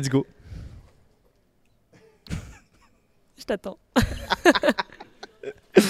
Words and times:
Let's 0.00 0.10
go. 0.10 0.24
Je 3.36 3.44
t'attends. 3.44 3.78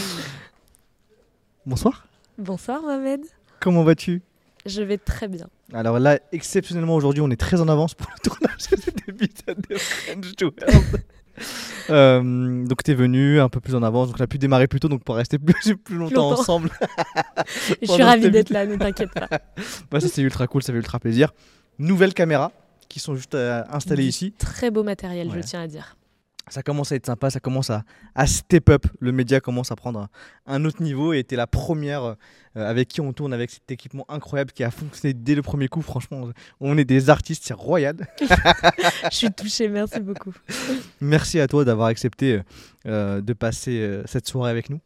Bonsoir. 1.67 2.07
Bonsoir 2.39 2.81
Mohamed. 2.81 3.21
Comment 3.61 3.85
vas-tu? 3.85 4.23
Je 4.65 4.81
vais 4.81 4.97
très 4.97 5.29
bien. 5.29 5.49
Alors 5.75 5.99
là, 5.99 6.21
exceptionnellement 6.33 6.95
aujourd'hui, 6.95 7.21
on 7.21 7.31
est 7.31 7.37
très 7.37 7.61
en 7.61 7.69
avance 7.69 7.93
pour 7.95 8.11
le 8.11 8.31
tournage 8.31 8.69
de 8.71 8.77
cet 8.81 9.07
épisode 9.11 9.61
de 9.69 9.77
French 9.77 10.33
World. 10.41 11.05
Euh, 11.89 12.67
donc 12.67 12.83
t'es 12.83 12.93
venu 12.95 13.41
un 13.41 13.49
peu 13.49 13.61
plus 13.61 13.75
en 13.77 13.83
avance, 13.85 14.09
donc 14.09 14.17
on 14.19 14.25
a 14.25 14.27
pu 14.27 14.37
démarrer 14.39 14.67
plus 14.67 14.81
tôt, 14.81 14.89
donc 14.89 15.05
pour 15.05 15.15
rester 15.15 15.39
plus, 15.39 15.77
plus 15.85 15.97
longtemps, 15.97 16.31
Longtemps. 16.31 16.41
ensemble. 16.41 16.69
Je 17.81 17.87
suis 17.87 18.03
ravie 18.03 18.29
d'être 18.31 18.51
là, 18.51 18.67
ne 18.67 18.75
t'inquiète 18.77 19.13
pas. 19.13 19.29
Bah, 19.91 20.01
ça 20.01 20.09
c'est 20.09 20.21
ultra 20.21 20.47
cool, 20.49 20.63
ça 20.65 20.73
fait 20.73 20.79
ultra 20.79 20.99
plaisir. 20.99 21.33
Nouvelles 21.79 22.13
caméras 22.13 22.51
qui 22.89 23.01
sont 23.01 23.15
juste 23.15 23.35
euh, 23.35 23.63
installées 23.71 24.03
Du 24.05 24.09
ici. 24.09 24.33
Très 24.39 24.71
beau 24.71 24.83
matériel, 24.83 25.29
Ouais. 25.29 25.43
je 25.43 25.47
tiens 25.47 25.63
à 25.63 25.67
dire. 25.67 25.97
Ça 26.51 26.63
commence 26.63 26.93
à 26.93 26.97
être 26.97 27.05
sympa, 27.05 27.29
ça 27.29 27.41
commence 27.41 27.69
à, 27.69 27.85
à 28.15 28.27
step 28.27 28.71
up. 28.71 28.87
Le 29.01 29.13
média 29.13 29.39
commence 29.39 29.71
à 29.71 29.77
prendre 29.77 30.01
un, 30.01 30.09
un 30.47 30.65
autre 30.65 30.83
niveau 30.83 31.13
et 31.13 31.23
t'es 31.23 31.37
la 31.37 31.47
première 31.47 32.03
euh, 32.05 32.15
avec 32.55 32.89
qui 32.89 33.03
on 33.03 33.13
tourne 33.13 33.35
avec 33.35 33.51
cet 33.51 33.71
équipement 33.71 34.07
incroyable 34.09 34.53
qui 34.53 34.65
a 34.65 34.71
fonctionné 34.71 35.13
dès 35.13 35.35
le 35.35 35.43
premier 35.43 35.69
coup. 35.69 35.83
Franchement, 35.83 36.31
on 36.61 36.79
est 36.79 36.87
des 36.87 37.11
artistes, 37.11 37.43
c'est 37.47 37.53
royal. 37.53 37.97
Je 39.13 39.17
suis 39.17 39.31
touchée, 39.31 39.69
merci 39.69 40.01
beaucoup. 40.01 40.33
Merci 41.03 41.39
à 41.39 41.47
toi 41.49 41.67
d'avoir 41.67 41.89
accepté 41.89 42.41
euh, 42.87 43.21
de 43.21 43.33
passer 43.35 44.01
cette 44.07 44.27
soirée 44.27 44.51
avec 44.51 44.71
nous, 44.71 44.81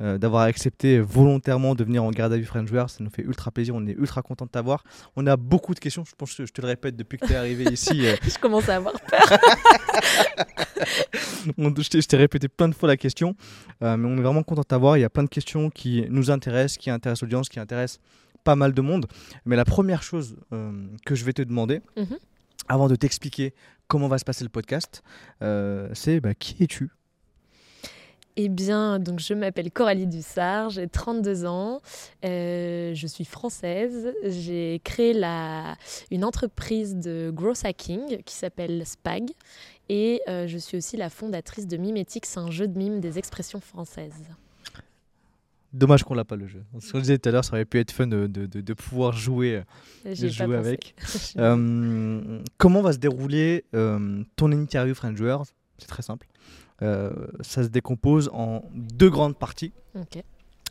euh, 0.00 0.18
d'avoir 0.18 0.42
accepté 0.42 1.00
volontairement 1.00 1.74
de 1.74 1.84
venir 1.84 2.04
en 2.04 2.10
garde 2.10 2.32
à 2.32 2.36
vue 2.36 2.44
French 2.44 2.68
Joueur. 2.68 2.90
Ça 2.90 3.02
nous 3.02 3.10
fait 3.10 3.22
ultra 3.22 3.50
plaisir, 3.50 3.74
on 3.74 3.86
est 3.86 3.92
ultra 3.92 4.22
content 4.22 4.44
de 4.44 4.50
t'avoir. 4.50 4.84
On 5.16 5.26
a 5.26 5.36
beaucoup 5.36 5.74
de 5.74 5.80
questions, 5.80 6.04
je 6.04 6.12
pense 6.16 6.34
que 6.34 6.46
je 6.46 6.52
te 6.52 6.60
le 6.60 6.68
répète 6.68 6.96
depuis 6.96 7.18
que 7.18 7.26
tu 7.26 7.32
es 7.32 7.36
arrivé 7.36 7.64
ici. 7.72 8.06
euh, 8.06 8.14
Je 8.22 8.38
commence 8.38 8.68
à 8.68 8.76
avoir 8.76 8.94
peur. 9.00 9.20
je 11.56 12.06
t'ai- 12.06 12.16
répété 12.16 12.48
plein 12.48 12.68
de 12.68 12.74
fois 12.74 12.88
la 12.88 12.96
question, 12.96 13.34
euh, 13.82 13.96
mais 13.96 14.08
on 14.08 14.16
est 14.18 14.22
vraiment 14.22 14.42
content 14.42 14.62
de 14.62 14.66
t'avoir. 14.66 14.96
Il 14.96 15.00
y 15.00 15.04
a 15.04 15.10
plein 15.10 15.24
de 15.24 15.28
questions 15.28 15.70
qui 15.70 16.04
nous 16.10 16.30
intéressent, 16.30 16.78
qui 16.78 16.90
intéressent 16.90 17.22
l'audience, 17.22 17.48
qui 17.48 17.60
intéressent 17.60 18.00
pas 18.44 18.56
mal 18.56 18.72
de 18.72 18.80
monde. 18.80 19.06
Mais 19.44 19.56
la 19.56 19.64
première 19.64 20.02
chose 20.02 20.36
que 21.04 21.14
je 21.14 21.24
vais 21.24 21.32
te 21.32 21.42
demander, 21.42 21.80
Mhm. 21.96 22.16
avant 22.68 22.88
de 22.88 22.96
t'expliquer 22.96 23.54
comment 23.88 24.08
va 24.08 24.18
se 24.18 24.24
passer 24.24 24.44
le 24.44 24.50
podcast, 24.50 25.02
c'est 25.94 26.20
bah, 26.20 26.34
qui 26.34 26.62
es-tu? 26.62 26.90
Eh 28.38 28.50
bien, 28.50 28.98
donc 28.98 29.18
je 29.18 29.32
m'appelle 29.32 29.70
Coralie 29.70 30.06
Dussard, 30.06 30.68
j'ai 30.68 30.86
32 30.88 31.46
ans, 31.46 31.80
euh, 32.24 32.92
je 32.94 33.06
suis 33.06 33.24
française. 33.24 34.12
J'ai 34.24 34.80
créé 34.84 35.14
la, 35.14 35.76
une 36.10 36.22
entreprise 36.22 36.96
de 36.96 37.30
growth 37.34 37.64
hacking 37.64 38.22
qui 38.24 38.34
s'appelle 38.34 38.84
Spag 38.84 39.30
et 39.88 40.20
euh, 40.28 40.46
je 40.46 40.58
suis 40.58 40.76
aussi 40.76 40.98
la 40.98 41.08
fondatrice 41.08 41.66
de 41.66 41.78
Mimétique, 41.78 42.26
c'est 42.26 42.38
un 42.40 42.50
jeu 42.50 42.68
de 42.68 42.76
mime 42.76 43.00
des 43.00 43.18
expressions 43.18 43.60
françaises. 43.60 44.12
Dommage 45.72 46.04
qu'on 46.04 46.14
l'a 46.14 46.24
pas 46.24 46.36
le 46.36 46.46
jeu. 46.46 46.62
Ce 46.80 46.92
qu'on 46.92 47.00
disait 47.00 47.18
tout 47.18 47.28
à 47.28 47.32
l'heure, 47.32 47.44
ça 47.44 47.52
aurait 47.52 47.64
pu 47.64 47.78
être 47.78 47.90
fun 47.90 48.06
de, 48.06 48.26
de- 48.26 48.46
de- 48.46 48.60
de 48.60 48.72
pouvoir 48.74 49.12
jouer, 49.12 49.56
euh, 49.56 49.62
pas 50.04 50.14
jouer 50.30 50.56
avec. 50.68 50.94
Euh, 51.38 52.40
comment 52.58 52.82
va 52.82 52.92
se 52.92 52.98
dérouler 52.98 53.64
ton 53.72 54.52
interview 54.52 54.94
French 54.94 55.16
Joueurs? 55.16 55.44
C'est 55.78 55.88
très 55.88 56.02
simple. 56.02 56.26
Euh, 56.82 57.28
ça 57.40 57.62
se 57.62 57.68
décompose 57.68 58.30
en 58.32 58.62
deux 58.74 59.10
grandes 59.10 59.38
parties. 59.38 59.72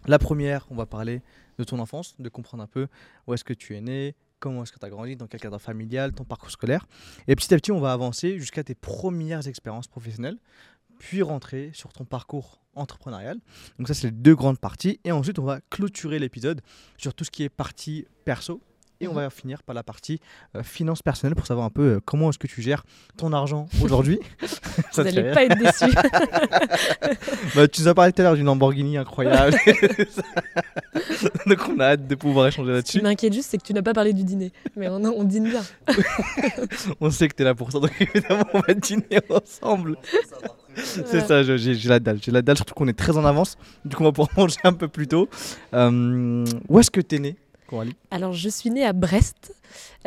La 0.08 0.20
première, 0.20 0.68
on 0.70 0.76
va 0.76 0.86
parler 0.86 1.22
de 1.58 1.64
ton 1.64 1.80
enfance, 1.80 2.16
de 2.20 2.30
comprendre 2.30 2.64
un 2.64 2.68
peu 2.68 2.88
où 3.28 3.34
est-ce 3.34 3.44
que 3.44 3.54
tu 3.54 3.76
es 3.76 3.82
né, 3.82 4.16
comment 4.40 4.64
est-ce 4.64 4.72
que 4.72 4.80
tu 4.80 4.86
as 4.86 4.90
grandi, 4.90 5.16
dans 5.16 5.28
quel 5.28 5.40
cadre 5.40 5.58
familial, 5.58 6.14
ton 6.14 6.24
parcours 6.24 6.52
scolaire. 6.52 6.86
Et 7.28 7.36
petit 7.36 7.54
à 7.54 7.58
petit, 7.58 7.72
on 7.72 7.80
va 7.80 7.92
avancer 7.92 8.38
jusqu'à 8.38 8.64
tes 8.64 8.76
premières 8.76 9.48
expériences 9.48 9.88
professionnelles, 9.88 10.38
puis 11.00 11.22
rentrer 11.24 11.72
sur 11.74 11.92
ton 11.92 12.06
parcours 12.06 12.62
entrepreneurial. 12.76 13.40
Donc 13.80 13.88
ça, 13.88 13.94
c'est 13.94 14.08
les 14.08 14.12
deux 14.12 14.36
grandes 14.36 14.60
parties. 14.60 15.00
Et 15.04 15.12
ensuite, 15.12 15.40
on 15.40 15.44
va 15.44 15.60
clôturer 15.70 16.20
l'épisode 16.20 16.62
sur 16.98 17.14
tout 17.14 17.24
ce 17.24 17.32
qui 17.32 17.44
est 17.44 17.50
partie 17.50 18.06
perso. 18.26 18.62
Et 19.02 19.08
on 19.08 19.12
Mhm. 19.12 19.16
va 19.18 19.30
finir 19.30 19.62
par 19.64 19.74
la 19.76 19.84
partie 19.84 20.20
euh, 20.56 20.64
finance 20.64 21.02
personnelle 21.02 21.36
pour 21.36 21.46
savoir 21.46 21.66
un 21.66 21.70
peu 21.70 21.82
euh, 21.84 22.00
comment 22.06 22.30
est-ce 22.30 22.38
que 22.40 22.48
tu 22.48 22.62
gères 22.62 22.84
ton 23.18 23.34
argent 23.34 23.68
aujourd'hui. 23.82 24.20
Ça 24.92 25.04
Vous 25.04 25.12
n'allez 25.12 25.32
pas 25.34 25.44
être 25.44 25.58
déçus. 25.58 25.94
bah, 27.56 27.68
tu 27.68 27.82
nous 27.82 27.88
as 27.88 27.94
parlé 27.94 28.12
tout 28.14 28.22
à 28.22 28.26
l'heure 28.26 28.36
d'une 28.36 28.46
Lamborghini 28.46 28.98
incroyable. 28.98 29.56
Donc 31.46 31.60
on 31.70 31.80
a 31.80 31.86
hâte 31.92 32.08
de 32.08 32.16
pouvoir 32.16 32.48
échanger 32.48 32.68
Ce 32.68 32.72
qui 32.72 32.76
là-dessus. 32.76 33.02
m'inquiète 33.02 33.34
juste, 33.34 33.50
c'est 33.52 33.58
que 33.58 33.64
tu 33.64 33.74
n'as 33.74 33.82
pas 33.82 33.94
parlé 33.94 34.14
du 34.14 34.24
dîner. 34.24 34.52
Mais 34.76 34.88
on, 34.90 35.04
on 35.04 35.24
dîne 35.24 35.50
bien. 35.50 35.64
On 37.02 37.10
sait 37.12 37.28
que 37.28 37.36
tu 37.36 37.42
es 37.42 37.46
là 37.46 37.54
pour 37.56 37.72
ça, 37.72 37.80
donc 37.80 37.92
évidemment 38.00 38.46
on 38.54 38.60
va 38.60 38.74
dîner 38.74 39.20
ensemble. 39.30 39.98
C'est 40.76 41.22
ça, 41.26 41.44
j'ai 41.44 41.74
la 41.88 42.00
dalle. 42.00 42.20
J'ai 42.22 42.32
la 42.32 42.42
dalle, 42.42 42.58
surtout 42.58 42.74
qu'on 42.74 42.88
est 42.88 42.98
très 42.98 43.18
en 43.18 43.26
avance. 43.26 43.58
Du 43.86 43.96
coup 43.96 44.04
on 44.04 44.08
va 44.08 44.12
pouvoir 44.12 44.30
manger 44.38 44.58
un 44.64 44.74
peu 44.74 44.88
plus 44.88 45.08
tôt. 45.08 45.30
Euh, 45.74 46.46
où 46.70 46.80
est-ce 46.80 46.92
que 46.92 47.02
tu 47.02 47.16
es 47.16 47.20
né, 47.20 47.36
Coralie 47.76 47.96
Alors, 48.10 48.32
je 48.32 48.48
suis 48.48 48.70
née 48.70 48.86
à 48.86 48.94
Brest. 48.94 49.54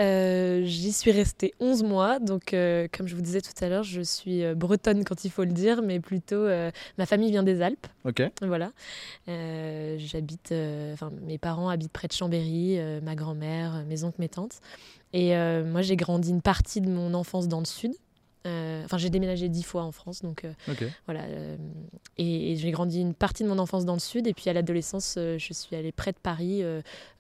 Euh, 0.01 0.63
J'y 0.65 0.91
suis 0.93 1.11
restée 1.11 1.53
11 1.61 1.83
mois. 1.83 2.19
Donc, 2.19 2.55
euh, 2.55 2.89
comme 2.97 3.07
je 3.07 3.15
vous 3.15 3.21
disais 3.21 3.43
tout 3.43 3.53
à 3.61 3.69
l'heure, 3.69 3.83
je 3.83 4.01
suis 4.01 4.43
euh, 4.43 4.55
bretonne 4.55 5.05
quand 5.05 5.27
il 5.27 5.31
faut 5.31 5.45
le 5.45 5.53
dire, 5.53 5.83
mais 5.83 6.01
plutôt 6.01 6.37
euh, 6.37 6.71
ma 6.97 7.05
famille 7.05 7.31
vient 7.31 7.43
des 7.43 7.61
Alpes. 7.61 7.87
Ok. 8.07 8.23
Voilà. 8.41 8.73
J'habite, 9.27 10.55
enfin, 10.95 11.13
mes 11.27 11.37
parents 11.37 11.69
habitent 11.69 11.93
près 11.93 12.09
de 12.09 12.15
Chambéry, 12.15 12.79
ma 13.03 13.15
grand-mère, 13.15 13.85
mes 13.87 14.03
oncles, 14.03 14.17
mes 14.21 14.31
tantes. 14.31 14.61
Et 15.13 15.35
moi, 15.65 15.83
j'ai 15.83 15.97
grandi 15.97 16.31
une 16.31 16.43
partie 16.43 16.81
de 16.81 16.89
mon 16.89 17.13
enfance 17.13 17.49
dans 17.49 17.59
le 17.59 17.67
sud. 17.67 17.93
Euh, 18.47 18.83
Enfin, 18.85 18.97
j'ai 18.99 19.11
déménagé 19.11 19.49
dix 19.49 19.63
fois 19.65 19.83
en 19.83 19.93
France, 19.93 20.23
donc 20.23 20.45
euh, 20.45 20.53
voilà. 21.07 21.23
euh, 21.25 21.57
et 22.17 22.53
et 22.53 22.57
j'ai 22.57 22.71
grandi 22.71 23.01
une 23.01 23.13
partie 23.15 23.43
de 23.43 23.49
mon 23.49 23.59
enfance 23.59 23.85
dans 23.85 23.93
le 23.95 23.99
sud. 23.99 24.27
Et 24.27 24.33
puis 24.35 24.49
à 24.49 24.53
l'adolescence, 24.53 25.15
je 25.17 25.53
suis 25.53 25.77
allée 25.77 25.93
près 25.93 26.13
de 26.13 26.19
Paris, 26.23 26.63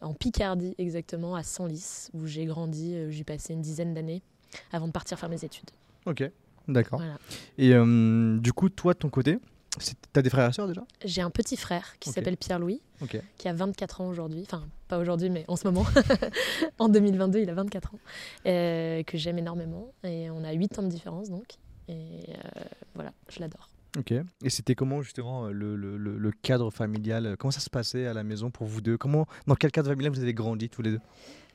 en 0.00 0.14
Picardie 0.14 0.74
exactement, 0.78 1.34
à 1.34 1.42
Senlis, 1.42 2.08
où 2.14 2.26
j'ai 2.26 2.44
grandi. 2.46 2.94
euh, 2.94 3.10
J'y 3.10 3.24
passé 3.24 3.52
une 3.54 3.62
dizaine 3.62 3.94
d'années 3.94 4.22
avant 4.72 4.86
de 4.86 4.92
partir 4.92 5.18
faire 5.18 5.28
mes 5.28 5.44
études. 5.44 5.70
Ok. 6.06 6.22
D'accord. 6.68 6.98
Voilà. 7.00 7.18
Et 7.58 7.72
du 8.40 8.52
coup, 8.52 8.68
toi 8.68 8.92
de 8.94 8.98
ton 8.98 9.08
côté, 9.08 9.38
t'as 10.12 10.22
des 10.22 10.30
frères 10.30 10.48
et 10.48 10.52
sœurs 10.52 10.66
déjà 10.68 10.82
J'ai 11.04 11.20
un 11.22 11.30
petit 11.30 11.56
frère 11.56 11.96
qui 12.00 12.10
s'appelle 12.10 12.36
Pierre-Louis, 12.36 12.80
qui 13.36 13.48
a 13.48 13.52
24 13.52 14.00
ans 14.00 14.08
aujourd'hui. 14.08 14.42
Enfin, 14.42 14.66
pas 14.88 14.98
aujourd'hui, 14.98 15.30
mais 15.30 15.44
en 15.48 15.56
ce 15.56 15.66
moment. 15.68 15.86
en 16.78 16.88
2022, 16.88 17.40
il 17.40 17.50
a 17.50 17.54
24 17.54 17.94
ans. 17.94 17.98
euh, 18.46 19.02
que 19.02 19.16
j'aime 19.18 19.38
énormément. 19.38 19.92
Et 20.04 20.30
on 20.30 20.42
a 20.44 20.52
8 20.52 20.78
ans 20.78 20.82
de 20.82 20.88
différence, 20.88 21.28
donc. 21.30 21.46
Et 21.88 22.24
euh, 22.28 22.62
voilà, 22.94 23.12
je 23.30 23.40
l'adore. 23.40 23.68
Ok. 23.98 24.12
Et 24.12 24.50
c'était 24.50 24.74
comment 24.74 25.00
justement 25.02 25.46
euh, 25.46 25.50
le, 25.52 25.74
le- 25.76 25.96
le- 25.96 26.18
le 26.18 26.30
cadre 26.42 26.70
familial 26.70 27.36
Comment 27.38 27.50
ça 27.50 27.60
se 27.60 27.70
passait 27.70 28.06
à 28.06 28.12
la 28.14 28.22
maison 28.24 28.50
pour 28.50 28.66
vous 28.66 28.80
deux? 28.80 28.98
Comment, 28.98 29.26
Dans 29.46 29.54
quel 29.54 29.70
cadre 29.70 29.88
familial 29.88 30.12
vous 30.12 30.20
avez 30.22 30.34
grandi 30.34 30.68
tous 30.68 30.82
les 30.82 30.90
deux? 30.92 31.00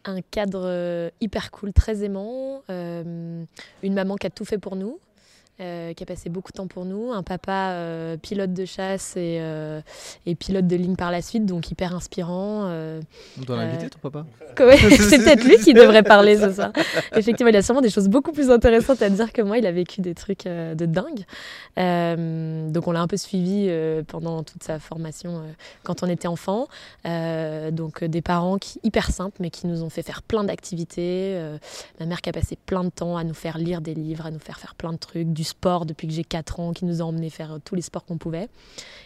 Un 0.05 0.21
cadre 0.21 1.11
hyper 1.21 1.51
cool, 1.51 1.71
très 1.71 2.03
aimant, 2.03 2.61
euh, 2.69 3.45
une 3.83 3.93
maman 3.93 4.15
qui 4.15 4.27
a 4.27 4.29
tout 4.29 4.43
fait 4.43 4.57
pour 4.57 4.75
nous, 4.75 4.99
euh, 5.61 5.93
qui 5.93 6.01
a 6.01 6.07
passé 6.07 6.29
beaucoup 6.29 6.51
de 6.51 6.57
temps 6.57 6.65
pour 6.65 6.83
nous, 6.83 7.11
un 7.11 7.21
papa 7.21 7.73
euh, 7.73 8.17
pilote 8.17 8.53
de 8.53 8.65
chasse 8.65 9.15
et, 9.15 9.37
euh, 9.39 9.81
et 10.25 10.33
pilote 10.33 10.65
de 10.65 10.75
ligne 10.75 10.95
par 10.95 11.11
la 11.11 11.21
suite, 11.21 11.45
donc 11.45 11.69
hyper 11.69 11.95
inspirant. 11.95 12.63
On 12.63 13.41
doit 13.45 13.57
l'inviter 13.57 13.87
ton 13.87 13.99
papa 13.99 14.25
c'est 14.57 15.19
peut-être 15.19 15.43
lui 15.43 15.57
qui 15.57 15.75
devrait 15.75 16.01
parler 16.01 16.37
ce 16.37 16.51
soir. 16.51 16.71
Effectivement, 17.15 17.49
il 17.49 17.55
a 17.55 17.61
sûrement 17.61 17.81
des 17.81 17.91
choses 17.91 18.07
beaucoup 18.07 18.31
plus 18.31 18.49
intéressantes 18.49 19.03
à 19.03 19.11
dire 19.11 19.31
que 19.31 19.43
moi. 19.43 19.59
Il 19.59 19.67
a 19.67 19.71
vécu 19.71 20.01
des 20.01 20.15
trucs 20.15 20.45
de 20.45 20.85
dingue. 20.85 21.23
Donc, 21.77 22.87
on 22.87 22.91
l'a 22.91 23.01
un 23.01 23.07
peu 23.07 23.17
suivi 23.17 23.69
pendant 24.07 24.41
toute 24.41 24.63
sa 24.63 24.79
formation 24.79 25.43
quand 25.83 26.01
on 26.01 26.07
était 26.07 26.27
enfant. 26.27 26.67
Donc, 27.05 28.03
des 28.03 28.21
parents 28.21 28.57
qui 28.57 28.79
hyper 28.83 29.11
simples, 29.11 29.37
mais 29.39 29.51
qui 29.51 29.67
nous 29.67 29.83
ont 29.83 29.89
fait 29.89 30.03
faire 30.03 30.23
plein 30.23 30.43
d'activités. 30.43 31.39
Ma 31.99 32.05
mère 32.07 32.21
qui 32.21 32.29
a 32.29 32.33
passé 32.33 32.57
plein 32.65 32.83
de 32.83 32.89
temps 32.89 33.17
à 33.17 33.23
nous 33.23 33.35
faire 33.35 33.57
lire 33.57 33.81
des 33.81 33.93
livres, 33.93 34.25
à 34.25 34.31
nous 34.31 34.39
faire 34.39 34.59
faire 34.59 34.75
plein 34.75 34.93
de 34.93 34.97
trucs, 34.97 35.31
du 35.31 35.42
sport 35.43 35.85
depuis 35.85 36.07
que 36.07 36.13
j'ai 36.13 36.23
4 36.23 36.59
ans, 36.59 36.73
qui 36.73 36.85
nous 36.85 37.01
a 37.01 37.05
emmenés 37.05 37.29
faire 37.29 37.57
tous 37.63 37.75
les 37.75 37.81
sports 37.81 38.05
qu'on 38.05 38.17
pouvait. 38.17 38.49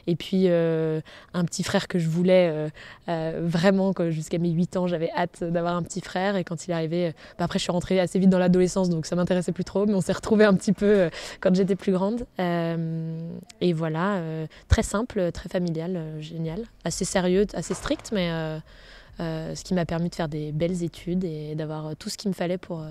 Et 0.08 0.16
puis, 0.16 0.46
euh, 0.48 1.02
un 1.34 1.44
petit 1.44 1.64
frère 1.64 1.88
que 1.88 2.00
je 2.00 2.08
voulais 2.08 2.50
euh, 2.50 2.70
euh, 3.10 3.42
vraiment, 3.44 3.94
jusqu'à 4.10 4.38
mes 4.38 4.50
8 4.50 4.78
ans, 4.78 4.88
j'avais 4.88 5.12
hâte 5.12 5.44
d'avoir 5.44 5.76
un 5.76 5.84
petit 5.84 6.02
frère. 6.02 6.38
Et 6.38 6.44
quand 6.44 6.66
il 6.66 6.72
est 6.72 6.74
arrivé, 6.74 7.14
bah 7.38 7.46
après, 7.46 7.60
je 7.60 7.64
suis 7.64 7.72
rentrée 7.72 8.00
assez 8.00 8.18
vite 8.18 8.30
dans 8.30 8.40
l'adolescence, 8.40 8.90
donc 8.90 9.06
ça 9.06 9.16
m'intéressait 9.16 9.52
plus 9.52 9.66
trop. 9.66 9.86
Mais 9.86 9.94
on 9.94 10.02
s'est 10.02 10.14
retrouvés 10.14 10.46
un 10.46 10.54
petit 10.54 10.74
peu 10.74 11.10
quand 11.42 11.54
j'étais 11.54 11.76
plus 11.76 11.92
grande. 11.92 12.26
Et 12.40 13.74
voilà, 13.74 14.22
très 14.70 14.84
simple, 14.84 15.32
très 15.34 15.50
familial, 15.50 16.02
génial. 16.20 16.64
Assez 16.86 17.06
sérieux, 17.06 17.46
assez 17.54 17.74
strict, 17.74 18.12
mais 18.14 18.30
ce 19.20 19.64
qui 19.64 19.74
m'a 19.74 19.86
permis 19.86 20.10
de 20.10 20.16
faire 20.16 20.30
des 20.30 20.54
belles 20.54 20.84
études 20.84 21.26
et 21.26 21.56
d'avoir 21.56 21.96
tout 21.98 22.10
ce 22.10 22.18
qu'il 22.18 22.30
me 22.30 22.36
fallait 22.36 22.58
pour, 22.58 22.84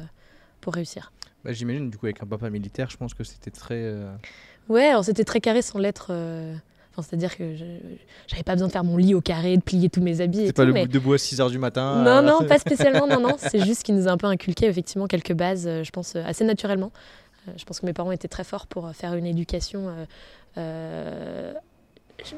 pour 0.61 0.75
réussir. 0.75 1.13
Bah, 1.47 1.53
J'imagine, 1.53 1.89
du 1.91 1.97
coup, 1.97 2.07
avec 2.07 2.21
un 2.23 2.27
papa 2.27 2.51
militaire, 2.51 2.91
je 2.91 2.97
pense 2.97 3.15
que 3.15 3.23
c'était 3.25 3.53
très. 3.53 3.77
euh, 3.77 4.13
Ouais, 4.69 4.87
alors 4.89 5.05
c'était 5.05 5.23
très 5.25 5.41
carré 5.41 5.63
sans 5.63 5.79
l'être. 5.79 6.09
euh, 6.11 6.55
C'est-à-dire 6.97 7.37
que 7.37 7.55
je 7.55 7.65
n'avais 8.33 8.43
pas 8.45 8.55
besoin 8.55 8.67
de 8.67 8.73
faire 8.73 8.83
mon 8.83 8.97
lit 8.97 9.15
au 9.15 9.21
carré, 9.21 9.57
de 9.57 9.63
plier 9.63 9.89
tous 9.89 10.01
mes 10.03 10.21
habits. 10.21 10.47
C'est 10.47 10.53
pas 10.57 10.65
le 10.65 10.73
mais... 10.73 10.87
debout 10.89 11.13
à 11.15 11.19
6 11.19 11.39
h 11.39 11.51
du 11.51 11.59
matin 11.59 12.03
Non, 12.03 12.21
non, 12.21 12.45
pas 12.49 12.59
spécialement, 12.59 13.07
non, 13.07 13.21
non. 13.21 13.37
C'est 13.39 13.65
juste 13.65 13.85
qu'il 13.85 13.95
nous 13.95 14.09
a 14.09 14.11
un 14.11 14.17
peu 14.17 14.27
inculqué 14.27 14.67
effectivement 14.67 15.07
quelques 15.07 15.35
bases, 15.35 15.69
je 15.85 15.91
pense, 15.91 16.17
assez 16.17 16.45
naturellement. 16.45 16.91
Je 17.57 17.65
pense 17.65 17.79
que 17.79 17.87
mes 17.87 17.93
parents 17.93 18.11
étaient 18.11 18.27
très 18.27 18.43
forts 18.43 18.67
pour 18.67 18.91
faire 18.93 19.15
une 19.15 19.27
éducation 19.27 19.95
euh, 20.59 21.53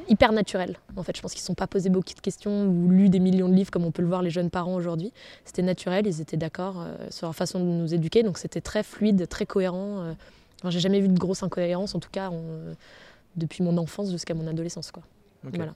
hyper 0.09 0.33
naturelle. 0.33 0.77
En 0.97 1.03
fait, 1.03 1.17
je 1.17 1.23
pense 1.23 1.33
qu'ils 1.33 1.43
ne 1.43 1.47
sont 1.47 1.55
pas 1.55 1.67
posés 1.67 1.91
beaucoup 1.91 2.15
de 2.15 2.21
questions 2.21 2.67
ou 2.67 2.89
lu 2.91 3.09
des 3.09 3.21
millions 3.21 3.49
de 3.49 3.55
livres 3.55 3.71
comme 3.71 3.85
on 3.85 3.91
peut 3.91 4.03
le 4.03 4.09
voir 4.09 4.23
les 4.23 4.31
jeunes 4.31 4.51
parents 4.51 4.75
aujourd'hui. 4.75 5.13
C'était 5.45 5.63
naturel, 5.63 6.07
ils 6.07 6.21
étaient 6.21 6.37
d'accord 6.37 6.81
euh, 6.81 6.97
sur 7.11 7.27
leur 7.27 7.35
façon 7.35 7.61
de 7.61 7.65
nous 7.65 7.95
éduquer, 7.95 8.23
donc 8.23 8.39
c'était 8.39 8.61
très 8.61 8.83
fluide, 8.83 9.29
très 9.29 9.47
cohérent. 9.47 10.01
Euh. 10.01 10.13
J'ai 10.69 10.81
jamais 10.81 11.01
vu 11.01 11.09
de 11.09 11.19
grosse 11.19 11.43
incohérence, 11.43 11.95
en 11.95 12.01
tout 12.01 12.11
cas 12.11 12.31
depuis 13.37 13.63
mon 13.63 13.77
enfance 13.79 14.11
jusqu'à 14.11 14.35
mon 14.35 14.47
adolescence. 14.49 14.91
Quoi. 14.91 15.05
Voilà. 15.45 15.75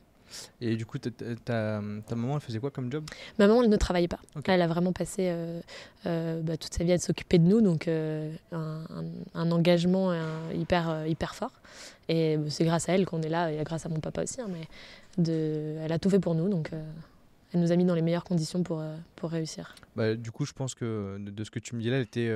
Et 0.60 0.76
du 0.76 0.86
coup, 0.86 0.98
ta, 0.98 1.80
maman, 1.80 2.34
elle 2.34 2.40
faisait 2.40 2.58
quoi 2.58 2.70
comme 2.70 2.90
job? 2.90 3.04
Ma 3.38 3.46
maman, 3.46 3.62
elle 3.62 3.68
ne 3.68 3.76
travaillait 3.76 4.08
pas. 4.08 4.20
Elle 4.46 4.62
a 4.62 4.66
vraiment 4.66 4.92
passé 4.92 5.28
euh, 5.28 5.60
euh, 6.06 6.40
bah, 6.42 6.56
toute 6.56 6.74
sa 6.74 6.84
vie 6.84 6.92
à 6.92 6.98
s'occuper 6.98 7.38
de 7.38 7.44
nous, 7.44 7.60
donc 7.60 7.88
euh, 7.88 8.32
un, 8.52 9.50
engagement 9.50 10.12
hyper, 10.54 11.06
hyper 11.06 11.34
fort. 11.34 11.52
Et 12.08 12.38
c'est 12.48 12.64
grâce 12.64 12.88
à 12.88 12.94
elle 12.94 13.06
qu'on 13.06 13.22
est 13.22 13.28
là, 13.28 13.52
et 13.52 13.62
grâce 13.64 13.86
à 13.86 13.88
mon 13.88 14.00
papa 14.00 14.22
aussi. 14.22 14.40
Hein, 14.40 14.48
mais 14.50 14.68
de, 15.22 15.76
elle 15.82 15.92
a 15.92 15.98
tout 15.98 16.10
fait 16.10 16.20
pour 16.20 16.34
nous, 16.34 16.48
donc 16.48 16.70
elle 17.52 17.60
nous 17.60 17.70
a 17.70 17.76
mis 17.76 17.84
dans 17.84 17.94
les 17.94 18.02
meilleures 18.02 18.24
conditions 18.24 18.62
pour, 18.62 18.82
pour 19.16 19.30
réussir. 19.30 19.74
Bah, 19.94 20.14
du 20.14 20.30
coup, 20.30 20.46
je 20.46 20.52
pense 20.52 20.74
que 20.74 21.18
de, 21.18 21.44
ce 21.44 21.50
que 21.50 21.58
tu 21.58 21.76
me 21.76 21.82
dis 21.82 21.90
là, 21.90 21.96
elle 21.96 22.02
était 22.02 22.34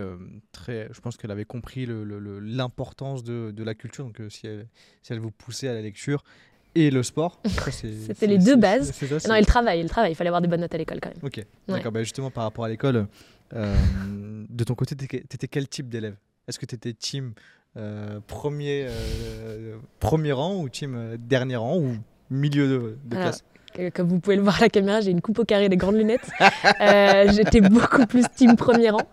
très. 0.52 0.88
Je 0.92 1.00
pense 1.00 1.16
qu'elle 1.16 1.30
avait 1.30 1.44
compris 1.44 1.86
l'importance 1.86 3.24
de, 3.24 3.50
de, 3.50 3.64
la 3.64 3.74
culture. 3.74 4.04
Donc, 4.04 4.20
si, 4.30 4.46
elle, 4.46 4.66
si 5.02 5.12
elle 5.12 5.20
vous 5.20 5.30
poussait 5.30 5.68
à 5.68 5.74
la 5.74 5.82
lecture, 5.82 6.22
et 6.76 6.90
le 6.90 7.02
sport. 7.02 7.40
C'était 7.70 8.26
les 8.26 8.38
deux 8.38 8.56
bases. 8.56 8.92
non, 9.26 9.34
et 9.34 9.40
le 9.40 9.46
travail, 9.46 9.82
le 9.82 9.88
travail. 9.88 10.12
Il 10.12 10.14
fallait 10.14 10.28
avoir 10.28 10.42
des 10.42 10.48
bonnes 10.48 10.60
notes 10.60 10.74
à 10.74 10.78
l'école 10.78 11.00
quand 11.00 11.08
même. 11.08 11.18
Ok, 11.22 11.44
d'accord. 11.66 11.90
Bah, 11.90 12.02
justement, 12.02 12.30
par 12.30 12.44
rapport 12.44 12.64
à 12.64 12.68
l'école, 12.68 13.06
euh, 13.54 13.74
de 14.48 14.64
ton 14.64 14.74
côté, 14.74 14.94
tu 14.94 15.16
étais 15.16 15.48
quel 15.48 15.68
type 15.68 15.88
d'élève? 15.88 16.16
Est-ce 16.46 16.58
que 16.58 16.66
tu 16.66 16.74
étais 16.74 16.92
team 16.92 17.32
euh, 17.76 18.20
premier, 18.26 18.86
euh, 18.88 19.76
premier 19.98 20.32
rang 20.32 20.56
ou 20.56 20.68
team 20.68 21.16
dernier 21.18 21.56
rang 21.56 21.78
ou 21.78 21.96
milieu 22.30 22.68
de, 22.68 22.98
de 23.04 23.16
classe? 23.16 23.44
comme 23.92 24.08
vous 24.08 24.20
pouvez 24.20 24.36
le 24.36 24.42
voir 24.42 24.56
à 24.56 24.60
la 24.60 24.68
caméra, 24.70 25.02
j'ai 25.02 25.10
une 25.10 25.20
coupe 25.20 25.38
au 25.38 25.44
carré, 25.44 25.68
des 25.68 25.76
grandes 25.76 25.96
lunettes. 25.96 26.30
J'étais 26.80 27.60
beaucoup 27.60 28.06
plus 28.06 28.24
team 28.34 28.56
premier 28.56 28.88
rang. 28.88 29.06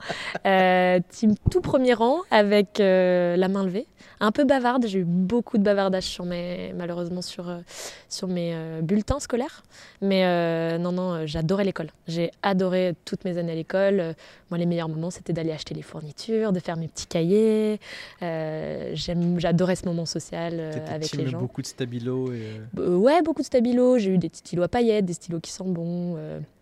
team 1.09 1.35
tout 1.51 1.59
premier 1.59 1.93
rang 1.93 2.19
avec 2.31 2.77
la 2.79 3.47
main 3.49 3.65
levée 3.65 3.87
un 4.19 4.31
peu 4.31 4.45
bavarde. 4.45 4.87
J'ai 4.87 4.99
eu 4.99 5.03
beaucoup 5.03 5.57
de 5.57 5.63
bavardage 5.63 6.03
sur 6.03 6.25
mes, 6.25 6.73
malheureusement 6.77 7.21
sur, 7.21 7.49
euh, 7.49 7.59
sur 8.09 8.27
mes 8.27 8.51
euh, 8.53 8.81
bulletins 8.81 9.19
scolaires. 9.19 9.63
Mais 10.01 10.25
euh, 10.25 10.77
non, 10.77 10.91
non, 10.91 11.25
j'adorais 11.25 11.65
l'école. 11.65 11.89
J'ai 12.07 12.31
adoré 12.41 12.95
toutes 13.05 13.25
mes 13.25 13.37
années 13.37 13.51
à 13.51 13.55
l'école. 13.55 14.15
moi, 14.49 14.57
les 14.57 14.65
meilleurs 14.65 14.89
moments, 14.89 15.11
c'était 15.11 15.33
d'aller 15.33 15.51
acheter 15.51 15.73
les 15.73 15.81
fournitures, 15.81 16.51
de 16.51 16.59
faire 16.59 16.77
mes 16.77 16.87
petits 16.87 17.07
cahiers. 17.07 17.79
J'adorais 18.21 19.75
ce 19.75 19.85
moment 19.85 20.05
social 20.05 20.59
avec 20.87 21.13
les 21.13 21.27
gens. 21.27 21.39
beaucoup 21.39 21.61
de 21.61 21.67
stabilo 21.67 22.31
Ouais, 22.77 23.21
beaucoup 23.21 23.41
de 23.41 23.45
stabilo. 23.45 23.97
J'ai 23.97 24.11
eu 24.11 24.17
des 24.17 24.29
stylos 24.31 24.63
à 24.63 24.67
paillettes, 24.67 25.05
des 25.05 25.13
stylos 25.13 25.39
qui 25.39 25.51
sentent 25.51 25.73
bon. 25.73 26.17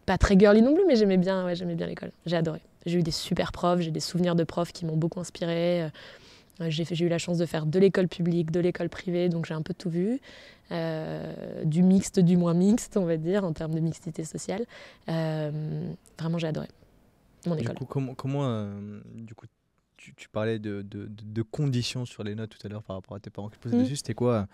pas 0.05 0.17
très 0.17 0.37
girly 0.37 0.61
non 0.61 0.73
plus, 0.73 0.83
mais 0.87 0.95
j'aimais 0.95 1.17
bien, 1.17 1.45
ouais, 1.45 1.55
j'aimais 1.55 1.75
bien 1.75 1.87
l'école. 1.87 2.11
J'ai 2.25 2.37
adoré. 2.37 2.61
J'ai 2.85 2.97
eu 2.97 3.03
des 3.03 3.11
super 3.11 3.51
profs, 3.51 3.81
j'ai 3.81 3.91
des 3.91 3.99
souvenirs 3.99 4.33
de 4.35 4.43
profs 4.43 4.71
qui 4.71 4.85
m'ont 4.85 4.97
beaucoup 4.97 5.19
inspiré. 5.19 5.87
J'ai 6.69 7.05
eu 7.05 7.09
la 7.09 7.17
chance 7.17 7.37
de 7.37 7.45
faire 7.45 7.65
de 7.65 7.79
l'école 7.79 8.07
publique, 8.07 8.51
de 8.51 8.59
l'école 8.59 8.89
privée, 8.89 9.29
donc 9.29 9.45
j'ai 9.45 9.53
un 9.53 9.61
peu 9.61 9.73
tout 9.73 9.89
vu. 9.89 10.19
Euh, 10.71 11.63
du 11.65 11.83
mixte, 11.83 12.19
du 12.19 12.37
moins 12.37 12.53
mixte, 12.53 12.95
on 12.95 13.05
va 13.05 13.17
dire, 13.17 13.43
en 13.43 13.51
termes 13.51 13.73
de 13.73 13.79
mixité 13.79 14.23
sociale. 14.23 14.65
Euh, 15.09 15.91
vraiment, 16.17 16.37
j'ai 16.37 16.47
adoré 16.47 16.67
mon 17.45 17.55
école. 17.55 17.75
Du 17.75 17.79
coup, 17.79 17.85
comment, 17.85 18.13
comment 18.13 18.45
euh, 18.45 19.01
du 19.15 19.35
coup, 19.35 19.47
tu, 19.97 20.13
tu 20.15 20.29
parlais 20.29 20.59
de, 20.59 20.81
de, 20.81 21.09
de, 21.09 21.41
conditions 21.41 22.05
sur 22.05 22.23
les 22.23 22.35
notes 22.35 22.51
tout 22.57 22.65
à 22.65 22.69
l'heure 22.69 22.83
par 22.83 22.95
rapport 22.95 23.15
à 23.15 23.19
tes 23.19 23.29
parents 23.29 23.49
qui 23.49 23.59
posaient 23.59 23.77
mmh. 23.77 23.83
dessus. 23.83 23.97
C'était 23.97 24.13
quoi 24.13 24.47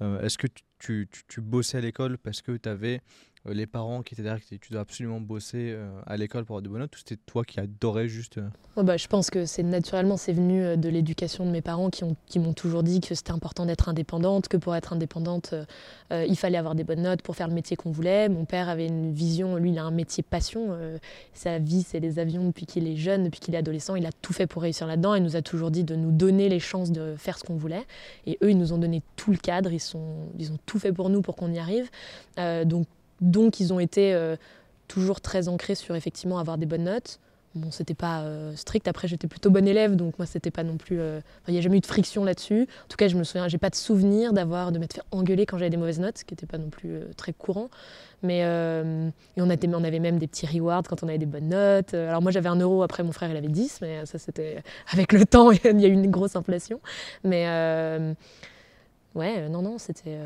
Est-ce 0.00 0.36
que 0.36 0.46
tu, 0.46 1.08
tu, 1.10 1.22
tu, 1.28 1.40
bossais 1.40 1.78
à 1.78 1.80
l'école 1.80 2.18
parce 2.18 2.42
que 2.42 2.56
tu 2.56 2.68
avais 2.68 2.96
euh, 2.96 3.00
les 3.46 3.66
parents 3.66 4.02
qui 4.02 4.14
étaient 4.14 4.22
derrière, 4.22 4.40
que 4.40 4.54
tu 4.54 4.72
dois 4.72 4.82
absolument 4.82 5.20
bosser 5.20 5.72
euh, 5.72 5.90
à 6.06 6.16
l'école 6.16 6.44
pour 6.44 6.54
avoir 6.54 6.62
de 6.62 6.68
bonnes 6.68 6.80
notes, 6.80 6.94
ou 6.94 6.98
c'était 6.98 7.20
toi 7.26 7.44
qui 7.44 7.58
adorais 7.58 8.08
juste 8.08 8.38
euh 8.38 8.82
bah, 8.82 8.96
Je 8.96 9.08
pense 9.08 9.30
que 9.30 9.46
c'est 9.46 9.64
naturellement, 9.64 10.16
c'est 10.16 10.32
venu 10.32 10.76
de 10.76 10.88
l'éducation 10.88 11.44
de 11.44 11.50
mes 11.50 11.62
parents 11.62 11.90
qui, 11.90 12.04
qui 12.26 12.38
m'ont 12.38 12.52
toujours 12.52 12.82
dit 12.82 13.00
que 13.00 13.14
c'était 13.14 13.32
important 13.32 13.66
d'être 13.66 13.88
indépendante, 13.88 14.48
que 14.48 14.56
pour 14.56 14.76
être 14.76 14.92
indépendante, 14.92 15.54
il 16.10 16.36
fallait 16.36 16.58
avoir 16.58 16.74
des 16.74 16.84
bonnes 16.84 17.02
notes 17.02 17.22
pour 17.22 17.36
faire 17.36 17.48
le 17.48 17.54
métier 17.54 17.76
qu'on 17.76 17.90
voulait. 17.90 18.28
Mon 18.28 18.44
père 18.44 18.68
avait 18.68 18.86
une 18.86 19.12
vision, 19.12 19.56
lui, 19.56 19.70
il 19.70 19.78
a 19.78 19.84
un 19.84 19.90
métier 19.90 20.22
passion. 20.22 20.76
sa 21.32 21.58
vie, 21.58 21.82
c'est 21.82 22.00
les 22.00 22.18
avions 22.18 22.46
depuis 22.46 22.66
qu'il 22.66 22.86
est 22.86 22.96
jeune, 22.96 23.24
depuis 23.24 23.40
qu'il 23.40 23.54
est 23.54 23.58
adolescent. 23.58 23.96
Il 23.96 24.06
a 24.06 24.12
tout 24.12 24.32
fait 24.32 24.46
pour 24.46 24.62
réussir 24.62 24.86
là-dedans. 24.86 25.14
Il 25.14 25.22
nous 25.22 25.36
a 25.36 25.42
toujours 25.42 25.70
dit 25.70 25.84
de 25.84 25.96
nous 25.96 26.12
donner 26.12 26.48
les 26.48 26.60
chances 26.60 26.92
de 26.92 27.14
faire 27.16 27.38
ce 27.38 27.44
qu'on 27.44 27.56
voulait. 27.56 27.84
Et 28.26 28.38
eux, 28.42 28.50
ils 28.50 28.58
nous 28.58 28.72
ont 28.72 28.78
donné 28.78 29.02
tout 29.16 29.30
le 29.30 29.38
cadre. 29.38 29.72
Ils, 29.72 29.80
sont, 29.80 30.28
ils 30.38 30.52
ont 30.52 30.58
tout 30.66 30.78
fait 30.78 30.92
pour 30.92 31.08
nous 31.08 31.22
pour 31.22 31.36
qu'on 31.36 31.52
y 31.52 31.58
arrive. 31.58 31.88
donc, 32.36 32.86
donc, 33.22 33.60
ils 33.60 33.72
ont 33.72 33.80
été 33.80 34.12
euh, 34.12 34.36
toujours 34.88 35.20
très 35.20 35.48
ancrés 35.48 35.76
sur 35.76 35.94
effectivement 35.94 36.38
avoir 36.38 36.58
des 36.58 36.66
bonnes 36.66 36.84
notes. 36.84 37.20
Bon, 37.54 37.70
c'était 37.70 37.94
pas 37.94 38.22
euh, 38.22 38.56
strict. 38.56 38.88
Après, 38.88 39.06
j'étais 39.06 39.28
plutôt 39.28 39.50
bonne 39.50 39.68
élève, 39.68 39.94
donc 39.94 40.18
moi, 40.18 40.26
c'était 40.26 40.50
pas 40.50 40.64
non 40.64 40.76
plus. 40.76 40.98
Euh, 40.98 41.20
il 41.46 41.52
n'y 41.52 41.58
a 41.58 41.60
jamais 41.60 41.76
eu 41.76 41.80
de 41.80 41.86
friction 41.86 42.24
là-dessus. 42.24 42.62
En 42.62 42.88
tout 42.88 42.96
cas, 42.96 43.06
je 43.08 43.16
me 43.16 43.22
souviens, 43.24 43.46
j'ai 43.46 43.58
pas 43.58 43.70
de 43.70 43.76
souvenir 43.76 44.32
d'avoir 44.32 44.72
de 44.72 44.78
m'être 44.78 44.94
fait 44.94 45.02
engueuler 45.12 45.46
quand 45.46 45.56
j'avais 45.56 45.70
des 45.70 45.76
mauvaises 45.76 46.00
notes, 46.00 46.18
ce 46.18 46.24
qui 46.24 46.34
n'était 46.34 46.46
pas 46.46 46.58
non 46.58 46.70
plus 46.70 46.98
très 47.16 47.32
courant. 47.32 47.68
Mais 48.24 48.44
on, 49.36 49.50
avait 49.50 50.00
même 50.00 50.18
des 50.18 50.26
petits 50.26 50.46
rewards 50.46 50.84
quand 50.88 51.04
on 51.04 51.08
avait 51.08 51.18
des 51.18 51.26
bonnes 51.26 51.50
notes. 51.50 51.94
Alors 51.94 52.22
moi, 52.22 52.32
j'avais 52.32 52.48
un 52.48 52.56
euro. 52.56 52.82
Après, 52.82 53.02
mon 53.04 53.12
frère, 53.12 53.30
il 53.30 53.36
avait 53.36 53.48
10, 53.48 53.80
mais 53.82 54.06
ça, 54.06 54.18
c'était 54.18 54.62
avec 54.92 55.12
le 55.12 55.26
temps, 55.26 55.50
il 55.64 55.80
y 55.80 55.84
a 55.84 55.88
eu 55.88 55.92
une 55.92 56.10
grosse 56.10 56.34
inflation. 56.34 56.80
Mais 57.22 57.46
ouais, 59.14 59.48
non, 59.50 59.62
non, 59.62 59.76
c'était 59.78 60.18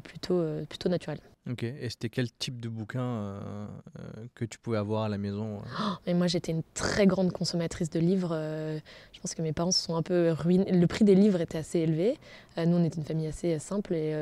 plutôt 0.00 0.88
naturel. 0.88 1.18
Ok, 1.50 1.62
et 1.62 1.90
c'était 1.90 2.08
quel 2.08 2.30
type 2.32 2.58
de 2.58 2.70
bouquin 2.70 3.02
euh, 3.02 3.66
euh, 3.98 4.02
que 4.34 4.46
tu 4.46 4.58
pouvais 4.58 4.78
avoir 4.78 5.02
à 5.02 5.08
la 5.10 5.18
maison 5.18 5.60
euh 6.06 6.14
Moi, 6.14 6.26
j'étais 6.26 6.52
une 6.52 6.62
très 6.72 7.06
grande 7.06 7.32
consommatrice 7.32 7.90
de 7.90 8.00
livres. 8.00 8.30
je 9.12 9.20
pense 9.20 9.34
que 9.34 9.42
mes 9.42 9.52
parents 9.52 9.70
se 9.70 9.82
sont 9.82 9.94
un 9.94 10.02
peu 10.02 10.30
ruinés. 10.30 10.72
Le 10.72 10.86
prix 10.86 11.04
des 11.04 11.14
livres 11.14 11.42
était 11.42 11.58
assez 11.58 11.80
élevé. 11.80 12.18
nous, 12.56 12.76
on 12.76 12.84
était 12.84 12.96
une 12.96 13.04
famille 13.04 13.26
assez 13.26 13.58
simple 13.58 13.94
et, 13.94 14.14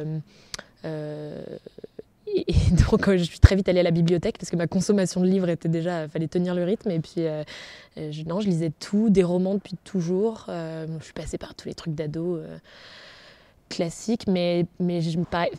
et, 2.26 2.44
donc 2.90 3.08
je 3.08 3.22
suis 3.22 3.38
très 3.38 3.54
vite 3.54 3.68
allée 3.68 3.80
à 3.80 3.84
la 3.84 3.92
bibliothèque 3.92 4.38
parce 4.38 4.50
que 4.50 4.56
ma 4.56 4.66
consommation 4.66 5.20
de 5.20 5.26
livres 5.26 5.48
était 5.48 5.68
déjà, 5.68 6.08
fallait 6.08 6.26
tenir 6.26 6.56
le 6.56 6.64
rythme. 6.64 6.90
Et 6.90 6.98
puis, 6.98 7.22
je, 7.96 8.24
non, 8.24 8.40
je 8.40 8.48
lisais 8.48 8.72
tout, 8.80 9.10
des 9.10 9.22
romans 9.22 9.54
depuis 9.54 9.76
toujours. 9.84 10.46
je 10.48 11.04
suis 11.04 11.12
passée 11.12 11.38
par 11.38 11.54
tous 11.54 11.68
les 11.68 11.74
trucs 11.74 11.94
d'ado 11.94 12.40
classique, 13.72 14.26
mais, 14.28 14.66
mais, 14.78 15.00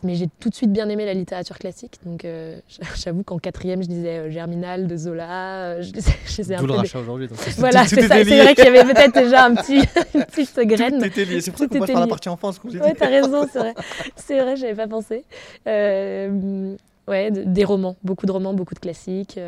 mais 0.02 0.14
j'ai 0.14 0.28
tout 0.38 0.48
de 0.48 0.54
suite 0.54 0.72
bien 0.72 0.88
aimé 0.88 1.04
la 1.04 1.14
littérature 1.14 1.58
classique. 1.58 1.98
Donc 2.06 2.24
euh, 2.24 2.58
j'avoue 2.96 3.24
qu'en 3.24 3.38
quatrième, 3.38 3.82
je 3.82 3.88
disais 3.88 4.18
euh, 4.18 4.30
Germinal 4.30 4.86
de 4.86 4.96
Zola. 4.96 5.26
Euh, 5.28 5.82
je 5.82 5.90
je 6.26 6.36
lisais 6.36 6.54
un 6.54 6.60
peu 6.60 6.66
le 6.66 6.74
aujourd'hui. 6.74 7.28
Voilà, 7.58 7.84
c'est 7.86 8.06
vrai 8.06 8.54
qu'il 8.54 8.64
y 8.64 8.68
avait 8.68 8.84
peut-être 8.84 9.14
déjà 9.14 9.44
un 9.44 9.54
petit, 9.56 9.80
une 10.14 10.24
petite 10.24 10.58
graine. 10.60 11.00
C'est 11.40 11.50
pour 11.50 11.58
ça 11.58 11.66
qu'on 11.68 11.78
passe 11.78 11.90
par 11.90 12.00
la 12.00 12.06
partie 12.06 12.28
enfance. 12.28 12.60
Oui, 12.64 12.78
t'as 12.96 13.08
raison, 13.08 13.46
c'est 13.52 13.58
vrai. 13.58 13.74
C'est 14.16 14.40
vrai, 14.40 14.56
j'avais 14.56 14.74
pas 14.74 14.88
pensé. 14.88 15.24
ouais, 15.66 17.30
des 17.30 17.64
romans, 17.64 17.96
beaucoup 18.04 18.26
de 18.26 18.32
romans, 18.32 18.54
beaucoup 18.54 18.74
de 18.74 18.80
classiques. 18.80 19.38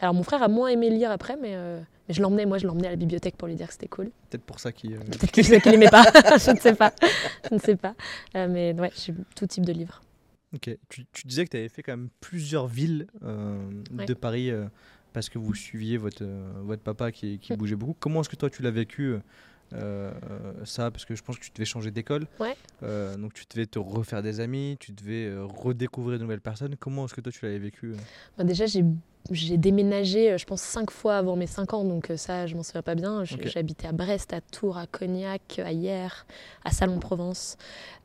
alors 0.00 0.14
mon 0.14 0.24
frère 0.24 0.42
a 0.42 0.48
moins 0.48 0.68
aimé 0.68 0.90
lire 0.90 1.12
après, 1.12 1.36
mais 1.40 1.54
je 2.12 2.22
l'emmenais, 2.22 2.46
moi, 2.46 2.58
je 2.58 2.66
l'emmenais 2.66 2.88
à 2.88 2.90
la 2.90 2.96
bibliothèque 2.96 3.36
pour 3.36 3.48
lui 3.48 3.54
dire 3.54 3.66
que 3.66 3.72
c'était 3.72 3.88
cool. 3.88 4.10
Peut-être 4.28 4.44
pour 4.44 4.60
ça 4.60 4.72
qu'il. 4.72 4.94
Euh... 4.94 4.98
Peut-être 5.10 5.32
qu'il 5.32 5.72
n'aimait 5.72 5.88
pas. 5.88 6.04
je 6.38 6.50
ne 6.50 6.58
sais 6.58 6.74
pas. 6.74 6.92
Je 7.48 7.54
ne 7.54 7.60
sais 7.60 7.76
pas. 7.76 7.94
Euh, 8.36 8.48
mais 8.48 8.74
ouais, 8.78 8.92
j'ai 8.96 9.14
tout 9.36 9.46
type 9.46 9.64
de 9.64 9.72
livres. 9.72 10.02
Ok. 10.54 10.76
Tu, 10.88 11.06
tu 11.12 11.26
disais 11.26 11.44
que 11.44 11.50
tu 11.50 11.56
avais 11.56 11.68
fait 11.68 11.82
quand 11.82 11.92
même 11.92 12.08
plusieurs 12.20 12.66
villes 12.66 13.06
euh, 13.22 13.56
de 13.92 14.14
Paris 14.14 14.50
euh, 14.50 14.66
parce 15.12 15.28
que 15.28 15.38
vous 15.38 15.54
suiviez 15.54 15.96
votre, 15.96 16.24
votre 16.62 16.82
papa 16.82 17.12
qui, 17.12 17.38
qui 17.38 17.52
mm. 17.52 17.56
bougeait 17.56 17.76
beaucoup. 17.76 17.96
Comment 17.98 18.20
est-ce 18.20 18.28
que 18.28 18.36
toi 18.36 18.50
tu 18.50 18.62
l'as 18.62 18.70
vécu 18.70 19.14
ça 20.64 20.90
parce 20.90 21.04
que 21.04 21.14
je 21.14 21.22
pense 21.22 21.38
que 21.38 21.44
tu 21.44 21.50
devais 21.54 21.64
changer 21.64 21.90
d'école. 21.90 22.26
Ouais. 22.38 22.56
donc 23.16 23.34
tu 23.34 23.44
devais 23.50 23.66
te 23.66 23.78
refaire 23.78 24.22
des 24.22 24.40
amis, 24.40 24.76
tu 24.80 24.92
devais 24.92 25.32
redécouvrir 25.38 26.18
de 26.18 26.24
nouvelles 26.24 26.40
personnes. 26.40 26.76
Comment 26.76 27.06
est-ce 27.06 27.14
que 27.14 27.20
toi 27.20 27.32
tu 27.32 27.44
l'avais 27.44 27.58
vécu 27.58 27.94
bah, 28.36 28.44
Déjà 28.44 28.66
j'ai 29.30 29.56
déménagé, 29.56 30.32
euh, 30.32 30.38
je 30.38 30.44
pense, 30.44 30.60
cinq 30.60 30.90
fois 30.90 31.16
avant 31.16 31.36
mes 31.36 31.46
cinq 31.46 31.72
ans, 31.74 31.84
donc 31.84 32.10
euh, 32.10 32.16
ça, 32.16 32.46
je 32.46 32.56
m'en 32.56 32.62
souviens 32.62 32.82
pas 32.82 32.94
bien. 32.94 33.24
J'habitais 33.24 33.86
à 33.86 33.92
Brest, 33.92 34.32
à 34.32 34.40
Tours, 34.40 34.78
à 34.78 34.86
Cognac, 34.86 35.60
à 35.64 35.72
Hier, 35.72 36.26
à 36.64 36.70
Salon-de-Provence. 36.70 37.56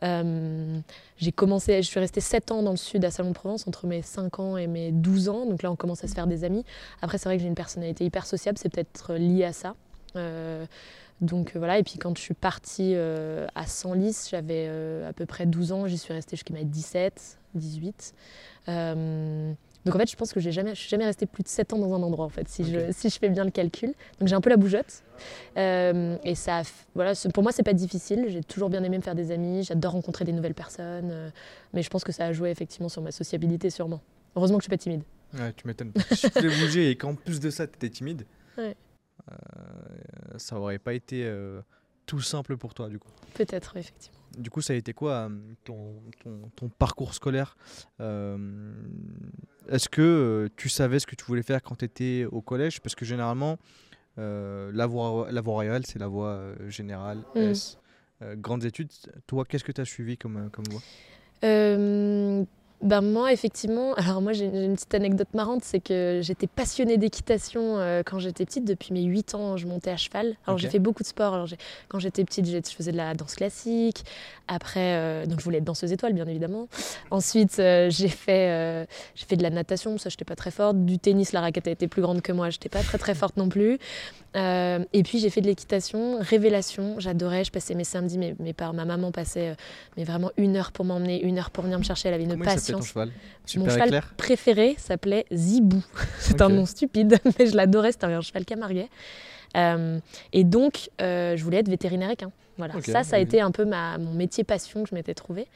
Euh, 0.03 0.79
j'ai 1.17 1.31
commencé, 1.31 1.81
je 1.81 1.88
suis 1.88 2.00
restée 2.00 2.22
sept 2.22 2.51
ans 2.51 2.62
dans 2.62 2.72
le 2.72 2.77
sud 2.77 3.03
à 3.05 3.12
Salon-de-Provence, 3.12 3.67
entre 3.67 3.88
mes 3.88 4.01
5 4.01 4.39
ans 4.39 4.57
et 4.57 4.67
mes 4.67 4.91
12 4.91 5.29
ans. 5.29 5.45
Donc 5.45 5.63
là, 5.63 5.72
on 5.72 5.75
commence 5.75 6.03
à 6.03 6.07
se 6.07 6.13
faire 6.13 6.27
des 6.27 6.43
amis. 6.43 6.63
Après, 7.01 7.17
c'est 7.17 7.29
vrai 7.29 7.38
que 7.38 7.41
j'ai 7.41 7.50
une 7.50 7.55
personnalité 7.55 8.05
hyper 8.05 8.25
sociable, 8.25 8.57
c'est 8.57 8.69
peut-être 8.69 9.13
lié 9.13 9.45
à 9.45 9.53
ça. 9.53 9.75
Donc 11.22 11.55
voilà, 11.55 11.79
et 11.79 11.84
puis 11.84 11.98
quand 11.98 12.17
je 12.17 12.22
suis 12.22 12.34
partie 12.34 12.95
à 12.95 13.65
Senlis, 13.67 14.27
j'avais 14.29 14.67
à 15.07 15.13
peu 15.13 15.25
près 15.25 15.45
12 15.45 15.72
ans, 15.72 15.88
j'y 15.88 15.98
suis 15.98 16.13
restée 16.13 16.36
jusqu'à 16.36 16.53
mes 16.53 16.65
17, 16.65 17.39
18. 17.55 18.13
Donc 19.86 19.95
en 19.95 20.00
fait, 20.00 20.10
je 20.10 20.15
pense 20.15 20.34
que 20.34 20.39
j'ai 20.39 20.51
jamais, 20.51 20.74
je 20.74 20.79
suis 20.79 20.89
jamais 20.89 21.05
restée 21.05 21.27
plus 21.27 21.43
de 21.43 21.48
7 21.48 21.74
ans 21.74 21.77
dans 21.77 21.93
un 21.93 22.01
endroit 22.01 22.25
en 22.25 22.29
fait, 22.29 22.50
si, 22.50 22.63
je, 22.63 22.91
si 22.91 23.10
je 23.10 23.19
fais 23.19 23.29
bien 23.29 23.45
le 23.45 23.51
calcul. 23.51 23.93
Donc 24.19 24.27
j'ai 24.27 24.34
un 24.34 24.41
peu 24.41 24.50
la 24.50 24.57
bougeotte. 24.57 25.03
Euh, 25.57 26.17
et 26.24 26.34
ça, 26.34 26.63
voilà, 26.95 27.13
pour 27.34 27.43
moi, 27.43 27.51
c'est 27.51 27.63
pas 27.63 27.74
difficile. 27.74 28.25
J'ai 28.29 28.43
toujours 28.43 28.69
bien 28.69 28.84
aimé 28.84 28.98
me 28.98 29.03
faire 29.03 29.13
des 29.13 29.31
amis. 29.31 29.63
J'adore 29.63 29.91
rencontrer 29.91 30.25
des 30.25 30.34
nouvelles 30.34 30.55
personnes. 30.55 31.12
Euh, 31.12 31.29
mais 31.74 31.84
je 31.84 31.89
pense 31.91 32.03
que 32.03 32.12
ça 32.12 32.25
a 32.25 32.34
joué 32.34 32.50
effectivement 32.50 32.89
sur 32.89 33.03
ma 33.03 33.12
sociabilité, 33.12 33.69
sûrement. 33.69 34.01
Heureusement 34.36 34.57
que 34.57 34.63
je 34.63 34.65
suis 34.65 34.72
pas 34.72 34.77
timide. 34.77 35.03
Ouais, 35.36 35.53
tu 35.55 35.67
m'étonnes. 35.67 35.91
tu 35.93 36.29
voulais 36.29 36.60
bouger 36.60 36.89
et 36.89 36.95
qu'en 36.95 37.13
plus 37.13 37.39
de 37.39 37.51
ça, 37.51 37.67
tu 37.67 37.75
étais 37.75 37.89
timide, 37.89 38.25
ouais. 38.57 38.75
Euh, 39.32 39.36
ça 40.38 40.60
aurait 40.60 40.79
pas 40.79 40.94
été 40.94 41.32
tout 42.05 42.22
simple 42.22 42.58
pour 42.58 42.74
toi 42.74 42.89
du 42.89 43.00
coup. 43.00 43.10
Peut-être, 43.34 43.77
effectivement. 43.77 44.20
Du 44.38 44.50
coup, 44.50 44.62
ça 44.62 44.74
a 44.74 44.75
été 44.75 44.94
quoi 44.94 45.29
ton, 45.63 45.96
ton, 46.22 46.51
ton 46.55 46.70
parcours 46.70 47.13
scolaire 47.13 47.55
est-ce 49.70 49.89
que 49.89 50.01
euh, 50.01 50.50
tu 50.55 50.70
savais 50.70 51.00
ce 51.00 51.08
que 51.08 51.15
tu 51.15 51.25
voulais 51.25 51.44
faire 51.44 51.62
quand 51.62 51.75
tu 51.75 51.86
étais 51.86 52.25
au 52.32 52.41
collège? 52.41 52.82
Parce 52.82 52.96
que 52.96 53.05
généralement, 53.05 53.58
euh, 54.17 54.72
la, 54.74 54.86
voie, 54.86 55.27
la 55.32 55.41
voie 55.41 55.53
royale, 55.53 55.86
c'est 55.86 56.00
la 56.00 56.08
voie 56.08 56.29
euh, 56.29 56.70
générale, 56.70 57.20
mm. 57.36 57.39
S, 57.39 57.77
grandes 58.38 58.65
études. 58.65 58.91
Toi, 59.27 59.46
qu'est-ce 59.46 59.63
que 59.63 59.72
tu 59.72 59.82
as 59.82 59.86
suivi 59.86 60.17
comme, 60.17 60.50
comme 60.51 60.65
voie? 60.70 60.82
Ben 62.82 63.01
moi, 63.01 63.32
effectivement, 63.32 63.94
alors 63.98 64.22
moi 64.22 64.34
j'ai 64.34 64.46
une 64.46 64.75
petite 64.75 64.94
anecdote 64.94 65.34
marrante, 65.34 65.63
c'est 65.63 65.79
que 65.79 66.20
j'étais 66.22 66.48
passionnée 66.48 66.98
d'équitation 66.98 67.77
euh, 67.77 68.03
quand 68.05 68.20
j'étais 68.20 68.46
petite. 68.46 68.65
Depuis 68.65 68.94
mes 68.94 69.03
8 69.03 69.36
ans, 69.36 69.58
je 69.58 69.67
montais 69.67 69.91
à 69.91 69.98
cheval. 69.98 70.36
Alors 70.46 70.58
j'ai 70.58 70.70
fait 70.70 70.79
beaucoup 70.79 71.03
de 71.03 71.08
sport. 71.08 71.34
Alors, 71.34 71.48
quand 71.88 72.00
j'étais 72.00 72.24
petite, 72.24 72.46
je 72.48 72.75
faisais 72.75 72.91
de 72.91 72.98
la 72.98 73.13
danse 73.13 73.36
classique. 73.36 74.03
Après, 74.48 74.96
euh, 74.96 75.25
donc 75.25 75.39
je 75.39 75.44
voulais 75.44 75.58
être 75.58 75.63
danseuse 75.63 75.91
étoile, 75.91 76.13
bien 76.13 76.27
évidemment. 76.27 76.67
Ensuite, 77.12 77.58
euh, 77.60 77.89
j'ai 77.89 78.10
fait, 78.10 78.88
j'ai 79.15 79.25
fait 79.25 79.38
de 79.38 79.44
la 79.44 79.50
natation, 79.50 79.98
ça 79.98 80.10
j'étais 80.10 80.25
pas 80.25 80.36
très 80.36 80.51
forte. 80.51 80.77
Du 80.86 81.00
tennis, 81.00 81.32
la 81.32 81.41
raquette 81.41 81.67
été 81.67 81.88
plus 81.88 82.01
grande 82.01 82.22
que 82.22 82.32
moi, 82.32 82.50
j'étais 82.50 82.70
pas 82.70 82.82
très 82.82 82.98
très 82.98 83.15
forte 83.15 83.38
non 83.38 83.50
plus. 83.50 83.79
et 84.36 85.03
puis 85.03 85.20
j'ai 85.20 85.29
fait 85.29 85.41
de 85.41 85.48
l'équitation, 85.48 86.20
révélation, 86.20 87.00
j'adorais. 87.00 87.44
Je 87.44 87.51
passais 87.51 87.74
mes 87.74 87.84
samedis, 87.84 88.17
mes, 88.17 88.36
mes 88.39 88.53
parents, 88.53 88.74
ma 88.74 88.86
maman 88.86 89.12
passait 89.12 89.55
mais 89.98 90.03
vraiment 90.03 90.32
une 90.38 90.55
heure 90.58 90.72
pour 90.72 90.86
m'emmener, 90.86 91.22
une 91.24 91.39
heure 91.39 91.51
pour 91.51 91.63
venir 91.63 91.79
me 91.79 91.84
chercher. 91.84 92.10
Elle 92.10 92.15
avait 92.15 92.24
une 92.24 92.34
passion 92.74 92.79
ton 92.79 92.84
cheval 92.84 93.12
Mon 93.57 93.69
cheval 93.69 94.01
préféré 94.17 94.75
s'appelait 94.77 95.25
Zibou. 95.34 95.84
C'est 96.19 96.41
un 96.41 96.50
nom 96.50 96.65
stupide, 96.65 97.19
mais 97.39 97.48
je 97.48 97.55
l'adorais. 97.55 97.91
C'était 97.91 98.05
un 98.05 98.22
cheval 98.22 98.45
camarguais. 98.45 98.89
Euh, 99.55 100.00
et 100.34 100.43
donc, 100.43 100.89
euh, 101.01 101.36
je 101.36 101.43
voulais 101.43 101.60
être 101.60 101.69
vétérinaire 101.69 102.12
équin. 102.12 102.31
Voilà, 102.57 102.75
ça, 102.81 103.03
ça 103.03 103.17
a 103.17 103.19
été 103.19 103.41
un 103.41 103.51
peu 103.51 103.65
ma, 103.65 103.98
mon 103.98 104.13
métier 104.13 104.45
passion 104.45 104.84
que 104.84 104.89
je 104.89 104.95
m'étais 104.95 105.13
trouvé 105.13 105.48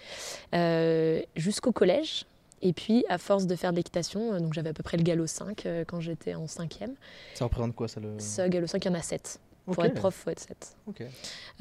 euh, 0.54 1.22
jusqu'au 1.36 1.72
collège. 1.72 2.26
Et 2.62 2.74
puis, 2.74 3.06
à 3.08 3.18
force 3.18 3.48
de 3.48 3.56
faire 3.56 3.72
de 3.72 3.78
l'équitation, 3.78 4.38
donc 4.38 4.54
j'avais 4.54 4.72
à 4.72 4.74
peu 4.74 4.84
près 4.84 4.98
le 4.98 5.04
galop 5.04 5.28
5 5.28 5.66
quand 5.88 6.02
j'étais 6.02 6.36
en 6.36 6.46
cinquième. 6.46 6.94
Ça 7.36 7.46
représente 7.46 7.74
quoi 7.74 7.88
ça 7.88 8.02
le... 8.02 8.20
Ce 8.20 8.46
galop 8.50 8.68
5, 8.68 8.84
il 8.84 8.88
y 8.90 8.92
en 8.92 8.96
a 8.96 9.02
7. 9.02 9.40
Pour 9.74 9.86
être 9.86 9.94
prof, 9.94 10.16
il 10.18 10.24
faut 10.24 10.30
être 10.30 10.40
7. 10.40 10.78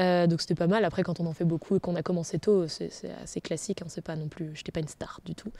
Euh, 0.01 0.27
donc 0.27 0.41
c'était 0.41 0.55
pas 0.55 0.67
mal. 0.67 0.85
Après, 0.85 1.03
quand 1.03 1.21
on 1.21 1.27
en 1.27 1.33
fait 1.33 1.45
beaucoup 1.45 1.77
et 1.77 1.81
qu'on 1.81 1.97
a 1.97 2.03
commencé 2.03 2.39
tôt, 2.39 2.69
c'est 2.69 2.91
assez 3.23 3.41
classique. 3.41 3.83
Hein. 3.83 3.87
C'est 3.89 4.05
pas 4.05 4.17
non 4.17 4.29
plus, 4.29 4.51
j'étais 4.55 4.73
pas 4.73 4.81
une 4.81 4.89
star 4.89 5.21
du 5.25 5.35
tout. 5.35 5.51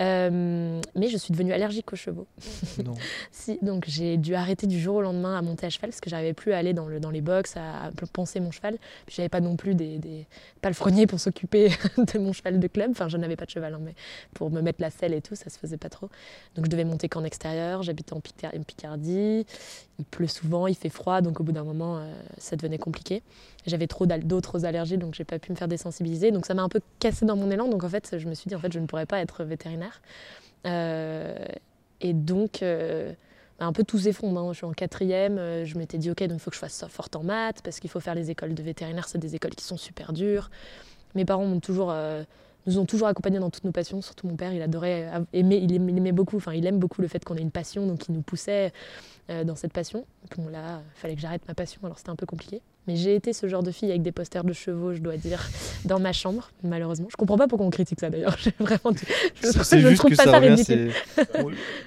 Euh, 0.00 0.80
mais 0.94 1.08
je 1.08 1.16
suis 1.16 1.32
devenue 1.32 1.52
allergique 1.52 1.92
aux 1.92 1.96
chevaux. 1.96 2.26
Non. 2.84 2.94
si, 3.30 3.58
donc 3.62 3.84
j'ai 3.86 4.16
dû 4.16 4.34
arrêter 4.34 4.66
du 4.66 4.80
jour 4.80 4.96
au 4.96 5.02
lendemain 5.02 5.38
à 5.38 5.42
monter 5.42 5.66
à 5.66 5.70
cheval 5.70 5.90
parce 5.90 6.00
que 6.00 6.10
j'arrivais 6.10 6.34
plus 6.34 6.52
à 6.52 6.58
aller 6.58 6.74
dans, 6.74 6.86
le, 6.86 7.00
dans 7.00 7.10
les 7.10 7.20
box, 7.20 7.56
à, 7.56 7.90
penser 8.12 8.40
mon 8.40 8.50
cheval. 8.50 8.76
Puis 9.06 9.14
j'avais 9.16 9.28
pas 9.28 9.40
non 9.40 9.56
plus 9.56 9.74
des, 9.74 9.98
des 9.98 10.26
palefreniers 10.60 11.06
pour 11.06 11.20
s'occuper 11.20 11.68
de 11.96 12.18
mon 12.18 12.32
cheval 12.32 12.58
de 12.58 12.66
club. 12.66 12.90
Enfin, 12.90 13.08
je 13.08 13.16
n'avais 13.16 13.36
pas 13.36 13.46
de 13.46 13.50
cheval, 13.50 13.74
hein, 13.74 13.80
mais 13.80 13.94
pour 14.34 14.50
me 14.50 14.60
mettre 14.60 14.82
la 14.82 14.90
selle 14.90 15.14
et 15.14 15.22
tout, 15.22 15.34
ça 15.34 15.48
se 15.50 15.58
faisait 15.58 15.78
pas 15.78 15.88
trop. 15.88 16.10
Donc 16.56 16.66
je 16.66 16.70
devais 16.70 16.84
monter 16.84 17.08
qu'en 17.08 17.24
extérieur. 17.24 17.82
J'habitais 17.82 18.12
en 18.12 18.20
Picardie. 18.20 19.46
Il 19.98 20.04
pleut 20.04 20.26
souvent, 20.26 20.66
il 20.66 20.74
fait 20.74 20.88
froid, 20.88 21.20
donc 21.20 21.40
au 21.40 21.44
bout 21.44 21.52
d'un 21.52 21.64
moment 21.64 21.83
euh, 21.84 22.12
ça 22.38 22.56
devenait 22.56 22.78
compliqué. 22.78 23.22
J'avais 23.66 23.86
trop 23.86 24.06
d'autres 24.06 24.64
allergies, 24.64 24.98
donc 24.98 25.14
j'ai 25.14 25.24
pas 25.24 25.38
pu 25.38 25.52
me 25.52 25.56
faire 25.56 25.68
désensibiliser. 25.68 26.30
Donc 26.30 26.46
ça 26.46 26.54
m'a 26.54 26.62
un 26.62 26.68
peu 26.68 26.80
cassé 26.98 27.24
dans 27.26 27.36
mon 27.36 27.50
élan. 27.50 27.68
Donc 27.68 27.84
en 27.84 27.88
fait, 27.88 28.18
je 28.18 28.28
me 28.28 28.34
suis 28.34 28.48
dit, 28.48 28.54
en 28.54 28.58
fait, 28.58 28.72
je 28.72 28.78
ne 28.78 28.86
pourrais 28.86 29.06
pas 29.06 29.20
être 29.20 29.44
vétérinaire. 29.44 30.00
Euh, 30.66 31.36
et 32.00 32.12
donc, 32.12 32.62
euh, 32.62 33.12
un 33.60 33.72
peu 33.72 33.84
tout 33.84 33.98
s'effondre. 33.98 34.40
Hein. 34.40 34.52
Je 34.52 34.58
suis 34.58 34.66
en 34.66 34.72
quatrième, 34.72 35.64
je 35.64 35.78
m'étais 35.78 35.98
dit, 35.98 36.10
ok, 36.10 36.22
donc 36.24 36.38
il 36.38 36.40
faut 36.40 36.50
que 36.50 36.56
je 36.56 36.60
fasse 36.60 36.74
ça 36.74 36.88
forte 36.88 37.16
en 37.16 37.22
maths, 37.22 37.62
parce 37.62 37.80
qu'il 37.80 37.90
faut 37.90 38.00
faire 38.00 38.14
les 38.14 38.30
écoles 38.30 38.54
de 38.54 38.62
vétérinaire, 38.62 39.08
c'est 39.08 39.18
des 39.18 39.34
écoles 39.34 39.54
qui 39.54 39.64
sont 39.64 39.76
super 39.76 40.12
dures. 40.12 40.50
Mes 41.14 41.24
parents 41.24 41.46
m'ont 41.46 41.60
toujours 41.60 41.94
nous 42.66 42.78
ont 42.78 42.86
toujours 42.86 43.08
accompagnés 43.08 43.38
dans 43.38 43.50
toutes 43.50 43.64
nos 43.64 43.72
passions. 43.72 44.00
Surtout 44.02 44.26
mon 44.26 44.36
père, 44.36 44.52
il 44.52 44.62
adorait 44.62 45.10
aimer, 45.32 45.56
il 45.56 45.74
aimait, 45.74 46.12
beaucoup, 46.12 46.38
aime 46.46 46.78
beaucoup 46.78 47.02
le 47.02 47.08
fait 47.08 47.24
qu'on 47.24 47.36
ait 47.36 47.42
une 47.42 47.50
passion, 47.50 47.86
donc 47.86 48.08
il 48.08 48.14
nous 48.14 48.22
poussait 48.22 48.72
dans 49.28 49.56
cette 49.56 49.72
passion. 49.72 50.06
Là, 50.50 50.82
il 50.96 50.98
fallait 51.00 51.14
que 51.14 51.20
j'arrête 51.20 51.46
ma 51.48 51.54
passion, 51.54 51.80
alors 51.84 51.98
c'était 51.98 52.10
un 52.10 52.16
peu 52.16 52.26
compliqué. 52.26 52.60
Mais 52.86 52.96
j'ai 52.96 53.14
été 53.14 53.32
ce 53.32 53.48
genre 53.48 53.62
de 53.62 53.70
fille 53.70 53.88
avec 53.90 54.02
des 54.02 54.12
posters 54.12 54.44
de 54.44 54.52
chevaux, 54.52 54.92
je 54.92 55.00
dois 55.00 55.16
dire, 55.16 55.48
dans 55.84 55.98
ma 55.98 56.12
chambre, 56.12 56.50
malheureusement. 56.62 57.08
Je 57.10 57.16
comprends 57.16 57.38
pas 57.38 57.48
pourquoi 57.48 57.66
on 57.66 57.70
critique 57.70 58.00
ça 58.00 58.10
d'ailleurs. 58.10 58.36
Vraiment, 58.58 58.94
je, 59.42 59.48
je, 59.48 59.88
je 59.88 59.96
trouve 59.96 60.14
pas 60.14 60.24
ça, 60.24 60.38
ridicule. 60.38 60.92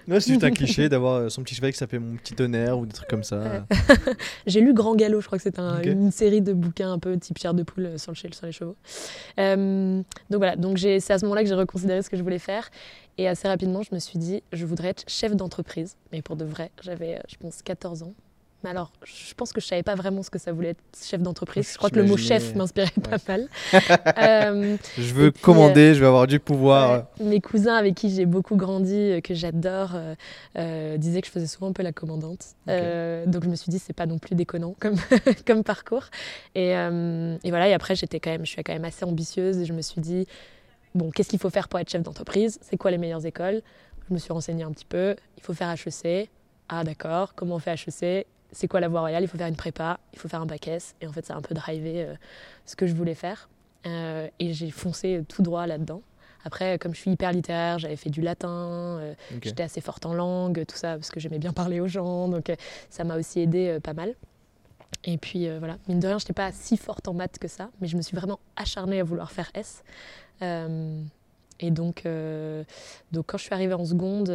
C'est 0.08 0.27
juste 0.27 0.44
un 0.44 0.51
cliché 0.51 0.89
d'avoir 0.89 1.16
euh, 1.16 1.30
son 1.30 1.44
petit 1.44 1.56
cheval 1.56 1.72
qui 1.72 1.77
s'appelle 1.77 2.00
Mon 2.00 2.16
Petit 2.18 2.34
Tonnerre 2.34 2.77
ou 2.80 2.86
des 2.86 2.94
trucs 2.94 3.10
comme 3.10 3.24
ça. 3.24 3.66
j'ai 4.48 4.62
lu 4.62 4.74
Grand 4.74 4.96
Galop, 4.96 5.22
je 5.22 5.27
crois 5.27 5.38
que 5.38 5.44
c'est 5.44 5.60
une 5.60 6.12
série 6.12 6.42
de 6.42 6.54
bouquins 6.54 6.92
un 6.92 7.00
peu 7.00 7.18
type 7.18 7.38
Pierre 7.38 7.54
de 7.54 7.63
Poule 7.63 7.86
euh, 7.86 7.98
sur, 7.98 8.12
le, 8.12 8.34
sur 8.34 8.46
les 8.46 8.51
chevaux. 8.51 8.75
Euh, 9.39 10.01
donc 10.30 10.38
voilà, 10.39 10.56
donc 10.56 10.80
c'est 10.80 11.12
à 11.12 11.20
ce 11.20 11.25
moment-là 11.25 11.44
que 11.44 11.50
j'ai 11.50 11.56
reconsidéré 11.56 12.01
ce 12.01 12.10
que 12.10 12.18
je 12.18 12.24
voulais 12.24 12.39
faire. 12.39 12.70
Et 13.20 13.27
assez 13.27 13.48
rapidement, 13.48 13.82
je 13.82 13.94
me 13.94 14.00
suis 14.00 14.20
dit, 14.20 14.44
je 14.54 14.66
voudrais 14.66 14.89
être 14.89 15.04
chef 15.08 15.36
d'entreprise. 15.36 15.96
Mais 16.12 16.22
pour 16.22 16.36
de 16.36 16.46
vrai, 16.46 16.72
j'avais, 16.84 17.20
je 17.27 17.36
pense, 17.38 17.62
14 17.63 18.04
ans. 18.04 18.13
Mais 18.64 18.72
alors, 18.72 18.92
je 19.04 19.34
pense 19.36 19.54
que 19.54 19.62
je 19.62 19.68
savais 19.68 19.84
pas 19.84 19.94
vraiment 19.94 20.24
ce 20.24 20.32
que 20.32 20.40
ça 20.40 20.52
voulait 20.52 20.70
être 20.70 20.84
chef 21.00 21.22
d'entreprise. 21.22 21.72
Je 21.74 21.78
crois 21.78 21.92
que 21.92 21.98
le 21.98 22.06
mot 22.06 22.18
chef 22.18 22.56
m'inspirait 22.56 22.92
pas 23.04 23.18
mal. 23.28 23.48
Euh, 24.18 24.78
je 24.98 25.14
veux 25.14 25.32
commander, 25.32 25.94
je 25.94 26.02
veux 26.02 26.08
avoir 26.08 26.28
du 26.28 26.40
pouvoir. 26.40 27.06
mes 27.20 27.40
cousins 27.40 27.76
avec 27.76 27.96
qui 27.96 28.10
j'ai 28.10 28.26
beaucoup 28.26 28.56
grandi, 28.56 28.96
euh, 28.96 29.22
que 29.22 29.34
j'adore, 29.34 29.92
euh, 30.58 30.98
disaient 30.98 31.22
que 31.22 31.28
je 31.28 31.32
faisais 31.32 31.48
souvent 31.48 31.68
un 31.68 31.72
peu 31.72 31.84
la 31.84 31.92
commandante. 31.92 32.56
donc 32.68 33.44
je 33.44 33.50
me 33.50 33.56
suis 33.56 33.70
dit, 33.70 33.80
c'est 33.80 33.94
pas 33.94 34.06
non 34.06 34.18
plus 34.18 34.36
déconnant 34.36 34.76
comme, 34.80 34.96
comme 35.46 35.64
parcours. 35.64 36.06
Et, 36.56 36.72
et, 36.72 37.50
voilà, 37.50 37.70
et 37.70 37.74
après, 37.74 37.96
j'étais 37.96 38.20
quand 38.20 38.32
même, 38.32 38.46
je 38.46 38.52
suis 38.52 38.64
quand 38.64 38.74
même 38.74 38.86
assez 38.86 39.06
ambitieuse 39.06 39.58
et 39.60 39.66
je 39.66 39.74
me 39.74 39.82
suis 39.82 40.02
dit, 40.02 40.26
bon, 40.96 41.12
qu'est-ce 41.12 41.30
qu'il 41.30 41.40
faut 41.40 41.50
faire 41.50 41.68
pour 41.68 41.80
être 41.80 41.90
chef 41.90 42.02
d'entreprise? 42.02 42.60
C'est 42.62 42.78
quoi 42.78 42.92
les 42.92 42.98
meilleures 42.98 43.26
écoles? 43.26 43.62
Je 44.10 44.14
me 44.14 44.20
suis 44.20 44.34
renseignée 44.34 44.64
un 44.64 44.72
petit 44.72 44.86
peu. 44.86 45.16
Il 45.38 45.44
faut 45.44 45.54
faire 45.54 45.70
HEC. 45.70 46.30
Ah 46.70 46.84
d'accord, 46.84 47.34
comment 47.36 47.56
on 47.56 47.60
fait 47.60 47.76
HEC 47.76 48.28
c'est 48.51 48.68
quoi 48.68 48.80
la 48.80 48.88
voie 48.88 49.01
royale? 49.01 49.24
Il 49.24 49.27
faut 49.27 49.38
faire 49.38 49.48
une 49.48 49.56
prépa, 49.56 50.00
il 50.13 50.20
faut 50.20 50.27
faire 50.27 50.42
un 50.42 50.46
bac 50.46 50.68
S. 50.68 50.96
Et 51.01 51.08
en 51.08 51.12
fait, 51.12 51.25
ça 51.25 51.34
a 51.34 51.38
un 51.38 51.42
peu 51.42 51.56
drivé 51.56 52.04
euh, 52.04 52.13
ce 52.66 52.75
que 52.75 52.88
je 52.88 52.94
voulais 52.94 53.16
faire. 53.16 53.50
Euh, 53.86 54.27
et 54.39 54.54
j'ai 54.54 54.72
foncé 54.72 55.24
tout 55.27 55.42
droit 55.42 55.68
là-dedans. 55.68 56.01
Après, 56.44 56.77
comme 56.80 56.94
je 56.94 57.01
suis 57.01 57.12
hyper 57.12 57.34
littéraire, 57.34 57.77
j'avais 57.77 57.96
fait 57.98 58.10
du 58.10 58.22
latin, 58.22 58.50
euh, 59.00 59.13
j'étais 59.42 59.63
assez 59.63 59.82
forte 59.82 60.06
en 60.06 60.13
langue, 60.13 60.66
tout 60.66 60.77
ça, 60.77 60.94
parce 60.94 61.10
que 61.10 61.20
j'aimais 61.20 61.39
bien 61.39 61.51
parler 61.54 61.80
aux 61.80 61.88
gens. 61.88 62.30
Donc 62.30 62.51
ça 62.89 63.04
m'a 63.04 63.18
aussi 63.18 63.42
aidé 63.42 63.80
pas 63.84 63.94
mal. 63.94 64.16
Et 65.04 65.18
puis 65.18 65.50
voilà, 65.60 65.77
mine 65.89 66.00
de 66.00 66.08
rien, 66.08 66.18
je 66.20 66.24
n'étais 66.24 66.34
pas 66.34 66.51
si 66.54 66.77
forte 66.77 67.08
en 67.08 67.13
maths 67.13 67.38
que 67.38 67.48
ça, 67.50 67.70
mais 67.82 67.88
je 67.88 67.98
me 67.98 68.01
suis 68.01 68.16
vraiment 68.16 68.39
acharnée 68.56 69.00
à 69.01 69.04
vouloir 69.04 69.32
faire 69.32 69.51
S. 69.56 69.84
Et 71.60 71.72
donc, 71.72 72.04
donc, 73.12 73.25
quand 73.27 73.38
je 73.38 73.44
suis 73.44 73.54
arrivée 73.54 73.74
en 73.74 73.86
seconde, 73.86 74.27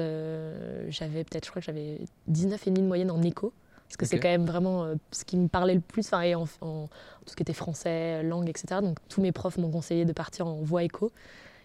j'avais 0.88 1.24
peut-être, 1.24 1.46
je 1.46 1.50
crois 1.50 1.62
que 1.62 1.66
j'avais 1.66 2.00
19,5 2.30 2.74
de 2.74 2.82
moyenne 2.82 3.10
en 3.10 3.22
éco. 3.22 3.54
Parce 3.92 3.98
que 3.98 4.06
c'est 4.06 4.20
quand 4.20 4.30
même 4.30 4.46
vraiment 4.46 4.84
euh, 4.84 4.94
ce 5.10 5.26
qui 5.26 5.36
me 5.36 5.48
parlait 5.48 5.74
le 5.74 5.80
plus, 5.80 6.10
et 6.24 6.34
en, 6.34 6.46
tout 6.46 6.88
ce 7.26 7.36
qui 7.36 7.42
était 7.42 7.52
français, 7.52 8.22
langue, 8.22 8.48
etc. 8.48 8.80
Donc 8.80 8.96
tous 9.10 9.20
mes 9.20 9.32
profs 9.32 9.58
m'ont 9.58 9.70
conseillé 9.70 10.06
de 10.06 10.14
partir 10.14 10.46
en 10.46 10.62
voie 10.62 10.82
éco. 10.82 11.12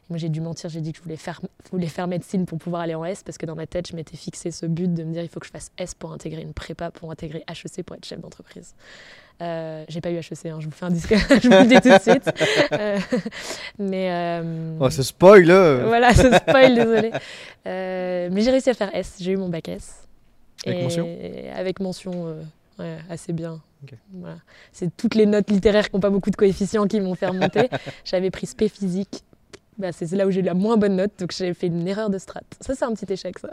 moi 0.10 0.18
j'ai 0.18 0.28
dû 0.28 0.42
mentir, 0.42 0.70
j'ai 0.70 0.82
dit 0.82 0.92
que 0.92 0.98
je 0.98 1.04
voulais 1.04 1.16
faire, 1.16 1.40
voulais 1.72 1.88
faire 1.88 2.06
médecine 2.06 2.46
pour 2.46 2.58
pouvoir 2.58 2.82
aller 2.82 2.96
en 2.96 3.06
S, 3.06 3.24
parce 3.24 3.38
que 3.38 3.46
dans 3.46 3.56
ma 3.56 3.66
tête 3.66 3.88
je 3.88 3.96
m'étais 3.96 4.18
fixé 4.18 4.52
ce 4.52 4.66
but 4.66 4.94
de 4.94 5.06
me 5.06 5.14
dire 5.14 5.24
il 5.24 5.30
faut 5.30 5.40
que 5.40 5.46
je 5.46 5.52
fasse 5.52 5.72
S 5.78 5.96
pour 5.96 6.12
intégrer 6.12 6.42
une 6.42 6.52
prépa, 6.52 6.92
pour 6.92 7.12
intégrer 7.12 7.46
HEC 7.48 7.86
pour 7.86 7.96
être 7.96 8.06
chef 8.06 8.20
d'entreprise. 8.20 8.76
Euh, 9.42 9.86
j'ai 9.88 10.02
pas 10.02 10.12
eu 10.12 10.18
HEC, 10.18 10.48
hein, 10.48 10.58
je 10.60 10.66
vous 10.66 10.72
fais 10.72 10.86
un 10.86 10.92
disque, 10.92 11.16
je 11.42 11.48
vous 11.48 11.64
le 11.64 11.66
dis 11.66 11.80
tout 11.80 11.90
de 11.90 12.02
suite. 12.02 12.30
Euh, 12.74 13.00
mais. 13.80 14.12
Euh, 14.12 14.78
oh, 14.82 14.90
c'est 14.90 15.04
spoil 15.04 15.46
Voilà, 15.46 16.14
c'est 16.14 16.36
spoil, 16.36 16.76
désolé. 16.76 17.12
mais 17.66 18.42
j'ai 18.42 18.52
réussi 18.52 18.70
à 18.70 18.74
faire 18.74 18.94
S, 18.94 19.16
j'ai 19.18 19.32
eu 19.32 19.38
mon 19.38 19.48
bac 19.48 19.70
S. 19.70 20.07
Avec 20.70 20.84
mention 20.84 21.18
Avec 21.56 21.80
mention, 21.80 22.44
euh, 22.80 22.98
assez 23.10 23.34
bien. 23.34 23.62
Voilà. 24.14 24.38
C'est 24.72 24.96
toutes 24.98 25.16
les 25.16 25.26
notes 25.26 25.50
littéraires 25.50 25.90
qui 25.90 25.96
n'ont 25.96 26.00
pas 26.02 26.10
beaucoup 26.10 26.30
de 26.32 26.36
coefficients 26.36 26.88
qui 26.88 27.00
m'ont 27.00 27.16
fait 27.16 27.28
remonter. 27.28 27.70
J'avais 28.06 28.32
pris 28.32 28.46
spé 28.48 28.70
physique. 28.70 29.24
Bah, 29.78 29.92
c'est 29.92 30.12
là 30.14 30.26
où 30.26 30.32
j'ai 30.32 30.40
eu 30.40 30.44
la 30.44 30.56
moins 30.56 30.76
bonne 30.76 30.96
note, 30.96 31.12
donc 31.20 31.32
j'ai 31.32 31.54
fait 31.54 31.68
une 31.68 31.88
erreur 31.88 32.10
de 32.10 32.18
strat. 32.18 32.42
Ça, 32.62 32.74
c'est 32.74 32.84
un 32.86 32.94
petit 32.96 33.14
échec, 33.14 33.38
ça. 33.38 33.50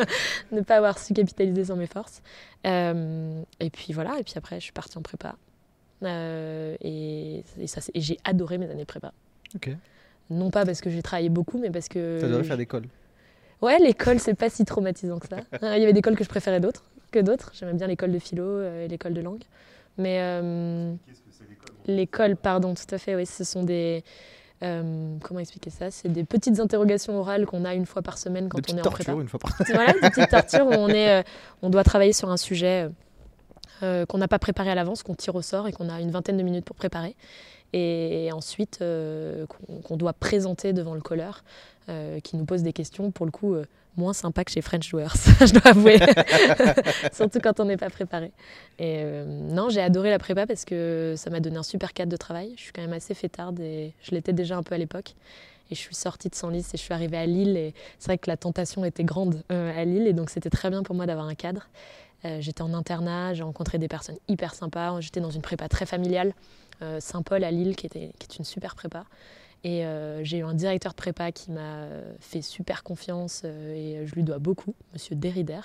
ne 0.52 0.62
pas 0.62 0.76
avoir 0.76 0.98
su 0.98 1.12
capitaliser 1.12 1.66
sur 1.66 1.76
mes 1.76 1.86
forces. 1.86 2.22
Euh, 2.66 3.42
et 3.60 3.68
puis 3.68 3.92
voilà, 3.92 4.18
et 4.18 4.22
puis 4.22 4.32
après, 4.36 4.56
je 4.58 4.64
suis 4.64 4.72
partie 4.72 4.96
en 4.96 5.02
prépa. 5.02 5.36
Euh, 6.02 6.76
et, 6.80 7.42
et 7.60 7.66
ça, 7.66 7.82
c'est- 7.82 7.92
et 7.94 8.00
j'ai 8.00 8.16
adoré 8.24 8.56
mes 8.56 8.70
années 8.70 8.86
prépa. 8.86 9.12
Non 10.30 10.50
pas 10.50 10.64
parce 10.64 10.80
que 10.80 10.88
j'ai 10.90 11.02
travaillé 11.02 11.28
beaucoup, 11.28 11.58
mais 11.58 11.70
parce 11.70 11.88
que. 11.88 12.18
T'as 12.20 12.26
adoré 12.26 12.44
faire 12.44 12.56
l'école. 12.56 12.84
Ouais, 13.62 13.78
l'école, 13.78 14.18
c'est 14.20 14.34
pas 14.34 14.50
si 14.50 14.64
traumatisant 14.64 15.18
que 15.18 15.28
ça. 15.28 15.36
Euh, 15.62 15.72
Il 15.76 15.80
y 15.80 15.84
avait 15.84 15.92
des 15.92 15.98
écoles 16.00 16.16
que 16.16 16.24
je 16.24 16.28
préférais 16.28 16.60
d'autres 16.60 16.84
que 17.12 17.18
d'autres. 17.20 17.52
J'aimais 17.54 17.74
bien 17.74 17.86
l'école 17.86 18.10
de 18.12 18.18
philo 18.18 18.42
euh, 18.44 18.84
et 18.84 18.88
l'école 18.88 19.14
de 19.14 19.20
langue. 19.20 19.42
Mais 19.96 20.18
euh, 20.20 20.92
l'école, 21.86 22.36
pardon, 22.36 22.74
tout 22.74 22.92
à 22.94 22.98
fait, 22.98 23.14
oui, 23.14 23.24
ce 23.26 23.44
sont 23.44 23.62
des. 23.62 24.02
euh, 24.62 25.16
comment 25.22 25.40
expliquer 25.40 25.70
ça? 25.70 25.90
C'est 25.90 26.08
des 26.08 26.24
petites 26.24 26.58
interrogations 26.60 27.16
orales 27.18 27.46
qu'on 27.46 27.64
a 27.64 27.74
une 27.74 27.86
fois 27.86 28.02
par 28.02 28.18
semaine 28.18 28.48
quand 28.48 28.60
Des 28.60 28.74
on 28.74 28.78
est 28.78 28.86
en 28.86 28.90
prépa. 28.90 29.12
une 29.12 29.28
fois 29.28 29.38
par 29.40 29.52
Voilà, 29.72 29.92
des 29.92 30.10
petites 30.10 30.30
tortures 30.30 30.66
où 30.66 30.72
on, 30.72 30.88
est, 30.88 31.20
euh, 31.20 31.22
on 31.62 31.70
doit 31.70 31.84
travailler 31.84 32.12
sur 32.12 32.28
un 32.30 32.36
sujet 32.36 32.88
euh, 33.82 34.04
qu'on 34.06 34.18
n'a 34.18 34.28
pas 34.28 34.38
préparé 34.38 34.70
à 34.70 34.74
l'avance, 34.74 35.02
qu'on 35.02 35.14
tire 35.14 35.34
au 35.36 35.42
sort 35.42 35.68
et 35.68 35.72
qu'on 35.72 35.88
a 35.88 36.00
une 36.00 36.10
vingtaine 36.10 36.36
de 36.36 36.42
minutes 36.42 36.64
pour 36.64 36.76
préparer. 36.76 37.14
Et, 37.72 38.30
ensuite, 38.32 38.78
euh, 38.80 39.44
qu'on 39.46 39.80
qu'on 39.80 39.96
doit 39.96 40.12
présenter 40.14 40.72
devant 40.72 40.94
le 40.94 41.00
colleur 41.00 41.44
euh, 41.88 42.18
qui 42.18 42.36
nous 42.36 42.44
pose 42.44 42.64
des 42.64 42.72
questions, 42.72 43.12
pour 43.12 43.26
le 43.26 43.30
coup, 43.30 43.54
euh, 43.54 43.64
moins 43.96 44.12
sympa 44.12 44.42
que 44.44 44.50
chez 44.50 44.60
French 44.60 44.90
Doers, 44.90 45.14
je 45.40 45.52
dois 45.52 45.68
avouer. 45.68 45.98
Surtout 47.12 47.38
quand 47.38 47.60
on 47.60 47.64
n'est 47.64 47.76
pas 47.76 47.90
préparé. 47.90 48.32
Et 48.80 49.02
euh, 49.04 49.24
non, 49.24 49.68
j'ai 49.68 49.80
adoré 49.80 50.10
la 50.10 50.18
prépa 50.18 50.48
parce 50.48 50.64
que 50.64 51.14
ça 51.16 51.30
m'a 51.30 51.38
donné 51.38 51.58
un 51.58 51.62
super 51.62 51.92
cadre 51.92 52.10
de 52.10 52.16
travail. 52.16 52.54
Je 52.56 52.62
suis 52.62 52.72
quand 52.72 52.82
même 52.82 52.92
assez 52.92 53.14
fêtarde 53.14 53.60
et 53.60 53.94
je 54.02 54.10
l'étais 54.10 54.32
déjà 54.32 54.56
un 54.56 54.64
peu 54.64 54.74
à 54.74 54.78
l'époque. 54.78 55.14
Et 55.70 55.76
je 55.76 55.80
suis 55.80 55.94
sortie 55.94 56.28
de 56.28 56.34
Senlis 56.34 56.66
et 56.74 56.76
je 56.76 56.82
suis 56.82 56.92
arrivée 56.92 57.18
à 57.18 57.26
Lille. 57.26 57.72
C'est 58.00 58.06
vrai 58.08 58.18
que 58.18 58.28
la 58.28 58.36
tentation 58.36 58.84
était 58.84 59.04
grande 59.04 59.44
à 59.48 59.84
Lille. 59.84 60.08
Et 60.08 60.12
donc, 60.12 60.30
c'était 60.30 60.50
très 60.50 60.70
bien 60.70 60.82
pour 60.82 60.96
moi 60.96 61.06
d'avoir 61.06 61.26
un 61.26 61.34
cadre. 61.34 61.68
J'étais 62.40 62.62
en 62.62 62.72
internat, 62.72 63.34
j'ai 63.34 63.42
rencontré 63.42 63.78
des 63.78 63.88
personnes 63.88 64.16
hyper 64.28 64.54
sympas. 64.54 65.00
J'étais 65.00 65.20
dans 65.20 65.30
une 65.30 65.42
prépa 65.42 65.68
très 65.68 65.84
familiale, 65.84 66.34
Saint-Paul 67.00 67.42
à 67.42 67.50
Lille, 67.50 67.74
qui, 67.74 67.86
était, 67.86 68.12
qui 68.20 68.28
est 68.30 68.38
une 68.38 68.44
super 68.44 68.76
prépa. 68.76 69.04
Et 69.64 69.84
euh, 69.84 70.22
j'ai 70.22 70.38
eu 70.38 70.44
un 70.44 70.54
directeur 70.54 70.92
de 70.92 70.96
prépa 70.96 71.32
qui 71.32 71.50
m'a 71.50 71.60
euh, 71.60 72.14
fait 72.20 72.42
super 72.42 72.82
confiance 72.82 73.42
euh, 73.44 73.74
et 73.74 74.06
je 74.06 74.14
lui 74.14 74.22
dois 74.22 74.38
beaucoup, 74.38 74.74
monsieur 74.92 75.16
Derrider. 75.16 75.60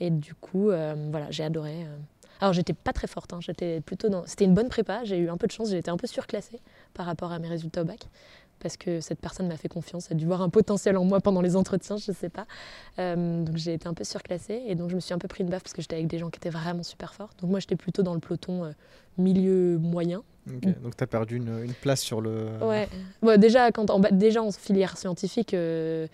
Et 0.00 0.10
du 0.10 0.34
coup, 0.34 0.70
voilà, 1.10 1.30
j'ai 1.30 1.44
adoré. 1.44 1.86
Alors, 2.40 2.54
j'étais 2.54 2.72
pas 2.72 2.94
très 2.94 3.06
forte, 3.06 3.34
hein, 3.34 3.38
j'étais 3.42 3.82
plutôt 3.82 4.08
dans. 4.08 4.24
C'était 4.26 4.46
une 4.46 4.54
bonne 4.54 4.70
prépa, 4.70 5.04
j'ai 5.04 5.18
eu 5.18 5.28
un 5.28 5.36
peu 5.36 5.46
de 5.46 5.52
chance, 5.52 5.72
été 5.72 5.90
un 5.90 5.98
peu 5.98 6.06
surclassée 6.06 6.58
par 6.94 7.04
rapport 7.04 7.32
à 7.32 7.38
mes 7.38 7.48
résultats 7.48 7.82
au 7.82 7.84
bac. 7.84 8.08
Parce 8.60 8.76
que 8.76 9.00
cette 9.00 9.20
personne 9.20 9.48
m'a 9.48 9.56
fait 9.56 9.68
confiance, 9.68 10.08
elle 10.10 10.16
a 10.16 10.20
dû 10.20 10.26
voir 10.26 10.42
un 10.42 10.50
potentiel 10.50 10.96
en 10.98 11.04
moi 11.04 11.20
pendant 11.20 11.40
les 11.40 11.56
entretiens, 11.56 11.96
je 11.96 12.12
sais 12.12 12.28
pas. 12.28 12.46
Euh, 12.98 13.42
donc 13.42 13.56
j'ai 13.56 13.72
été 13.74 13.88
un 13.88 13.94
peu 13.94 14.04
surclassée 14.04 14.62
et 14.66 14.74
donc 14.74 14.90
je 14.90 14.94
me 14.94 15.00
suis 15.00 15.14
un 15.14 15.18
peu 15.18 15.28
pris 15.28 15.42
une 15.44 15.50
baffe 15.50 15.62
parce 15.62 15.72
que 15.72 15.80
j'étais 15.82 15.96
avec 15.96 16.06
des 16.08 16.18
gens 16.18 16.28
qui 16.30 16.38
étaient 16.38 16.50
vraiment 16.50 16.82
super 16.82 17.14
forts. 17.14 17.30
Donc 17.40 17.50
moi 17.50 17.58
j'étais 17.60 17.76
plutôt 17.76 18.02
dans 18.02 18.14
le 18.14 18.20
peloton 18.20 18.64
euh, 18.64 18.72
milieu 19.18 19.78
moyen. 19.78 20.22
Donc 20.82 20.96
t'as 20.96 21.06
perdu 21.06 21.36
une, 21.36 21.62
une 21.64 21.74
place 21.74 22.00
sur 22.00 22.20
le. 22.20 22.48
Ouais. 23.22 23.38
Déjà, 23.38 23.70
quand, 23.72 23.88
en, 23.90 24.00
déjà 24.00 24.42
en 24.42 24.50
filière 24.50 24.96
scientifique, 24.98 25.54
euh, 25.54 26.06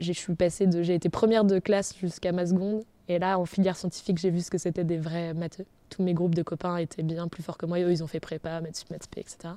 j'ai- 0.00 0.12
je 0.12 0.18
suis 0.18 0.34
passée 0.34 0.66
de, 0.66 0.82
j'ai 0.82 0.94
été 0.94 1.08
première 1.08 1.44
de 1.44 1.58
classe 1.58 1.94
jusqu'à 2.00 2.32
ma 2.32 2.46
seconde. 2.46 2.84
Et 3.08 3.18
là, 3.18 3.38
en 3.38 3.44
filière 3.44 3.76
scientifique, 3.76 4.18
j'ai 4.18 4.30
vu 4.30 4.40
ce 4.40 4.50
que 4.50 4.58
c'était 4.58 4.84
des 4.84 4.98
vrais 4.98 5.32
matheux. 5.34 5.64
Tous 5.90 6.02
mes 6.02 6.12
groupes 6.14 6.34
de 6.34 6.42
copains 6.42 6.76
étaient 6.78 7.02
bien 7.02 7.28
plus 7.28 7.42
forts 7.42 7.56
que 7.58 7.64
moi. 7.66 7.78
Et 7.78 7.82
eux, 7.84 7.92
ils 7.92 8.02
ont 8.02 8.06
fait 8.08 8.18
prépa, 8.20 8.60
maths 8.60 8.76
sup, 8.76 8.90
maths 8.90 9.04
spé, 9.04 9.20
etc. 9.20 9.54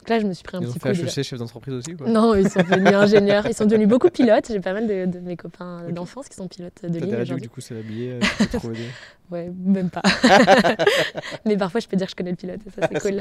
Donc 0.00 0.08
là, 0.10 0.18
je 0.20 0.26
me 0.26 0.32
suis 0.32 0.44
pris 0.44 0.56
un 0.56 0.60
Ils 0.60 0.68
ont 0.68 0.72
petit 0.72 0.78
fait 0.80 0.92
coup. 0.92 1.02
déjà. 1.02 1.20
HEC, 1.20 1.26
chef 1.26 1.38
d'entreprise 1.38 1.74
aussi 1.74 1.94
quoi 1.94 2.08
Non, 2.08 2.34
ils 2.34 2.48
sont 2.48 2.60
devenus 2.60 2.86
ingénieurs. 2.94 3.46
Ils 3.46 3.54
sont 3.54 3.66
devenus 3.66 3.88
beaucoup 3.88 4.08
pilotes. 4.10 4.46
J'ai 4.48 4.60
pas 4.60 4.72
mal 4.72 4.86
de, 4.86 5.06
de 5.06 5.18
mes 5.18 5.36
copains 5.36 5.82
d'enfance 5.90 6.28
qui 6.28 6.36
sont 6.36 6.48
pilotes 6.48 6.82
de 6.82 6.98
ligne 6.98 7.14
aujourd'hui. 7.16 7.42
du 7.42 7.48
coup, 7.50 7.60
c'est 7.60 7.76
habillé. 7.78 8.12
euh, 8.12 8.58
Ouais, 9.30 9.50
même 9.64 9.90
pas. 9.90 10.02
Mais 11.44 11.56
parfois, 11.56 11.80
je 11.80 11.88
peux 11.88 11.96
dire 11.96 12.06
que 12.06 12.12
je 12.12 12.16
connais 12.16 12.30
le 12.30 12.36
pilote 12.36 12.60
et 12.66 12.70
ça, 12.70 12.88
c'est 12.90 13.00
cool. 13.00 13.20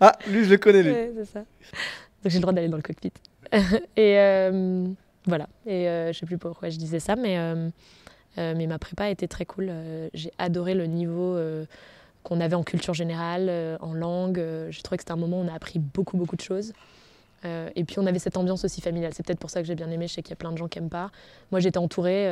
Ah, 0.00 0.12
lui, 0.28 0.44
je 0.44 0.50
le 0.50 0.56
connais, 0.58 0.82
lui. 0.82 0.90
Ouais, 0.92 1.12
c'est 1.18 1.24
ça. 1.26 1.38
Donc 1.40 1.46
j'ai 2.32 2.38
le 2.38 2.42
droit 2.42 2.52
d'aller 2.52 2.68
dans 2.68 2.76
le 2.76 2.82
cockpit. 2.82 3.12
et 3.52 4.18
euh, 4.18 4.86
voilà. 5.26 5.46
Et 5.66 5.88
euh, 5.88 6.12
je 6.12 6.18
sais 6.18 6.26
plus 6.26 6.38
pourquoi 6.38 6.68
je 6.70 6.78
disais 6.78 6.98
ça, 6.98 7.14
mais, 7.14 7.38
euh, 7.38 7.68
mais 8.36 8.66
ma 8.66 8.78
prépa 8.80 9.04
a 9.04 9.08
été 9.10 9.28
très 9.28 9.44
cool. 9.46 9.70
J'ai 10.14 10.32
adoré 10.38 10.74
le 10.74 10.86
niveau 10.86 11.38
qu'on 12.28 12.40
avait 12.40 12.54
en 12.54 12.62
culture 12.62 12.92
générale, 12.92 13.46
euh, 13.48 13.78
en 13.80 13.94
langue. 13.94 14.38
Euh, 14.38 14.70
j'ai 14.70 14.82
trouvé 14.82 14.98
que 14.98 15.02
c'était 15.02 15.12
un 15.12 15.16
moment 15.16 15.40
où 15.40 15.44
on 15.44 15.48
a 15.48 15.54
appris 15.54 15.78
beaucoup, 15.78 16.18
beaucoup 16.18 16.36
de 16.36 16.42
choses. 16.42 16.74
Euh, 17.44 17.70
et 17.74 17.84
puis 17.84 17.98
on 17.98 18.06
avait 18.06 18.18
cette 18.18 18.36
ambiance 18.36 18.64
aussi 18.64 18.82
familiale. 18.82 19.12
C'est 19.14 19.24
peut-être 19.24 19.38
pour 19.38 19.48
ça 19.48 19.62
que 19.62 19.66
j'ai 19.66 19.74
bien 19.74 19.90
aimé. 19.90 20.08
Je 20.08 20.14
sais 20.14 20.22
qu'il 20.22 20.32
y 20.32 20.34
a 20.34 20.36
plein 20.36 20.52
de 20.52 20.58
gens 20.58 20.68
qui 20.68 20.78
n'aiment 20.78 20.90
pas. 20.90 21.10
Moi, 21.52 21.60
j'étais 21.60 21.78
entourée 21.78 22.28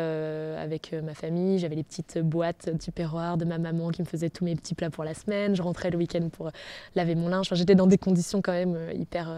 avec 0.56 0.92
ma 0.92 1.14
famille. 1.14 1.58
J'avais 1.60 1.76
les 1.76 1.84
petites 1.84 2.18
boîtes 2.18 2.68
du 2.68 2.90
perroir 2.90 3.38
de 3.38 3.44
ma 3.44 3.56
maman 3.56 3.90
qui 3.90 4.02
me 4.02 4.06
faisait 4.06 4.30
tous 4.30 4.44
mes 4.44 4.56
petits 4.56 4.74
plats 4.74 4.90
pour 4.90 5.04
la 5.04 5.14
semaine. 5.14 5.54
Je 5.54 5.62
rentrais 5.62 5.90
le 5.90 5.96
week-end 5.96 6.28
pour 6.30 6.50
laver 6.96 7.14
mon 7.14 7.28
linge. 7.28 7.46
Enfin, 7.46 7.54
j'étais 7.54 7.76
dans 7.76 7.86
des 7.86 7.98
conditions 7.98 8.42
quand 8.42 8.52
même 8.52 8.76
hyper, 8.94 9.30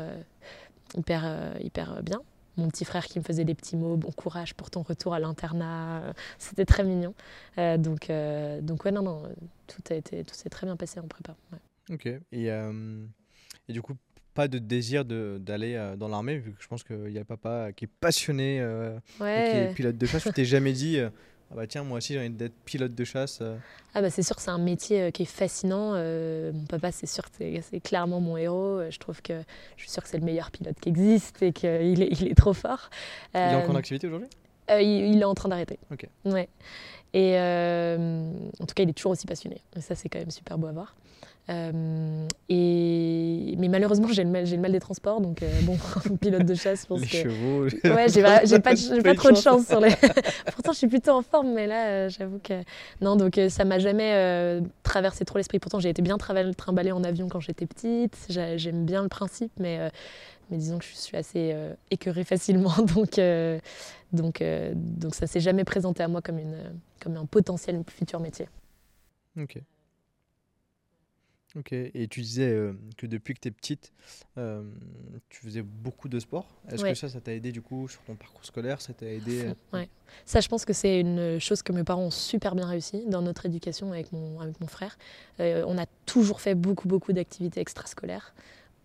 hyper, 0.97 1.53
hyper 1.61 2.03
bien. 2.03 2.21
Mon 2.59 2.69
petit 2.69 2.85
frère 2.85 3.07
qui 3.07 3.19
me 3.19 3.25
faisait 3.25 3.45
des 3.45 3.55
petits 3.55 3.77
mots, 3.77 3.97
bon 3.97 4.11
courage 4.11 4.53
pour 4.55 4.69
ton 4.71 4.83
retour 4.83 5.15
à 5.15 5.21
l'internat. 5.21 6.03
Euh, 6.03 6.13
C'était 6.39 6.65
très 6.67 6.83
mignon. 6.85 7.15
Euh, 7.57 7.79
donc, 7.79 8.11
euh, 8.11 8.61
donc 8.61 8.85
ouais, 8.85 8.91
non, 8.91 9.03
non, 9.03 9.23
tout 9.69 9.83
a 9.91 9.95
été, 9.95 10.25
tout 10.25 10.35
s'est 10.35 10.49
très 10.51 10.67
bien 10.67 10.77
passé 10.77 10.99
en 11.01 11.07
prépa. 11.07 11.37
ouais. 11.53 11.95
Ok. 11.95 12.07
Et, 12.33 12.47
et 13.69 13.73
du 13.73 13.81
coup, 13.81 13.95
pas 14.35 14.47
de 14.49 14.59
désir 14.59 15.05
d'aller 15.05 15.95
dans 15.97 16.09
l'armée, 16.09 16.37
vu 16.39 16.53
que 16.53 16.63
je 16.63 16.69
pense 16.69 16.83
qu'il 16.85 17.11
y 17.11 17.17
a 17.17 17.21
le 17.21 17.25
papa 17.25 17.73
qui 17.73 17.87
est 17.87 17.91
passionné 18.01 18.61
euh, 18.61 18.97
et 18.97 19.01
qui 19.17 19.23
Ouais. 19.23 19.69
est 19.71 19.75
pilote 19.75 19.97
de 19.97 20.07
chasse. 20.07 20.25
Tu 20.25 20.33
t'es 20.33 20.45
jamais 20.45 20.73
dit, 20.73 20.99
ah 21.51 21.55
bah 21.57 21.67
tiens, 21.67 21.83
moi 21.83 21.99
aussi 21.99 22.13
j'ai 22.13 22.19
envie 22.21 22.31
d'être 22.31 22.55
pilote 22.65 22.95
de 22.95 23.05
chasse. 23.05 23.39
euh. 23.41 23.57
Ah 23.95 24.03
bah 24.03 24.11
c'est 24.11 24.23
sûr 24.23 24.39
c'est 24.39 24.51
un 24.51 24.59
métier 24.59 25.03
euh, 25.03 25.11
qui 25.11 25.23
est 25.23 25.27
fascinant. 25.27 25.93
Euh, 25.95 26.53
mon 26.53 26.65
papa, 26.67 26.93
c'est 26.93 27.07
sûr 27.07 27.25
c'est- 27.33 27.81
clairement 27.81 28.21
mon 28.21 28.37
héros. 28.37 28.83
Je 28.91 28.99
trouve 28.99 29.23
que 29.23 29.41
je 29.77 29.83
suis 29.83 29.91
sûre 29.91 30.03
que 30.03 30.09
c'est 30.09 30.19
le 30.19 30.25
meilleur 30.25 30.51
pilote 30.51 30.77
qui 30.81 30.89
existe 30.91 31.43
et 31.43 31.53
qu'il 31.53 32.03
est, 32.03 32.21
il 32.21 32.29
est 32.29 32.35
trop 32.35 32.53
fort. 32.53 32.91
Il 33.35 33.41
est 33.41 33.55
encore 33.55 33.71
en 33.71 33.79
activité 33.79 34.07
aujourd'hui? 34.07 34.29
euh, 34.71 34.83
il, 34.83 35.15
il 35.15 35.21
est 35.21 35.25
en 35.25 35.35
train 35.35 35.49
d'arrêter. 35.49 35.79
Ok. 35.91 36.07
Ouais. 36.27 36.49
Et 37.15 37.39
euh, 37.39 38.31
en 38.61 38.67
tout 38.67 38.75
cas, 38.75 38.83
il 38.83 38.91
est 38.91 38.93
toujours 38.93 39.13
aussi 39.13 39.27
passionné. 39.27 39.63
Et 39.75 39.81
ça, 39.81 39.95
c'est 39.95 40.11
quand 40.11 40.19
même 40.19 40.31
super 40.31 40.59
beau 40.59 40.67
à 40.67 40.73
voir. 40.73 40.95
Euh, 41.51 42.27
et... 42.51 43.55
Mais 43.59 43.69
malheureusement, 43.69 44.09
j'ai 44.09 44.23
le, 44.23 44.31
mal- 44.31 44.45
j'ai 44.47 44.57
le 44.57 44.63
mal 44.63 44.73
des 44.73 44.81
transports. 44.81 45.21
Donc, 45.21 45.43
euh, 45.43 45.61
bon, 45.63 45.77
pilote 46.21 46.45
de 46.45 46.55
chasse, 46.55 46.83
je 46.83 46.87
pense 46.87 47.01
Les 47.01 47.07
que. 47.07 47.17
chevaux. 47.17 47.65
Ouais, 47.95 48.09
j'ai 48.09 48.23
pas, 48.23 49.15
trop 49.15 49.31
de 49.31 49.37
chance. 49.37 49.67
sur 49.67 49.81
les. 49.81 49.91
Pourtant, 50.55 50.73
je 50.73 50.79
suis 50.79 50.87
plutôt 50.89 51.13
en 51.13 51.23
forme, 51.23 51.53
mais 51.55 51.67
là, 51.67 51.87
euh, 51.87 52.09
j'avoue 52.11 52.39
que. 52.39 52.63
Non, 53.01 53.17
donc 53.17 53.41
ça 53.49 53.65
m'a 53.65 53.79
jamais 53.79 54.61
traversé 54.83 55.25
trop 55.25 55.39
l'esprit. 55.39 55.59
Pourtant, 55.59 55.81
j'ai 55.81 55.89
été 55.89 56.03
bien 56.03 56.19
trimballée 56.19 56.93
en 56.93 57.03
avion 57.03 57.29
quand 57.29 57.41
j'étais 57.41 57.67
petite. 57.67 58.17
J'a- 58.29 58.57
J'aime 58.57 58.85
bien 58.85 59.03
le 59.03 59.09
principe, 59.09 59.53
mais, 59.59 59.91
mais 60.51 60.57
disons 60.59 60.79
que 60.79 60.85
je 60.85 60.95
suis 60.95 61.17
assez 61.17 61.55
écœurée 61.91 62.25
facilement. 62.25 62.75
Donc, 62.95 63.19
donc, 64.13 64.43
donc 64.75 65.15
ça 65.15 65.27
s'est 65.27 65.41
jamais 65.41 65.65
présenté 65.65 66.03
à 66.03 66.09
moi 66.09 66.23
comme, 66.23 66.39
une, 66.39 66.57
comme 67.03 67.17
un 67.17 67.27
potentiel 67.27 67.83
futur 67.89 68.21
métier. 68.21 68.49
Ok. 69.41 69.59
Ok. 71.57 71.73
Et 71.73 72.09
tu 72.09 72.21
disais 72.21 72.51
euh, 72.51 72.75
que 72.99 73.07
depuis 73.07 73.33
que 73.35 73.41
tu 73.41 73.49
es 73.49 73.51
petite, 73.51 73.93
euh, 74.37 74.63
tu 75.31 75.41
faisais 75.41 75.63
beaucoup 75.63 76.09
de 76.09 76.21
sport. 76.21 76.47
Est-ce 76.71 76.83
Ouais. 76.83 76.91
que 76.93 76.99
ça, 76.99 77.09
ça 77.09 77.21
t'a 77.21 77.33
aidé 77.33 77.53
du 77.53 77.63
coup 77.63 77.89
sur 77.89 78.03
ton 78.03 78.17
parcours 78.17 78.45
scolaire? 78.45 78.81
Ça 78.83 78.93
t'a 78.93 79.07
aidé 79.07 79.47
euh, 79.47 79.55
Ouais. 79.73 79.89
Ça, 80.27 80.41
je 80.41 80.49
pense 80.49 80.65
que 80.67 80.73
c'est 80.75 81.01
une 81.01 81.39
chose 81.41 81.63
que 81.63 81.73
mes 81.73 81.85
parents 81.85 82.03
ont 82.03 82.11
super 82.11 82.55
bien 82.55 82.67
réussi 82.67 83.05
dans 83.07 83.23
notre 83.23 83.47
éducation 83.47 83.93
avec 83.93 84.13
mon, 84.13 84.41
avec 84.41 84.61
mon 84.61 84.67
frère. 84.67 84.99
Euh, 85.41 85.65
on 85.67 85.79
a 85.79 85.87
toujours 86.05 86.41
fait 86.43 86.55
beaucoup, 86.55 86.87
beaucoup 86.87 87.13
d'activités 87.15 87.61
extrascolaires. 87.61 88.35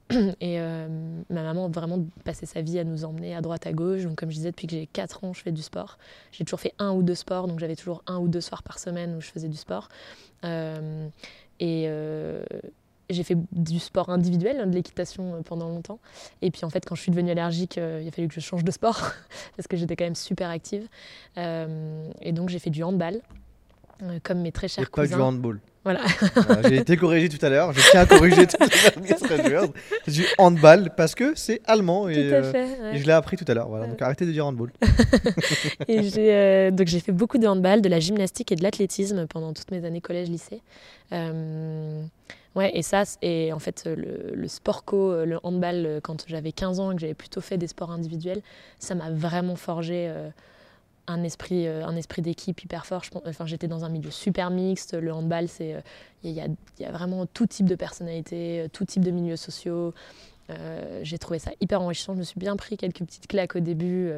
Et 0.42 0.60
ma 0.60 1.44
maman 1.44 1.66
a 1.66 1.70
vraiment 1.70 2.06
passé 2.26 2.46
sa 2.46 2.62
vie 2.62 2.78
à 2.78 2.84
nous 2.84 3.04
emmener 3.06 3.36
à 3.36 3.42
droite, 3.42 3.66
à 3.66 3.72
gauche. 3.74 4.04
Donc, 4.04 4.18
comme 4.18 4.30
je 4.30 4.36
disais, 4.36 4.52
depuis 4.52 4.68
que 4.68 4.74
j'ai 4.76 4.86
4 4.86 5.24
ans, 5.24 5.34
je 5.34 5.42
fais 5.42 5.54
du 5.54 5.62
sport. 5.62 5.98
J'ai 6.34 6.44
toujours 6.44 6.60
fait 6.60 6.74
un 6.78 6.92
ou 6.92 7.04
deux 7.04 7.16
sports. 7.16 7.48
Donc, 7.48 7.60
j'avais 7.60 7.76
toujours 7.78 8.04
un 8.06 8.20
ou 8.20 8.28
deux 8.28 8.42
soirs 8.42 8.64
par 8.64 8.80
semaine 8.80 9.16
où 9.16 9.22
je 9.22 9.28
faisais 9.32 9.48
du 9.48 9.56
sport. 9.58 9.88
Et 11.60 11.86
euh, 11.88 12.44
j'ai 13.10 13.24
fait 13.24 13.38
du 13.52 13.80
sport 13.80 14.10
individuel, 14.10 14.60
hein, 14.60 14.68
de 14.68 14.74
l'équitation 14.74 15.36
euh, 15.36 15.42
pendant 15.42 15.68
longtemps. 15.70 16.00
Et 16.42 16.50
puis, 16.52 16.66
en 16.66 16.70
fait, 16.70 16.86
quand 16.86 16.96
je 16.96 17.02
suis 17.02 17.12
devenue 17.12 17.32
allergique, 17.32 17.78
euh, 17.78 18.00
il 18.02 18.08
a 18.08 18.12
fallu 18.12 18.28
que 18.28 18.34
je 18.34 18.40
change 18.40 18.64
de 18.64 18.72
sport 18.72 19.12
parce 19.56 19.68
que 19.68 19.78
j'étais 19.78 19.96
quand 19.96 20.06
même 20.06 20.16
super 20.16 20.50
active. 20.50 20.88
Euh, 21.38 22.10
et 22.22 22.32
donc, 22.32 22.50
j'ai 22.50 22.60
fait 22.60 22.70
du 22.70 22.84
handball. 22.84 23.22
euh, 24.02 24.20
comme 24.24 24.40
mes 24.42 24.52
très 24.52 24.66
Et 24.66 24.70
chers 24.70 24.90
pas 24.90 25.04
cousins. 25.04 25.16
du 25.18 25.22
handball. 25.22 25.60
Voilà. 25.84 26.02
J'ai 26.70 26.78
été 26.78 26.96
corrigé 26.96 27.28
tout 27.28 27.44
à 27.46 27.50
l'heure. 27.50 27.74
Je 27.74 27.82
tiens 27.92 28.02
à 28.02 28.06
corriger 28.06 28.48
tous 28.48 28.58
les 28.60 28.88
administrateurs. 28.88 29.66
C'est 30.06 30.12
du 30.12 30.26
handball 30.38 30.92
parce 30.96 31.14
que 31.14 31.34
c'est 31.36 31.62
allemand 31.66 32.08
et, 32.08 32.14
Tout 32.14 32.34
à 32.34 32.38
euh, 32.38 32.52
fait. 32.52 32.64
ouais. 32.82 32.96
et 32.96 32.98
je 33.00 33.06
l'ai 33.06 33.12
appris 33.12 33.36
tout 33.36 33.46
à 33.48 33.54
l'heure. 33.54 33.68
Voilà. 33.68 33.88
Donc 33.88 34.02
arrêtez 34.02 34.26
de 34.26 34.32
dire 34.32 34.46
handball. 34.46 34.72
Et 35.88 36.04
j'ai 36.04 36.34
euh, 36.34 36.72
donc 36.72 36.88
j'ai 36.88 37.00
fait 37.00 37.12
beaucoup 37.12 37.38
de 37.38 37.48
handball, 37.48 37.82
de 37.82 37.90
la 37.90 38.00
gymnastique 38.00 38.52
et 38.52 38.56
de 38.56 38.64
l'athlétisme 38.64 39.28
pendant 39.28 39.54
toutes 39.54 39.72
mes 39.72 39.84
années 39.84 40.02
collège-lycée. 40.02 40.62
Euh, 41.12 42.02
ouais, 42.56 42.72
et 42.74 42.82
ça, 42.82 43.04
et 43.22 43.52
en 43.52 43.60
fait, 43.60 43.84
le, 43.86 44.34
le 44.34 44.48
sport 44.48 44.86
co, 44.86 45.26
le 45.26 45.40
handball, 45.44 46.00
quand 46.02 46.24
j'avais 46.28 46.52
15 46.54 46.80
ans 46.80 46.92
et 46.92 46.96
que 46.96 47.02
j'avais 47.02 47.14
plutôt 47.14 47.42
fait 47.42 47.58
des 47.58 47.68
sports 47.68 47.92
individuels, 47.92 48.42
ça 48.80 48.96
m'a 48.96 49.10
vraiment 49.12 49.56
forgé 49.56 50.12
un 51.08 51.24
esprit, 51.24 51.68
un 51.68 51.96
esprit 51.96 52.22
d'équipe 52.22 52.62
hyper 52.64 52.86
fort. 52.86 53.04
enfin, 53.26 53.46
j'étais 53.46 53.68
dans 53.68 53.86
un 53.86 53.90
milieu 53.90 54.12
super 54.12 54.50
mixte. 54.50 54.94
Le 54.94 55.12
handball, 55.12 55.48
c'est 55.48 55.84
il 56.24 56.32
y, 56.32 56.42
y, 56.80 56.86
a 56.86 56.92
vraiment 56.92 57.26
tout 57.26 57.46
type 57.46 57.68
de 57.68 57.76
personnalités, 57.76 58.68
tout 58.72 58.86
type 58.86 59.04
de 59.04 59.12
milieux 59.12 59.36
sociaux. 59.36 59.94
j'ai 61.02 61.18
trouvé 61.18 61.40
ça 61.40 61.52
hyper 61.60 61.82
enrichissant. 61.82 62.14
Je 62.14 62.20
me 62.20 62.24
suis 62.24 62.40
bien 62.40 62.56
pris 62.56 62.78
quelques 62.78 63.00
petites 63.00 63.28
claques 63.28 63.56
au 63.56 63.60
début 63.60 64.12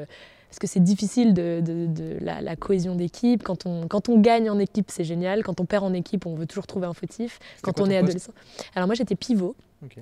parce 0.55 0.71
que 0.71 0.73
c'est 0.73 0.83
difficile 0.83 1.33
de, 1.33 1.59
de, 1.61 2.17
la, 2.21 2.55
cohésion 2.55 2.95
d'équipe. 2.95 3.43
Quand 3.43 3.65
on, 3.65 3.89
quand 3.89 4.07
on 4.07 4.17
gagne 4.17 4.49
en 4.49 4.57
équipe, 4.57 4.89
c'est 4.89 5.03
génial. 5.03 5.43
Quand 5.43 5.59
on 5.59 5.65
perd 5.65 5.83
en 5.83 5.91
équipe, 5.91 6.25
on 6.25 6.33
veut 6.33 6.45
toujours 6.45 6.65
trouver 6.65 6.87
un 6.87 6.93
fautif. 6.93 7.39
Quand 7.61 7.81
on 7.81 7.89
est 7.89 7.97
adolescent. 7.97 8.31
Alors 8.73 8.87
moi, 8.87 8.95
j'étais 8.95 9.15
pivot. 9.15 9.53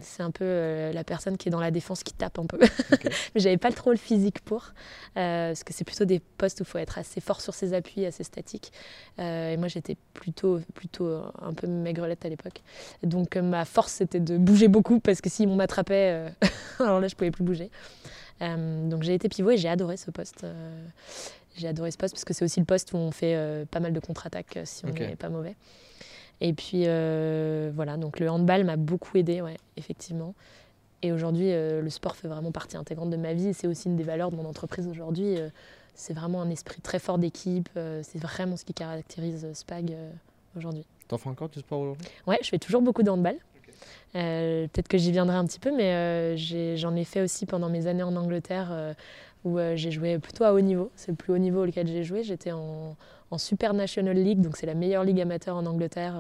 C'est 0.02 0.22
un 0.22 0.30
peu 0.30 0.46
euh, 0.46 0.94
la 0.94 1.04
personne 1.04 1.38
qui 1.38 1.50
est 1.50 1.52
dans 1.52 1.60
la 1.60 1.72
défense 1.72 2.04
qui 2.04 2.14
tape 2.14 2.38
un 2.38 2.46
peu. 2.46 2.60
Mais 3.34 3.42
j'avais 3.42 3.58
pas 3.58 3.72
trop 3.72 3.90
le 3.90 3.98
physique 3.98 4.42
pour. 4.42 4.74
Euh, 5.18 5.50
parce 5.50 5.64
que 5.64 5.74
c'est 5.74 5.84
plutôt 5.84 6.06
des 6.06 6.20
postes 6.20 6.60
où 6.60 6.64
il 6.64 6.68
faut 6.68 6.78
être 6.78 7.00
assez 7.00 7.20
fort 7.20 7.42
sur 7.42 7.56
ses 7.56 7.74
appuis, 7.74 8.06
assez 8.06 8.24
statique. 8.24 8.72
Euh, 9.18 9.54
et 9.54 9.58
moi, 9.58 9.70
j'étais 9.70 9.98
plutôt, 10.14 10.60
plutôt 10.76 11.20
un 11.42 11.54
peu 11.56 11.66
maigrelette 11.66 12.26
à 12.26 12.30
l'époque. 12.30 12.62
Donc 13.02 13.38
ma 13.38 13.66
force, 13.66 13.94
c'était 13.94 14.20
de 14.20 14.38
bouger 14.38 14.68
beaucoup 14.68 15.00
parce 15.00 15.20
que 15.20 15.32
si 15.32 15.48
m'on 15.48 15.56
m'attrapait, 15.56 16.32
alors 16.80 17.00
là, 17.00 17.08
je 17.08 17.16
pouvais 17.16 17.32
plus 17.32 17.44
bouger. 17.44 17.72
Euh, 18.44 18.88
donc 18.90 19.04
j'ai 19.04 19.14
été 19.14 19.30
pivot 19.30 19.52
et 19.52 19.58
j'ai 19.58 19.70
adoré 19.70 19.98
ce 19.98 20.12
poste. 20.12 20.44
Euh, 20.44 20.86
j'ai 21.56 21.68
adoré 21.68 21.92
ce 21.92 21.98
poste 21.98 22.14
parce 22.14 22.26
que 22.26 22.34
c'est 22.34 22.46
aussi 22.46 22.60
le 22.60 22.66
poste 22.66 22.94
où 22.94 22.98
on 22.98 23.12
fait 23.12 23.36
euh, 23.36 23.66
pas 23.66 23.80
mal 23.80 23.94
de 23.94 24.00
contre-attaques 24.00 24.60
si 24.66 24.86
on 24.86 24.90
n'est 24.90 25.16
pas 25.16 25.30
mauvais. 25.30 25.56
Et 26.42 26.54
puis 26.54 26.84
voilà, 27.74 27.98
donc 27.98 28.20
le 28.20 28.30
handball 28.30 28.66
m'a 28.66 28.76
beaucoup 28.76 29.18
aidé, 29.18 29.42
ouais, 29.42 29.58
effectivement. 29.78 30.36
Et 31.02 31.12
aujourd'hui, 31.12 31.52
le 31.52 31.90
sport 31.90 32.16
fait 32.16 32.28
vraiment 32.28 32.52
partie 32.52 32.76
intégrante 32.76 33.10
de 33.10 33.18
ma 33.18 33.34
vie 33.34 33.50
et 33.50 33.54
c'est 33.54 33.68
aussi 33.68 33.88
une 33.88 33.96
des 33.96 34.04
valeurs 34.04 34.32
de 34.32 34.36
mon 34.36 34.46
entreprise 34.46 34.88
aujourd'hui. 34.88 35.38
c'est 35.94 36.14
vraiment 36.14 36.42
un 36.42 36.50
esprit 36.50 36.82
très 36.82 37.00
fort 37.00 37.18
d'équipe. 37.18 37.70
c'est 37.76 38.20
vraiment 38.20 38.58
ce 38.58 38.66
qui 38.66 38.74
caractérise 38.74 39.48
SPAG 39.54 39.96
aujourd'hui. 40.58 40.86
T'en 41.08 41.18
fais 41.18 41.30
encore 41.30 41.50
du 41.50 41.60
sport 41.60 41.80
aujourd'hui? 41.80 42.08
Ouais, 42.28 42.40
je 42.42 42.50
fais 42.50 42.60
toujours 42.60 42.82
beaucoup 42.82 43.04
de 43.04 43.10
handball. 43.10 43.38
Euh, 44.16 44.68
peut-être 44.68 44.88
que 44.88 44.98
j'y 44.98 45.12
viendrai 45.12 45.36
un 45.36 45.46
petit 45.46 45.60
peu, 45.60 45.76
mais 45.76 45.94
euh, 45.94 46.76
j'en 46.76 46.96
ai, 46.96 47.04
fait 47.04 47.22
aussi 47.22 47.46
pendant 47.46 47.70
mes 47.70 47.88
années 47.88 48.04
en 48.04 48.16
Angleterre 48.16 48.70
euh, 48.72 48.94
où 49.44 49.58
j'ai 49.76 49.92
joué 49.92 50.20
plutôt 50.20 50.44
à 50.44 50.54
haut 50.54 50.62
niveau. 50.62 50.92
C'est 50.96 51.12
le 51.12 51.18
plus 51.18 51.34
haut 51.34 51.38
niveau 51.38 51.66
auquel 51.66 51.88
j'ai 51.88 52.04
joué. 52.04 52.24
J'étais 52.24 52.52
en, 52.52 52.96
Super 53.36 53.74
National 53.74 54.16
League, 54.16 54.42
donc 54.42 54.58
c'est 54.58 54.68
la 54.68 54.76
meilleure 54.76 55.04
ligue 55.04 55.20
amateur 55.20 55.56
en 55.56 55.66
Angleterre, 55.66 56.14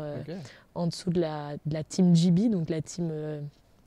en 0.74 0.88
dessous 0.88 1.12
de 1.12 1.22
la, 1.22 1.54
de 1.68 1.74
la, 1.76 1.84
team 1.84 2.16
GB, 2.16 2.50
donc 2.50 2.72
la 2.72 2.82
team. 2.82 3.12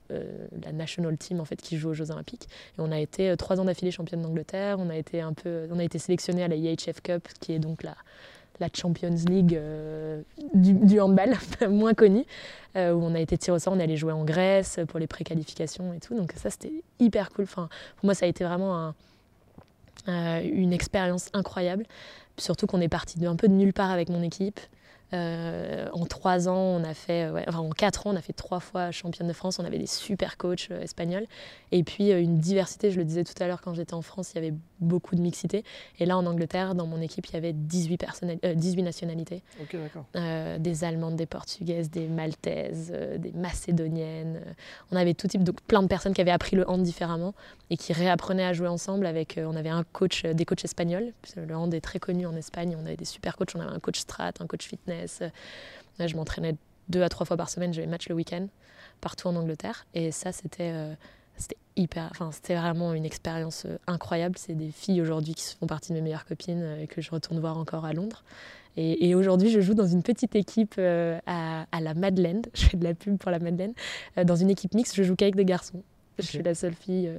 la 0.09 0.73
national 0.73 1.17
team 1.17 1.41
en 1.41 1.45
fait 1.45 1.57
qui 1.57 1.77
joue 1.77 1.89
aux 1.89 1.95
Jeux 1.95 2.13
Olympiques 2.13 2.49
et 2.79 2.81
on 2.81 2.93
a 2.93 3.01
été 3.01 3.37
trois 3.37 3.59
ans 3.59 3.65
d'affilée 3.65 3.91
championne 3.91 4.23
d'Angleterre 4.23 4.77
on 4.79 4.89
a 4.89 4.97
été 4.97 5.21
un 5.21 5.33
peu 5.33 5.67
on 5.73 5.81
a 5.81 5.83
été 5.83 5.99
sélectionné 5.99 6.45
à 6.45 6.47
la 6.47 6.55
IHF 6.55 7.01
Cup 7.03 7.27
qui 7.41 7.55
est 7.55 7.59
donc 7.59 7.83
la 7.83 7.97
la 8.61 8.69
Champions 8.75 9.15
League 9.29 9.55
euh, 9.55 10.23
du, 10.55 11.01
handball, 11.01 11.37
moins 11.69 11.95
connue, 11.95 12.25
euh, 12.77 12.93
où 12.93 13.03
on 13.03 13.15
a 13.15 13.21
été 13.21 13.37
tiré 13.39 13.57
au 13.57 13.59
sort, 13.59 13.73
on 13.73 13.81
allé 13.81 13.97
jouer 13.97 14.13
en 14.13 14.25
Grèce 14.25 14.81
pour 14.89 14.99
les 14.99 15.07
préqualifications 15.07 15.93
et 15.93 16.01
tout. 16.01 16.15
Donc 16.15 16.33
ça, 16.37 16.51
c'était 16.51 16.73
hyper 16.99 17.31
cool. 17.31 17.47
Pour 17.47 17.69
moi, 18.03 18.15
ça 18.15 18.27
a 18.27 18.29
été 18.29 18.45
vraiment 18.45 18.93
euh, 20.09 20.41
une 20.45 20.73
expérience 20.73 21.29
incroyable. 21.33 21.85
Surtout 22.39 22.67
qu'on 22.67 22.81
est 22.81 22.89
parti 22.89 23.25
un 23.27 23.37
peu 23.37 23.49
de 23.49 23.55
nulle 23.55 23.73
part 23.73 23.91
avec 23.91 24.09
mon 24.09 24.23
équipe. 24.23 24.61
Euh, 25.13 25.89
en 25.93 26.05
trois 26.05 26.49
ans, 26.49 26.57
on 26.57 26.85
a 26.85 26.95
fait, 26.95 27.29
enfin, 27.47 27.59
en 27.59 27.71
quatre 27.71 28.07
ans, 28.07 28.11
on 28.13 28.17
a 28.17 28.23
fait 28.23 28.33
trois 28.33 28.61
fois 28.61 28.91
championne 28.91 29.29
de 29.29 29.33
France. 29.33 29.59
On 29.59 29.65
avait 29.65 29.79
des 29.79 29.87
super 29.87 30.37
coachs 30.37 30.69
euh, 30.71 30.83
espagnols. 30.83 31.27
Et 31.73 31.85
puis 31.85 32.13
euh, 32.13 32.21
une 32.21 32.39
diversité, 32.39 32.91
je 32.91 32.99
le 32.99 33.05
disais 33.05 33.23
tout 33.23 33.41
à 33.41 33.47
l'heure 33.47 33.61
quand 33.61 33.75
j'étais 33.75 33.95
en 33.95 34.03
France, 34.03 34.33
il 34.33 34.37
y 34.37 34.39
avait 34.39 34.55
beaucoup 34.81 35.15
de 35.15 35.21
mixité. 35.21 35.65
Et 36.01 36.07
là, 36.07 36.19
en 36.19 36.27
Angleterre, 36.27 36.75
dans 36.75 36.87
mon 36.87 37.01
équipe, 37.01 37.27
il 37.27 37.35
y 37.35 37.37
avait 37.37 37.53
18, 37.53 38.05
18 38.55 38.83
nationalités. 38.83 39.43
des 40.59 40.85
Allemandes, 40.85 41.17
des 41.17 41.27
Portugaises, 41.27 41.91
des 41.91 42.09
Maltaises, 42.09 42.93
des 43.19 43.33
Macédoniennes. 43.33 44.41
on 44.91 44.97
avait 44.97 45.15
tout 45.15 45.29
type, 45.29 45.45
donc 45.45 45.61
plein 45.63 45.83
de 45.83 45.89
personnes 45.89 46.13
qui 46.13 46.21
avaient 46.21 46.31
appris 46.31 46.57
le 46.57 46.69
hand 46.69 46.83
différemment 46.83 47.35
et 47.71 47.77
qui 47.77 47.93
réapprenaient 47.93 48.45
à 48.45 48.53
jouer 48.53 48.69
ensemble. 48.69 49.07
Avec, 49.07 49.41
on 49.43 49.57
avait 49.57 49.71
un 49.71 49.85
coach, 49.85 50.25
des 50.25 50.45
coachs 50.45 50.65
espagnols. 50.65 51.13
Le 51.37 51.55
hand 51.57 51.73
est 51.73 51.81
très 51.81 51.99
connu 51.99 52.27
en 52.27 52.37
Espagne. 52.37 52.77
On 52.79 52.85
avait 52.85 52.97
des 52.97 53.05
super 53.05 53.37
coachs. 53.37 53.55
On 53.55 53.61
avait 53.61 53.75
un 53.75 53.81
coach 53.81 54.01
strat, 54.01 54.33
un 54.41 54.47
coach 54.47 54.67
fitness 54.67 54.96
je 55.99 56.17
m'entraînais 56.17 56.57
deux 56.89 57.03
à 57.03 57.09
trois 57.09 57.27
fois 57.27 57.37
par 57.37 57.51
semaine, 57.51 57.73
j'avais 57.73 57.87
match 57.87 58.09
le 58.09 58.15
week-end, 58.15 58.47
partout 59.01 59.29
en 59.29 59.37
Angleterre. 59.37 59.87
Et 59.95 60.13
ça, 60.13 60.33
c'était 60.33 60.73
euh, 60.73 60.95
hyper, 61.77 62.09
enfin, 62.11 62.31
c'était 62.33 62.55
vraiment 62.55 62.95
une 62.95 63.05
expérience 63.05 63.65
euh, 63.67 63.79
incroyable. 63.87 64.37
C'est 64.39 64.55
des 64.55 64.71
filles 64.71 65.01
aujourd'hui 65.01 65.35
qui 65.35 65.55
font 65.55 65.67
partie 65.67 65.91
de 65.93 65.95
mes 65.95 66.03
meilleures 66.03 66.25
copines 66.25 66.63
euh, 66.63 66.83
et 66.83 66.87
que 66.87 67.01
je 67.01 67.11
retourne 67.11 67.41
voir 67.41 67.59
encore 67.59 67.85
à 67.85 67.93
Londres. 67.93 68.25
Et, 68.79 69.15
aujourd'hui, 69.15 69.49
je 69.49 69.63
joue 69.63 69.73
dans 69.73 69.87
une 69.87 70.03
petite 70.03 70.37
équipe 70.37 70.79
à, 70.79 71.67
à, 71.73 71.81
la 71.81 71.95
Madeleine. 71.95 72.43
Je 72.55 72.67
fais 72.67 72.77
de 72.77 72.85
la 72.85 72.93
pub 72.93 73.17
pour 73.17 73.31
la 73.31 73.39
Madeleine. 73.39 73.73
dans 74.23 74.37
une 74.37 74.51
équipe 74.51 74.75
mixte, 74.75 74.95
je 74.95 75.03
joue 75.03 75.17
qu'avec 75.17 75.35
des 75.35 75.47
garçons. 75.47 75.83
Je 76.19 76.27
suis 76.27 76.43
la 76.43 76.55
seule 76.55 76.75
fille 76.75 77.11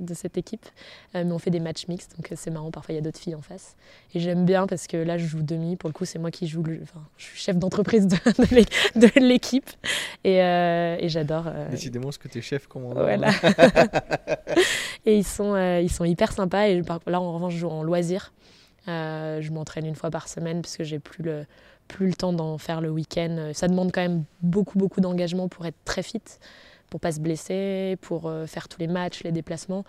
de 0.00 0.14
cette 0.14 0.38
équipe. 0.38 0.66
Euh, 1.14 1.24
mais 1.24 1.32
on 1.32 1.38
fait 1.38 1.50
des 1.50 1.60
matchs 1.60 1.88
mixtes, 1.88 2.16
donc 2.16 2.30
euh, 2.30 2.34
c'est 2.36 2.50
marrant. 2.50 2.70
Parfois, 2.70 2.92
il 2.92 2.96
y 2.96 2.98
a 2.98 3.02
d'autres 3.02 3.18
filles 3.18 3.34
en 3.34 3.42
face. 3.42 3.76
Et 4.14 4.20
j'aime 4.20 4.44
bien 4.44 4.66
parce 4.66 4.86
que 4.86 4.96
là, 4.96 5.18
je 5.18 5.26
joue 5.26 5.42
demi. 5.42 5.76
Pour 5.76 5.88
le 5.88 5.92
coup, 5.92 6.04
c'est 6.04 6.18
moi 6.18 6.30
qui 6.30 6.46
joue. 6.46 6.62
Le... 6.62 6.80
Enfin, 6.82 7.00
je 7.16 7.24
suis 7.24 7.38
chef 7.38 7.56
d'entreprise 7.56 8.06
de, 8.06 9.20
l'équipe. 9.20 9.70
Et, 10.24 10.42
euh, 10.42 10.96
et 10.98 11.08
j'adore. 11.08 11.44
Décidément, 11.70 12.12
ce 12.12 12.18
que 12.18 12.28
tu 12.28 12.38
es 12.38 12.42
chef, 12.42 12.66
comment 12.66 12.90
Voilà. 12.90 13.30
et 15.06 15.16
ils 15.16 15.26
sont, 15.26 15.56
ils 15.56 15.90
sont 15.90 16.04
hyper 16.04 16.32
sympas. 16.32 16.68
Et 16.68 16.82
là, 17.06 17.20
en 17.20 17.32
revanche, 17.34 17.54
je 17.54 17.58
joue 17.58 17.68
en 17.68 17.82
loisir. 17.82 18.32
je 18.86 19.50
m'entraîne 19.50 19.86
une 19.86 19.96
fois 19.96 20.10
par 20.10 20.28
semaine 20.28 20.62
parce 20.62 20.76
que 20.76 20.84
j'ai 20.84 20.98
plus 20.98 21.22
le, 21.22 21.46
plus 21.88 22.06
le 22.06 22.14
temps 22.14 22.32
d'en 22.32 22.58
faire 22.58 22.80
le 22.80 22.90
week-end. 22.90 23.50
Ça 23.54 23.68
demande 23.68 23.92
quand 23.92 24.02
même 24.02 24.24
beaucoup, 24.42 24.78
beaucoup 24.78 25.00
d'engagement 25.00 25.48
pour 25.48 25.66
être 25.66 25.78
très 25.84 26.02
fit 26.02 26.22
pour 26.90 27.00
pas 27.00 27.12
se 27.12 27.20
blesser, 27.20 27.96
pour 28.00 28.26
euh, 28.26 28.46
faire 28.46 28.68
tous 28.68 28.80
les 28.80 28.86
matchs, 28.86 29.22
les 29.22 29.32
déplacements. 29.32 29.84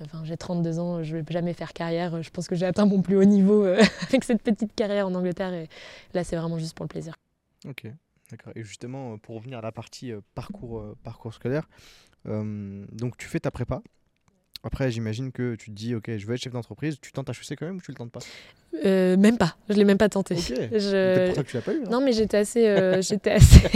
Enfin, 0.00 0.22
j'ai 0.24 0.36
32 0.36 0.78
ans, 0.78 1.02
je 1.02 1.16
ne 1.16 1.22
vais 1.22 1.32
jamais 1.32 1.52
faire 1.52 1.72
carrière. 1.72 2.22
Je 2.22 2.30
pense 2.30 2.48
que 2.48 2.56
j'ai 2.56 2.66
atteint 2.66 2.86
mon 2.86 3.02
plus 3.02 3.16
haut 3.16 3.24
niveau 3.24 3.64
euh, 3.64 3.82
avec 4.08 4.24
cette 4.24 4.42
petite 4.42 4.74
carrière 4.74 5.06
en 5.06 5.14
Angleterre. 5.14 5.52
Et 5.54 5.68
là, 6.14 6.24
c'est 6.24 6.36
vraiment 6.36 6.58
juste 6.58 6.74
pour 6.74 6.84
le 6.84 6.88
plaisir. 6.88 7.14
Ok, 7.68 7.86
d'accord. 8.30 8.52
Et 8.56 8.64
justement, 8.64 9.18
pour 9.18 9.36
revenir 9.36 9.58
à 9.58 9.62
la 9.62 9.72
partie 9.72 10.12
euh, 10.12 10.20
parcours, 10.34 10.84
parcours 11.02 11.34
scolaire, 11.34 11.68
donc 12.24 13.16
tu 13.16 13.26
fais 13.26 13.40
ta 13.40 13.50
prépa. 13.50 13.82
Après, 14.64 14.90
j'imagine 14.92 15.32
que 15.32 15.56
tu 15.56 15.70
te 15.70 15.74
dis, 15.74 15.94
ok, 15.94 16.16
je 16.16 16.24
veux 16.26 16.34
être 16.34 16.40
chef 16.40 16.52
d'entreprise. 16.52 16.96
Tu 17.00 17.10
tentes 17.10 17.28
HEC 17.28 17.58
quand 17.58 17.66
même 17.66 17.76
ou 17.76 17.80
tu 17.80 17.90
le 17.90 17.96
tentes 17.96 18.12
pas? 18.12 18.20
Euh, 18.84 19.16
Même 19.16 19.36
pas. 19.36 19.56
Je 19.68 19.74
l'ai 19.74 19.84
même 19.84 19.98
pas 19.98 20.08
tenté. 20.08 20.36
Je... 20.36 21.26
pour 21.26 21.34
ça 21.34 21.42
que 21.42 21.48
tu 21.48 21.56
l'as 21.56 21.62
pas 21.62 21.74
eu. 21.74 21.82
Non, 21.90 22.00
mais 22.00 22.12
j'étais 22.12 22.36
assez, 22.36 22.68
euh, 22.68 23.02
j'étais 23.02 23.32
assez. 23.32 23.60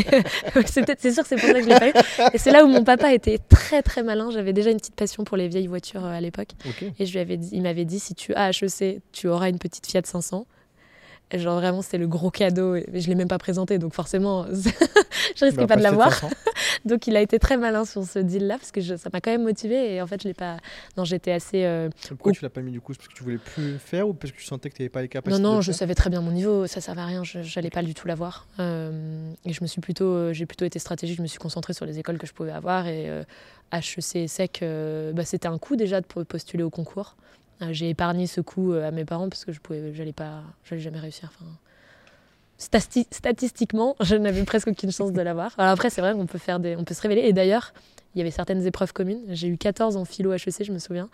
c'est 0.66 1.12
sûr 1.12 1.22
que 1.24 1.28
c'est 1.28 1.36
pour 1.36 1.48
ça 1.48 1.54
que 1.54 1.62
je 1.62 1.68
l'ai 1.68 1.78
pas 1.78 1.88
eu. 1.88 1.92
Et 2.32 2.38
c'est 2.38 2.52
là 2.52 2.64
où 2.64 2.68
mon 2.68 2.84
papa 2.84 3.12
était 3.12 3.38
très 3.38 3.82
très 3.82 4.04
malin. 4.04 4.30
J'avais 4.30 4.52
déjà 4.52 4.70
une 4.70 4.78
petite 4.78 4.94
passion 4.94 5.24
pour 5.24 5.36
les 5.36 5.48
vieilles 5.48 5.66
voitures 5.66 6.04
euh, 6.04 6.12
à 6.12 6.20
l'époque. 6.20 6.50
Et 6.98 7.04
je 7.04 7.12
lui 7.12 7.18
avais 7.18 7.36
dit, 7.36 7.50
il 7.52 7.62
m'avait 7.62 7.84
dit, 7.84 7.98
si 7.98 8.14
tu 8.14 8.32
as 8.34 8.50
HEC, 8.50 9.02
tu 9.12 9.28
auras 9.28 9.48
une 9.48 9.58
petite 9.58 9.86
Fiat 9.86 10.02
500. 10.04 10.46
Genre 11.34 11.56
vraiment, 11.56 11.82
c'était 11.82 11.98
le 11.98 12.06
gros 12.06 12.30
cadeau. 12.30 12.76
Et 12.76 12.86
je 12.94 13.08
l'ai 13.08 13.16
même 13.16 13.28
pas 13.28 13.38
présenté, 13.38 13.78
donc 13.78 13.92
forcément, 13.92 14.46
je 14.52 15.44
risquais 15.44 15.62
bah, 15.62 15.66
pas 15.66 15.76
de 15.76 15.82
l'avoir. 15.82 16.12
Donc 16.86 17.06
il 17.06 17.16
a 17.16 17.20
été 17.20 17.38
très 17.38 17.56
malin 17.56 17.84
sur 17.84 18.04
ce 18.04 18.18
deal-là 18.18 18.58
parce 18.58 18.72
que 18.72 18.80
ça 18.80 19.10
m'a 19.12 19.20
quand 19.20 19.30
même 19.30 19.42
motivé 19.42 19.94
et 19.94 20.02
en 20.02 20.06
fait 20.06 20.22
je 20.22 20.28
l'ai 20.28 20.34
pas. 20.34 20.56
Non, 20.96 21.04
j'étais 21.04 21.32
assez. 21.32 21.64
Euh, 21.64 21.88
Pourquoi 22.08 22.32
tu 22.32 22.42
l'as 22.42 22.50
pas 22.50 22.62
mis 22.62 22.72
du 22.72 22.80
coup 22.80 22.92
Parce 22.94 23.08
que 23.08 23.14
tu 23.14 23.22
voulais 23.22 23.38
plus 23.38 23.72
le 23.72 23.78
faire 23.78 24.08
ou 24.08 24.14
parce 24.14 24.32
que 24.32 24.38
tu 24.38 24.44
sentais 24.44 24.70
que 24.70 24.76
tu 24.76 24.82
n'avais 24.82 24.90
pas 24.90 25.02
les 25.02 25.08
capacités 25.08 25.42
Non, 25.42 25.54
non, 25.54 25.60
je 25.60 25.72
savais 25.72 25.94
très 25.94 26.10
bien 26.10 26.20
mon 26.20 26.32
niveau. 26.32 26.66
Ça 26.66 26.80
servait 26.80 27.02
à 27.02 27.06
rien. 27.06 27.24
Je 27.24 27.38
n'allais 27.56 27.70
pas 27.70 27.82
du 27.82 27.94
tout 27.94 28.08
l'avoir. 28.08 28.46
Euh, 28.60 29.32
et 29.44 29.52
je 29.52 29.62
me 29.62 29.66
suis 29.66 29.80
plutôt, 29.80 30.06
euh, 30.06 30.32
j'ai 30.32 30.46
plutôt 30.46 30.64
été 30.64 30.78
stratégique. 30.78 31.16
Je 31.16 31.22
me 31.22 31.26
suis 31.26 31.38
concentrée 31.38 31.72
sur 31.72 31.86
les 31.86 31.98
écoles 31.98 32.18
que 32.18 32.26
je 32.26 32.32
pouvais 32.32 32.52
avoir 32.52 32.86
et 32.86 33.06
HEC 33.72 34.16
et 34.16 34.28
SEC, 34.28 34.64
bah, 35.14 35.24
c'était 35.24 35.48
un 35.48 35.58
coup 35.58 35.76
déjà 35.76 36.00
de 36.00 36.06
postuler 36.06 36.62
au 36.62 36.70
concours. 36.70 37.16
Euh, 37.62 37.72
j'ai 37.72 37.88
épargné 37.88 38.26
ce 38.26 38.40
coup 38.40 38.72
euh, 38.72 38.86
à 38.86 38.90
mes 38.90 39.04
parents 39.04 39.28
parce 39.28 39.44
que 39.44 39.52
je 39.52 39.60
pouvais, 39.60 39.94
j'allais 39.94 40.12
pas, 40.12 40.42
j'allais 40.64 40.82
jamais 40.82 40.98
réussir. 40.98 41.30
Enfin, 41.34 41.50
statistiquement, 42.58 43.96
je 44.00 44.16
n'avais 44.16 44.42
presque 44.44 44.68
aucune 44.68 44.90
chance 44.90 45.12
de 45.12 45.20
l'avoir. 45.20 45.54
Alors 45.58 45.72
après, 45.72 45.90
c'est 45.90 46.00
vrai 46.00 46.12
qu'on 46.12 46.26
peut 46.26 46.38
faire 46.38 46.60
des, 46.60 46.76
on 46.76 46.84
peut 46.84 46.94
se 46.94 47.02
révéler. 47.02 47.22
Et 47.22 47.32
d'ailleurs, 47.32 47.72
il 48.14 48.18
y 48.18 48.20
avait 48.22 48.30
certaines 48.30 48.66
épreuves 48.66 48.92
communes. 48.92 49.22
J'ai 49.28 49.48
eu 49.48 49.58
14 49.58 49.96
en 49.96 50.04
philo 50.04 50.32
HEC, 50.32 50.64
je 50.64 50.72
me 50.72 50.78
souviens. 50.78 51.08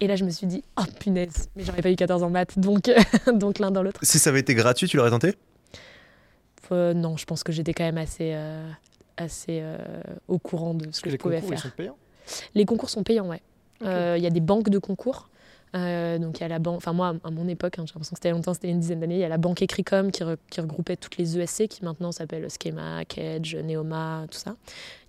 Et 0.00 0.06
là, 0.06 0.16
je 0.16 0.24
me 0.24 0.30
suis 0.30 0.46
dit, 0.46 0.64
oh 0.80 0.84
punaise, 0.98 1.48
mais 1.54 1.64
j'aurais 1.64 1.82
pas 1.82 1.90
eu 1.90 1.96
14 1.96 2.22
en 2.22 2.30
maths, 2.30 2.58
donc, 2.58 2.90
donc 3.34 3.58
l'un 3.58 3.70
dans 3.70 3.82
l'autre. 3.82 4.00
Si 4.02 4.18
ça 4.18 4.30
avait 4.30 4.40
été 4.40 4.54
gratuit, 4.54 4.88
tu 4.88 4.96
l'aurais 4.96 5.10
tenté? 5.10 5.34
Euh, 6.72 6.94
Non, 6.94 7.16
je 7.18 7.26
pense 7.26 7.44
que 7.44 7.52
j'étais 7.52 7.74
quand 7.74 7.84
même 7.84 7.98
assez, 7.98 8.34
assez 9.16 9.62
au 10.26 10.38
courant 10.38 10.74
de 10.74 10.90
ce 10.90 11.02
que, 11.02 11.10
je 11.10 11.16
pouvais 11.16 11.40
faire. 11.42 11.50
Les 11.50 11.54
concours 11.54 11.60
sont 11.60 11.70
payants 11.76 11.96
Les 12.54 12.64
concours 12.64 12.90
sont 12.90 13.02
payants, 13.02 13.28
ouais. 13.28 13.42
Il 14.16 14.22
y 14.22 14.26
a 14.26 14.30
des 14.30 14.40
banques 14.40 14.70
de 14.70 14.78
concours. 14.78 15.28
Euh, 15.74 16.18
donc 16.18 16.38
il 16.38 16.42
y 16.42 16.44
a 16.44 16.48
la 16.48 16.58
banque, 16.58 16.76
enfin 16.76 16.92
moi 16.92 17.14
à 17.24 17.30
mon 17.30 17.48
époque, 17.48 17.78
hein, 17.78 17.84
j'ai 17.86 17.92
l'impression 17.94 18.14
que 18.14 18.18
c'était 18.18 18.30
longtemps, 18.30 18.52
c'était 18.52 18.68
une 18.68 18.80
dizaine 18.80 19.00
d'années, 19.00 19.16
il 19.16 19.20
y 19.20 19.24
a 19.24 19.28
la 19.28 19.38
banque 19.38 19.62
Ecricom 19.62 20.10
qui, 20.10 20.22
regroupait 20.60 20.96
toutes 20.96 21.16
les 21.16 21.38
ESC 21.38 21.66
qui 21.66 21.82
maintenant 21.82 22.12
s'appellent 22.12 22.46
Schema, 22.50 23.04
Kedge, 23.06 23.56
Neoma, 23.56 24.26
tout 24.30 24.38
ça. 24.38 24.56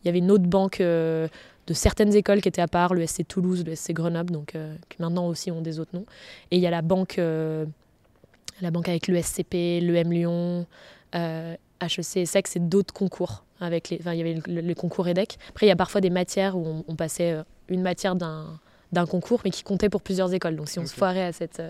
Il 0.01 0.07
y 0.07 0.09
avait 0.09 0.19
une 0.19 0.31
autre 0.31 0.45
banque 0.45 0.79
euh, 0.79 1.27
de 1.67 1.73
certaines 1.73 2.15
écoles 2.15 2.41
qui 2.41 2.47
étaient 2.47 2.61
à 2.61 2.69
part, 2.69 2.93
le 2.93 3.05
SC 3.05 3.27
Toulouse, 3.27 3.65
le 3.65 3.75
SC 3.75 3.91
Grenoble, 3.91 4.31
donc 4.31 4.57
qui 4.89 5.01
maintenant 5.01 5.27
aussi 5.27 5.51
ont 5.51 5.61
des 5.61 5.79
autres 5.79 5.91
noms. 5.93 6.05
Et 6.51 6.57
il 6.57 6.61
y 6.61 6.67
a 6.67 6.71
la 6.71 6.81
banque, 6.81 7.15
la 7.15 8.71
banque 8.71 8.89
avec 8.89 9.07
le 9.07 9.21
SCP, 9.21 9.79
l'EM 9.81 10.11
Lyon, 10.11 10.65
HEC 11.13 12.03
SEC, 12.25 12.47
c'est 12.47 12.67
d'autres 12.67 12.93
concours. 12.93 13.45
Avec 13.61 13.89
les, 13.89 14.01
il 14.05 14.13
y 14.15 14.19
avait 14.19 14.41
le, 14.45 14.73
concours 14.75 15.07
EDEC. 15.07 15.37
Après, 15.47 15.65
il 15.65 15.69
y 15.69 15.71
a 15.71 15.77
parfois 15.77 16.01
des 16.01 16.09
matières 16.09 16.57
où 16.57 16.83
on, 16.85 16.95
passait 16.97 17.37
une 17.69 17.81
matière 17.81 18.15
d'un 18.15 18.59
d'un 18.93 19.05
concours, 19.05 19.41
mais 19.43 19.51
qui 19.51 19.63
comptait 19.63 19.89
pour 19.89 20.01
plusieurs 20.01 20.33
écoles. 20.33 20.55
Donc 20.55 20.69
si 20.69 20.79
on 20.79 20.85
se 20.85 20.93
foirait 20.93 21.25
à 21.25 21.33
cette, 21.33 21.61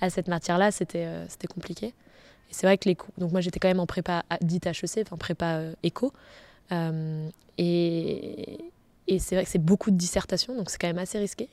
à 0.00 0.10
cette 0.10 0.28
matière-là, 0.28 0.70
c'était 0.70 1.08
c'était 1.28 1.48
compliqué. 1.48 1.86
Et 1.86 2.52
c'est 2.52 2.66
vrai 2.66 2.78
que 2.78 2.88
les 2.88 2.96
donc 3.18 3.32
moi 3.32 3.40
j'étais 3.40 3.58
quand 3.58 3.68
même 3.68 3.80
en 3.80 3.86
prépa 3.86 4.24
dite 4.40 4.66
HEC, 4.66 5.02
enfin 5.06 5.16
prépa 5.16 5.62
éco. 5.82 6.12
et, 7.58 8.58
et 9.08 9.18
c'est 9.20 9.36
vrai 9.36 9.44
que 9.44 9.50
c'est 9.50 9.62
beaucoup 9.62 9.92
de 9.92 9.96
dissertation, 9.96 10.56
donc 10.56 10.68
c'est 10.68 10.78
quand 10.78 10.88
même 10.88 10.98
assez 10.98 11.18
risqué. 11.18 11.48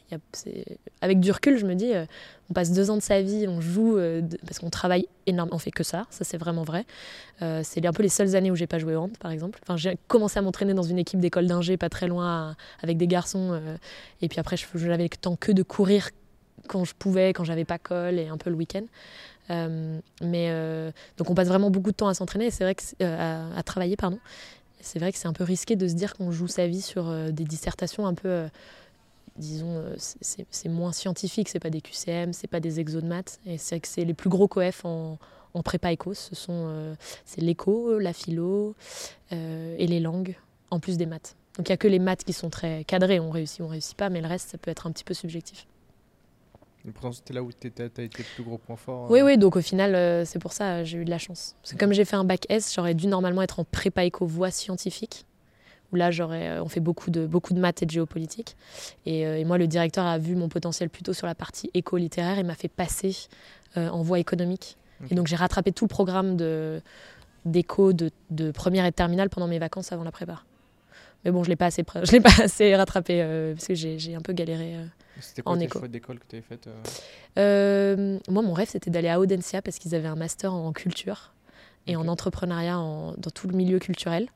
Avec 1.01 1.19
du 1.19 1.31
recul, 1.31 1.57
je 1.57 1.67
me 1.67 1.75
dis, 1.75 1.93
euh, 1.93 2.05
on 2.49 2.53
passe 2.53 2.71
deux 2.71 2.89
ans 2.89 2.97
de 2.97 3.01
sa 3.01 3.21
vie, 3.21 3.47
on 3.47 3.61
joue, 3.61 3.97
euh, 3.97 4.21
parce 4.47 4.57
qu'on 4.57 4.71
travaille 4.71 5.07
énormément, 5.27 5.55
on 5.55 5.59
fait 5.59 5.71
que 5.71 5.83
ça, 5.83 6.07
ça 6.09 6.23
c'est 6.23 6.37
vraiment 6.37 6.63
vrai. 6.63 6.85
Euh, 7.43 7.61
c'est 7.63 7.85
un 7.85 7.93
peu 7.93 8.01
les 8.01 8.09
seules 8.09 8.35
années 8.35 8.49
où 8.49 8.55
j'ai 8.55 8.65
pas 8.65 8.79
joué 8.79 8.95
au 8.95 9.01
hand, 9.01 9.17
par 9.19 9.29
exemple. 9.29 9.59
Enfin, 9.61 9.77
j'ai 9.77 9.97
commencé 10.07 10.39
à 10.39 10.41
m'entraîner 10.41 10.73
dans 10.73 10.83
une 10.83 10.97
équipe 10.97 11.19
d'école 11.19 11.45
d'ingé, 11.45 11.77
pas 11.77 11.89
très 11.89 12.07
loin, 12.07 12.55
avec 12.81 12.97
des 12.97 13.07
garçons. 13.07 13.61
et 14.21 14.29
puis 14.29 14.39
après, 14.39 14.57
je, 14.57 14.87
n'avais 14.87 15.03
le 15.03 15.09
temps 15.09 15.35
que 15.35 15.51
de 15.51 15.61
courir 15.61 16.09
quand 16.67 16.85
je 16.85 16.95
pouvais, 16.95 17.33
quand 17.33 17.43
j'avais 17.43 17.65
pas 17.65 17.77
colle, 17.77 18.17
et 18.17 18.29
un 18.29 18.37
peu 18.37 18.49
le 18.49 18.55
week-end. 18.55 18.85
mais 20.21 20.91
donc 21.17 21.29
on 21.29 21.35
passe 21.35 21.49
vraiment 21.49 21.69
beaucoup 21.69 21.91
de 21.91 21.95
temps 21.97 22.07
à 22.07 22.15
s'entraîner, 22.15 22.49
c'est 22.49 22.63
vrai 22.63 22.73
que 22.73 23.03
à, 23.03 23.61
travailler, 23.61 23.95
pardon 23.95 24.17
c'est 24.83 24.99
vrai 24.99 25.11
que 25.11 25.17
c'est 25.17 25.27
un 25.27 25.33
peu 25.33 25.43
risqué 25.43 25.75
de 25.75 25.87
se 25.87 25.93
dire 25.93 26.13
qu'on 26.13 26.31
joue 26.31 26.47
sa 26.47 26.67
vie 26.67 26.81
sur 26.81 27.07
euh, 27.07 27.31
des 27.31 27.45
dissertations 27.45 28.05
un 28.05 28.13
peu, 28.13 28.27
euh, 28.27 28.47
disons, 29.37 29.77
euh, 29.77 29.95
c'est 29.97 30.69
moins 30.69 30.91
scientifique, 30.91 31.49
c'est 31.49 31.59
pas 31.59 31.69
des 31.69 31.81
QCM, 31.81 32.33
c'est 32.33 32.47
pas 32.47 32.59
des 32.59 32.79
exos 32.79 33.01
de 33.01 33.07
maths, 33.07 33.39
et 33.45 33.57
c'est 33.57 33.79
que 33.79 33.87
c'est 33.87 34.03
les 34.03 34.13
plus 34.13 34.29
gros 34.29 34.47
coefs 34.47 34.83
en, 34.83 35.17
en 35.53 35.63
prépa 35.63 35.91
éco, 35.91 36.13
ce 36.13 36.35
sont 36.35 36.95
c'est 37.25 37.41
l'éco, 37.41 37.97
la 37.97 38.13
philo 38.13 38.75
et 39.31 39.87
les 39.87 39.99
langues, 39.99 40.35
en 40.69 40.79
plus 40.79 40.97
des 40.97 41.05
maths. 41.05 41.35
Donc 41.57 41.69
il 41.69 41.71
n'y 41.71 41.75
a 41.75 41.77
que 41.77 41.87
les 41.87 41.99
maths 41.99 42.23
qui 42.23 42.33
sont 42.33 42.49
très 42.49 42.83
cadrés, 42.83 43.19
on 43.19 43.29
réussit, 43.29 43.61
on 43.61 43.67
réussit 43.67 43.95
pas, 43.95 44.09
mais 44.09 44.21
le 44.21 44.27
reste, 44.27 44.49
ça 44.49 44.57
peut 44.57 44.71
être 44.71 44.87
un 44.87 44.91
petit 44.91 45.03
peu 45.03 45.13
subjectif. 45.13 45.67
Et 46.87 46.91
pourtant, 46.91 47.13
c'était 47.13 47.33
là 47.33 47.41
où 47.41 47.51
tu 47.51 47.71
as 47.77 47.85
été 47.85 48.03
le 48.03 48.35
plus 48.35 48.43
gros 48.43 48.57
point 48.57 48.75
fort. 48.75 49.09
Oui, 49.09 49.21
euh. 49.21 49.25
oui, 49.25 49.37
donc 49.37 49.55
au 49.55 49.61
final, 49.61 49.95
euh, 49.95 50.25
c'est 50.25 50.39
pour 50.39 50.51
ça 50.51 50.83
j'ai 50.83 50.97
eu 50.97 51.05
de 51.05 51.09
la 51.09 51.17
chance. 51.17 51.55
Parce 51.61 51.73
que 51.73 51.77
comme 51.77 51.93
j'ai 51.93 52.03
fait 52.03 52.17
un 52.17 52.25
bac 52.25 52.45
S, 52.49 52.73
j'aurais 52.75 52.93
dû 52.93 53.07
normalement 53.07 53.41
être 53.41 53.59
en 53.59 53.63
prépa 53.63 54.03
éco 54.03 54.25
voie 54.25 54.51
scientifique. 54.51 55.25
Où 55.91 55.95
là, 55.95 56.11
j'aurais, 56.11 56.49
euh, 56.49 56.63
on 56.63 56.67
fait 56.67 56.79
beaucoup 56.81 57.09
de, 57.09 57.25
beaucoup 57.25 57.53
de 57.53 57.59
maths 57.59 57.83
et 57.83 57.85
de 57.85 57.91
géopolitique. 57.91 58.57
Et, 59.05 59.45
moi, 59.45 59.57
le 59.57 59.67
directeur 59.67 60.05
a 60.05 60.17
vu 60.17 60.35
mon 60.35 60.49
potentiel 60.49 60.89
plutôt 60.89 61.13
sur 61.13 61.27
la 61.27 61.35
partie 61.35 61.69
éco-littéraire 61.73 62.39
et 62.39 62.43
m'a 62.43 62.55
fait 62.55 62.67
passer 62.67 63.15
en 63.75 64.01
voie 64.01 64.19
économique. 64.19 64.77
Et 65.09 65.15
donc, 65.15 65.27
j'ai 65.27 65.35
rattrapé 65.35 65.71
tout 65.71 65.85
le 65.85 65.89
programme 65.89 66.37
de, 66.37 66.81
d'éco 67.45 67.93
de, 67.93 68.09
de, 68.29 68.51
première 68.51 68.85
et 68.85 68.91
de 68.91 68.95
terminale 68.95 69.29
pendant 69.29 69.47
mes 69.47 69.59
vacances 69.59 69.91
avant 69.91 70.03
la 70.03 70.11
prépa. 70.11 70.43
Mais 71.23 71.31
bon, 71.31 71.43
je 71.43 71.49
ne 71.49 71.51
l'ai 71.51 71.55
pas 71.55 71.67
assez, 71.67 71.83
je 72.03 72.11
l'ai 72.11 72.21
pas 72.21 72.41
assez 72.41 72.75
rattrapé 72.75 73.53
parce 73.53 73.67
que 73.67 73.75
j'ai, 73.75 73.99
j'ai 73.99 74.15
un 74.15 74.21
peu 74.21 74.33
galéré. 74.33 74.77
C'était 75.19 75.41
quoi 75.41 75.57
tes 75.57 75.69
choix 75.69 75.87
d'école 75.87 76.19
que 76.19 76.25
tu 76.27 76.35
avais 76.35 76.45
fait 76.45 76.67
euh 76.67 76.81
euh, 77.37 78.19
Moi, 78.29 78.41
mon 78.41 78.53
rêve, 78.53 78.69
c'était 78.69 78.91
d'aller 78.91 79.09
à 79.09 79.19
Audencia 79.19 79.61
parce 79.61 79.77
qu'ils 79.79 79.95
avaient 79.95 80.07
un 80.07 80.15
master 80.15 80.53
en 80.53 80.71
culture 80.73 81.33
et 81.87 81.95
en 81.95 82.07
entrepreneuriat 82.07 82.75
dans 82.75 83.31
tout 83.33 83.47
le 83.47 83.55
milieu 83.55 83.79
culturel. 83.79 84.29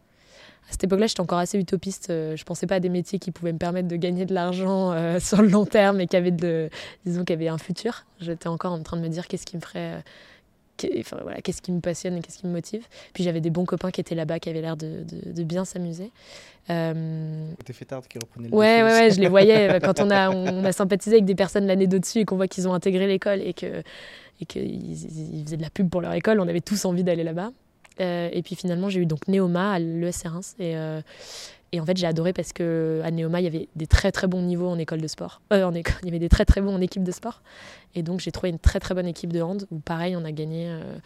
À 0.69 0.71
cette 0.71 0.83
époque-là, 0.83 1.07
j'étais 1.07 1.21
encore 1.21 1.39
assez 1.39 1.57
utopiste. 1.57 2.09
Euh, 2.09 2.35
je 2.35 2.43
pensais 2.43 2.67
pas 2.67 2.75
à 2.75 2.79
des 2.81 2.89
métiers 2.89 3.19
qui 3.19 3.31
pouvaient 3.31 3.53
me 3.53 3.57
permettre 3.57 3.87
de 3.87 3.95
gagner 3.95 4.25
de 4.25 4.33
l'argent 4.33 5.19
sur 5.19 5.41
le 5.41 5.47
long 5.47 5.65
terme 5.65 6.01
et 6.01 6.07
qui 6.07 6.15
avaient, 6.15 6.31
de, 6.31 6.69
disons, 7.05 7.23
qui 7.23 7.33
avaient 7.33 7.47
un 7.47 7.57
futur. 7.57 8.05
J'étais 8.19 8.47
encore 8.47 8.73
en 8.73 8.83
train 8.83 8.97
de 8.97 9.01
me 9.01 9.09
dire 9.09 9.27
qu'est-ce 9.27 9.45
qui 9.45 9.55
me 9.55 9.61
ferait 9.61 10.03
enfin, 10.99 11.17
voilà, 11.21 11.41
qu'est-ce 11.41 11.61
qui 11.61 11.71
me 11.71 11.81
passionne 11.81 12.17
et 12.17 12.21
qu'est-ce 12.21 12.39
qui 12.39 12.47
me 12.47 12.51
motive. 12.51 12.85
Puis 13.13 13.23
j'avais 13.23 13.41
des 13.41 13.49
bons 13.49 13.65
copains 13.65 13.91
qui 13.91 14.01
étaient 14.01 14.15
là-bas, 14.15 14.39
qui 14.39 14.49
avaient 14.49 14.61
l'air 14.61 14.77
de, 14.77 15.03
de, 15.03 15.43
bien 15.43 15.65
s'amuser. 15.65 16.11
Euh... 16.69 17.51
T'es 17.65 17.73
tard 17.85 18.07
qui 18.07 18.19
reprenait 18.19 18.49
le 18.49 18.53
ouais, 18.53 18.83
ouais, 18.83 18.91
ouais, 18.91 19.11
je 19.11 19.19
les 19.19 19.29
voyais 19.29 19.69
euh, 19.73 19.79
quand 19.79 19.99
on 20.01 20.09
a, 20.09 20.29
on 20.29 20.63
a 20.65 20.71
sympathisé 20.71 21.15
avec 21.15 21.25
des 21.25 21.35
personnes 21.35 21.65
l'année 21.65 21.87
d'au-dessus 21.87 22.19
et 22.19 22.25
qu'on 22.25 22.35
voit 22.35 22.47
qu'ils 22.47 22.67
ont 22.67 22.73
intégré 22.73 23.07
l'école 23.07 23.41
et 23.41 23.53
que 23.53 23.83
et 24.39 24.45
qu'ils 24.45 24.91
ils 24.91 25.43
faisaient 25.45 25.57
de 25.57 25.61
la 25.61 25.69
pub 25.69 25.89
pour 25.89 26.01
leur 26.01 26.13
école. 26.13 26.39
On 26.39 26.47
avait 26.47 26.61
tous 26.61 26.85
envie 26.85 27.03
d'aller 27.03 27.23
là-bas. 27.23 27.51
Euh, 27.99 28.29
et 28.31 28.41
puis 28.43 28.55
finalement, 28.55 28.89
j'ai 28.89 29.01
eu 29.01 29.05
donc 29.05 29.27
Néoma 29.27 29.73
à 29.73 29.79
l'ESC 29.79 30.27
Reims. 30.27 30.55
Et, 30.59 30.75
euh, 30.75 31.01
et 31.71 31.79
en 31.81 31.85
fait, 31.85 31.97
j'ai 31.97 32.07
adoré 32.07 32.33
parce 32.33 32.53
que 32.53 33.01
à 33.03 33.11
Neoma, 33.11 33.41
il 33.41 33.43
y 33.43 33.47
avait 33.47 33.67
des 33.75 33.87
très 33.87 34.11
très 34.11 34.27
bons 34.27 34.41
niveaux 34.41 34.67
en 34.67 34.77
école 34.77 35.01
de 35.01 35.07
sport. 35.07 35.41
Euh, 35.51 35.63
en 35.63 35.73
école, 35.73 35.95
il 36.03 36.05
y 36.05 36.09
avait 36.09 36.19
des 36.19 36.29
très 36.29 36.45
très 36.45 36.61
bons 36.61 36.73
en 36.73 36.81
équipe 36.81 37.03
de 37.03 37.11
sport. 37.11 37.41
Et 37.95 38.03
donc, 38.03 38.19
j'ai 38.21 38.31
trouvé 38.31 38.49
une 38.49 38.59
très 38.59 38.79
très 38.79 38.93
bonne 38.93 39.07
équipe 39.07 39.33
de 39.33 39.41
hand 39.41 39.67
où, 39.71 39.79
pareil, 39.79 40.15
on 40.15 40.23
a 40.23 40.31
gagné. 40.31 40.67
Euh, 40.69 40.97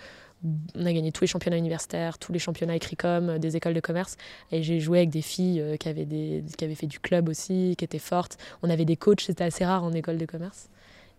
on 0.75 0.87
a 0.87 0.91
gagné 0.91 1.11
tous 1.11 1.21
les 1.21 1.27
championnats 1.27 1.57
universitaires, 1.57 2.17
tous 2.17 2.31
les 2.31 2.39
championnats 2.39 2.75
écrit-com 2.75 3.29
euh, 3.29 3.37
des 3.37 3.57
écoles 3.57 3.75
de 3.75 3.79
commerce. 3.79 4.17
Et 4.51 4.63
j'ai 4.63 4.79
joué 4.79 4.97
avec 4.99 5.11
des 5.11 5.21
filles 5.21 5.63
qui, 5.79 5.87
avaient 5.87 6.05
des, 6.05 6.43
qui 6.57 6.65
avaient 6.65 6.73
fait 6.73 6.87
du 6.87 6.99
club 6.99 7.29
aussi, 7.29 7.75
qui 7.77 7.85
étaient 7.85 7.99
fortes. 7.99 8.37
On 8.63 8.69
avait 8.69 8.85
des 8.85 8.95
coachs, 8.95 9.21
c'était 9.21 9.43
assez 9.43 9.65
rare 9.65 9.83
en 9.83 9.93
école 9.93 10.17
de 10.17 10.25
commerce. 10.25 10.69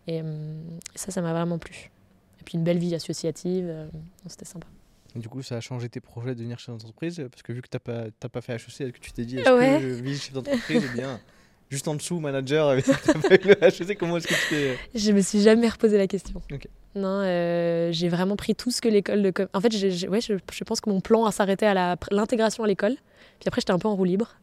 Et 0.08 0.22
ça, 0.96 1.12
ça 1.12 1.22
m'a 1.22 1.32
vraiment 1.32 1.58
plu. 1.58 1.92
Et 2.40 2.44
puis 2.44 2.58
une 2.58 2.64
belle 2.64 2.78
vie 2.78 2.96
associative, 2.96 3.72
c'était 4.26 4.44
sympa 4.44 4.66
du 5.16 5.28
coup, 5.28 5.42
ça 5.42 5.56
a 5.56 5.60
changé 5.60 5.88
tes 5.88 6.00
projets 6.00 6.30
de 6.30 6.38
devenir 6.38 6.58
chef 6.58 6.70
d'entreprise 6.70 7.22
Parce 7.30 7.42
que 7.42 7.52
vu 7.52 7.62
que 7.62 7.68
tu 7.68 7.76
n'as 7.76 8.08
pas, 8.10 8.28
pas 8.28 8.40
fait 8.40 8.54
HEC, 8.54 8.68
est-ce 8.68 8.92
que 8.92 8.98
tu 8.98 9.12
t'es 9.12 9.24
dit, 9.24 9.38
est-ce 9.38 9.80
que 9.80 9.80
je 9.80 10.02
vis 10.02 10.22
chef 10.22 10.32
d'entreprise 10.32 10.84
ou 10.84 10.96
bien 10.96 11.20
juste 11.72 11.88
en 11.88 11.94
dessous, 11.94 12.20
manager 12.20 12.68
avec 12.68 12.86
le 13.44 13.64
HEC 13.64 13.98
Comment 13.98 14.18
est-ce 14.18 14.28
que 14.28 14.34
tu 14.34 14.40
fais 14.40 14.78
Je 14.94 15.12
me 15.12 15.20
suis 15.20 15.40
jamais 15.40 15.68
reposé 15.68 15.96
la 15.96 16.06
question. 16.06 16.40
Non, 16.94 17.22
euh, 17.22 17.90
j'ai 17.92 18.10
vraiment 18.10 18.36
pris 18.36 18.54
tout 18.54 18.70
ce 18.70 18.82
que 18.82 18.88
l'école 18.88 19.22
de... 19.22 19.32
En 19.54 19.60
fait, 19.60 19.72
ouais, 20.08 20.20
je, 20.20 20.36
je, 20.52 20.64
pense 20.64 20.82
que 20.82 20.90
mon 20.90 21.00
plan 21.00 21.24
a 21.24 21.32
s'arrêté 21.32 21.66
à 21.66 21.96
l'intégration 22.10 22.64
à 22.64 22.66
l'école. 22.66 22.96
Puis 23.42 23.48
après, 23.48 23.60
j'étais 23.60 23.72
un 23.72 23.78
peu 23.80 23.88
en 23.88 23.96
roue 23.96 24.04
libre. 24.04 24.36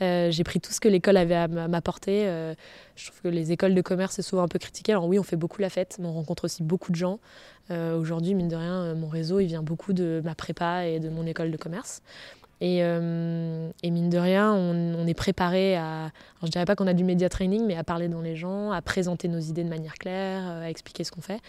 Euh, 0.00 0.30
j'ai 0.30 0.42
pris 0.42 0.58
tout 0.58 0.72
ce 0.72 0.80
que 0.80 0.88
l'école 0.88 1.18
avait 1.18 1.34
à 1.34 1.48
m'apporter. 1.48 2.26
Euh, 2.26 2.54
je 2.96 3.08
trouve 3.08 3.20
que 3.20 3.28
les 3.28 3.52
écoles 3.52 3.74
de 3.74 3.82
commerce, 3.82 4.14
c'est 4.14 4.22
souvent 4.22 4.42
un 4.42 4.48
peu 4.48 4.58
critiqué. 4.58 4.92
Alors 4.92 5.06
oui, 5.06 5.18
on 5.18 5.22
fait 5.22 5.36
beaucoup 5.36 5.60
la 5.60 5.68
fête, 5.68 5.98
mais 6.00 6.06
on 6.06 6.14
rencontre 6.14 6.46
aussi 6.46 6.62
beaucoup 6.62 6.90
de 6.90 6.96
gens. 6.96 7.20
Euh, 7.70 7.94
aujourd'hui, 7.98 8.32
mine 8.32 8.48
de 8.48 8.56
rien, 8.56 8.94
mon 8.94 9.08
réseau, 9.08 9.40
il 9.40 9.48
vient 9.48 9.62
beaucoup 9.62 9.92
de 9.92 10.22
ma 10.24 10.34
prépa 10.34 10.86
et 10.86 10.98
de 10.98 11.10
mon 11.10 11.26
école 11.26 11.50
de 11.50 11.58
commerce. 11.58 12.00
Et, 12.60 12.78
et, 12.78 13.90
mine 13.90 14.10
de 14.10 14.18
rien, 14.18 14.52
on, 14.52 15.06
est 15.06 15.14
préparé 15.14 15.76
à, 15.76 16.10
je 16.42 16.48
dirais 16.48 16.64
pas 16.64 16.74
qu'on 16.74 16.88
a 16.88 16.92
du 16.92 17.04
média 17.04 17.28
training, 17.28 17.64
mais 17.64 17.76
à 17.76 17.84
parler 17.84 18.08
dans 18.08 18.20
les 18.20 18.34
gens, 18.34 18.72
à 18.72 18.82
présenter 18.82 19.28
nos 19.28 19.38
idées 19.38 19.62
de 19.62 19.68
manière 19.68 19.94
claire, 19.94 20.44
à 20.44 20.68
expliquer 20.68 21.04
ce 21.04 21.12
qu'on 21.12 21.20
fait. 21.20 21.40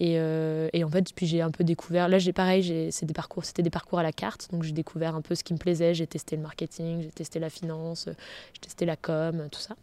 Et, 0.00 0.18
euh, 0.18 0.68
et, 0.72 0.82
en 0.82 0.88
fait, 0.88 1.12
puis 1.14 1.26
j'ai 1.26 1.40
un 1.40 1.50
peu 1.50 1.64
découvert. 1.64 2.08
Là, 2.08 2.18
j'ai 2.18 2.32
pareil, 2.32 2.90
c'est 2.90 3.06
des 3.06 3.14
parcours, 3.14 3.44
c'était 3.44 3.62
des 3.62 3.70
parcours 3.70 3.98
à 3.98 4.02
la 4.02 4.12
carte, 4.12 4.48
donc 4.52 4.62
j'ai 4.62 4.72
découvert 4.72 5.14
un 5.14 5.20
peu 5.20 5.34
ce 5.34 5.44
qui 5.44 5.52
me 5.52 5.58
plaisait. 5.58 5.94
J'ai 5.94 6.06
testé 6.06 6.36
le 6.36 6.42
marketing, 6.42 7.02
j'ai 7.02 7.10
testé 7.10 7.38
la 7.38 7.50
finance, 7.50 8.08
j'ai 8.54 8.60
testé 8.60 8.86
la 8.86 8.96
com, 8.96 9.48
tout 9.50 9.60
ça. 9.60 9.76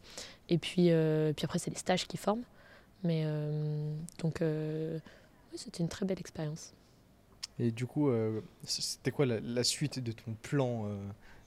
Et 0.50 0.58
puis, 0.58 0.92
euh, 0.92 1.32
puis 1.34 1.46
après, 1.46 1.60
c'est 1.60 1.72
les 1.72 1.78
stages 1.78 2.08
qui 2.08 2.18
forment. 2.18 2.44
Mais 3.04 3.24
euh, 3.26 3.94
donc, 4.20 4.42
oui, 4.42 5.58
c'était 5.58 5.82
une 5.82 5.90
très 5.90 6.06
belle 6.06 6.20
expérience. 6.20 6.74
Et 7.60 7.72
du 7.72 7.86
coup, 7.86 8.10
c'était 8.64 9.12
quoi 9.12 9.26
la, 9.26 9.40
la, 9.40 9.64
suite 9.64 10.00
de 10.00 10.12
ton 10.12 10.34
plan 10.42 10.88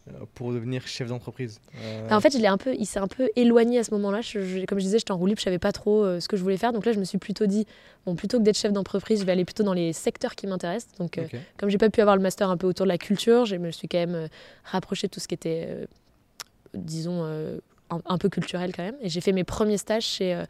euh, 0.09 0.13
pour 0.35 0.53
devenir 0.53 0.87
chef 0.87 1.09
d'entreprise? 1.09 1.61
Euh, 1.81 2.11
En 2.11 2.21
fait, 2.21 2.35
il, 2.35 2.45
un 2.47 2.59
peu, 2.59 2.75
il 2.79 2.85
s'est 2.85 2.99
un 2.99 3.09
peu 3.09 3.31
éloigné 3.37 3.79
à 3.79 3.85
ce 3.85 3.91
moment-là. 3.93 4.21
comme 4.69 4.79
je 4.79 4.85
disais, 4.85 4.99
j'étais 4.99 5.13
en 5.13 5.17
roue 5.17 5.27
libre, 5.27 5.39
je 5.39 5.45
savais 5.45 5.59
pas 5.59 5.73
trop 5.73 6.05
euh, 6.05 6.21
ce 6.21 6.29
que 6.29 6.37
je 6.37 6.43
voulais 6.43 6.59
faire. 6.59 6.75
Donc 6.75 6.85
là, 6.85 6.93
je 6.93 6.99
me 6.99 7.05
suis 7.05 7.17
plutôt 7.17 7.47
dit, 7.47 7.67
bon, 8.05 8.15
plutôt 8.15 8.39
que 8.39 8.43
d'être 8.43 8.59
chef 8.59 8.73
d'entreprise, 8.73 9.21
je 9.21 9.25
vais 9.25 9.33
aller 9.33 9.47
plutôt 9.47 9.63
dans 9.63 9.73
les 9.73 9.95
secteurs 9.95 10.35
qui 10.35 10.47
m'intéressent. 10.47 10.93
Donc, 10.99 11.15
comme 11.15 11.41
comme 11.57 11.71
j'ai 11.71 11.79
pas 11.79 11.89
pu 11.89 12.03
avoir 12.03 12.17
le 12.17 12.23
master 12.23 12.51
un 12.51 12.59
peu 12.59 12.67
autour 12.67 12.85
de 12.85 12.91
la 12.91 12.99
culture, 12.99 13.47
je 13.47 13.57
me 13.57 13.71
suis 13.71 13.89
quand 13.89 13.99
même 13.99 14.29
rapproché 14.65 15.07
de 15.07 15.13
tout 15.13 15.21
ce 15.21 15.29
qui 15.29 15.35
était, 15.35 15.87
disons, 16.75 17.25
un, 17.91 18.19
peu 18.19 18.29
culturel 18.29 18.73
quand 18.75 18.83
même. 18.83 18.97
Et 19.01 19.09
j'ai 19.09 19.21
fait 19.21 19.33
mes 19.33 19.45
premiers 19.45 19.79
stages 19.79 20.05
chez, 20.05 20.43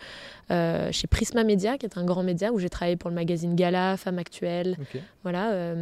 chez 0.49 1.07
Prisma 1.09 1.45
Media, 1.45 1.79
qui 1.79 1.87
est 1.87 1.99
un 1.99 2.05
grand 2.05 2.23
média 2.23 2.53
où 2.53 2.59
j'ai 2.59 2.71
travaillé 2.71 2.97
pour 2.97 3.11
le 3.11 3.17
magazine 3.17 3.55
Gala, 3.55 3.97
Femme 3.97 4.19
Actuelle. 4.19 4.77
Voilà 5.23 5.75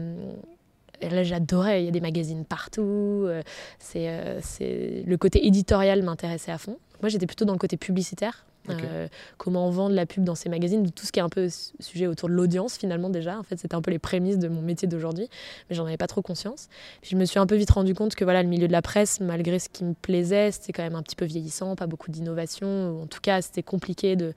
là 1.10 1.22
j'adorais, 1.22 1.82
il 1.82 1.86
y 1.86 1.88
a 1.88 1.90
des 1.90 2.00
magazines 2.00 2.44
partout, 2.44 2.82
euh, 3.26 3.42
c'est, 3.78 4.08
euh, 4.08 4.40
c'est... 4.42 5.02
le 5.06 5.16
côté 5.16 5.46
éditorial 5.46 6.02
m'intéressait 6.02 6.52
à 6.52 6.58
fond. 6.58 6.78
Moi 7.00 7.08
j'étais 7.08 7.26
plutôt 7.26 7.44
dans 7.44 7.52
le 7.52 7.58
côté 7.58 7.76
publicitaire, 7.76 8.44
euh, 8.70 9.08
comment 9.38 9.70
vendre 9.70 9.94
la 9.94 10.06
pub 10.06 10.24
dans 10.24 10.34
ces 10.34 10.48
magazines, 10.48 10.90
tout 10.90 11.06
ce 11.06 11.12
qui 11.12 11.18
est 11.18 11.22
un 11.22 11.28
peu 11.28 11.48
sujet 11.80 12.06
autour 12.06 12.28
de 12.28 12.34
l'audience 12.34 12.76
finalement 12.76 13.10
déjà. 13.10 13.38
En 13.38 13.42
fait, 13.42 13.58
c'était 13.58 13.74
un 13.74 13.82
peu 13.82 13.90
les 13.90 13.98
prémices 13.98 14.38
de 14.38 14.48
mon 14.48 14.62
métier 14.62 14.88
d'aujourd'hui, 14.88 15.28
mais 15.68 15.76
j'en 15.76 15.86
avais 15.86 15.96
pas 15.96 16.06
trop 16.06 16.22
conscience. 16.22 16.68
Puis 17.00 17.10
je 17.12 17.16
me 17.16 17.24
suis 17.24 17.38
un 17.38 17.46
peu 17.46 17.56
vite 17.56 17.70
rendu 17.70 17.94
compte 17.94 18.14
que 18.14 18.24
voilà, 18.24 18.42
le 18.42 18.48
milieu 18.48 18.68
de 18.68 18.72
la 18.72 18.82
presse, 18.82 19.20
malgré 19.20 19.58
ce 19.58 19.68
qui 19.68 19.84
me 19.84 19.94
plaisait, 19.94 20.50
c'était 20.50 20.72
quand 20.72 20.82
même 20.82 20.94
un 20.94 21.02
petit 21.02 21.16
peu 21.16 21.24
vieillissant, 21.24 21.76
pas 21.76 21.86
beaucoup 21.86 22.10
d'innovation. 22.10 23.02
En 23.02 23.06
tout 23.06 23.20
cas, 23.20 23.42
c'était 23.42 23.62
compliqué 23.62 24.16
de 24.16 24.34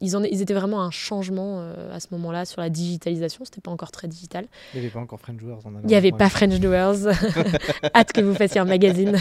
ils, 0.00 0.14
ils 0.30 0.42
étaient 0.42 0.54
vraiment 0.54 0.82
un 0.82 0.90
changement 0.90 1.60
euh, 1.60 1.94
à 1.94 2.00
ce 2.00 2.08
moment-là 2.12 2.44
sur 2.44 2.60
la 2.60 2.68
digitalisation. 2.68 3.44
C'était 3.44 3.60
pas 3.60 3.70
encore 3.70 3.90
très 3.90 4.08
digital. 4.08 4.46
Il 4.74 4.80
n'y 4.80 4.86
avait 4.86 4.92
pas 4.92 5.00
encore 5.00 5.20
French 5.20 5.38
Doers. 5.38 5.60
Il 5.82 5.86
n'y 5.86 5.94
avait 5.94 6.12
pas 6.12 6.28
French 6.28 6.60
Doers. 6.60 7.06
Hâte 7.94 8.12
que 8.12 8.20
vous 8.20 8.34
fassiez 8.34 8.60
un 8.60 8.64
magazine. 8.64 9.16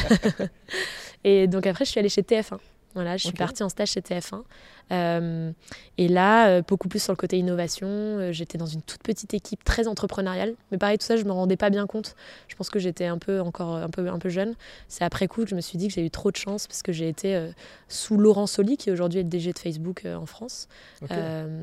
Et 1.24 1.48
donc 1.48 1.68
après, 1.68 1.86
je 1.86 1.92
suis 1.92 2.00
allée 2.00 2.10
chez 2.10 2.22
TF1. 2.22 2.58
Voilà, 2.94 3.18
je 3.18 3.26
suis 3.26 3.34
partie 3.34 3.64
en 3.64 3.70
stage 3.70 3.92
chez 3.92 4.02
TF1. 4.02 4.44
Euh, 4.92 5.52
et 5.98 6.08
là, 6.08 6.50
euh, 6.50 6.62
beaucoup 6.62 6.88
plus 6.88 7.02
sur 7.02 7.12
le 7.12 7.18
côté 7.18 7.38
innovation. 7.40 7.88
Euh, 7.88 8.32
j'étais 8.32 8.58
dans 8.58 8.68
une 8.68 8.82
toute 8.82 9.02
petite 9.02 9.34
équipe 9.34 9.64
très 9.64 9.88
entrepreneuriale. 9.88 10.56
Mais 10.72 10.78
pareil, 10.78 10.98
tout 10.98 11.06
ça, 11.06 11.18
je 11.18 11.24
me 11.24 11.32
rendais 11.32 11.58
pas 11.58 11.70
bien 11.70 11.88
compte. 11.88 12.16
Je 12.48 12.56
pense 12.56 12.70
que 12.70 12.80
j'étais 12.80 13.06
un 13.06 13.18
peu 13.18 13.40
encore 13.42 13.76
un 13.76 13.90
peu, 13.90 14.08
un 14.08 14.20
peu 14.20 14.30
jeune. 14.30 14.54
C'est 14.88 15.04
après 15.04 15.28
coup 15.28 15.44
que 15.44 15.50
je 15.50 15.56
me 15.56 15.62
suis 15.62 15.78
dit 15.78 15.88
que 15.88 15.94
j'ai 15.94 16.06
eu 16.06 16.12
trop 16.12 16.32
de 16.32 16.36
chance 16.36 16.68
parce 16.68 16.84
que 16.84 16.92
j'ai 16.92 17.10
été 17.10 17.50
sous 17.88 18.18
Laurent 18.18 18.48
Soli, 18.48 18.78
qui 18.78 18.92
aujourd'hui 18.92 19.20
est 19.20 19.24
le 19.24 19.30
DG 19.30 19.54
de 19.54 19.60
Facebook 19.60 20.06
en 20.06 20.26
France. 20.26 20.68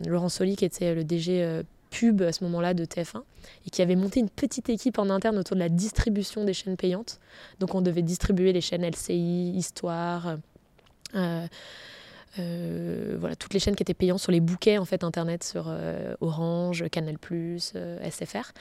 Laurent 0.06 0.28
Soli, 0.28 0.56
qui 0.56 0.64
était 0.64 0.94
le 0.94 1.04
DG 1.04 1.62
pub 1.90 2.22
à 2.22 2.32
ce 2.32 2.44
moment-là 2.44 2.72
de 2.72 2.84
TF1, 2.84 3.22
et 3.66 3.70
qui 3.70 3.82
avait 3.82 3.96
monté 3.96 4.20
une 4.20 4.30
petite 4.30 4.68
équipe 4.68 4.98
en 4.98 5.10
interne 5.10 5.38
autour 5.38 5.56
de 5.56 5.60
la 5.60 5.68
distribution 5.68 6.44
des 6.44 6.54
chaînes 6.54 6.76
payantes. 6.76 7.20
Donc 7.58 7.74
on 7.74 7.82
devait 7.82 8.02
distribuer 8.02 8.52
les 8.52 8.60
chaînes 8.60 8.88
LCI, 8.88 9.52
Histoire, 9.56 10.36
euh, 11.14 11.46
euh, 12.38 13.16
voilà, 13.18 13.36
toutes 13.36 13.54
les 13.54 13.60
chaînes 13.60 13.74
qui 13.74 13.82
étaient 13.82 13.94
payantes 13.94 14.20
sur 14.20 14.32
les 14.32 14.40
bouquets 14.40 14.78
en 14.78 14.84
fait 14.84 15.02
internet 15.04 15.42
sur 15.42 15.64
euh, 15.68 16.14
Orange, 16.20 16.84
Canal+, 16.90 17.16
SFR. 17.18 18.52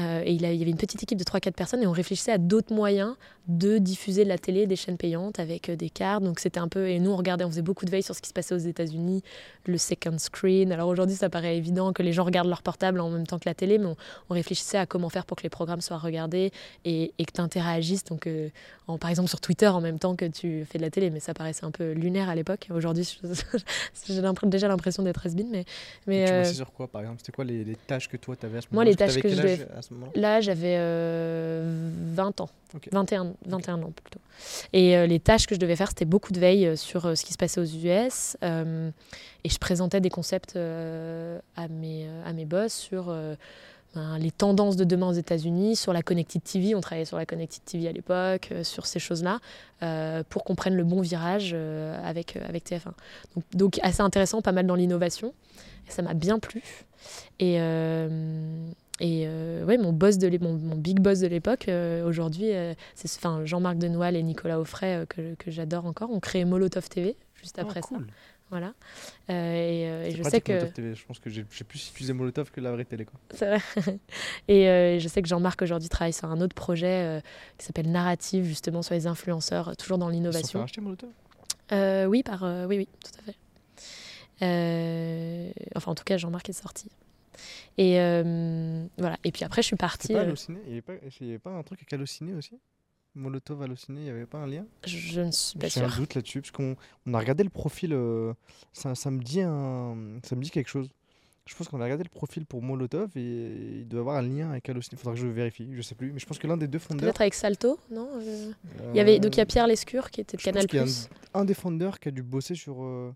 Euh, 0.00 0.22
et 0.24 0.32
il, 0.32 0.42
y 0.42 0.46
avait 0.46 0.70
une 0.70 0.76
petite 0.76 1.02
équipe 1.04 1.18
de 1.18 1.24
3-4 1.24 1.52
personnes 1.52 1.82
et 1.82 1.86
on 1.86 1.92
réfléchissait 1.92 2.32
à 2.32 2.38
d'autres 2.38 2.74
moyens 2.74 3.14
de 3.46 3.78
diffuser 3.78 4.24
de 4.24 4.28
la 4.28 4.38
télé, 4.38 4.66
des 4.66 4.74
chaînes 4.74 4.96
payantes 4.96 5.38
avec 5.38 5.68
euh, 5.68 5.76
des 5.76 5.90
cartes. 5.90 6.24
Donc 6.24 6.40
c'était 6.40 6.58
un 6.58 6.66
peu 6.66 6.88
et 6.88 6.98
nous 6.98 7.10
on 7.12 7.16
regardait, 7.16 7.44
on 7.44 7.50
faisait 7.50 7.62
beaucoup 7.62 7.84
de 7.84 7.90
veille 7.90 8.02
sur 8.02 8.14
ce 8.16 8.20
qui 8.22 8.28
se 8.28 8.34
passait 8.34 8.54
aux 8.54 8.58
États-Unis, 8.58 9.22
le 9.66 9.78
second 9.78 10.18
screen. 10.18 10.72
Alors 10.72 10.88
aujourd'hui 10.88 11.14
ça 11.14 11.30
paraît 11.30 11.56
évident 11.56 11.92
que 11.92 12.02
les 12.02 12.12
gens 12.12 12.24
regardent 12.24 12.48
leur 12.48 12.62
portable 12.62 12.98
en 13.00 13.10
même 13.10 13.26
temps 13.26 13.38
que 13.38 13.48
la 13.48 13.54
télé, 13.54 13.78
mais 13.78 13.86
on, 13.86 13.96
on 14.30 14.34
réfléchissait 14.34 14.78
à 14.78 14.86
comment 14.86 15.10
faire 15.10 15.26
pour 15.26 15.36
que 15.36 15.42
les 15.44 15.50
programmes 15.50 15.80
soient 15.80 15.98
regardés 15.98 16.50
et, 16.84 17.12
et 17.18 17.24
que 17.24 17.32
tu 17.32 17.40
interagisses. 17.40 18.04
Donc 18.04 18.26
euh, 18.26 18.48
en- 18.88 18.98
par 18.98 19.10
exemple 19.10 19.28
sur 19.28 19.40
Twitter 19.40 19.68
en 19.68 19.80
même 19.80 20.00
temps 20.00 20.16
que 20.16 20.24
tu 20.24 20.64
fais 20.64 20.78
de 20.78 20.82
la 20.82 20.90
télé, 20.90 21.10
mais 21.10 21.20
ça 21.20 21.34
paraissait 21.34 21.64
un 21.64 21.70
peu 21.70 21.92
lunaire 21.92 22.28
à 22.28 22.34
l'époque. 22.34 22.68
Aujourd'hui 22.74 23.04
j'ai 24.06 24.22
déjà 24.44 24.68
l'impression 24.68 25.02
d'être 25.02 25.24
has 25.26 25.34
mais 25.50 25.64
mais 26.06 26.24
tu 26.24 26.32
euh, 26.32 26.44
sur 26.44 26.72
quoi, 26.72 26.88
par 26.88 27.02
exemple? 27.02 27.20
C'était 27.20 27.32
quoi 27.32 27.44
les, 27.44 27.64
les 27.64 27.76
tâches 27.76 28.08
que 28.08 28.16
toi, 28.16 28.36
tu 28.36 28.46
avais 28.46 28.58
à 28.58 28.60
ce 28.60 28.66
Moi, 28.72 28.84
les 28.84 28.94
tâches 28.94 29.18
que 29.18 29.28
je 29.28 29.64
ce 29.84 29.94
moment-là? 29.94 30.12
Là, 30.14 30.40
j'avais 30.40 30.76
euh, 30.78 31.90
20 32.14 32.40
ans. 32.40 32.48
Ok. 32.74 32.88
21, 32.90 33.34
21 33.46 33.82
ans 33.82 33.92
plutôt. 33.94 34.20
Et 34.72 34.96
euh, 34.96 35.06
les 35.06 35.20
tâches 35.20 35.46
que 35.46 35.54
je 35.54 35.60
devais 35.60 35.76
faire, 35.76 35.88
c'était 35.88 36.04
beaucoup 36.04 36.32
de 36.32 36.40
veille 36.40 36.66
euh, 36.66 36.76
sur 36.76 37.06
euh, 37.06 37.14
ce 37.14 37.24
qui 37.24 37.32
se 37.32 37.38
passait 37.38 37.60
aux 37.60 37.64
US. 37.64 38.36
et 38.42 39.48
je 39.48 39.58
présentais 39.58 40.00
des 40.00 40.10
concepts 40.10 40.56
à, 40.56 41.68
mes, 41.68 42.08
à 42.24 42.32
mes 42.32 42.44
boss 42.44 42.72
sur 42.72 43.14
ben, 43.94 44.18
les 44.18 44.30
tendances 44.30 44.76
de 44.76 44.84
demain 44.84 45.08
aux 45.08 45.12
États-Unis, 45.12 45.76
sur 45.76 45.92
la 45.92 46.02
Connected 46.02 46.42
TV. 46.42 46.74
On 46.74 46.80
travaillait 46.80 47.04
sur 47.04 47.16
la 47.16 47.26
Connected 47.26 47.64
TV 47.64 47.88
à 47.88 47.92
l'époque, 47.92 48.52
sur 48.62 48.86
ces 48.86 48.98
choses-là, 48.98 49.38
euh, 49.82 50.22
pour 50.28 50.44
qu'on 50.44 50.54
prenne 50.54 50.74
le 50.74 50.84
bon 50.84 51.00
virage 51.00 51.52
euh, 51.54 51.96
avec, 52.04 52.36
euh, 52.36 52.40
avec 52.48 52.64
TF1. 52.64 52.92
Donc, 53.36 53.44
donc, 53.52 53.80
assez 53.82 54.00
intéressant, 54.00 54.42
pas 54.42 54.52
mal 54.52 54.66
dans 54.66 54.74
l'innovation. 54.74 55.32
Ça 55.88 56.02
m'a 56.02 56.14
bien 56.14 56.38
plu. 56.38 56.62
Et. 57.38 57.58
Et 59.00 59.24
euh, 59.26 59.64
ouais, 59.64 59.76
mon 59.76 59.92
boss 59.92 60.18
de 60.18 60.38
mon, 60.38 60.52
mon 60.54 60.76
big 60.76 61.00
boss 61.00 61.20
de 61.20 61.26
l'époque, 61.26 61.68
euh, 61.68 62.04
aujourd'hui, 62.06 62.52
euh, 62.54 62.74
c'est 62.94 63.10
enfin, 63.16 63.44
Jean-Marc 63.44 63.78
Denoël 63.78 64.14
et 64.16 64.22
Nicolas 64.22 64.60
Offray 64.60 64.94
euh, 64.94 65.06
que, 65.06 65.34
que 65.34 65.50
j'adore 65.50 65.86
encore, 65.86 66.10
ont 66.10 66.20
créé 66.20 66.44
Molotov 66.44 66.88
TV 66.88 67.16
juste 67.34 67.58
après 67.58 67.80
Oh, 67.84 67.86
cool. 67.88 67.98
ça. 68.06 68.12
Voilà. 68.50 68.74
Euh, 69.30 69.32
et, 69.32 69.88
euh, 69.88 70.10
je 70.16 70.22
sais 70.22 70.40
que 70.40 70.52
Molotov 70.52 70.72
TV. 70.74 70.94
Je 70.94 71.04
pense 71.06 71.18
que 71.18 71.28
j'ai 71.28 71.42
plus 71.44 71.88
utilisé 71.88 72.12
Molotov 72.12 72.52
que 72.52 72.60
la 72.60 72.70
vraie 72.70 72.84
télé. 72.84 73.04
Quoi. 73.04 73.18
c'est 73.34 73.46
vrai. 73.46 73.98
et 74.48 74.68
euh, 74.68 74.98
je 75.00 75.08
sais 75.08 75.22
que 75.22 75.28
Jean-Marc 75.28 75.60
aujourd'hui 75.62 75.88
travaille 75.88 76.12
sur 76.12 76.30
un 76.30 76.40
autre 76.40 76.54
projet 76.54 76.86
euh, 76.86 77.20
qui 77.58 77.66
s'appelle 77.66 77.90
Narrative, 77.90 78.44
justement 78.44 78.82
sur 78.82 78.94
les 78.94 79.06
influenceurs, 79.08 79.76
toujours 79.76 79.98
dans 79.98 80.08
Ils 80.10 80.14
l'innovation. 80.16 80.60
racheter 80.60 80.80
Molotov? 80.82 81.10
Euh, 81.72 82.04
oui, 82.04 82.22
par 82.22 82.44
euh, 82.44 82.66
oui, 82.66 82.76
oui, 82.76 82.88
tout 83.02 83.18
à 83.18 83.22
fait. 83.22 83.36
Euh, 84.42 85.50
enfin, 85.74 85.92
en 85.92 85.94
tout 85.94 86.04
cas, 86.04 86.16
Jean-Marc 86.16 86.48
est 86.48 86.52
sorti. 86.52 86.88
Et 87.78 88.00
euh, 88.00 88.86
voilà. 88.98 89.16
Et 89.24 89.32
puis 89.32 89.44
après, 89.44 89.62
je 89.62 89.66
suis 89.68 89.76
partie. 89.76 90.12
pas 90.12 90.20
euh, 90.20 90.34
Il 90.48 90.54
n'y 90.72 90.72
avait, 90.72 91.38
pas- 91.38 91.50
avait 91.50 91.58
un 91.58 91.62
truc 91.62 91.80
avec 91.80 91.92
Allociné 91.92 92.34
aussi? 92.34 92.58
Molotov, 93.16 93.62
Allociné, 93.62 94.00
il 94.00 94.04
n'y 94.04 94.10
avait 94.10 94.26
pas 94.26 94.38
un 94.38 94.46
lien? 94.46 94.66
Je, 94.84 94.96
je 94.98 95.20
ne 95.20 95.30
suis 95.30 95.56
pas 95.58 95.68
J'ai 95.68 95.80
un 95.82 95.88
sûre. 95.88 95.98
doute 95.98 96.14
là-dessus, 96.16 96.40
parce 96.40 96.50
qu'on 96.50 96.74
on 97.06 97.14
a 97.14 97.18
regardé 97.20 97.44
le 97.44 97.50
profil, 97.50 97.92
euh, 97.92 98.32
ça, 98.72 98.94
ça, 98.96 99.10
me 99.10 99.20
dit 99.22 99.40
un, 99.40 99.96
ça 100.24 100.34
me 100.34 100.42
dit 100.42 100.50
quelque 100.50 100.68
chose. 100.68 100.88
Je 101.46 101.54
pense 101.54 101.68
qu'on 101.68 101.80
a 101.80 101.84
regardé 101.84 102.02
le 102.02 102.08
profil 102.08 102.46
pour 102.46 102.62
Molotov 102.62 103.10
et 103.16 103.80
il 103.80 103.86
doit 103.86 104.00
avoir 104.00 104.16
un 104.16 104.22
lien 104.22 104.50
avec 104.50 104.66
Allociné. 104.68 104.94
Il 104.94 104.98
faudra 104.98 105.14
que 105.14 105.20
je 105.20 105.26
vérifie, 105.26 105.68
je 105.74 105.82
sais 105.82 105.94
plus. 105.94 106.10
Mais 106.10 106.18
je 106.18 106.24
pense 106.26 106.38
que 106.38 106.46
l'un 106.46 106.56
des 106.56 106.66
deux 106.66 106.78
fondeurs. 106.78 107.04
Peut-être 107.04 107.20
avec 107.20 107.34
Salto, 107.34 107.78
non? 107.90 108.08
Euh, 108.16 108.50
Il 108.92 108.96
y 108.96 109.00
avait 109.00 109.18
donc 109.20 109.36
il 109.36 109.38
y 109.38 109.42
a 109.42 109.46
Pierre 109.46 109.66
Lescure 109.66 110.10
qui 110.10 110.22
était 110.22 110.38
de 110.38 110.42
je 110.42 110.50
pense 110.50 110.66
Canal+. 110.66 110.66
y 110.72 110.78
a 110.78 111.38
un, 111.38 111.40
un 111.42 111.44
des 111.44 111.52
fondeurs 111.54 112.00
qui 112.00 112.08
a 112.08 112.12
dû 112.12 112.22
bosser 112.22 112.54
sur, 112.54 112.82
euh, 112.82 113.14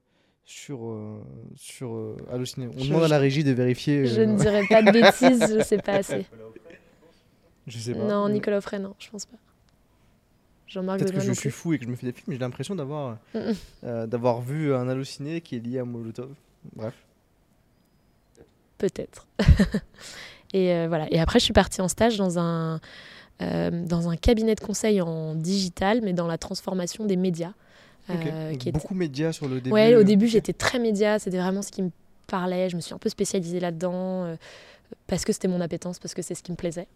sur, 0.51 0.87
euh, 0.87 1.21
sur 1.57 1.95
euh, 1.95 2.17
Allociné. 2.33 2.69
On 2.75 2.79
Je- 2.79 2.89
demande 2.89 3.03
à 3.03 3.07
je- 3.07 3.11
la 3.11 3.19
régie 3.19 3.45
de 3.45 3.53
vérifier. 3.53 4.07
Je 4.07 4.23
euh, 4.23 4.27
ne 4.27 4.39
dirais 4.39 4.63
pas 4.67 4.83
de 4.83 4.91
bêtises, 4.91 5.55
je 5.59 5.63
sais 5.63 5.77
pas 5.77 5.93
assez. 5.97 6.25
je 7.67 7.79
sais 7.79 7.93
pas. 7.93 8.05
Non, 8.05 8.29
Nicolas 8.31 8.57
Offray, 8.57 8.81
non, 8.81 8.95
je 8.99 9.11
pense 9.11 9.27
pas. 9.27 9.37
Jean-Marc 10.67 11.01
Peut-être 11.01 11.13
que 11.15 11.21
je 11.21 11.33
suis 11.33 11.51
fou 11.51 11.75
et 11.75 11.79
que 11.79 11.85
je 11.85 11.91
me 11.91 11.97
fais 11.97 12.07
des 12.07 12.13
films, 12.13 12.25
mais 12.29 12.35
j'ai 12.37 12.41
l'impression 12.41 12.75
d'avoir 12.75 13.19
Mm, 13.35 13.39
mm. 13.39 13.55
euh, 13.85 14.07
d'avoir 14.07 14.41
vu 14.41 14.75
un 14.75 14.89
Allociné 14.89 15.43
qui 15.43 15.57
est 15.57 15.61
lié 15.61 15.79
à 15.81 15.85
Molotov. 15.85 16.31
Bref. 16.75 16.95
Peut-être. 18.79 19.27
et 20.55 20.73
euh, 20.73 20.87
voilà. 20.89 21.13
Et 21.13 21.19
après, 21.21 21.41
je 21.41 21.45
suis 21.45 21.53
partie 21.55 21.81
en 21.83 21.89
stage 21.89 22.17
dans 22.17 22.39
un, 22.39 22.81
euh, 23.43 23.85
dans 23.85 24.09
un 24.09 24.17
cabinet 24.17 24.55
de 24.55 24.61
conseil 24.61 25.01
en 25.03 25.35
digital, 25.35 26.01
mais 26.03 26.13
dans 26.15 26.27
la 26.27 26.39
transformation 26.39 27.05
des 27.05 27.17
médias. 27.17 27.53
Ok. 28.11 28.17
euh, 28.27 28.51
qui 28.57 28.69
était- 28.69 28.79
Beaucoup 28.79 28.95
médias 28.95 29.33
sur 29.33 29.49
le 29.49 29.57
début. 29.61 29.71
Ouais, 29.71 29.95
au 29.95 30.01
euh, 30.01 30.05
début, 30.05 30.29
j'étais 30.29 30.53
très 30.53 30.79
média, 30.79 31.19
c'était 31.19 31.39
vraiment 31.39 31.63
ce 31.63 31.71
qui 31.71 31.83
me 31.83 31.91
parlait. 32.27 32.69
Je 32.69 32.77
me 32.77 32.81
suis 32.81 32.95
un 32.95 32.99
peu 32.99 33.09
spécialisée 33.09 33.61
là-dedans 33.61 34.25
euh, 34.25 34.37
parce 35.07 35.25
que 35.25 35.33
c'était 35.33 35.49
mon 35.49 35.61
appétence, 35.61 35.99
parce 35.99 36.15
que 36.15 36.23
c'est 36.23 36.35
ce 36.35 36.43
qui 36.43 36.51
me 36.53 36.57
plaisait. 36.57 36.89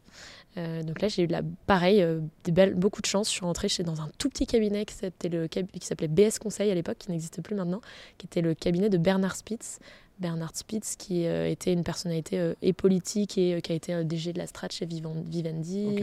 Euh, 0.57 0.83
donc 0.83 1.01
là, 1.03 1.09
j'ai 1.09 1.23
eu 1.23 1.27
la, 1.27 1.43
pareil, 1.67 2.03
euh, 2.03 2.21
des 2.45 2.53
belles, 2.53 2.75
beaucoup 2.75 3.01
de 3.03 3.07
chance. 3.07 3.29
Je 3.29 3.33
suis 3.33 3.45
rentrée 3.45 3.69
chez, 3.69 3.83
dans 3.83 4.01
un 4.01 4.09
tout 4.19 4.29
petit 4.29 4.47
cabinet 4.47 4.85
qui 4.87 4.95
s'appelait, 4.95 5.29
le, 5.31 5.49
cab- 5.49 5.67
qui 5.71 5.87
s'appelait 5.87 6.09
BS 6.09 6.39
Conseil 6.41 6.71
à 6.71 6.75
l'époque, 6.75 6.97
qui 6.99 7.11
n'existe 7.11 7.43
plus 7.43 7.55
maintenant, 7.55 7.81
qui 8.19 8.27
était 8.27 8.41
le 8.43 8.55
cabinet 8.55 8.89
de 8.89 8.99
Bernard 8.99 9.37
Spitz. 9.37 9.79
Bernard 10.23 10.53
Spitz, 10.57 10.97
qui 10.97 11.27
euh, 11.27 11.51
était 11.51 11.73
une 11.73 11.85
personnalité 11.85 12.39
euh, 12.39 12.55
et 12.63 12.73
politique 12.73 13.37
et 13.37 13.55
euh, 13.55 13.61
qui 13.61 13.73
a 13.73 13.75
été 13.75 13.93
euh, 13.93 14.05
DG 14.05 14.33
de 14.33 14.39
la 14.39 14.47
strat 14.47 14.69
chez 14.71 14.87
Vivendi, 14.87 15.99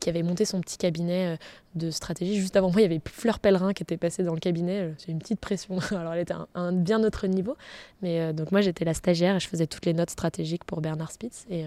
qui 0.00 0.08
avait 0.08 0.22
monté 0.22 0.44
son 0.44 0.60
petit 0.60 0.78
cabinet 0.78 1.36
de 1.74 1.90
stratégie. 1.90 2.36
Juste 2.36 2.54
avant 2.54 2.70
moi, 2.70 2.80
il 2.80 2.84
y 2.84 2.86
avait 2.86 3.00
Fleur 3.04 3.40
Pellerin 3.40 3.72
qui 3.72 3.82
était 3.82 3.96
passée 3.96 4.22
dans 4.22 4.34
le 4.34 4.40
cabinet. 4.40 4.94
J'ai 5.04 5.10
une 5.10 5.18
petite 5.18 5.40
pression. 5.40 5.78
Alors, 5.90 6.12
elle 6.12 6.20
était 6.20 6.34
à 6.34 6.46
un, 6.54 6.66
un 6.66 6.72
bien 6.72 7.02
autre 7.02 7.26
niveau. 7.26 7.56
Mais 8.00 8.32
donc, 8.32 8.52
moi, 8.52 8.60
j'étais 8.60 8.84
la 8.84 8.94
stagiaire 8.94 9.34
et 9.34 9.40
je 9.40 9.48
faisais 9.48 9.66
toutes 9.66 9.86
les 9.86 9.94
notes 9.94 10.10
stratégiques 10.10 10.62
pour 10.62 10.80
Bernard 10.80 11.10
Spitz. 11.10 11.44
Et, 11.50 11.64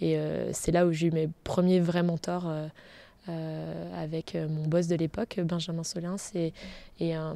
et 0.00 0.18
c'est 0.52 0.72
là 0.72 0.86
où 0.86 0.92
j'ai 0.92 1.06
eu 1.06 1.10
mes 1.12 1.28
premiers 1.44 1.78
vrais 1.78 2.02
mentors 2.02 2.50
euh, 3.28 4.04
avec 4.04 4.36
euh, 4.36 4.48
mon 4.48 4.66
boss 4.66 4.86
de 4.86 4.94
l'époque, 4.94 5.40
Benjamin 5.42 5.82
Solins, 5.82 6.16
et, 6.34 6.52
un, 7.12 7.34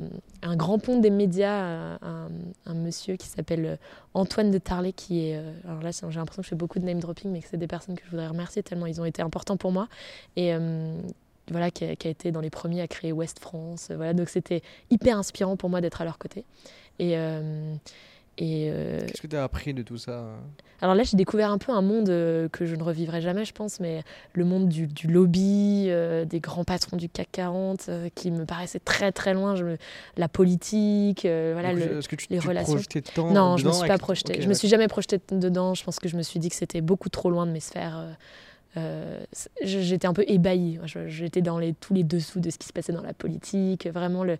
grand 0.56 0.78
pont 0.78 1.00
des 1.00 1.10
médias, 1.10 1.98
un, 2.00 2.74
monsieur 2.74 3.16
qui 3.16 3.26
s'appelle 3.26 3.66
euh, 3.66 3.76
Antoine 4.14 4.52
de 4.52 4.58
Tarlet, 4.58 4.92
qui 4.92 5.26
est. 5.26 5.42
alors 5.66 5.82
là, 5.82 5.90
j'ai 5.90 6.18
l'impression 6.18 6.42
que 6.42 6.46
je 6.46 6.50
fais 6.50 6.56
beaucoup 6.56 6.78
de 6.78 6.84
name 6.84 7.00
dropping, 7.00 7.32
mais 7.32 7.40
que 7.40 7.48
c'est 7.48 7.56
des 7.56 7.66
personnes 7.66 7.96
que 7.96 8.04
je 8.04 8.10
voudrais 8.10 8.28
remercier 8.28 8.62
tellement 8.62 8.86
ils 8.86 9.00
ont 9.00 9.04
été 9.04 9.22
importants 9.22 9.56
pour 9.56 9.72
moi. 9.72 9.88
Et. 10.36 10.52
voilà, 11.50 11.72
qui 11.72 11.84
a, 11.84 11.90
été 11.90 12.30
dans 12.30 12.40
les 12.40 12.50
premiers 12.50 12.82
à 12.82 12.88
créer 12.88 13.10
Ouest 13.10 13.40
France. 13.40 13.90
Voilà, 13.94 14.14
donc 14.14 14.28
c'était 14.28 14.62
hyper 14.90 15.18
inspirant 15.18 15.56
pour 15.56 15.70
moi 15.70 15.80
d'être 15.80 16.00
à 16.00 16.04
leur 16.04 16.18
côté. 16.18 16.44
Et, 17.00 17.16
et 18.40 18.70
euh, 18.72 18.98
Qu'est-ce 19.06 19.22
que 19.22 19.26
tu 19.28 19.36
as 19.36 19.44
appris 19.44 19.72
de 19.74 19.82
tout 19.82 19.96
ça 19.98 20.24
alors 20.82 20.94
là, 20.94 21.02
j'ai 21.02 21.18
découvert 21.18 21.50
un 21.50 21.58
peu 21.58 21.72
un 21.72 21.82
monde 21.82 22.08
euh, 22.08 22.48
que 22.48 22.64
je 22.64 22.74
ne 22.74 22.82
revivrai 22.82 23.20
jamais, 23.20 23.44
je 23.44 23.52
pense, 23.52 23.80
mais 23.80 24.02
le 24.32 24.46
monde 24.46 24.66
du, 24.70 24.86
du 24.86 25.08
lobby, 25.08 25.88
euh, 25.90 26.24
des 26.24 26.40
grands 26.40 26.64
patrons 26.64 26.96
du 26.96 27.10
CAC 27.10 27.28
40, 27.32 27.86
euh, 27.90 28.08
qui 28.14 28.30
me 28.30 28.46
paraissait 28.46 28.78
très 28.78 29.12
très 29.12 29.34
loin. 29.34 29.56
Je 29.56 29.64
me- 29.66 29.76
La 30.16 30.26
politique, 30.28 31.24
voilà. 31.26 31.74
Donc, 31.74 31.80
le- 31.84 31.98
Est-ce 31.98 32.08
que 32.08 32.16
tu 32.16 32.28
les 32.30 32.38
tu 32.38 32.48
relations. 32.48 32.72
projetais 32.76 33.02
tant 33.02 33.30
Non, 33.30 33.58
je 33.58 33.64
me 33.64 33.68
dedans 33.68 33.78
suis 33.78 33.88
pas 33.88 33.92
avec- 33.92 34.00
projetée. 34.00 34.36
Ok, 34.36 34.40
je 34.40 34.48
me 34.48 34.54
suis 34.54 34.68
jamais 34.68 34.88
projetée 34.88 35.20
dedans. 35.30 35.74
Je 35.74 35.84
pense 35.84 35.98
que 35.98 36.08
je 36.08 36.16
me 36.16 36.22
suis 36.22 36.40
dit 36.40 36.48
que 36.48 36.56
c'était 36.56 36.80
beaucoup 36.80 37.10
trop 37.10 37.28
loin 37.28 37.44
de 37.46 37.52
mes 37.52 37.60
sphères. 37.60 38.16
j'étais 39.62 40.06
un 40.06 40.14
peu 40.14 40.24
ébahie. 40.28 40.78
J'étais 41.08 41.42
dans 41.42 41.58
les, 41.58 41.74
tous 41.74 41.92
les 41.92 42.04
dessous 42.04 42.40
de 42.40 42.48
ce 42.48 42.56
qui 42.56 42.66
se 42.66 42.72
passait 42.72 42.92
dans 42.94 43.02
la 43.02 43.12
politique. 43.12 43.86
Vraiment, 43.86 44.24
le, 44.24 44.38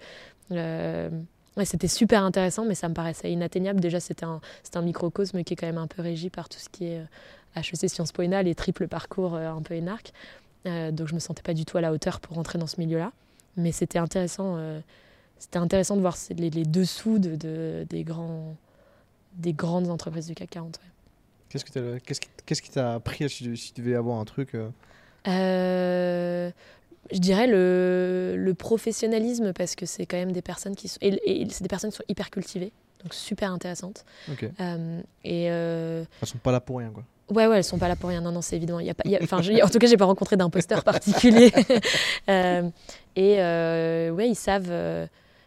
le- 0.50 1.10
c'était 1.64 1.88
super 1.88 2.22
intéressant, 2.24 2.64
mais 2.64 2.74
ça 2.74 2.88
me 2.88 2.94
paraissait 2.94 3.30
inatteignable. 3.32 3.80
Déjà, 3.80 4.00
c'était 4.00 4.24
un, 4.24 4.40
un 4.74 4.82
microcosme 4.82 5.42
qui 5.44 5.54
est 5.54 5.56
quand 5.56 5.66
même 5.66 5.78
un 5.78 5.86
peu 5.86 6.00
régi 6.02 6.30
par 6.30 6.48
tout 6.48 6.58
ce 6.58 6.68
qui 6.68 6.86
est 6.86 6.98
euh, 6.98 7.60
HEC 7.60 7.88
Sciences 7.90 8.12
Po 8.12 8.22
ENA, 8.22 8.42
les 8.42 8.54
triples 8.54 8.88
parcours 8.88 9.35
euh, 9.35 9.50
un 9.50 9.60
peu 9.62 9.75
énarques. 9.75 10.12
Euh, 10.66 10.90
donc, 10.90 11.08
je 11.08 11.14
me 11.14 11.18
sentais 11.20 11.42
pas 11.42 11.54
du 11.54 11.64
tout 11.64 11.77
à 11.79 11.81
la 11.81 11.92
hauteur 11.92 12.20
pour 12.20 12.37
rentrer 12.37 12.58
dans 12.58 12.66
ce 12.66 12.79
milieu-là. 12.81 13.12
Mais 13.56 13.72
c'était 13.72 13.98
intéressant. 13.98 14.54
euh, 14.58 14.81
c'était 15.38 15.58
intéressant 15.58 15.96
de 15.96 16.00
voir 16.02 16.16
les, 16.37 16.50
les 16.50 16.64
dessous 16.64 17.18
de, 17.18 17.35
de- 17.35 17.87
des, 17.88 18.04
grands, 18.04 18.54
des 19.35 19.52
grandes 19.54 19.88
entreprises 19.90 20.27
du 20.27 20.35
CAC 20.35 20.50
40. 20.50 20.77
ouais. 20.79 20.88
Qu'est-ce 21.48 21.64
que 21.64 21.98
qu'est-ce 21.98 22.20
qui 22.20 22.29
qu'est-ce 22.46 22.62
qui 22.62 22.70
t'a 22.70 22.94
appris 22.94 23.29
si 23.29 23.42
tu, 23.44 23.56
si 23.56 23.72
tu 23.72 23.81
devais 23.83 23.96
avoir 23.96 24.20
un 24.20 24.25
truc 24.25 24.54
euh, 24.54 24.68
Euh, 25.27 26.50
je 27.13 27.19
dirais 27.19 27.46
le, 27.46 28.35
le, 28.37 28.54
professionnalisme 28.54 29.52
parce 29.52 29.75
que 29.75 29.87
c'est 29.87 30.06
quand 30.06 30.17
même 30.17 30.33
des 30.33 30.42
personnes 30.42 30.77
qui 30.77 30.88
sont 30.88 30.98
et, 31.02 31.46
c'est 31.50 31.63
des 31.63 31.69
personnes 31.69 31.90
qui 31.90 31.96
sont 31.96 32.04
hyper 32.08 32.31
cultivées 32.31 32.73
donc 33.02 33.15
super 33.15 33.50
intéressantes. 33.50 34.04
Euh, 34.29 35.00
et 35.25 35.50
euh, 35.50 36.04
elles 36.21 36.29
sont 36.29 36.38
pas 36.38 36.52
là 36.52 36.61
pour 36.61 36.79
rien 36.79 36.90
quoi. 36.90 37.04
Ouais 37.31 37.46
ouais 37.46 37.58
elles 37.58 37.65
sont 37.65 37.79
pas 37.79 37.88
là 37.88 37.96
pour 37.96 38.11
rien. 38.11 38.21
Non 38.21 38.33
non 38.33 38.42
c'est 38.42 38.56
évident. 38.56 38.79
Il 38.79 38.87
y 38.87 38.90
a 38.90 38.94
pas 38.94 39.04
enfin 39.23 39.38
en 39.38 39.69
tout 39.69 39.79
cas 39.79 39.87
j'ai 39.87 39.96
pas 39.96 40.04
rencontré 40.04 40.37
d'imposteur 40.37 40.85
particulier. 40.85 41.52
Euh, 42.29 42.69
et 43.17 43.37
ouais 44.11 44.29
ils 44.29 44.37
savent 44.37 44.73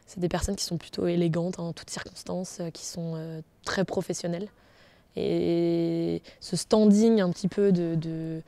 c'est 0.06 0.20
des 0.20 0.30
personnes 0.30 0.56
qui 0.56 0.66
sont 0.66 0.78
plutôt 0.78 1.08
élégantes 1.08 1.60
en 1.60 1.74
toutes 1.74 1.90
circonstances 1.90 2.62
qui 2.74 2.86
sont 2.86 3.42
très 3.64 3.86
professionnelles. 3.86 4.48
Et 5.16 6.22
ce 6.40 6.56
standing 6.56 7.22
un 7.22 7.30
petit 7.30 7.48
peu 7.48 7.72
de, 7.72 7.96
de 7.96 8.42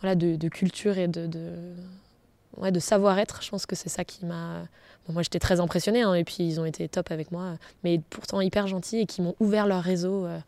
voilà, 0.00 0.14
de, 0.14 0.36
de, 0.36 0.48
culture 0.48 0.98
et 0.98 1.08
de, 1.08 1.26
de 1.26 1.52
ouais, 2.56 2.72
de 2.72 2.80
savoir-être. 2.80 3.42
Je 3.42 3.50
pense 3.50 3.66
que 3.66 3.76
c'est 3.76 3.88
ça 3.88 4.04
qui 4.04 4.26
m'a. 4.26 4.62
Moi, 5.08 5.22
j'étais 5.22 5.40
très 5.40 5.58
impressionnée, 5.58 6.02
hein, 6.02 6.14
et 6.14 6.24
puis 6.24 6.36
ils 6.40 6.60
ont 6.60 6.64
été 6.64 6.88
top 6.88 7.10
avec 7.10 7.32
moi, 7.32 7.56
mais 7.82 8.00
pourtant 8.10 8.40
hyper 8.40 8.68
gentils 8.68 8.98
et 8.98 9.06
qui 9.06 9.22
m'ont 9.22 9.34
ouvert 9.40 9.66
leur 9.66 9.82
réseau 9.82 10.24
euh, 10.24 10.38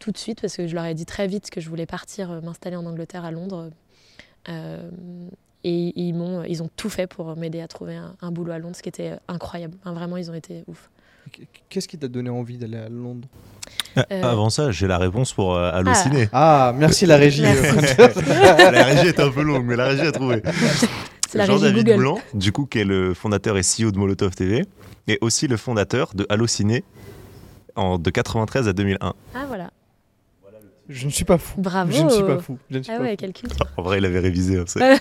tout 0.00 0.10
de 0.10 0.18
suite 0.18 0.40
parce 0.40 0.56
que 0.56 0.66
je 0.66 0.74
leur 0.74 0.84
ai 0.86 0.94
dit 0.94 1.06
très 1.06 1.28
vite 1.28 1.50
que 1.50 1.60
je 1.60 1.68
voulais 1.68 1.86
partir 1.86 2.32
euh, 2.32 2.40
m'installer 2.40 2.74
en 2.74 2.84
Angleterre, 2.84 3.24
à 3.24 3.30
Londres. 3.30 3.70
Euh, 4.48 4.90
et 5.62 5.92
ils, 5.94 6.14
m'ont, 6.14 6.42
ils 6.42 6.62
ont 6.62 6.70
tout 6.74 6.88
fait 6.88 7.06
pour 7.06 7.36
m'aider 7.36 7.60
à 7.60 7.68
trouver 7.68 7.94
un, 7.96 8.32
boulot 8.32 8.52
à 8.52 8.58
Londres, 8.58 8.74
ce 8.74 8.82
qui 8.82 8.88
était 8.88 9.18
incroyable. 9.28 9.76
vraiment, 9.84 10.16
ils 10.16 10.30
ont 10.30 10.34
été 10.34 10.64
ouf. 10.66 10.90
Qu'est-ce 11.68 11.88
qui 11.88 11.98
t'a 11.98 12.08
donné 12.08 12.30
envie 12.30 12.58
d'aller 12.58 12.78
à 12.78 12.88
Londres 12.88 13.28
Avant 14.10 14.50
ça, 14.50 14.70
j'ai 14.70 14.86
la 14.86 14.98
réponse 14.98 15.32
pour 15.32 15.56
halluciner. 15.56 16.28
Ah. 16.32 16.68
ah, 16.68 16.72
merci 16.76 17.06
la 17.06 17.16
régie. 17.16 17.42
la 17.98 18.84
régie 18.84 19.08
est 19.08 19.20
un 19.20 19.30
peu 19.30 19.42
longue, 19.42 19.64
mais 19.64 19.76
la 19.76 19.86
régie 19.86 20.06
a 20.06 20.12
trouvé. 20.12 20.42
Jean-David 21.34 21.96
Blanc, 21.96 22.20
du 22.34 22.52
coup, 22.52 22.66
qui 22.66 22.80
est 22.80 22.84
le 22.84 23.14
fondateur 23.14 23.56
et 23.56 23.62
CEO 23.62 23.90
de 23.90 23.98
Molotov 23.98 24.34
TV, 24.34 24.64
et 25.08 25.18
aussi 25.20 25.46
le 25.46 25.56
fondateur 25.56 26.12
de 26.14 26.26
Allociné 26.28 26.84
en, 27.76 27.98
de 27.98 28.10
93 28.10 28.68
à 28.68 28.72
2001. 28.72 29.14
Ah 29.34 29.44
voilà. 29.46 29.70
Je 30.88 31.06
ne 31.06 31.10
suis 31.10 31.24
pas 31.24 31.38
fou. 31.38 31.60
Bravo. 31.60 31.92
Je 31.92 32.02
ne 32.02 32.10
suis 32.10 32.24
pas 32.24 32.38
fou. 32.38 32.58
ah 32.88 33.00
ouais, 33.00 33.16
quel 33.16 33.32
culte. 33.32 33.56
En 33.76 33.82
vrai, 33.82 33.98
il 33.98 34.04
avait 34.04 34.18
révisé. 34.18 34.58
Hein, 34.58 34.64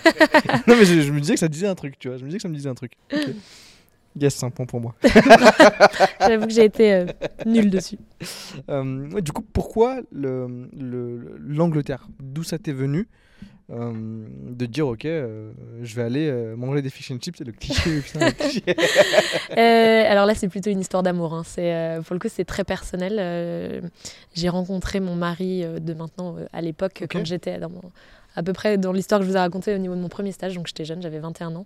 non, 0.67 0.75
mais 0.77 0.85
je, 0.85 1.11
me 1.11 1.19
disais 1.19 1.33
que 1.33 1.39
ça 1.39 1.47
disait 1.47 1.67
un 1.67 1.73
truc, 1.73 1.97
tu 1.97 2.09
vois. 2.09 2.17
Je 2.17 2.23
me 2.23 2.27
disais 2.27 2.37
que 2.37 2.43
ça 2.43 2.47
me 2.47 2.53
disait 2.53 2.69
un 2.69 2.75
truc. 2.75 2.91
Yes, 4.19 4.35
c'est 4.35 4.45
un 4.45 4.49
point 4.49 4.65
pour 4.65 4.81
moi. 4.81 4.95
J'avoue 6.19 6.47
que 6.47 6.53
j'ai 6.53 6.65
été 6.65 6.93
euh, 6.93 7.05
nul 7.45 7.69
dessus. 7.69 7.99
Euh, 8.69 9.21
du 9.21 9.31
coup, 9.31 9.41
pourquoi 9.41 10.01
l'Angleterre 10.11 12.07
le, 12.19 12.25
D'où 12.25 12.43
ça 12.43 12.57
t'est 12.57 12.73
venu? 12.73 13.07
Euh, 13.71 14.25
de 14.49 14.65
dire 14.65 14.87
ok 14.87 15.05
euh, 15.05 15.51
je 15.83 15.93
vais 15.93 16.01
aller 16.01 16.27
euh, 16.27 16.55
manger 16.55 16.81
des 16.81 16.89
fish 16.89 17.11
and 17.11 17.19
chips 17.21 17.35
c'est 17.37 17.43
le 17.43 17.51
cliché, 17.51 18.01
alors 20.07 20.25
là 20.25 20.33
c'est 20.33 20.47
plutôt 20.47 20.71
une 20.71 20.79
histoire 20.79 21.03
d'amour 21.03 21.35
hein. 21.35 21.43
c'est 21.45 21.99
pour 22.03 22.15
le 22.15 22.19
coup 22.19 22.29
c'est 22.31 22.45
très 22.45 22.63
personnel 22.63 23.91
j'ai 24.33 24.49
rencontré 24.49 24.99
mon 24.99 25.13
mari 25.13 25.65
de 25.79 25.93
maintenant 25.93 26.35
à 26.51 26.61
l'époque 26.61 27.03
quand 27.11 27.23
j'étais 27.23 27.59
à 28.35 28.43
peu 28.43 28.53
près 28.53 28.77
dans 28.77 28.91
l'histoire 28.91 29.19
que 29.19 29.25
je 29.25 29.31
vous 29.31 29.35
ai 29.35 29.39
racontée 29.39 29.73
au 29.75 29.77
niveau 29.77 29.95
de 29.95 29.99
mon 29.99 30.07
premier 30.07 30.31
stage. 30.31 30.55
Donc 30.55 30.67
j'étais 30.67 30.85
jeune, 30.85 31.01
j'avais 31.01 31.19
21 31.19 31.55
ans. 31.55 31.65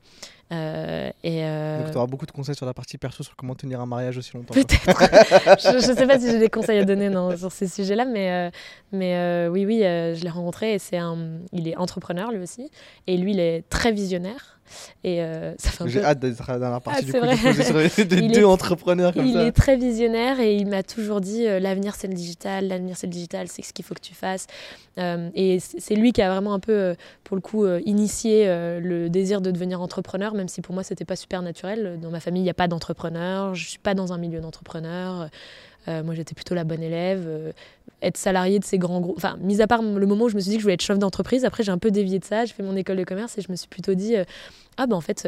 Euh, 0.54 1.10
et 1.24 1.44
euh, 1.44 1.80
Donc 1.82 1.92
tu 1.92 1.98
auras 1.98 2.08
beaucoup 2.08 2.26
de 2.26 2.32
conseils 2.32 2.56
sur 2.56 2.66
la 2.66 2.74
partie 2.74 2.98
perso, 2.98 3.24
sur 3.24 3.36
comment 3.36 3.56
tenir 3.56 3.82
un 3.82 3.86
mariage 3.86 4.18
aussi 4.18 4.34
longtemps. 4.34 4.54
Peut-être. 4.54 4.86
je 5.62 5.92
ne 5.92 5.96
sais 5.96 6.08
pas 6.08 6.20
si 6.20 6.30
j'ai 6.30 6.40
des 6.40 6.50
conseils 6.50 6.80
à 6.80 6.86
donner 6.86 7.10
non, 7.10 7.36
sur 7.36 7.52
ces 7.52 7.68
sujets-là, 7.68 8.06
mais, 8.06 8.32
euh, 8.32 8.50
mais 8.92 9.48
oui, 9.48 9.66
oui, 9.66 9.80
je 9.80 10.24
l'ai 10.24 10.30
rencontré 10.30 10.74
et 10.74 10.80
c'est 10.80 10.98
un, 10.98 11.18
il 11.52 11.68
est 11.68 11.76
entrepreneur 11.76 12.32
lui 12.32 12.40
aussi. 12.40 12.70
Et 13.08 13.18
lui, 13.18 13.32
il 13.32 13.40
est 13.40 13.64
très 13.70 13.92
visionnaire. 13.92 14.60
Et 15.04 15.22
J'ai 15.86 16.04
hâte 16.04 16.20
d'être 16.20 16.58
dans 16.58 16.70
la 16.70 16.80
partie 16.80 17.02
ah, 17.02 17.06
du 17.06 17.12
coup 17.12 17.92
sur 17.92 18.06
des 18.06 18.22
deux 18.30 18.46
entrepreneurs 18.46 19.14
comme 19.14 19.26
il 19.26 19.34
ça. 19.34 19.42
Il 19.42 19.48
est 19.48 19.52
très 19.52 19.76
visionnaire 19.76 20.40
et 20.40 20.56
il 20.56 20.68
m'a 20.68 20.84
toujours 20.84 21.20
dit 21.20 21.44
l'avenir 21.44 21.96
c'est 21.96 22.08
le 22.08 22.14
digital, 22.14 22.70
l'avenir 22.70 22.96
c'est 22.98 23.08
le 23.08 23.12
digital, 23.12 23.50
c'est 23.50 23.62
ce 23.62 23.74
qu'il 23.74 23.84
faut 23.84 23.94
que 23.94 24.00
tu 24.02 24.16
fasses. 24.16 24.48
Et 24.98 25.60
c'est 25.60 25.96
lui 25.96 26.12
qui 26.12 26.22
a 26.22 26.32
vraiment 26.32 26.54
un 26.54 26.60
peu, 26.60 26.96
pour 27.24 27.36
le 27.36 27.42
coup, 27.42 27.68
initié 27.86 28.46
le 28.48 29.10
désir 29.10 29.42
de 29.42 29.52
devenir 29.52 29.82
entrepreneur, 29.82 30.34
même 30.34 30.43
si 30.48 30.62
pour 30.62 30.74
moi 30.74 30.84
c'était 30.84 31.06
pas 31.06 31.16
super 31.16 31.42
naturel. 31.42 32.00
Dans 32.02 32.10
ma 32.12 32.20
famille, 32.20 32.42
il 32.42 32.46
n'y 32.46 32.50
a 32.50 32.56
pas 32.56 32.68
d'entrepreneur, 32.68 33.56
je 33.56 33.68
suis 33.68 33.80
pas 33.80 33.94
dans 33.94 34.14
un 34.14 34.18
milieu 34.18 34.40
d'entrepreneur. 34.40 35.30
Euh, 35.88 36.04
moi, 36.04 36.16
j'étais 36.16 36.34
plutôt 36.34 36.56
la 36.56 36.64
bonne 36.64 36.82
élève. 36.82 37.26
Euh, 37.28 37.52
être 38.02 38.18
salarié 38.18 38.60
de 38.60 38.66
ces 38.66 38.78
grands 38.78 39.02
groupes. 39.02 39.18
Enfin, 39.18 39.38
mis 39.42 39.62
à 39.62 39.68
part 39.68 39.82
le 39.82 40.06
moment 40.06 40.26
où 40.26 40.30
je 40.30 40.36
me 40.36 40.40
suis 40.40 40.50
dit 40.50 40.56
que 40.56 40.62
je 40.62 40.64
voulais 40.64 40.76
être 40.76 40.82
chef 40.82 41.00
d'entreprise, 41.00 41.46
après, 41.46 41.64
j'ai 41.64 41.72
un 41.72 41.78
peu 41.78 41.92
dévié 41.92 42.20
de 42.20 42.26
ça. 42.26 42.46
J'ai 42.46 42.54
fait 42.54 42.64
mon 42.64 42.76
école 42.76 42.98
de 42.98 43.04
commerce 43.04 43.38
et 43.38 43.42
je 43.42 43.52
me 43.52 43.56
suis 43.56 43.68
plutôt 43.68 43.94
dit 43.94 44.16
euh, 44.16 44.24
Ah, 44.78 44.88
ben 44.88 44.96
en 44.96 45.02
fait, 45.02 45.28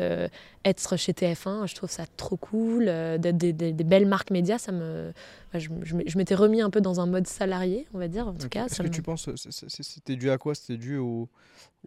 être 0.64 0.98
chez 0.98 1.14
TF1, 1.14 1.68
je 1.68 1.76
trouve 1.76 1.90
ça 1.90 2.06
trop 2.18 2.38
cool. 2.38 2.86
D'être 2.86 3.38
des, 3.38 3.54
des, 3.54 3.84
belles 3.84 4.08
marques 4.08 4.32
médias, 4.32 4.58
ça 4.58 4.72
me. 4.72 5.12
je, 5.54 5.70
je, 5.84 6.18
m'étais 6.18 6.36
remis 6.36 6.62
un 6.62 6.70
peu 6.70 6.82
dans 6.82 7.00
un 7.00 7.06
mode 7.06 7.28
salarié, 7.28 7.88
on 7.94 8.00
va 8.00 8.08
dire. 8.08 8.28
En 8.28 8.34
tout 8.34 8.50
cas, 8.50 8.66
Est-ce 8.66 8.82
que 8.82 8.88
tu 8.88 9.02
penses 9.02 9.30
c'était 9.50 10.16
dû 10.16 10.30
à 10.30 10.38
quoi? 10.38 10.56
C'était 10.56 10.78
dû 10.78 10.98
au 10.98 11.30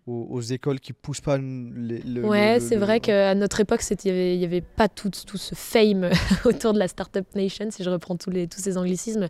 aux, 0.06 0.40
écoles 0.40 0.80
qui 0.80 0.92
poussent 0.92 1.20
pas 1.20 1.38
les, 1.38 2.00
le. 2.00 2.24
Ouais, 2.24 2.58
c'est 2.60 2.76
vrai 2.76 3.00
qu'à 3.00 3.34
notre 3.34 3.60
époque, 3.60 3.80
il 3.90 3.96
n'y 4.04 4.10
avait, 4.10 4.38
y 4.38 4.44
avait 4.44 4.60
pas 4.60 4.88
tout, 4.88 5.10
tout 5.10 5.36
ce 5.36 5.54
fame 5.54 6.08
autour 6.44 6.72
de 6.72 6.78
la 6.78 6.88
Startup 6.88 7.26
Nation, 7.34 7.70
si 7.70 7.82
je 7.82 7.90
reprends 7.90 8.16
tous, 8.16 8.30
les, 8.30 8.48
tous 8.48 8.60
ces 8.60 8.78
anglicismes. 8.78 9.28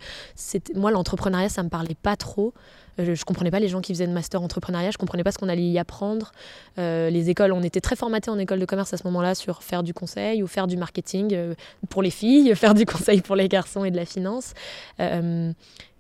Moi, 0.75 0.91
l'entrepreneuriat, 0.91 1.49
ça 1.49 1.63
me 1.63 1.69
parlait 1.69 1.97
pas 2.01 2.17
trop. 2.17 2.55
Euh, 2.99 3.05
je, 3.05 3.11
ne 3.11 3.25
comprenais 3.25 3.51
pas 3.51 3.61
les 3.61 3.69
gens 3.69 3.81
qui 3.81 3.93
faisaient 3.93 4.07
de 4.07 4.13
master 4.13 4.43
entrepreneuriat, 4.43 4.91
je 4.91 4.99
comprenais 4.99 5.25
pas 5.25 5.33
ce 5.33 5.39
qu'on 5.39 5.49
allait 5.49 5.69
y 5.69 5.79
apprendre. 5.79 6.33
Euh, 6.79 7.11
les 7.11 7.31
écoles, 7.31 7.53
on 7.53 7.63
était 7.63 7.81
très 7.81 7.97
formatés 7.97 8.31
en 8.31 8.39
école 8.39 8.59
de 8.59 8.65
commerce 8.65 8.93
à 8.93 8.97
ce 8.97 9.05
moment-là 9.05 9.35
sur 9.35 9.63
faire 9.63 9.83
du 9.83 9.95
conseil 9.95 10.43
ou 10.43 10.47
faire 10.47 10.67
du 10.67 10.77
marketing 10.77 11.35
euh, 11.35 11.55
pour 11.89 12.03
les 12.03 12.11
filles, 12.11 12.55
faire 12.57 12.75
du 12.75 12.87
conseil 12.87 13.21
pour 13.21 13.37
les 13.37 13.49
garçons 13.49 13.85
et 13.85 13.91
de 13.91 13.97
la 13.97 14.05
finance 14.05 14.55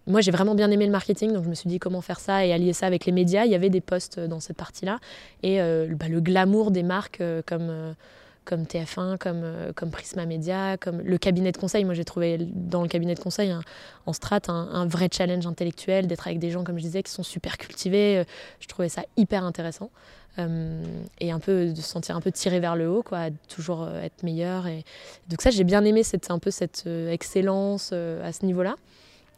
moi, 0.06 0.22
j'ai 0.22 0.30
vraiment 0.30 0.54
bien 0.54 0.70
aimé 0.70 0.86
le 0.86 0.90
marketing, 0.90 1.34
donc 1.34 1.44
je 1.44 1.50
me 1.50 1.54
suis 1.54 1.68
dit 1.68 1.78
comment 1.78 2.00
faire 2.00 2.18
ça 2.18 2.46
et 2.46 2.50
allier 2.54 2.72
ça 2.72 2.86
avec 2.86 3.04
les 3.04 3.12
médias. 3.12 3.44
Il 3.44 3.52
y 3.52 3.54
avait 3.54 3.68
des 3.68 3.82
postes 3.82 4.18
dans 4.18 4.40
cette 4.40 4.56
partie-là. 4.56 5.00
Et 5.42 5.58
bah, 5.58 6.08
le 6.08 6.20
glamour 6.22 6.70
des 6.70 6.82
marques 6.82 7.22
comme, 7.44 7.94
comme 8.48 8.62
TF1, 8.62 9.18
comme, 9.18 9.44
comme 9.76 9.90
Prisma 9.90 10.26
Media, 10.26 10.76
comme 10.78 11.00
le 11.00 11.18
cabinet 11.18 11.52
de 11.52 11.58
conseil. 11.58 11.84
Moi, 11.84 11.94
j'ai 11.94 12.04
trouvé 12.04 12.38
dans 12.40 12.82
le 12.82 12.88
cabinet 12.88 13.14
de 13.14 13.20
conseil 13.20 13.54
en 14.06 14.12
strat 14.12 14.40
un, 14.48 14.86
vrai 14.86 15.08
challenge 15.12 15.46
intellectuel, 15.46 16.06
d'être 16.06 16.26
avec 16.26 16.38
des 16.38 16.50
gens, 16.50 16.64
comme 16.64 16.78
je 16.78 16.82
disais, 16.82 17.02
qui 17.02 17.12
sont 17.12 17.22
super 17.22 17.58
cultivés. 17.58 18.24
je 18.60 18.66
trouvais 18.66 18.88
ça 18.88 19.02
hyper 19.16 19.44
intéressant. 19.44 19.90
et 20.38 21.30
un 21.30 21.38
peu 21.40 21.70
de 21.72 21.76
se 21.76 21.82
sentir 21.82 22.16
un 22.16 22.20
peu 22.20 22.32
tiré 22.32 22.58
vers 22.58 22.74
le 22.74 22.88
haut, 22.88 23.02
quoi, 23.02 23.28
toujours 23.48 23.88
être 23.88 24.22
meilleur. 24.22 24.66
Et... 24.66 24.84
Donc 25.28 25.42
ça, 25.42 25.50
j'ai 25.50 25.64
bien 25.64 25.84
aimé 25.84 26.02
cette, 26.02 26.30
un 26.30 26.38
peu 26.38 26.50
cette 26.50 26.86
excellence 26.86 27.92
à 27.92 28.32
ce 28.32 28.46
niveau-là. 28.46 28.76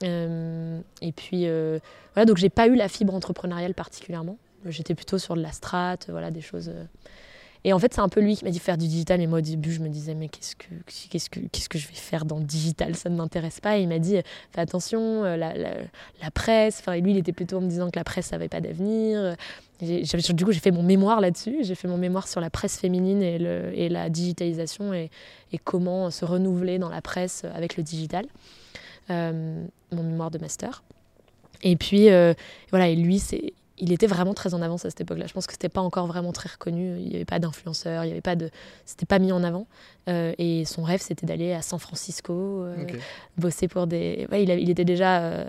Euh, 0.02 0.80
et 1.02 1.12
puis 1.12 1.46
euh, 1.46 1.78
voilà, 2.14 2.24
donc 2.24 2.38
j'ai 2.38 2.48
pas 2.48 2.66
eu 2.68 2.74
la 2.74 2.88
fibre 2.88 3.14
entrepreneuriale 3.14 3.74
particulièrement. 3.74 4.38
J'étais 4.66 4.94
plutôt 4.94 5.18
sur 5.18 5.36
de 5.36 5.42
la 5.42 5.52
strat, 5.52 5.96
voilà, 6.08 6.30
des 6.30 6.40
choses. 6.40 6.70
Euh. 7.64 7.68
Et 7.68 7.72
en 7.72 7.78
fait, 7.78 7.94
c'est 7.94 8.00
un 8.00 8.08
peu 8.08 8.20
lui 8.20 8.36
qui 8.36 8.44
m'a 8.44 8.50
dit 8.50 8.58
faire 8.58 8.78
du 8.78 8.88
digital. 8.88 9.20
Et 9.20 9.26
moi, 9.26 9.38
au 9.38 9.42
début, 9.42 9.72
je 9.72 9.80
me 9.80 9.88
disais, 9.88 10.14
mais 10.14 10.28
qu'est-ce 10.28 10.56
que, 10.56 10.66
qu'est-ce 11.10 11.30
que, 11.30 11.40
qu'est-ce 11.52 11.68
que 11.68 11.78
je 11.78 11.88
vais 11.88 11.94
faire 11.94 12.24
dans 12.24 12.38
le 12.38 12.44
digital? 12.44 12.94
Ça 12.94 13.08
ne 13.08 13.16
m'intéresse 13.16 13.60
pas. 13.60 13.78
Et 13.78 13.82
il 13.82 13.88
m'a 13.88 13.98
dit, 13.98 14.16
fais 14.52 14.60
attention, 14.60 15.24
la, 15.24 15.54
la, 15.54 16.30
presse. 16.32 16.78
Enfin, 16.80 16.96
lui, 16.96 17.12
il 17.12 17.18
était 17.18 17.32
plutôt 17.32 17.58
en 17.58 17.60
me 17.60 17.68
disant 17.68 17.90
que 17.90 17.98
la 17.98 18.04
presse 18.04 18.32
n'avait 18.32 18.48
pas 18.48 18.60
d'avenir. 18.60 19.36
du 19.80 20.44
coup, 20.44 20.52
j'ai 20.52 20.60
fait 20.60 20.70
mon 20.70 20.82
mémoire 20.82 21.20
là-dessus. 21.20 21.58
J'ai 21.62 21.74
fait 21.74 21.88
mon 21.88 21.98
mémoire 21.98 22.28
sur 22.28 22.40
la 22.40 22.50
presse 22.50 22.78
féminine 22.78 23.22
et, 23.22 23.38
le, 23.38 23.72
et 23.74 23.88
la 23.88 24.08
digitalisation 24.08 24.92
et, 24.94 25.10
et, 25.52 25.58
comment 25.58 26.10
se 26.10 26.24
renouveler 26.24 26.78
dans 26.78 26.88
la 26.88 27.02
presse 27.02 27.44
avec 27.54 27.76
le 27.76 27.82
digital. 27.82 28.26
Euh, 29.10 29.64
mon 29.92 30.04
mémoire 30.04 30.30
de 30.30 30.38
master. 30.38 30.84
Et 31.62 31.74
puis, 31.74 32.10
euh, 32.10 32.32
voilà, 32.70 32.88
et 32.88 32.94
lui, 32.94 33.18
c'est, 33.18 33.52
il 33.80 33.92
était 33.92 34.06
vraiment 34.06 34.34
très 34.34 34.54
en 34.54 34.62
avance 34.62 34.84
à 34.84 34.90
cette 34.90 35.00
époque-là. 35.00 35.26
Je 35.26 35.32
pense 35.32 35.46
que 35.46 35.52
c'était 35.52 35.68
pas 35.68 35.80
encore 35.80 36.06
vraiment 36.06 36.32
très 36.32 36.48
reconnu. 36.48 36.98
Il 36.98 37.08
n'y 37.08 37.14
avait 37.16 37.24
pas 37.24 37.38
d'influenceurs, 37.38 38.04
il 38.04 38.08
y 38.08 38.10
avait 38.12 38.20
pas 38.20 38.36
de, 38.36 38.50
c'était 38.84 39.06
pas 39.06 39.18
mis 39.18 39.32
en 39.32 39.42
avant. 39.42 39.66
Euh, 40.08 40.32
et 40.38 40.64
son 40.64 40.82
rêve, 40.82 41.00
c'était 41.02 41.26
d'aller 41.26 41.52
à 41.52 41.62
San 41.62 41.78
Francisco, 41.78 42.64
bosser 43.36 43.68
pour 43.68 43.86
des. 43.86 44.26
Ouais, 44.30 44.42
il, 44.42 44.50
il, 44.50 44.70
était 44.70 44.84
déjà 44.84 45.46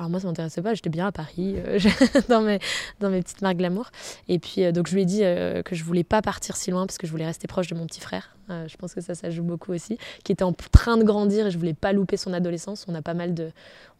alors 0.00 0.08
moi, 0.08 0.18
ça 0.18 0.28
m'intéressait 0.28 0.62
pas, 0.62 0.72
j'étais 0.72 0.88
bien 0.88 1.08
à 1.08 1.12
Paris, 1.12 1.56
euh, 1.58 1.78
dans, 2.30 2.40
mes, 2.40 2.58
dans 3.00 3.10
mes 3.10 3.20
petites 3.20 3.42
marques 3.42 3.58
glamour. 3.58 3.90
Et 4.28 4.38
puis, 4.38 4.64
euh, 4.64 4.72
donc, 4.72 4.88
je 4.88 4.94
lui 4.94 5.02
ai 5.02 5.04
dit 5.04 5.20
euh, 5.22 5.62
que 5.62 5.74
je 5.74 5.84
voulais 5.84 6.04
pas 6.04 6.22
partir 6.22 6.56
si 6.56 6.70
loin 6.70 6.86
parce 6.86 6.96
que 6.96 7.06
je 7.06 7.12
voulais 7.12 7.26
rester 7.26 7.46
proche 7.46 7.66
de 7.66 7.74
mon 7.74 7.84
petit 7.84 8.00
frère. 8.00 8.34
je 8.48 8.74
pense 8.78 8.94
que 8.94 9.02
ça, 9.02 9.14
ça 9.14 9.28
joue 9.28 9.42
beaucoup 9.42 9.74
aussi, 9.74 9.98
qui 10.24 10.32
était 10.32 10.42
en 10.42 10.54
train 10.54 10.96
de 10.96 11.04
grandir 11.04 11.46
et 11.46 11.50
je 11.50 11.58
voulais 11.58 11.74
pas 11.74 11.92
louper 11.92 12.16
son 12.16 12.32
adolescence. 12.32 12.86
On 12.88 12.94
a 12.94 13.02
pas 13.02 13.12
mal 13.12 13.34
de, 13.34 13.52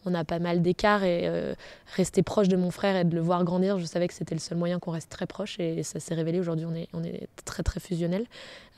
on 0.07 0.15
a 0.15 0.25
pas 0.25 0.39
mal 0.39 0.63
d'écarts 0.63 1.05
et 1.05 1.31
rester 1.95 2.23
proche 2.23 2.49
de 2.49 2.57
mon 2.57 2.71
frère 2.71 2.97
et 2.97 3.05
de 3.05 3.15
le 3.15 3.21
voir 3.21 3.45
grandir, 3.45 3.79
je 3.79 3.85
savais 3.85 4.09
que 4.09 4.15
c'était 4.15 4.35
le 4.35 4.41
seul 4.41 4.57
moyen 4.57 4.79
qu'on 4.79 4.93
reste 4.93 5.11
très 5.11 5.27
proche 5.27 5.61
et 5.61 5.83
ça 5.83 6.01
s'est 6.01 6.15
révélé. 6.15 6.41
Aujourd'hui, 6.41 6.65
on 6.65 6.75
est, 6.75 6.89
on 6.95 7.05
est 7.05 7.29
très, 7.45 7.63
très 7.63 7.79
fusionnel. 7.79 8.25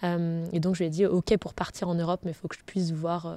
et 0.02 0.60
donc, 0.60 0.74
je 0.74 0.80
lui 0.80 0.86
ai 0.86 0.90
dit, 0.90 1.06
OK 1.06 1.36
pour 1.38 1.54
partir 1.54 1.88
en 1.88 1.94
Europe, 1.94 2.22
mais 2.24 2.32
il 2.32 2.34
faut 2.34 2.48
que 2.48 2.56
je 2.56 2.64
puisse 2.64 2.90
voir 2.90 3.36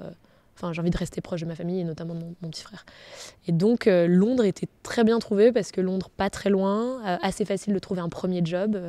Enfin, 0.56 0.72
j'ai 0.72 0.80
envie 0.80 0.89
de 0.89 0.97
rester 0.97 1.20
proche 1.20 1.41
de 1.41 1.45
ma 1.45 1.56
famille 1.56 1.82
et 1.82 1.84
notamment 1.84 2.16
de 2.16 2.24
mon, 2.41 2.49
petit 2.49 2.64
frère. 2.64 2.86
Et 3.47 3.51
donc, 3.51 3.88
euh, 3.88 4.08
Londres 4.08 4.45
était 4.45 4.70
très 4.84 5.03
bien 5.03 5.20
trouvé 5.20 5.51
parce 5.51 5.72
que 5.72 5.82
Londres, 5.82 6.10
pas 6.16 6.30
très 6.30 6.49
loin, 6.49 7.06
euh, 7.06 7.18
assez 7.22 7.43
facile 7.43 7.74
de 7.74 7.80
trouver 7.80 7.99
un 7.99 8.10
premier 8.10 8.41
job. 8.43 8.80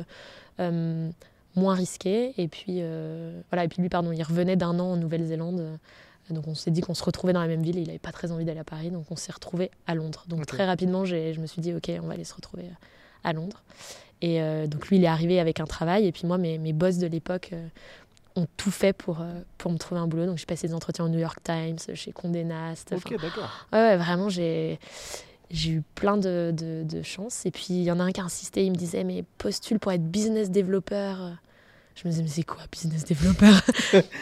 Euh, 0.59 1.09
moins 1.55 1.73
risqué. 1.73 2.33
Et 2.37 2.47
puis, 2.47 2.81
voilà, 3.49 3.63
et 3.63 3.67
puis 3.67 3.81
lui, 3.81 3.89
pardon, 3.89 4.11
il 4.11 4.23
revenait 4.23 4.55
d'un 4.55 4.79
an 4.79 4.91
en 4.91 4.95
Nouvelle-Zélande. 4.95 5.79
Donc 6.29 6.47
on 6.47 6.53
s'est 6.53 6.71
dit 6.71 6.81
qu'on 6.81 6.93
se 6.93 7.03
retrouvait 7.03 7.33
dans 7.33 7.41
la 7.41 7.47
même 7.47 7.63
ville. 7.63 7.79
Il 7.79 7.87
n'avait 7.87 7.99
pas 7.99 8.11
très 8.11 8.31
envie 8.31 8.45
d'aller 8.45 8.59
à 8.59 8.63
Paris, 8.63 8.91
donc 8.91 9.05
on 9.09 9.15
s'est 9.15 9.31
retrouvés 9.31 9.71
à 9.87 9.95
Londres. 9.95 10.25
Donc 10.27 10.45
très 10.45 10.65
rapidement, 10.65 11.03
je 11.03 11.39
me 11.39 11.47
suis 11.47 11.61
dit, 11.61 11.73
ok, 11.73 11.91
on 12.01 12.05
va 12.05 12.13
aller 12.13 12.25
se 12.25 12.35
retrouver 12.35 12.69
à 13.23 13.33
Londres. 13.33 13.63
Et 14.21 14.39
donc 14.67 14.87
lui, 14.87 14.97
il 14.97 15.03
est 15.03 15.07
arrivé 15.07 15.39
avec 15.39 15.59
un 15.59 15.65
travail. 15.65 16.05
Et 16.05 16.11
puis 16.11 16.27
moi, 16.27 16.37
mes, 16.37 16.59
mes 16.59 16.73
boss 16.73 16.99
de 16.99 17.07
l'époque 17.07 17.53
ont 18.37 18.47
tout 18.57 18.71
fait 18.71 18.93
pour, 18.93 19.25
pour 19.57 19.71
me 19.71 19.77
trouver 19.77 19.99
un 19.99 20.07
boulot. 20.07 20.25
Donc 20.25 20.37
j'ai 20.37 20.45
passé 20.45 20.67
des 20.67 20.73
entretiens 20.73 21.05
au 21.05 21.09
New 21.09 21.19
York 21.19 21.39
Times, 21.43 21.77
chez 21.93 22.11
Condé 22.11 22.43
Nast. 22.43 22.93
Ok, 22.95 23.19
d'accord. 23.21 23.67
Ouais, 23.73 23.97
vraiment, 23.97 24.29
j'ai 24.29 24.79
j'ai 25.49 25.71
eu 25.71 25.83
plein 25.95 26.17
de, 26.17 26.53
de, 26.55 26.83
de 26.83 27.01
chance. 27.01 27.45
Et 27.45 27.51
puis, 27.51 27.67
il 27.69 27.83
y 27.83 27.91
en 27.91 27.99
a 27.99 28.03
un 28.03 28.11
qui 28.11 28.19
a 28.19 28.23
insisté, 28.23 28.65
il 28.65 28.71
me 28.71 28.75
disait, 28.75 29.03
mais 29.03 29.23
postule 29.37 29.79
pour 29.79 29.91
être 29.93 30.03
business 30.03 30.51
développeur 30.51 31.37
je 31.97 32.07
me 32.07 32.11
disais, 32.11 32.21
mais 32.21 32.29
c'est 32.29 32.43
quoi 32.43 32.59
business 32.71 33.05
developer 33.05 33.51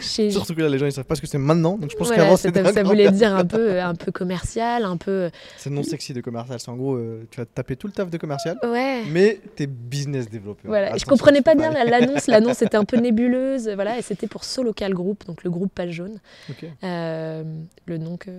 Surtout 0.00 0.54
que 0.54 0.62
là, 0.62 0.68
les 0.68 0.78
gens, 0.78 0.86
ils 0.86 0.92
savent 0.92 1.04
pas 1.04 1.14
ce 1.14 1.20
que 1.20 1.26
c'est 1.26 1.38
maintenant. 1.38 1.76
Donc 1.76 1.90
je 1.90 1.96
pense 1.96 2.06
voilà, 2.08 2.22
qu'avant, 2.22 2.36
c'était. 2.36 2.72
Ça 2.72 2.82
voulait 2.82 3.10
dire 3.10 3.34
un 3.34 3.44
peu, 3.44 3.80
un 3.80 3.94
peu 3.94 4.12
commercial, 4.12 4.84
un 4.84 4.96
peu. 4.96 5.30
C'est 5.58 5.68
non 5.68 5.82
sexy 5.82 6.14
de 6.14 6.22
commercial. 6.22 6.58
C'est 6.58 6.70
en 6.70 6.76
gros, 6.76 6.94
euh, 6.94 7.26
tu 7.30 7.38
vas 7.38 7.44
taper 7.44 7.76
tout 7.76 7.86
le 7.86 7.92
taf 7.92 8.08
de 8.08 8.16
commercial. 8.16 8.58
Ouais. 8.62 9.02
Mais 9.10 9.40
t'es 9.56 9.66
business 9.66 10.30
developer. 10.30 10.66
Voilà. 10.66 10.88
Attention, 10.88 11.04
je 11.04 11.10
comprenais 11.10 11.42
pas 11.42 11.54
bien 11.54 11.70
l'annonce. 11.84 12.26
L'annonce 12.28 12.62
était 12.62 12.76
un 12.76 12.84
peu 12.84 12.96
nébuleuse. 13.00 13.68
Voilà. 13.74 13.98
Et 13.98 14.02
c'était 14.02 14.26
pour 14.26 14.44
Solocal 14.44 14.94
Group, 14.94 15.26
donc 15.26 15.44
le 15.44 15.50
groupe 15.50 15.72
Page 15.74 15.90
Jaune. 15.90 16.18
Okay. 16.50 16.70
Euh, 16.82 17.44
le 17.84 17.98
nom 17.98 18.16
que. 18.16 18.30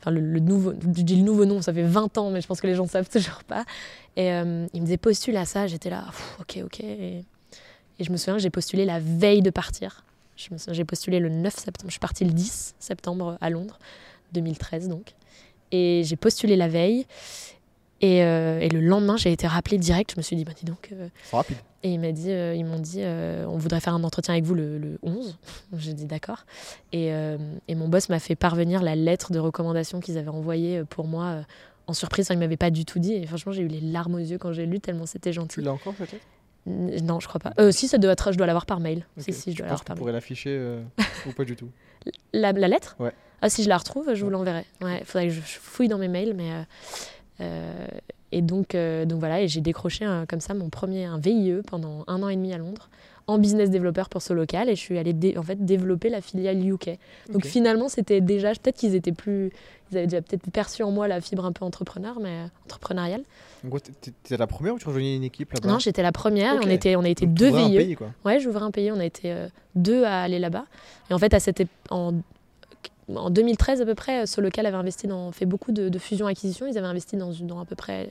Enfin, 0.00 0.12
le, 0.12 0.20
le, 0.20 0.38
nouveau. 0.38 0.72
Je 0.72 1.02
dis 1.02 1.16
le 1.16 1.22
nouveau 1.22 1.46
nom, 1.46 1.62
ça 1.62 1.72
fait 1.72 1.82
20 1.82 2.16
ans, 2.18 2.30
mais 2.30 2.40
je 2.40 2.46
pense 2.46 2.60
que 2.60 2.66
les 2.68 2.74
gens 2.76 2.86
savent 2.86 3.08
toujours 3.08 3.42
pas. 3.44 3.64
Et 4.16 4.32
euh, 4.32 4.66
il 4.72 4.80
me 4.80 4.86
disait 4.86 4.98
postule 4.98 5.36
à 5.36 5.44
ça. 5.44 5.66
J'étais 5.66 5.90
là, 5.90 6.04
ok, 6.40 6.60
ok. 6.64 6.80
Et 6.80 7.24
et 7.98 8.04
je 8.04 8.12
me 8.12 8.16
souviens 8.16 8.34
que 8.34 8.42
j'ai 8.42 8.50
postulé 8.50 8.84
la 8.84 9.00
veille 9.00 9.42
de 9.42 9.50
partir. 9.50 10.04
J'ai 10.36 10.84
postulé 10.84 11.20
le 11.20 11.28
9 11.28 11.54
septembre. 11.54 11.88
Je 11.88 11.92
suis 11.92 12.00
partie 12.00 12.24
le 12.24 12.32
10 12.32 12.74
septembre 12.78 13.38
à 13.40 13.50
Londres, 13.50 13.78
2013 14.32 14.88
donc. 14.88 15.14
Et 15.70 16.02
j'ai 16.04 16.16
postulé 16.16 16.56
la 16.56 16.68
veille. 16.68 17.06
Et, 18.00 18.22
euh, 18.22 18.58
et, 18.60 18.68
le 18.68 18.80
lendemain, 18.80 19.16
j'ai 19.16 19.32
été 19.32 19.46
rappelée 19.46 19.78
direct. 19.78 20.12
Je 20.12 20.16
me 20.18 20.22
suis 20.22 20.36
dit, 20.36 20.44
bah 20.44 20.52
dis 20.54 20.64
donc. 20.64 20.90
Euh... 20.92 21.08
rapide. 21.32 21.56
Et 21.82 21.92
il 21.92 22.00
m'a 22.00 22.12
dit, 22.12 22.30
euh, 22.30 22.54
ils 22.54 22.64
m'ont 22.64 22.78
dit, 22.78 22.98
euh, 23.00 23.46
on 23.46 23.56
voudrait 23.56 23.80
faire 23.80 23.94
un 23.94 24.04
entretien 24.04 24.34
avec 24.34 24.44
vous 24.44 24.54
le, 24.54 24.78
le 24.78 24.98
11. 25.02 25.38
j'ai 25.78 25.94
dit 25.94 26.04
d'accord. 26.04 26.44
Et, 26.92 27.08
et, 27.68 27.74
mon 27.74 27.88
boss 27.88 28.08
m'a 28.08 28.18
fait 28.18 28.36
parvenir 28.36 28.82
la 28.82 28.94
lettre 28.94 29.32
de 29.32 29.38
recommandation 29.38 30.00
qu'ils 30.00 30.18
avaient 30.18 30.28
envoyée 30.28 30.82
pour 30.84 31.06
moi 31.06 31.44
en 31.86 31.94
surprise. 31.94 32.26
Enfin, 32.26 32.34
il 32.34 32.40
m'avait 32.40 32.56
pas 32.56 32.70
du 32.70 32.84
tout 32.84 32.98
dit. 32.98 33.14
Et 33.14 33.26
franchement, 33.26 33.52
j'ai 33.52 33.62
eu 33.62 33.68
les 33.68 33.80
larmes 33.80 34.16
aux 34.16 34.18
yeux 34.18 34.38
quand 34.38 34.52
j'ai 34.52 34.66
lu, 34.66 34.80
tellement 34.80 35.06
c'était 35.06 35.32
gentil. 35.32 35.56
Tu 35.56 35.60
l'as 35.62 35.72
encore 35.72 35.94
peut-être? 35.94 36.20
Non, 36.66 37.20
je 37.20 37.28
crois 37.28 37.40
pas. 37.40 37.52
Euh, 37.58 37.70
si, 37.70 37.88
ça 37.88 37.98
doit 37.98 38.12
être, 38.12 38.32
je 38.32 38.38
dois 38.38 38.46
l'avoir 38.46 38.66
par 38.66 38.80
mail. 38.80 39.06
Okay. 39.18 39.32
Si, 39.32 39.40
si, 39.40 39.52
je 39.52 39.58
dois 39.58 39.66
l'avoir 39.66 39.84
par 39.84 39.96
mail. 39.96 40.00
Pourrais 40.00 40.12
l'afficher 40.12 40.50
euh, 40.50 40.82
ou 41.26 41.32
pas 41.32 41.44
du 41.44 41.56
tout 41.56 41.68
la, 42.32 42.52
la, 42.52 42.68
lettre? 42.68 42.96
Ouais. 42.98 43.12
Ah, 43.42 43.50
si 43.50 43.62
je 43.62 43.68
la 43.68 43.76
retrouve, 43.76 44.14
je 44.14 44.24
vous 44.24 44.30
l'enverrai. 44.30 44.64
Ouais, 44.80 45.00
il 45.00 45.04
faudrait 45.04 45.28
que 45.28 45.34
je 45.34 45.40
fouille 45.40 45.88
dans 45.88 45.98
mes 45.98 46.08
mails, 46.08 46.34
mais. 46.34 46.52
Euh, 46.52 46.62
euh, 47.40 47.86
et 48.32 48.42
donc, 48.42 48.74
donc 48.74 49.20
voilà, 49.20 49.42
et 49.42 49.48
j'ai 49.48 49.60
décroché 49.60 50.04
un, 50.04 50.26
comme 50.26 50.40
ça 50.40 50.54
mon 50.54 50.68
premier 50.68 51.04
un 51.04 51.18
VIE 51.18 51.60
pendant 51.68 52.02
un 52.08 52.20
an 52.20 52.28
et 52.28 52.34
demi 52.34 52.52
à 52.52 52.58
Londres 52.58 52.90
en 53.26 53.38
business 53.38 53.70
développeur 53.70 54.08
pour 54.10 54.20
ce 54.20 54.32
local 54.34 54.68
et 54.68 54.74
je 54.76 54.80
suis 54.80 54.98
allée 54.98 55.14
en 55.38 55.42
fait 55.42 55.64
développer 55.64 56.10
la 56.10 56.20
filiale 56.20 56.58
UK. 56.66 56.98
Donc 57.28 57.36
Okay. 57.36 57.48
finalement, 57.48 57.88
c'était 57.88 58.20
déjà 58.20 58.50
peut-être 58.50 58.76
qu'ils 58.76 58.94
étaient 58.94 59.12
plus 59.12 59.50
ils 59.90 59.98
avaient 59.98 60.06
déjà 60.06 60.20
peut-être 60.22 60.50
perçu 60.50 60.82
en 60.82 60.90
moi 60.90 61.08
la 61.08 61.20
fibre 61.20 61.44
un 61.44 61.52
peu 61.52 61.64
entrepreneur 61.64 62.18
mais 62.20 62.28
euh, 62.30 62.46
entrepreneuriale. 62.64 63.22
En 63.64 63.68
gros, 63.68 63.78
t'étais 63.78 64.36
la 64.36 64.46
première 64.46 64.74
ou 64.74 64.78
tu 64.78 64.86
rejoignais 64.86 65.16
une 65.16 65.24
équipe 65.24 65.52
là-bas? 65.54 65.68
Non, 65.68 65.78
j'étais 65.78 66.02
la 66.02 66.12
première, 66.12 66.56
on 66.62 66.68
était 66.68 66.96
on 66.96 67.02
a 67.04 67.08
été 67.08 67.26
Donc, 67.26 67.34
deux 67.34 67.54
un 67.54 67.68
VIE. 67.68 67.76
pays, 67.76 67.94
quoi. 67.94 68.10
Ouais, 68.26 68.40
j'ouvrais 68.40 68.64
un 68.64 68.70
pays, 68.70 68.90
on 68.92 69.00
a 69.00 69.04
été 69.06 69.32
euh, 69.32 69.48
deux 69.74 70.04
à 70.04 70.22
aller 70.22 70.38
là-bas. 70.38 70.66
Et 71.10 71.14
en 71.14 71.18
fait, 71.18 71.32
à 71.32 71.40
cette 71.40 71.62
en, 71.90 72.12
en 73.14 73.30
2013 73.30 73.80
à 73.82 73.86
peu 73.86 73.94
près, 73.94 74.26
ce 74.26 74.40
local 74.40 74.66
avait 74.66 74.76
investi 74.76 75.06
dans, 75.06 75.30
fait 75.32 75.46
beaucoup 75.46 75.72
de, 75.72 75.88
de 75.88 75.98
fusions-acquisitions. 75.98 76.66
Ils 76.66 76.76
avaient 76.78 76.86
investi 76.86 77.16
dans, 77.16 77.30
dans 77.40 77.60
à 77.60 77.64
peu 77.64 77.76
près 77.76 78.10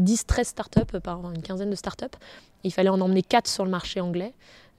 10-13 0.00 0.44
startups, 0.44 1.00
par 1.02 1.20
une 1.30 1.42
quinzaine 1.42 1.70
de 1.70 1.76
startups. 1.76 2.06
Il 2.64 2.72
fallait 2.72 2.88
en 2.88 3.00
emmener 3.00 3.22
4 3.22 3.46
sur 3.48 3.64
le 3.64 3.70
marché 3.70 4.00
anglais. 4.00 4.32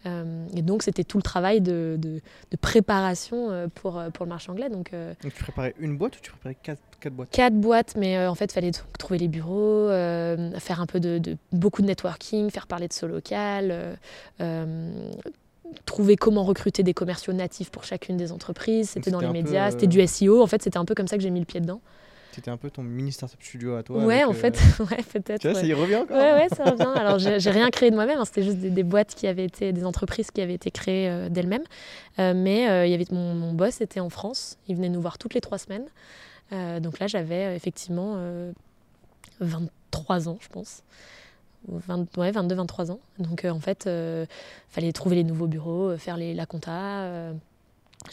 Euh, 0.05 0.45
et 0.55 0.61
donc, 0.61 0.84
c'était 0.84 1.03
tout 1.03 1.18
le 1.18 1.24
travail 1.24 1.59
de, 1.59 1.95
de- 1.99 2.22
de 2.51 2.57
préparation 2.57 3.49
euh, 3.49 3.68
pour, 3.74 3.97
euh, 3.97 4.09
pour 4.11 4.26
le 4.26 4.30
marché 4.30 4.51
anglais. 4.51 4.70
Donc, 4.70 4.93
euh, 4.93 5.13
Donc 5.24 5.34
tu 5.34 5.43
préparais 5.43 5.74
une 5.80 5.97
boîte 5.97 6.18
ou 6.18 6.20
tu 6.22 6.32
préparais 6.32 6.55
quatre, 6.61 6.82
quatre 6.99 7.13
boîtes? 7.13 7.30
quatre 7.32 7.55
boîtes, 7.55 7.95
mais 7.97 8.15
euh, 8.18 8.30
en 8.30 8.36
fait, 8.36 8.45
il 8.45 8.53
fallait 8.53 8.72
trouver 8.99 9.18
les 9.18 9.28
bureaux, 9.28 9.89
euh, 9.89 10.51
faire 10.59 10.82
un 10.82 10.86
peu 10.86 10.99
de, 10.99 11.18
de- 11.18 11.36
beaucoup 11.51 11.82
de 11.82 11.88
networking, 11.88 12.51
faire 12.51 12.68
parler 12.68 12.88
de 12.88 12.93
ce 12.93 13.05
local, 13.07 13.70
euh, 13.72 13.95
euh, 14.41 15.11
trouver 15.86 16.15
comment 16.15 16.43
recruter 16.43 16.84
des 16.84 16.93
commerciaux 16.93 17.34
natifs 17.34 17.72
pour 17.72 17.84
chacune 17.84 18.18
des 18.18 18.32
entreprises. 18.32 18.91
C'était 18.91 19.11
dans 19.11 19.20
les 19.20 19.28
médias, 19.34 19.68
euh, 19.68 19.72
c'était 19.72 19.88
du 19.88 20.05
SEO. 20.05 20.41
En 20.41 20.47
fait, 20.47 20.61
c'était 20.61 20.78
un 20.78 20.86
peu 20.86 20.93
comme 20.95 21.07
ça 21.07 21.18
que 21.18 21.24
j'ai 21.24 21.32
mis 21.32 21.39
le 21.39 21.45
pied 21.45 21.59
dedans. 21.59 21.82
C'était 22.38 22.51
un 22.51 22.57
peu 22.57 22.69
ton 22.69 22.83
mini 22.83 23.11
startup 23.11 23.41
studio 23.41 23.77
à 23.77 23.81
toi. 23.81 24.05
ouais, 24.05 24.23
en 24.23 24.29
euh, 24.29 24.33
fait, 24.33 24.53
ouais, 24.79 25.01
peut-être. 25.11 25.41
Tu 25.41 25.47
vois, 25.47 25.55
ouais. 25.55 25.61
ça 25.61 25.65
y 25.65 25.73
revient 25.73 25.95
encore. 25.95 26.15
Ouais, 26.15 26.33
ouais, 26.33 26.47
ça 26.55 26.65
revient. 26.65 26.93
Alors, 26.95 27.17
j'ai 27.17 27.49
rien 27.49 27.71
créé 27.71 27.89
de 27.89 27.95
moi-même, 27.95 28.19
hein, 28.19 28.25
c'était 28.25 28.43
juste 28.43 28.59
des, 28.59 28.69
des 28.69 28.83
boîtes 28.83 29.15
qui 29.15 29.25
avaient 29.25 29.45
été, 29.45 29.73
des 29.73 29.83
entreprises 29.83 30.29
qui 30.29 30.39
avaient 30.39 30.53
été 30.53 30.69
créées 30.69 31.09
euh, 31.09 31.29
d'elles-mêmes. 31.29 31.63
Euh, 32.19 32.35
mais 32.35 32.88
il 32.88 32.91
y 32.91 32.93
avait 32.93 33.07
mon, 33.09 33.33
mon 33.33 33.53
boss 33.53 33.81
était 33.81 33.99
en 33.99 34.11
France, 34.11 34.59
il 34.67 34.75
venait 34.75 34.89
nous 34.89 35.01
voir 35.01 35.17
toutes 35.17 35.33
les 35.33 35.41
trois 35.41 35.57
semaines. 35.57 35.88
Donc 36.51 36.99
là, 36.99 37.07
j'avais 37.07 37.55
effectivement 37.55 38.13
euh, 38.17 38.51
23 39.39 40.29
ans, 40.29 40.38
je 40.39 40.47
pense. 40.49 40.83
Ou 41.67 41.79
20 41.79 42.17
ouais, 42.17 42.29
22, 42.29 42.53
23 42.53 42.91
ans. 42.91 42.99
Donc 43.17 43.45
euh, 43.45 43.49
en 43.49 43.59
fait, 43.59 43.85
il 43.88 44.27
fallait 44.69 44.91
trouver 44.91 45.15
les 45.15 45.23
nouveaux 45.23 45.47
bureaux, 45.47 45.89
euh, 45.89 45.97
faire 45.97 46.17
les, 46.17 46.35
la 46.35 46.45
compta. 46.45 47.31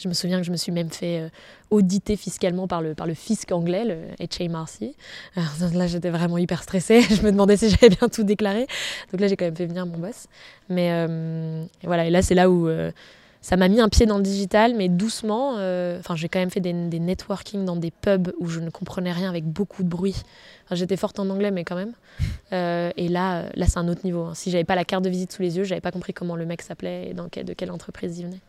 Je 0.01 0.07
me 0.07 0.13
souviens 0.13 0.39
que 0.39 0.45
je 0.45 0.51
me 0.51 0.57
suis 0.57 0.71
même 0.71 0.89
fait 0.89 1.19
euh, 1.19 1.29
auditer 1.69 2.15
fiscalement 2.15 2.67
par 2.67 2.81
le, 2.81 2.95
par 2.95 3.07
le 3.07 3.13
fisc 3.13 3.51
anglais, 3.51 3.85
le 3.85 3.97
HMRC. 4.19 4.93
Alors, 5.35 5.51
là, 5.73 5.87
j'étais 5.87 6.09
vraiment 6.09 6.37
hyper 6.37 6.63
stressée. 6.63 7.01
Je 7.09 7.21
me 7.21 7.31
demandais 7.31 7.57
si 7.57 7.69
j'avais 7.69 7.89
bien 7.89 8.07
tout 8.09 8.23
déclaré. 8.23 8.67
Donc 9.11 9.21
là, 9.21 9.27
j'ai 9.27 9.35
quand 9.35 9.45
même 9.45 9.55
fait 9.55 9.65
venir 9.65 9.85
mon 9.85 9.97
boss. 9.97 10.27
Mais 10.69 10.89
euh, 10.91 11.63
et 11.83 11.87
voilà, 11.87 12.05
et 12.05 12.09
là, 12.09 12.21
c'est 12.21 12.35
là 12.35 12.49
où 12.49 12.67
euh, 12.67 12.91
ça 13.41 13.57
m'a 13.57 13.67
mis 13.67 13.79
un 13.79 13.89
pied 13.89 14.05
dans 14.05 14.17
le 14.17 14.23
digital, 14.23 14.73
mais 14.75 14.89
doucement. 14.89 15.51
Enfin, 15.99 16.15
j'ai 16.15 16.29
quand 16.29 16.39
même 16.39 16.49
fait 16.49 16.59
des, 16.61 16.73
des 16.73 16.99
networking 16.99 17.63
dans 17.65 17.75
des 17.75 17.91
pubs 17.91 18.31
où 18.39 18.47
je 18.47 18.59
ne 18.59 18.69
comprenais 18.69 19.11
rien 19.11 19.29
avec 19.29 19.45
beaucoup 19.45 19.83
de 19.83 19.87
bruit. 19.89 20.15
J'étais 20.71 20.97
forte 20.97 21.19
en 21.19 21.29
anglais, 21.29 21.51
mais 21.51 21.63
quand 21.63 21.75
même. 21.75 21.93
Et 22.51 23.07
là, 23.07 23.45
là 23.53 23.65
c'est 23.67 23.77
un 23.77 23.87
autre 23.87 24.01
niveau. 24.03 24.23
hein. 24.23 24.33
Si 24.33 24.49
j'avais 24.49 24.63
pas 24.63 24.75
la 24.75 24.83
carte 24.85 25.03
de 25.03 25.09
visite 25.09 25.31
sous 25.31 25.43
les 25.43 25.57
yeux, 25.57 25.63
j'avais 25.63 25.81
pas 25.81 25.91
compris 25.91 26.13
comment 26.13 26.35
le 26.35 26.45
mec 26.45 26.63
s'appelait 26.63 27.11
et 27.11 27.43
de 27.43 27.53
quelle 27.53 27.71
entreprise 27.71 28.17
il 28.17 28.25
venait. 28.25 28.41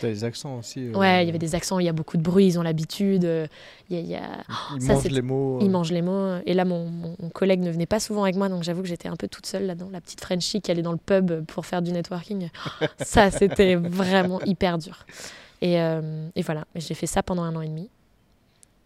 T'as 0.00 0.08
les 0.08 0.24
accents 0.24 0.58
aussi. 0.58 0.86
euh, 0.88 0.92
Ouais, 0.96 1.22
il 1.22 1.26
y 1.26 1.28
avait 1.28 1.38
des 1.38 1.54
accents, 1.54 1.78
il 1.78 1.86
y 1.86 1.88
a 1.88 1.92
beaucoup 1.92 2.16
de 2.16 2.22
bruit, 2.22 2.46
ils 2.46 2.58
ont 2.58 2.62
l'habitude. 2.62 3.24
euh, 3.24 3.46
Il 3.90 3.96
y 3.96 3.98
a- 3.98 4.02
il 4.02 4.08
y 4.08 4.14
a- 4.14 4.44
Ils 4.76 4.80
ça, 4.82 4.94
mangent 4.94 5.04
les 5.04 5.22
mots. 5.22 5.58
ils 5.60 5.70
mangent 5.70 5.92
les 5.92 6.02
mots. 6.02 6.36
Et 6.46 6.54
là, 6.54 6.64
mon, 6.64 6.86
mon- 6.88 7.16
collègue 7.30 7.60
ne 7.60 7.70
venait 7.70 7.86
pas 7.86 8.00
souvent 8.00 8.22
avec 8.24 8.36
moi, 8.36 8.48
donc 8.48 8.62
j'avoue 8.62 8.82
que 8.82 8.88
j'étais 8.88 9.08
un 9.08 9.16
peu 9.16 9.28
toute 9.28 9.46
seule 9.46 9.66
là-dedans. 9.66 9.88
La 9.92 10.00
petite 10.00 10.20
Frenchie 10.20 10.60
qui 10.60 10.70
allait 10.70 10.82
dans 10.82 10.92
le 10.92 10.98
pub 10.98 11.44
pour 11.46 11.66
faire 11.66 11.82
du 11.82 11.92
networking. 11.92 12.48
ça, 12.98 13.30
c'était 13.30 13.74
vraiment 13.76 14.40
hyper 14.42 14.78
dur. 14.78 15.04
Et, 15.60 15.80
euh, 15.80 16.28
et 16.36 16.42
voilà, 16.42 16.64
j'ai 16.76 16.94
fait 16.94 17.06
ça 17.06 17.22
pendant 17.22 17.42
un 17.42 17.54
an 17.56 17.60
et 17.62 17.68
demi. 17.68 17.88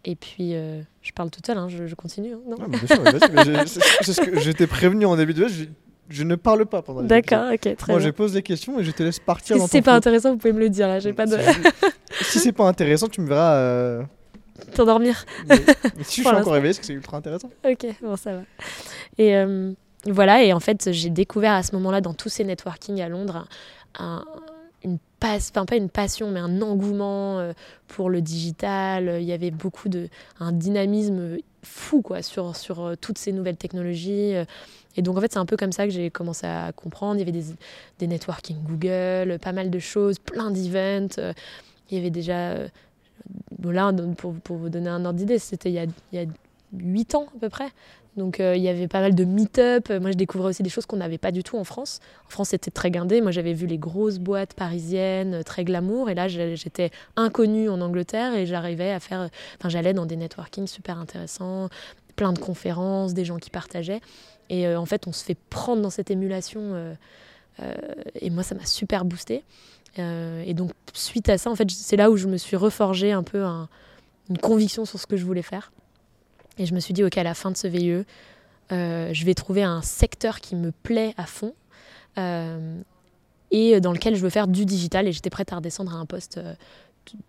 Et 0.05 0.15
puis, 0.15 0.55
euh, 0.55 0.81
je 1.01 1.11
parle 1.11 1.29
toute 1.29 1.45
seule, 1.45 1.57
hein, 1.57 1.67
je, 1.69 1.85
je 1.87 1.95
continue. 1.95 2.33
hein, 2.33 2.39
non? 2.49 2.55
Ah, 2.61 2.65
mais 2.69 2.77
bien 2.77 2.87
sûr, 2.87 3.01
mais 3.03 3.11
mais 3.11 4.39
je 4.41 4.51
t'ai 4.51 4.65
prévenu 4.67 5.05
en 5.05 5.15
début 5.17 5.33
de 5.33 5.39
je, 6.09 6.23
ne 6.23 6.35
parle 6.35 6.65
pas 6.65 6.81
pendant 6.81 7.01
les 7.01 7.07
D'accord, 7.07 7.51
ok, 7.53 7.75
très 7.77 7.91
Moi, 7.93 7.99
je 7.99 8.09
pose 8.09 8.33
des 8.33 8.41
questions 8.43 8.79
et 8.79 8.83
je 8.83 8.91
te 8.91 9.03
laisse 9.03 9.19
partir 9.19 9.55
Si 9.55 9.59
dans 9.61 9.67
c'est 9.67 9.81
pas 9.81 9.93
intéressant, 9.95 10.31
vous 10.31 10.37
pouvez 10.37 10.53
me 10.53 10.59
le 10.59 10.69
dire. 10.69 10.87
là, 10.87 10.99
J'ai 10.99 11.13
pas 11.13 11.25
de. 11.25 11.37
si 12.21 12.39
c'est 12.39 12.51
pas 12.51 12.65
intéressant, 12.67 13.07
tu 13.07 13.21
me 13.21 13.27
verras. 13.27 13.53
euh, 13.55 14.03
T'endormir. 14.75 15.25
mais- 15.47 15.55
mais 15.97 16.03
si 16.03 16.21
je 16.23 16.27
suis 16.27 16.35
encore 16.37 16.53
réveillé, 16.53 16.73
c'est 16.73 16.79
que 16.81 16.85
c'est 16.85 16.93
ultra 16.93 17.17
intéressant. 17.17 17.49
Ok, 17.65 17.85
bon, 18.01 18.15
ça 18.17 18.33
va. 18.33 18.41
Et 19.17 19.35
euh, 19.35 19.71
voilà, 20.05 20.43
et 20.43 20.51
en 20.53 20.59
fait, 20.59 20.91
j'ai 20.91 21.09
découvert 21.09 21.53
à 21.53 21.63
ce 21.63 21.73
moment-là, 21.75 22.01
dans 22.01 22.13
tous 22.13 22.29
ces 22.29 22.43
networking 22.43 22.99
à 23.01 23.07
Londres, 23.09 23.47
un- 23.97 24.25
une 24.83 24.97
passe, 25.19 25.51
enfin 25.53 25.65
pas 25.65 25.75
une 25.75 25.89
passion, 25.89 26.31
mais 26.31 26.39
un 26.39 26.61
engouement 26.61 27.39
euh, 27.39 27.51
pour 27.87 28.09
le 28.09 28.21
digital. 28.21 29.17
Il 29.19 29.25
y 29.27 29.33
avait 29.33 29.51
beaucoup 29.51 29.89
de, 29.89 30.07
un 30.39 30.51
dynamisme 30.53 31.37
fou 31.63 32.01
quoi 32.01 32.21
sur 32.21 32.55
sur 32.55 32.93
toutes 33.01 33.17
ces 33.17 33.33
nouvelles 33.33 33.57
technologies. 33.57 34.33
Et 34.95 35.01
donc 35.01 35.17
en 35.17 35.21
fait, 35.21 35.31
c'est 35.31 35.39
un 35.39 35.45
peu 35.45 35.57
comme 35.57 35.71
ça 35.71 35.85
que 35.85 35.91
j'ai 35.93 36.09
commencé 36.09 36.47
à 36.47 36.71
comprendre. 36.75 37.15
Il 37.15 37.19
y 37.19 37.21
avait 37.21 37.31
des, 37.31 37.45
des 37.99 38.07
networking 38.07 38.57
Google, 38.63 39.37
pas 39.39 39.51
mal 39.51 39.69
de 39.69 39.79
choses, 39.79 40.19
plein 40.19 40.51
d'events. 40.51 41.07
euh. 41.19 41.33
Il 41.91 41.97
y 41.97 42.01
avait 42.01 42.09
déjà, 42.11 42.51
euh, 42.51 42.67
bon 43.57 43.71
là, 43.71 43.91
pour, 44.17 44.33
pour 44.35 44.57
vous 44.57 44.69
donner 44.69 44.89
un 44.89 45.05
ordre 45.05 45.17
d'idée, 45.17 45.39
c'était 45.39 45.69
il 45.69 45.73
y 45.73 45.79
a, 45.79 45.85
il 46.11 46.19
y 46.19 46.23
a 46.23 46.25
8 46.73 47.15
ans 47.15 47.27
à 47.35 47.39
peu 47.39 47.49
près. 47.49 47.69
Donc 48.17 48.39
euh, 48.39 48.55
il 48.55 48.61
y 48.61 48.67
avait 48.67 48.87
pas 48.87 48.99
mal 48.99 49.15
de 49.15 49.23
meet-up. 49.23 49.89
Moi, 49.89 50.11
je 50.11 50.17
découvrais 50.17 50.49
aussi 50.49 50.61
des 50.63 50.69
choses 50.69 50.85
qu'on 50.85 50.97
n'avait 50.97 51.17
pas 51.17 51.31
du 51.31 51.43
tout 51.43 51.57
en 51.57 51.63
France. 51.63 51.99
En 52.27 52.29
France, 52.29 52.49
c'était 52.49 52.71
très 52.71 52.91
guindé. 52.91 53.21
Moi, 53.21 53.31
j'avais 53.31 53.53
vu 53.53 53.65
les 53.65 53.77
grosses 53.77 54.19
boîtes 54.19 54.53
parisiennes, 54.53 55.43
très 55.43 55.63
glamour. 55.63 56.09
Et 56.09 56.15
là, 56.15 56.27
j'étais 56.27 56.91
inconnue 57.15 57.69
en 57.69 57.79
Angleterre 57.81 58.35
et 58.35 58.45
j'arrivais 58.45 58.91
à 58.91 58.99
faire. 58.99 59.29
Enfin, 59.57 59.69
j'allais 59.69 59.93
dans 59.93 60.05
des 60.05 60.17
networking 60.17 60.67
super 60.67 60.99
intéressants, 60.99 61.69
plein 62.15 62.33
de 62.33 62.39
conférences, 62.39 63.13
des 63.13 63.25
gens 63.25 63.37
qui 63.37 63.49
partageaient. 63.49 64.01
Et 64.49 64.67
euh, 64.67 64.79
en 64.79 64.85
fait, 64.85 65.07
on 65.07 65.11
se 65.11 65.23
fait 65.23 65.37
prendre 65.49 65.81
dans 65.81 65.89
cette 65.89 66.11
émulation. 66.11 66.59
euh, 66.61 66.95
et 68.15 68.29
moi, 68.29 68.43
ça 68.43 68.55
m'a 68.55 68.65
super 68.65 69.05
boosté. 69.05 69.43
et 69.97 70.53
donc, 70.53 70.71
suite 70.93 71.29
à 71.29 71.37
ça, 71.37 71.49
en 71.49 71.55
fait, 71.55 71.69
c'est 71.69 71.97
là 71.97 72.09
où 72.09 72.17
je 72.17 72.27
me 72.27 72.37
suis 72.37 72.55
reforgé 72.55 73.11
un 73.11 73.23
peu 73.23 73.43
une 73.43 74.37
conviction 74.41 74.85
sur 74.85 74.99
ce 74.99 75.05
que 75.05 75.17
je 75.17 75.25
voulais 75.25 75.41
faire. 75.41 75.71
Et 76.57 76.65
je 76.65 76.73
me 76.73 76.79
suis 76.79 76.93
dit, 76.93 77.03
OK, 77.03 77.17
à 77.17 77.23
la 77.23 77.33
fin 77.33 77.51
de 77.51 77.57
ce 77.57 77.67
VIE, 77.67 78.05
je 78.71 79.25
vais 79.25 79.33
trouver 79.33 79.63
un 79.63 79.81
secteur 79.81 80.39
qui 80.39 80.55
me 80.55 80.71
plaît 80.71 81.13
à 81.17 81.25
fond 81.25 81.53
et 83.51 83.81
dans 83.81 83.91
lequel 83.91 84.15
je 84.15 84.21
veux 84.21 84.29
faire 84.29 84.47
du 84.47 84.65
digital. 84.65 85.05
Et 85.07 85.11
j'étais 85.11 85.29
prête 85.29 85.51
à 85.51 85.57
redescendre 85.57 85.93
à 85.93 85.97
un 85.97 86.05
poste 86.05 86.39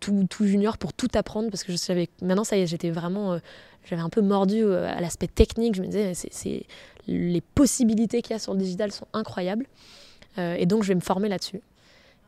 tout, 0.00 0.26
junior 0.46 0.78
pour 0.78 0.92
tout 0.92 1.08
apprendre 1.14 1.50
parce 1.50 1.64
que 1.64 1.72
je 1.72 1.76
savais 1.76 2.08
maintenant 2.22 2.44
ça 2.44 2.56
y 2.56 2.62
est 2.62 2.66
j'étais 2.66 2.90
vraiment 2.90 3.38
j'avais 3.84 4.02
un 4.02 4.08
peu 4.08 4.20
mordu 4.20 4.64
à 4.72 5.00
l'aspect 5.00 5.26
technique 5.26 5.74
je 5.74 5.82
me 5.82 5.86
disais 5.86 6.12
c'est 6.14 6.66
les 7.06 7.40
possibilités 7.40 8.22
qu'il 8.22 8.32
y 8.32 8.36
a 8.36 8.38
sur 8.38 8.54
le 8.54 8.60
digital 8.60 8.92
sont 8.92 9.06
incroyables. 9.12 9.66
Euh, 10.38 10.54
et 10.58 10.66
donc, 10.66 10.82
je 10.82 10.88
vais 10.88 10.94
me 10.94 11.00
former 11.00 11.28
là-dessus. 11.28 11.60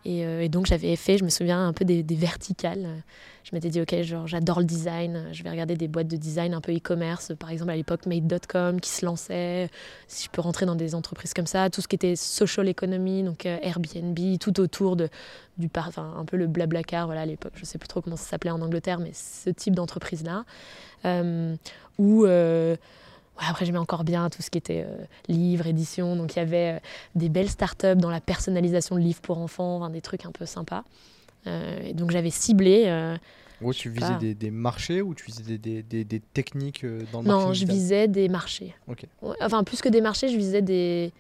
Euh, 0.07 0.41
et, 0.41 0.49
donc, 0.49 0.67
j'avais 0.67 0.97
fait, 0.97 1.19
je 1.19 1.25
me 1.25 1.29
souviens, 1.29 1.67
un 1.67 1.73
peu 1.73 1.85
des, 1.85 2.03
verticales. 2.15 3.03
Je 3.45 3.51
m'étais 3.53 3.69
dit, 3.69 3.81
OK, 3.81 3.95
genre, 4.03 4.27
j'adore 4.27 4.61
le 4.61 4.67
design. 4.67 5.29
Je 5.33 5.43
vais 5.43 5.51
regarder 5.51 5.77
des 5.77 5.89
boîtes 5.89 6.09
de 6.09 6.17
design 6.17 6.55
un 6.55 6.61
peu 6.61 6.75
e-commerce. 6.75 7.33
Par 7.39 7.51
exemple, 7.51 7.71
à 7.71 7.77
l'époque, 7.77 8.07
Made.com 8.07 8.81
qui 8.81 8.91
se 8.91 9.05
lançait. 9.05 9.71
Si 10.09 10.25
je 10.25 10.31
peux 10.31 10.41
rentrer 10.41 10.67
dans 10.67 10.75
des 10.75 10.95
entreprises 10.95 11.35
comme 11.35 11.47
ça. 11.47 11.71
Tout 11.71 11.81
ce 11.81 11.89
qui 11.89 11.97
était 11.97 12.17
social 12.17 12.69
economy, 12.69 13.23
donc 13.23 13.47
euh, 13.47 13.59
Airbnb, 13.63 14.19
tout 14.39 14.61
autour 14.61 14.97
de, 14.97 15.09
du 15.59 15.71
enfin, 15.77 16.15
un 16.17 16.25
peu 16.25 16.37
le 16.37 16.47
blabla 16.47 16.83
car, 16.83 17.07
voilà, 17.07 17.23
à 17.23 17.27
l'époque. 17.27 17.53
Je 17.57 17.65
sais 17.65 17.79
plus 17.79 17.89
trop 17.89 18.01
comment 18.01 18.17
ça 18.17 18.31
s'appelait 18.31 18.51
en 18.51 18.61
Angleterre, 18.61 18.99
mais 18.99 19.13
ce 19.13 19.51
type 19.51 19.75
d'entreprise-là. 19.75 20.45
Euh, 21.05 21.57
où 21.99 22.25
après, 23.39 23.65
j'aimais 23.65 23.79
encore 23.79 24.05
bien 24.05 24.29
tout 24.31 24.43
ce 24.43 24.51
qui 24.51 24.59
était 24.59 24.85
euh, 24.87 25.05
livres, 25.29 25.67
édition. 25.67 26.17
Donc, 26.17 26.35
il 26.35 26.39
y 26.39 26.43
avait 26.43 26.77
euh, 26.77 26.81
des 27.15 27.29
belles 27.29 27.49
startups 27.49 27.97
dans 27.97 28.11
la 28.11 28.21
personnalisation 28.21 28.97
de 28.97 29.01
livres 29.01 29.21
pour 29.21 29.39
enfants, 29.39 29.89
des 29.91 30.01
trucs 30.01 30.27
un 30.27 30.33
peu 30.33 30.47
sympas. 30.47 30.85
Euh, 31.47 31.81
et 31.83 31.95
donc, 31.95 32.11
j'avais 32.11 32.31
ciblé. 32.31 33.17
Ouais, 33.61 33.75
tu 33.75 33.91
visais 33.91 34.17
des, 34.19 34.35
des, 34.35 34.51
marchés 34.51 35.03
ou 35.03 35.15
tu 35.15 35.25
visais 35.27 35.57
des, 35.57 35.83
des, 35.85 36.05
des 36.05 36.21
techniques 36.21 36.85
dans 37.13 37.23
le 37.23 37.29
Non, 37.29 37.53
je 37.53 37.65
visais 37.65 38.09
des 38.09 38.29
marchés. 38.29 38.75
enfin, 39.41 39.63
plus 39.63 39.81
que 39.81 39.89
des 39.89 40.01
marchés, 40.01 40.29
je 40.29 40.37
visais 40.37 40.63
des, 40.63 41.13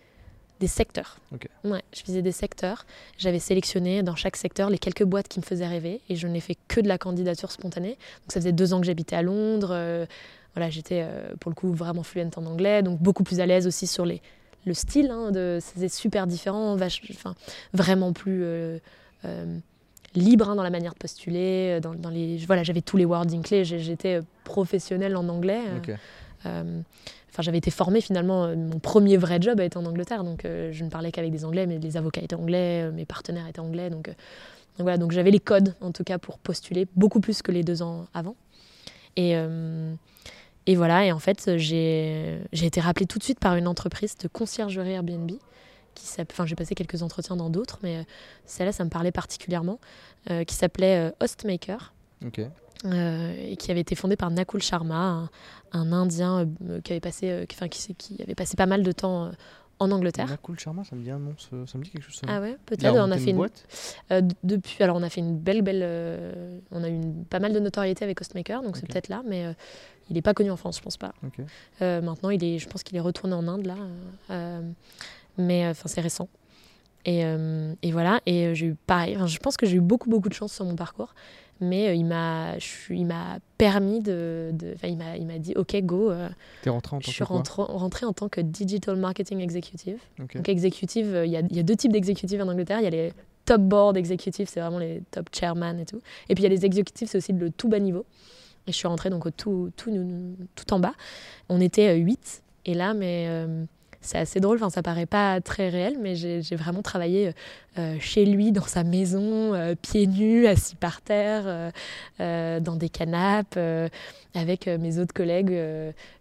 des 0.59 0.67
secteurs. 0.67 1.19
Ouais, 1.63 1.83
je 1.95 2.03
visais 2.03 2.21
des 2.21 2.33
secteurs. 2.33 2.85
J'avais 3.17 3.39
sélectionné 3.39 4.03
dans 4.03 4.17
chaque 4.17 4.37
secteur 4.37 4.71
les 4.71 4.79
quelques 4.79 5.05
boîtes 5.05 5.29
qui 5.29 5.39
me 5.39 5.45
faisaient 5.45 5.69
rêver 5.69 6.01
et 6.09 6.17
je 6.17 6.27
n'ai 6.27 6.41
fait 6.41 6.57
que 6.67 6.81
de 6.81 6.89
la 6.89 6.99
candidature 6.99 7.53
spontanée. 7.53 7.91
Donc 7.91 8.33
ça 8.33 8.41
faisait 8.41 8.51
deux 8.51 8.75
ans 8.75 8.81
que 8.81 8.87
j'habitais 8.87 9.15
à 9.15 9.23
Londres 9.23 10.09
voilà, 10.55 10.71
j'étais 10.71 11.03
euh, 11.03 11.35
pour 11.41 11.51
le 11.51 11.55
coup 11.55 11.73
vraiment 11.73 12.03
fluente 12.03 12.37
en 12.39 12.45
anglais, 12.45 12.83
donc 12.83 13.01
beaucoup 13.01 13.25
plus 13.25 13.41
à 13.41 13.47
l'aise 13.47 13.67
aussi 13.67 13.87
sur 13.87 14.05
les, 14.05 14.21
le 14.67 14.75
style. 14.75 15.11
Hein, 15.11 15.31
de, 15.31 15.59
c'est 15.61 15.89
super 15.89 16.27
différent, 16.27 16.77
enfin, 16.77 17.35
vraiment 17.73 18.13
plus 18.13 18.43
euh, 18.45 18.79
euh, 19.25 19.59
libre 20.15 20.51
hein, 20.51 20.57
dans 20.57 20.63
la 20.63 20.71
manière 20.71 20.93
de 20.93 20.99
postuler. 20.99 21.81
Dans, 21.81 21.95
dans 21.95 22.11
les, 22.11 22.39
voilà, 22.47 22.63
j'avais 22.63 22.83
tous 22.83 22.97
les 22.97 23.05
wording 23.05 23.43
clés, 23.43 23.65
j'étais 23.65 24.21
professionnelle 24.45 25.17
en 25.17 25.29
anglais. 25.29 25.61
Enfin, 26.45 27.41
j'avais 27.41 27.59
été 27.59 27.71
formée 27.71 28.03
finalement. 28.03 28.55
Mon 28.55 28.79
premier 28.79 29.17
vrai 29.17 29.39
job 29.41 29.59
a 29.59 29.65
été 29.65 29.79
en 29.79 29.87
Angleterre, 29.87 30.23
donc 30.23 30.43
je 30.45 30.85
ne 30.85 30.91
parlais 30.91 31.11
qu'avec 31.11 31.33
des 31.33 31.47
Anglais, 31.47 31.67
mais 31.67 31.79
les 31.79 31.97
avocats 31.97 32.21
étaient 32.21 32.37
anglais, 32.37 32.91
mes 32.91 33.07
partenaires 33.07 33.49
étaient 33.49 33.61
anglais, 33.61 33.89
donc, 33.89 34.09
donc 34.09 34.15
voilà. 34.81 34.99
Donc 34.99 35.13
j'avais 35.13 35.31
les 35.31 35.41
codes 35.41 35.75
en 35.81 35.93
tout 35.93 36.05
cas 36.05 36.19
pour 36.19 36.39
postuler 36.39 36.87
beaucoup 36.95 37.21
plus 37.21 37.41
que 37.41 37.51
les 37.51 37.65
deux 37.65 37.81
ans 37.81 38.05
avant. 38.13 38.37
Et, 39.17 39.35
et 40.67 40.77
voilà, 40.77 41.05
et 41.05 41.13
en 41.13 41.19
fait, 41.19 41.57
j'ai 41.57 42.41
été 42.53 42.81
rappelée 42.81 43.07
tout 43.07 43.19
de 43.19 43.25
suite 43.25 43.41
par 43.41 43.57
une 43.57 43.67
entreprise 43.67 44.17
de 44.19 44.29
conciergerie 44.29 44.93
Airbnb. 44.93 45.33
Qui 45.95 46.07
enfin, 46.21 46.47
j'ai 46.47 46.55
passé 46.55 46.75
quelques 46.75 47.03
entretiens 47.03 47.37
dans 47.37 47.51
d'autres, 47.51 47.79
mais 47.83 47.99
euh, 47.99 48.03
celle-là, 48.47 48.73
ça 48.73 48.83
me 48.83 48.89
parlait 48.89 49.13
particulièrement, 49.13 49.79
euh, 50.31 50.43
qui 50.45 50.55
s'appelait 50.55 51.09
euh, 51.09 51.11
Hostmaker. 51.21 51.93
et 52.25 53.57
qui 53.57 53.71
avait 53.71 53.81
été 53.81 53.95
fondée 53.95 54.17
par 54.17 54.31
Nakul 54.31 54.63
Sharma, 54.63 55.29
un, 55.73 55.93
Indien 55.93 56.49
qui 56.83 56.93
avait 56.93 57.01
passé, 57.01 57.47
enfin, 57.53 57.69
qui, 57.69 57.95
qui, 57.95 58.23
avait 58.23 58.35
passé 58.35 58.57
pas 58.57 58.65
mal 58.65 58.83
de 58.83 58.91
temps 58.91 59.33
en 59.79 59.91
Angleterre. 59.91 60.29
Nakul 60.29 60.59
Sharma, 60.59 60.83
ça 60.85 60.97
me 60.97 61.03
dit 61.03 61.11
un 61.11 61.19
nom, 61.19 61.35
ça, 61.39 61.79
me 61.79 61.85
dit 61.85 61.91
quelque 61.91 62.05
chose. 62.05 62.23
Ah 62.27 62.41
ouais, 62.41 62.57
peut-être. 62.65 62.97
On 62.97 63.11
a 63.11 63.19
fait 63.19 63.31
une, 63.31 63.37
boîte. 63.37 63.67
depuis, 64.43 64.83
alors 64.83 64.97
on 64.97 65.03
a 65.03 65.11
fait 65.11 65.21
une 65.21 65.37
belle, 65.39 65.61
belle, 65.61 66.63
on 66.71 66.83
a 66.83 66.89
eu 66.89 67.01
pas 67.29 67.39
mal 67.39 67.53
de 67.53 67.61
notoriété 67.61 68.03
avec 68.03 68.19
Hostmaker, 68.21 68.63
donc 68.63 68.79
c'est 68.79 68.87
peut-être 68.87 69.09
là, 69.09 69.23
mais 69.27 69.55
il 70.11 70.15
n'est 70.15 70.23
pas 70.23 70.35
connu 70.35 70.51
en 70.51 70.57
France, 70.57 70.79
je 70.79 70.83
pense 70.83 70.97
pas. 70.97 71.13
Euh, 71.81 72.01
maintenant, 72.01 72.31
il 72.31 72.43
est, 72.45 72.59
je 72.59 72.69
pense 72.69 72.83
qu'il 72.83 72.97
est 72.97 73.01
retourné 73.01 73.35
en 73.35 73.47
Inde 73.49 73.67
là, 73.67 73.77
euh, 74.31 74.61
mais 75.39 75.69
enfin 75.69 75.89
c'est 75.89 76.01
récent. 76.01 76.29
Et, 77.05 77.25
euh, 77.25 77.75
et, 77.83 77.91
voilà. 77.91 78.21
Et 78.27 78.55
j'ai 78.55 78.67
eu 78.67 78.77
pareil. 78.87 79.17
je 79.27 79.39
pense 79.39 79.57
que 79.57 79.67
j'ai 79.67 79.77
eu 79.77 79.81
beaucoup 79.81 80.09
beaucoup 80.09 80.29
de 80.29 80.35
chance 80.35 80.53
sur 80.53 80.65
mon 80.65 80.77
parcours, 80.77 81.15
mais 81.61 81.97
il 81.97 82.05
m'a, 82.05 82.55
il 82.91 83.07
m'a 83.07 83.39
permis 83.59 84.01
de, 84.01 84.51
de 84.53 84.75
il 84.85 84.97
m'a, 84.97 85.17
il 85.17 85.27
m'a 85.27 85.39
dit 85.39 85.55
OK 85.57 85.75
go. 85.83 86.13
T'es 86.63 86.71
rentré 86.71 86.95
en 86.95 87.01
tant 87.01 87.01
je 87.01 87.11
suis 87.11 87.25
rentrée 87.25 88.07
en 88.07 88.13
tant 88.13 88.29
que 88.29 88.41
digital 88.41 88.97
marketing 88.97 89.41
executive. 89.41 89.99
Donc 90.19 90.49
executive, 90.49 91.23
il 91.25 91.31
y 91.31 91.37
a, 91.37 91.41
y 91.41 91.59
a 91.59 91.63
deux 91.65 91.77
types 91.77 91.93
d'exécutifs 91.93 92.41
en 92.41 92.49
Angleterre. 92.49 92.79
Il 92.79 92.85
y 92.85 92.89
a 92.89 92.91
les 92.91 93.13
top 93.45 93.63
board 93.63 93.97
exécutifs, 93.97 94.49
c'est 94.49 94.61
vraiment 94.61 94.79
les 94.79 95.03
top 95.11 95.29
chairman 95.33 95.79
et 95.79 95.85
tout. 95.85 96.01
Et 96.29 96.35
puis 96.35 96.43
il 96.43 96.45
y 96.45 96.47
a 96.47 96.51
les 96.51 96.65
exécutifs, 96.65 97.11
c'est 97.11 97.19
aussi 97.19 97.33
le 97.33 97.51
tout 97.51 97.69
bas 97.69 97.81
niveau. 97.81 98.05
Et 98.67 98.73
je 98.73 98.77
suis 98.77 98.87
rentrée 98.87 99.11
donc 99.11 99.25
tout, 99.37 99.73
tout, 99.77 99.91
tout 100.55 100.75
en 100.75 100.79
bas. 100.79 100.95
On 101.49 101.61
était 101.61 101.97
8. 101.97 102.19
Euh, 102.21 102.71
et 102.71 102.75
là, 102.75 102.95
mais 102.95 103.27
euh, 103.29 103.65
c'est 104.01 104.19
assez 104.19 104.39
drôle. 104.39 104.59
Enfin, 104.59 104.71
ça 104.71 104.83
paraît 104.83 105.07
pas 105.07 105.41
très 105.41 105.69
réel, 105.69 105.97
mais 106.01 106.15
j'ai 106.15 106.57
vraiment 106.57 106.83
travaillé 106.83 107.33
euh, 107.79 107.97
chez 107.99 108.25
lui, 108.25 108.53
dans 108.53 108.67
sa 108.67 108.85
maison, 108.85 109.53
pieds 109.83 110.07
nus, 110.07 110.47
assis 110.47 110.77
par 110.77 111.01
terre, 111.01 111.73
dans 112.19 112.77
des 112.77 112.89
canapes, 112.89 113.59
avec 114.35 114.67
mes 114.67 114.99
autres 114.99 115.15
collègues 115.15 115.61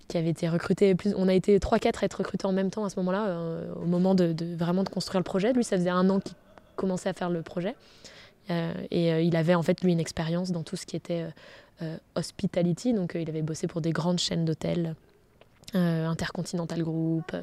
qui 0.08 0.18
avaient 0.18 0.30
été 0.30 0.50
recrutés. 0.50 0.96
Plus, 0.96 1.14
on 1.16 1.28
a 1.28 1.34
été 1.34 1.60
3-4 1.60 2.02
à 2.02 2.06
être 2.06 2.16
recrutés 2.16 2.48
en 2.48 2.54
même 2.54 2.72
temps 2.72 2.86
à 2.86 2.90
ce 2.90 2.98
moment-là, 2.98 3.40
au 3.76 3.86
moment 3.86 4.16
de, 4.16 4.34
de, 4.34 4.56
vraiment 4.56 4.84
de 4.84 4.90
construire 4.90 5.20
le 5.20 5.24
projet. 5.24 5.54
Lui, 5.54 5.64
ça 5.64 5.78
faisait 5.78 5.90
un 5.92 6.10
an 6.10 6.20
qu'il 6.20 6.36
commençait 6.76 7.10
à 7.10 7.14
faire 7.14 7.30
le 7.30 7.44
projet. 7.44 7.76
et 8.50 9.24
il 9.24 9.36
avait 9.36 9.56
en 9.56 9.62
fait, 9.62 9.82
lui, 9.82 9.92
une 9.92 10.00
expérience 10.00 10.52
dans 10.52 10.64
tout 10.64 10.76
ce 10.76 10.88
qui 10.88 10.96
était 10.96 11.28
hospitality, 12.16 12.94
donc 12.94 13.16
euh, 13.16 13.22
il 13.22 13.30
avait 13.30 13.42
bossé 13.42 13.68
pour 13.68 13.82
des 13.82 13.92
grandes 13.92 14.20
chaînes 14.20 14.46
d'hôtels. 14.46 14.96
Euh, 15.74 16.06
Intercontinental 16.06 16.84
Group. 16.84 17.34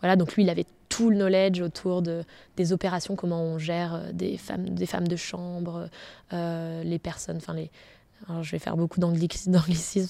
voilà, 0.00 0.14
donc 0.14 0.36
lui, 0.36 0.44
il 0.44 0.50
avait 0.50 0.66
tout 0.88 1.10
le 1.10 1.16
knowledge 1.16 1.60
autour 1.60 2.00
de, 2.00 2.22
des 2.56 2.72
opérations, 2.72 3.16
comment 3.16 3.42
on 3.42 3.58
gère 3.58 4.12
des 4.12 4.36
femmes, 4.36 4.68
des 4.68 4.86
femmes 4.86 5.08
de 5.08 5.16
chambre, 5.16 5.88
les 6.30 6.98
personnes, 7.00 7.38
enfin 7.38 7.54
les. 7.54 7.70
Alors 8.28 8.44
je 8.44 8.52
vais 8.52 8.60
faire 8.60 8.76
beaucoup 8.76 9.00
d'anglicisme, 9.46 9.58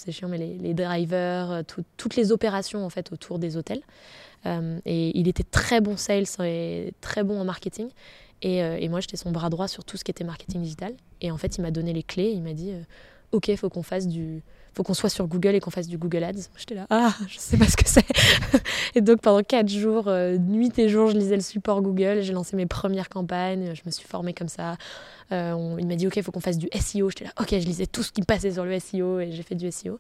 c'est 0.05 0.13
chiant, 0.13 0.29
mais 0.29 0.37
les, 0.37 0.75
drivers, 0.75 1.63
toutes 1.97 2.17
les 2.17 2.31
opérations 2.31 2.85
en 2.85 2.91
fait 2.91 3.11
autour 3.11 3.39
des 3.39 3.57
hôtels. 3.57 3.81
et 4.45 5.19
il 5.19 5.27
était 5.27 5.45
très 5.45 5.81
bon 5.81 5.97
sales 5.97 6.27
et 6.41 6.93
très 7.01 7.25
bon 7.25 7.41
en 7.41 7.45
marketing. 7.47 7.89
Et, 8.43 8.59
et 8.59 8.89
moi, 8.91 9.01
j'étais 9.01 9.17
son 9.17 9.31
bras 9.31 9.49
droit 9.49 9.69
sur 9.69 9.83
tout 9.85 9.97
ce 9.97 10.05
qui 10.05 10.11
était 10.11 10.25
marketing 10.25 10.61
digital. 10.61 10.93
Et 11.23 11.31
en 11.31 11.39
fait, 11.39 11.57
il 11.57 11.63
m'a 11.63 11.71
donné 11.71 11.95
les 11.95 12.03
clés. 12.03 12.33
Il 12.33 12.43
m'a 12.43 12.53
dit 12.53 12.75
ok, 13.33 13.55
faut 13.57 13.71
qu'on 13.71 13.83
fasse 13.83 14.07
du, 14.07 14.43
faut 14.75 14.83
qu'on 14.83 14.95
soit 14.95 15.11
sur 15.11 15.27
Google 15.27 15.55
et 15.55 15.61
qu'on 15.61 15.71
fasse 15.71 15.87
du 15.87 15.99
Google 15.99 16.25
Ads. 16.25 16.49
J'étais 16.57 16.75
là, 16.75 16.87
ah, 16.91 17.15
je 17.29 17.39
sais 17.39 17.59
pas 17.59 17.67
ce 17.67 17.77
que 17.77 17.87
c'est. 17.87 18.07
et 18.95 19.01
donc 19.01 19.21
pendant 19.21 19.43
quatre 19.43 19.69
jours, 19.69 20.09
euh, 20.09 20.39
nuit 20.39 20.73
et 20.79 20.89
jour, 20.89 21.09
je 21.09 21.17
lisais 21.17 21.37
le 21.37 21.43
support 21.43 21.83
Google. 21.83 22.23
J'ai 22.23 22.33
lancé 22.33 22.57
mes 22.57 22.67
premières 22.67 23.09
campagnes. 23.09 23.75
Je 23.75 23.83
me 23.85 23.91
suis 23.91 24.07
formée 24.07 24.33
comme 24.33 24.49
ça. 24.49 24.77
Euh, 25.31 25.77
il 25.79 25.87
m'a 25.87 25.97
dit, 25.97 26.07
ok, 26.07 26.17
il 26.17 26.23
faut 26.23 26.33
qu'on 26.33 26.41
fasse 26.41 26.59
du 26.59 26.69
SEO. 26.75 27.11
J'étais 27.11 27.25
là, 27.25 27.33
ok, 27.41 27.51
je 27.51 27.67
lisais 27.67 27.87
tout 27.87 28.03
ce 28.03 28.13
qui 28.13 28.23
passait 28.23 28.53
sur 28.53 28.65
le 28.65 28.79
SEO 28.79 29.21
et 29.21 29.33
j'ai 29.33 29.43
fait 29.43 29.55
du 29.55 29.71
SEO. 29.71 29.99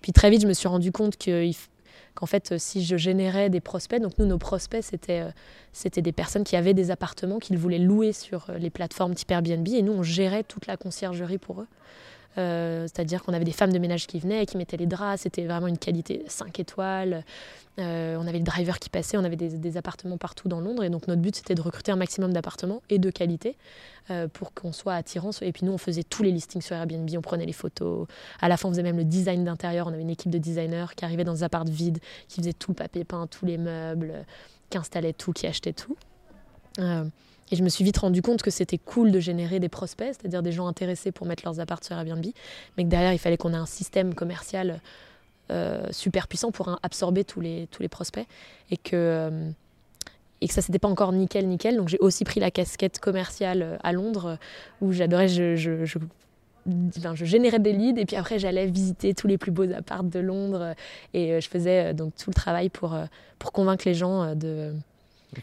Puis 0.00 0.12
très 0.12 0.30
vite, 0.30 0.42
je 0.42 0.48
me 0.48 0.54
suis 0.54 0.68
rendu 0.68 0.90
compte 0.90 1.16
qu'en 1.16 2.26
fait, 2.26 2.58
si 2.58 2.84
je 2.84 2.96
générais 2.96 3.48
des 3.48 3.60
prospects, 3.60 4.00
donc 4.00 4.18
nous, 4.18 4.26
nos 4.26 4.38
prospects, 4.38 4.82
c'était 4.82 5.24
c'était 5.72 6.02
des 6.02 6.12
personnes 6.12 6.42
qui 6.42 6.56
avaient 6.56 6.74
des 6.74 6.90
appartements 6.90 7.38
qu'ils 7.38 7.58
voulaient 7.58 7.78
louer 7.78 8.12
sur 8.12 8.46
les 8.58 8.70
plateformes 8.70 9.14
type 9.14 9.30
Airbnb 9.30 9.68
et 9.68 9.82
nous, 9.82 9.92
on 9.92 10.02
gérait 10.02 10.42
toute 10.42 10.66
la 10.66 10.76
conciergerie 10.76 11.38
pour 11.38 11.60
eux. 11.60 11.66
Euh, 12.38 12.82
c'est-à-dire 12.82 13.22
qu'on 13.22 13.32
avait 13.32 13.44
des 13.44 13.52
femmes 13.52 13.72
de 13.72 13.78
ménage 13.78 14.06
qui 14.06 14.20
venaient, 14.20 14.46
qui 14.46 14.56
mettaient 14.56 14.76
les 14.76 14.86
draps, 14.86 15.22
c'était 15.22 15.44
vraiment 15.44 15.66
une 15.66 15.78
qualité 15.78 16.22
5 16.28 16.60
étoiles. 16.60 17.24
Euh, 17.78 18.16
on 18.20 18.26
avait 18.26 18.38
le 18.38 18.44
driver 18.44 18.78
qui 18.78 18.90
passait, 18.90 19.16
on 19.16 19.24
avait 19.24 19.36
des, 19.36 19.76
appartements 19.76 20.18
partout 20.18 20.48
dans 20.48 20.60
Londres. 20.60 20.84
Et 20.84 20.90
donc 20.90 21.08
notre 21.08 21.20
but, 21.20 21.34
c'était 21.34 21.54
de 21.54 21.60
recruter 21.60 21.92
un 21.92 21.96
maximum 21.96 22.32
d'appartements 22.32 22.82
et 22.88 22.98
de 22.98 23.10
qualité 23.10 23.56
euh, 24.10 24.28
pour 24.28 24.52
qu'on 24.54 24.72
soit 24.72 24.94
attirant. 24.94 25.30
Et 25.40 25.52
puis 25.52 25.64
nous, 25.64 25.72
on 25.72 25.78
faisait 25.78 26.02
tous 26.02 26.22
les 26.22 26.30
listings 26.30 26.62
sur 26.62 26.76
Airbnb, 26.76 27.08
on 27.16 27.22
prenait 27.22 27.46
les 27.46 27.52
photos. 27.52 28.06
À 28.40 28.48
la 28.48 28.56
fin, 28.56 28.68
on 28.68 28.72
faisait 28.72 28.82
même 28.82 28.98
le 28.98 29.04
design 29.04 29.44
d'intérieur. 29.44 29.86
On 29.86 29.92
avait 29.92 30.02
une 30.02 30.10
équipe 30.10 30.30
de 30.30 30.38
designers 30.38 30.86
qui 30.96 31.04
arrivait 31.04 31.24
dans 31.24 31.34
des 31.34 31.42
apparts 31.42 31.64
vides, 31.64 31.98
qui 32.28 32.40
faisait 32.40 32.52
tout 32.52 32.74
papier 32.74 33.04
peint, 33.04 33.26
tous 33.26 33.46
les 33.46 33.58
meubles, 33.58 34.24
qui 34.68 34.78
installait 34.78 35.12
tout, 35.12 35.32
qui 35.32 35.46
achetait 35.46 35.72
tout. 35.72 35.96
Et 37.50 37.56
je 37.56 37.62
me 37.62 37.68
suis 37.68 37.84
vite 37.84 37.98
rendu 37.98 38.22
compte 38.22 38.42
que 38.42 38.50
c'était 38.50 38.78
cool 38.78 39.10
de 39.10 39.20
générer 39.20 39.58
des 39.58 39.68
prospects, 39.68 40.08
c'est-à-dire 40.08 40.42
des 40.42 40.52
gens 40.52 40.66
intéressés 40.66 41.12
pour 41.12 41.26
mettre 41.26 41.42
leurs 41.44 41.60
apparts 41.60 41.82
sur 41.82 41.96
Airbnb, 41.96 42.24
mais 42.76 42.84
que 42.84 42.88
derrière, 42.88 43.12
il 43.12 43.18
fallait 43.18 43.36
qu'on 43.36 43.52
ait 43.52 43.56
un 43.56 43.66
système 43.66 44.14
commercial 44.14 44.80
euh, 45.50 45.86
super 45.90 46.28
puissant 46.28 46.52
pour 46.52 46.78
absorber 46.82 47.24
tous 47.24 47.40
les, 47.40 47.66
tous 47.72 47.82
les 47.82 47.88
prospects. 47.88 48.26
Et 48.70 48.76
que, 48.76 48.94
euh, 48.94 49.50
et 50.40 50.48
que 50.48 50.54
ça 50.54 50.62
s'était 50.62 50.78
pas 50.78 50.88
encore 50.88 51.12
nickel 51.12 51.48
nickel. 51.48 51.76
Donc 51.76 51.88
j'ai 51.88 51.98
aussi 51.98 52.24
pris 52.24 52.38
la 52.38 52.50
casquette 52.50 53.00
commerciale 53.00 53.78
à 53.82 53.92
Londres 53.92 54.38
où 54.80 54.92
j'adorais, 54.92 55.28
je, 55.28 55.56
je, 55.56 55.84
je 55.84 57.24
générais 57.24 57.58
des 57.58 57.72
leads 57.72 58.00
et 58.00 58.06
puis 58.06 58.16
après 58.16 58.38
j'allais 58.38 58.66
visiter 58.66 59.12
tous 59.12 59.26
les 59.26 59.38
plus 59.38 59.50
beaux 59.50 59.70
apparts 59.72 60.04
de 60.04 60.18
Londres 60.18 60.74
et 61.14 61.40
je 61.40 61.48
faisais 61.48 61.94
donc 61.94 62.14
tout 62.14 62.30
le 62.30 62.34
travail 62.34 62.68
pour, 62.68 62.96
pour 63.38 63.52
convaincre 63.52 63.82
les 63.86 63.94
gens 63.94 64.34
de, 64.34 64.72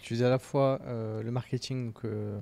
tu 0.02 0.16
faisais 0.16 0.26
à 0.26 0.30
la 0.30 0.40
fois 0.40 0.80
euh, 0.86 1.24
le 1.24 1.32
marketing, 1.32 1.94
euh, 2.04 2.38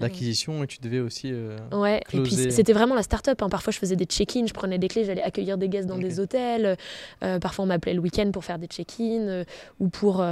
l'acquisition, 0.00 0.64
et 0.64 0.66
tu 0.66 0.78
devais 0.80 0.98
aussi. 0.98 1.30
Euh, 1.32 1.56
ouais, 1.72 2.00
et 2.12 2.20
puis 2.20 2.32
c'était 2.32 2.72
vraiment 2.72 2.94
la 2.94 3.02
start-up. 3.02 3.40
Hein. 3.42 3.48
Parfois, 3.48 3.72
je 3.72 3.78
faisais 3.78 3.94
des 3.94 4.04
check-in, 4.04 4.46
je 4.46 4.52
prenais 4.52 4.78
des 4.78 4.88
clés, 4.88 5.04
j'allais 5.04 5.22
accueillir 5.22 5.58
des 5.58 5.68
guests 5.68 5.86
dans 5.86 5.98
des 5.98 6.18
hôtels. 6.18 6.76
parfois, 7.20 7.64
on 7.64 7.68
m'appelait 7.68 7.94
le 7.94 8.00
week-end 8.00 8.30
pour 8.32 8.44
faire 8.44 8.58
des 8.58 8.66
check-in 8.66 9.44
ou 9.78 9.88
pour. 9.88 10.24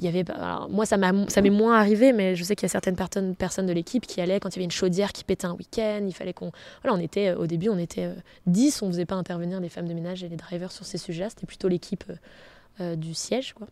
Il 0.00 0.04
y 0.04 0.08
avait. 0.08 0.24
moi, 0.68 0.84
ça 0.84 0.96
m'est 0.96 1.50
moins 1.50 1.78
arrivé, 1.78 2.12
mais 2.12 2.36
je 2.36 2.44
sais 2.44 2.54
qu'il 2.54 2.64
y 2.64 2.70
a 2.70 2.72
certaines 2.72 2.96
personnes, 2.96 3.34
personnes 3.34 3.66
de 3.66 3.72
l'équipe 3.72 4.06
qui 4.06 4.20
allaient 4.20 4.40
quand 4.40 4.50
il 4.50 4.56
y 4.56 4.58
avait 4.58 4.64
une 4.64 4.70
chaudière 4.70 5.12
qui 5.12 5.24
pétait 5.24 5.46
un 5.46 5.54
week-end. 5.54 6.04
Il 6.06 6.14
fallait 6.14 6.34
qu'on. 6.34 6.52
Voilà, 6.82 6.98
on 6.98 7.00
était. 7.00 7.32
au 7.32 7.46
début, 7.46 7.70
on 7.70 7.78
était 7.78 8.10
10, 8.46 8.82
on 8.82 8.86
ne 8.86 8.92
faisait 8.92 9.06
pas 9.06 9.16
intervenir 9.16 9.60
les 9.60 9.68
femmes 9.70 9.88
de 9.88 9.94
ménage 9.94 10.22
et 10.22 10.28
les 10.28 10.36
drivers 10.36 10.70
sur 10.70 10.84
ces 10.84 10.98
sujets-là. 10.98 11.30
C'était 11.30 11.46
plutôt 11.46 11.68
l'équipe 11.68 12.04
du 12.78 13.14
siège, 13.14 13.54
quoi. 13.54 13.66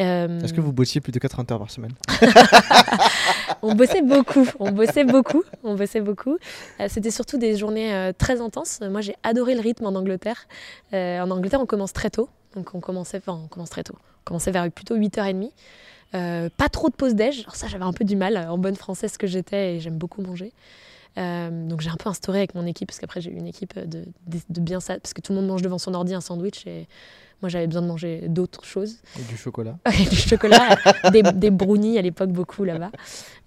Euh, 0.00 0.40
Est-ce 0.40 0.52
que 0.52 0.60
vous 0.60 0.72
bossiez 0.72 1.00
plus 1.00 1.12
de 1.12 1.18
80 1.18 1.44
heures 1.52 1.58
par 1.58 1.70
semaine 1.70 1.92
On 3.62 3.74
bossait 3.74 4.02
beaucoup, 4.02 4.46
on 4.58 4.72
bossait 4.72 5.04
beaucoup, 5.04 5.42
on 5.62 5.74
bossait 5.74 6.00
beaucoup. 6.00 6.36
Euh, 6.80 6.86
c'était 6.88 7.10
surtout 7.10 7.38
des 7.38 7.56
journées 7.56 7.94
euh, 7.94 8.12
très 8.16 8.40
intenses. 8.40 8.80
Moi, 8.80 9.00
j'ai 9.00 9.14
adoré 9.22 9.54
le 9.54 9.60
rythme 9.60 9.86
en 9.86 9.94
Angleterre. 9.94 10.46
en 10.92 11.30
Angleterre, 11.30 11.60
on 11.60 11.66
commence 11.66 11.92
très 11.92 12.10
tôt. 12.10 12.28
Donc, 12.56 12.74
on 12.74 12.80
commençait, 12.80 13.18
enfin, 13.18 13.40
on 13.44 13.48
commence 13.48 13.70
très 13.70 13.84
tôt. 13.84 13.94
On 13.96 14.24
commençait 14.24 14.50
vers 14.50 14.70
plutôt 14.70 14.96
8h30. 14.96 15.50
pas 16.12 16.68
trop 16.70 16.88
de 16.88 16.94
pause 16.94 17.14
déj. 17.14 17.40
Alors 17.40 17.56
ça, 17.56 17.68
j'avais 17.68 17.84
un 17.84 17.92
peu 17.92 18.04
du 18.04 18.16
mal 18.16 18.36
en 18.36 18.58
bonne 18.58 18.76
française 18.76 19.16
que 19.16 19.26
j'étais 19.26 19.76
et 19.76 19.80
j'aime 19.80 19.96
beaucoup 19.96 20.22
manger. 20.22 20.52
donc 21.16 21.80
j'ai 21.80 21.90
un 21.90 21.96
peu 21.96 22.08
instauré 22.08 22.38
avec 22.38 22.54
mon 22.54 22.66
équipe, 22.66 22.88
parce 22.88 22.98
qu'après 22.98 23.20
j'ai 23.20 23.30
eu 23.30 23.36
une 23.36 23.46
équipe 23.46 23.78
de, 23.78 24.04
de, 24.26 24.38
de, 24.48 24.60
bien 24.60 24.80
ça, 24.80 24.98
parce 24.98 25.14
que 25.14 25.20
tout 25.20 25.32
le 25.32 25.38
monde 25.38 25.48
mange 25.48 25.62
devant 25.62 25.78
son 25.78 25.94
ordi 25.94 26.14
un 26.14 26.20
sandwich 26.20 26.66
et 26.66 26.88
moi, 27.44 27.50
j'avais 27.50 27.66
besoin 27.66 27.82
de 27.82 27.86
manger 27.86 28.22
d'autres 28.26 28.64
choses. 28.64 28.96
Et 29.20 29.22
du 29.24 29.36
chocolat. 29.36 29.76
du 30.10 30.16
chocolat, 30.16 30.78
des, 31.12 31.22
des, 31.22 31.50
brownies 31.50 31.98
à 31.98 32.00
l'époque, 32.00 32.30
beaucoup 32.30 32.64
là-bas. 32.64 32.90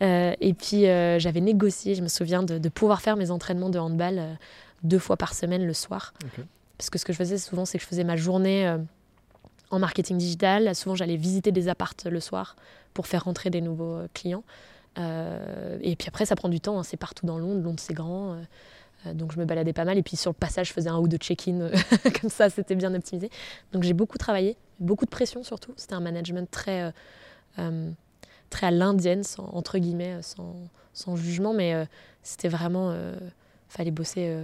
Euh, 0.04 0.36
et 0.40 0.54
puis, 0.54 0.86
euh, 0.86 1.18
j'avais 1.18 1.42
négocié, 1.42 1.96
je 1.96 2.04
me 2.04 2.08
souviens, 2.08 2.44
de, 2.44 2.70
pouvoir 2.70 3.02
faire 3.02 3.18
mes 3.18 3.32
entraînements 3.32 3.72
de 3.72 3.80
handball 3.80 4.20
euh, 4.20 4.34
deux 4.84 5.00
fois 5.00 5.18
par 5.18 5.34
semaine 5.34 5.66
le 5.66 5.74
soir. 5.74 6.14
Parce 6.78 6.92
que 6.92 7.00
ce 7.00 7.06
que 7.06 7.12
je 7.12 7.18
faisais 7.18 7.40
souvent, 7.40 7.66
c'est 7.66 7.80
que 7.80 7.84
je 7.84 7.90
faisais 7.90 8.04
ma 8.04 8.18
journée 8.18 8.72
en 9.72 9.80
marketing 9.80 10.20
digital. 10.20 10.76
Souvent, 10.76 10.94
j'allais 10.94 11.18
visiter 11.18 11.52
des 11.52 11.70
appartes 11.70 12.06
le 12.06 12.20
soir 12.20 12.56
pour 12.94 13.08
faire 13.08 13.24
rentrer 13.24 13.50
des 13.50 13.62
nouveaux 13.62 14.02
clients. 14.14 14.44
et 14.96 15.96
puis 15.98 16.08
après, 16.08 16.28
ça 16.28 16.36
prend 16.36 16.50
du 16.50 16.60
temps. 16.60 16.78
Hein. 16.78 16.84
c'est 16.84 16.98
partout 16.98 17.26
dans 17.26 17.40
Londres. 17.40 17.64
Londres, 17.64 17.80
c'est 17.80 17.96
grand. 17.96 18.38
Euh, 19.08 19.14
donc 19.14 19.32
je 19.32 19.40
me 19.40 19.46
baladais 19.46 19.74
pas 19.74 19.86
mal. 19.86 19.98
Et 19.98 20.04
puis 20.04 20.18
sur 20.18 20.32
le 20.32 20.36
passage 20.36 20.68
je 20.68 20.74
faisais 20.74 20.90
un 20.90 20.98
ou 20.98 21.08
deux 21.08 21.18
check-in 21.18 21.62
euh, 21.62 21.72
comme 22.22 22.30
ça 22.30 22.50
c'était 22.50 22.76
bien 22.76 22.94
optimisé. 22.94 23.30
Donc 23.72 23.84
j'ai 23.84 23.94
beaucoup 23.94 24.18
travaillé 24.18 24.58
beaucoup 24.80 25.06
de 25.06 25.10
pression 25.10 25.44
surtout. 25.44 25.74
C'était 25.76 25.96
un 25.96 26.00
management 26.00 26.50
très 26.50 26.94
euh, 27.60 27.92
très 28.50 28.68
à 28.68 28.72
l'indienne 28.72 29.24
entre 29.38 29.78
guillemets 29.80 30.22
sans, 30.22 30.56
sans, 30.94 31.16
jugement. 31.16 31.54
Mais 31.54 31.88
c'était 32.24 32.50
vraiment 32.50 32.96
fallait 33.70 33.92
bosser 33.92 34.38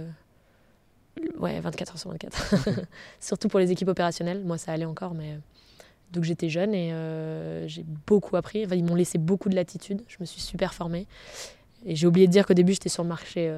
ouais 1.38 1.60
24 1.60 1.92
heures 1.92 1.98
sur 1.98 2.10
24 2.10 2.56
surtout 3.20 3.48
pour 3.48 3.60
les 3.60 3.70
équipes 3.70 3.88
opérationnelles. 3.88 4.44
Moi 4.44 4.58
ça 4.58 4.72
allait 4.72 4.84
encore 4.84 5.14
mais 5.14 5.38
donc 6.12 6.24
j'étais 6.24 6.48
jeune 6.48 6.74
et 6.74 6.92
j'ai 7.68 7.84
beaucoup 8.06 8.36
appris. 8.36 8.66
Ils 8.72 8.84
m'ont 8.84 8.96
laissé 8.96 9.18
beaucoup 9.18 9.48
de 9.48 9.54
latitude. 9.54 10.02
Je 10.08 10.16
me 10.18 10.24
suis 10.24 10.40
super 10.40 10.74
formée. 10.74 11.06
Et 11.86 11.94
j'ai 11.94 12.06
oublié 12.06 12.26
de 12.26 12.32
dire 12.32 12.44
qu'au 12.46 12.54
début 12.54 12.72
j'étais 12.72 12.88
sur 12.88 13.04
le 13.04 13.08
marché 13.08 13.52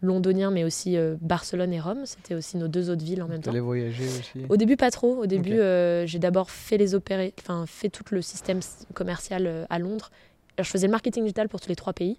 londonien, 0.00 0.50
mais 0.50 0.64
aussi 0.64 0.96
euh, 0.96 1.16
Barcelone 1.20 1.72
et 1.72 1.80
Rome. 1.80 2.02
C'était 2.04 2.34
aussi 2.34 2.56
nos 2.56 2.68
deux 2.68 2.90
autres 2.90 3.04
villes 3.04 3.22
en 3.22 3.28
même 3.28 3.42
temps. 3.42 3.52
Tu 3.52 3.58
voyager 3.58 4.04
aussi 4.04 4.44
Au 4.48 4.56
début, 4.56 4.76
pas 4.76 4.90
trop. 4.90 5.16
Au 5.16 5.26
début, 5.26 5.58
euh, 5.58 6.06
j'ai 6.06 6.18
d'abord 6.18 6.50
fait 6.50 6.78
les 6.78 6.94
opérés, 6.94 7.34
enfin 7.40 7.64
fait 7.66 7.88
tout 7.88 8.04
le 8.10 8.22
système 8.22 8.60
commercial 8.94 9.46
euh, 9.46 9.64
à 9.70 9.78
Londres. 9.78 10.10
je 10.58 10.64
faisais 10.64 10.86
le 10.86 10.92
marketing 10.92 11.24
digital 11.24 11.48
pour 11.48 11.60
tous 11.60 11.68
les 11.68 11.76
trois 11.76 11.92
pays. 11.92 12.18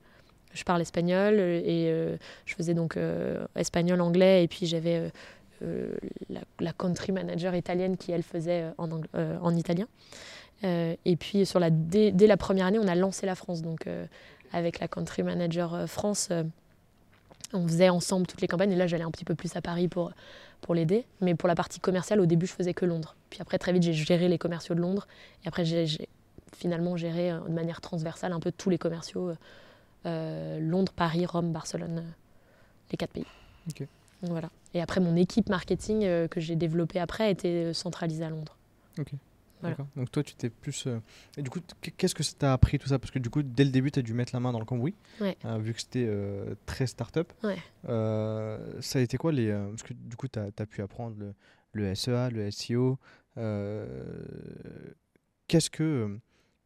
Je 0.54 0.64
parle 0.64 0.82
espagnol 0.82 1.40
et 1.40 1.94
je 2.46 2.56
faisais 2.56 2.74
donc 2.74 2.98
espagnol, 3.56 4.02
anglais, 4.02 4.44
et 4.44 4.48
puis 4.48 4.66
j'avais 4.66 5.12
la, 5.62 6.74
country 6.74 7.12
manager 7.12 7.54
italienne 7.54 7.98
qui 7.98 8.12
elle 8.12 8.24
faisait 8.24 8.66
en, 8.80 8.90
en 9.14 9.56
italien. 9.56 9.86
et 10.64 11.16
puis 11.20 11.46
sur 11.46 11.60
la, 11.60 11.70
dès, 11.70 12.12
dès, 12.12 12.26
la 12.26 12.36
première 12.36 12.66
année, 12.66 12.80
on 12.80 12.88
a 12.88 12.96
lancé 12.96 13.28
la 13.28 13.36
France, 13.36 13.62
donc 13.62 13.86
avec 14.52 14.80
la 14.80 14.88
country 14.88 15.22
manager 15.22 15.88
France 15.88 16.32
on 17.54 17.68
faisait 17.68 17.90
ensemble 17.90 18.28
toutes 18.28 18.42
les 18.42 18.48
campagnes 18.48 18.72
et 18.72 18.76
là 18.76 18.88
j'allais 18.88 19.04
un 19.04 19.12
petit 19.12 19.26
peu 19.26 19.36
plus 19.36 19.56
à 19.56 19.62
Paris 19.62 19.88
pour, 19.88 20.12
pour 20.62 20.76
l'aider. 20.76 21.06
Mais 21.22 21.36
pour 21.36 21.48
la 21.48 21.56
partie 21.56 21.80
commerciale, 21.80 22.20
au 22.20 22.26
début 22.26 22.46
je 22.46 22.54
faisais 22.54 22.74
que 22.74 22.86
Londres. 22.86 23.16
Puis 23.30 23.42
après 23.42 23.58
très 23.58 23.74
vite 23.74 23.84
j'ai 23.84 23.94
géré 23.94 24.28
les 24.28 24.38
commerciaux 24.38 24.76
de 24.76 24.82
Londres 24.82 25.08
et 25.44 25.48
après 25.48 25.66
j'ai 25.66 26.08
finalement 26.56 26.98
géré 26.98 27.32
euh, 27.32 27.40
de 27.40 27.54
manière 27.54 27.82
transversale 27.82 28.34
un 28.34 28.40
peu 28.40 28.52
tous 28.52 28.70
les 28.70 28.78
commerciaux. 28.78 29.34
Euh, 30.06 30.60
Londres, 30.60 30.94
Paris, 30.96 31.26
Rome, 31.26 31.52
Barcelone, 31.52 32.00
euh, 32.00 32.12
les 32.92 32.98
quatre 32.98 33.12
pays. 33.12 33.26
Voilà. 34.22 34.50
Et 34.74 34.82
après 34.82 35.00
mon 35.00 35.16
équipe 35.16 35.50
marketing 35.50 36.28
que 36.28 36.42
j'ai 36.42 36.56
développée 36.56 37.00
après 37.00 37.32
était 37.32 37.74
centralisée 37.74 38.26
à 38.26 38.30
Londres. 38.30 38.58
Donc 39.96 40.12
toi, 40.12 40.24
tu 40.24 40.36
t'es 40.36 40.50
plus. 40.50 40.88
Euh, 40.88 41.00
et 41.38 41.42
du 41.42 41.50
coup, 41.50 41.60
qu'est-ce 41.98 42.16
que 42.16 42.24
ça 42.24 42.34
t'a 42.38 42.54
appris 42.54 42.80
tout 42.80 42.88
ça? 42.88 43.00
Parce 43.00 43.12
que 43.12 43.20
du 43.20 43.30
coup, 43.30 43.44
dès 43.44 43.64
le 43.64 43.72
début, 43.72 43.92
tu 43.92 44.00
as 44.00 44.02
dû 44.02 44.14
mettre 44.14 44.34
la 44.34 44.40
main 44.40 44.52
dans 44.52 44.60
le 44.60 44.66
cambouis, 44.66 44.96
euh, 45.22 45.58
vu 45.60 45.74
que 45.74 45.82
c'était 45.82 46.06
euh, 46.08 46.56
très 46.66 46.88
start-up. 46.88 47.32
ça 47.44 49.00
a 49.00 49.02
été 49.02 49.18
quoi 49.18 49.32
les. 49.32 49.52
Parce 49.52 49.84
que 49.84 49.94
du 49.94 50.16
coup, 50.16 50.28
tu 50.28 50.40
as, 50.40 50.66
pu 50.66 50.82
apprendre 50.82 51.16
le, 51.20 51.34
le, 51.74 51.96
SEA, 51.96 52.30
le 52.32 52.50
SEO. 52.52 52.98
qu'est-ce 55.48 55.70
que. 55.70 56.18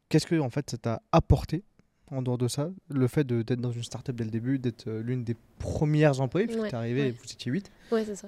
Qu'est-ce 0.10 0.28
que 0.28 0.40
en 0.40 0.52
fait 0.52 0.70
ça 0.70 0.78
t'a 0.78 1.02
apporté 1.12 1.64
en 2.12 2.22
dehors 2.22 2.38
de 2.38 2.48
ça, 2.48 2.70
le 2.90 3.08
fait 3.08 3.26
d'être 3.26 3.60
dans 3.60 3.72
une 3.72 3.82
start-up 3.82 4.16
dès 4.16 4.26
le 4.26 4.30
début, 4.30 4.60
d'être 4.60 4.88
l'une 4.88 5.24
des 5.24 5.36
premières 5.58 6.22
employées, 6.22 6.46
puisque 6.46 6.62
tu 6.62 6.70
es 6.70 6.76
arrivé 6.76 7.08
et 7.08 7.12
vous 7.12 7.24
étiez 7.24 7.52
8. 7.52 7.72
Ouais, 7.92 8.06
c'est 8.06 8.16
ça. 8.16 8.28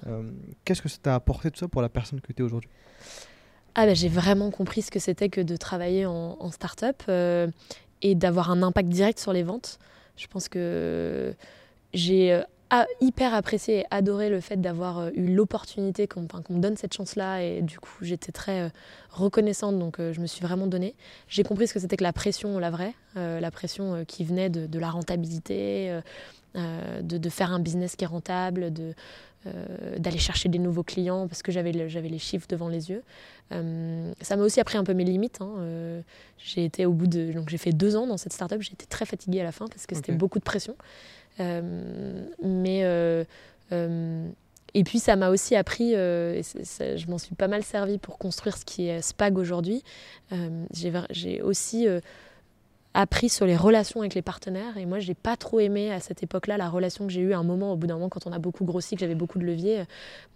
Qu'est-ce 0.63 0.81
que 0.81 0.89
ça 0.89 0.97
t'a 0.99 1.13
apporté 1.13 1.51
tout 1.51 1.59
ça 1.59 1.67
pour 1.67 1.83
la 1.83 1.89
personne 1.89 2.19
que 2.21 2.33
tu 2.33 2.41
es 2.41 2.45
aujourd'hui? 2.45 2.71
Ah 3.75 3.85
bah, 3.85 3.93
j'ai 3.93 4.07
vraiment 4.07 4.51
compris 4.51 4.81
ce 4.81 4.89
que 4.89 4.99
c'était 4.99 5.29
que 5.29 5.41
de 5.41 5.57
travailler 5.57 6.05
en, 6.05 6.51
start-up 6.51 7.03
euh, 7.09 7.47
et 8.01 8.15
d'avoir 8.15 8.49
un 8.49 8.63
impact 8.63 8.87
direct 8.87 9.19
sur 9.19 9.33
les 9.33 9.43
ventes. 9.43 9.79
Je 10.15 10.27
pense 10.27 10.47
que 10.47 11.33
j'ai 11.93 12.31
euh, 12.33 12.83
hyper 13.01 13.33
apprécié 13.33 13.79
et 13.79 13.85
adoré 13.91 14.29
le 14.29 14.39
fait 14.39 14.61
d'avoir 14.61 14.99
euh, 14.99 15.09
eu 15.15 15.33
l'opportunité 15.33 16.07
qu'on 16.07 16.21
me 16.21 16.59
donne 16.59 16.77
cette 16.77 16.93
chance-là 16.93 17.43
et 17.43 17.61
du 17.61 17.77
coup 17.77 17.97
j'étais 18.01 18.31
très 18.31 18.71
reconnaissante 19.11 19.77
donc 19.77 19.97
je 19.99 20.21
me 20.21 20.27
suis 20.27 20.41
vraiment 20.41 20.67
donnée. 20.67 20.95
J'ai 21.27 21.43
compris 21.43 21.67
ce 21.67 21.73
que 21.73 21.79
c'était 21.81 21.97
que 21.97 22.03
la 22.03 22.13
pression, 22.13 22.57
la 22.59 22.69
vraie, 22.69 22.93
la 23.15 23.51
pression 23.51 24.05
qui 24.05 24.23
venait 24.23 24.49
de 24.49 24.79
la 24.79 24.89
rentabilité, 24.89 25.99
de, 26.55 27.17
de, 27.17 27.29
faire 27.29 27.51
un 27.51 27.59
business 27.59 27.95
qui 27.95 28.05
est 28.05 28.07
rentable, 28.07 28.71
de, 28.71 28.93
euh, 29.47 29.99
d'aller 29.99 30.17
chercher 30.17 30.49
des 30.49 30.57
nouveaux 30.57 30.81
clients 30.81 31.27
parce 31.27 31.43
que 31.43 31.51
j'avais 31.51 31.71
les 31.71 32.17
chiffres 32.17 32.47
devant 32.49 32.67
les 32.67 32.89
yeux. 32.89 33.03
Euh, 33.51 34.11
ça 34.19 34.37
m'a 34.37 34.43
aussi 34.43 34.59
appris 34.59 34.75
un 34.77 34.83
peu 34.83 34.95
mes 34.95 35.03
limites. 35.03 35.39
Hein. 35.39 35.53
Euh, 35.59 36.01
j'ai 36.39 36.65
été 36.65 36.87
au 36.87 36.93
bout 36.93 37.05
de 37.05 37.31
donc 37.31 37.49
j'ai 37.49 37.59
fait 37.59 37.71
deux 37.71 37.95
ans 37.95 38.07
dans 38.07 38.17
cette 38.17 38.33
startup. 38.33 38.59
J'ai 38.61 38.73
été 38.73 38.87
très 38.87 39.05
fatiguée 39.05 39.41
à 39.41 39.43
la 39.43 39.51
fin 39.51 39.67
parce 39.67 39.85
que 39.85 39.93
c'était 39.93 40.13
beaucoup 40.13 40.39
de 40.39 40.43
pression. 40.43 40.75
mais 41.37 43.25
et 44.77 44.83
puis 44.83 44.99
ça 44.99 45.15
m'a 45.15 45.29
aussi 45.29 45.55
appris, 45.55 45.93
et 45.93 46.41
je 46.41 47.07
m'en 47.07 47.19
suis 47.19 47.35
pas 47.35 47.47
mal 47.47 47.63
servi 47.63 47.99
pour 47.99 48.17
construire 48.17 48.57
ce 48.57 48.65
qui 48.65 48.87
est 48.87 49.01
Spag 49.03 49.37
aujourd'hui. 49.37 49.83
j'ai 50.71 51.41
aussi 51.43 51.87
appris 52.95 53.29
sur 53.29 53.45
les 53.45 53.57
relations 53.57 53.99
avec 53.99 54.15
les 54.15 54.21
partenaires. 54.21 54.77
Et 54.77 54.85
moi, 54.85 54.99
je 54.99 55.09
n'ai 55.09 55.13
pas 55.13 55.35
trop 55.35 55.59
aimé 55.59 55.91
à 55.91 55.99
cette 55.99 56.23
époque-là 56.23 56.57
la 56.57 56.69
relation 56.69 57.05
que 57.05 57.11
j'ai 57.11 57.21
eue 57.21 57.33
à 57.33 57.37
un 57.37 57.43
moment, 57.43 57.73
au 57.73 57.75
bout 57.75 57.87
d'un 57.87 57.95
moment, 57.95 58.09
quand 58.09 58.25
on 58.25 58.31
a 58.31 58.39
beaucoup 58.39 58.63
grossi, 58.63 58.95
que 58.95 59.01
j'avais 59.01 59.15
beaucoup 59.15 59.37
de 59.37 59.43
leviers. 59.43 59.83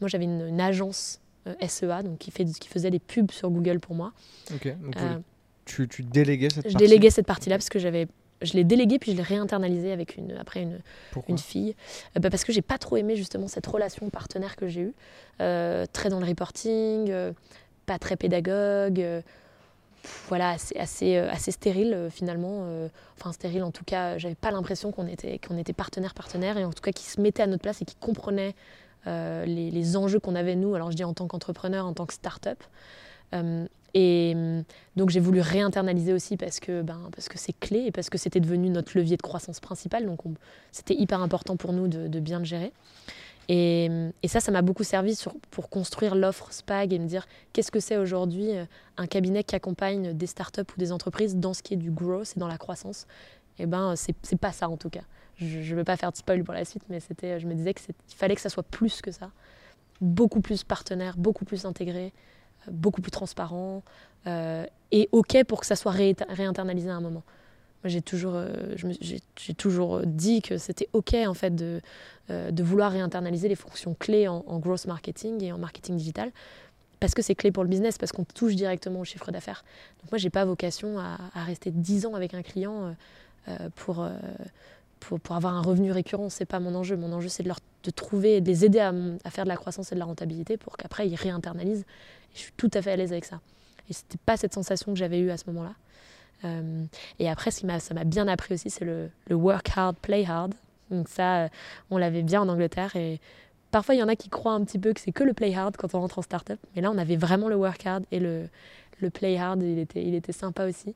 Moi, 0.01 0.10
j'avais 0.10 0.26
une, 0.26 0.60
agence 0.60 1.22
euh, 1.47 1.55
SEA 1.66 2.03
donc 2.03 2.18
qui, 2.18 2.32
fait, 2.32 2.43
qui 2.45 2.68
faisait 2.68 2.91
des 2.91 2.99
pubs 2.99 3.32
sur 3.32 3.49
Google 3.49 3.80
pour 3.80 3.95
moi. 3.95 4.12
Ok, 4.53 4.68
donc 4.82 4.97
euh, 4.97 5.18
tu, 5.64 5.88
tu, 5.88 6.03
déléguais 6.03 6.49
cette 6.49 6.64
partie 6.64 6.74
Je 6.74 6.78
déléguais 6.78 7.10
cette 7.10 7.26
partie-là 7.26 7.55
parce 7.55 7.70
que 7.70 7.80
j'avais 7.80 8.07
je 8.41 8.53
l'ai 8.53 8.64
délégué 8.64 8.99
puis 8.99 9.12
je 9.12 9.18
l'ai 9.18 9.24
réinternalisé 9.24 9.91
avec 9.91 10.16
une 10.16 10.32
après 10.38 10.62
une, 10.62 10.80
une 11.28 11.38
fille 11.38 11.76
euh, 12.16 12.22
bah 12.22 12.30
parce 12.30 12.45
que 12.45 12.53
j'ai 12.53 12.62
pas 12.62 12.78
trop 12.78 12.95
aimé 12.95 13.18
justement 13.18 13.49
cette 13.49 13.68
relation 13.68 14.10
partenaire 14.10 14.55
que 14.55 14.70
j'ai 14.70 14.82
eue 14.82 14.93
très 15.39 16.10
dans 16.10 16.22
le 16.22 16.26
reporting 16.26 17.12
pas 17.86 17.99
très 17.99 18.16
pédagogue 18.16 19.24
voilà, 20.28 20.52
assez, 20.52 20.78
assez, 20.78 21.18
euh, 21.18 21.30
assez 21.30 21.52
stérile 21.52 21.93
euh, 21.93 22.10
finalement. 22.10 22.64
Euh, 22.64 22.88
enfin, 23.18 23.32
stérile 23.32 23.64
en 23.64 23.72
tout 23.72 23.84
cas, 23.84 24.18
j'avais 24.18 24.36
pas 24.36 24.52
l'impression 24.52 24.91
qu'on 24.91 25.08
était, 25.08 25.39
qu'on 25.39 25.58
était 25.58 25.74
partenaire, 25.74 26.14
partenaire, 26.14 26.58
et 26.58 26.66
en 26.66 26.72
tout 26.72 26.82
cas 26.82 26.91
qui 26.91 27.06
se 27.06 27.20
mettait 27.22 27.43
à 27.43 27.47
notre 27.47 27.62
place 27.62 27.82
et 27.82 27.86
qui 27.86 27.95
comprenait 27.95 28.56
les, 29.06 29.97
enjeux 29.97 30.20
qu'on 30.20 30.36
avait 30.36 30.56
nous, 30.56 30.76
alors 30.76 30.91
je 30.91 30.95
dis 30.95 31.04
en 31.04 31.14
tant 31.14 31.28
qu'entrepreneur, 31.28 31.86
en 31.86 31.93
tant 31.93 32.06
que 32.06 32.14
start-up. 32.14 32.62
Et 33.95 34.36
donc 34.95 35.10
j'ai 35.10 35.20
voulu 35.20 35.41
réinternaliser 35.41 36.14
aussi 36.14 36.38
parce 36.38 36.60
que 36.60 36.84
ben, 36.84 37.10
parce 37.16 37.28
que 37.28 37.39
c'est 37.39 37.58
clé 37.60 37.86
et 37.88 37.91
parce 37.91 38.12
que 38.12 38.20
c'était 38.20 38.39
devenu 38.39 38.70
notre 38.70 38.95
levier 38.95 39.18
de 39.18 39.22
croissance 39.24 39.60
principal. 39.60 40.06
Donc 40.06 40.20
c'était 40.72 40.93
hyper 40.93 41.22
important 41.22 41.56
pour 41.56 41.74
nous 41.74 41.88
de, 41.88 42.08
de 42.08 42.20
bien 42.20 42.38
le 42.38 42.45
gérer. 42.45 42.72
Et, 43.52 43.89
ça, 44.28 44.39
ça 44.39 44.52
m'a 44.52 44.62
beaucoup 44.62 44.84
servi 44.84 45.20
pour 45.50 45.70
construire 45.70 46.14
l'offre 46.14 46.54
SPAG 46.54 46.93
et 46.93 47.00
me 47.00 47.08
dire 47.08 47.26
qu'est-ce 47.52 47.72
que 47.72 47.80
c'est 47.80 47.97
aujourd'hui 47.97 48.56
euh, 48.56 48.66
un 48.97 49.08
cabinet 49.08 49.43
qui 49.43 49.56
accompagne 49.56 50.14
des 50.14 50.28
startups 50.28 50.62
ou 50.62 50.80
des 50.80 50.91
entreprises 50.91 51.36
dans 51.36 51.56
ce 51.56 51.64
qui 51.64 51.74
est 51.74 51.78
du 51.78 51.89
growth 51.89 52.34
et 52.36 52.39
dans 52.39 52.47
la 52.47 52.60
croissance? 52.60 53.08
Et 53.58 53.66
ben 53.66 53.95
c'est 53.95 54.39
pas 54.39 54.52
ça 54.52 54.70
en 54.70 54.78
tout 54.78 54.91
cas. 54.91 55.02
Je 55.36 55.74
ne 55.74 55.76
veux 55.76 55.84
pas 55.84 55.97
faire 55.97 56.12
de 56.12 56.18
spoil 56.18 56.43
pour 56.43 56.54
la 56.54 56.64
suite, 56.64 56.84
mais 56.89 57.00
je 57.00 57.47
me 57.47 57.56
disais 57.56 57.74
qu'il 57.74 57.93
fallait 58.16 58.36
que 58.36 58.41
ça 58.41 58.50
soit 58.50 58.64
plus 58.64 59.02
que 59.02 59.12
ça. 59.12 59.32
Beaucoup 60.00 60.41
plus 60.41 60.64
partenaire, 60.64 61.18
beaucoup 61.18 61.43
plus 61.43 61.66
intégré, 61.66 62.14
euh, 62.68 62.72
beaucoup 62.72 63.02
plus 63.02 63.12
transparent 63.12 63.84
euh, 64.28 64.66
et 64.91 65.10
OK 65.12 65.43
pour 65.45 65.60
que 65.60 65.66
ça 65.66 65.76
soit 65.76 65.91
réinternalisé 65.91 66.89
à 66.89 66.95
un 66.95 67.02
moment. 67.02 67.24
J'ai 67.86 68.01
toujours, 68.01 68.34
euh, 68.36 68.75
j'ai, 68.99 69.53
toujours 69.53 70.01
dit 70.05 70.41
que 70.41 70.57
c'était 70.57 70.89
OK 70.93 71.13
en 71.13 71.34
fait 71.34 71.55
de, 71.55 71.82
de 72.30 72.63
vouloir 72.63 72.91
réinternaliser 72.91 73.47
les 73.47 73.55
fonctions 73.55 73.95
clés 73.97 74.27
en, 74.27 74.59
growth 74.59 74.86
marketing 74.86 75.41
et 75.43 75.51
en 75.53 75.57
marketing 75.57 75.95
digital 75.95 76.32
parce 76.99 77.13
que 77.13 77.21
c'est 77.21 77.36
clé 77.36 77.49
pour 77.53 77.63
le 77.63 77.69
business, 77.69 77.97
parce 77.97 78.11
qu'on 78.11 78.25
touche 78.25 78.55
directement 78.55 78.99
au 78.99 79.05
chiffre 79.05 79.32
d'affaires. 79.32 79.63
Donc 80.01 80.11
moi, 80.11 80.17
j'ai 80.17 80.30
pas 80.30 80.43
vocation 80.43 80.99
à, 80.99 81.17
rester 81.45 81.71
10 81.71 82.07
ans 82.07 82.13
avec 82.15 82.34
un 82.34 82.41
client 82.41 82.93
pour 83.75 84.05
pour, 84.99 85.19
pour, 85.19 85.36
avoir 85.36 85.55
un 85.55 85.61
revenu 85.61 85.91
récurrent, 85.91 86.30
c'est 86.30 86.45
pas 86.45 86.59
mon 86.59 86.75
enjeu. 86.75 86.97
Mon 86.97 87.11
enjeu, 87.13 87.30
c'est 87.30 87.43
de, 87.43 87.51
de 87.84 87.89
trouver 87.91 88.41
de 88.41 88.47
les 88.47 88.65
aider 88.65 88.80
à, 88.80 88.93
à, 89.23 89.30
faire 89.30 89.45
de 89.45 89.49
la 89.49 89.57
croissance 89.57 89.91
et 89.91 89.95
de 89.95 89.99
la 89.99 90.05
rentabilité 90.05 90.57
pour 90.57 90.77
qu'après 90.77 91.07
ils 91.07 91.15
réinternalisent. 91.15 91.86
Et 92.34 92.36
je 92.36 92.39
suis 92.39 92.53
tout 92.57 92.69
à 92.73 92.82
fait 92.82 92.91
à 92.91 92.95
l'aise 92.95 93.11
avec 93.11 93.25
ça. 93.25 93.39
Et 93.89 93.93
c'était 93.93 94.19
pas 94.25 94.38
cette 94.38 94.53
sensation 94.53 94.93
que 94.93 94.99
j'avais 94.99 95.19
eue 95.19 95.32
à 95.32 95.38
ce 95.38 95.45
moment-là. 95.47 95.73
Euh, 96.46 96.86
et 97.20 97.30
après, 97.30 97.52
ce 97.52 97.62
qui 97.62 97.66
m'a, 97.66 97.80
ça 97.80 97.94
m'a 97.94 98.04
bien 98.04 98.28
appris 98.28 98.54
aussi, 98.54 98.70
c'est 98.70 98.86
le, 98.86 99.10
work 99.30 99.70
hard, 99.76 99.98
play 99.98 100.26
hard. 100.26 100.54
Donc 100.90 101.08
ça, 101.08 101.44
euh, 101.44 101.50
on 101.90 101.98
l'avait 101.98 102.24
bien 102.24 102.42
en 102.42 102.50
Angleterre. 102.50 102.96
Et 102.96 103.20
parfois, 103.72 103.96
il 103.96 104.00
y 104.00 104.04
en 104.04 104.08
a 104.08 104.16
qui 104.16 104.30
croient 104.30 104.54
un 104.54 104.64
petit 104.64 104.80
peu 104.80 104.94
que 104.94 105.00
c'est 105.00 105.12
que 105.12 105.24
le 105.24 105.34
play 105.34 105.54
hard 105.54 105.78
quand 105.78 105.94
on 105.94 106.00
rentre 106.02 106.20
en 106.20 106.22
start-up. 106.22 106.60
Mais 106.76 106.82
là, 106.82 106.92
on 106.92 106.98
avait 106.98 107.18
vraiment 107.18 107.50
le 107.50 107.56
work 107.56 107.86
hard 107.86 108.06
et 108.12 108.20
le, 108.20 108.48
le 109.00 109.10
play 109.10 109.38
hard. 109.38 109.62
Il 109.62 109.80
était, 109.80 110.04
il 110.04 110.16
était 110.16 110.32
sympa 110.32 110.66
aussi. 110.66 110.96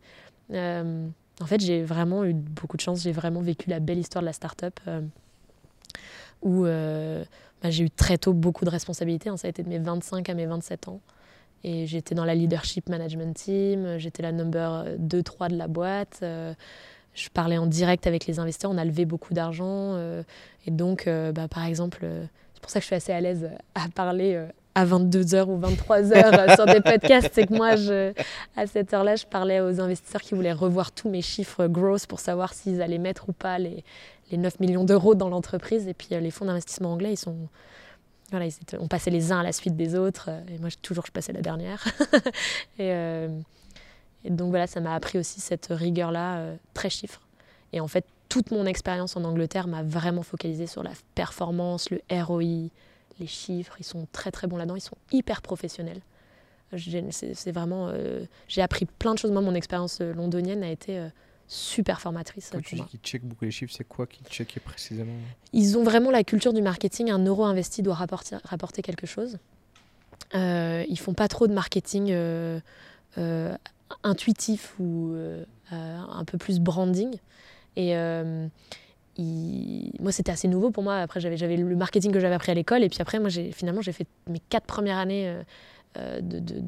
Euh, 0.52 1.08
en 1.41 1.46
fait, 1.46 1.62
j'ai 1.62 1.84
vraiment 1.84 2.24
eu 2.24 2.34
beaucoup 2.34 2.78
de 2.78 2.82
chance. 2.82 3.02
J'ai 3.02 3.12
vraiment 3.12 3.41
vécu 3.41 3.70
la 3.70 3.80
belle 3.80 4.00
histoire 4.00 4.22
de 4.22 4.28
la 4.28 4.34
start-up 4.34 4.80
euh, 4.88 5.02
où 6.41 6.64
bah, 6.64 7.70
j'ai 7.70 7.86
eu 7.86 7.89
très 7.89 8.18
tôt 8.18 8.34
beaucoup 8.34 8.66
de 8.66 8.70
responsabilités. 8.70 9.30
Hein. 9.30 9.38
Ça 9.38 9.48
a 9.48 9.50
été 9.50 9.64
de 9.64 9.70
mes 9.70 9.80
25 9.80 10.30
à 10.30 10.34
mes 10.34 10.46
27 10.46 10.88
ans. 10.89 11.00
Et 11.64 11.88
j'étais 11.88 12.16
dans 12.16 12.26
la 12.26 12.36
leadership 12.36 12.89
management 12.89 13.34
team. 13.36 13.97
J'étais 13.97 14.22
la 14.22 14.32
number 14.32 14.86
2-3 14.99 15.49
de 15.49 15.57
la 15.57 15.68
boîte. 15.68 16.20
Euh, 16.24 16.53
je 17.14 17.30
parlais 17.30 17.57
en 17.57 17.68
direct 17.68 18.07
avec 18.07 18.26
les 18.26 18.39
investisseurs. 18.39 18.72
On 18.72 18.78
a 18.78 18.86
levé 18.86 19.05
beaucoup 19.05 19.34
d'argent. 19.34 19.97
et 20.66 20.72
donc, 20.72 21.07
bah, 21.07 21.47
par 21.47 21.66
exemple, 21.66 22.07
c'est 22.53 22.61
pour 22.61 22.72
ça 22.72 22.80
que 22.80 22.84
je 22.84 22.88
suis 22.88 22.95
assez 22.95 23.14
à 23.14 23.22
l'aise 23.22 23.49
à 23.76 23.88
parler 23.93 24.47
à 24.76 24.86
22h 24.86 25.45
ou 25.45 25.59
23h 25.59 26.14
euh, 26.14 26.55
sur 26.55 26.66
des 26.66 26.82
podcasts, 26.82 27.30
c'est 27.34 27.45
que 27.45 27.53
moi, 27.53 27.76
à 28.55 28.68
cette 28.68 28.93
heure-là, 28.93 29.16
je 29.16 29.26
parlais 29.26 29.61
aux 29.61 29.80
investisseurs 29.80 30.22
qui 30.22 30.34
voulaient 30.34 30.53
revoir 30.53 30.91
tous 30.91 31.09
mes 31.09 31.22
chiffres 31.22 31.68
growth 31.68 32.07
pour 32.07 32.20
savoir 32.20 32.53
s'ils 32.53 32.82
allaient 32.82 32.97
mettre 32.97 33.30
ou 33.30 33.34
pas 33.34 33.59
les, 33.59 33.84
les 34.32 34.38
9 34.38 34.59
millions 34.59 34.84
d'euros 34.84 35.16
dans 35.16 35.30
l'entreprise. 35.30 35.88
Et 35.88 35.93
puis 35.93 36.09
euh, 36.14 36.20
les 36.20 36.32
fonds 36.32 36.45
d'investissement 36.45 36.93
anglais, 36.93 37.14
ils 37.14 37.18
sont... 37.18 37.38
On 38.79 38.88
passait 38.88 39.11
les 39.11 39.31
uns 39.31 39.39
à 39.39 39.43
la 39.43 39.51
suite 39.51 39.75
des 39.75 39.95
autres. 39.95 40.29
Euh, 40.29 40.41
et 40.49 40.57
moi, 40.59 40.69
toujours, 40.81 41.05
je 41.05 41.11
passais 41.11 41.34
la 41.34 41.41
dernière. 41.41 41.84
et, 42.79 42.89
et, 44.23 44.29
donc 44.29 44.49
voilà, 44.49 44.67
ça 44.67 44.79
m'a 44.79 44.95
appris 44.95 45.17
aussi 45.17 45.41
cette 45.41 45.67
rigueur-là, 45.69 46.53
très 46.73 46.89
chiffre. 46.89 47.21
Et 47.73 47.79
en 47.79 47.88
fait, 47.88 48.05
toute 48.29 48.51
mon 48.51 48.65
expérience 48.65 49.15
en 49.15 49.23
Angleterre 49.23 49.67
m'a 49.67 49.84
vraiment 49.84 50.23
focalisé 50.23 50.65
sur 50.67 50.84
la 50.84 50.91
performance, 51.15 51.89
le 51.89 52.01
ROI, 52.09 52.69
les 53.19 53.27
chiffres, 53.27 53.75
ils 53.79 53.86
sont 53.86 54.07
très 54.11 54.31
très 54.31 54.47
bons 54.47 54.57
là-dedans, 54.57 54.75
ils 54.75 54.81
sont 54.81 54.97
hyper 55.11 55.41
professionnels. 55.41 56.01
C'est 57.11 57.51
vraiment, 57.51 57.89
euh, 57.89 58.25
j'ai 58.47 58.61
appris 58.61 58.86
plein 58.86 59.13
de 59.13 59.19
choses. 59.19 59.31
Moi, 59.31 59.41
mon 59.41 59.53
expérience 59.53 59.99
euh, 60.01 60.13
londonienne 60.13 60.63
a 60.63 60.71
été 60.71 60.97
euh, 60.97 61.09
super 61.48 62.02
formatrice. 62.02 62.50
Quand 62.52 62.62
tu 62.62 62.76
dis 62.76 62.84
qu'ils 62.84 63.00
checkent 63.00 63.26
beaucoup 63.26 63.46
les 63.46 63.52
chiffres, 63.52 63.74
c'est 63.76 63.88
quoi 63.88 64.08
qu'ils 64.08 64.26
checkent 64.28 64.60
précisément? 64.64 65.14
Ils 65.52 65.78
ont 65.78 65.84
vraiment 65.84 66.12
la 66.12 66.24
culture 66.24 66.54
du 66.54 66.62
marketing. 66.62 67.12
Un 67.12 67.24
euro 67.24 67.46
investi 67.46 67.82
doit 67.82 67.96
rapporter, 67.96 68.38
rapporter 68.44 68.82
quelque 68.82 69.08
chose. 69.08 69.38
Euh, 70.36 70.84
ils 70.88 70.98
font 70.98 71.14
pas 71.14 71.28
trop 71.28 71.48
de 71.48 71.54
marketing 71.54 72.16
intuitif 74.04 74.76
ou 74.80 75.16
un 75.72 76.26
peu 76.26 76.38
plus 76.38 76.60
branding. 76.60 77.16
Et 77.76 77.96
moi 79.20 80.12
c'était 80.12 80.32
assez 80.32 80.48
nouveau 80.48 80.72
pour 80.72 80.84
moi 80.84 80.98
après 80.98 81.20
j'avais 81.20 81.38
j'avais 81.38 81.58
le 81.58 81.76
marketing 81.76 82.12
que 82.12 82.20
j'avais 82.20 82.36
appris 82.36 82.52
à 82.52 82.56
l'école 82.56 82.84
et 82.84 82.89
puis 82.89 83.00
après 83.02 83.20
moi 83.20 83.30
j'ai 83.30 83.52
finalement 83.52 83.82
j'ai 83.82 83.91
fait 83.91 84.08
mes 84.28 84.39
quatre 84.39 84.66
premières 84.66 84.98
années 84.98 85.28
euh, 85.28 85.44
euh, 85.98 86.22
de, 86.22 86.39
de, 86.39 86.64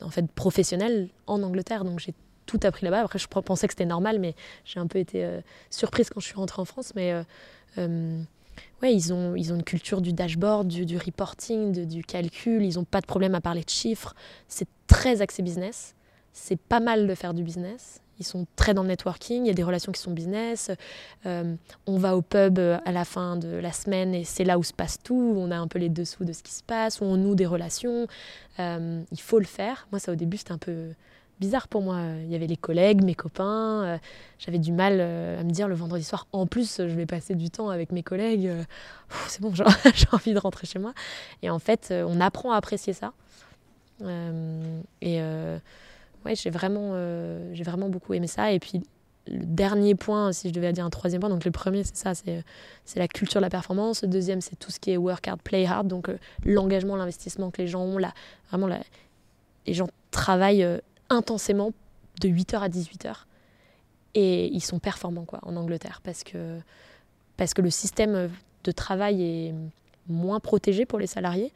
en 0.00 0.10
fait 0.10 0.30
professionnelles 0.32 1.08
en 1.26 1.42
Angleterre 1.42 1.84
donc 1.84 2.00
j'ai 2.00 2.14
tout 2.48 2.60
appris 2.64 2.84
là-bas 2.84 3.02
après 3.02 3.18
je 3.18 3.28
pensais 3.28 3.68
que 3.68 3.72
c'était 3.72 3.84
normal 3.84 4.18
mais 4.18 4.34
j'ai 4.64 4.80
un 4.80 4.86
peu 4.86 4.98
été 4.98 5.24
euh, 5.24 5.40
surprise 5.70 6.10
quand 6.10 6.20
je 6.20 6.26
suis 6.26 6.34
rentrée 6.34 6.60
en 6.60 6.64
France 6.64 6.92
mais 6.96 7.14
ouais 7.76 8.92
ils 8.92 9.12
ont 9.12 9.36
ils 9.36 9.52
ont 9.52 9.56
une 9.56 9.62
culture 9.62 10.00
du 10.00 10.12
dashboard 10.12 10.66
du, 10.66 10.96
reporting 10.96 11.86
du 11.86 12.02
calcul 12.02 12.64
ils 12.64 12.78
ont 12.78 12.84
pas 12.84 13.00
de 13.00 13.06
problème 13.06 13.36
à 13.36 13.40
parler 13.40 13.62
de 13.62 13.70
chiffres 13.70 14.14
c'est 14.48 14.66
très 14.88 15.20
axé 15.20 15.42
business 15.42 15.94
c'est 16.32 16.58
pas 16.58 16.80
mal 16.80 17.06
de 17.06 17.14
faire 17.14 17.34
du 17.34 17.44
business 17.44 18.00
ils 18.18 18.26
sont 18.26 18.46
très 18.56 18.74
dans 18.74 18.82
le 18.82 18.88
networking, 18.88 19.44
il 19.44 19.48
y 19.48 19.50
a 19.50 19.54
des 19.54 19.62
relations 19.62 19.92
qui 19.92 20.00
sont 20.00 20.10
business. 20.10 20.70
Euh, 21.26 21.54
on 21.86 21.98
va 21.98 22.16
au 22.16 22.22
pub 22.22 22.58
euh, 22.58 22.78
à 22.84 22.92
la 22.92 23.04
fin 23.04 23.36
de 23.36 23.48
la 23.48 23.72
semaine 23.72 24.14
et 24.14 24.24
c'est 24.24 24.44
là 24.44 24.58
où 24.58 24.64
se 24.64 24.72
passe 24.72 24.98
tout. 25.02 25.34
On 25.36 25.50
a 25.50 25.56
un 25.56 25.68
peu 25.68 25.78
les 25.78 25.88
dessous 25.88 26.24
de 26.24 26.32
ce 26.32 26.42
qui 26.42 26.52
se 26.52 26.62
passe, 26.62 27.00
on 27.00 27.16
noue 27.16 27.34
des 27.34 27.46
relations. 27.46 28.06
Euh, 28.58 29.02
il 29.12 29.20
faut 29.20 29.38
le 29.38 29.44
faire. 29.44 29.86
Moi, 29.92 30.00
ça 30.00 30.12
au 30.12 30.16
début, 30.16 30.36
c'était 30.36 30.52
un 30.52 30.58
peu 30.58 30.88
bizarre 31.40 31.68
pour 31.68 31.82
moi. 31.82 32.00
Il 32.24 32.30
y 32.30 32.34
avait 32.34 32.46
les 32.46 32.56
collègues, 32.56 33.02
mes 33.02 33.14
copains. 33.14 33.98
J'avais 34.38 34.58
du 34.58 34.72
mal 34.72 35.00
à 35.00 35.42
me 35.44 35.50
dire 35.50 35.68
le 35.68 35.74
vendredi 35.74 36.04
soir, 36.04 36.26
en 36.32 36.46
plus, 36.46 36.78
je 36.78 36.94
vais 36.94 37.06
passer 37.06 37.34
du 37.34 37.50
temps 37.50 37.70
avec 37.70 37.92
mes 37.92 38.02
collègues. 38.02 38.50
C'est 39.28 39.40
bon, 39.40 39.52
j'ai 39.54 40.06
envie 40.12 40.34
de 40.34 40.38
rentrer 40.38 40.66
chez 40.66 40.78
moi. 40.78 40.92
Et 41.42 41.50
en 41.50 41.58
fait, 41.58 41.92
on 41.92 42.20
apprend 42.20 42.52
à 42.52 42.56
apprécier 42.56 42.92
ça. 42.92 43.12
et 45.00 45.20
ouais, 46.24 46.34
j'ai 46.34 46.50
vraiment, 46.50 46.90
euh, 46.92 47.50
j'ai 47.54 47.64
vraiment 47.64 47.88
beaucoup 47.88 48.14
aimé 48.14 48.26
ça. 48.26 48.52
Et 48.52 48.58
puis, 48.58 48.82
le 49.26 49.44
dernier 49.44 49.94
point, 49.94 50.32
si 50.32 50.48
je 50.48 50.54
devais 50.54 50.72
dire 50.72 50.84
un 50.84 50.90
troisième 50.90 51.20
point, 51.20 51.30
donc 51.30 51.44
le 51.44 51.50
premier, 51.50 51.84
c'est 51.84 51.96
ça, 51.96 52.14
c'est, 52.14 52.44
la 52.96 53.08
culture 53.08 53.40
de 53.40 53.44
la 53.44 53.50
performance. 53.50 54.02
Le 54.02 54.08
deuxième, 54.08 54.40
c'est 54.40 54.56
tout 54.56 54.70
ce 54.70 54.80
qui 54.80 54.90
est 54.90 54.96
work 54.96 55.26
hard, 55.28 55.40
play 55.42 55.66
hard, 55.66 55.86
donc 55.86 56.08
euh, 56.08 56.18
l'engagement, 56.44 56.96
l'investissement 56.96 57.50
que 57.50 57.60
les 57.60 57.68
gens 57.68 57.82
ont. 57.82 57.98
Là, 57.98 58.12
vraiment, 58.50 58.66
là, 58.66 58.78
les 59.66 59.74
gens 59.74 59.88
travaillent 60.10 60.64
euh, 60.64 60.78
intensément 61.10 61.72
de 62.20 62.28
8h 62.28 62.58
à 62.60 62.68
18h. 62.68 63.24
Et 64.14 64.46
ils 64.46 64.62
sont 64.62 64.78
performants 64.78 65.24
quoi, 65.24 65.40
en 65.42 65.56
Angleterre 65.56 66.00
parce 66.02 66.24
que, 66.24 66.58
parce 67.36 67.54
que 67.54 67.62
le 67.62 67.70
système 67.70 68.30
de 68.64 68.72
travail 68.72 69.22
est 69.22 69.54
moins 70.08 70.40
protégé 70.40 70.86
pour 70.86 70.98
les 70.98 71.06
salariés 71.06 71.52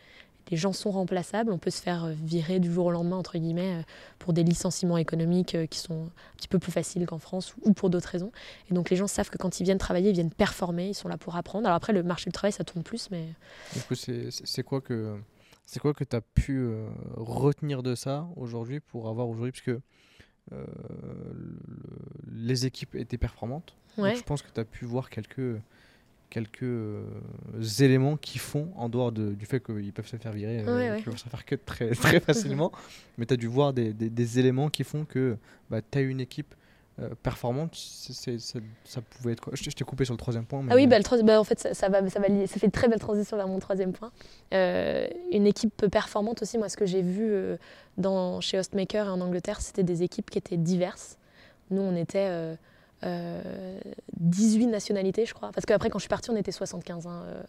les 0.50 0.56
gens 0.56 0.72
sont 0.72 0.90
remplaçables, 0.90 1.52
on 1.52 1.58
peut 1.58 1.70
se 1.70 1.80
faire 1.80 2.08
virer 2.08 2.58
du 2.58 2.72
jour 2.72 2.86
au 2.86 2.90
lendemain, 2.90 3.16
entre 3.16 3.38
guillemets, 3.38 3.76
euh, 3.76 3.82
pour 4.18 4.32
des 4.32 4.42
licenciements 4.42 4.98
économiques 4.98 5.54
euh, 5.54 5.66
qui 5.66 5.78
sont 5.78 6.04
un 6.04 6.36
petit 6.36 6.48
peu 6.48 6.58
plus 6.58 6.72
faciles 6.72 7.06
qu'en 7.06 7.18
France 7.18 7.54
ou 7.62 7.72
pour 7.72 7.90
d'autres 7.90 8.08
raisons. 8.08 8.32
Et 8.70 8.74
donc 8.74 8.90
les 8.90 8.96
gens 8.96 9.06
savent 9.06 9.30
que 9.30 9.38
quand 9.38 9.60
ils 9.60 9.64
viennent 9.64 9.78
travailler, 9.78 10.10
ils 10.10 10.14
viennent 10.14 10.30
performer, 10.30 10.88
ils 10.88 10.94
sont 10.94 11.08
là 11.08 11.16
pour 11.16 11.36
apprendre. 11.36 11.66
Alors 11.66 11.76
après, 11.76 11.92
le 11.92 12.02
marché 12.02 12.28
du 12.28 12.32
travail, 12.32 12.52
ça 12.52 12.64
tourne 12.64 12.82
plus, 12.82 13.08
mais... 13.10 13.28
Du 13.74 13.80
coup, 13.80 13.94
c'est 13.94 14.62
quoi 14.62 14.80
que... 14.80 15.16
C'est 15.64 15.80
quoi 15.80 15.94
que 15.94 16.04
tu 16.04 16.16
as 16.16 16.20
pu 16.20 16.68
retenir 17.14 17.82
de 17.82 17.94
ça 17.94 18.28
aujourd'hui 18.36 18.80
pour 18.80 19.08
avoir 19.08 19.28
aujourd'hui, 19.28 19.52
puisque 19.52 19.72
les 22.30 22.66
équipes 22.66 22.94
étaient 22.94 23.18
performantes. 23.18 23.76
je 23.96 24.22
pense 24.22 24.42
que 24.42 24.52
tu 24.52 24.60
as 24.60 24.64
pu 24.64 24.84
voir 24.84 25.08
quelques, 25.08 25.60
quelques 26.32 26.62
euh, 26.62 27.04
éléments 27.80 28.16
qui 28.16 28.38
font, 28.38 28.72
en 28.74 28.88
dehors 28.88 29.12
de, 29.12 29.34
du 29.34 29.44
fait 29.44 29.62
qu'ils 29.62 29.92
peuvent 29.92 30.06
se 30.06 30.16
faire 30.16 30.32
virer, 30.32 30.64
euh, 30.66 30.98
peuvent 31.02 31.18
se 31.18 31.28
faire 31.28 31.44
cut 31.44 31.58
très, 31.58 31.90
très 31.94 32.20
facilement, 32.20 32.72
mais 33.18 33.26
tu 33.26 33.34
as 33.34 33.36
dû 33.36 33.48
voir 33.48 33.74
des, 33.74 33.92
des, 33.92 34.38
éléments 34.38 34.70
qui 34.70 34.82
font 34.82 35.04
que 35.04 35.36
bah, 35.68 35.82
tu 35.82 35.98
as 35.98 36.00
une 36.00 36.20
équipe 36.20 36.54
euh, 37.02 37.14
performante, 37.22 37.74
c'est, 37.74 38.38
ça, 38.38 38.58
ça, 38.84 39.00
pouvait 39.00 39.32
être 39.32 39.40
quoi? 39.40 39.52
Je, 39.54 39.68
t'ai 39.70 39.84
coupé 39.84 40.04
sur 40.04 40.14
le 40.14 40.18
troisième 40.18 40.44
point. 40.44 40.64
Ah 40.70 40.74
oui, 40.74 40.86
bah, 40.86 40.98
le 40.98 41.22
bah, 41.22 41.40
en 41.40 41.44
fait, 41.44 41.58
ça, 41.58 41.74
ça, 41.74 41.88
va, 41.88 42.08
ça, 42.08 42.20
va 42.20 42.28
ça 42.46 42.60
fait 42.60 42.66
une 42.66 42.72
très 42.72 42.88
belle 42.88 43.00
transition 43.00 43.36
vers 43.36 43.48
mon 43.48 43.58
troisième 43.58 43.92
point. 43.92 44.12
une 44.52 45.46
équipe 45.46 45.86
performante 45.88 46.42
aussi, 46.42 46.58
moi, 46.58 46.68
ce 46.68 46.76
que 46.76 46.86
j'ai 46.86 47.02
vu 47.02 47.34
dans, 47.98 48.40
chez 48.40 48.58
Hostmaker 48.58 49.06
et 49.06 49.10
en 49.10 49.20
Angleterre, 49.20 49.60
c'était 49.60 49.82
des 49.82 50.02
équipes 50.02 50.30
qui 50.30 50.38
étaient 50.38 50.56
diverses. 50.56 51.18
Nous, 51.70 51.80
on 51.80 51.96
était 51.96 52.56
18 53.02 54.66
euh, 54.66 54.70
nationalités, 54.70 55.26
je 55.26 55.34
crois. 55.34 55.50
Parce 55.52 55.66
qu'après, 55.66 55.90
quand 55.90 55.98
je 55.98 56.04
suis 56.04 56.08
partie, 56.08 56.30
on 56.30 56.36
était 56.36 56.52
75. 56.52 57.06
Hein, 57.06 57.22
euh, 57.26 57.42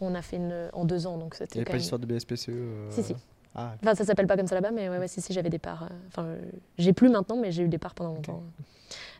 On 0.00 0.14
a 0.14 0.22
fait 0.22 0.36
une, 0.36 0.68
en 0.72 0.84
deux 0.84 1.06
ans. 1.06 1.18
Donc 1.18 1.36
Il 1.40 1.46
n'y 1.54 1.60
avait 1.60 1.70
pas 1.70 1.76
l'histoire 1.76 1.98
de 1.98 2.06
BSPCE 2.06 2.48
euh, 2.50 2.90
Si, 2.90 3.02
si. 3.02 3.14
Ah, 3.58 3.74
Enfin, 3.82 3.94
ça 3.94 4.04
s'appelle 4.04 4.26
pas 4.26 4.36
comme 4.36 4.46
ça 4.46 4.54
là-bas, 4.54 4.70
mais 4.70 4.88
ouais, 4.88 4.98
ouais, 4.98 5.08
si, 5.08 5.20
si, 5.20 5.32
j'avais 5.32 5.50
des 5.50 5.58
parts. 5.58 5.84
euh, 5.84 5.86
Enfin, 6.08 6.24
euh, 6.24 6.38
j'ai 6.78 6.92
plus 6.92 7.08
maintenant, 7.08 7.36
mais 7.36 7.50
j'ai 7.52 7.62
eu 7.64 7.68
des 7.68 7.78
parts 7.78 7.94
pendant 7.94 8.14
longtemps 8.14 8.42
euh, 8.60 8.62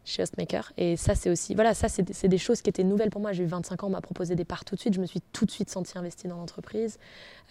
chez 0.04 0.22
Hostmaker. 0.22 0.72
Et 0.76 0.96
ça, 0.96 1.14
c'est 1.14 1.28
aussi. 1.30 1.54
Voilà, 1.54 1.74
ça, 1.74 1.88
c'est 1.88 2.28
des 2.28 2.38
choses 2.38 2.62
qui 2.62 2.70
étaient 2.70 2.84
nouvelles 2.84 3.10
pour 3.10 3.20
moi. 3.20 3.32
J'ai 3.32 3.42
eu 3.42 3.46
25 3.46 3.82
ans, 3.84 3.88
on 3.88 3.90
m'a 3.90 4.00
proposé 4.00 4.34
des 4.36 4.44
parts 4.44 4.64
tout 4.64 4.74
de 4.76 4.80
suite. 4.80 4.94
Je 4.94 5.00
me 5.00 5.06
suis 5.06 5.20
tout 5.32 5.44
de 5.44 5.50
suite 5.50 5.70
sentie 5.70 5.98
investie 5.98 6.28
dans 6.28 6.36
l'entreprise. 6.36 6.98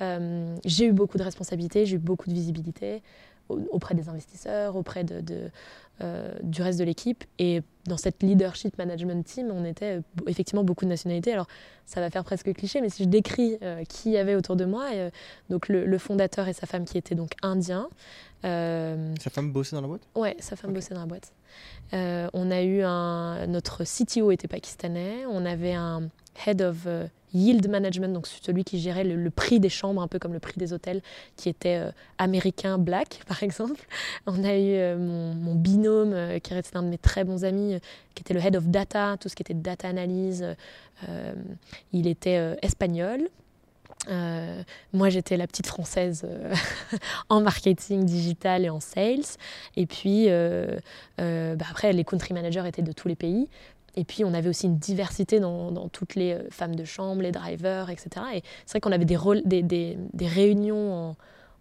Euh, 0.02 0.56
j'ai 0.66 0.86
eu 0.86 0.94
beaucoup 0.94 1.18
de 1.18 1.24
responsabilités, 1.24 1.86
j'ai 1.86 1.96
eu 1.96 2.00
beaucoup 2.00 2.30
de 2.30 2.34
visibilité 2.34 3.04
auprès 3.50 3.96
des 3.96 4.10
investisseurs, 4.10 4.76
auprès 4.76 5.04
de, 5.04 5.22
de, 5.22 5.50
euh, 6.02 6.34
du 6.44 6.62
reste 6.62 6.80
de 6.80 6.84
l'équipe. 6.84 7.24
Et 7.40 7.62
dans 7.86 7.98
cette 7.98 8.22
leadership 8.22 8.78
management 8.78 9.24
team, 9.26 9.50
on 9.52 9.64
était 9.64 10.02
effectivement 10.28 10.64
beaucoup 10.64 10.86
de 10.86 10.90
nationalités. 10.90 11.32
Alors, 11.34 11.48
ça 11.86 12.02
va 12.02 12.10
faire 12.10 12.24
presque 12.24 12.52
cliché, 12.54 12.82
mais 12.82 12.90
si 12.90 13.04
je 13.04 13.08
décris 13.10 13.58
euh, 13.62 13.84
qui 13.86 14.12
y 14.12 14.18
avait 14.18 14.36
autour 14.36 14.56
de 14.58 14.66
moi, 14.66 14.88
euh, 14.94 15.10
donc 15.50 15.70
le, 15.70 15.86
le 15.86 15.98
fondateur 15.98 16.48
et 16.48 16.54
sa 16.54 16.68
femme 16.68 16.86
qui 16.86 16.98
étaient 16.98 17.16
donc 17.16 17.32
indiens. 17.42 17.88
Euh, 18.46 19.14
Sa 19.22 19.30
femme 19.30 19.52
bossait 19.52 19.76
dans 19.76 19.82
la 19.82 19.88
boîte? 19.88 20.02
Ouais, 20.16 20.36
sa 20.40 20.56
femme 20.56 20.74
bossait 20.74 20.94
dans 20.94 21.00
la 21.02 21.08
boîte. 21.08 21.32
On 21.94 22.52
a 22.52 22.62
eu 22.62 22.82
un. 22.84 23.48
Notre 23.48 23.84
CTO 23.86 24.32
était 24.32 24.48
pakistanais. 24.50 25.26
On 25.30 25.46
avait 25.46 25.74
un 25.74 26.10
head 26.46 26.62
of 26.62 26.88
yield 27.34 27.68
management, 27.70 28.14
donc 28.14 28.28
celui 28.28 28.64
qui 28.64 28.80
gérait 28.80 29.04
le, 29.04 29.30
prix 29.30 29.60
des 29.60 29.70
chambres, 29.70 30.02
un 30.02 30.08
peu 30.08 30.20
comme 30.20 30.34
le 30.34 30.40
prix 30.40 30.58
des 30.58 30.74
hôtels, 30.74 31.02
qui 31.36 31.50
était 31.50 31.78
euh, 31.78 31.92
américain 32.18 32.78
black, 32.78 33.22
par 33.28 33.44
exemple. 33.44 33.86
On 34.26 34.44
a 34.44 34.56
eu 34.56 34.74
euh, 34.74 34.98
mon, 34.98 35.56
binôme, 35.56 36.14
euh, 36.14 36.40
qui 36.40 36.54
restait 36.54 36.78
un 36.78 36.84
de 36.84 36.90
mes 36.90 36.98
très 36.98 37.24
bons 37.24 37.44
amis, 37.44 37.80
qui 38.16 38.22
était 38.22 38.34
le 38.34 38.40
head 38.40 38.56
of 38.56 38.66
data, 38.68 39.18
tout 39.20 39.30
ce 39.30 39.36
qui 39.36 39.44
était 39.44 39.54
data 39.54 39.88
analyse. 39.88 40.46
Il 41.94 42.08
était 42.08 42.58
espagnol. 42.64 43.30
Moi, 44.94 45.10
j'étais 45.10 45.38
la 45.38 45.46
petite 45.46 45.68
française 45.68 46.28
en 47.30 47.42
marketing 47.42 48.04
digital 48.06 48.66
et 48.66 48.70
en 48.72 48.80
sales. 48.80 49.38
Et 49.76 49.86
puis, 49.86 50.28
bah, 51.18 51.66
après, 51.70 51.94
les 51.94 52.04
country 52.04 52.34
managers 52.34 52.64
étaient 52.68 52.82
de 52.82 52.92
tous 52.92 53.08
les 53.08 53.16
pays. 53.16 53.48
Et 53.98 54.04
puis, 54.04 54.24
on 54.24 54.34
avait 54.34 54.48
aussi 54.48 54.68
une 54.68 54.78
diversité 54.78 55.40
dans, 55.40 55.90
toutes 55.90 56.14
les 56.14 56.34
euh, 56.34 56.48
femmes 56.52 56.76
de 56.76 56.86
chambre, 56.86 57.24
les 57.24 57.32
drivers, 57.32 57.90
etc. 57.90 58.10
Et 58.36 58.44
c'est 58.66 58.74
vrai 58.74 58.80
qu'on 58.80 58.92
avait 58.92 59.06
des, 59.06 59.98
réunions 60.22 61.16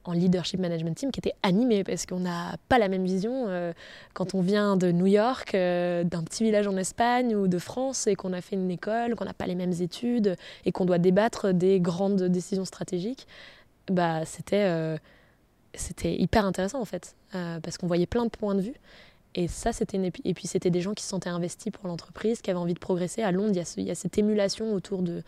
en, 0.05 0.13
leadership 0.13 0.61
management 0.61 0.95
team 0.95 1.11
qui 1.11 1.19
étaient 1.19 1.35
animées 1.43 1.83
parce 1.83 2.07
qu'on 2.07 2.21
n'a 2.21 2.57
pas 2.69 2.79
la 2.79 2.87
même 2.87 3.05
vision 3.05 3.47
euh, 3.49 3.73
quand 4.15 4.37
on 4.37 4.41
vient 4.41 4.77
de 4.77 4.93
New 4.93 5.07
York, 5.07 5.53
euh, 5.55 6.05
d'un 6.05 6.23
petit 6.23 6.45
village 6.45 6.69
en 6.69 6.77
Espagne 6.77 7.35
ou 7.35 7.49
de 7.49 7.59
France 7.59 8.07
et 8.07 8.15
qu'on 8.15 8.33
a 8.33 8.41
fait 8.41 8.55
une 8.55 8.71
école, 8.71 9.17
qu'on 9.17 9.25
n'a 9.25 9.35
pas 9.35 9.47
les 9.47 9.57
mêmes 9.57 9.73
études 9.81 10.37
et 10.65 10.71
qu'on 10.71 10.85
doit 10.85 10.99
débattre 10.99 11.53
des 11.53 11.81
grandes 11.81 12.23
décisions 12.23 12.65
stratégiques. 12.65 13.27
Bah, 13.91 14.25
c'était 14.27 14.97
c'était 15.75 16.15
hyper 16.15 16.45
intéressant 16.45 16.81
en 16.81 16.85
fait 16.85 17.17
parce 17.33 17.77
qu'on 17.77 17.89
voyait 17.89 18.07
plein 18.07 18.25
de 18.25 18.31
points 18.31 18.55
de 18.55 18.61
vue 18.63 18.77
et 19.37 19.49
ça 19.49 19.73
c'était 19.73 20.01
et 20.25 20.35
puis 20.35 20.49
c'était 20.49 20.71
des 20.71 20.81
gens 20.81 20.95
qui 20.95 21.05
se 21.05 21.11
sentaient 21.11 21.29
investis 21.29 21.71
pour 21.71 21.87
l'entreprise 21.87 22.41
qui 22.41 22.51
avaient 22.51 22.59
envie 22.59 22.75
de 22.75 22.79
progresser 22.79 23.23
à 23.23 23.31
Londres. 23.31 23.53
Il 23.77 23.85
y 23.85 23.91
a, 23.91 23.95
cette 23.95 24.17
émulation 24.19 24.73
autour 24.73 25.03
de 25.03 25.23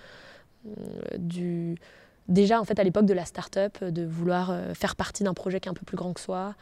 euh, 0.66 0.70
du 1.18 1.76
déjà 2.26 2.58
en 2.58 2.64
fait 2.64 2.78
à 2.80 2.84
l'époque 2.84 3.04
de 3.04 3.12
la 3.12 3.26
start-up 3.26 3.84
de 3.84 4.04
vouloir 4.04 4.50
euh, 4.50 4.72
faire 4.74 4.96
partie 4.96 5.24
d'un 5.24 5.34
projet 5.34 5.60
qui 5.60 5.68
est 5.68 5.70
un 5.70 5.74
peu 5.74 5.84
plus 5.84 5.98
grand 5.98 6.14
que 6.14 6.20
soi. 6.20 6.54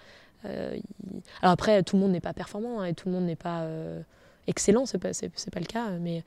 Euh, 0.45 0.77
alors 1.41 1.53
après 1.53 1.85
tout 1.85 1.95
le 1.97 2.03
monde 2.03 2.11
n'est 2.13 2.21
pas 2.21 2.33
performant 2.33 2.81
hein, 2.81 2.87
et 2.87 2.95
tout 2.95 3.09
le 3.09 3.15
monde 3.15 3.25
n'est 3.25 3.37
pas 3.37 3.65
excellent. 4.49 4.85
C'est 4.85 4.99
pas 4.99 5.13
c'est, 5.13 5.31
pas 5.51 5.61
le 5.61 5.67
cas 5.67 5.91
mais 6.01 6.25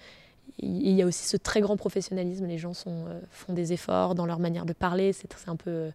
il 0.57 0.91
y 0.93 1.01
a 1.01 1.05
aussi 1.05 1.27
ce 1.27 1.35
très 1.35 1.59
grand 1.59 1.75
professionnalisme. 1.75 2.45
Les 2.45 2.57
gens 2.57 2.73
font 2.73 3.53
des 3.53 3.73
efforts 3.73 4.15
dans 4.15 4.25
leur 4.25 4.39
manière 4.39 4.65
de 4.65 4.73
parler. 4.73 5.11
C'est, 5.13 5.29
un 5.47 5.57
peu 5.57 5.91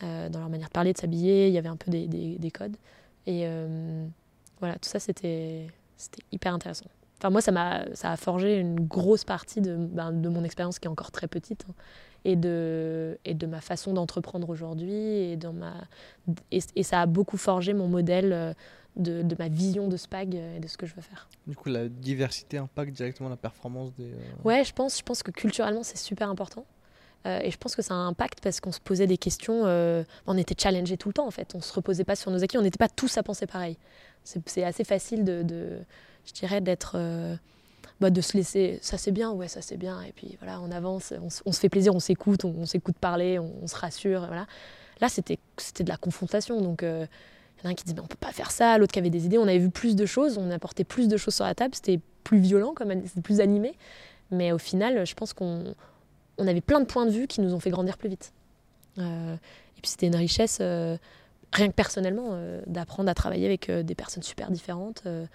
dans 0.00 0.38
leur 0.38 0.48
manière 0.48 0.68
de 0.68 0.72
parler, 0.72 0.92
de 0.92 0.98
s'habiller. 0.98 1.48
Il 1.48 1.54
y 1.54 1.58
avait 1.58 1.68
un 1.68 1.76
peu 1.76 1.90
des, 1.90 2.06
des- 2.06 2.38
des 2.38 2.50
codes. 2.50 2.76
Voilà, 4.62 4.76
tout 4.78 4.88
ça, 4.88 5.00
c'était 5.00 5.66
hyper 6.30 6.54
intéressant. 6.54 6.86
Enfin, 7.18 7.30
moi, 7.30 7.40
ça 7.40 7.50
m'a 7.52 7.84
ça 7.94 8.12
a 8.12 8.16
forgé 8.16 8.56
une 8.58 8.80
grosse 8.80 9.24
partie 9.24 9.60
de, 9.60 9.76
ben, 9.76 10.12
de 10.12 10.28
mon 10.28 10.44
expérience 10.44 10.78
qui 10.78 10.86
est 10.86 10.90
encore 10.90 11.10
très 11.10 11.26
petite 11.28 11.64
hein, 11.68 11.74
et, 12.24 12.36
de, 12.36 13.18
et 13.24 13.34
de 13.34 13.46
ma 13.46 13.60
façon 13.60 13.92
d'entreprendre 13.92 14.48
aujourd'hui. 14.50 14.92
Et, 14.94 15.36
dans 15.36 15.52
ma, 15.52 15.72
et, 16.50 16.60
et 16.76 16.82
ça 16.82 17.00
a 17.02 17.06
beaucoup 17.06 17.36
forgé 17.36 17.74
mon 17.74 17.88
modèle 17.88 18.32
euh, 18.32 18.52
de, 18.96 19.22
de 19.22 19.36
ma 19.38 19.48
vision 19.48 19.88
de 19.88 19.96
Spag 19.96 20.34
euh, 20.36 20.56
et 20.56 20.60
de 20.60 20.66
ce 20.68 20.76
que 20.76 20.86
je 20.86 20.94
veux 20.94 21.02
faire. 21.02 21.28
Du 21.46 21.54
coup, 21.56 21.68
la 21.68 21.88
diversité 21.88 22.58
impacte 22.58 22.92
directement 22.92 23.28
la 23.28 23.36
performance 23.36 23.92
des. 23.94 24.10
euh, 24.12 24.16
Ouais, 24.44 24.64
je 24.64 24.72
pense, 24.72 24.98
je 24.98 25.02
pense 25.02 25.22
que 25.22 25.30
culturellement, 25.32 25.82
c'est 25.82 25.98
super 25.98 26.28
important. 26.28 26.64
Euh, 27.24 27.38
et 27.40 27.52
je 27.52 27.56
pense 27.56 27.76
que 27.76 27.82
ça 27.82 27.94
a 27.94 27.96
un 27.98 28.08
impact 28.08 28.40
parce 28.42 28.60
qu'on 28.60 28.72
se 28.72 28.80
posait 28.80 29.06
des 29.06 29.16
questions. 29.16 29.62
euh, 29.66 30.02
on 30.26 30.36
était 30.36 30.56
challengés 30.60 30.96
tout 30.96 31.08
le 31.08 31.12
temps, 31.14 31.26
en 31.28 31.30
fait. 31.30 31.54
On 31.54 31.60
se 31.60 31.72
reposait 31.72 32.02
pas 32.02 32.16
sur 32.16 32.32
nos 32.32 32.42
acquis. 32.42 32.58
On 32.58 32.62
n'était 32.62 32.78
pas 32.78 32.88
tous 32.88 33.16
à 33.16 33.22
penser 33.22 33.46
pareil. 33.46 33.78
C'est 34.24 34.64
assez 34.64 34.84
facile 34.84 35.24
de, 35.24 35.44
je 36.26 36.32
dirais, 36.32 36.60
d'être. 36.60 36.92
euh, 36.96 37.36
bah, 38.00 38.10
de 38.10 38.20
se 38.20 38.36
laisser. 38.36 38.78
Ça, 38.82 38.98
c'est 38.98 39.12
bien, 39.12 39.30
ouais, 39.30 39.46
ça, 39.48 39.62
c'est 39.62 39.76
bien. 39.76 40.02
Et 40.02 40.12
puis 40.12 40.36
voilà, 40.40 40.60
on 40.60 40.70
avance, 40.72 41.12
on, 41.22 41.52
se- 41.52 41.60
fait 41.60 41.68
plaisir, 41.68 41.94
on 41.94 42.00
s'écoute, 42.00 42.44
on, 42.44 42.66
s'écoute 42.66 42.96
parler, 43.00 43.38
on, 43.38 43.66
se 43.68 43.76
rassure. 43.76 44.26
Voilà. 44.26 44.46
Là, 45.00 45.08
c'était 45.08 45.38
de 45.80 45.88
la 45.88 45.96
confrontation. 45.96 46.60
Donc. 46.60 46.82
euh, 46.82 47.06
il 47.58 47.64
y 47.64 47.68
en 47.68 47.70
a 47.70 47.72
un 47.72 47.74
qui 47.76 47.84
dit 47.84 47.94
mais 47.94 48.00
on 48.00 48.08
peut 48.08 48.16
pas 48.18 48.32
faire 48.32 48.50
ça, 48.50 48.76
l'autre 48.76 48.92
qui 48.92 48.98
avait 48.98 49.08
des 49.10 49.24
idées. 49.24 49.38
On 49.38 49.42
avait 49.44 49.58
vu 49.60 49.70
plus 49.70 49.94
de 49.94 50.04
choses, 50.04 50.36
on 50.36 50.50
apportait 50.50 50.82
plus 50.82 51.06
de 51.06 51.16
choses 51.16 51.34
sur 51.36 51.44
la 51.44 51.54
table. 51.54 51.76
C'était 51.76 52.00
plus 52.24 52.40
violent, 52.40 52.74
c'était 53.06 53.20
plus 53.20 53.40
animé. 53.40 53.76
Mais 54.32 54.50
au 54.50 54.58
final, 54.58 55.06
je 55.06 55.14
pense 55.14 55.32
qu'on 55.32 55.72
on 56.38 56.46
avait 56.48 56.60
plein 56.60 56.80
de 56.80 56.86
points 56.86 57.06
de 57.06 57.12
vue 57.12 57.28
qui 57.28 57.40
nous 57.40 57.54
ont 57.54 57.60
fait 57.60 57.70
grandir 57.70 57.98
plus 57.98 58.08
vite. 58.08 58.32
Euh, 58.98 59.34
et 59.34 59.80
puis 59.80 59.90
c'était 59.92 60.08
une 60.08 60.16
richesse, 60.16 60.58
rien 61.52 61.68
que 61.68 61.74
personnellement, 61.74 62.30
euh, 62.32 62.60
d'apprendre 62.66 63.10
à 63.10 63.14
travailler 63.14 63.46
avec 63.46 63.68
euh, 63.68 63.82
des 63.82 63.94
personnes 63.94 64.22
super 64.22 64.50
différentes. 64.50 65.02
Euh, 65.06 65.26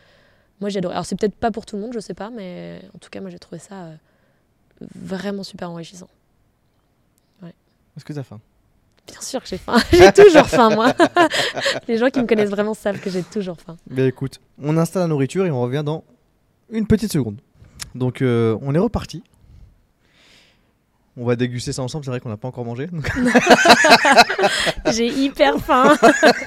moi 0.59 0.69
j'ai 0.69 0.79
adoré. 0.79 0.93
Alors 0.93 1.05
c'est 1.05 1.15
peut-être 1.15 1.35
pas 1.35 1.51
pour 1.51 1.65
tout 1.65 1.75
le 1.75 1.81
monde, 1.83 1.93
je 1.93 1.99
sais 1.99 2.13
pas, 2.13 2.29
mais 2.29 2.81
en 2.95 2.97
tout 2.97 3.09
cas 3.09 3.21
moi 3.21 3.29
j'ai 3.29 3.39
trouvé 3.39 3.59
ça 3.59 3.91
vraiment 4.95 5.43
super 5.43 5.69
enrichissant. 5.69 6.09
Est-ce 7.97 8.05
que 8.05 8.13
t'as 8.13 8.23
faim? 8.23 8.39
Bien 9.07 9.21
sûr 9.21 9.41
que 9.41 9.47
j'ai 9.47 9.57
faim. 9.57 9.77
j'ai 9.91 10.11
toujours 10.11 10.45
faim 10.45 10.69
moi. 10.69 10.93
Les 11.87 11.97
gens 11.97 12.09
qui 12.09 12.19
me 12.19 12.27
connaissent 12.27 12.51
vraiment 12.51 12.75
savent 12.75 12.99
que 12.99 13.09
j'ai 13.09 13.23
toujours 13.23 13.59
faim. 13.59 13.75
Ben 13.89 14.05
écoute, 14.07 14.39
on 14.61 14.77
installe 14.77 15.01
la 15.01 15.07
nourriture 15.07 15.45
et 15.45 15.51
on 15.51 15.61
revient 15.61 15.81
dans 15.83 16.03
une 16.69 16.85
petite 16.85 17.11
seconde. 17.11 17.39
Donc 17.95 18.21
euh, 18.21 18.57
on 18.61 18.75
est 18.75 18.79
reparti. 18.79 19.23
On 21.19 21.25
va 21.25 21.35
déguster 21.35 21.73
ça 21.73 21.81
ensemble, 21.81 22.05
c'est 22.05 22.11
vrai 22.11 22.19
qu'on 22.19 22.29
n'a 22.29 22.37
pas 22.37 22.47
encore 22.47 22.63
mangé. 22.63 22.87
J'ai 24.91 25.07
hyper 25.07 25.57
faim. 25.57 25.97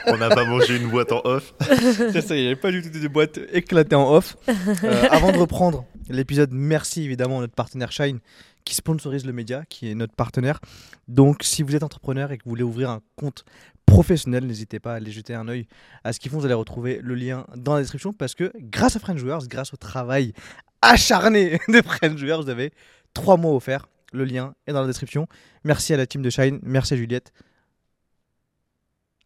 On 0.07 0.17
n'a 0.17 0.29
pas 0.29 0.45
mangé 0.45 0.77
une 0.77 0.89
boîte 0.89 1.11
en 1.11 1.21
off. 1.25 1.55
c'est 1.61 2.21
ça, 2.21 2.37
il 2.37 2.43
n'y 2.43 2.47
avait 2.47 2.55
pas 2.55 2.71
du 2.71 2.81
tout 2.81 2.89
des 2.89 3.09
boîtes 3.09 3.41
éclatées 3.53 3.97
en 3.97 4.15
off. 4.15 4.37
Euh, 4.49 5.07
avant 5.11 5.33
de 5.33 5.39
reprendre 5.39 5.87
l'épisode, 6.09 6.51
merci 6.53 7.03
évidemment 7.03 7.39
à 7.39 7.41
notre 7.41 7.55
partenaire 7.55 7.91
Shine 7.91 8.21
qui 8.65 8.77
sponsorise 8.77 9.27
le 9.27 9.33
média, 9.33 9.65
qui 9.69 9.91
est 9.91 9.97
notre 9.97 10.15
partenaire. 10.15 10.61
Donc 11.09 11.43
si 11.43 11.65
vous 11.65 11.75
êtes 11.75 11.83
entrepreneur 11.83 12.31
et 12.31 12.39
que 12.39 12.45
vous 12.45 12.51
voulez 12.51 12.63
ouvrir 12.63 12.91
un 12.91 13.01
compte 13.17 13.45
professionnel, 13.87 14.47
n'hésitez 14.47 14.79
pas 14.79 14.93
à 14.93 14.97
aller 14.97 15.11
jeter 15.11 15.35
un 15.35 15.49
œil 15.49 15.67
à 16.05 16.13
ce 16.13 16.21
qu'ils 16.21 16.31
font. 16.31 16.39
Vous 16.39 16.45
allez 16.45 16.55
retrouver 16.55 17.01
le 17.03 17.17
lien 17.17 17.45
dans 17.57 17.75
la 17.75 17.81
description 17.81 18.13
parce 18.13 18.37
que 18.37 18.53
grâce 18.57 18.97
à 18.97 19.17
Joueurs, 19.17 19.45
grâce 19.49 19.75
au 19.75 19.77
travail 19.77 20.33
acharné 20.81 21.59
de 21.69 22.17
Joueurs, 22.17 22.43
vous 22.43 22.51
avez 22.51 22.73
trois 23.15 23.37
mois 23.37 23.57
offerts. 23.57 23.89
Le 24.13 24.25
lien 24.25 24.55
est 24.67 24.73
dans 24.73 24.81
la 24.81 24.87
description. 24.87 25.27
Merci 25.65 25.95
à 25.95 25.97
la 25.97 26.07
team 26.07 26.23
de 26.23 26.31
Shine, 26.31 26.59
merci 26.63 26.95
à 26.95 26.97
Juliette. 26.97 27.33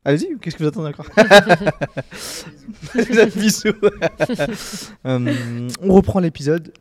Allez-y, 0.05 0.39
qu'est-ce 0.39 0.57
que 0.57 0.63
vous 0.63 0.69
attendez 0.69 0.89
encore 0.89 1.07
Bisous. 3.37 3.69
Euh, 5.07 5.69
on 5.81 5.93
reprend 5.95 6.21
l'épisode. 6.21 6.73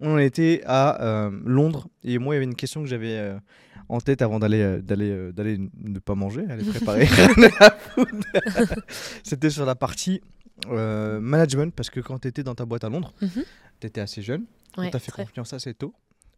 On 0.00 0.14
en 0.14 0.18
était 0.18 0.62
à 0.66 1.02
euh, 1.02 1.30
Londres 1.44 1.88
et 2.04 2.18
moi 2.18 2.34
il 2.34 2.36
y 2.36 2.38
avait 2.38 2.44
une 2.44 2.54
question 2.54 2.82
que 2.82 2.88
j'avais 2.88 3.16
euh, 3.18 3.38
en 3.88 3.98
tête 4.00 4.20
avant 4.22 4.38
d'aller 4.38 4.60
euh, 4.62 4.80
d'aller 4.82 5.32
d'aller 5.32 5.58
ne 5.58 5.98
pas 5.98 6.14
manger, 6.14 6.44
aller 6.50 6.64
préparer. 6.64 7.06
C'était 9.22 9.50
sur 9.50 9.64
la 9.66 9.74
partie 9.74 10.20
management 10.70 11.74
parce 11.74 11.90
que 11.90 12.00
quand 12.00 12.18
tu 12.20 12.28
étais 12.28 12.42
dans 12.42 12.54
ta 12.54 12.64
boîte 12.64 12.84
à 12.84 12.88
Londres, 12.88 13.12
Mhm. 13.20 13.44
tu 13.80 13.86
étais 13.86 14.00
assez 14.00 14.22
jeune, 14.22 14.44
on 14.78 14.82
Ouais, 14.82 14.90
t'a 14.90 14.98
fait 14.98 15.12
très. 15.12 15.24
confiance 15.24 15.52
assez 15.52 15.74
tôt. 15.74 15.94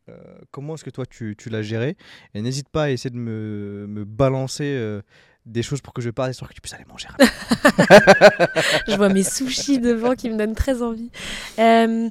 Euh, 0.09 0.39
comment 0.51 0.75
est-ce 0.75 0.85
que 0.85 0.91
toi 0.91 1.07
tu, 1.07 1.35
tu 1.37 1.51
l'as 1.51 1.63
géré? 1.63 1.97
Et 2.35 2.43
n'hésite 2.43 2.69
pas 2.69 2.85
à 2.85 2.91
essayer 2.91 3.11
de 3.11 3.17
me, 3.17 4.05
balancer 4.05 4.65
euh, 4.65 5.03
des 5.47 5.63
choses 5.63 5.81
pour 5.81 5.93
que 5.93 6.03
je 6.03 6.11
parle, 6.11 6.31
histoire 6.31 6.49
que 6.49 6.55
tu 6.55 6.61
puisses 6.61 6.75
aller 6.75 6.85
manger. 6.87 7.09
je 8.89 8.97
vois 8.97 9.09
mes 9.09 9.23
sushis 9.23 9.79
devant 9.79 10.15
qui 10.15 10.31
me 10.31 10.37
donnent 10.37 10.55
très 10.55 10.83
envie. 10.83 11.11
Euh, 11.59 12.09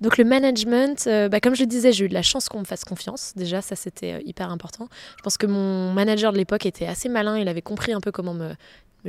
donc 0.00 0.18
le 0.18 0.24
management, 0.24 1.08
bah, 1.30 1.40
comme 1.40 1.54
je 1.54 1.62
le 1.62 1.66
disais, 1.66 1.92
j'ai 1.92 2.04
eu 2.04 2.08
de 2.08 2.14
la 2.14 2.22
chance 2.22 2.48
qu'on 2.48 2.60
me 2.60 2.64
fasse 2.64 2.84
confiance. 2.84 3.32
Déjà, 3.36 3.62
ça 3.62 3.76
c'était 3.76 4.22
hyper 4.24 4.50
important. 4.50 4.88
Je 5.16 5.22
pense 5.22 5.36
que 5.36 5.46
mon 5.46 5.92
manager 5.92 6.32
de 6.32 6.38
l'époque 6.38 6.66
était 6.66 6.86
assez 6.86 7.08
malin. 7.08 7.38
Il 7.38 7.48
avait 7.48 7.62
compris 7.62 7.92
un 7.92 8.00
peu 8.00 8.12
comment 8.12 8.34
me, 8.34 8.54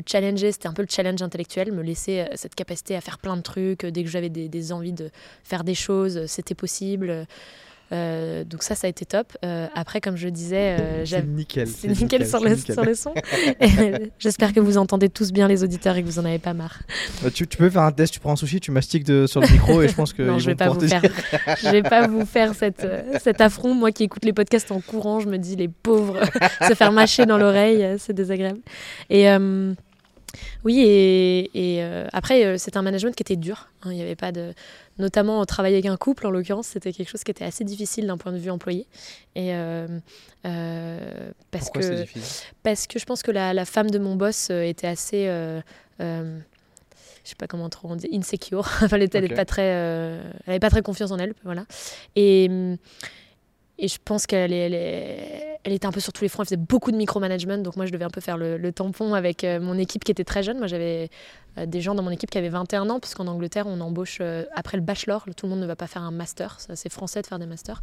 challenger. 0.06 0.52
C'était 0.52 0.68
un 0.68 0.74
peu 0.74 0.82
le 0.82 0.90
challenge 0.90 1.22
intellectuel, 1.22 1.72
me 1.72 1.82
laisser 1.82 2.26
cette 2.36 2.56
capacité 2.56 2.96
à 2.96 3.02
faire 3.02 3.18
plein 3.18 3.38
de 3.38 3.42
trucs. 3.42 3.86
Dès 3.86 4.04
que 4.04 4.10
j'avais 4.10 4.30
des, 4.30 4.72
envies 4.72 4.94
de 4.94 5.10
faire 5.44 5.64
des 5.64 5.76
choses, 5.76 6.26
c'était 6.28 6.56
possible. 6.56 7.26
Euh, 7.92 8.44
donc 8.44 8.64
ça, 8.64 8.76
ça 8.76 8.88
a 8.88 8.90
été 8.90 9.06
top. 9.06 9.34
Euh, 9.44 9.68
après, 9.76 10.02
comme 10.02 10.18
je 10.18 10.28
disais, 10.28 10.78
euh, 10.80 11.06
C'est 11.06 11.26
nickel. 11.26 11.68
c'est 11.68 11.88
nickel, 11.88 12.28
sur, 12.28 12.40
le, 12.40 12.56
nickel. 12.56 12.74
sur 12.74 12.84
le 12.84 12.96
son. 12.96 13.14
J'espère 14.20 14.54
que 14.54 14.60
vous 14.60 14.78
entendez 14.78 15.10
tous 15.10 15.32
bien 15.32 15.48
les 15.48 15.64
auditeurs 15.64 15.96
et 15.96 16.02
que 16.02 16.08
vous 16.08 16.20
en 16.20 16.26
avez 16.26 16.40
pas 16.40 16.54
marre. 16.54 16.80
Tu, 17.34 17.48
tu 17.48 17.58
peux 17.58 17.70
faire 17.70 17.84
un 17.84 17.92
test, 17.92 18.14
tu 18.14 18.20
prends 18.20 18.34
un 18.34 18.36
sushi, 18.36 18.60
tu 18.60 18.72
mastiques 18.72 19.04
de, 19.04 19.28
sur 19.28 19.42
le 19.42 19.48
micro 19.48 19.82
et 19.82 19.88
je 19.88 19.96
pense 19.96 20.14
que. 20.14 20.22
non, 20.24 20.40
je 20.40 20.48
vais 20.48 20.56
pas 20.56 20.70
vous 20.70 20.88
faire. 20.88 21.02
Je 21.62 21.70
vais 21.70 21.84
pas 21.84 22.08
vous 22.08 22.26
faire 22.26 22.54
cette, 22.56 22.88
cet 23.22 23.42
affront. 23.42 23.74
Moi 23.74 23.92
qui 23.92 24.04
écoute 24.04 24.26
les 24.26 24.34
podcasts 24.34 24.72
en 24.72 24.82
courant, 24.82 25.20
je 25.20 25.28
me 25.28 25.38
dis 25.38 25.56
les 25.56 25.68
pauvres 25.68 26.20
se 26.68 26.74
faire 26.74 26.92
mâcher 26.92 27.26
dans 27.26 27.38
l'oreille, 27.38 27.98
c'est 28.00 28.14
désagréable. 28.14 28.60
Et 29.10 29.28
oui, 30.64 30.80
et, 30.82 31.76
et, 31.78 31.84
euh, 31.84 32.08
après 32.14 32.46
euh, 32.46 32.56
c'est 32.58 32.78
un 32.78 32.82
management 32.82 33.16
qui 33.16 33.24
était 33.24 33.36
dur. 33.36 33.70
hein. 33.84 33.92
Il 33.92 33.98
y 33.98 34.02
avait 34.02 34.16
pas 34.16 34.32
de, 34.32 34.54
notamment 34.98 35.46
travailler 35.46 35.76
avec 35.76 35.86
un 35.86 35.98
couple 35.98 36.26
en 36.28 36.32
l'occurrence, 36.32 36.68
c'était 36.68 36.92
quelque 36.94 37.10
chose 37.10 37.24
qui 37.24 37.32
était 37.32 37.46
assez 37.46 37.64
difficile 37.64 38.08
d'un 38.08 38.18
point 38.18 38.32
de 38.32 38.38
vue 38.38 38.50
employé. 38.52 38.88
Et 39.36 39.54
euh, 39.54 39.88
euh, 40.46 41.32
parce 41.52 41.66
Pourquoi 41.66 41.82
que 41.82 41.88
parce 42.64 42.88
que 42.88 43.00
je 43.00 43.06
pense 43.06 43.22
que 43.24 43.32
la, 43.32 43.54
la 43.54 43.66
femme 43.66 43.90
de 43.90 44.00
mon 44.00 44.16
boss 44.16 44.50
euh, 44.52 44.62
était 44.64 44.88
assez. 44.88 45.26
je 46.00 47.30
sais 47.30 47.36
pas 47.36 47.48
comment 47.48 47.70
trop 47.70 47.88
on 47.90 47.96
dit, 47.96 48.08
insecure. 48.14 48.60
enfin, 48.84 48.98
elle 48.98 49.04
est 49.04 49.36
pas 49.36 49.46
très, 49.46 49.72
euh, 49.74 50.22
elle 50.46 50.52
avait 50.52 50.60
pas 50.60 50.70
très 50.70 50.82
confiance 50.84 51.12
en 51.12 51.18
elle, 51.18 51.34
voilà. 51.44 51.66
Et, 52.16 52.46
et 53.80 53.88
je 53.88 53.98
pense 54.04 54.28
qu'elle 54.28 54.54
est- 54.54 55.55
elle, 55.66 55.74
était 55.74 55.86
un 55.88 55.92
peu 55.92 56.00
sur 56.00 56.14
tous 56.14 56.24
les 56.24 56.30
fronts. 56.30 56.44
Elle 56.44 56.48
faisait 56.48 56.58
beaucoup 56.58 56.92
de 56.92 56.98
micromanagement, 56.98 57.58
donc 57.58 57.76
moi 57.76 57.86
je 57.86 57.92
devais 57.92 58.06
un 58.06 58.10
peu 58.10 58.22
faire 58.22 58.38
le, 58.38 58.58
le 58.58 58.72
tampon 58.72 59.14
avec 59.14 59.44
euh, 59.44 59.60
mon 59.60 59.78
équipe 59.78 60.04
qui 60.04 60.12
était 60.12 60.24
très 60.24 60.44
jeune. 60.44 60.58
Moi 60.60 60.68
j'avais 60.68 61.10
euh, 61.58 61.66
des 61.66 61.82
gens 61.82 61.96
dans 61.96 62.04
mon 62.04 62.12
équipe 62.12 62.30
qui 62.30 62.38
avaient 62.38 62.50
21 62.50 62.90
ans, 62.90 63.00
parce 63.00 63.16
qu'en 63.16 63.28
Angleterre 63.28 63.66
on 63.68 63.80
embauche 63.82 64.20
euh, 64.22 64.46
après 64.54 64.78
le 64.78 64.84
bachelor. 64.84 65.26
Tout 65.36 65.46
le 65.48 65.52
monde 65.52 65.62
ne 65.62 65.66
va 65.68 65.76
pas 65.76 65.88
faire 65.88 66.02
un 66.04 66.12
master, 66.12 66.58
c'est 66.74 66.92
français 66.92 67.22
de 67.22 67.28
faire 67.28 67.40
des 67.40 67.46
masters. 67.48 67.82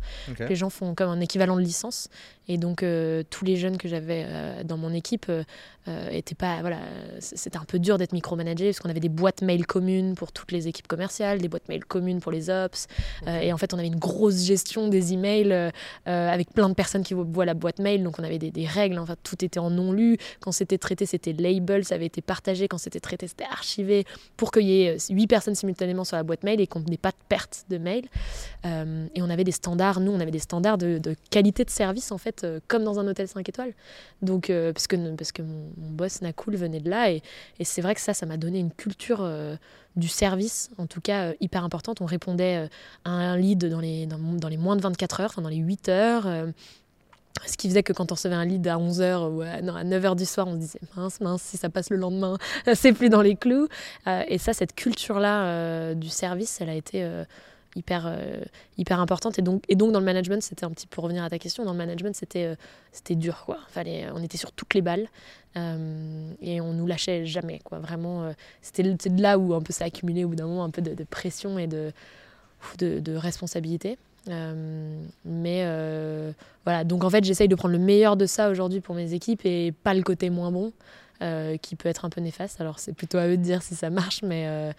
Les 0.49 0.57
gens 0.57 0.70
font 0.70 0.95
comme 0.95 1.11
un 1.11 1.20
équivalent 1.20 1.57
de 1.57 1.61
licence. 1.62 2.09
Et 2.49 2.59
donc, 2.59 2.83
euh, 2.83 3.22
tous 3.30 3.45
les 3.45 3.57
jeunes 3.57 3.78
que 3.78 3.87
j'avais 3.89 4.24
euh, 4.26 4.64
dans 4.64 4.76
mon 4.76 4.93
équipe 4.93 5.26
euh, 5.28 6.09
étaient 6.11 6.35
pas. 6.35 6.61
Voilà, 6.61 6.78
c'était 7.20 7.57
un 7.57 7.64
peu 7.64 7.78
dur 7.78 7.99
d'être 7.99 8.12
micromanagé 8.12 8.66
parce 8.66 8.80
qu'on 8.80 8.91
avait 8.91 8.99
des 9.01 9.09
boîtes 9.09 9.43
mail 9.43 9.64
communes 9.64 10.14
pour 10.16 10.33
toutes 10.33 10.51
les 10.51 10.66
équipes 10.66 10.89
commerciales, 10.89 11.39
des 11.41 11.49
boîtes 11.49 11.68
mail 11.68 11.85
communes 11.85 12.20
pour 12.20 12.33
les 12.33 12.51
ops. 12.51 12.89
Et 13.26 13.53
en 13.53 13.57
fait, 13.59 13.72
on 13.74 13.78
avait 13.78 13.87
une 13.87 13.99
grosse 13.99 14.45
gestion 14.45 14.89
des 14.89 15.12
emails 15.12 15.70
avec 16.05 16.51
plein 16.53 16.68
de 16.68 16.74
personnes 16.74 17.05
qui 17.05 17.14
vo- 17.14 17.24
voient 17.24 17.45
la 17.45 17.55
boîte 17.55 17.72
mail. 17.79 18.03
Donc, 18.03 18.18
on 18.18 18.25
avait 18.25 18.39
des, 18.39 18.51
des 18.51 18.66
règles. 18.66 18.99
Enfin, 18.99 19.16
tout 19.23 19.45
était 19.45 19.61
en 19.61 19.70
non 19.70 19.93
lu. 19.93 20.16
Quand 20.41 20.53
c'était 20.53 20.79
traité, 20.79 21.07
c'était 21.07 21.33
label, 21.33 21.85
ça 21.85 21.95
avait 21.95 22.07
été 22.07 22.23
partagé. 22.23 22.68
Quand 22.68 22.79
c'était 22.79 23.01
traité, 23.01 23.27
c'était 23.29 23.45
archivé 23.45 24.05
pour 24.37 24.51
qu'il 24.51 24.66
y 24.66 24.83
ait 24.83 24.97
8 25.11 25.27
personnes 25.27 25.55
simultanément 25.55 26.05
sur 26.05 26.16
la 26.16 26.23
boîte 26.23 26.43
mail 26.43 26.61
et 26.61 26.66
qu'on 26.66 26.81
n'ait 26.81 26.97
pas 26.97 27.11
de 27.11 27.16
perte 27.29 27.64
de 27.68 27.79
mail. 27.79 28.05
Euh, 28.66 29.07
et 29.14 29.23
on 29.23 29.31
avait 29.31 29.45
des 29.45 29.53
standards, 29.53 30.01
nous, 30.01 30.12
on 30.12 30.20
avait 30.20 30.31
des 30.31 30.39
standards 30.39 30.79
de, 30.79 31.01
qualité 31.31 31.64
de 31.64 31.70
service, 31.70 32.12
en 32.12 32.18
fait, 32.18 32.45
euh, 32.45 32.61
comme 32.68 32.85
dans 32.85 32.99
un 32.99 33.07
hôtel 33.07 33.29
5 33.29 33.49
étoiles. 33.49 33.75
Donc, 34.23 34.51
euh, 34.51 34.73
parce, 34.73 34.87
que, 34.87 35.14
parce 35.14 35.33
que 35.33 35.43
mon, 35.43 35.70
boss, 35.77 36.23
Nakul, 36.23 36.57
venait 36.57 36.81
de 36.81 36.91
là. 36.91 37.11
Et, 37.11 37.23
c'est 37.62 37.83
vrai 37.83 37.95
que 37.95 38.01
ça, 38.01 38.14
ça 38.14 38.27
m'a 38.27 38.37
donné 38.37 38.59
une 38.59 38.73
culture 38.73 39.20
euh, 39.23 39.57
du 39.97 40.09
service, 40.09 40.70
en 40.79 40.87
tout 40.87 41.01
cas, 41.01 41.29
euh, 41.29 41.35
hyper 41.41 41.64
importante. 41.64 42.01
On 42.01 42.07
répondait 42.07 42.64
euh, 42.64 42.68
à 43.05 43.11
un 43.11 43.37
lead 43.37 43.66
dans 43.66 43.81
les, 43.81 44.07
dans 44.07 44.49
les 44.49 44.57
moins 44.57 44.77
de 44.77 44.83
24 44.83 45.20
heures, 45.20 45.31
enfin, 45.31 45.43
dans 45.43 45.49
les 45.49 45.57
8 45.57 45.89
heures. 45.89 46.27
Ce 47.47 47.57
qui 47.57 47.68
faisait 47.68 47.83
que 47.83 47.93
quand 47.93 48.12
on 48.12 48.14
recevait 48.14 48.35
un 48.35 48.45
lead 48.45 48.66
à 48.68 48.76
11h 48.76 49.30
ou 49.30 49.43
à, 49.43 49.62
non, 49.62 49.74
à 49.74 49.85
9h 49.85 50.16
du 50.16 50.24
soir, 50.24 50.47
on 50.47 50.53
se 50.53 50.59
disait 50.59 50.80
mince, 50.97 51.20
mince, 51.20 51.43
si 51.43 51.57
ça 51.57 51.70
passe 51.70 51.91
le 51.91 51.97
lendemain, 51.97 52.37
c'est 52.74 52.93
plus 52.93 53.09
dans 53.09 53.22
les 53.22 53.37
clous. 53.37 53.68
Euh, 54.07 54.22
et 54.28 54.39
ça, 54.39 54.53
cette 54.53 54.74
culture-là 54.74 55.45
euh, 55.45 55.95
du 55.95 56.09
service, 56.09 56.61
elle 56.61 56.68
a 56.68 56.74
été 56.74 57.03
euh, 57.03 57.24
hyper, 57.74 58.14
hyper 58.76 59.01
importante. 59.01 59.39
Et 59.39 59.43
donc, 59.43 59.64
et 59.68 59.76
donc, 59.76 59.93
dans 59.93 59.99
le 59.99 60.05
management, 60.05 60.43
c'était 60.43 60.64
un 60.64 60.70
petit 60.70 60.87
pour 60.87 61.05
revenir 61.05 61.24
à 61.24 61.30
ta 61.30 61.39
question, 61.39 61.64
dans 61.64 61.72
le 61.72 61.78
management, 61.78 62.14
c'était 62.14 62.55
c'était 62.93 63.14
dur. 63.14 63.45
Quoi. 63.47 63.59
Fallait, 63.68 64.07
on 64.14 64.22
était 64.22 64.39
sur 64.39 64.53
toutes 64.53 64.74
les 64.74 64.83
balles 64.83 65.09
et 65.57 66.61
on 66.61 66.72
nous 66.72 66.87
lâchait 66.87 67.24
jamais. 67.24 67.61
Quoi. 67.64 67.78
Vraiment, 67.78 68.33
c'était 68.61 68.83
de 68.83 69.22
là 69.22 69.39
où 69.39 69.55
un 69.55 69.62
peu 69.62 69.72
ça 69.72 69.87
accumulé 69.87 70.24
au 70.24 70.28
bout 70.28 70.37
d'un 70.37 70.47
moment 70.47 70.64
un 70.64 70.70
peu 70.70 70.83
de, 70.83 71.05
pression 71.05 71.59
et 71.59 71.66
de, 71.66 71.93
de 72.78 73.16
responsabilité. 73.16 73.97
Euh, 74.29 75.03
mais 75.25 75.62
euh, 75.64 76.33
voilà, 76.64 76.85
donc 76.85 77.03
en 77.05 77.11
fait, 77.11 77.25
j'essaye 77.25 77.49
de 77.49 77.55
prendre 77.57 77.73
le 77.73 77.81
meilleur 77.81 78.16
de 78.16 78.27
ça 78.27 78.51
aujourd'hui 78.51 78.81
pour 78.81 78.95
mes 78.95 79.14
équipes 79.14 79.41
et 79.45 79.73
pas 79.73 79.95
le 79.95 80.03
côté 80.03 80.31
moins 80.31 80.53
bon 80.53 80.73
euh, 81.23 81.57
qui 81.57 81.75
peut 81.77 81.89
être 81.89 82.05
un 82.05 82.11
peu 82.11 82.20
néfaste. 82.20 82.61
Alors, 82.61 82.79
c'est 82.79 82.93
plutôt 82.93 83.18
à 83.18 83.27
eux 83.27 83.37
de 83.37 83.43
dire 83.43 83.62
si 83.62 83.75
ça 83.75 83.91
marche, 83.91 84.23
mais, 84.23 84.73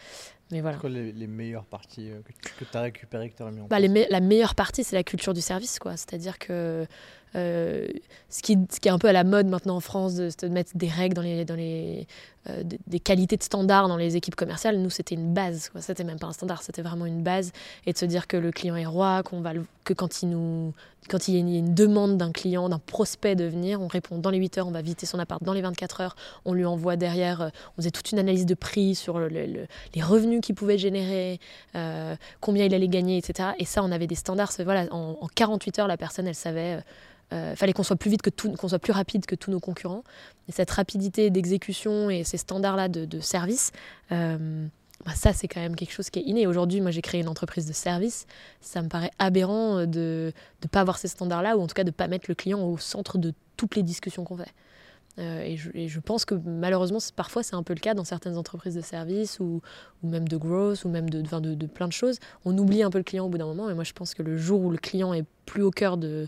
mais 0.52 0.62
voilà. 0.62 0.78
Quoi 0.78 0.90
les, 0.90 1.12
les 1.12 1.28
meilleures 1.28 1.66
parties 1.66 2.10
que 2.58 2.64
tu 2.64 2.78
as 2.78 2.82
récupérées, 2.82 3.30
que 3.30 3.36
tu 3.38 3.44
as 3.44 3.48
remis 3.48 3.60
en 3.62 3.68
Bah, 3.68 3.80
place 3.80 3.90
me- 3.92 4.10
la 4.10 4.20
meilleure 4.22 4.56
partie, 4.56 4.84
c'est 4.84 4.96
la 4.96 5.04
culture 5.04 5.34
du 5.34 5.42
service, 5.42 5.78
quoi. 5.80 5.98
C'est-à-dire 5.98 6.40
que 6.40 6.86
ce, 7.34 8.42
qui, 8.44 8.58
ce 8.72 8.80
qui 8.80 8.88
est 8.88 8.92
un 8.92 9.00
peu 9.00 9.08
à 9.10 9.14
la 9.14 9.24
mode 9.24 9.48
maintenant 9.48 9.76
en 9.76 9.80
France, 9.82 10.16
de, 10.16 10.30
de 10.42 10.48
mettre 10.48 10.72
des 10.76 10.88
règles 10.88 11.16
dans 11.16 11.22
les, 11.22 11.44
dans 11.46 11.56
les 11.56 12.08
euh, 12.50 12.64
des, 12.88 13.00
qualités 13.00 13.38
de 13.38 13.44
standard 13.44 13.88
dans 13.88 13.98
les 13.98 14.16
équipes 14.16 14.36
commerciales, 14.36 14.78
nous 14.78 14.90
c'était 14.90 15.16
une 15.16 15.34
base. 15.34 15.72
C'était 15.80 16.04
même 16.04 16.20
pas 16.20 16.28
un 16.28 16.34
standard, 16.34 16.62
c'était 16.62 16.82
vraiment 16.82 17.06
une 17.06 17.24
base. 17.24 17.52
Et 17.86 17.94
de 17.94 17.98
se 17.98 18.06
dire 18.06 18.28
que 18.28 18.38
le 18.38 18.52
client 18.52 18.76
est 18.76 18.86
roi, 18.86 19.24
qu'on 19.24 19.42
va 19.42 19.54
que 19.84 19.94
quand 19.94 20.22
il 20.22 20.30
nous 20.30 20.74
quand 21.10 21.28
il 21.28 21.34
y 21.34 21.38
a 21.38 21.40
une, 21.42 21.74
demande 21.74 22.18
d'un 22.18 22.32
client, 22.32 22.70
d'un 22.70 22.80
prospect 22.80 23.36
de 23.36 23.46
venir, 23.46 23.82
on 23.82 23.88
répond 23.88 24.18
dans 24.18 24.30
les 24.30 24.38
8 24.38 24.58
heures, 24.60 24.68
on 24.68 24.72
va 24.72 24.82
visiter 24.82 25.06
son 25.06 25.20
appart 25.20 25.44
dans 25.44 25.54
les 25.54 25.62
24 25.62 26.02
heures, 26.02 26.16
on 26.46 26.54
lui 26.54 26.66
envoie 26.66 26.96
derrière, 26.96 27.42
euh, 27.42 27.50
on 27.74 27.82
faisait 27.82 27.92
toute 27.92 28.12
une 28.12 28.20
analyse 28.20 28.46
de 28.46 28.54
prix 28.54 28.96
sur 28.96 29.20
le- 29.20 29.28
le- 29.28 29.46
le- 29.46 29.68
les 29.96 30.02
revenus 30.02 30.42
qu'il 30.42 30.56
pouvait 30.56 30.78
générer, 30.78 31.40
euh, 31.76 32.16
combien 32.40 32.66
il 32.66 32.74
allait 32.74 32.88
gagner, 32.88 33.18
etc. 33.18 33.50
Et 33.60 33.66
ça, 33.66 33.84
on 33.84 33.92
avait 33.92 34.08
des 34.08 34.16
standards. 34.16 34.52
Voilà, 34.60 34.86
en, 34.92 35.18
en 35.20 35.28
48 35.28 35.80
heures, 35.80 35.88
la 35.88 35.98
personne, 35.98 36.28
elle 36.28 36.36
savait. 36.36 36.80
Il 37.34 37.56
fallait 37.56 37.74
qu'on 37.74 37.84
soit 37.84 37.96
plus 37.96 38.12
vite 38.12 38.22
que 38.22 38.30
tout, 38.30 38.52
qu'on 38.52 38.68
soit 38.68 38.80
plus 38.80 38.94
rapide 38.94 39.26
que 39.26 39.36
tous 39.36 39.52
nos 39.52 39.60
concurrents. 39.60 40.04
Et 40.48 40.52
cette 40.52 40.72
rapidité 40.72 41.30
d'exécution 41.30 42.10
et 42.10 42.24
ces 42.24 42.38
standards-là 42.38 42.90
de, 42.90 43.06
de 43.06 43.20
service, 43.20 43.72
euh, 44.12 44.68
bah, 45.06 45.14
ça, 45.16 45.34
c'est 45.34 45.48
quand 45.48 45.60
même 45.60 45.76
quelque 45.76 45.92
chose 45.92 46.10
qui 46.10 46.20
est 46.20 46.24
inné. 46.24 46.48
Aujourd'hui, 46.48 46.82
moi, 46.82 46.92
j'ai 46.92 47.02
créé 47.02 47.22
une 47.22 47.28
entreprise 47.28 47.66
de 47.66 47.74
service. 47.74 48.26
Ça 48.62 48.82
me 48.82 48.88
paraît 48.88 49.12
aberrant 49.20 49.80
euh, 49.80 49.86
de 49.86 50.34
ne 50.64 50.68
pas 50.68 50.82
avoir 50.82 50.98
ces 50.98 51.08
standards-là, 51.08 51.58
ou 51.58 51.62
en 51.62 51.68
tout 51.68 51.74
cas 51.74 51.84
de 51.84 51.90
ne 51.90 51.94
pas 51.94 52.08
mettre 52.08 52.26
le 52.30 52.36
client 52.36 52.64
au 52.64 52.78
centre 52.78 53.18
de 53.18 53.34
toutes 53.58 53.76
les 53.76 53.84
discussions 53.84 54.24
qu'on 54.24 54.38
fait. 54.38 54.54
Euh, 55.20 55.44
et, 55.44 55.88
je, 55.88 56.00
pense 56.00 56.26
que 56.26 56.34
malheureusement, 56.34 56.98
parfois, 57.16 57.44
c'est 57.44 57.56
un 57.56 57.64
peu 57.64 57.74
le 57.74 57.80
cas 57.80 57.94
dans 57.94 58.04
certaines 58.04 58.38
entreprises 58.38 58.74
de 58.76 58.82
service 58.82 59.40
ou, 59.40 59.62
même 60.02 60.28
de 60.28 60.38
growth 60.38 60.86
ou 60.86 60.90
même 60.90 61.10
de 61.10 61.68
plein 61.68 61.88
de 61.88 61.94
choses. 61.94 62.20
On 62.46 62.58
oublie 62.58 62.82
un 62.82 62.90
peu 62.90 62.98
le 62.98 63.04
client 63.04 63.26
au 63.26 63.30
bout 63.30 63.38
d'un 63.38 63.46
moment. 63.46 63.70
Et 63.70 63.76
moi, 63.76 63.84
je 63.84 63.94
pense 63.94 64.14
que 64.16 64.24
le 64.24 64.38
jour 64.38 64.62
où 64.62 64.72
le 64.72 64.78
client 64.78 65.14
est 65.14 65.26
plus 65.46 65.62
au 65.62 65.72
cœur 65.72 65.98
de, 65.98 66.28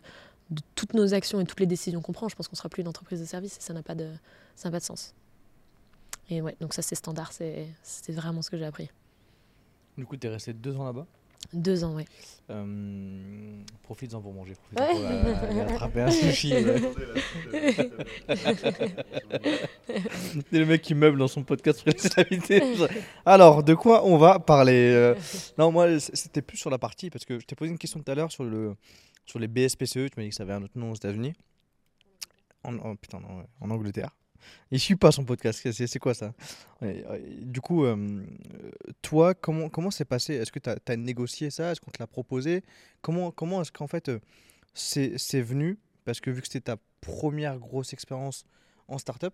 de 0.50 0.62
toutes 0.76 0.94
nos 0.94 1.14
actions 1.14 1.40
et 1.42 1.46
toutes 1.46 1.60
les 1.60 1.66
décisions 1.66 2.02
qu'on 2.02 2.14
prend, 2.14 2.30
je 2.30 2.36
pense 2.36 2.48
qu'on 2.48 2.56
sera 2.56 2.70
plus 2.70 2.82
une 2.82 2.88
entreprise 2.88 3.20
de 3.20 3.26
service 3.26 3.58
et 3.58 3.62
ça 3.62 3.74
n'a 3.74 3.82
pas 3.84 3.96
de, 3.96 4.10
ça 4.56 4.70
n'a 4.70 4.74
pas 4.74 4.80
de 4.80 4.84
sens. 4.86 5.14
Et 6.30 6.42
ouais, 6.42 6.56
donc 6.60 6.74
ça, 6.74 6.82
c'est 6.82 6.96
standard. 6.96 7.32
c'est- 7.34 7.68
C'était 7.84 8.14
vraiment 8.14 8.42
ce 8.42 8.50
que 8.50 8.58
j'ai 8.58 8.66
appris. 8.66 8.90
Du 9.98 10.06
coup, 10.06 10.18
tu 10.18 10.28
es 10.28 10.30
resté 10.30 10.54
deux 10.54 10.76
ans 10.76 10.86
là-bas? 10.86 11.06
Deux 11.54 11.84
ans, 11.84 11.94
ouais. 11.96 12.06
Euh, 12.50 13.62
Profites-en 13.84 14.20
pour 14.20 14.34
manger. 14.34 14.54
Profites-en 14.56 15.04
Ouais. 15.04 15.36
pour 15.36 15.58
euh, 15.58 15.62
attraper 15.68 16.02
un 16.02 16.10
sushi. 16.12 16.54
C'est 19.88 20.58
le 20.60 20.66
mec 20.66 20.82
qui 20.82 20.96
meuble 20.96 21.18
dans 21.18 21.28
son 21.28 21.44
podcast. 21.44 21.84
Alors, 23.26 23.64
de 23.64 23.74
quoi 23.76 24.06
on 24.06 24.18
va 24.18 24.40
parler? 24.40 24.92
Euh, 24.94 25.16
Non, 25.58 25.72
moi, 25.72 26.00
c'était 26.00 26.42
plus 26.42 26.58
sur 26.58 26.70
la 26.70 26.78
partie, 26.78 27.10
parce 27.10 27.26
que 27.26 27.40
je 27.40 27.46
t'ai 27.46 27.56
posé 27.56 27.72
une 27.72 27.78
question 27.78 28.00
tout 28.02 28.12
à 28.12 28.16
l'heure 28.16 28.32
sur, 28.32 28.44
le, 28.44 28.76
sur 29.26 29.40
les 29.40 29.48
BSPCE. 29.48 29.94
Tu 29.94 30.12
m'as 30.18 30.24
dit 30.24 30.30
que 30.30 30.36
ça 30.36 30.44
avait 30.44 30.54
un 30.54 30.64
autre 30.64 30.78
nom 30.78 30.92
aux 30.92 30.96
États-Unis. 30.96 31.34
En, 32.64 32.78
en- 32.80 32.96
putain, 32.96 33.20
en 33.62 33.70
Angleterre. 33.70 34.10
Il 34.72 34.80
suit 34.80 34.96
pas 34.96 35.12
son 35.12 35.26
podcast. 35.26 35.68
C'est 35.72 36.00
quoi 36.00 36.14
ça? 36.14 36.34
Ouais, 36.82 37.04
Du 37.42 37.62
coup, 37.62 37.86
euh, 37.86 37.96
euh, 37.96 38.72
toi, 39.02 39.34
comment 39.34 39.70
comment 39.70 39.92
c'est 39.92 40.06
passé? 40.06 40.36
Est-ce 40.36 40.52
que 40.52 40.60
tu 40.60 40.70
as, 40.70 40.96
négocié 40.98 41.50
ça? 41.50 41.72
Est-ce 41.72 41.82
qu'on 41.82 41.92
te 41.92 42.00
l'a 42.00 42.08
proposé? 42.08 42.64
Comment, 43.02 43.32
comment 43.32 43.62
est-ce 43.62 43.72
qu'en 43.72 43.88
fait 43.88 44.10
euh, 44.10 44.20
c'est 44.74 45.42
venu? 45.42 45.80
Parce 46.04 46.20
que 46.22 46.30
vu 46.30 46.42
que 46.42 46.48
c'était 46.48 46.62
ta 46.62 46.78
première 47.02 47.58
grosse 47.58 47.94
expérience 47.94 48.46
en 48.88 48.98
startup, 49.00 49.34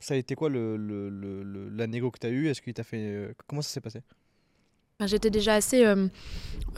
ça 0.00 0.14
a 0.14 0.16
été 0.16 0.34
quoi 0.34 0.48
le, 0.48 0.76
le- 0.76 1.10
le- 1.10 1.68
la 1.68 1.86
négo 1.86 2.10
que 2.10 2.18
tu 2.18 2.26
as 2.26 2.30
eue? 2.30 2.48
Est-ce 2.48 2.62
qu'il 2.62 2.72
t'a 2.74 2.84
fait. 2.84 3.00
euh, 3.02 3.32
comment 3.46 3.60
ça 3.62 3.68
s'est 3.70 3.80
passé? 3.82 4.00
J'étais 5.04 5.30
déjà 5.30 5.54
assez 5.54 5.84
euh, 5.84 6.08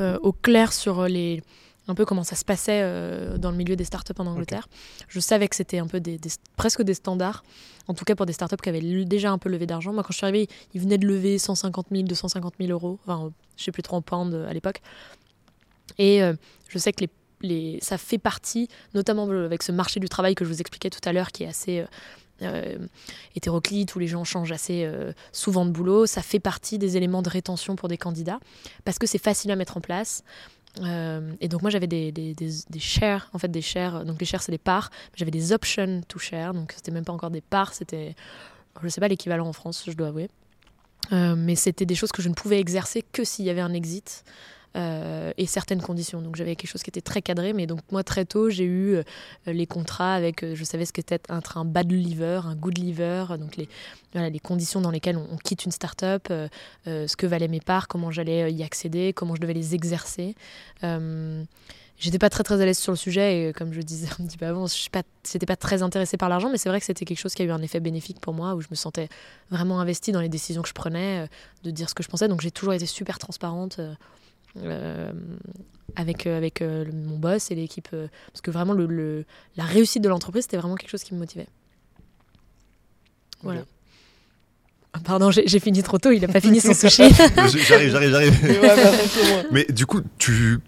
euh, 0.01 0.19
au 0.23 0.33
clair 0.33 0.73
sur 0.73 1.05
les, 1.07 1.43
un 1.91 1.95
peu 1.95 2.05
comment 2.05 2.25
ça 2.25 2.37
se 2.37 2.45
passait 2.45 2.81
euh, 2.83 3.37
dans 3.39 3.51
le 3.51 3.57
milieu 3.57 3.77
des 3.77 3.85
startups 3.85 4.15
en 4.19 4.27
Angleterre. 4.27 4.69
Je 5.09 5.21
savais 5.21 5.49
que 5.49 5.57
c'était 5.57 5.79
un 5.79 5.87
peu 5.87 6.01
des, 6.01 6.17
des- 6.19 6.31
presque 6.57 6.83
des 6.83 6.95
standards, 6.95 7.43
en 7.89 7.95
tout 7.95 8.05
cas 8.05 8.15
pour 8.15 8.27
des 8.27 8.33
startups 8.33 8.57
qui 8.63 8.69
avaient 8.69 9.05
déjà 9.05 9.31
un 9.33 9.39
peu 9.39 9.49
levé 9.51 9.67
d'argent. 9.67 9.93
Moi, 9.93 10.03
quand 10.03 10.13
je 10.13 10.17
suis 10.19 10.25
arrivée, 10.27 10.49
ils 10.75 10.81
venaient 10.81 10.99
de 10.99 11.07
lever 11.07 11.39
150 11.39 11.87
000, 11.91 12.05
250 12.05 12.55
000 12.61 12.71
euros, 12.73 12.99
enfin, 13.07 13.31
je 13.57 13.65
sais 13.65 13.73
plus 13.73 13.83
trop 13.83 13.97
en 13.97 14.03
pounds 14.03 14.35
euh, 14.35 14.49
à 14.49 14.53
l'époque. 14.53 14.81
Et 15.99 16.23
euh, 16.23 16.35
je 16.69 16.79
sais 16.79 16.93
que 16.93 17.01
les, 17.05 17.11
les, 17.43 17.79
ça 17.83 17.99
fait 17.99 18.19
partie, 18.19 18.69
notamment 18.95 19.29
avec 19.29 19.63
ce 19.63 19.73
marché 19.73 20.01
du 20.01 20.09
travail 20.09 20.35
que 20.35 20.45
je 20.45 20.51
vous 20.51 20.61
expliquais 20.61 20.91
tout 20.91 21.01
à 21.05 21.13
l'heure, 21.13 21.33
qui 21.33 21.43
est 21.45 21.49
assez 21.49 21.85
euh, 22.43 22.79
hétéroclite, 23.35 23.95
où 23.95 23.99
les 23.99 24.07
gens 24.07 24.25
changent 24.25 24.53
assez 24.53 24.85
euh, 24.85 25.13
souvent 25.33 25.67
de 25.67 25.71
boulot. 25.71 26.07
Ça 26.07 26.23
fait 26.23 26.39
partie 26.41 26.79
des 26.79 26.97
éléments 26.97 27.23
de 27.23 27.29
rétention 27.29 27.77
pour 27.77 27.89
des 27.89 27.99
candidats, 27.99 28.39
parce 28.85 28.99
que 28.99 29.07
c'est 29.07 29.19
facile 29.19 29.51
à 29.51 29.57
mettre 29.57 29.77
en 29.77 29.81
place. 29.81 30.23
Euh, 30.79 31.33
et 31.41 31.49
donc 31.49 31.63
moi 31.63 31.71
j'avais 31.71 31.89
des, 31.89 32.13
des, 32.13 32.35
des, 32.35 32.79
shares, 32.79 33.29
en 33.33 33.39
fait 33.39 33.49
des 33.49 33.63
shares, 33.63 34.05
donc 34.05 34.21
les 34.21 34.27
shares 34.27 34.43
c'est 34.43 34.53
des 34.53 34.59
parts, 34.59 34.91
j'avais 35.17 35.33
des 35.33 35.53
options 35.53 36.01
to 36.07 36.19
share, 36.19 36.55
donc 36.55 36.73
c'était 36.77 36.93
même 36.93 37.05
pas 37.05 37.13
encore 37.13 37.31
des 37.31 37.41
parts, 37.41 37.75
c'était, 37.75 38.15
je 38.81 38.89
sais 38.89 39.01
pas 39.01 39.09
l'équivalent 39.09 39.49
en 39.49 39.53
France, 39.53 39.85
je 39.87 39.93
dois 39.93 40.09
avouer. 40.09 40.29
Euh, 41.13 41.35
mais 41.37 41.57
c'était 41.57 41.87
des 41.87 41.95
choses 41.95 42.13
que 42.13 42.23
je 42.23 42.29
ne 42.29 42.35
pouvais 42.35 42.61
exercer 42.61 43.03
que 43.03 43.25
s'il 43.25 43.45
y 43.45 43.51
avait 43.51 43.61
un 43.61 43.73
exit. 43.73 44.25
Euh, 44.77 45.33
et 45.37 45.47
certaines 45.47 45.83
conditions. 45.83 46.23
Donc 46.23 46.37
j'avais 46.37 46.55
quelque 46.55 46.71
chose 46.71 46.85
qui 46.85 46.91
était 46.91 47.01
très 47.01 47.23
cadré, 47.23 47.53
mais 47.53 47.67
donc 47.67 47.81
moi 47.91 48.05
très 48.05 48.25
tôt 48.25 48.51
j'ai 48.51 48.65
eu 48.65 48.95
euh, 48.95 49.03
les 49.47 49.67
contrats 49.67 50.15
avec, 50.15 50.45
euh, 50.45 50.55
je 50.55 50.63
savais 50.63 50.85
ce 50.85 50.93
qu'était 50.93 51.19
être 51.29 51.59
un 51.59 51.65
bad 51.65 51.91
liver, 51.91 52.43
un 52.45 52.55
good 52.55 52.79
liver, 52.79 53.25
donc 53.41 53.57
les, 53.57 53.69
les 54.15 54.39
conditions 54.39 54.81
dans 54.81 54.93
lesquelles 54.93 55.17
on, 55.17 55.37
quitte 55.39 55.65
une 55.65 55.73
start-up, 55.73 56.29
ce 56.87 57.17
que 57.17 57.27
valaient 57.27 57.49
mes 57.49 57.61
parts, 57.61 57.89
comment 57.89 58.13
j'allais 58.13 58.53
y 58.53 58.63
accéder, 58.63 59.13
comment 59.13 59.35
je 59.35 59.41
devais 59.41 59.55
les 59.55 59.75
exercer. 59.75 60.37
J'étais 61.99 62.19
pas 62.19 62.31
très 62.31 62.45
très 62.45 62.61
à 62.61 62.65
l'aise 62.65 62.79
sur 62.79 62.93
le 62.93 62.97
sujet 62.97 63.49
et 63.49 63.53
comme 63.53 63.73
je 63.73 63.81
disais 63.81 64.09
un 64.21 64.25
petit 64.25 64.39
peu 64.39 64.47
avant, 64.47 64.67
je 64.69 64.89
n'étais 65.35 65.47
pas, 65.47 65.55
pas 65.55 65.57
très 65.57 65.83
intéressée 65.83 66.17
par 66.17 66.29
l'argent, 66.29 66.49
mais 66.49 66.59
c'est 66.59 66.69
vrai 66.69 66.79
que 66.79 66.87
c'était 66.87 67.05
quelque 67.05 67.19
chose 67.19 67.35
qui 67.35 67.43
a 67.43 67.45
eu 67.45 67.51
un 67.51 67.63
effet 67.63 67.81
bénéfique 67.81 68.21
pour 68.21 68.35
moi, 68.35 68.55
où 68.55 68.61
je 68.61 68.69
me 68.71 68.77
sentais 68.77 69.09
vraiment 69.51 69.81
investie 69.81 70.13
dans 70.13 70.21
les 70.21 70.29
décisions 70.29 70.63
que 70.63 70.69
je 70.69 70.75
prenais, 70.75 71.29
de 71.65 71.71
dire 71.73 71.89
ce 71.89 71.95
que 71.95 72.05
je 72.05 72.09
pensais. 72.09 72.29
Donc 72.29 72.41
j'ai 72.41 72.53
toujours 72.53 72.73
été 72.73 72.87
super 72.87 73.19
transparente 73.19 73.81
avec, 75.97 76.27
euh, 76.27 76.37
avec 76.37 76.63
euh, 76.63 76.85
mon 76.93 77.19
boss 77.19 77.51
et 77.51 77.55
l'équipe. 77.55 77.89
parce 77.91 78.41
que 78.43 78.51
vraiment, 78.51 78.73
le, 78.73 78.87
le, 78.87 79.25
la 79.57 79.65
réussite 79.65 80.03
de 80.03 80.09
l'entreprise, 80.09 80.45
c'était 80.45 80.57
vraiment 80.57 80.77
quelque 80.77 80.91
chose 80.91 81.03
qui 81.03 81.15
me 81.15 81.19
motivait. 81.19 81.49
Voilà. 83.43 83.63
Ah, 84.93 84.99
pardon, 85.05 85.31
j'ai 85.31 85.61
fini 85.61 85.83
trop 85.83 85.99
tôt, 85.99 86.11
il 86.11 86.21
n'a 86.21 86.29
pas 86.29 86.41
fini 86.41 86.61
son 86.61 86.75
sushi. 86.75 87.05
j'arrive, 87.69 87.91
j'arrive, 87.91 88.11
j'arrive. 88.11 89.47
Mais 89.53 89.65
du 89.65 89.87
coup, 89.87 90.01
tu 90.19 90.59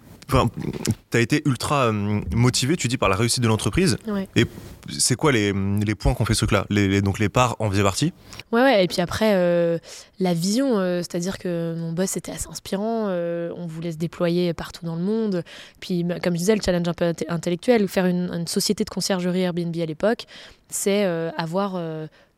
as 1.12 1.18
été 1.18 1.42
ultra 1.44 1.86
euh, 1.86 2.20
motivé, 2.34 2.76
tu 2.76 2.88
dis, 2.88 2.96
par 2.96 3.08
la 3.08 3.16
réussite 3.16 3.42
de 3.42 3.48
l'entreprise. 3.48 3.98
Ouais. 4.06 4.28
Et 4.36 4.46
c'est 4.88 5.16
quoi 5.16 5.32
les, 5.32 5.52
points 5.94 6.14
qu'on 6.14 6.24
fait 6.24 6.34
ce 6.34 6.40
truc-là 6.40 6.66
les, 6.70 7.02
Donc 7.02 7.18
les 7.18 7.28
parts 7.28 7.56
en 7.58 7.70
faisaient 7.70 7.82
partie? 7.82 8.12
Ouais, 8.50 8.62
ouais. 8.62 8.84
Et 8.84 8.88
puis 8.88 9.00
après, 9.00 9.32
euh, 9.34 9.78
la 10.18 10.34
vision, 10.34 10.78
euh, 10.78 10.98
c'est-à-dire 10.98 11.38
que 11.38 11.74
mon 11.76 11.92
boss 11.92 12.16
était 12.16 12.32
assez 12.32 12.48
inspirant. 12.48 13.06
euh, 13.08 13.52
on 13.56 13.66
voulait 13.66 13.92
se 13.92 13.96
déployer 13.96 14.52
partout 14.54 14.84
dans 14.84 14.96
le 14.96 15.02
monde. 15.02 15.44
Puis, 15.80 16.04
bah, 16.04 16.20
comme 16.20 16.34
je 16.34 16.38
disais, 16.38 16.54
le 16.54 16.62
challenge 16.62 16.88
un 16.88 16.94
peu 16.94 17.12
intellectuel, 17.28 17.88
faire 17.88 18.06
une, 18.06 18.46
société 18.46 18.84
de 18.84 18.90
conciergerie 18.90 19.42
Airbnb 19.42 19.76
à 19.76 19.86
l'époque, 19.86 20.26
c'est 20.68 21.04
avoir. 21.36 21.74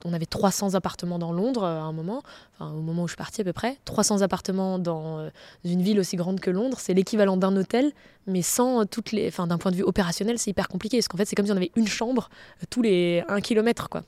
on 0.05 0.13
avait 0.13 0.27
300 0.27 0.75
appartements 0.75 1.19
dans 1.19 1.33
Londres 1.33 1.65
à 1.65 1.81
un 1.81 1.93
moment, 1.93 2.23
au 2.61 2.83
moment 2.83 3.05
où 3.05 3.07
je 3.07 3.13
suis 3.13 3.17
partie 3.17 3.41
à 3.41 3.45
peu 3.45 3.53
près. 3.55 3.79
300 3.87 4.21
appartements 4.21 4.79
dans 4.79 5.29
une 5.65 5.83
ville 5.83 5.99
aussi 5.99 6.17
grande 6.17 6.41
que 6.41 6.51
Londres, 6.51 6.79
c'est 6.81 6.95
l'équivalent 6.95 7.37
d'un 7.37 7.57
hôtel, 7.57 7.93
mais 8.27 8.43
sans 8.43 8.85
toutes 8.87 9.13
les. 9.13 9.29
Enfin, 9.29 9.47
d'un 9.47 9.59
point 9.59 9.71
de 9.71 9.77
vue 9.77 9.83
opérationnel, 9.83 10.39
c'est 10.39 10.51
hyper 10.51 10.69
compliqué. 10.69 10.99
Parce 10.99 11.09
qu'en 11.09 11.17
fait, 11.17 11.25
c'est 11.25 11.37
comme 11.37 11.47
si 11.47 11.53
on 11.53 11.57
avait 11.57 11.73
une 11.77 11.89
chambre 11.89 12.29
tous 12.71 12.83
les 12.83 13.23
1 13.29 13.41
km, 13.41 13.89
quoi. 13.89 14.03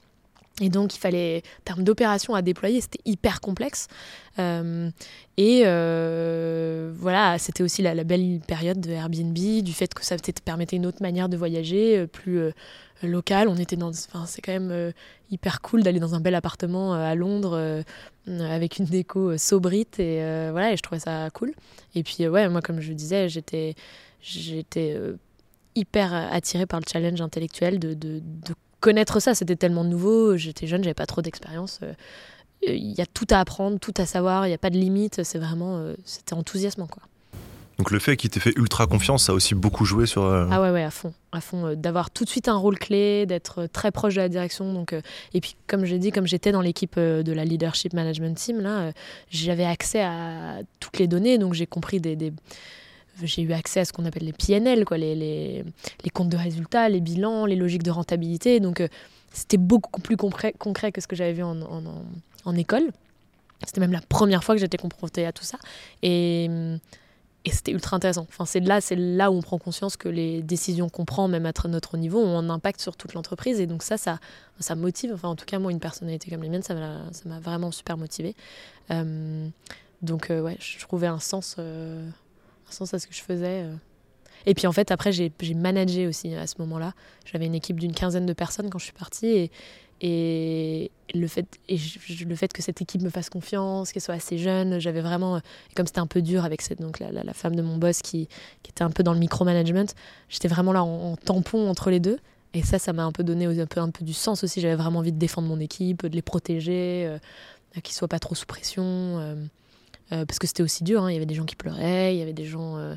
Et 0.62 0.70
donc, 0.70 0.94
il 0.94 0.98
fallait, 0.98 1.42
en 1.60 1.64
termes 1.64 1.84
d'opération 1.84 2.34
à 2.34 2.40
déployer, 2.40 2.80
c'était 2.80 3.00
hyper 3.04 3.42
complexe. 3.42 3.88
Euh, 4.38 4.88
et 5.36 5.62
euh, 5.66 6.94
voilà, 6.96 7.38
c'était 7.38 7.62
aussi 7.62 7.82
la, 7.82 8.04
belle 8.04 8.40
période 8.46 8.80
de 8.80 8.90
Airbnb, 8.90 9.34
du 9.34 9.72
fait 9.74 9.92
que 9.92 10.02
ça 10.02 10.16
permettait 10.44 10.76
une 10.76 10.86
autre 10.86 11.02
manière 11.02 11.28
de 11.28 11.36
voyager, 11.36 11.98
euh, 11.98 12.06
plus 12.06 12.40
locale. 13.02 13.48
On 13.48 13.56
était 13.56 13.76
dans, 13.76 13.90
enfin, 13.90 14.24
c'est 14.26 14.40
quand 14.40 14.52
même 14.52 14.92
hyper 15.30 15.60
cool 15.60 15.82
d'aller 15.82 16.00
dans 16.00 16.14
un 16.14 16.20
bel 16.20 16.34
appartement 16.34 16.94
à 16.94 17.14
Londres 17.14 17.84
avec 18.26 18.78
une 18.78 18.86
déco 18.86 19.36
sobrite 19.36 20.00
et 20.00 20.20
voilà, 20.50 20.72
et 20.72 20.78
je 20.78 20.82
trouvais 20.82 21.00
ça 21.00 21.28
cool. 21.34 21.52
Et 21.94 22.02
puis 22.02 22.26
ouais, 22.26 22.48
moi, 22.48 22.62
comme 22.62 22.80
je 22.80 22.94
disais, 22.94 23.28
j'étais, 23.28 23.74
j'étais 24.22 24.98
hyper 25.76 26.12
attirée 26.12 26.66
par 26.66 26.80
le 26.80 26.84
challenge 26.90 27.20
intellectuel 27.20 27.78
de, 27.78 27.94
de, 27.94 28.20
de 28.20 28.54
connaître 28.80 29.20
ça. 29.20 29.34
C'était 29.34 29.56
tellement 29.56 29.84
nouveau. 29.84 30.36
J'étais 30.36 30.66
jeune, 30.66 30.82
j'avais 30.82 30.94
pas 30.94 31.06
trop 31.06 31.22
d'expérience. 31.22 31.80
Euh, 31.82 31.92
Il 32.62 32.98
y 32.98 33.00
a 33.00 33.06
tout 33.06 33.26
à 33.30 33.38
apprendre, 33.38 33.78
tout 33.78 33.94
à 33.96 34.06
savoir. 34.06 34.46
Il 34.46 34.50
n'y 34.50 34.54
a 34.54 34.58
pas 34.58 34.70
de 34.70 34.78
limite. 34.78 35.22
C'est 35.22 35.38
vraiment, 35.38 35.76
euh, 35.76 35.94
c'était 36.04 36.34
enthousiasmant, 36.34 36.86
quoi. 36.86 37.02
Donc 37.78 37.90
le 37.90 37.98
fait 37.98 38.16
qu'il 38.16 38.30
t'ait 38.30 38.40
fait 38.40 38.54
ultra 38.56 38.86
confiance, 38.86 39.24
ça 39.24 39.32
a 39.32 39.34
aussi 39.34 39.54
beaucoup 39.54 39.84
joué 39.84 40.06
sur. 40.06 40.24
Euh... 40.24 40.48
Ah 40.50 40.62
ouais, 40.62 40.70
ouais, 40.70 40.82
à 40.82 40.90
fond, 40.90 41.12
à 41.30 41.42
fond. 41.42 41.66
Euh, 41.66 41.74
D'avoir 41.74 42.10
tout 42.10 42.24
de 42.24 42.30
suite 42.30 42.48
un 42.48 42.56
rôle 42.56 42.78
clé, 42.78 43.26
d'être 43.26 43.66
très 43.66 43.90
proche 43.90 44.14
de 44.14 44.20
la 44.22 44.30
direction. 44.30 44.72
Donc, 44.72 44.94
euh, 44.94 45.02
et 45.34 45.42
puis, 45.42 45.56
comme 45.66 45.84
j'ai 45.84 45.98
dit, 45.98 46.10
comme 46.10 46.26
j'étais 46.26 46.52
dans 46.52 46.62
l'équipe 46.62 46.94
euh, 46.96 47.22
de 47.22 47.32
la 47.32 47.44
leadership 47.44 47.92
management 47.92 48.34
team, 48.34 48.60
là, 48.60 48.78
euh, 48.78 48.92
j'avais 49.28 49.66
accès 49.66 50.00
à 50.00 50.60
toutes 50.80 50.98
les 50.98 51.06
données. 51.06 51.36
Donc, 51.36 51.52
j'ai 51.52 51.66
compris 51.66 52.00
des, 52.00 52.16
des 52.16 52.32
j'ai 53.22 53.42
eu 53.42 53.52
accès 53.52 53.80
à 53.80 53.84
ce 53.84 53.92
qu'on 53.92 54.04
appelle 54.04 54.24
les 54.24 54.32
PNL, 54.32 54.84
quoi, 54.84 54.98
les, 54.98 55.14
les, 55.14 55.64
les, 56.04 56.10
comptes 56.10 56.28
de 56.28 56.36
résultats, 56.36 56.88
les 56.88 57.00
bilans, 57.00 57.46
les 57.46 57.56
logiques 57.56 57.82
de 57.82 57.90
rentabilité. 57.90 58.60
Donc, 58.60 58.80
euh, 58.80 58.88
c'était 59.32 59.56
beaucoup 59.56 60.00
plus 60.00 60.16
concret, 60.16 60.52
que 60.92 61.00
ce 61.00 61.06
que 61.06 61.16
j'avais 61.16 61.32
vu 61.32 61.42
en, 61.42 61.60
en, 61.62 61.82
en, 62.44 62.56
école. 62.56 62.90
C'était 63.66 63.80
même 63.80 63.92
la 63.92 64.00
première 64.00 64.44
fois 64.44 64.54
que 64.54 64.60
j'étais 64.60 64.78
confrontée 64.78 65.26
à 65.26 65.32
tout 65.32 65.44
ça. 65.44 65.58
Et, 66.02 66.48
et 67.46 67.50
c'était 67.52 67.70
ultra 67.70 67.96
intéressant. 67.96 68.26
Enfin, 68.28 68.44
c'est 68.44 68.58
là, 68.58 68.80
là 68.90 69.30
où 69.30 69.36
on 69.36 69.40
prend 69.40 69.56
conscience 69.58 69.96
que 69.96 70.08
les 70.08 70.42
décisions 70.42 70.88
qu'on 70.88 71.04
prend, 71.04 71.28
même 71.28 71.46
à 71.46 71.52
notre 71.68 71.96
niveau, 71.96 72.18
ont 72.18 72.36
un 72.36 72.50
impact 72.50 72.80
sur 72.80 72.96
toute 72.96 73.14
l'entreprise. 73.14 73.60
Et 73.60 73.68
donc 73.68 73.84
ça, 73.84 73.96
ça, 73.96 74.18
ça 74.58 74.74
motive. 74.74 75.12
Enfin, 75.14 75.28
en 75.28 75.36
tout 75.36 75.44
cas, 75.44 75.60
moi, 75.60 75.70
une 75.70 75.78
personnalité 75.78 76.28
comme 76.28 76.42
la 76.42 76.48
mienne, 76.48 76.64
ça 76.64 76.74
m'a, 76.74 77.38
vraiment 77.38 77.70
super 77.70 77.96
motivée. 77.96 78.34
Euh, 78.90 79.48
donc, 80.02 80.30
euh, 80.30 80.40
ouais, 80.40 80.56
je 80.58 80.80
trouvais 80.80 81.06
un 81.06 81.20
sens, 81.20 81.54
euh, 81.60 82.08
sens 82.72 82.94
à 82.94 82.98
ce 82.98 83.06
que 83.06 83.14
je 83.14 83.22
faisais. 83.22 83.62
euh. 83.64 83.74
Et 84.46 84.54
puis 84.54 84.66
en 84.66 84.72
fait, 84.72 84.90
après, 84.90 85.12
j'ai, 85.12 85.32
managé 85.54 86.06
aussi 86.06 86.34
à 86.34 86.46
ce 86.46 86.54
moment-là. 86.58 86.92
J'avais 87.24 87.46
une 87.46 87.54
équipe 87.54 87.80
d'une 87.80 87.92
quinzaine 87.92 88.26
de 88.26 88.32
personnes 88.32 88.70
quand 88.70 88.78
je 88.78 88.84
suis 88.84 88.92
partie. 88.92 89.50
Et, 90.02 90.90
le 91.14 91.26
fait, 91.26 91.46
et 91.68 91.78
le 92.26 92.36
fait 92.36 92.52
que 92.52 92.62
cette 92.62 92.82
équipe 92.82 93.00
me 93.00 93.08
fasse 93.10 93.30
confiance, 93.30 93.92
qu'elle 93.92 94.02
soit 94.02 94.14
assez 94.14 94.36
jeune, 94.36 94.78
j'avais 94.78 95.00
vraiment, 95.00 95.38
et 95.38 95.74
comme 95.74 95.86
c'était 95.86 96.00
un 96.00 96.06
peu 96.06 96.20
dur 96.20 96.44
avec 96.44 96.60
cette, 96.60 96.80
donc 96.80 96.98
la, 97.00 97.32
femme 97.32 97.56
de 97.56 97.62
mon 97.62 97.78
boss 97.78 98.02
qui, 98.02 98.28
était 98.68 98.82
un 98.82 98.90
peu 98.90 99.02
dans 99.02 99.14
le 99.14 99.18
micromanagement, 99.18 99.86
j'étais 100.28 100.48
vraiment 100.48 100.72
là 100.72 100.84
en, 100.84 101.12
en, 101.12 101.16
tampon 101.16 101.68
entre 101.68 101.90
les 101.90 102.00
deux. 102.00 102.18
Et 102.56 102.62
ça, 102.62 102.78
ça 102.78 102.92
m'a 102.92 103.04
un 103.04 103.12
peu 103.12 103.22
donné 103.22 103.46
un 103.46 103.66
peu, 103.66 103.80
un 103.80 103.90
peu 103.90 104.04
du 104.04 104.14
sens 104.14 104.42
aussi. 104.42 104.60
J'avais 104.60 104.76
vraiment 104.76 105.00
envie 105.00 105.12
de 105.12 105.18
défendre 105.18 105.48
mon 105.48 105.60
équipe, 105.60 106.06
de 106.06 106.14
les 106.14 106.22
protéger, 106.22 107.04
euh, 107.06 107.18
qu'ils 107.82 107.94
soient 107.94 108.08
pas 108.08 108.18
trop 108.18 108.34
sous 108.34 108.46
pression. 108.46 108.84
Euh, 108.84 109.34
euh, 110.12 110.24
parce 110.24 110.38
que 110.38 110.46
c'était 110.46 110.62
aussi 110.62 110.84
dur, 110.84 111.02
hein. 111.02 111.10
il 111.10 111.14
y 111.14 111.16
avait 111.16 111.26
des 111.26 111.34
gens 111.34 111.44
qui 111.44 111.56
pleuraient, 111.56 112.14
il 112.14 112.18
y 112.18 112.22
avait 112.22 112.32
des 112.32 112.44
gens... 112.44 112.76
euh, 112.76 112.94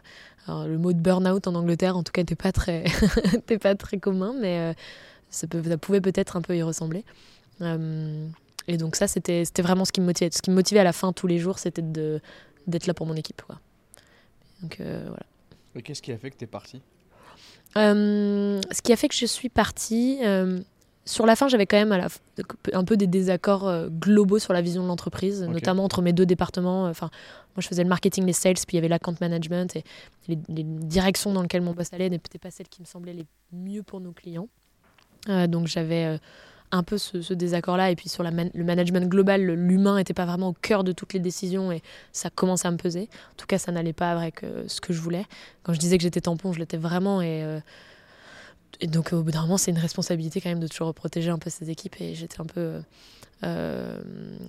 alors, 0.48 0.68
le 0.68 0.78
mot 0.78 0.94
de 0.94 1.00
burn-out 1.00 1.48
en 1.48 1.56
Angleterre, 1.56 1.98
en 1.98 2.04
tout 2.04 2.12
cas, 2.12 2.22
n'était 2.22 2.36
pas, 2.36 2.52
très 2.52 2.86
pas 3.62 3.76
très 3.76 3.98
commun, 3.98 4.34
mais 4.40 4.60
euh, 4.60 4.74
ça, 5.30 5.48
peut, 5.48 5.62
ça, 5.64 5.78
pouvait 5.78 6.02
peut-être 6.02 6.38
un 6.38 6.42
peu 6.42 6.56
y 6.56 6.64
ressembler. 6.64 7.04
Et 8.68 8.78
donc 8.78 8.96
ça, 8.96 9.08
c'était 9.08 9.44
vraiment 9.60 9.86
ce 9.86 9.92
qui 9.92 10.02
me 10.02 10.06
motivait. 10.06 10.30
Ce 10.32 10.42
qui 10.42 10.52
me 10.52 10.56
motivait 10.56 10.80
à 10.80 10.84
la 10.84 10.94
fin, 10.94 11.12
tous 11.12 11.28
les 11.28 11.40
jours, 11.40 11.60
c'était 11.60 11.82
d'être 11.82 12.88
là 12.88 12.94
pour 12.94 13.06
mon 13.06 13.16
équipe. 13.16 13.42
Quoi. 13.42 13.60
Donc 14.62 14.78
voilà. 14.80 15.26
Et 15.76 15.82
qu'est-ce 15.82 16.02
qui 16.02 16.12
a 16.12 16.18
fait 16.18 16.32
que 16.32 16.38
tu 16.38 16.46
es 16.46 16.48
partie 16.48 16.82
Ce 17.76 18.82
qui 18.82 18.94
a 18.94 18.96
fait 18.96 19.08
que 19.08 19.16
je 19.16 19.26
suis 19.26 19.50
partie... 19.50 20.20
euh, 21.10 21.14
sur 21.14 21.26
la 21.26 21.36
fin, 21.36 21.48
j'avais 21.48 21.66
quand 21.66 21.78
même 21.78 21.92
à 21.92 21.98
la, 21.98 22.08
un 22.74 22.84
peu 22.84 22.98
des 22.98 23.08
désaccords 23.08 23.68
euh, 23.68 23.90
globaux 23.90 24.40
sur 24.40 24.54
la 24.54 24.62
vision 24.62 24.84
de 24.84 24.88
l'entreprise, 24.88 25.42
notamment 25.44 25.84
entre 25.84 26.02
mes 26.02 26.14
deux 26.14 26.26
départements. 26.26 26.86
Enfin, 26.86 27.10
moi, 27.56 27.62
je 27.62 27.68
faisais 27.68 27.84
le 27.84 27.90
marketing, 27.90 28.26
les 28.26 28.34
sales, 28.34 28.54
puis 28.56 28.66
il 28.74 28.76
y 28.76 28.78
avait 28.78 28.88
l'account 28.88 29.16
management 29.20 29.76
et 29.76 29.84
les, 30.28 30.38
les 30.48 30.64
directions 30.64 31.34
dans 31.34 31.42
lesquelles 31.42 31.62
mon 31.62 31.74
boss 31.74 31.92
allait 31.94 32.10
n'étaient 32.10 32.38
pas 32.38 32.52
celles 32.52 32.70
qui 32.70 32.82
me 32.82 32.86
semblaient 32.86 33.14
les 33.14 33.26
mieux 33.52 33.84
pour 33.84 34.00
nos 34.00 34.12
clients. 34.12 34.48
Euh, 35.28 35.48
donc 35.48 35.68
j'avais 35.68 36.06
euh, 36.06 36.18
un 36.72 36.84
peu 36.84 36.98
ce, 36.98 37.22
ce 37.22 37.34
désaccord-là. 37.34 37.92
Et 37.92 37.96
puis 37.96 38.08
sur 38.08 38.24
la 38.24 38.32
man- 38.32 38.52
le 38.54 38.64
management 38.64 39.10
global, 39.10 39.42
l'humain 39.42 39.98
n'était 39.98 40.14
pas 40.14 40.26
vraiment 40.26 40.50
au 40.50 40.54
cœur 40.54 40.84
de 40.84 40.92
toutes 40.92 41.14
les 41.14 41.20
décisions 41.20 41.72
et 41.72 41.82
ça 42.12 42.30
commençait 42.30 42.68
à 42.68 42.72
me 42.72 42.78
peser. 42.78 43.10
En 43.34 43.36
tout 43.36 43.48
cas, 43.48 43.58
ça 43.58 43.72
n'allait 43.72 43.94
pas 43.94 44.12
avec 44.12 44.44
euh, 44.44 44.64
ce 44.68 44.80
que 44.80 44.94
je 44.94 45.02
voulais. 45.02 45.26
Quand 45.64 45.74
je 45.74 45.80
disais 45.80 45.98
que 45.98 46.04
j'étais 46.04 46.22
tampon, 46.22 46.54
je 46.54 46.60
l'étais 46.60 46.78
vraiment. 46.78 47.22
Et, 47.22 47.44
euh, 47.44 47.60
et 48.82 48.88
donc 48.88 49.14
au 49.14 49.22
bout 49.22 49.32
d'un 49.32 49.42
moment, 49.42 49.58
c'est 49.58 49.72
une 49.72 49.78
responsabilité 49.78 50.42
quand 50.42 50.50
même 50.50 50.60
de 50.60 50.68
toujours 50.68 50.94
protéger 50.94 51.30
un 51.30 51.40
peu 51.40 51.50
ces 51.50 51.70
équipes. 51.70 51.96
Et 52.00 52.16
j'étais 52.16 52.40
un 52.40 52.46
peu... 52.46 52.82
euh, 53.44 54.00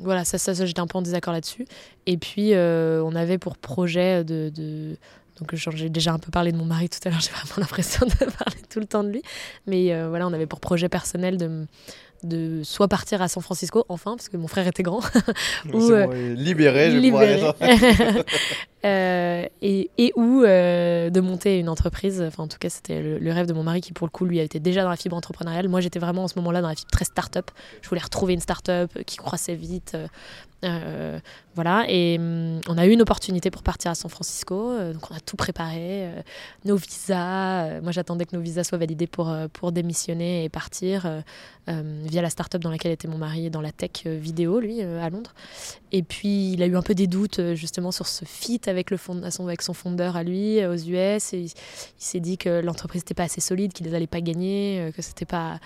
voilà, 0.01 0.25
ça, 0.25 0.39
ça, 0.39 0.53
j'étais 0.53 0.81
un 0.81 0.87
peu 0.87 0.99
en 0.99 1.03
désaccord 1.03 1.33
là-dessus. 1.33 1.67
Et 2.07 2.17
puis, 2.17 2.55
euh, 2.55 3.03
on 3.05 3.15
avait 3.15 3.39
pour 3.39 3.57
projet 3.57 4.25
de. 4.25 4.51
de 4.55 4.97
donc, 5.39 5.55
j'ai 5.55 5.89
déjà 5.89 6.13
un 6.13 6.19
peu 6.19 6.31
parlé 6.31 6.53
de 6.53 6.59
mon 6.59 6.67
mari 6.67 6.91
tout 6.91 6.99
à 7.07 7.11
l'heure, 7.11 7.21
j'ai 7.23 7.31
vraiment 7.31 7.55
l'impression 7.57 8.07
de 8.07 8.13
parler 8.13 8.61
tout 8.69 8.79
le 8.79 8.87
temps 8.87 9.03
de 9.03 9.09
lui. 9.09 9.23
Mais 9.67 9.93
euh, 9.93 10.09
voilà, 10.09 10.27
on 10.27 10.33
avait 10.33 10.47
pour 10.47 10.61
projet 10.61 10.89
personnel 10.89 11.39
de, 11.39 11.67
de 12.23 12.63
soit 12.63 12.89
partir 12.89 13.23
à 13.23 13.29
San 13.29 13.43
Francisco, 13.43 13.85
enfin, 13.89 14.17
parce 14.17 14.29
que 14.29 14.37
mon 14.37 14.49
frère 14.49 14.67
était 14.67 14.83
grand. 14.83 15.01
ou, 15.73 15.91
euh, 15.91 16.07
bon, 16.07 16.35
libéré, 16.35 16.91
je 16.91 16.99
libéré. 16.99 17.41
euh, 18.85 19.45
et, 19.63 19.91
et 19.99 20.13
ou 20.17 20.43
euh, 20.43 21.11
de 21.11 21.21
monter 21.21 21.59
une 21.59 21.69
entreprise. 21.69 22.23
Enfin, 22.23 22.45
en 22.45 22.49
tout 22.49 22.59
cas, 22.59 22.69
c'était 22.69 23.03
le, 23.03 23.19
le, 23.19 23.33
rêve 23.33 23.47
de 23.47 23.53
mon 23.53 23.63
mari 23.63 23.81
qui, 23.81 23.93
pour 23.93 24.07
le 24.07 24.11
coup, 24.11 24.25
lui, 24.25 24.39
était 24.39 24.61
déjà 24.61 24.83
dans 24.83 24.91
la 24.91 24.97
fibre 24.97 25.17
entrepreneuriale. 25.17 25.69
Moi, 25.69 25.81
j'étais 25.81 25.99
vraiment 25.99 26.25
en 26.25 26.29
ce 26.29 26.39
moment-là 26.39 26.63
dans 26.63 26.69
la 26.69 26.75
fibre 26.75 26.91
très 26.91 27.05
start-up. 27.05 27.51
Je 27.83 27.89
voulais 27.89 28.03
retrouver 28.03 28.35
une 28.35 28.41
start-up 28.41 28.91
qui 29.07 29.17
croissait 29.17 29.55
vite. 29.55 29.97
Euh, 30.65 31.19
voilà, 31.55 31.87
et 31.89 32.19
hum, 32.19 32.61
on 32.69 32.77
a 32.77 32.87
eu 32.87 32.91
une 32.91 33.03
opportunité 33.03 33.51
pour 33.51 33.62
partir 33.62 33.91
à 33.91 33.95
San 33.95 34.11
Francisco, 34.11 34.70
euh, 34.70 34.93
donc 34.93 35.11
on 35.11 35.15
a 35.15 35.20
tout 35.20 35.37
préparé, 35.37 36.07
euh, 36.07 36.23
nos 36.65 36.77
visas. 36.77 37.81
moi, 37.81 37.93
j'attendais 37.93 38.27
que 38.27 38.37
nos 38.37 38.43
visas 38.43 38.65
soient 38.65 38.78
validés 38.78 39.07
pour, 39.07 39.35
pour 39.53 39.73
démissionner 39.73 40.45
et 40.45 40.49
partir 40.49 41.23
via 41.66 42.20
la 42.20 42.31
start-up 42.31 42.61
dans 42.61 42.70
laquelle 42.70 42.91
était 42.91 43.07
mon 43.07 43.19
mari, 43.19 43.49
dans 43.49 43.61
la 43.61 43.70
tech 43.70 44.05
vidéo, 44.05 44.59
lui, 44.59 44.82
à 44.82 45.09
Londres. 45.09 45.35
Et 45.93 46.03
puis, 46.03 46.53
il 46.53 46.62
a 46.65 46.66
eu 46.66 46.77
un 46.77 46.82
peu 46.82 46.95
des 46.95 47.07
doutes 47.07 47.55
justement 47.55 47.93
sur 47.93 48.09
ce 48.09 48.24
fit 48.24 48.61
avec, 48.66 48.91
le 48.91 48.97
fond, 48.97 49.23
avec 49.23 49.62
son 49.62 49.73
fondeur 49.73 50.16
à 50.16 50.24
lui, 50.24 50.65
aux 50.66 50.74
US. 50.74 51.32
Et 51.32 51.43
il, 51.43 51.53
s'est 51.97 52.19
dit 52.19 52.39
que 52.39 52.61
l'entreprise 52.61 53.03
n'était 53.03 53.15
pas 53.15 53.23
assez 53.24 53.41
solide, 53.41 53.73
qu'ils 53.73 53.89
n'allaient 53.89 54.09
pas 54.09 54.20
gagner, 54.20 54.91
que 54.97 55.01
c'était 55.01 55.27
pas 55.27 55.61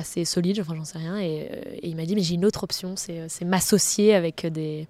assez 0.00 0.24
solide, 0.24 0.58
enfin 0.60 0.74
j'en 0.74 0.84
sais 0.84 0.98
rien. 0.98 1.18
Et, 1.18 1.48
euh, 1.52 1.82
et 1.82 1.88
il 1.88 1.94
m'a 1.96 2.04
dit, 2.04 2.14
mais 2.14 2.22
j'ai 2.22 2.34
une 2.34 2.44
autre 2.44 2.64
option, 2.64 2.94
c'est 2.96 3.20
euh, 3.20 3.26
c'est 3.28 3.44
m'associer 3.44 4.14
avec 4.14 4.44
des, 4.46 4.88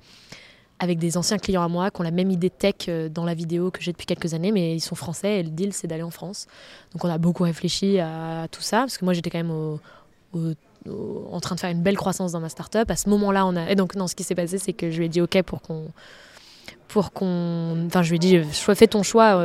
avec 0.79 0.99
des 0.99 1.17
anciens 1.17 1.39
clients 1.39 1.63
à 1.63 1.69
moi 1.69 1.91
qui 1.91 2.01
ont 2.01 2.05
la 2.05 2.11
même 2.11 2.31
idée 2.31 2.51
tech 2.51 2.89
euh, 2.89 3.09
dans 3.09 3.25
la 3.25 3.35
vidéo 3.35 3.71
que 3.71 3.83
j'ai 3.83 3.93
depuis 3.93 4.07
quelques 4.07 4.33
années, 4.33 4.53
mais 4.53 4.75
ils 4.75 4.81
sont 4.81 4.95
français 4.95 5.41
et 5.41 5.43
le 5.43 5.51
deal 5.51 5.73
c'est 5.73 5.87
d'aller 5.87 6.03
en 6.03 6.11
France. 6.11 6.47
Donc 6.93 7.05
on 7.05 7.11
a 7.11 7.19
beaucoup 7.19 7.43
réfléchi 7.43 7.99
à 8.01 8.47
tout 8.51 8.63
ça, 8.63 8.79
parce 8.79 8.97
que 8.97 9.05
moi 9.05 9.13
j'étais 9.13 9.31
quand 9.31 9.45
même 9.45 9.79
en 11.31 11.41
train 11.41 11.57
de 11.57 11.61
faire 11.61 11.71
une 11.71 11.83
belle 11.83 11.97
croissance 11.97 12.33
dans 12.33 12.41
ma 12.41 12.49
startup. 12.49 12.91
À 12.91 12.97
ce 12.97 13.11
moment-là, 13.11 13.45
on 13.45 13.55
a... 13.55 13.71
Et 13.71 13.75
donc 13.75 13.97
non, 13.97 14.07
ce 14.07 14.15
qui 14.15 14.25
s'est 14.25 14.35
passé, 14.35 14.57
c'est 14.57 14.73
que 14.73 14.91
je 14.91 14.99
lui 14.99 15.07
ai 15.07 15.09
dit, 15.11 15.21
ok, 15.21 15.43
pour 15.43 15.61
qu'on... 15.61 15.89
Pour 16.89 17.13
qu'on... 17.13 17.85
Enfin, 17.87 18.03
je 18.03 18.09
lui 18.11 18.17
ai 18.17 18.19
dit, 18.19 18.43
fais 18.51 18.87
ton 18.87 19.03
choix, 19.03 19.37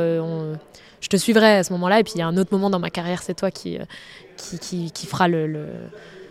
je 1.00 1.08
te 1.08 1.16
suivrai 1.16 1.58
à 1.58 1.64
ce 1.64 1.72
moment-là. 1.74 2.00
Et 2.00 2.04
puis 2.04 2.12
il 2.16 2.18
y 2.18 2.22
a 2.22 2.26
un 2.26 2.36
autre 2.36 2.52
moment 2.52 2.70
dans 2.70 2.78
ma 2.78 2.90
carrière, 2.90 3.22
c'est 3.22 3.34
toi 3.34 3.50
qui, 3.50 3.78
euh, 3.78 3.84
qui, 4.36 4.58
qui, 4.58 4.90
qui 4.92 5.06
fera 5.06 5.28
le, 5.28 5.46
le, 5.46 5.66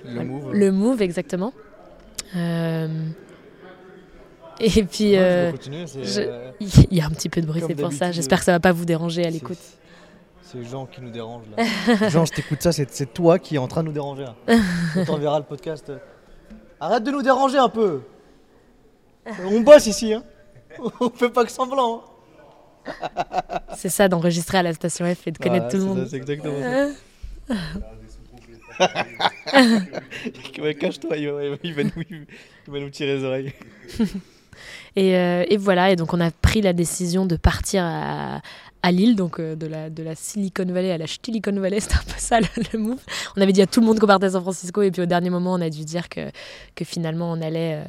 Le 0.06 0.24
move. 0.24 0.54
le 0.54 0.72
move, 0.72 1.02
exactement. 1.02 1.54
Euh, 2.36 2.88
Et 4.60 4.84
puis, 4.84 5.12
Ouais, 5.14 5.54
je 5.62 6.22
vais 6.22 6.28
euh, 6.28 6.52
il 6.60 6.98
y 6.98 7.02
a 7.02 7.06
un 7.06 7.10
petit 7.10 7.30
peu 7.30 7.42
de 7.42 7.46
bruit, 7.46 7.62
c'est 7.66 7.76
pour 7.76 7.92
ça. 7.94 8.12
J'espère 8.12 8.40
que 8.40 8.46
ça 8.46 8.52
va 8.54 8.60
pas 8.60 8.72
vous 8.72 8.86
déranger 8.86 9.26
à 9.26 9.30
l'écoute. 9.30 9.58
C'est 10.42 10.64
Jean 10.64 10.86
qui 10.86 11.02
nous 11.02 11.10
dérange 11.10 11.44
là. 11.58 12.10
Jean, 12.10 12.24
je 12.26 12.32
t'écoute 12.34 12.62
ça, 12.62 12.72
c'est 12.72 12.90
c'est 12.94 13.12
toi 13.14 13.40
qui 13.40 13.56
est 13.56 13.58
en 13.58 13.68
train 13.68 13.82
de 13.82 13.88
nous 13.88 13.94
déranger. 13.94 14.24
là. 14.24 14.36
On 14.96 15.04
t'enverra 15.04 15.40
le 15.40 15.46
podcast. 15.46 15.92
Arrête 16.80 17.04
de 17.04 17.12
nous 17.12 17.22
déranger 17.24 17.58
un 17.58 17.68
peu. 17.70 18.02
On 19.44 19.62
bosse 19.62 19.88
ici, 19.88 20.14
hein. 20.14 20.24
On 21.02 21.10
fait 21.10 21.30
pas 21.30 21.44
que 21.46 21.52
semblant. 21.52 21.96
hein. 21.98 22.02
C'est 23.76 23.90
ça 23.90 24.08
d'enregistrer 24.08 24.58
à 24.60 24.64
la 24.64 24.74
station 24.74 25.06
F 25.14 25.28
et 25.28 25.32
de 25.32 25.38
connaître 25.38 25.66
Voilà, 25.66 25.72
tout 25.72 25.78
le 25.78 25.84
monde. 25.84 26.08
C'est 26.10 26.18
exactement 26.18 26.54
ça. 26.62 26.90
Ouais, 30.62 30.76
Cache-toi, 30.76 31.16
il 31.18 31.30
va, 31.30 31.44
il 31.64 31.74
va 31.74 31.84
nous, 31.84 31.92
il 32.10 32.26
va 32.68 32.80
nous 32.80 32.90
tirer 32.90 33.16
les 33.18 33.24
oreilles. 33.24 33.54
Et, 34.96 35.18
euh, 35.18 35.44
et 35.50 35.58
voilà, 35.58 35.92
et 35.92 35.98
donc 35.98 36.14
on 36.14 36.22
a 36.22 36.32
pris 36.32 36.62
la 36.62 36.72
décision 36.72 37.26
de 37.26 37.36
partir 37.36 37.84
à, 37.84 38.42
à 38.86 38.92
Lille, 38.92 39.16
donc 39.16 39.40
euh, 39.40 39.56
de, 39.56 39.66
la, 39.68 39.90
de 39.90 40.04
la 40.04 40.14
Silicon 40.16 40.66
Valley 40.66 40.92
à 40.92 40.98
la 40.98 41.08
Silicon 41.08 41.52
Valley, 41.60 41.80
c'était 41.82 41.96
un 41.96 42.04
peu 42.06 42.14
ça 42.18 42.40
le, 42.40 42.48
le 42.74 42.80
move. 42.80 43.00
On 43.36 43.42
avait 43.42 43.52
dit 43.52 43.62
à 43.62 43.68
tout 43.68 43.80
le 43.82 43.88
monde 43.88 44.00
qu'on 44.00 44.08
partait 44.08 44.28
à 44.28 44.32
San 44.32 44.42
Francisco, 44.42 44.82
et 44.84 44.92
puis 44.92 45.02
au 45.02 45.06
dernier 45.06 45.30
moment, 45.30 45.54
on 45.54 45.62
a 45.62 45.70
dû 45.70 45.84
dire 45.86 46.08
que, 46.10 46.30
que 46.76 46.86
finalement 46.86 47.32
on 47.32 47.42
allait. 47.42 47.76
euh, 47.76 47.84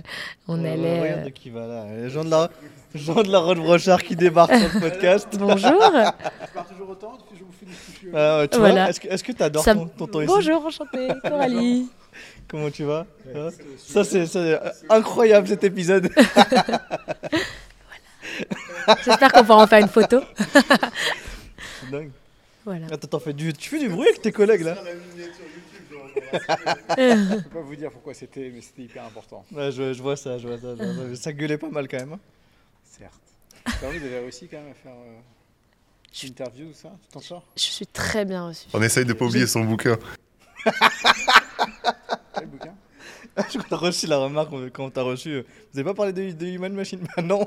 on 0.49 0.63
Ouais, 0.63 0.71
allait 0.71 1.01
Regarde 1.03 1.21
euh, 1.21 1.25
de 1.25 1.31
qui 1.31 1.51
va 1.51 1.67
là? 1.67 2.09
Jean 2.09 2.25
de 2.25 2.31
la, 2.31 2.51
Jean 2.95 3.23
de 3.23 3.31
la 3.31 3.39
Roche 3.41 3.59
Brochard 3.59 4.03
qui 4.03 4.17
débarque 4.17 4.55
sur 4.55 4.69
le 4.75 4.81
podcast. 4.91 5.29
Bonjour 5.39 5.59
Je 5.93 6.53
pars 6.55 6.67
toujours 6.69 6.89
autant, 6.91 7.19
je 7.35 7.45
vous 7.45 7.53
fais 7.53 7.67
des 7.67 8.49
tu 8.49 8.59
Voilà. 8.59 8.89
est-ce 8.89 9.01
que 9.01 9.09
est-ce 9.09 9.23
que 9.25 9.33
t'adores 9.33 9.65
Ça- 9.65 9.75
ton, 9.75 9.87
ton 9.89 10.07
temps 10.07 10.21
ici? 10.23 10.33
Bonjour, 10.35 10.65
enchantée, 10.65 11.09
Coralie 11.23 11.89
Comment 12.49 12.71
tu 12.71 12.85
vas? 12.85 13.05
Hein? 13.35 13.49
Ça 13.77 14.03
c'est 14.05 14.25
c'est, 14.27 14.39
euh, 14.39 14.59
incroyable 14.89 15.49
cet 15.49 15.65
épisode. 15.65 16.09
J'espère 19.05 19.33
qu'on 19.33 19.45
pourra 19.45 19.63
en 19.63 19.67
faire 19.67 19.81
une 19.81 19.89
photo. 19.89 20.21
C'est 20.37 21.91
dingue. 21.91 22.11
Voilà. 22.65 22.87
Attends, 22.93 23.09
t'en 23.09 23.21
fais 23.21 23.33
du, 23.33 23.53
tu 23.53 23.69
fais 23.71 23.79
du 23.79 23.89
bruit 23.89 24.09
avec 24.09 24.21
tes 24.23 24.33
collègues 24.33 24.63
là? 24.63 24.77
Je 26.97 27.43
peux 27.43 27.51
pas 27.51 27.61
vous 27.61 27.77
dire 27.77 27.91
pourquoi 27.93 28.15
c'était, 28.15 28.51
mais 28.55 28.61
c'était 28.61 28.83
hyper 28.83 29.05
important. 29.05 29.45
Ouais, 29.53 29.71
je, 29.71 29.93
je 29.93 30.03
vois 30.03 30.17
ça, 30.17 30.39
je 30.39 30.49
vois 30.49 30.59
ça. 30.59 30.75
je 30.77 30.83
vois 30.83 31.15
ça. 31.15 31.23
Ça 31.23 31.33
gueulait 31.33 31.59
pas 31.59 31.69
mal 31.69 31.87
quand 31.89 31.99
même. 31.99 32.15
hein. 32.15 32.21
Certes. 32.85 33.13
Vous 33.81 33.87
avez 33.87 34.19
réussi 34.21 34.49
quand 34.49 34.59
même 34.59 34.71
à 34.73 34.75
faire 34.75 34.93
euh, 34.93 35.21
une 36.23 36.29
interview, 36.31 36.73
ça? 36.73 36.91
Tu 37.03 37.09
t'en 37.13 37.21
sors? 37.21 37.45
Je 37.57 37.63
suis 37.63 37.87
très 37.87 38.25
bien 38.25 38.47
reçue. 38.49 38.67
On 38.73 38.83
essaye 38.83 39.05
de 39.05 39.13
pas 39.13 39.25
oublier 39.27 39.47
son 39.47 39.65
bouquin. 39.65 39.97
Quel 42.35 42.47
bouquin? 42.47 42.75
Je 43.37 43.43
crois 43.43 43.63
que 43.63 43.69
t'as 43.69 43.77
reçu 43.77 44.07
la 44.07 44.17
remarque 44.19 44.51
quand 44.73 44.91
t'as 44.91 45.03
reçu. 45.03 45.43
Vous 45.73 45.79
avez 45.79 45.85
pas 45.85 45.95
parlé 45.95 46.13
de, 46.13 46.33
de 46.33 46.47
Human 46.47 46.73
Machine? 46.73 47.07
Bah 47.17 47.23
non 47.23 47.47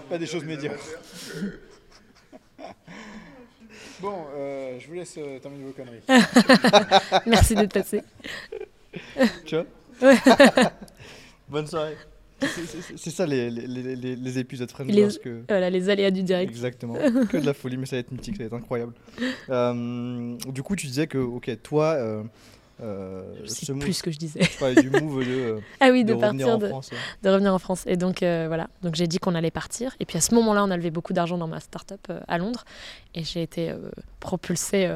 Pas 0.00 0.18
des 0.18 0.26
choses 0.26 0.44
médiocres. 0.44 0.78
Bon, 4.00 4.12
euh, 4.36 4.76
je 4.80 4.86
vous 4.88 4.94
laisse 4.94 5.14
euh, 5.18 5.38
terminer 5.38 5.64
vos 5.64 5.72
conneries. 5.72 6.02
Merci 7.26 7.54
d'être 7.54 7.72
passé. 7.72 8.02
Tu 9.46 9.54
vois 9.56 9.64
Ouais. 10.02 10.16
Bonne 11.48 11.66
soirée. 11.66 11.96
C'est- 12.96 13.10
ça 13.10 13.24
les, 13.24 13.48
les, 13.50 13.66
les, 13.96 14.16
les- 14.16 14.38
épisodes 14.38 14.70
friendly 14.70 14.92
Les- 14.94 15.02
parce 15.02 15.18
que- 15.18 15.42
Voilà, 15.48 15.70
les 15.70 15.88
aléas 15.88 16.10
du 16.10 16.22
direct. 16.22 16.50
Exactement. 16.50 16.94
que 17.30 17.36
de 17.38 17.46
la 17.46 17.54
folie, 17.54 17.76
mais 17.78 17.86
ça 17.86 17.96
va 17.96 18.00
être 18.00 18.10
mythique, 18.10 18.36
ça 18.36 18.42
va 18.42 18.46
être 18.48 18.54
incroyable. 18.54 18.92
Euh, 19.48 20.36
du 20.48 20.62
coup, 20.62 20.74
tu 20.76 20.86
disais 20.88 21.06
que, 21.06 21.16
ok, 21.18 21.50
toi, 21.62 22.24
euh, 22.80 23.22
Je 23.42 23.46
ce 23.48 23.66
sais 23.66 23.72
move- 23.72 23.82
plus 23.82 23.92
ce 23.94 24.02
que 24.02 24.10
je 24.10 24.18
disais. 24.18 24.40
parlais 24.58 24.80
du 24.82 24.90
move 24.90 25.24
de, 25.24 25.30
euh, 25.30 25.60
Ah 25.80 25.88
oui, 25.90 26.04
de, 26.04 26.12
de, 26.14 26.14
revenir 26.14 26.48
en 26.48 26.58
France. 26.60 26.90
ouais. 26.92 26.98
de 27.22 27.28
revenir 27.30 27.54
en 27.54 27.58
France. 27.58 27.84
Et 27.86 27.96
donc 27.96 28.22
euh, 28.22 28.44
voilà, 28.48 28.68
donc 28.82 28.94
j'ai 28.94 29.06
dit 29.06 29.18
qu'on 29.18 29.34
allait 29.34 29.50
partir. 29.50 29.94
Et 30.00 30.04
puis 30.06 30.18
à 30.18 30.20
ce 30.20 30.34
moment-là, 30.34 30.64
on 30.64 30.70
a 30.70 30.76
levé 30.76 30.90
beaucoup 30.90 31.12
d'argent 31.12 31.38
dans 31.38 31.48
ma 31.48 31.60
start-up 31.60 32.00
euh, 32.10 32.20
à 32.28 32.38
Londres. 32.38 32.64
Et 33.14 33.22
j'ai 33.24 33.42
été 33.42 33.72
propulsée 34.20 34.90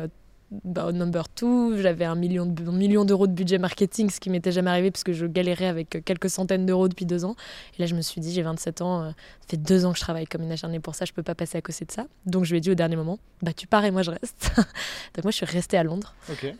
bah, 0.64 0.86
au 0.86 0.92
number 0.92 1.28
two. 1.28 1.76
J'avais 1.76 2.04
un 2.04 2.14
million 2.14 2.46
de- 2.46 2.62
million 2.70 3.04
d'euros 3.04 3.26
de 3.26 3.32
budget 3.32 3.58
marketing, 3.58 4.10
ce 4.10 4.18
qui 4.18 4.30
m'était 4.30 4.50
jamais 4.50 4.70
arrivé 4.70 4.90
puisque 4.90 5.12
je 5.12 5.26
galérais 5.26 5.66
avec 5.66 6.02
quelques 6.04 6.30
centaines 6.30 6.66
d'euros 6.66 6.88
depuis 6.88 7.06
deux 7.06 7.24
ans. 7.24 7.36
Et 7.78 7.82
là, 7.82 7.86
je 7.86 7.94
me 7.94 8.00
suis 8.00 8.20
dit, 8.20 8.32
j'ai 8.32 8.42
27 8.42 8.80
ans, 8.82 9.10
ça 9.10 9.14
fait 9.48 9.56
deux 9.56 9.84
ans 9.84 9.92
que 9.92 9.98
je 9.98 10.02
travaille 10.02 10.26
comme 10.26 10.42
une 10.42 10.50
acharnée 10.52 10.80
pour 10.80 10.94
ça, 10.94 11.04
je 11.04 11.12
peux 11.12 11.22
pas 11.22 11.34
passer 11.34 11.58
à 11.58 11.60
côté 11.62 11.84
de 11.84 11.92
ça. 11.92 12.06
Donc 12.26 12.44
je 12.44 12.50
lui 12.50 12.58
ai 12.58 12.60
dit 12.60 12.70
au 12.70 12.74
dernier 12.74 12.96
moment, 12.96 13.18
bah 13.42 13.52
tu 13.52 13.66
pars 13.66 13.84
et 13.84 13.90
moi 13.90 14.02
je 14.02 14.10
reste. 14.10 14.50
donc 15.14 15.24
moi, 15.24 15.30
je 15.30 15.36
suis 15.36 15.46
restée 15.46 15.76
à 15.76 15.82
Londres 15.84 16.14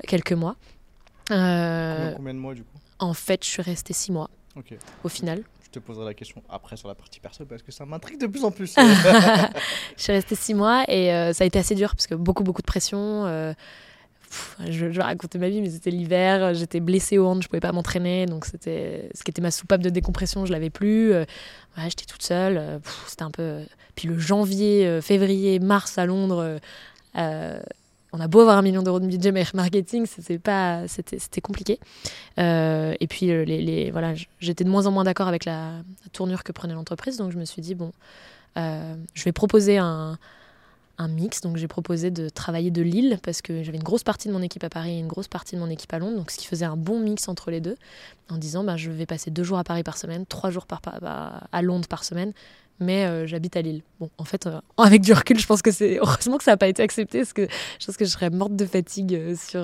quelques 0.06 0.32
mois. 0.32 0.56
Euh, 1.30 1.96
Combien, 1.98 2.12
combien 2.16 2.34
de 2.34 2.38
mois 2.38 2.54
du 2.54 2.62
coup 2.64 2.78
en 3.00 3.14
fait, 3.14 3.44
je 3.44 3.48
suis 3.48 3.62
restée 3.62 3.92
six 3.92 4.10
mois 4.10 4.28
Ok. 4.56 4.74
au 5.04 5.08
final. 5.08 5.42
Je 5.64 5.70
te 5.70 5.78
poserai 5.78 6.04
la 6.06 6.14
question 6.14 6.42
après 6.48 6.76
sur 6.76 6.88
la 6.88 6.96
partie 6.96 7.20
perso 7.20 7.44
parce 7.46 7.62
que 7.62 7.70
ça 7.70 7.84
m'intrigue 7.86 8.18
de 8.20 8.26
plus 8.26 8.42
en 8.42 8.50
plus. 8.50 8.74
je 9.96 10.02
suis 10.02 10.12
restée 10.12 10.34
six 10.34 10.54
mois 10.54 10.82
et 10.88 11.12
euh, 11.12 11.32
ça 11.32 11.44
a 11.44 11.46
été 11.46 11.58
assez 11.60 11.74
dur 11.76 11.90
parce 11.94 12.06
que 12.08 12.14
beaucoup, 12.16 12.42
beaucoup 12.42 12.62
de 12.62 12.66
pression. 12.66 13.24
euh, 13.26 13.52
pff, 14.28 14.56
je, 14.68 15.00
raconter 15.00 15.38
ma 15.38 15.48
vie, 15.48 15.60
mais 15.62 15.70
c'était 15.70 15.90
l'hiver, 15.92 16.54
j'étais 16.54 16.80
blessée 16.80 17.18
au 17.18 17.26
hand, 17.28 17.40
je 17.42 17.46
pouvais 17.48 17.60
pas 17.60 17.70
m'entraîner, 17.72 18.26
donc 18.26 18.44
c'était 18.46 19.08
ce 19.14 19.22
qui 19.22 19.30
était 19.30 19.42
ma 19.42 19.50
soupape 19.52 19.82
de 19.82 19.90
décompression, 19.90 20.44
je 20.44 20.50
l'avais 20.52 20.70
plus. 20.70 21.12
euh, 21.12 21.20
ouais, 21.76 21.84
j'étais 21.84 22.06
toute 22.06 22.22
seule, 22.22 22.80
c'était 23.06 23.22
un 23.22 23.30
peu. 23.30 23.60
Puis 23.94 24.08
le 24.08 24.18
janvier, 24.18 25.00
février, 25.02 25.60
mars 25.60 25.98
à 25.98 26.06
Londres. 26.06 26.58
On 28.12 28.20
a 28.20 28.28
beau 28.28 28.40
avoir 28.40 28.56
un 28.56 28.62
million 28.62 28.82
d'euros 28.82 29.00
de 29.00 29.06
budget 29.06 29.32
marketing, 29.32 30.06
c'était 30.06 30.38
pas, 30.38 30.88
c'était, 30.88 31.40
compliqué. 31.40 31.78
Euh, 32.38 32.94
et 33.00 33.06
puis 33.06 33.30
euh, 33.30 33.44
les, 33.44 33.90
voilà, 33.90 34.14
j'étais 34.40 34.64
de 34.64 34.70
moins 34.70 34.86
en 34.86 34.90
moins 34.90 35.04
d'accord 35.04 35.28
avec 35.28 35.44
la, 35.44 35.82
tournure 36.12 36.42
que 36.42 36.52
prenait 36.52 36.74
l'entreprise, 36.74 37.18
donc 37.18 37.32
je 37.32 37.38
me 37.38 37.44
suis 37.44 37.60
dit 37.60 37.74
bon, 37.74 37.92
euh, 38.56 38.94
je 39.14 39.24
vais 39.24 39.32
proposer 39.32 39.78
un, 39.78 40.18
mix. 41.10 41.42
Donc 41.42 41.58
j'ai 41.58 41.68
proposé 41.68 42.10
de 42.10 42.28
travailler 42.28 42.72
de 42.72 42.82
Lille 42.82 43.20
parce 43.22 43.40
que 43.40 43.62
j'avais 43.62 43.78
une 43.78 43.84
grosse 43.84 44.02
partie 44.02 44.26
de 44.26 44.32
mon 44.32 44.42
équipe 44.42 44.64
à 44.64 44.68
Paris 44.68 44.96
et 44.96 44.98
une 44.98 45.06
grosse 45.06 45.28
partie 45.28 45.54
de 45.54 45.60
mon 45.60 45.70
équipe 45.70 45.92
à 45.92 46.00
Londres, 46.00 46.16
donc 46.16 46.32
ce 46.32 46.38
qui 46.38 46.46
faisait 46.46 46.64
un 46.64 46.76
bon 46.76 46.98
mix 46.98 47.28
entre 47.28 47.52
les 47.52 47.60
deux, 47.60 47.76
en 48.30 48.36
disant 48.36 48.64
ben, 48.64 48.76
je 48.76 48.90
vais 48.90 49.06
passer 49.06 49.30
deux 49.30 49.44
jours 49.44 49.58
à 49.58 49.64
Paris 49.64 49.84
par 49.84 49.96
semaine, 49.96 50.26
trois 50.26 50.50
jours 50.50 50.66
à 51.02 51.62
Londres 51.62 51.86
par 51.86 52.02
semaine. 52.02 52.32
Mais 52.80 53.04
euh, 53.04 53.26
j'habite 53.26 53.56
à 53.56 53.62
Lille. 53.62 53.82
Bon, 53.98 54.08
en 54.18 54.24
fait, 54.24 54.46
euh, 54.46 54.60
avec 54.76 55.02
du 55.02 55.12
recul, 55.12 55.38
je 55.38 55.46
pense 55.46 55.62
que 55.62 55.70
c'est 55.70 55.98
heureusement 55.98 56.38
que 56.38 56.44
ça 56.44 56.52
n'a 56.52 56.56
pas 56.56 56.68
été 56.68 56.82
accepté, 56.82 57.18
parce 57.18 57.32
que 57.32 57.48
je 57.78 57.86
pense 57.86 57.96
que 57.96 58.04
je 58.04 58.10
serais 58.10 58.30
morte 58.30 58.54
de 58.54 58.66
fatigue 58.66 59.14
euh, 59.14 59.34
sur, 59.36 59.60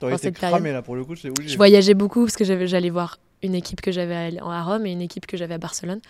Dans 0.00 0.16
cette 0.18 0.38
période. 0.38 0.58
cramé 0.58 0.72
là 0.72 0.82
pour 0.82 0.96
le 0.96 1.04
coup, 1.04 1.14
je 1.14 1.56
voyageais 1.56 1.94
beaucoup 1.94 2.24
parce 2.24 2.36
que 2.36 2.44
j'allais 2.44 2.90
voir 2.90 3.18
une 3.42 3.54
équipe 3.54 3.80
que 3.80 3.92
j'avais 3.92 4.38
à, 4.38 4.62
Rome 4.62 4.84
et 4.86 4.92
une 4.92 5.00
équipe 5.00 5.26
que 5.26 5.36
j'avais 5.36 5.54
à 5.54 5.58
Barcelone. 5.58 6.00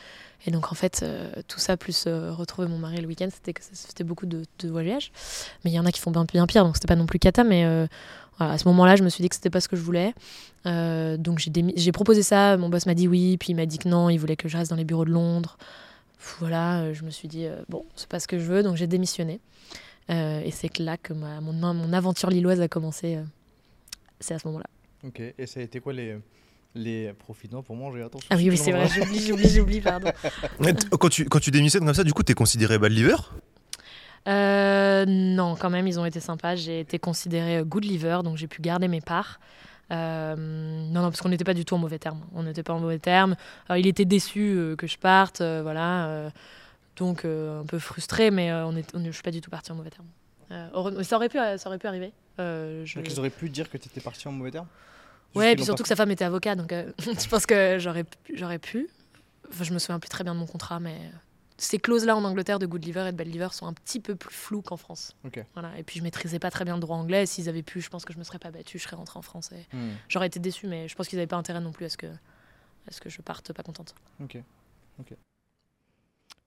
Et 0.47 0.51
donc, 0.51 0.73
en 0.73 0.75
fait, 0.75 1.05
tout 1.47 1.61
ça, 1.61 1.77
plus 1.77 2.07
retrouver 2.07 2.67
mon 2.67 2.79
mari 2.79 2.97
le 2.97 3.07
week-end, 3.07 3.29
c'était 3.31 3.53
que 3.53 3.61
c'était 3.62 4.05
beaucoup 4.05 4.25
de, 4.25 4.43
de 4.59 4.69
voyages. 4.69 5.12
Mais 5.65 5.71
il 5.71 5.75
y 5.75 5.79
en 5.79 5.85
a 5.85 5.93
qui 5.93 6.01
font 6.01 6.11
bien, 6.11 6.25
bien 6.25 6.47
pire, 6.47 6.65
donc 6.65 6.77
c'était 6.77 6.89
pas 6.89 6.97
non 6.97 7.05
plus 7.05 7.19
cata. 7.19 7.45
Mais 7.45 7.65
voilà, 8.39 8.55
à 8.55 8.59
ce 8.59 8.67
moment-là, 8.69 8.97
je 8.97 9.05
me 9.05 9.11
suis 9.11 9.23
dit 9.23 9.29
que 9.29 9.35
c'était 9.35 9.51
pas 9.51 9.61
ce 9.61 9.69
que 9.69 9.77
je 9.77 9.83
voulais. 9.83 10.15
Donc, 10.65 11.39
j'ai 11.77 11.93
proposé 11.93 12.23
ça. 12.23 12.57
Mon 12.57 12.71
boss 12.71 12.87
m'a 12.87 12.95
dit 12.95 13.07
oui, 13.07 13.37
puis 13.37 13.51
il 13.51 13.55
m'a 13.55 13.67
dit 13.67 13.79
que 13.79 13.89
non, 13.89 14.09
il 14.09 14.17
voulait 14.17 14.37
que 14.37 14.49
je 14.49 14.57
reste 14.57 14.71
dans 14.71 14.77
les 14.77 14.85
bureaux 14.85 15.05
de 15.05 15.12
Londres. 15.12 15.59
Voilà, 16.38 16.80
euh, 16.82 16.94
je 16.94 17.02
me 17.05 17.10
suis 17.10 17.28
dit, 17.28 17.47
euh, 17.47 17.56
bon, 17.68 17.84
c'est 17.97 18.09
pas 18.09 18.20
ce 18.20 18.26
que 18.28 18.38
je 18.38 18.44
veux, 18.44 18.62
donc 18.62 18.76
j'ai 18.76 18.86
démissionné. 18.86 19.40
Euh, 20.10 20.40
et 20.44 20.51
c'est 20.51 20.68
que 20.68 20.82
là 20.82 20.97
que 20.97 21.12
ma, 21.12 21.40
mon, 21.40 21.52
mon 21.52 21.92
aventure 21.92 22.30
lilloise 22.30 22.60
a 22.60 22.68
commencé. 22.68 23.16
euh, 23.16 23.22
c'est 24.20 24.34
à 24.34 24.38
ce 24.38 24.47
moment-là. 24.48 24.66
Ok, 25.06 25.20
et 25.38 25.47
ça 25.47 25.60
a 25.60 25.62
été 25.62 25.80
quoi 25.80 25.92
les, 25.94 26.18
les 26.74 27.12
profitants 27.14 27.62
pour 27.62 27.74
manger? 27.76 28.02
Attention. 28.02 28.26
Ah 28.30 28.36
oui, 28.36 28.51
oui, 28.51 28.59
c'est 28.59 28.72
vrai, 28.72 28.86
j'oublie, 28.86 29.20
j'oublie, 29.26 29.48
j'oublie, 29.48 29.80
pardon. 29.80 30.10
Quand 30.98 31.09
tu, 31.09 31.24
quand 31.24 31.40
tu 31.40 31.51
démissionnes 31.51 31.84
comme 31.86 31.94
ça, 31.94 32.05
du 32.05 32.12
coup, 32.12 32.22
t'es 32.22 32.34
considéré 32.34 32.78
bad 32.78 32.92
liver? 32.92 33.16
Euh, 34.28 35.06
non, 35.06 35.56
quand 35.56 35.70
même, 35.70 35.86
ils 35.86 35.98
ont 35.98 36.05
été 36.05 36.20
sympas. 36.20 36.55
J'ai 36.56 36.80
été 36.80 36.98
considérée 36.98 37.59
euh, 37.59 37.64
good 37.64 37.84
liver, 37.84 38.18
donc 38.22 38.36
j'ai 38.36 38.47
pu 38.47 38.60
garder 38.60 38.88
mes 38.88 39.01
parts. 39.01 39.40
Euh, 39.91 40.37
non, 40.37 41.03
non, 41.03 41.11
parce 41.11 41.21
qu'on 41.21 41.29
n'était 41.29 41.45
pas 41.45 41.55
du 41.55 41.65
tout 41.65 41.75
en 41.75 41.79
mauvais 41.79 41.99
termes. 41.99 42.21
On 42.35 42.43
n'était 42.45 42.62
pas 42.62 42.73
en 42.75 42.81
mauvais 42.81 42.99
termes. 42.99 43.35
Alors, 43.69 43.79
il 43.79 43.87
était 43.87 44.05
déçu 44.05 44.53
euh, 44.57 44.77
que 44.77 44.87
je 44.87 44.97
parte, 44.99 45.41
euh, 45.41 45.61
voilà. 45.62 46.07
euh, 46.09 46.31
donc 46.97 47.25
euh, 47.25 47.61
un 47.62 47.65
peu 47.65 47.79
frustré, 47.79 48.31
mais 48.31 48.51
euh, 48.51 48.67
on 48.67 48.77
est, 48.77 48.95
on 48.95 49.03
je 49.05 49.11
suis 49.11 49.23
pas 49.23 49.31
du 49.31 49.41
tout 49.41 49.51
partie 49.51 49.73
en 49.73 49.75
mauvais 49.75 49.91
termes. 49.91 50.07
Euh, 50.53 51.03
ça, 51.03 51.17
aurait 51.17 51.29
pu, 51.29 51.39
ça 51.39 51.57
aurait 51.67 51.79
pu 51.79 51.87
arriver. 51.87 52.12
Euh, 52.39 52.85
je- 52.85 52.97
Donc 52.97 53.09
ils 53.09 53.19
auraient 53.19 53.31
pu 53.31 53.49
dire 53.49 53.71
que 53.71 53.79
tu 53.79 53.89
étais 53.89 54.01
parti 54.01 54.27
en 54.29 54.33
mauvais 54.33 54.51
terme 54.51 54.67
Juste 55.33 55.37
Ouais, 55.37 55.53
et 55.53 55.55
puis 55.57 55.65
surtout 55.65 55.83
que 55.85 55.89
sa 55.89 55.97
femme 55.97 56.11
était 56.11 56.25
avocat, 56.25 56.57
donc 56.57 56.73
euh, 56.73 56.91
je 56.99 57.29
pense 57.29 57.47
que 57.47 57.79
j'aurais 57.79 58.05
pu- 58.05 58.37
j'aurais 58.37 58.59
pu. 58.59 58.89
Enfin, 59.49 59.65
je 59.65 59.73
me 59.73 59.79
souviens 59.79 59.99
plus 60.01 60.09
très 60.09 60.25
bien 60.25 60.35
de 60.35 60.41
mon 60.41 60.47
contrat, 60.47 60.81
mais 60.81 60.95
euh, 60.95 61.17
ces 61.62 61.78
clauses-là 61.78 62.16
en 62.16 62.24
Angleterre 62.24 62.59
de 62.59 62.66
good 62.66 62.85
liver 62.85 63.07
et 63.09 63.12
de 63.12 63.16
bad 63.16 63.28
liver 63.28 63.49
sont 63.53 63.66
un 63.66 63.73
petit 63.73 64.01
peu 64.01 64.16
plus 64.16 64.35
floues 64.35 64.62
qu'en 64.62 64.77
France. 64.77 65.15
Ok. 65.24 65.45
Voilà. 65.55 65.78
Et 65.78 65.82
puis 65.82 65.99
je 65.99 66.03
maîtrisais 66.05 66.39
pas 66.39 66.51
très 66.51 66.65
bien 66.65 66.74
le 66.74 66.81
droit 66.81 66.97
anglais. 66.97 67.27
S'ils 67.27 67.49
avaient 67.49 67.62
pu, 67.62 67.81
je 67.81 67.91
pense 67.91 68.05
que 68.05 68.12
je 68.12 68.19
me 68.19 68.24
serais 68.24 68.39
pas 68.39 68.51
battue, 68.51 68.78
je 68.78 68.85
serais 68.85 68.97
rentrée 68.97 69.19
en 69.19 69.23
France. 69.23 69.53
Et 69.53 69.66
Hmm, 69.77 69.91
j'aurais 70.09 70.27
été 70.28 70.41
déçue, 70.41 70.66
mais 70.66 70.89
je 70.89 70.95
pense 70.97 71.07
qu'ils 71.09 71.19
n'avaient 71.19 71.27
pas 71.27 71.37
intérêt 71.37 71.61
non 71.61 71.73
plus 71.73 71.85
à 71.87 71.89
ce 71.91 71.97
que, 71.97 72.07
à 72.07 72.91
ce 72.91 73.01
que 73.01 73.09
je 73.11 73.20
parte 73.23 73.53
pas 73.53 73.62
contente. 73.62 73.95
Ok. 74.23 74.39
Ok. 74.99 75.12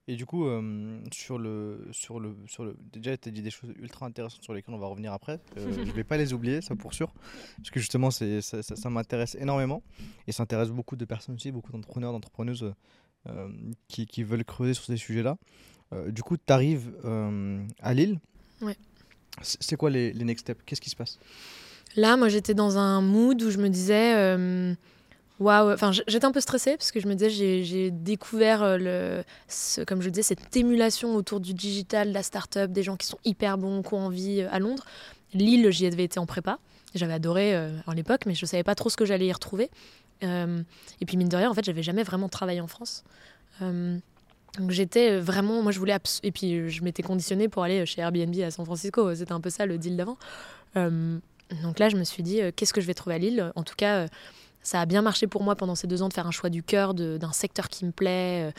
Et 0.06 0.16
du 0.16 0.26
coup, 0.26 0.44
euh, 0.46 1.00
sur 1.12 1.38
le, 1.38 1.88
sur 1.92 2.20
le, 2.20 2.36
sur 2.46 2.62
le, 2.64 2.76
déjà, 2.92 3.16
tu 3.16 3.30
as 3.30 3.32
dit 3.32 3.40
des 3.40 3.50
choses 3.50 3.72
ultra 3.80 4.04
intéressantes 4.04 4.42
sur 4.42 4.52
lesquelles 4.52 4.74
on 4.74 4.78
va 4.78 4.86
revenir 4.86 5.14
après. 5.14 5.40
Euh, 5.56 5.72
je 5.86 5.92
vais 5.92 6.04
pas 6.04 6.18
les 6.18 6.34
oublier, 6.34 6.60
ça 6.60 6.76
pour 6.76 6.92
sûr, 6.92 7.10
parce 7.56 7.70
que 7.70 7.80
justement, 7.80 8.10
ça- 8.10 8.42
ça 8.42 8.90
m'intéresse 8.90 9.34
énormément 9.36 9.82
et 10.26 10.32
ça 10.32 10.42
intéresse 10.42 10.68
beaucoup 10.68 10.96
de 10.96 11.06
personnes 11.06 11.36
aussi, 11.36 11.50
beaucoup 11.52 11.72
d'entrepreneurs, 11.72 12.12
d'entrepreneuses 12.12 12.64
euh, 12.64 12.74
qui, 13.88 14.06
qui 14.06 14.22
veulent 14.22 14.44
creuser 14.44 14.74
sur 14.74 14.84
ces 14.84 14.96
sujets-là. 14.96 15.36
Euh, 15.92 16.10
du 16.10 16.22
coup, 16.22 16.36
tu 16.36 16.52
arrives 16.52 16.92
à 17.80 17.94
Lille. 17.94 18.20
Ouais. 18.60 18.76
C'est 19.42 19.76
quoi 19.76 19.90
les, 19.90 20.12
les 20.12 20.24
next 20.24 20.44
steps? 20.46 20.62
Qu'est-ce 20.64 20.80
qui 20.80 20.90
se 20.90 20.96
passe? 20.96 21.18
Là, 21.96 22.16
moi, 22.16 22.28
j'étais 22.28 22.54
dans 22.54 22.78
un 22.78 23.00
mood 23.00 23.40
où 23.42 23.50
je 23.50 23.58
me 23.58 23.68
disais, 23.68 24.14
euh, 24.16 24.74
waouh, 25.40 25.72
enfin, 25.72 25.92
j- 25.92 26.02
j'étais 26.06 26.24
un 26.24 26.32
peu 26.32 26.40
stressée 26.40 26.76
parce 26.76 26.92
que 26.92 27.00
je 27.00 27.06
me 27.08 27.14
disais, 27.14 27.30
j'ai- 27.64 27.90
découvert, 27.90 28.62
euh, 28.62 28.76
le, 28.78 29.24
ce- 29.48 29.80
comme 29.82 30.00
je 30.00 30.06
le 30.06 30.10
disais, 30.12 30.22
cette 30.22 30.56
émulation 30.56 31.14
autour 31.16 31.40
du 31.40 31.54
digital, 31.54 32.08
de 32.08 32.14
la 32.14 32.22
start-up, 32.22 32.70
des 32.72 32.82
gens 32.82 32.96
qui 32.96 33.06
sont 33.06 33.18
hyper 33.24 33.58
bons, 33.58 33.82
qui 33.82 33.94
ont 33.94 34.06
envie 34.06 34.40
euh, 34.40 34.48
à 34.50 34.58
Londres. 34.58 34.84
Lille, 35.34 35.70
j'y 35.70 35.86
avais 35.86 36.04
été 36.04 36.18
en 36.18 36.26
prépa. 36.26 36.58
J'avais 36.94 37.14
adoré 37.14 37.56
euh, 37.56 37.76
à 37.88 37.94
l'époque, 37.94 38.22
mais 38.26 38.34
je 38.34 38.46
savais 38.46 38.62
pas 38.64 38.76
trop 38.76 38.88
ce 38.88 38.96
que 38.96 39.04
j'allais 39.04 39.26
y 39.26 39.32
retrouver. 39.32 39.68
Euh, 40.22 40.62
et 41.00 41.06
puis, 41.06 41.16
mine 41.16 41.28
de 41.28 41.36
rien, 41.36 41.50
en 41.50 41.54
fait, 41.54 41.64
j'avais 41.64 41.82
jamais 41.82 42.02
vraiment 42.02 42.28
travaillé 42.28 42.60
en 42.60 42.66
France. 42.68 43.04
Euh, 43.62 43.98
donc 44.58 44.70
j'étais 44.70 45.18
vraiment, 45.18 45.62
moi 45.62 45.72
je 45.72 45.80
voulais, 45.80 45.96
et 46.22 46.30
puis 46.30 46.70
je 46.70 46.84
m'étais 46.84 47.02
conditionnée 47.02 47.48
pour 47.48 47.64
aller 47.64 47.84
chez 47.86 48.02
Airbnb 48.02 48.32
à 48.40 48.52
San 48.52 48.64
Francisco, 48.64 49.12
c'était 49.14 49.32
un 49.32 49.40
peu 49.40 49.50
ça 49.50 49.66
le 49.66 49.78
deal 49.78 49.96
d'avant. 49.96 50.16
Euh, 50.76 51.18
donc 51.64 51.80
là 51.80 51.88
je 51.88 51.96
me 51.96 52.04
suis 52.04 52.22
dit, 52.22 52.40
qu'est-ce 52.54 52.72
que 52.72 52.80
je 52.80 52.86
vais 52.86 52.94
trouver 52.94 53.16
à 53.16 53.18
Lille? 53.18 53.52
En 53.56 53.64
tout 53.64 53.74
cas, 53.76 54.06
ça 54.62 54.80
a 54.80 54.86
bien 54.86 55.02
marché 55.02 55.26
pour 55.26 55.42
moi 55.42 55.56
pendant 55.56 55.74
ces 55.74 55.88
deux 55.88 56.02
ans 56.02 56.08
de 56.08 56.14
faire 56.14 56.28
un 56.28 56.30
choix 56.30 56.50
du 56.50 56.62
cœur, 56.62 56.94
d'un 56.94 57.32
secteur 57.32 57.68
qui 57.68 57.84
me 57.84 57.90
plaît, 57.90 58.52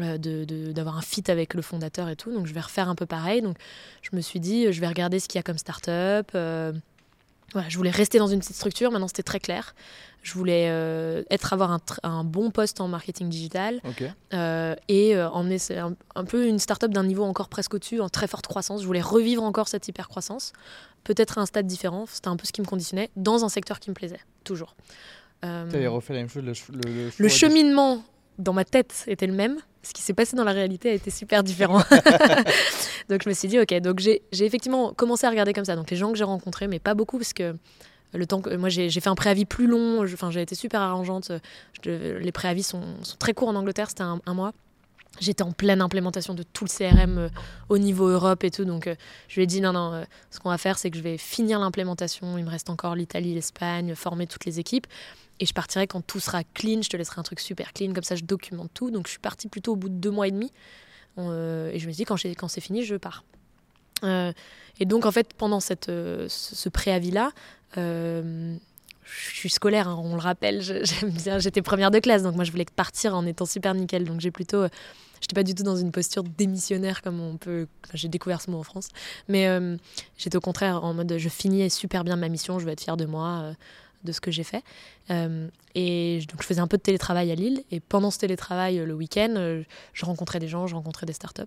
euh, 0.00 0.16
de- 0.16 0.44
de- 0.44 0.72
d'avoir 0.72 0.96
un 0.96 1.02
fit 1.02 1.24
avec 1.28 1.52
le 1.52 1.60
fondateur 1.60 2.08
et 2.08 2.16
tout. 2.16 2.32
Donc 2.32 2.46
je 2.46 2.54
vais 2.54 2.60
refaire 2.60 2.88
un 2.88 2.94
peu 2.94 3.04
pareil. 3.04 3.42
Donc 3.42 3.58
je 4.00 4.16
me 4.16 4.22
suis 4.22 4.40
dit, 4.40 4.72
je 4.72 4.80
vais 4.80 4.88
regarder 4.88 5.20
ce 5.20 5.28
qu'il 5.28 5.38
y 5.38 5.40
a 5.40 5.42
comme 5.42 5.58
start-up. 5.58 6.30
Voilà, 7.52 7.68
je 7.68 7.76
voulais 7.76 7.90
rester 7.90 8.18
dans 8.18 8.26
une 8.26 8.40
petite 8.40 8.56
structure, 8.56 8.90
maintenant 8.90 9.08
c'était 9.08 9.22
très 9.22 9.40
clair. 9.40 9.74
Je 10.22 10.32
voulais 10.32 10.68
euh, 10.70 11.22
être 11.30 11.52
avoir 11.52 11.78
un, 12.02 12.24
bon 12.24 12.50
poste 12.50 12.80
en 12.80 12.88
marketing 12.88 13.28
digital. 13.28 13.82
Euh, 14.32 14.74
et 14.88 15.14
euh, 15.14 15.28
emmener 15.28 15.58
un, 15.76 15.94
un 16.14 16.24
peu 16.24 16.46
une 16.46 16.58
start-up 16.58 16.90
d'un 16.90 17.04
niveau 17.04 17.24
encore 17.24 17.50
presque 17.50 17.74
au-dessus, 17.74 18.00
en 18.00 18.08
très 18.08 18.26
forte 18.26 18.46
croissance. 18.46 18.80
Je 18.80 18.86
voulais 18.86 19.02
revivre 19.02 19.42
encore 19.42 19.68
cette 19.68 19.86
hyper 19.86 20.08
croissance, 20.08 20.54
peut-être 21.04 21.36
à 21.36 21.42
un 21.42 21.46
stade 21.46 21.66
différent. 21.66 22.06
C'était 22.08 22.28
un 22.28 22.36
peu 22.36 22.46
ce 22.46 22.52
qui 22.52 22.62
me 22.62 22.66
conditionnait, 22.66 23.10
dans 23.16 23.44
un 23.44 23.50
secteur 23.50 23.80
qui 23.80 23.90
me 23.90 23.94
plaisait, 23.94 24.20
toujours. 24.44 24.74
Tu 25.42 25.48
avais 25.48 25.86
refait 25.88 26.14
la 26.14 26.20
même 26.20 26.30
chose, 26.30 26.42
le, 27.18 27.28
cheminement 27.28 28.02
dans 28.38 28.52
ma 28.52 28.64
tête 28.64 29.04
était 29.06 29.26
le 29.26 29.32
même. 29.32 29.58
Ce 29.82 29.92
qui 29.92 30.02
s'est 30.02 30.14
passé 30.14 30.36
dans 30.36 30.44
la 30.44 30.52
réalité 30.52 30.90
a 30.90 30.94
été 30.94 31.10
super 31.10 31.42
différent. 31.42 31.78
donc 33.08 33.22
je 33.22 33.28
me 33.28 33.34
suis 33.34 33.48
dit, 33.48 33.58
ok, 33.60 33.74
donc 33.80 33.98
j'ai 33.98 34.22
effectivement 34.32 34.92
commencé 34.94 35.26
à 35.26 35.30
regarder 35.30 35.52
comme 35.52 35.64
ça. 35.64 35.76
Donc 35.76 35.90
les 35.90 35.96
gens 35.96 36.10
que 36.10 36.18
j'ai 36.18 36.24
rencontrés, 36.24 36.68
mais 36.68 36.78
pas 36.78 36.94
beaucoup, 36.94 37.18
parce 37.18 37.32
que 37.32 37.54
le 38.14 38.26
temps 38.26 38.40
que 38.40 38.54
moi 38.54 38.68
j'ai 38.68 38.88
fait 38.88 39.08
un 39.08 39.14
préavis 39.14 39.44
plus 39.44 39.66
long. 39.66 40.06
j'ai 40.06 40.42
été 40.42 40.54
super 40.54 40.80
arrangeante. 40.80 41.32
Les 41.84 42.32
préavis 42.32 42.62
sont, 42.62 42.82
très 43.18 43.34
courts 43.34 43.48
en 43.48 43.54
Angleterre, 43.56 43.88
c'était 43.88 44.02
un, 44.02 44.20
un 44.24 44.34
mois. 44.34 44.52
J'étais 45.20 45.42
en 45.42 45.52
pleine 45.52 45.80
implémentation 45.80 46.34
de 46.34 46.42
tout 46.42 46.64
le 46.64 46.70
CRM 46.70 47.18
euh, 47.18 47.28
au 47.68 47.78
niveau 47.78 48.08
Europe 48.08 48.42
et 48.44 48.50
tout. 48.50 48.64
Donc, 48.64 48.86
euh, 48.86 48.96
je 49.28 49.36
lui 49.36 49.44
ai 49.44 49.46
dit 49.46 49.60
non, 49.60 49.72
non, 49.72 49.92
euh, 49.92 50.04
ce 50.30 50.40
qu'on 50.40 50.50
va 50.50 50.58
faire, 50.58 50.78
c'est 50.78 50.90
que 50.90 50.96
je 50.96 51.02
vais 51.02 51.18
finir 51.18 51.60
l'implémentation. 51.60 52.36
Il 52.36 52.44
me 52.44 52.50
reste 52.50 52.68
encore 52.68 52.96
l'Italie, 52.96 53.34
l'Espagne, 53.34 53.94
former 53.94 54.26
toutes 54.26 54.44
les 54.44 54.58
équipes. 54.58 54.86
Et 55.40 55.46
je 55.46 55.52
partirai 55.52 55.86
quand 55.86 56.00
tout 56.00 56.20
sera 56.20 56.44
clean. 56.44 56.82
Je 56.82 56.88
te 56.88 56.96
laisserai 56.96 57.20
un 57.20 57.24
truc 57.24 57.40
super 57.40 57.72
clean. 57.72 57.92
Comme 57.92 58.04
ça, 58.04 58.16
je 58.16 58.24
documente 58.24 58.70
tout. 58.72 58.90
Donc, 58.90 59.06
je 59.06 59.12
suis 59.12 59.20
partie 59.20 59.48
plutôt 59.48 59.72
au 59.72 59.76
bout 59.76 59.88
de 59.88 59.94
deux 59.94 60.10
mois 60.10 60.28
et 60.28 60.30
demi. 60.30 60.52
Euh, 61.18 61.70
et 61.72 61.78
je 61.78 61.86
me 61.86 61.92
suis 61.92 62.04
dit, 62.04 62.34
quand, 62.34 62.48
c'est 62.48 62.60
fini, 62.60 62.84
je 62.84 62.96
pars. 62.96 63.24
Euh, 64.02 64.32
et 64.80 64.84
donc, 64.84 65.06
en 65.06 65.12
fait, 65.12 65.34
pendant 65.34 65.58
euh, 65.88 66.26
ce, 66.28 66.54
ce 66.54 66.68
préavis-là, 66.68 67.30
je 67.76 68.58
suis 69.36 69.50
scolaire, 69.50 69.88
hein, 69.88 70.00
on 70.02 70.14
le 70.14 70.20
rappelle, 70.20 70.60
j'aime 70.84 71.10
bien, 71.10 71.38
j'étais 71.38 71.62
première 71.62 71.90
de 71.90 71.98
classe, 71.98 72.22
donc 72.22 72.36
moi 72.36 72.44
je 72.44 72.50
voulais 72.50 72.64
partir 72.64 73.14
en 73.14 73.26
étant 73.26 73.44
super 73.44 73.74
nickel, 73.74 74.04
donc 74.04 74.20
j'ai 74.20 74.30
plutôt, 74.30 74.64
j'étais 75.20 75.34
pas 75.34 75.42
du 75.42 75.54
tout 75.54 75.62
dans 75.62 75.76
une 75.76 75.92
posture 75.92 76.22
démissionnaire 76.22 77.02
comme 77.02 77.20
on 77.20 77.36
peut, 77.36 77.66
enfin, 77.84 77.92
j'ai 77.94 78.08
découvert 78.08 78.40
ce 78.40 78.50
mot 78.50 78.58
en 78.58 78.62
France, 78.62 78.88
mais 79.28 79.46
j'étais 80.16 80.36
au 80.36 80.40
contraire 80.40 80.84
en 80.84 80.94
mode 80.94 81.16
je 81.18 81.28
finis 81.28 81.68
super 81.68 82.02
bien 82.02 82.16
ma 82.16 82.30
mission, 82.30 82.58
je 82.58 82.64
vais 82.64 82.72
être 82.72 82.82
fière 82.82 82.96
de 82.96 83.04
moi, 83.04 83.52
de 84.04 84.12
ce 84.12 84.20
que 84.20 84.30
j'ai 84.30 84.44
fait, 84.44 84.62
Euh, 85.10 85.48
et 85.74 86.20
donc 86.30 86.40
je 86.42 86.46
faisais 86.46 86.60
un 86.60 86.66
peu 86.68 86.76
de 86.76 86.82
télétravail 86.82 87.30
à 87.30 87.34
Lille, 87.34 87.62
et 87.70 87.80
pendant 87.80 88.10
ce 88.10 88.18
télétravail 88.18 88.78
euh, 88.78 88.86
le 88.86 88.94
week-end, 88.94 89.34
euh, 89.36 89.62
je 89.92 90.04
rencontrais 90.06 90.38
des 90.38 90.48
gens, 90.48 90.66
je 90.66 90.74
rencontrais 90.74 91.06
des 91.06 91.12
startups, 91.12 91.42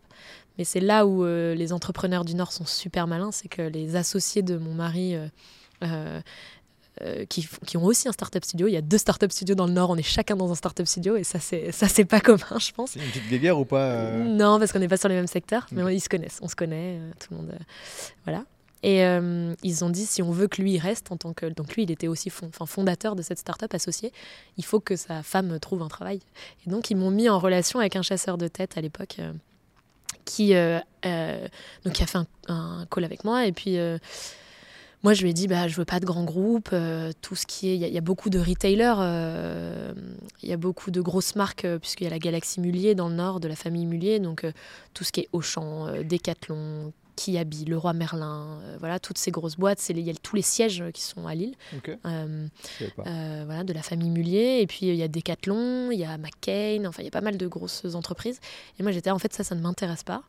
mais 0.58 0.64
c'est 0.64 0.80
là 0.82 1.06
où 1.06 1.24
euh, 1.24 1.56
les 1.56 1.72
entrepreneurs 1.74 2.26
du 2.26 2.36
Nord 2.36 2.52
sont 2.52 2.66
super 2.66 3.08
malins, 3.08 3.32
c'est 3.32 3.48
que 3.48 3.62
les 3.62 3.96
associés 3.96 4.42
de 4.44 4.58
mon 4.58 4.74
mari 4.74 5.16
euh, 5.84 7.26
qui, 7.30 7.48
qui 7.68 7.78
ont 7.78 7.84
aussi 7.86 8.08
un 8.08 8.12
startup 8.12 8.44
studio. 8.44 8.68
Il 8.68 8.72
y 8.72 8.78
a 8.78 8.82
deux 8.82 8.98
startup 8.98 9.32
studios 9.32 9.54
dans 9.54 9.68
le 9.68 9.74
Nord, 9.74 9.92
on 9.92 9.98
est 9.98 10.02
chacun 10.02 10.36
dans 10.36 10.52
un 10.52 10.56
startup 10.56 10.88
studio. 10.88 11.16
Et 11.16 11.24
ça 11.24 11.40
c'est 11.40 11.72
ça 11.72 11.88
c'est 11.88 12.06
pas 12.06 12.20
commun, 12.28 12.58
je 12.60 12.72
pense. 12.72 12.92
C'est 12.92 13.00
une 13.00 13.06
petite 13.06 13.30
guéguerre 13.30 13.60
ou 13.60 13.66
pas 13.66 13.86
euh, 13.92 14.24
Non, 14.24 14.58
parce 14.58 14.72
qu'on 14.72 14.80
n'est 14.80 14.88
pas 14.88 14.98
sur 14.98 15.08
les 15.10 15.14
mêmes 15.16 15.28
secteurs, 15.28 15.68
mais 15.72 15.84
on- 15.84 15.90
ils 15.90 16.00
se 16.02 16.10
connaissent, 16.10 16.40
on 16.42 16.48
se 16.48 16.56
connaît, 16.56 16.98
euh, 17.00 17.12
tout 17.20 17.28
le 17.32 17.38
monde, 17.38 17.52
euh, 17.54 17.64
voilà. 18.26 18.44
Et 18.84 19.04
euh, 19.06 19.54
ils 19.64 19.84
ont 19.84 19.90
dit 19.90 20.06
si 20.06 20.22
on 20.22 20.32
veut 20.32 20.48
que 20.48 20.62
lui 20.62 20.78
reste 20.78 21.12
en 21.12 21.18
tant 21.18 21.34
que 21.34 21.48
donc 21.48 21.76
lui 21.76 21.84
il 21.84 21.92
était 21.92 22.08
aussi 22.08 22.30
fondateur 22.30 23.16
de 23.16 23.22
cette 23.24 23.40
startup 23.40 23.74
associé, 23.74 24.12
il 24.58 24.64
faut 24.66 24.80
que 24.80 24.96
sa 24.96 25.24
femme 25.24 25.60
trouve 25.60 25.82
un 25.82 25.88
travail. 25.88 26.20
Et 26.66 26.70
donc 26.70 26.92
ils 26.92 26.96
m'ont 26.96 27.10
mis 27.12 27.28
en 27.28 27.40
relation 27.40 27.80
avec 27.80 27.96
un 27.96 28.04
chasseur 28.04 28.38
de 28.38 28.48
tête 28.48 28.78
à 28.78 28.82
l'époque 28.82 29.18
euh, 29.20 29.34
qui 30.26 30.54
euh, 30.54 30.80
donc 31.84 31.94
qui 31.94 32.04
a 32.04 32.06
fait 32.06 32.20
un, 32.20 32.28
un 32.50 32.86
call 32.92 33.04
avec 33.04 33.24
moi 33.24 33.46
et 33.48 33.52
puis 33.52 33.78
moi, 35.04 35.14
je 35.14 35.22
lui 35.22 35.30
ai 35.30 35.34
dit, 35.34 35.48
bah, 35.48 35.68
je 35.68 35.76
veux 35.76 35.86
pas 35.86 36.00
de 36.00 36.06
grands 36.06 36.24
groupes, 36.24 36.74
tout 37.22 37.36
ce 37.36 37.46
qui 37.46 37.70
est, 37.70 37.76
il 37.76 37.88
y, 37.94 37.98
a- 37.98 38.02
beaucoup 38.02 38.32
de 38.32 38.40
retailers, 38.40 38.96
il 40.42 40.50
y 40.50 40.52
a 40.52 40.58
beaucoup 40.58 40.90
de 40.90 41.00
grosses 41.02 41.36
marques, 41.36 41.68
puisqu'il 41.78 42.06
y 42.06 42.08
a 42.08 42.10
la 42.10 42.18
Galaxie 42.18 42.60
Mullier 42.60 42.96
dans 42.96 43.08
le 43.08 43.14
nord, 43.14 43.40
de 43.40 43.48
la 43.48 43.56
famille 43.56 43.86
Mullier, 43.86 44.20
donc 44.20 44.44
tout 44.96 45.04
ce 45.04 45.12
qui 45.12 45.22
est 45.22 45.30
Auchan, 45.34 45.88
euh, 47.18 47.32
Decathlon, 47.38 47.44
Kiabi, 47.44 47.66
Leroy 47.66 47.94
Merlin, 47.94 48.60
euh, 48.64 48.78
voilà, 48.80 49.00
toutes 49.00 49.18
ces 49.18 49.32
grosses 49.32 49.58
boîtes, 49.58 49.80
c'est 49.80 49.94
il 49.94 50.00
y 50.00 50.10
a 50.10 50.14
tous 50.14 50.36
les 50.36 50.42
sièges 50.42 50.84
qui 50.94 51.02
sont 51.02 51.28
à 51.28 51.36
Lille, 51.36 51.56
euh, 52.06 52.48
euh, 53.08 53.44
voilà, 53.46 53.64
de 53.64 53.74
la 53.74 53.82
famille 53.82 54.10
Mullier, 54.10 54.62
et 54.62 54.68
puis 54.68 54.88
il 54.88 54.96
y 54.96 55.04
a 55.04 55.08
Decathlon, 55.08 55.92
il 55.92 56.00
y 56.00 56.06
a 56.06 56.18
McCain, 56.18 56.86
enfin 56.86 57.02
il 57.02 57.06
y 57.06 57.10
a 57.10 57.12
pas 57.12 57.22
mal 57.22 57.38
de 57.38 57.48
grosses 57.48 57.86
entreprises, 57.96 58.40
et 58.80 58.84
moi 58.84 58.92
j'étais, 58.92 59.12
en 59.12 59.20
fait 59.20 59.34
ça, 59.34 59.44
ça 59.44 59.56
ne 59.56 59.62
m'intéresse 59.62 60.04
pas. 60.04 60.24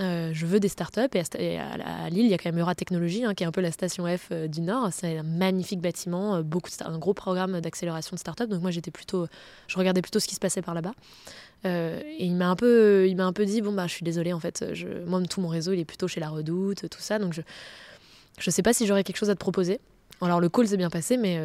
Euh, 0.00 0.30
je 0.32 0.46
veux 0.46 0.60
des 0.60 0.68
startups 0.68 1.08
et 1.38 1.58
à, 1.58 2.08
Lille, 2.08 2.24
il 2.24 2.30
y 2.30 2.34
a 2.34 2.38
quand 2.38 2.52
même 2.52 2.60
Euratechnologie, 2.60 3.24
hein, 3.24 3.34
qui 3.34 3.42
est 3.42 3.46
un 3.46 3.52
peu 3.52 3.60
la 3.60 3.72
station 3.72 4.06
F 4.06 4.28
euh, 4.30 4.46
du 4.46 4.60
Nord. 4.60 4.90
C'est 4.92 5.18
un 5.18 5.24
magnifique 5.24 5.80
bâtiment, 5.80 6.36
euh, 6.36 6.42
beaucoup 6.42 6.70
un 6.84 6.98
gros 6.98 7.14
programme 7.14 7.60
d'accélération 7.60 8.14
de 8.14 8.20
startups. 8.20 8.46
Donc 8.46 8.62
moi, 8.62 8.70
j'étais 8.70 8.92
plutôt, 8.92 9.26
je 9.66 9.76
regardais 9.76 10.00
plutôt 10.00 10.20
ce 10.20 10.28
qui 10.28 10.36
se 10.36 10.40
passait 10.40 10.62
par 10.62 10.74
là-bas. 10.74 10.92
Et 11.64 12.24
il 12.24 12.36
m'a 12.36 12.48
un 12.48 12.54
peu, 12.54 13.08
il 13.08 13.16
m'a 13.16 13.26
un 13.26 13.32
peu 13.32 13.44
dit 13.44 13.62
bon 13.62 13.72
bah 13.72 13.88
je 13.88 13.92
suis 13.92 14.04
désolée 14.04 14.32
en 14.32 14.38
fait, 14.38 14.64
je, 14.74 14.86
moi 15.04 15.20
tout 15.24 15.40
mon 15.40 15.48
réseau 15.48 15.72
il 15.72 15.80
est 15.80 15.84
plutôt 15.84 16.06
chez 16.06 16.20
la 16.20 16.28
Redoute, 16.28 16.88
tout 16.88 17.00
ça. 17.00 17.18
Donc 17.18 17.32
je, 17.32 17.40
je 18.38 18.50
sais 18.52 18.62
pas 18.62 18.72
si 18.72 18.86
j'aurais 18.86 19.02
quelque 19.02 19.16
chose 19.16 19.28
à 19.28 19.34
te 19.34 19.40
proposer. 19.40 19.80
Alors 20.20 20.40
le 20.40 20.48
call 20.48 20.68
s'est 20.68 20.76
bien 20.76 20.88
passé, 20.88 21.16
mais 21.16 21.36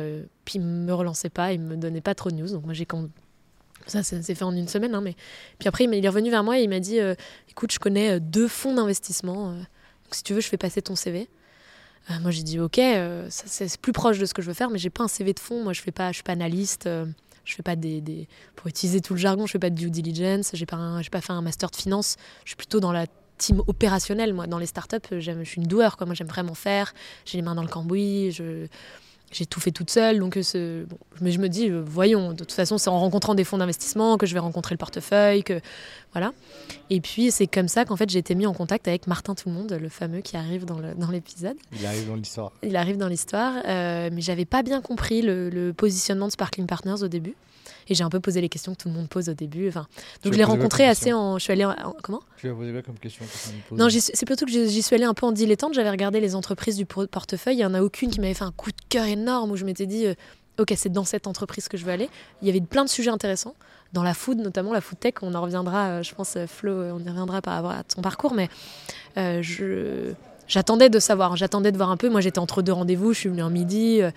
puis 0.45 0.59
il 0.59 0.61
me 0.61 0.93
relançait 0.93 1.31
pas, 1.31 1.51
il 1.51 1.61
me 1.61 1.77
donnait 1.77 1.99
pas 1.99 2.13
trop 2.13 2.29
de 2.29 2.35
news. 2.35 2.47
Donc 2.47 2.63
moi 2.63 2.75
j'ai 2.75 2.85
quand 2.85 3.07
ça, 3.87 4.03
ça 4.03 4.21
s'est 4.21 4.35
fait 4.35 4.43
en 4.43 4.55
une 4.55 4.67
semaine, 4.67 4.95
hein, 4.95 5.01
mais 5.01 5.15
puis 5.59 5.67
après, 5.67 5.85
il 5.85 6.05
est 6.05 6.07
revenu 6.07 6.29
vers 6.29 6.43
moi 6.43 6.59
et 6.59 6.63
il 6.63 6.69
m'a 6.69 6.79
dit 6.79 6.99
euh, 6.99 7.15
Écoute, 7.49 7.71
je 7.71 7.79
connais 7.79 8.13
euh, 8.13 8.19
deux 8.19 8.47
fonds 8.47 8.73
d'investissement. 8.75 9.51
euh, 9.51 9.61
si 10.11 10.23
tu 10.23 10.33
veux, 10.33 10.41
je 10.41 10.47
fais 10.47 10.57
passer 10.57 10.81
ton 10.81 10.95
CV. 10.95 11.27
Moi, 12.21 12.31
j'ai 12.31 12.43
dit 12.43 12.59
ok, 12.59 12.75
ça, 13.29 13.43
c'est 13.47 13.77
plus 13.77 13.93
proche 13.93 14.19
de 14.19 14.25
ce 14.25 14.33
que 14.33 14.41
je 14.41 14.47
veux 14.47 14.53
faire, 14.53 14.69
mais 14.69 14.77
j'ai 14.77 14.89
pas 14.89 15.03
un 15.03 15.07
CV 15.07 15.33
de 15.33 15.39
fond. 15.39 15.63
Moi, 15.63 15.71
je 15.71 15.81
fais 15.81 15.91
pas, 15.91 16.09
je 16.09 16.15
suis 16.15 16.23
pas 16.23 16.33
analyste. 16.33 16.87
je 17.45 17.55
fais 17.55 17.63
pas 17.63 17.77
des, 17.77 18.27
pour 18.57 18.67
utiliser 18.67 18.99
tout 18.99 19.13
le 19.13 19.19
jargon, 19.19 19.45
je 19.45 19.53
fais 19.53 19.59
pas 19.59 19.69
de 19.69 19.75
due 19.75 19.89
diligence. 19.89 20.51
J'ai 20.53 20.65
pas, 20.65 20.99
pas 21.09 21.21
fait 21.21 21.31
un 21.31 21.41
master 21.41 21.69
de 21.71 21.77
finance. 21.77 22.17
Je 22.43 22.49
suis 22.49 22.55
plutôt 22.57 22.81
dans 22.81 22.91
la 22.91 23.05
team 23.37 23.63
opérationnelle. 23.67 24.33
Moi, 24.33 24.47
dans 24.47 24.59
les 24.59 24.65
startups, 24.65 24.97
je 25.11 25.43
suis 25.45 25.61
une 25.61 25.67
doueur. 25.67 25.95
Moi, 26.05 26.13
j'aime 26.13 26.27
vraiment 26.27 26.55
faire. 26.55 26.93
J'ai 27.23 27.37
les 27.37 27.41
mains 27.41 27.55
dans 27.55 27.63
le 27.63 27.69
cambouis. 27.69 28.37
J'ai 29.33 29.45
tout 29.45 29.59
fait 29.59 29.71
toute 29.71 29.89
seule. 29.89 30.19
Donc, 30.19 30.37
euh, 30.37 30.85
bon, 30.85 30.97
mais 31.21 31.31
je 31.31 31.39
me 31.39 31.49
dis, 31.49 31.69
euh, 31.69 31.83
voyons. 31.85 32.31
De 32.31 32.37
toute 32.37 32.51
façon, 32.51 32.77
c'est 32.77 32.89
en 32.89 32.99
rencontrant 32.99 33.35
des 33.35 33.43
fonds 33.43 33.57
d'investissement 33.57 34.17
que 34.17 34.25
je 34.25 34.33
vais 34.33 34.39
rencontrer 34.39 34.73
le 34.73 34.77
portefeuille. 34.77 35.43
Que 35.43 35.59
voilà. 36.13 36.33
Et 36.89 37.01
puis, 37.01 37.31
c'est 37.31 37.47
comme 37.47 37.67
ça 37.67 37.85
qu'en 37.85 37.95
fait, 37.95 38.09
j'ai 38.09 38.19
été 38.19 38.35
mis 38.35 38.45
en 38.45 38.53
contact 38.53 38.87
avec 38.87 39.07
Martin 39.07 39.35
Tout 39.35 39.49
le 39.49 39.55
Monde, 39.55 39.77
le 39.79 39.89
fameux 39.89 40.21
qui 40.21 40.37
arrive 40.37 40.65
dans, 40.65 40.79
l'épisode. 41.11 41.57
Il 41.77 41.85
arrive 41.85 42.07
dans 42.07 42.15
l'histoire. 42.15 42.51
Il 42.63 42.75
arrive 42.75 42.97
dans 42.97 43.07
l'histoire, 43.07 43.53
euh, 43.65 44.09
mais 44.11 44.21
j'avais 44.21 44.45
pas 44.45 44.63
bien 44.63 44.81
compris 44.81 45.21
le, 45.21 45.49
le 45.49 45.73
positionnement 45.73 46.27
de 46.27 46.31
Sparkling 46.31 46.67
Partners 46.67 47.03
au 47.03 47.07
début. 47.07 47.35
Et 47.89 47.95
j'ai 47.95 48.03
un 48.03 48.09
peu 48.09 48.19
posé 48.19 48.41
les 48.41 48.49
questions 48.49 48.73
que 48.73 48.81
tout 48.83 48.87
le 48.89 48.93
monde 48.95 49.07
pose 49.09 49.29
au 49.29 49.33
début. 49.33 49.67
Enfin, 49.67 49.87
donc 50.23 50.33
je 50.33 50.37
l'ai 50.37 50.43
rencontré 50.43 50.87
assez 50.87 51.13
en. 51.13 51.37
Je 51.37 51.43
suis 51.43 51.53
allée 51.53 51.65
en- 51.65 51.71
en- 51.71 51.95
comment? 52.01 52.21
Tu 52.37 52.47
lui 52.47 52.53
as 52.53 52.55
posé 52.55 52.71
quoi 52.71 52.81
comme 52.81 52.97
question 52.99 53.25
Non, 53.71 53.87
c'est 53.89 54.25
plutôt 54.25 54.45
que 54.45 54.51
j'y 54.51 54.81
suis 54.81 54.95
allée 54.95 55.05
un 55.05 55.13
peu 55.13 55.25
en 55.25 55.31
dilettante. 55.31 55.73
J'avais 55.73 55.89
regardé 55.91 56.19
les 56.19 56.35
entreprises 56.35 56.75
du 56.77 56.85
por- 56.85 57.07
portefeuille. 57.07 57.55
Il 57.57 57.61
y 57.61 57.65
en 57.65 57.73
a 57.73 57.81
aucune 57.81 58.09
qui 58.11 58.19
m'avait 58.21 58.33
fait 58.33 58.43
un 58.45 58.51
coup 58.51 58.71
de 58.71 58.77
cœur 58.89 59.05
énorme 59.05 59.51
où 59.51 59.55
je 59.55 59.65
m'étais 59.65 59.85
dit, 59.85 60.05
euh, 60.07 60.13
ok, 60.59 60.73
c'est 60.77 60.91
dans 60.91 61.03
cette 61.03 61.27
entreprise 61.27 61.67
que 61.67 61.77
je 61.77 61.85
veux 61.85 61.91
aller. 61.91 62.09
Il 62.41 62.47
y 62.47 62.51
avait 62.51 62.61
plein 62.61 62.83
de 62.85 62.89
sujets 62.89 63.09
intéressants. 63.11 63.55
Dans 63.93 64.03
la 64.03 64.13
food, 64.15 64.39
notamment 64.39 64.73
la 64.73 64.81
food 64.81 64.99
tech, 64.99 65.13
on 65.21 65.33
en 65.35 65.41
reviendra, 65.41 65.87
euh, 65.87 66.03
je 66.03 66.15
pense, 66.15 66.35
euh, 66.35 66.47
Flo, 66.47 66.71
on 66.73 66.99
y 66.99 67.07
reviendra 67.09 67.41
par 67.43 67.53
rapport 67.55 67.71
à 67.71 67.83
ton 67.83 68.01
parcours, 68.01 68.33
mais 68.33 68.49
euh, 69.17 69.41
je. 69.41 70.13
J'attendais 70.47 70.89
de 70.89 70.99
savoir, 70.99 71.37
j'attendais 71.37 71.71
de 71.71 71.77
voir 71.77 71.89
un 71.89 71.95
peu. 71.97 72.09
Moi, 72.09 72.19
j'étais 72.19 72.39
entre 72.39 72.61
deux 72.61 72.73
rendez-vous, 72.73 73.13
je 73.13 73.19
suis 73.19 73.29
venue 73.29 73.43
en 73.43 73.49
midi. 73.49 74.01
euh, 74.01 74.11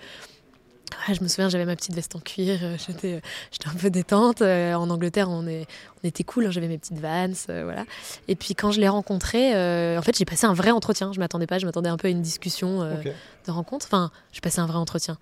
je 1.13 1.21
me 1.21 1.27
souviens, 1.27 1.49
j'avais 1.49 1.65
ma 1.65 1.75
petite 1.75 1.93
veste 1.95 2.15
en 2.15 2.19
cuir, 2.19 2.59
euh, 2.61 2.77
j'étais, 2.85 3.13
euh, 3.15 3.19
j'étais 3.51 3.67
un 3.67 3.73
peu 3.73 3.89
détente. 3.89 4.41
euh, 4.41 4.73
en 4.73 4.89
Angleterre, 4.89 5.29
on, 5.29 5.47
est, 5.47 5.65
on 6.03 6.07
était 6.07 6.23
cool, 6.23 6.45
hein, 6.45 6.51
j'avais 6.51 6.67
mes 6.67 6.77
petites 6.77 6.99
vans, 6.99 7.33
voilà. 7.47 7.85
Et 8.27 8.35
puis 8.35 8.55
quand 8.55 8.71
je 8.71 8.79
l'ai 8.79 8.87
rencontré, 8.87 9.51
en 9.97 10.01
fait, 10.01 10.17
j'ai 10.17 10.25
passé 10.25 10.45
un 10.45 10.53
vrai 10.53 10.71
entretien. 10.71 11.11
Je 11.13 11.19
m'attendais 11.19 11.47
pas, 11.47 11.59
je 11.59 11.65
m'attendais 11.65 11.89
un 11.89 11.97
peu 11.97 12.07
à 12.07 12.11
une 12.11 12.21
discussion 12.21 12.81
de 12.81 13.51
rencontre. 13.51 13.85
Enfin, 13.87 14.11
j'ai 14.31 14.41
passé 14.41 14.59
un 14.59 14.67
vrai 14.67 14.77
entretien. 14.77 15.17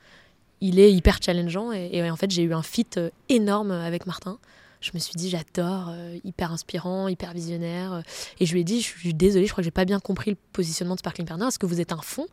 Il 0.62 0.80
est 0.80 0.92
hyper 0.92 1.20
challengeant 1.22 1.72
et, 1.74 1.90
et 1.94 2.10
en 2.10 2.16
fait, 2.16 2.32
j'ai 2.32 2.44
eu 2.44 2.54
un 2.54 2.64
fit 2.64 2.88
énorme 3.30 3.72
avec 3.72 4.08
Martin. 4.08 4.38
Je 4.82 4.92
me 4.94 5.00
suis 5.00 5.16
dit, 5.16 5.30
j'adore, 5.30 5.94
hyper 6.24 6.52
inspirant, 6.52 7.08
hyper 7.08 7.34
visionnaire. 7.34 8.04
et 8.40 8.46
je 8.46 8.54
lui 8.54 8.62
ai 8.62 8.64
dit, 8.64 8.82
je 8.82 8.88
suis 8.88 9.14
désolée, 9.14 9.46
je 9.46 9.52
crois 9.52 9.62
que 9.62 9.66
j'ai 9.66 9.72
pas 9.72 9.86
bien 9.86 10.00
compris 10.00 10.32
le 10.32 10.38
positionnement 10.54 10.96
de 10.96 11.00
Sparkling 11.00 11.28
Partner. 11.28 11.48
Est-ce 11.48 11.60
que 11.60 11.66
vous 11.66 11.82
êtes 11.82 11.92
un 11.92 12.02
fonds 12.02 12.28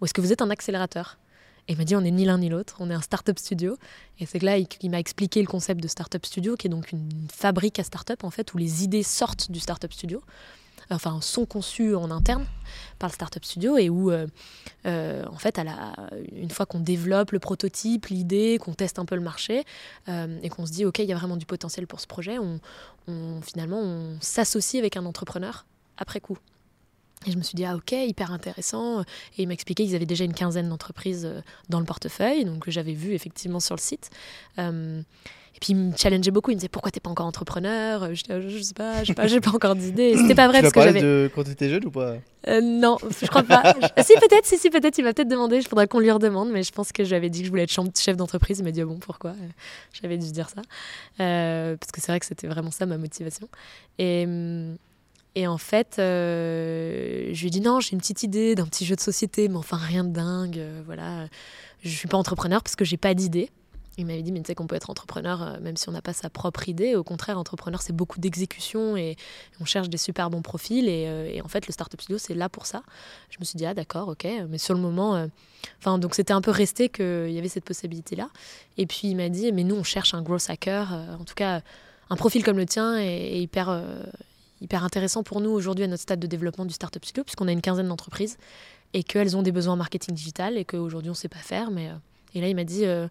ou 0.00 0.04
est-ce 0.04 0.14
que 0.14 0.20
vous 0.20 0.32
êtes 0.32 0.42
un 0.42 0.50
accélérateur? 0.50 1.18
Et 1.68 1.72
il 1.72 1.78
m'a 1.78 1.84
dit, 1.84 1.96
on 1.96 2.00
n'est 2.00 2.10
ni 2.12 2.24
l'un 2.24 2.38
ni 2.38 2.48
l'autre, 2.48 2.76
on 2.78 2.90
est 2.90 2.94
un 2.94 3.00
startup 3.00 3.38
studio. 3.38 3.76
Et 4.20 4.26
c'est 4.26 4.38
que 4.38 4.44
là, 4.44 4.56
il, 4.56 4.68
il 4.82 4.90
m'a 4.90 5.00
expliqué 5.00 5.40
le 5.40 5.48
concept 5.48 5.82
de 5.82 5.88
startup 5.88 6.24
studio, 6.24 6.54
qui 6.56 6.68
est 6.68 6.70
donc 6.70 6.92
une 6.92 7.10
fabrique 7.32 7.78
à 7.80 7.84
startup, 7.84 8.22
en 8.24 8.30
fait, 8.30 8.54
où 8.54 8.58
les 8.58 8.84
idées 8.84 9.02
sortent 9.02 9.50
du 9.50 9.58
startup 9.58 9.92
studio, 9.92 10.22
enfin, 10.90 11.20
sont 11.20 11.44
conçues 11.44 11.96
en 11.96 12.12
interne 12.12 12.46
par 13.00 13.08
le 13.10 13.14
startup 13.14 13.44
studio, 13.44 13.76
et 13.78 13.90
où, 13.90 14.12
euh, 14.12 14.28
euh, 14.86 15.24
en 15.28 15.38
fait, 15.38 15.58
à 15.58 15.64
la, 15.64 15.92
une 16.32 16.50
fois 16.50 16.66
qu'on 16.66 16.78
développe 16.78 17.32
le 17.32 17.40
prototype, 17.40 18.06
l'idée, 18.06 18.58
qu'on 18.60 18.74
teste 18.74 19.00
un 19.00 19.04
peu 19.04 19.16
le 19.16 19.22
marché, 19.22 19.64
euh, 20.08 20.38
et 20.44 20.48
qu'on 20.48 20.66
se 20.66 20.70
dit, 20.72 20.84
OK, 20.84 21.00
il 21.00 21.06
y 21.06 21.12
a 21.12 21.16
vraiment 21.16 21.36
du 21.36 21.46
potentiel 21.46 21.88
pour 21.88 21.98
ce 21.98 22.06
projet, 22.06 22.38
on, 22.38 22.60
on- 23.08 23.40
finalement, 23.42 23.80
on 23.80 24.16
s'associe 24.20 24.80
avec 24.80 24.96
un 24.96 25.04
entrepreneur 25.04 25.66
après 25.96 26.20
coup. 26.20 26.38
Et 27.26 27.30
je 27.32 27.36
me 27.36 27.42
suis 27.42 27.56
dit, 27.56 27.64
ah 27.64 27.74
ok, 27.74 27.92
hyper 27.92 28.32
intéressant. 28.32 29.00
Et 29.00 29.42
il 29.42 29.48
m'a 29.48 29.54
expliqué 29.54 29.84
qu'ils 29.84 29.96
avaient 29.96 30.06
déjà 30.06 30.24
une 30.24 30.34
quinzaine 30.34 30.68
d'entreprises 30.68 31.26
euh, 31.26 31.40
dans 31.68 31.80
le 31.80 31.86
portefeuille, 31.86 32.44
donc 32.44 32.64
que 32.64 32.70
j'avais 32.70 32.92
vu 32.92 33.12
effectivement 33.12 33.60
sur 33.60 33.74
le 33.74 33.80
site. 33.80 34.10
Euh, 34.58 35.02
et 35.56 35.58
puis 35.58 35.72
il 35.72 35.76
me 35.76 35.96
challengeait 35.96 36.30
beaucoup, 36.30 36.50
il 36.50 36.54
me 36.54 36.60
disait, 36.60 36.68
pourquoi 36.68 36.90
t'es 36.90 37.00
pas 37.00 37.08
encore 37.08 37.24
entrepreneur? 37.24 38.14
Je 38.14 38.24
disais, 38.24 38.48
je 38.50 38.62
sais 38.62 38.74
pas, 38.74 39.02
je 39.02 39.06
sais 39.06 39.14
pas, 39.14 39.26
j'ai 39.26 39.40
pas 39.40 39.52
encore 39.52 39.74
d'idée. 39.74 40.14
C'était 40.14 40.34
pas 40.34 40.48
vrai 40.48 40.58
tu 40.58 40.62
parce 40.64 40.74
que 40.74 40.82
j'avais. 40.82 41.00
de 41.00 41.30
quand 41.34 41.44
tu 41.44 41.50
étais 41.50 41.70
jeune 41.70 41.86
ou 41.86 41.90
pas? 41.90 42.16
Euh, 42.46 42.60
non, 42.60 42.98
je 43.00 43.26
crois 43.26 43.42
pas. 43.42 43.74
Si, 44.02 44.12
peut-être, 44.20 44.44
si, 44.44 44.58
si, 44.58 44.68
peut-être, 44.68 44.98
il 44.98 45.04
m'a 45.04 45.14
peut-être 45.14 45.28
demandé, 45.28 45.56
il 45.56 45.66
faudrait 45.66 45.88
qu'on 45.88 45.98
lui 45.98 46.10
redemande, 46.10 46.50
mais 46.50 46.62
je 46.62 46.72
pense 46.72 46.92
que 46.92 47.04
j'avais 47.04 47.30
dit 47.30 47.40
que 47.40 47.46
je 47.46 47.50
voulais 47.50 47.62
être 47.62 47.98
chef 47.98 48.16
d'entreprise. 48.18 48.58
Il 48.58 48.64
m'a 48.64 48.70
dit, 48.70 48.82
ah 48.82 48.84
bon, 48.84 48.98
pourquoi? 48.98 49.30
Euh, 49.30 49.48
J'avais 49.94 50.18
dû 50.18 50.30
dire 50.30 50.50
ça. 50.50 50.60
Euh, 51.20 51.76
parce 51.78 51.90
que 51.90 52.02
c'est 52.02 52.12
vrai 52.12 52.20
que 52.20 52.26
c'était 52.26 52.48
vraiment 52.48 52.70
ça 52.70 52.84
ma 52.84 52.98
motivation. 52.98 53.48
Et, 53.98 54.24
hum, 54.26 54.76
et 55.36 55.46
en 55.46 55.58
fait, 55.58 55.98
euh, 55.98 57.28
je 57.34 57.40
lui 57.42 57.48
ai 57.48 57.50
dit, 57.50 57.60
non, 57.60 57.78
j'ai 57.78 57.92
une 57.92 57.98
petite 57.98 58.22
idée 58.22 58.54
d'un 58.54 58.64
petit 58.64 58.86
jeu 58.86 58.96
de 58.96 59.02
société, 59.02 59.48
mais 59.48 59.56
enfin 59.56 59.76
rien 59.76 60.02
de 60.02 60.08
dingue. 60.08 60.58
euh, 60.58 60.80
voilà. 60.86 61.28
Je 61.82 61.90
suis 61.90 62.08
pas 62.08 62.16
entrepreneur 62.16 62.62
parce 62.62 62.74
que 62.74 62.86
j'ai 62.86 62.96
pas 62.96 63.12
d'idée. 63.12 63.50
Il 63.98 64.06
m'avait 64.06 64.22
dit, 64.22 64.32
mais 64.32 64.40
tu 64.40 64.46
sais 64.46 64.54
qu'on 64.54 64.66
peut 64.66 64.76
être 64.76 64.88
entrepreneur 64.88 65.42
euh, 65.42 65.60
même 65.60 65.76
si 65.76 65.90
on 65.90 65.92
n'a 65.92 66.00
pas 66.00 66.14
sa 66.14 66.30
propre 66.30 66.70
idée. 66.70 66.96
Au 66.96 67.04
contraire, 67.04 67.38
entrepreneur, 67.38 67.82
c'est 67.82 67.92
beaucoup 67.92 68.18
d'exécution 68.18 68.96
et 68.96 69.16
on 69.60 69.66
cherche 69.66 69.90
des 69.90 69.98
super 69.98 70.30
bons 70.30 70.40
profils. 70.40 70.88
Et, 70.88 71.04
euh, 71.06 71.38
en 71.44 71.48
fait, 71.48 71.66
le 71.66 71.72
Startup 71.74 72.00
Studio, 72.00 72.16
c'est 72.16 72.34
là 72.34 72.48
pour 72.48 72.64
ça. 72.64 72.82
Je 73.28 73.36
me 73.38 73.44
suis 73.44 73.58
dit, 73.58 73.66
ah 73.66 73.74
d'accord, 73.74 74.08
ok. 74.08 74.26
Mais 74.48 74.56
sur 74.56 74.72
le 74.72 74.80
moment, 74.80 75.28
enfin, 75.80 75.98
donc 75.98 76.14
c'était 76.14 76.32
un 76.32 76.40
peu 76.40 76.50
resté 76.50 76.88
qu'il 76.88 77.30
y 77.30 77.38
avait 77.38 77.50
cette 77.50 77.66
possibilité-là. 77.66 78.30
Et 78.78 78.86
puis 78.86 79.08
il 79.08 79.16
m'a 79.16 79.28
dit, 79.28 79.52
mais 79.52 79.64
nous, 79.64 79.76
on 79.76 79.84
cherche 79.84 80.14
un 80.14 80.22
gros 80.22 80.38
hacker. 80.48 80.94
en 81.20 81.24
tout 81.24 81.34
cas, 81.34 81.60
un 82.08 82.16
profil 82.16 82.42
comme 82.42 82.56
le 82.56 82.64
tien 82.64 82.96
est, 82.96 83.38
hyper, 83.38 83.82
hyper 84.60 84.84
intéressant 84.84 85.22
pour 85.22 85.40
nous 85.40 85.50
aujourd'hui 85.50 85.84
à 85.84 85.88
notre 85.88 86.02
stade 86.02 86.20
de 86.20 86.26
développement 86.26 86.64
du 86.64 86.74
Startup 86.74 87.04
Studio, 87.04 87.24
puisqu'on 87.24 87.48
a 87.48 87.52
une 87.52 87.60
quinzaine 87.60 87.88
d'entreprises 87.88 88.38
et 88.94 89.02
qu'elles 89.02 89.36
ont 89.36 89.42
des 89.42 89.52
besoins 89.52 89.74
en 89.74 89.76
marketing 89.76 90.14
digital 90.14 90.56
et 90.56 90.64
qu'aujourd'hui, 90.64 91.10
on 91.10 91.12
ne 91.12 91.16
sait 91.16 91.28
pas 91.28 91.38
faire. 91.38 91.70
Mais, 91.70 91.88
euh, 91.88 91.94
et 92.34 92.40
là, 92.40 92.48
il 92.48 92.56
m'a 92.56 92.64
dit, 92.64 92.84
euh, 92.84 93.08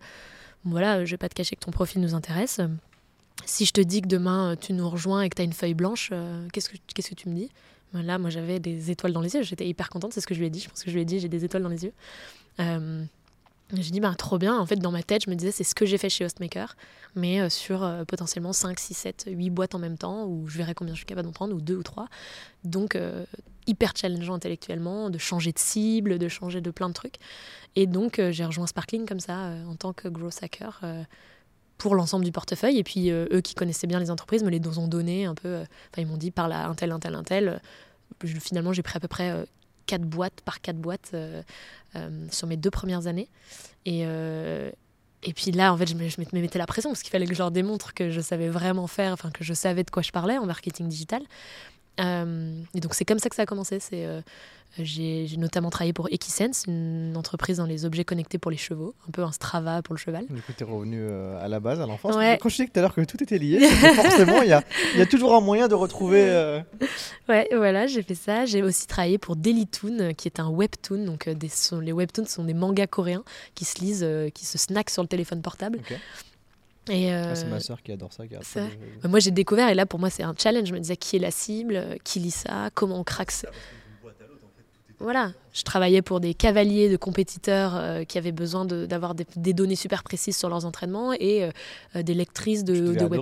voilà, 0.64 1.06
je 1.06 1.12
vais 1.12 1.18
pas 1.18 1.30
te 1.30 1.36
cacher 1.36 1.56
que 1.56 1.64
ton 1.64 1.72
profil 1.72 2.02
nous 2.02 2.16
intéresse. 2.16 2.62
Si 3.46 3.66
je 3.66 3.72
te 3.72 3.82
dis 3.82 4.02
que 4.02 4.08
demain 4.08 4.52
euh, 4.52 4.56
tu 4.60 4.74
nous 4.74 4.90
rejoins 4.90 5.22
et 5.22 5.30
que 5.30 5.36
tu 5.36 5.42
as 5.42 5.46
une 5.46 5.54
feuille 5.54 5.74
blanche, 5.74 6.12
qu'est-ce 6.52 6.70
que 6.70 6.78
que 6.78 7.16
tu 7.16 7.30
me 7.30 7.36
dis? 7.36 7.50
Ben 7.94 8.02
Là, 8.02 8.18
moi 8.18 8.30
j'avais 8.30 8.60
des 8.60 8.92
étoiles 8.92 9.14
dans 9.14 9.22
les 9.22 9.36
yeux, 9.36 9.44
j'étais 9.44 9.68
hyper 9.68 9.90
contente, 9.90 10.14
c'est 10.14 10.22
ce 10.22 10.28
que 10.28 10.34
je 10.34 10.40
lui 10.40 10.48
ai 10.48 10.50
dit. 10.50 10.62
Je 10.62 10.70
pense 10.70 10.84
que 10.84 10.90
je 10.90 10.96
lui 10.96 11.02
ai 11.02 11.06
dit 11.06 11.20
j'ai 11.20 11.30
des 11.30 11.46
étoiles 11.46 11.64
dans 11.64 11.70
les 11.70 11.84
yeux. 11.84 11.94
J'ai 13.74 13.92
dit, 13.92 14.00
bah, 14.00 14.14
trop 14.16 14.38
bien. 14.38 14.58
En 14.58 14.66
fait, 14.66 14.76
dans 14.76 14.92
ma 14.92 15.02
tête, 15.02 15.24
je 15.26 15.30
me 15.30 15.36
disais, 15.36 15.52
c'est 15.52 15.64
ce 15.64 15.74
que 15.74 15.86
j'ai 15.86 15.98
fait 15.98 16.10
chez 16.10 16.24
Hostmaker, 16.24 16.76
mais 17.16 17.42
euh, 17.42 17.50
sur 17.50 17.84
euh, 17.84 18.06
potentiellement 18.06 18.54
5, 18.54 18.80
6, 18.80 18.94
7, 18.94 19.26
8 19.28 19.50
boîtes 19.50 19.74
en 19.74 19.80
même 19.80 19.98
temps, 19.98 20.26
où 20.26 20.48
je 20.48 20.58
verrai 20.58 20.76
combien 20.76 20.94
je 20.94 21.00
suis 21.00 21.06
capable 21.06 21.28
d'en 21.28 21.34
prendre, 21.34 21.56
ou 21.56 21.62
deux 21.62 21.76
ou 21.76 21.84
trois. 21.84 22.08
Donc, 22.64 22.96
euh, 22.96 23.26
hyper 23.66 23.94
challengeant 23.96 24.36
intellectuellement, 24.36 25.10
de 25.10 25.18
changer 25.18 25.52
de 25.52 25.58
cible, 25.58 26.20
de 26.20 26.28
changer 26.28 26.62
de 26.62 26.70
plein 26.70 26.90
de 26.90 26.94
trucs. 26.94 27.16
Et 27.76 27.88
donc, 27.88 28.22
j'ai 28.30 28.46
rejoint 28.46 28.68
Sparkling 28.68 29.08
comme 29.08 29.20
ça, 29.20 29.50
en 29.68 29.76
tant 29.76 29.92
que 29.92 30.08
growth 30.08 30.38
hacker, 30.44 30.82
pour 31.80 31.96
l'ensemble 31.96 32.24
du 32.24 32.32
portefeuille. 32.32 32.78
Et 32.78 32.84
puis, 32.84 33.10
eux 33.10 33.42
qui 33.44 33.56
connaissaient 33.56 33.88
bien 33.88 34.00
les 34.00 34.12
entreprises 34.12 34.44
me 34.44 34.52
les 34.52 34.62
ont 34.78 34.88
donné 34.88 35.26
un 35.26 35.34
peu. 35.34 35.56
Enfin, 35.56 36.04
ils 36.04 36.06
m'ont 36.06 36.16
dit, 36.16 36.30
par 36.30 36.48
là, 36.48 36.68
un 36.68 36.76
tel, 36.76 36.92
un 36.92 37.00
tel, 37.00 37.16
un 37.16 37.24
tel. 37.24 37.60
Finalement, 38.24 38.72
j'ai 38.72 38.84
pris 38.84 38.98
à 38.98 39.00
peu 39.00 39.08
près 39.08 39.46
quatre 39.86 40.04
boîtes 40.04 40.42
par 40.44 40.62
quatre 40.62 40.78
boîtes 40.78 41.12
euh, 41.14 41.42
euh, 41.96 42.26
sur 42.32 42.48
mes 42.48 42.58
deux 42.58 42.72
premières 42.72 43.08
années. 43.08 43.30
Et, 43.86 44.02
euh, 44.06 44.72
et 45.24 45.34
puis 45.34 45.52
là, 45.52 45.74
en 45.74 45.78
fait, 45.78 45.88
je 45.88 45.96
me, 45.96 46.08
je 46.08 46.20
me 46.20 46.42
mettais 46.42 46.60
la 46.60 46.68
pression 46.68 46.90
parce 46.92 47.02
qu'il 47.02 47.12
fallait 47.12 47.26
que 47.28 47.34
je 47.34 47.40
leur 47.40 47.52
démontre 47.52 47.94
que 47.94 48.10
je 48.10 48.22
savais 48.22 48.50
vraiment 48.50 48.88
faire, 48.88 49.14
enfin 49.14 49.32
que 49.32 49.44
je 49.44 49.54
savais 49.54 49.84
de 49.84 49.90
quoi 49.90 50.04
je 50.04 50.12
parlais 50.12 50.38
en 50.38 50.46
marketing 50.46 50.88
digital. 50.88 51.24
Euh, 52.00 52.62
et 52.74 52.80
donc 52.80 52.94
c'est 52.94 53.06
comme 53.06 53.20
ça 53.20 53.30
que 53.30 53.36
ça 53.36 53.44
a 53.44 53.46
commencé. 53.46 53.80
C'est 53.80 54.06
euh, 54.06 54.22
j'ai 54.78 55.28
notamment 55.38 55.70
travaillé 55.70 55.94
pour 55.94 56.10
Equisense, 56.12 56.66
une 56.68 57.16
entreprise 57.16 57.58
dans 57.58 57.66
les 57.66 57.86
objets 57.86 58.04
connectés 58.04 58.38
pour 58.38 58.52
les 58.52 58.58
chevaux, 58.58 58.94
un 59.08 59.12
peu 59.12 59.24
un 59.24 59.32
Strava 59.32 59.82
pour 59.82 59.96
le 59.96 60.00
cheval. 60.00 60.26
Du 60.30 60.42
coup, 60.42 60.52
tu 60.56 60.64
es 60.64 60.68
revenu 60.68 61.00
euh, 61.00 61.42
à 61.42 61.48
la 61.48 61.62
base, 61.62 61.80
à 61.80 61.86
l'enfance. 61.86 62.16
Ouais. 62.16 62.38
Quand 62.42 62.50
je 62.50 62.56
disais 62.58 62.68
tout 62.68 62.80
à 62.80 62.82
l'heure 62.82 62.94
que 62.94 63.02
tout 63.02 63.22
était 63.24 63.38
lié, 63.38 63.66
forcément, 63.96 64.42
il 64.42 64.50
y 64.50 64.54
a, 64.54 64.62
il 64.94 65.00
y 65.00 65.02
a 65.02 65.06
toujours 65.06 65.34
un 65.34 65.42
moyen 65.42 65.68
de 65.68 65.76
retrouver. 65.76 66.26
Ouais, 67.28 67.50
voilà, 67.56 67.88
j'ai 67.88 68.04
fait 68.04 68.14
ça. 68.14 68.46
J'ai 68.46 68.62
aussi 68.62 68.86
travaillé 68.86 69.18
pour 69.18 69.36
Dailytoon, 69.36 70.14
qui 70.14 70.28
est 70.28 70.40
un 70.40 70.48
webtoon. 70.48 71.06
Donc, 71.06 71.28
des, 71.28 71.50
sont, 71.50 71.80
les 71.80 71.92
webtoons 71.92 72.28
sont 72.28 72.44
des 72.44 72.54
mangas 72.54 72.86
coréens 72.86 73.24
qui 73.56 73.66
se 73.66 73.80
lisent, 73.80 74.08
qui 74.36 74.46
se 74.46 74.60
snackent 74.60 74.92
sur 74.92 75.02
le 75.02 75.08
téléphone 75.08 75.42
portable. 75.42 75.80
Et 76.90 77.14
euh, 77.14 77.32
ah, 77.32 77.36
c'est 77.36 77.48
ma 77.48 77.60
soeur 77.60 77.82
qui 77.82 77.92
adore 77.92 78.14
ça. 78.14 78.26
Qui 78.28 78.36
moi, 79.08 79.20
j'ai 79.20 79.32
découvert, 79.32 79.70
et 79.70 79.74
là, 79.74 79.86
pour 79.86 80.00
moi, 80.00 80.10
c'est 80.10 80.24
un 80.24 80.36
challenge. 80.38 80.68
Je 80.68 80.74
me 80.74 80.80
disais, 80.80 80.98
qui 80.98 81.16
est 81.16 81.20
la 81.20 81.32
cible? 81.32 81.98
Qui 82.04 82.20
lit 82.20 82.32
ça? 82.32 82.70
Comment 82.74 83.00
on 83.00 83.04
craque 83.04 83.32
ça 83.32 83.50
Voilà, 85.00 85.34
je 85.54 85.64
travaillais 85.64 86.02
pour 86.02 86.20
des 86.22 86.34
cavaliers 86.34 86.90
de 86.90 86.96
compétiteurs 86.98 87.76
euh, 87.76 88.04
qui 88.06 88.18
avaient 88.18 88.32
besoin 88.32 88.64
de- 88.66 88.86
d'avoir 88.86 89.14
des, 89.14 89.26
des 89.36 89.54
données 89.54 89.76
super 89.76 90.04
précises 90.04 90.38
sur 90.38 90.48
leurs 90.50 90.66
entraînements 90.66 91.12
et 91.14 91.50
euh, 91.96 92.04
des 92.04 92.14
lectrices 92.14 92.64
de, 92.64 92.74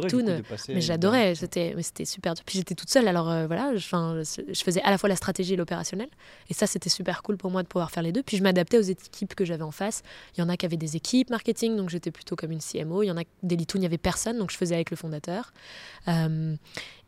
webtoon. 0.02 0.20
de 0.38 0.44
Mais 0.76 0.82
j'adorais, 0.82 1.36
c'était, 1.36 1.74
mais 1.76 1.82
c'était 1.84 2.06
super 2.06 2.36
dur. 2.36 2.44
Puis 2.45 2.60
j'étais 2.60 2.76
toute 2.76 2.90
seule, 2.90 3.08
alors 3.08 3.30
euh, 3.30 3.48
voilà, 3.48 3.76
je 3.76 4.64
faisais 4.64 4.82
à 4.84 4.91
la 4.91 4.98
fois 4.98 5.10
la 5.10 5.16
stratégie 5.16 5.54
et 5.54 5.58
l'opérationnel. 5.58 6.10
Et 6.50 6.54
ça, 6.54 6.68
c'était 6.68 6.90
super 6.90 7.24
cool 7.24 7.38
pour 7.38 7.50
moi 7.52 7.64
de 7.64 7.68
pouvoir 7.68 7.90
faire 7.91 8.04
les 8.04 8.12
deux. 8.12 8.24
Puis 8.24 8.38
je 8.38 8.44
m'adaptais 8.44 8.78
aux 8.78 8.82
équipes 8.82 9.34
que 9.36 9.45
j'avais 9.45 9.64
en 9.64 9.72
face. 9.72 10.04
Il 10.38 10.41
y 10.41 10.44
en 10.44 10.50
a 10.50 10.58
qui 10.58 10.66
avaient 10.66 10.78
des 10.78 10.95
équipes 10.95 11.30
marketing, 11.32 11.76
donc 11.76 11.90
j'étais 11.90 12.12
plutôt 12.12 12.36
comme 12.36 12.52
une 12.52 12.60
CMO. 12.62 13.04
Il 13.04 13.08
y 13.08 13.12
en 13.12 13.18
a 13.18 13.24
des 13.41 13.56
Litoun, 13.56 13.80
il 13.80 13.84
n'y 13.84 13.88
avait 13.88 13.98
personne, 13.98 14.38
donc 14.38 14.52
je 14.52 14.58
faisais 14.58 14.76
avec 14.76 14.91
le 14.91 14.98
fondateur. 14.98 15.52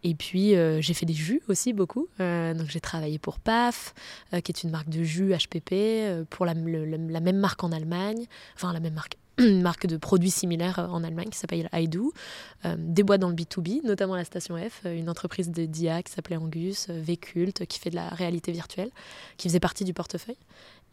Et 0.08 0.14
puis, 0.14 0.56
euh, 0.56 0.82
j'ai 0.82 0.94
fait 0.94 1.08
des 1.08 1.16
jus 1.16 1.42
aussi 1.48 1.74
beaucoup. 1.74 2.08
Euh, 2.20 2.54
donc, 2.54 2.70
j'ai 2.70 2.80
travaillé 2.80 3.18
pour 3.18 3.40
PAF, 3.40 3.96
euh, 4.36 4.40
qui 4.40 4.52
est 4.52 4.62
une 4.62 4.70
marque 4.70 4.88
de 4.88 5.04
jus 5.04 5.34
HPP, 5.34 6.28
pour 6.30 6.46
la, 6.46 6.54
même 6.54 7.38
marque 7.38 7.64
en 7.64 7.72
Allemagne, 7.72 8.28
enfin, 8.56 8.72
la 8.72 8.80
même 8.80 8.94
marque. 8.94 9.18
Marque 9.40 9.88
de 9.88 9.98
produits 9.98 10.32
similaires 10.32 10.80
en 10.92 11.04
Allemagne 11.04 11.28
qui 11.30 11.38
s'appelle 11.38 11.68
Euh, 11.74 12.76
des 12.78 13.04
boîtes 13.04 13.20
dans 13.20 13.28
le 13.28 13.36
B2B, 13.36 13.84
notamment 13.84 14.16
la 14.16 14.24
Station 14.24 14.56
F, 14.56 14.86
une 14.86 15.10
entreprise 15.10 15.50
de 15.50 15.66
d'IA 15.66 16.04
qui 16.04 16.14
s'appelait 16.14 16.38
Angus, 16.38 16.88
Vcult, 16.88 17.66
qui 17.66 17.80
fait 17.80 17.90
de 17.90 17.96
la 17.96 18.08
réalité 18.08 18.54
virtuelle, 18.54 18.92
qui 19.36 19.50
faisait 19.50 19.60
partie 19.60 19.84
du 19.84 19.94
portefeuille. 19.94 20.38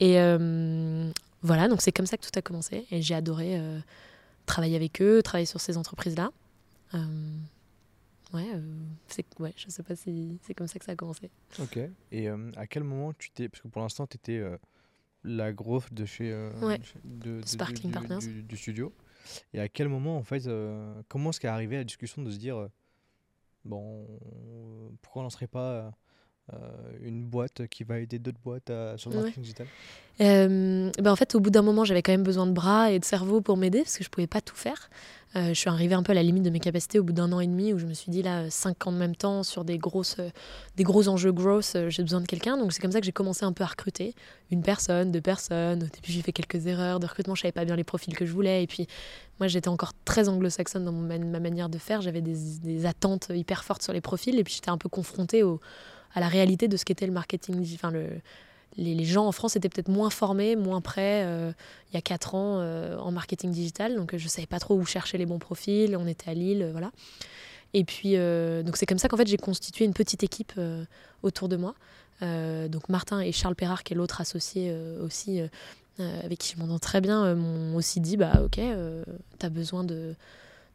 Et 0.01 0.15
voilà, 1.43 1.69
donc 1.69 1.83
c'est 1.83 1.93
comme 1.93 2.07
ça 2.07 2.17
que 2.17 2.25
tout 2.25 2.37
a 2.37 2.43
commencé. 2.43 2.85
Et 2.91 3.01
j'ai 3.01 3.15
adoré 3.15 3.61
travailler 4.47 4.75
avec 4.75 5.01
eux, 5.01 5.23
travailler 5.23 5.47
sur 5.47 5.61
ces 5.61 5.77
entreprises-là. 5.77 6.33
Euh, 8.35 8.37
ouais, 8.37 8.53
euh, 8.55 8.61
c'est, 9.09 9.27
ouais, 9.41 9.53
je 9.57 9.69
sais 9.69 9.83
pas 9.83 9.97
si 9.97 10.39
c'est 10.43 10.55
comme 10.55 10.67
ça 10.67 10.79
que 10.79 10.85
ça 10.85 10.93
a 10.93 10.97
commencé. 10.97 11.31
Ok. 11.61 11.79
Et 12.11 12.29
euh, 12.29 12.51
à 12.57 12.67
quel 12.67 12.85
moment 12.85 13.13
tu 13.15 13.31
t'es. 13.31 13.49
Parce 13.49 13.63
que 13.63 13.69
pour 13.69 13.83
l'instant, 13.83 14.07
tu 14.07 14.17
étais 14.17 14.43
la 15.25 15.53
growth 15.53 15.93
de 15.93 16.05
chez. 16.05 16.33
euh, 16.33 16.51
Ouais. 16.61 16.79
de 17.05 17.35
de- 17.37 17.41
de- 17.41 17.47
Sparkling 17.47 17.91
du- 17.93 17.93
Partners. 17.93 18.19
Du, 18.19 18.43
du 18.43 18.57
studio. 18.57 18.93
Et 19.53 19.61
à 19.61 19.69
quel 19.69 19.89
moment, 19.89 20.17
en 20.17 20.23
fait, 20.25 20.47
euh, 20.47 21.01
comment 21.09 21.31
est-ce 21.31 21.41
qu'est 21.41 21.49
arrivé 21.49 21.77
la 21.77 21.85
discussion 21.85 22.23
de 22.23 22.31
se 22.31 22.39
dire. 22.39 22.57
euh, 22.57 22.69
bon, 23.65 24.07
euh, 24.11 24.89
pourquoi 25.03 25.21
on 25.21 25.25
lancerait 25.25 25.47
pas. 25.47 25.93
Euh, 26.53 26.57
une 27.03 27.23
boîte 27.25 27.67
qui 27.69 27.85
va 27.85 27.99
aider 28.01 28.19
d'autres 28.19 28.41
boîtes 28.45 28.69
à, 28.71 28.99
sur 28.99 29.11
le 29.11 29.17
Ouais. 29.17 29.23
marketing 29.23 29.43
digital 29.43 29.67
Euh, 30.21 30.91
ben 31.01 31.11
en 31.11 31.17
fait, 31.17 31.35
au 31.35 31.41
bout 31.41 31.51
d'un 31.51 31.63
moment, 31.63 31.85
j'avais 31.85 32.03
quand 32.03 32.13
même 32.13 32.23
besoin 32.25 32.47
de 32.47 32.53
bras 32.53 32.91
et 32.91 32.99
de 32.99 33.05
cerveau 33.05 33.41
pour 33.41 33.57
m'aider 33.57 33.79
parce 33.83 33.97
que 33.97 34.05
je 34.05 34.11
pouvais 34.11 34.27
pas 34.27 34.41
tout 34.41 34.57
faire. 34.57 34.91
Euh, 35.37 35.49
je 35.49 35.55
suis 35.55 35.71
arrivée 35.71 35.95
un 35.95 36.03
peu 36.03 36.13
à 36.13 36.15
la 36.15 36.23
limite 36.23 36.43
de 36.43 36.51
mes 36.51 36.61
capacités 36.61 36.99
au 36.99 37.05
bout 37.05 37.15
d'un 37.15 37.33
an 37.33 37.41
et 37.41 37.47
demi 37.47 37.73
où 37.73 37.79
je 37.79 37.87
me 37.87 37.95
suis 37.95 38.11
dit 38.11 38.23
là, 38.23 38.51
5 38.51 38.87
ans 38.87 38.91
en 38.91 38.93
même 38.93 39.17
temps 39.17 39.43
sur 39.43 39.65
des, 39.65 39.79
grosses, 39.79 40.19
des 40.77 40.83
gros 40.85 41.09
enjeux 41.09 41.33
growth, 41.33 41.77
j'ai 41.89 42.03
besoin 42.03 42.21
de 42.21 42.27
quelqu'un. 42.27 42.59
Donc 42.59 42.73
c'est 42.75 42.83
comme 42.83 42.93
ça 42.93 43.01
que 43.01 43.07
j'ai 43.07 43.13
commencé 43.13 43.45
un 43.47 43.53
peu 43.55 43.65
à 43.65 43.69
recruter 43.69 44.15
une 44.51 44.63
personne, 44.63 45.11
deux 45.11 45.23
personnes. 45.23 45.85
Au 45.85 45.87
début, 45.87 46.13
j'ai 46.13 46.21
fait 46.21 46.33
quelques 46.33 46.67
erreurs 46.67 47.01
de 47.01 47.07
recrutement, 47.07 47.35
je 47.35 47.41
savais 47.43 47.53
pas 47.53 47.65
bien 47.65 47.77
les 47.77 47.85
profils 47.85 48.15
que 48.15 48.27
je 48.27 48.33
voulais. 48.33 48.63
Et 48.63 48.67
puis 48.67 48.87
moi, 49.41 49.49
j'étais 49.49 49.69
encore 49.69 49.93
très 50.05 50.29
anglo-saxonne 50.29 50.85
dans 50.85 50.93
ma 50.93 51.41
manière 51.41 51.71
de 51.71 51.79
faire. 51.79 52.03
J'avais 52.03 52.21
des, 52.21 52.37
des 52.63 52.85
attentes 52.85 53.29
hyper 53.31 53.65
fortes 53.65 53.83
sur 53.83 53.95
les 53.95 54.03
profils 54.03 54.39
et 54.39 54.45
puis 54.45 54.53
j'étais 54.55 54.71
un 54.71 54.79
peu 54.79 54.91
confrontée 54.91 55.43
au, 55.43 55.61
à 56.15 56.21
la 56.21 56.29
réalité 56.29 56.69
de 56.69 56.77
ce 56.77 56.85
qu'était 56.85 57.07
le 57.07 57.13
marketing, 57.13 57.67
enfin 57.75 57.91
le, 57.91 58.07
les, 58.77 59.05
gens 59.05 59.27
en 59.27 59.33
France 59.33 59.57
étaient 59.57 59.69
peut-être 59.69 59.89
moins 59.89 60.11
formés, 60.11 60.57
moins 60.57 60.81
prêts 60.81 61.23
euh, 61.25 61.53
il 61.91 61.95
y 61.95 61.99
a 61.99 62.03
4 62.03 62.35
ans 62.35 62.59
euh, 62.61 62.97
en 62.99 63.11
marketing 63.13 63.51
digital. 63.51 63.97
Donc 63.97 64.15
euh, 64.15 64.19
je 64.19 64.25
ne 64.25 64.29
savais 64.29 64.47
pas 64.47 64.59
trop 64.59 64.77
où 64.77 64.85
chercher 64.85 65.19
les 65.19 65.27
bons 65.27 65.39
profils. 65.39 65.97
On 65.97 66.07
était 66.07 66.31
à 66.31 66.35
Lille, 66.35 66.69
voilà. 66.73 66.91
Et 67.75 67.85
puis, 67.85 68.17
c'est 68.75 68.85
comme 68.87 68.99
ça 68.99 69.09
qu'en 69.09 69.17
fait 69.17 69.27
j'ai 69.27 69.39
constitué 69.39 69.87
une 69.87 69.95
petite 69.95 70.23
équipe 70.23 70.53
autour 71.23 71.49
de 71.49 71.57
moi. 71.57 71.75
Donc 72.21 72.91
Martin 72.91 73.21
et 73.21 73.33
Charles 73.33 73.55
Perrard, 73.55 73.83
qui 73.83 73.95
est 73.95 73.97
l'autre 73.97 74.21
associé 74.21 74.77
aussi, 75.01 75.41
avec 75.99 76.39
qui 76.39 76.55
je 76.55 76.61
m'entends 76.61 76.79
très 76.79 77.01
bien, 77.01 77.35
m'ont 77.35 77.75
aussi 77.75 78.01
dit 78.01 78.19
bah 78.19 78.43
ok, 78.45 78.59
euh, 78.59 79.05
t'as 79.39 79.49
besoin 79.49 79.85
de 79.85 80.15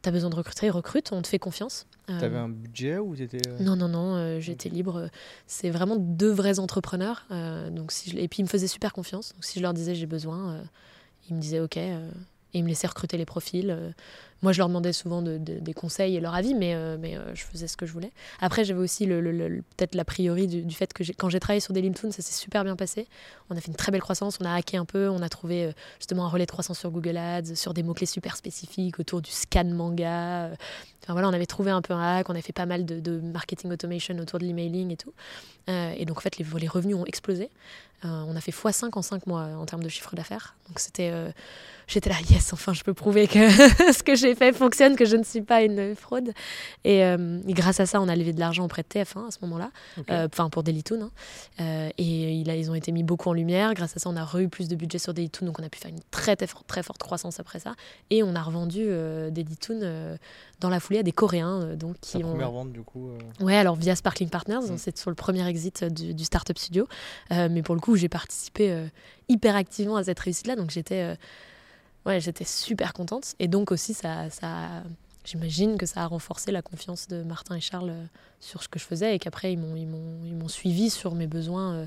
t'as 0.02 0.10
besoin 0.10 0.30
de 0.30 0.34
recruter, 0.36 0.70
recrute, 0.70 1.12
on 1.12 1.22
te 1.22 1.28
fait 1.28 1.38
confiance. 1.38 1.86
Euh, 2.10 2.18
T'avais 2.20 2.38
un 2.38 2.48
budget 2.48 2.98
ou 2.98 3.14
t'étais. 3.16 3.46
euh, 3.48 3.58
non, 3.62 3.76
non, 3.76 3.88
non, 3.88 4.14
euh, 4.16 4.40
j'étais 4.40 4.68
libre. 4.68 5.10
C'est 5.46 5.70
vraiment 5.70 5.96
deux 5.96 6.30
vrais 6.32 6.58
entrepreneurs. 6.58 7.26
euh, 7.30 7.70
donc 7.70 7.92
si 7.92 8.10
je- 8.10 8.16
Et 8.16 8.28
puis 8.28 8.40
ils 8.40 8.44
me 8.44 8.48
faisaient 8.48 8.66
super 8.68 8.92
confiance. 8.92 9.32
Donc 9.34 9.44
si 9.44 9.58
je 9.58 9.62
leur 9.62 9.74
disais 9.74 9.94
j'ai 9.94 10.06
besoin, 10.06 10.54
euh, 10.54 10.62
ils 11.28 11.36
me 11.36 11.40
disaient 11.40 11.60
ok. 11.60 11.76
euh, 11.76 12.10
et 12.54 12.58
ils 12.60 12.62
me 12.64 12.68
laissaient 12.68 12.86
recruter 12.86 13.18
les 13.18 13.26
profils. 13.26 13.70
Moi, 14.42 14.52
je 14.52 14.58
leur 14.58 14.68
demandais 14.68 14.92
souvent 14.92 15.20
de- 15.20 15.36
de- 15.38 15.58
des 15.58 15.74
conseils 15.74 16.16
et 16.16 16.20
leur 16.20 16.34
avis, 16.34 16.54
mais, 16.54 16.74
euh, 16.74 16.96
euh, 17.02 17.30
je 17.34 17.44
faisais 17.44 17.66
ce 17.66 17.76
que 17.76 17.86
je 17.86 17.92
voulais. 17.92 18.12
Après, 18.40 18.64
j'avais 18.64 18.80
aussi 18.80 19.06
peut-être 19.06 19.94
l'a 19.94 20.04
priori 20.04 20.46
du, 20.46 20.74
fait 20.74 20.92
que 20.92 21.02
quand 21.16 21.28
j'ai 21.28 21.40
travaillé 21.40 21.60
sur 21.60 21.72
des 21.72 21.88
Toon, 21.90 22.12
ça 22.12 22.22
s'est 22.22 22.34
super 22.34 22.62
bien 22.64 22.76
passé. 22.76 23.08
On 23.50 23.56
a 23.56 23.60
fait 23.60 23.68
une 23.68 23.76
très 23.76 23.90
belle 23.90 24.00
croissance, 24.00 24.38
on 24.40 24.44
a 24.44 24.54
hacké 24.54 24.76
un 24.76 24.84
peu, 24.84 25.08
on 25.08 25.22
a 25.22 25.28
trouvé 25.28 25.64
euh, 25.64 25.72
justement 25.98 26.26
un 26.26 26.28
relais 26.28 26.46
de 26.46 26.50
croissance 26.50 26.78
sur 26.78 26.90
Google 26.90 27.16
Ads, 27.16 27.54
sur 27.54 27.74
des 27.74 27.82
mots-clés 27.82 28.06
super 28.06 28.36
spécifiques 28.36 29.00
autour 29.00 29.22
du 29.22 29.30
scan 29.30 29.64
manga. 29.64 30.50
Enfin 31.02 31.14
voilà, 31.14 31.28
on 31.28 31.32
avait 31.32 31.46
trouvé 31.46 31.70
un 31.70 31.82
peu 31.82 31.94
un 31.94 32.18
hack, 32.18 32.28
on 32.28 32.34
a 32.34 32.42
fait 32.42 32.52
pas 32.52 32.66
mal 32.66 32.84
de, 32.84 33.20
marketing 33.20 33.72
automation 33.72 34.16
autour 34.18 34.38
de 34.38 34.44
l'emailing 34.44 34.92
et 34.92 34.96
tout. 34.96 35.12
Et 35.68 36.04
donc 36.06 36.18
en 36.18 36.20
fait, 36.20 36.38
les, 36.38 36.68
revenus 36.68 36.96
ont 36.96 37.04
explosé. 37.06 37.50
On 38.02 38.36
a 38.36 38.40
fait 38.40 38.52
x5 38.52 38.90
en 38.92 39.02
5 39.02 39.26
mois 39.26 39.42
en 39.58 39.66
termes 39.66 39.82
de 39.82 39.88
chiffre 39.88 40.14
d'affaires. 40.14 40.56
Donc 40.68 40.78
c'était. 40.78 41.12
J'étais 41.88 42.10
là, 42.10 42.16
yes, 42.28 42.52
enfin, 42.52 42.74
je 42.74 42.82
peux 42.82 42.92
prouver 42.92 43.26
que 43.26 43.48
ce 43.92 44.02
que 44.02 44.14
j'ai 44.14 44.27
fait 44.34 44.52
fonctionne, 44.52 44.96
que 44.96 45.04
je 45.04 45.16
ne 45.16 45.22
suis 45.22 45.42
pas 45.42 45.62
une 45.62 45.94
fraude. 45.94 46.32
Et, 46.84 47.04
euh, 47.04 47.40
et 47.46 47.52
grâce 47.54 47.80
à 47.80 47.86
ça, 47.86 48.00
on 48.00 48.08
a 48.08 48.16
levé 48.16 48.32
de 48.32 48.40
l'argent 48.40 48.64
auprès 48.64 48.82
de 48.82 48.88
TF1 48.88 49.28
à 49.28 49.30
ce 49.30 49.38
moment-là. 49.42 49.70
Euh, 50.10 50.26
enfin 50.32 50.48
pour 50.50 50.62
Dailytoon. 50.62 51.02
hein. 51.02 51.10
Euh, 51.60 51.90
et 51.98 52.32
il 52.34 52.50
a- 52.50 52.56
ils 52.56 52.70
ont 52.70 52.74
été 52.74 52.92
mis 52.92 53.02
beaucoup 53.02 53.28
en 53.28 53.32
lumière. 53.32 53.74
Grâce 53.74 53.96
à 53.96 54.00
ça, 54.00 54.08
on 54.10 54.16
a 54.16 54.24
re 54.24 54.38
eu 54.40 54.48
plus 54.48 54.68
de 54.68 54.76
budget 54.76 54.98
sur 54.98 55.14
Dailytoon, 55.14 55.46
donc 55.46 55.58
on 55.60 55.62
a 55.64 55.68
pu 55.68 55.78
faire 55.78 55.90
une 55.90 56.00
très, 56.10 56.36
très, 56.36 56.46
for- 56.46 56.64
très 56.64 56.82
forte 56.82 57.02
croissance 57.02 57.40
après 57.40 57.58
ça. 57.60 57.74
Et 58.10 58.22
on 58.22 58.34
a 58.34 58.42
revendu 58.42 58.86
Dailytoon 59.30 60.18
dans 60.60 60.68
la 60.70 60.80
foulée 60.80 60.98
à 61.00 61.02
des 61.02 61.12
Coréens, 61.12 61.74
donc 61.76 61.96
qui 62.00 62.18
ont. 62.18 62.30
première 62.30 62.50
vente, 62.50 62.72
du 62.72 62.82
coup. 62.82 63.10
Ouais, 63.40 63.56
alors 63.56 63.76
via 63.76 63.94
Sparkling 63.96 64.28
Partners, 64.30 64.70
Mm. 64.70 64.76
c'est 64.78 64.96
sur 64.98 65.10
le 65.10 65.16
premier 65.16 65.46
exit 65.48 65.84
du, 65.84 66.14
du 66.14 66.24
Startup 66.24 66.56
Studio. 66.58 66.86
Mais 67.30 67.62
pour 67.62 67.74
le 67.74 67.80
coup, 67.80 67.96
j'ai 67.96 68.08
participé 68.08 68.86
hyper 69.28 69.56
activement 69.56 69.96
à 69.96 70.04
cette 70.04 70.18
réussite-là, 70.20 70.56
donc 70.56 70.70
j'étais 70.70 71.16
ouais, 72.06 72.20
j'étais 72.20 72.44
super 72.44 72.92
contente. 72.92 73.34
Et 73.38 73.48
donc 73.48 73.72
aussi, 73.72 73.94
ça, 73.94 74.30
ça, 74.30 74.82
j'imagine 75.24 75.76
que 75.78 75.86
ça 75.86 76.02
a 76.02 76.06
renforcé 76.06 76.50
la 76.52 76.62
confiance 76.62 77.08
de 77.08 77.22
Martin 77.22 77.56
et 77.56 77.60
Charles 77.60 77.90
euh, 77.90 78.04
sur 78.40 78.62
ce 78.62 78.68
que 78.68 78.78
je 78.78 78.84
faisais 78.84 79.14
et 79.14 79.18
qu'après, 79.18 79.52
ils 79.52 79.58
m'ont, 79.58 79.76
ils 79.76 79.86
m'ont, 79.86 80.24
ils 80.24 80.34
m'ont 80.34 80.48
suivi 80.48 80.90
sur 80.90 81.14
mes 81.14 81.26
besoins 81.26 81.74
euh, 81.74 81.86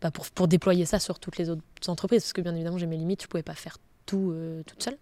bah, 0.00 0.10
pour, 0.10 0.28
pour 0.30 0.48
déployer 0.48 0.86
ça 0.86 0.98
sur 0.98 1.18
toutes 1.18 1.38
les 1.38 1.50
autres 1.50 1.62
entreprises. 1.88 2.22
Parce 2.22 2.32
que 2.32 2.40
bien 2.40 2.54
évidemment, 2.54 2.78
j'ai 2.78 2.86
mes 2.86 2.96
limites, 2.96 3.22
je 3.22 3.28
pouvais 3.28 3.42
pas 3.42 3.54
faire 3.54 3.78
tout 4.06 4.30
euh, 4.32 4.62
toute 4.64 4.82
seule. 4.82 4.98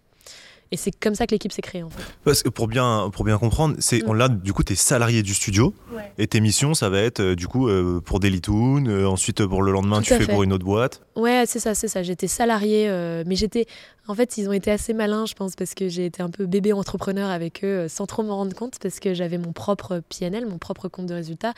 Et 0.69 0.75
c'est 0.75 0.91
comme 0.91 1.15
ça 1.15 1.25
que 1.27 1.31
l'équipe 1.31 1.53
s'est 1.53 1.61
créée 1.61 1.81
en 1.81 1.89
fait. 1.89 2.03
Parce 2.25 2.43
que 2.43 2.49
pour 2.49 2.67
bien, 2.67 3.09
pour 3.13 3.23
bien 3.23 3.37
comprendre, 3.37 3.77
c'est 3.79 3.99
Mm. 3.99 4.09
on 4.09 4.13
là 4.13 4.27
du 4.27 4.51
coup 4.51 4.63
t'es 4.63 4.75
salarié 4.75 5.23
du 5.23 5.33
studio 5.33 5.73
Ouais. 5.95 6.11
et 6.17 6.27
tes 6.27 6.41
missions 6.41 6.73
ça 6.73 6.89
va 6.89 6.99
être 6.99 7.21
euh, 7.21 7.35
du 7.35 7.47
coup 7.47 7.69
euh, 7.69 8.01
pour 8.03 8.19
Dailytoon, 8.19 8.85
euh, 8.85 9.05
ensuite 9.05 9.45
pour 9.45 9.61
le 9.63 9.71
lendemain 9.71 9.99
Tout 9.99 10.07
tu 10.07 10.13
fais 10.15 10.25
fait. 10.25 10.31
pour 10.33 10.43
une 10.43 10.51
autre 10.51 10.65
boîte. 10.65 11.01
Ouais, 11.15 11.45
c'est 11.47 11.59
ça, 11.59 11.73
c'est 11.73 11.87
ça. 11.87 12.03
J'étais 12.03 12.27
salariée, 12.27 12.89
euh, 12.89 13.23
mais 13.25 13.37
j'étais. 13.37 13.65
En 14.09 14.13
fait, 14.15 14.37
ils 14.37 14.47
ont 14.49 14.53
été 14.53 14.69
assez 14.69 14.93
malins, 14.93 15.25
je 15.25 15.35
pense, 15.35 15.55
parce 15.55 15.73
que 15.73 15.87
j'ai 15.89 16.05
été 16.05 16.21
un 16.21 16.29
peu 16.29 16.45
bébé 16.45 16.73
entrepreneur 16.73 17.29
avec 17.29 17.63
eux, 17.63 17.87
sans 17.89 18.05
trop 18.05 18.23
m'en 18.23 18.35
rendre 18.35 18.53
compte, 18.55 18.77
parce 18.81 18.99
que 18.99 19.13
j'avais 19.13 19.37
mon 19.37 19.51
propre 19.53 20.01
PNL, 20.09 20.45
mon 20.47 20.57
propre 20.57 20.87
compte 20.89 21.05
de 21.07 21.13
résultats. 21.13 21.53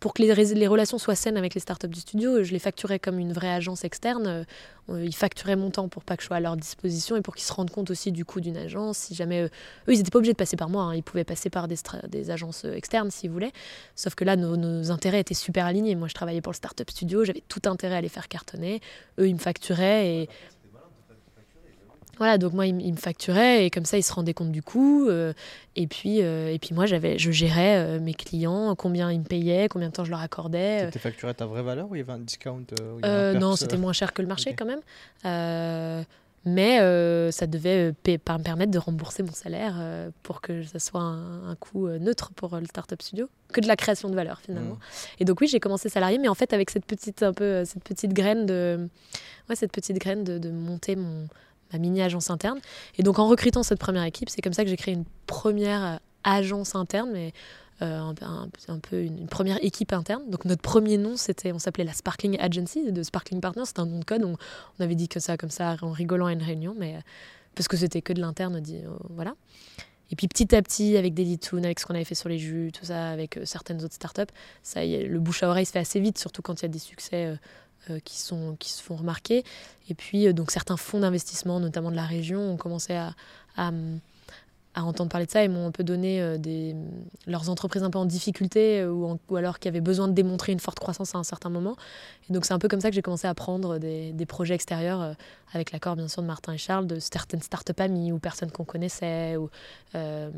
Pour 0.00 0.12
que 0.12 0.22
les, 0.22 0.66
relations 0.66 0.98
soient 0.98 1.14
saines 1.14 1.36
avec 1.36 1.54
les 1.54 1.60
startups 1.60 1.88
du 1.88 2.00
studio, 2.00 2.42
je 2.42 2.52
les 2.52 2.58
facturais 2.58 2.98
comme 2.98 3.18
une 3.18 3.32
vraie 3.32 3.52
agence 3.52 3.84
externe. 3.84 4.44
Euh, 4.88 5.04
ils 5.04 5.14
facturaient 5.14 5.56
mon 5.56 5.70
temps 5.70 5.88
pour 5.88 6.04
pas 6.04 6.16
que 6.16 6.22
je 6.22 6.26
sois 6.26 6.36
à 6.36 6.40
leur 6.40 6.56
disposition 6.56 7.16
et 7.16 7.22
pour 7.22 7.34
qu'ils 7.34 7.46
se 7.46 7.52
rendent 7.52 7.70
compte 7.70 7.90
aussi 7.90 8.12
du 8.12 8.24
coût 8.24 8.40
d'une 8.40 8.56
agence. 8.56 8.98
Si 8.98 9.14
jamais 9.14 9.42
euh, 9.42 9.46
eux, 9.88 9.94
ils 9.94 9.98
n'étaient 9.98 10.10
pas 10.10 10.18
obligés 10.18 10.32
de 10.32 10.38
passer 10.38 10.56
par 10.56 10.68
moi, 10.68 10.82
hein. 10.82 10.94
ils 10.94 11.02
pouvaient 11.02 11.24
passer 11.24 11.50
par 11.50 11.66
des, 11.68 12.30
agences 12.30 12.64
euh, 12.64 12.74
externes 12.74 13.10
s'ils 13.10 13.30
voulaient. 13.30 13.52
Sauf 13.94 14.14
que 14.14 14.24
là, 14.24 14.36
nos, 14.36 14.90
intérêts 14.90 15.20
étaient 15.20 15.34
super 15.34 15.64
alignés. 15.66 15.94
Moi, 15.94 16.08
je 16.08 16.14
travaillais 16.14 16.42
pour 16.42 16.52
le 16.52 16.56
startup 16.56 16.90
studio, 16.90 17.24
j'avais 17.24 17.42
tout 17.48 17.62
intérêt 17.66 17.96
à 17.96 18.00
les 18.00 18.08
faire 18.08 18.28
cartonner. 18.28 18.80
Eux, 19.18 19.28
ils 19.28 19.34
me 19.34 19.40
facturaient. 19.40 20.28
Voilà, 22.18 22.38
donc 22.38 22.54
moi, 22.54 22.66
ils 22.66 22.74
me 22.74 22.96
facturaient 22.96 23.66
et 23.66 23.70
comme 23.70 23.84
ça, 23.84 23.98
ils 23.98 24.02
se 24.02 24.12
rendaient 24.12 24.34
compte 24.34 24.52
du 24.52 24.62
coût. 24.62 25.06
euh, 25.08 25.32
et, 25.74 25.86
puis, 25.86 26.22
euh, 26.22 26.52
et 26.52 26.58
puis 26.58 26.74
moi, 26.74 26.86
j'avais, 26.86 27.18
je 27.18 27.30
gérais 27.30 27.76
euh, 27.76 28.00
mes 28.00 28.14
clients, 28.14 28.74
combien 28.74 29.12
ils 29.12 29.20
me 29.20 29.24
payaient, 29.24 29.68
combien 29.68 29.88
de 29.88 29.92
temps 29.92 30.04
je 30.04 30.10
leur 30.10 30.20
accordais. 30.20 30.86
T'étais 30.86 30.98
facturé 30.98 31.30
à 31.30 31.34
ta 31.34 31.46
vraie 31.46 31.62
valeur 31.62 31.90
ou 31.90 31.94
il 31.94 31.98
y 31.98 32.00
avait 32.00 32.12
un 32.12 32.18
discount 32.18 32.64
il 32.70 33.04
avait 33.04 33.38
non, 33.38 33.56
c'était 33.56 33.76
moins 33.76 33.92
cher 33.92 34.12
que 34.12 34.22
le 34.22 34.28
marché 34.28 34.54
quand 34.54 34.66
même. 34.66 34.80
Mais 36.44 36.78
ça 37.32 37.46
devait 37.46 37.92
me 38.06 38.38
permettre 38.38 38.70
de 38.70 38.78
rembourser 38.78 39.22
mon 39.22 39.32
salaire 39.32 39.74
pour 40.22 40.40
que 40.40 40.62
ça 40.62 40.78
soit 40.78 41.00
un, 41.00 41.50
un 41.50 41.56
coût 41.56 41.88
neutre 41.88 42.30
pour 42.34 42.56
le 42.56 42.66
startup 42.66 43.02
studio, 43.02 43.28
que 43.52 43.60
de 43.60 43.66
la 43.66 43.76
création 43.76 44.08
de 44.08 44.14
valeur 44.14 44.40
finalement. 44.40 44.74
Mm. 44.74 45.20
Et 45.20 45.24
donc 45.24 45.40
oui, 45.40 45.48
j'ai 45.48 45.60
commencé 45.60 45.88
salarié, 45.88 46.18
mais 46.18 46.28
en 46.28 46.34
fait 46.34 46.52
avec 46.52 46.70
cette 46.70 46.86
petite 46.86 47.22
un 47.22 47.32
peu 47.32 47.64
cette 47.64 47.84
petite 47.84 48.14
graine 48.14 48.46
de 48.46 48.88
ouais, 49.48 49.56
cette 49.56 49.72
petite 49.72 49.98
graine 49.98 50.24
de, 50.24 50.38
de 50.38 50.50
monter 50.50 50.96
mon 50.96 51.26
ma 51.72 51.78
mini 51.78 52.02
agence 52.02 52.30
interne. 52.30 52.58
Et 52.98 53.02
donc 53.02 53.18
en 53.18 53.28
recrutant 53.28 53.62
cette 53.62 53.78
première 53.78 54.04
équipe, 54.04 54.28
c'est 54.28 54.42
comme 54.42 54.52
ça 54.52 54.64
que 54.64 54.70
j'ai 54.70 54.76
créé 54.76 54.94
une 54.94 55.04
première 55.26 55.84
euh, 55.84 55.96
agence 56.24 56.74
interne, 56.74 57.10
mais 57.12 57.32
euh, 57.82 58.12
un, 58.68 58.78
peu 58.78 59.02
une, 59.02 59.26
première 59.26 59.62
équipe 59.62 59.92
interne. 59.92 60.22
Donc 60.30 60.44
notre 60.44 60.62
premier 60.62 60.96
nom, 60.96 61.16
c'était, 61.16 61.52
on 61.52 61.58
s'appelait 61.58 61.84
la 61.84 61.92
Sparkling 61.92 62.38
Agency 62.40 62.90
de 62.90 63.02
Sparkling 63.02 63.40
Partners. 63.40 63.66
C'était 63.66 63.80
un 63.80 63.86
nom 63.86 63.98
de 63.98 64.04
code. 64.04 64.24
On, 64.24 64.36
avait 64.82 64.94
dit 64.94 65.08
que 65.08 65.20
ça 65.20 65.36
comme 65.36 65.50
ça 65.50 65.76
en 65.82 65.90
rigolant 65.90 66.26
à 66.26 66.32
une 66.32 66.42
réunion, 66.42 66.74
mais 66.78 66.96
euh, 66.96 67.00
parce 67.54 67.68
que 67.68 67.76
c'était 67.76 68.02
que 68.02 68.12
de 68.12 68.20
l'interne, 68.20 68.60
dit, 68.60 68.80
voilà. 69.10 69.34
Et 70.10 70.16
puis 70.16 70.28
petit 70.28 70.54
à 70.54 70.62
petit, 70.62 70.96
avec 70.96 71.14
Dailytoon, 71.14 71.64
avec 71.64 71.80
ce 71.80 71.86
qu'on 71.86 71.94
avait 71.94 72.04
fait 72.04 72.14
sur 72.14 72.28
les 72.28 72.38
jus, 72.38 72.70
tout 72.72 72.84
ça, 72.84 73.08
avec 73.08 73.40
certaines 73.44 73.82
autres 73.82 73.94
startups, 73.94 74.32
ça, 74.62 74.84
y 74.84 74.94
est, 74.94 75.04
le 75.04 75.18
bouche 75.18 75.42
à 75.42 75.48
oreille 75.48 75.64
se 75.64 75.72
fait 75.72 75.78
assez 75.78 75.98
vite, 75.98 76.18
surtout 76.18 76.42
quand 76.42 76.60
il 76.60 76.62
y 76.62 76.66
a 76.66 76.68
des 76.68 76.78
succès 76.78 77.36
qui, 78.04 78.18
sont, 78.18 78.56
qui 78.58 78.70
se 78.70 78.82
font 78.82 78.96
remarquer. 78.96 79.44
Et 79.88 79.94
puis, 79.94 80.26
euh, 80.26 80.32
donc 80.32 80.50
certains 80.50 80.76
fonds 80.76 81.00
d'investissement, 81.00 81.60
notamment 81.60 81.90
de 81.90 81.96
la 81.96 82.06
région, 82.06 82.40
ont 82.40 82.56
commencé 82.56 82.94
à, 82.94 83.14
à, 83.56 83.70
entendre 84.84 85.08
parler 85.08 85.26
de 85.26 85.30
ça 85.30 85.42
et 85.42 85.48
m'ont 85.48 85.66
un 85.66 85.70
peu 85.70 85.84
donné 85.84 86.20
euh, 86.20 86.36
des, 86.36 86.76
leurs 87.26 87.48
entreprises 87.48 87.82
un 87.82 87.90
peu 87.90 87.98
en 87.98 88.04
difficulté 88.04 88.80
euh, 88.80 88.90
ou, 88.90 89.18
ou 89.28 89.36
alors 89.36 89.58
qui 89.58 89.68
avaient 89.68 89.80
besoin 89.80 90.06
de 90.06 90.12
démontrer 90.12 90.52
une 90.52 90.60
forte 90.60 90.78
croissance 90.78 91.14
à 91.14 91.18
un 91.18 91.24
certain 91.24 91.48
moment. 91.48 91.76
Et 92.28 92.32
donc 92.32 92.44
c'est 92.44 92.52
un 92.52 92.58
peu 92.58 92.68
comme 92.68 92.80
ça 92.80 92.90
que 92.90 92.94
j'ai 92.94 93.02
commencé 93.02 93.26
à 93.26 93.34
prendre 93.34 93.78
des, 93.78 94.26
projets 94.26 94.54
extérieurs 94.54 95.00
euh, 95.00 95.12
avec 95.52 95.72
l'accord 95.72 95.96
bien 95.96 96.08
sûr 96.08 96.20
de 96.20 96.26
Martin 96.26 96.52
et 96.52 96.58
Charles, 96.58 96.86
de 96.86 96.98
certaines 96.98 97.40
startups 97.40 97.72
amies 97.78 98.12
ou 98.12 98.18
personnes 98.18 98.50
qu'on 98.50 98.64
connaissait. 98.64 99.36
Euh, 99.94 100.30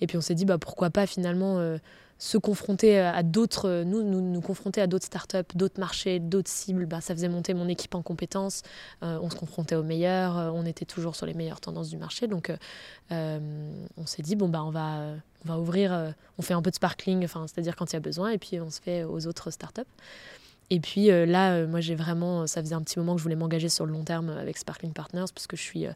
et 0.00 0.06
puis 0.06 0.18
on 0.18 0.20
s'est 0.20 0.34
dit 0.34 0.44
bah, 0.44 0.58
pourquoi 0.58 0.90
pas 0.90 1.06
finalement 1.06 1.58
euh, 1.58 1.78
se 2.18 2.36
confronter 2.36 2.98
à 2.98 3.22
d'autres, 3.22 3.68
euh, 3.68 3.84
nous, 3.84 4.02
nous 4.02 4.20
nous 4.20 4.40
confronter 4.40 4.80
à 4.80 4.88
d'autres 4.88 5.06
startups, 5.06 5.54
d'autres 5.54 5.78
marchés, 5.78 6.18
d'autres 6.18 6.50
cibles. 6.50 6.86
Bah, 6.86 7.00
ça 7.00 7.14
faisait 7.14 7.28
monter 7.28 7.54
mon 7.54 7.68
équipe 7.68 7.94
en 7.94 8.02
compétences. 8.02 8.62
Euh, 9.04 9.18
on 9.22 9.30
se 9.30 9.36
confrontait 9.36 9.76
aux 9.76 9.84
meilleurs, 9.84 10.36
euh, 10.36 10.50
on 10.52 10.66
était 10.66 10.84
toujours 10.84 11.14
sur 11.14 11.26
les 11.26 11.34
meilleures 11.34 11.60
tendances 11.60 11.88
du 11.88 11.96
marché. 11.96 12.26
Donc, 12.26 12.52
on 13.10 14.06
s'est 14.06 14.22
dit, 14.22 14.34
bon, 14.36 14.48
bah, 14.48 14.64
on 14.64 14.70
va, 14.70 15.14
on 15.44 15.48
va 15.48 15.58
ouvrir, 15.58 16.14
on 16.38 16.42
fait 16.42 16.54
un 16.54 16.62
peu 16.62 16.70
de 16.70 16.74
sparkling, 16.74 17.26
c'est-à-dire 17.26 17.76
quand 17.76 17.92
il 17.92 17.94
y 17.94 17.96
a 17.96 18.00
besoin, 18.00 18.30
et 18.30 18.38
puis 18.38 18.60
on 18.60 18.70
se 18.70 18.80
fait 18.80 19.04
aux 19.04 19.26
autres 19.26 19.50
startups. 19.50 19.82
Et 20.70 20.80
puis 20.80 21.06
là, 21.06 21.66
moi, 21.66 21.80
j'ai 21.80 21.94
vraiment, 21.94 22.46
ça 22.46 22.60
faisait 22.60 22.74
un 22.74 22.82
petit 22.82 22.98
moment 22.98 23.14
que 23.14 23.18
je 23.18 23.22
voulais 23.22 23.36
m'engager 23.36 23.68
sur 23.68 23.86
le 23.86 23.92
long 23.92 24.04
terme 24.04 24.30
avec 24.30 24.58
Sparkling 24.58 24.92
Partners, 24.92 25.26
parce 25.34 25.46
que 25.46 25.56
je 25.56 25.62
suis 25.62 25.86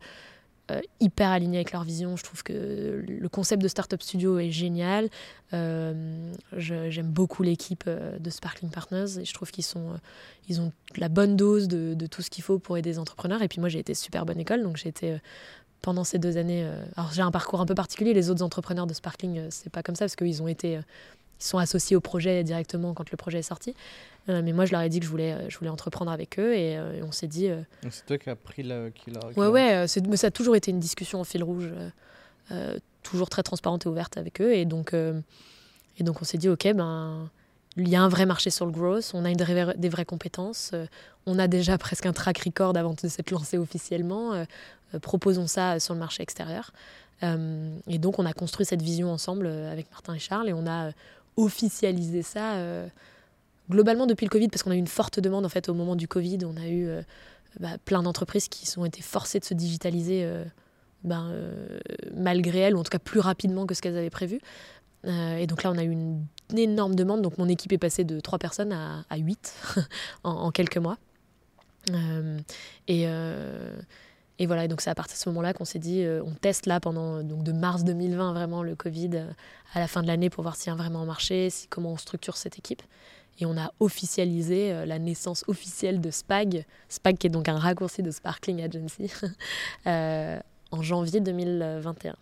euh, 0.71 0.81
hyper 1.01 1.31
alignée 1.31 1.59
avec 1.59 1.73
leur 1.73 1.83
vision. 1.83 2.17
Je 2.17 2.23
trouve 2.23 2.45
que 2.45 3.05
le 3.07 3.29
concept 3.29 3.61
de 3.63 3.69
Startup 3.69 4.01
Studio 4.01 4.39
est 4.39 4.51
génial. 4.51 5.09
Euh, 5.53 6.33
J'aime 6.57 7.09
beaucoup 7.09 7.43
l'équipe 7.43 7.85
euh, 7.89 8.17
de 8.19 8.31
Sparkling 8.31 8.71
Partners 8.71 9.19
et 9.19 9.25
je 9.25 9.35
trouve 9.35 9.51
qu'ils 9.51 9.65
sont, 9.65 9.95
ont 10.59 10.73
la 10.97 11.09
bonne 11.09 11.37
dose 11.37 11.67
de, 11.67 12.07
tout 12.07 12.23
ce 12.23 12.31
qu'il 12.31 12.45
faut 12.45 12.61
pour 12.61 12.79
aider 12.79 12.91
les 12.91 12.99
entrepreneurs. 13.01 13.43
Et 13.43 13.49
puis 13.49 13.59
moi, 13.59 13.69
j'ai 13.69 13.81
été 13.81 13.95
super 13.95 14.25
bonne 14.25 14.39
école, 14.39 14.63
donc 14.63 14.77
j'ai 14.77 14.89
été 14.89 15.19
pendant 15.81 16.05
ces 16.05 16.21
deux 16.21 16.37
années. 16.37 16.65
alors 16.97 17.13
j'ai 17.13 17.23
un 17.23 17.33
parcours 17.33 17.61
un 17.61 17.67
peu 17.67 17.75
particulier. 17.75 18.15
Les 18.15 18.31
autres 18.31 18.45
entrepreneurs 18.45 18.87
de 18.87 18.95
Sparkling, 18.95 19.51
c'est 19.51 19.71
pas 19.71 19.83
comme 19.83 19.97
ça 19.97 20.05
parce 20.05 20.15
qu'ils 20.15 20.43
ont 20.43 20.49
été, 20.49 20.75
ils 20.75 21.45
sont 21.45 21.59
associés 21.59 21.97
au 21.97 22.01
projet 22.01 22.45
directement 22.45 22.95
quand 22.95 23.11
le 23.11 23.17
projet 23.17 23.41
est 23.41 23.43
sorti. 23.43 23.75
Euh, 24.29 24.41
mais 24.45 24.53
moi, 24.53 24.65
je 24.67 24.73
leur 24.73 24.83
ai 24.83 24.89
dit 24.89 25.01
que 25.01 25.05
je 25.07 25.11
voulais, 25.11 25.33
euh, 25.33 25.49
je 25.49 25.59
voulais 25.59 25.71
entreprendre 25.71 26.11
avec 26.13 26.39
eux 26.39 26.55
et, 26.55 26.77
euh, 26.79 26.99
et 26.99 27.03
on 27.03 27.11
s'est 27.13 27.27
dit. 27.27 27.49
c'est 27.91 28.07
toi 28.07 28.19
qui 28.19 28.31
as 28.31 28.37
pris 28.37 28.63
la. 28.63 28.91
Qui 28.91 29.11
l'a- 29.11 29.21
Ouais, 29.37 29.47
ouais, 29.49 29.87
mais 30.09 30.17
ça 30.17 30.29
a 30.29 30.31
toujours 30.31 30.55
été 30.57 30.71
une 30.71 30.79
discussion 30.81 31.21
en 31.21 31.25
fil 31.25 31.43
rouge, 31.43 31.69
toujours 33.03 33.29
très 33.29 33.43
transparente 33.43 33.87
et 33.87 33.89
ouverte 33.89 34.17
avec 34.17 34.41
eux. 34.41 34.55
Et 34.55 34.65
donc, 34.65 34.95
et 34.95 36.05
donc 36.05 36.23
on 36.23 36.25
s'est 36.25 36.39
dit, 36.39 36.49
ok, 36.49 36.73
ben, 36.75 37.29
il 37.77 37.89
y 37.89 37.97
a 37.97 38.03
un 38.03 38.09
vrai 38.09 38.27
marché 38.27 38.51
sur 38.51 38.67
le 38.67 38.73
growth, 38.73 39.11
on 39.15 39.25
a 39.25 39.31
une 39.31 39.43
vraie- 39.43 39.75
des 39.77 39.89
vraies 39.89 40.05
compétences, 40.05 40.71
euh, 40.75 40.87
on 41.27 41.39
a 41.39 41.49
déjà 41.49 41.79
presque 41.79 42.05
un 42.07 42.13
track 42.13 42.39
record 42.39 42.77
avant 42.77 42.93
de 42.95 43.09
s'être 43.09 43.31
lancé 43.31 43.57
officiellement, 43.59 44.35
euh, 44.35 44.45
euh, 44.95 44.99
proposons 44.99 45.47
ça 45.47 45.81
sur 45.81 45.95
le 45.95 46.01
marché 46.01 46.23
extérieur. 46.23 46.71
Et 47.87 47.99
donc 47.99 48.19
on 48.19 48.27
a 48.27 48.33
construit 48.33 48.67
cette 48.67 48.83
vision 48.83 49.09
ensemble 49.13 49.47
avec 49.47 49.89
Martin 49.93 50.15
et 50.15 50.19
Charles 50.19 50.49
et 50.49 50.53
on 50.53 50.67
a 50.67 50.91
officialisé 51.37 52.23
ça 52.23 52.55
globalement 53.73 54.07
depuis 54.07 54.25
le 54.25 54.31
Covid 54.31 54.49
parce 54.49 54.63
qu'on 54.63 54.71
a 54.71 54.75
eu 54.77 54.79
une 54.79 54.87
forte 54.87 55.19
demande 55.19 55.45
en 55.45 55.49
fait 55.49 55.69
au 55.69 55.75
moment 55.75 55.97
du 55.97 56.07
Covid. 56.07 56.39
On 56.45 56.57
a 56.57 56.69
eu 56.69 56.87
euh, 56.87 57.03
bah, 57.59 57.79
plein 57.85 58.03
d'entreprises 58.03 58.49
qui 58.49 58.79
ont 58.79 58.85
été 58.85 59.03
forcées 59.03 59.41
de 59.41 59.45
se 59.45 59.55
digitaliser 59.55 60.23
euh, 60.25 60.45
ben, 61.03 61.29
euh, 61.31 61.81
malgré 62.15 62.61
elles, 62.61 62.77
ou 62.77 62.79
en 62.79 62.85
tout 62.85 62.91
cas 62.91 62.99
plus 62.99 63.21
rapidement 63.21 63.67
que 63.67 63.75
ce 63.75 63.83
qu'elles 63.83 63.97
avaient 63.97 64.11
prévu. 64.11 64.41
Et 65.05 65.49
donc 65.49 65.65
là, 65.65 65.73
on 65.73 65.79
a 65.79 65.83
eu 65.83 65.91
une, 65.91 66.25
énorme 66.57 66.95
demande. 66.95 67.23
Donc 67.23 67.37
mon 67.37 67.49
équipe 67.49 67.73
est 67.73 67.79
passée 67.79 68.05
de 68.05 68.21
3 68.21 68.39
personnes 68.39 68.73
à, 68.73 69.05
à 69.11 69.17
8 69.17 69.55
en, 70.23 70.53
quelques 70.53 70.77
mois. 70.77 70.97
Et, 72.87 74.47
voilà, 74.47 74.65
et 74.65 74.69
donc 74.69 74.81
c'est 74.81 74.91
à 74.91 74.95
partir 74.95 75.17
de 75.17 75.21
ce 75.21 75.29
moment-là 75.31 75.55
qu'on 75.55 75.65
s'est 75.65 75.81
dit, 75.81 76.05
on 76.25 76.33
teste 76.35 76.67
là 76.67 76.79
pendant 76.79 77.25
donc 77.25 77.43
de 77.43 77.51
mars 77.51 77.83
2020 77.83 78.33
vraiment 78.33 78.63
le 78.63 78.77
Covid 78.77 79.25
à 79.75 79.81
la 79.81 79.89
fin 79.89 80.03
de 80.03 80.07
l'année 80.07 80.31
pour 80.31 80.43
voir 80.43 80.55
s'il 80.55 80.71
y 80.71 80.73
a 80.73 80.77
vraiment 80.77 81.05
marché, 81.05 81.51
si, 81.51 81.67
comment 81.67 81.93
on 81.93 81.97
structure 81.97 82.37
cette 82.37 82.59
équipe. 82.59 82.83
Et 83.41 83.47
on 83.47 83.57
a 83.57 83.73
officialisé 83.81 84.73
euh, 84.73 84.87
la 84.87 84.99
naissance 84.99 85.45
officielle 85.49 86.01
de 86.01 86.11
SPAG, 86.11 86.65
SPAG 86.89 87.19
qui 87.19 87.27
est 87.27 87.31
donc 87.31 87.49
un 87.49 87.59
raccourci 87.59 88.03
de 88.03 88.11
Sparkling 88.11 88.63
Agency, 88.63 89.11
euh, 89.87 90.39
en 90.71 90.83
janvier 90.83 91.21
2021. 91.21 92.17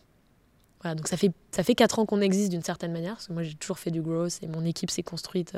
Voilà, 0.82 0.94
donc 0.94 1.08
ça 1.08 1.16
fait, 1.16 1.30
ça 1.50 1.62
fait 1.62 1.74
4 1.74 1.98
ans 1.98 2.06
qu'on 2.06 2.20
existe 2.20 2.50
d'une 2.50 2.62
certaine 2.62 2.92
manière, 2.92 3.14
parce 3.14 3.26
que 3.26 3.32
moi 3.32 3.42
j'ai 3.42 3.54
toujours 3.54 3.78
fait 3.78 3.90
du 3.90 4.00
growth 4.00 4.38
et 4.42 4.46
mon 4.46 4.64
équipe 4.64 4.90
s'est 4.90 5.02
construite 5.02 5.54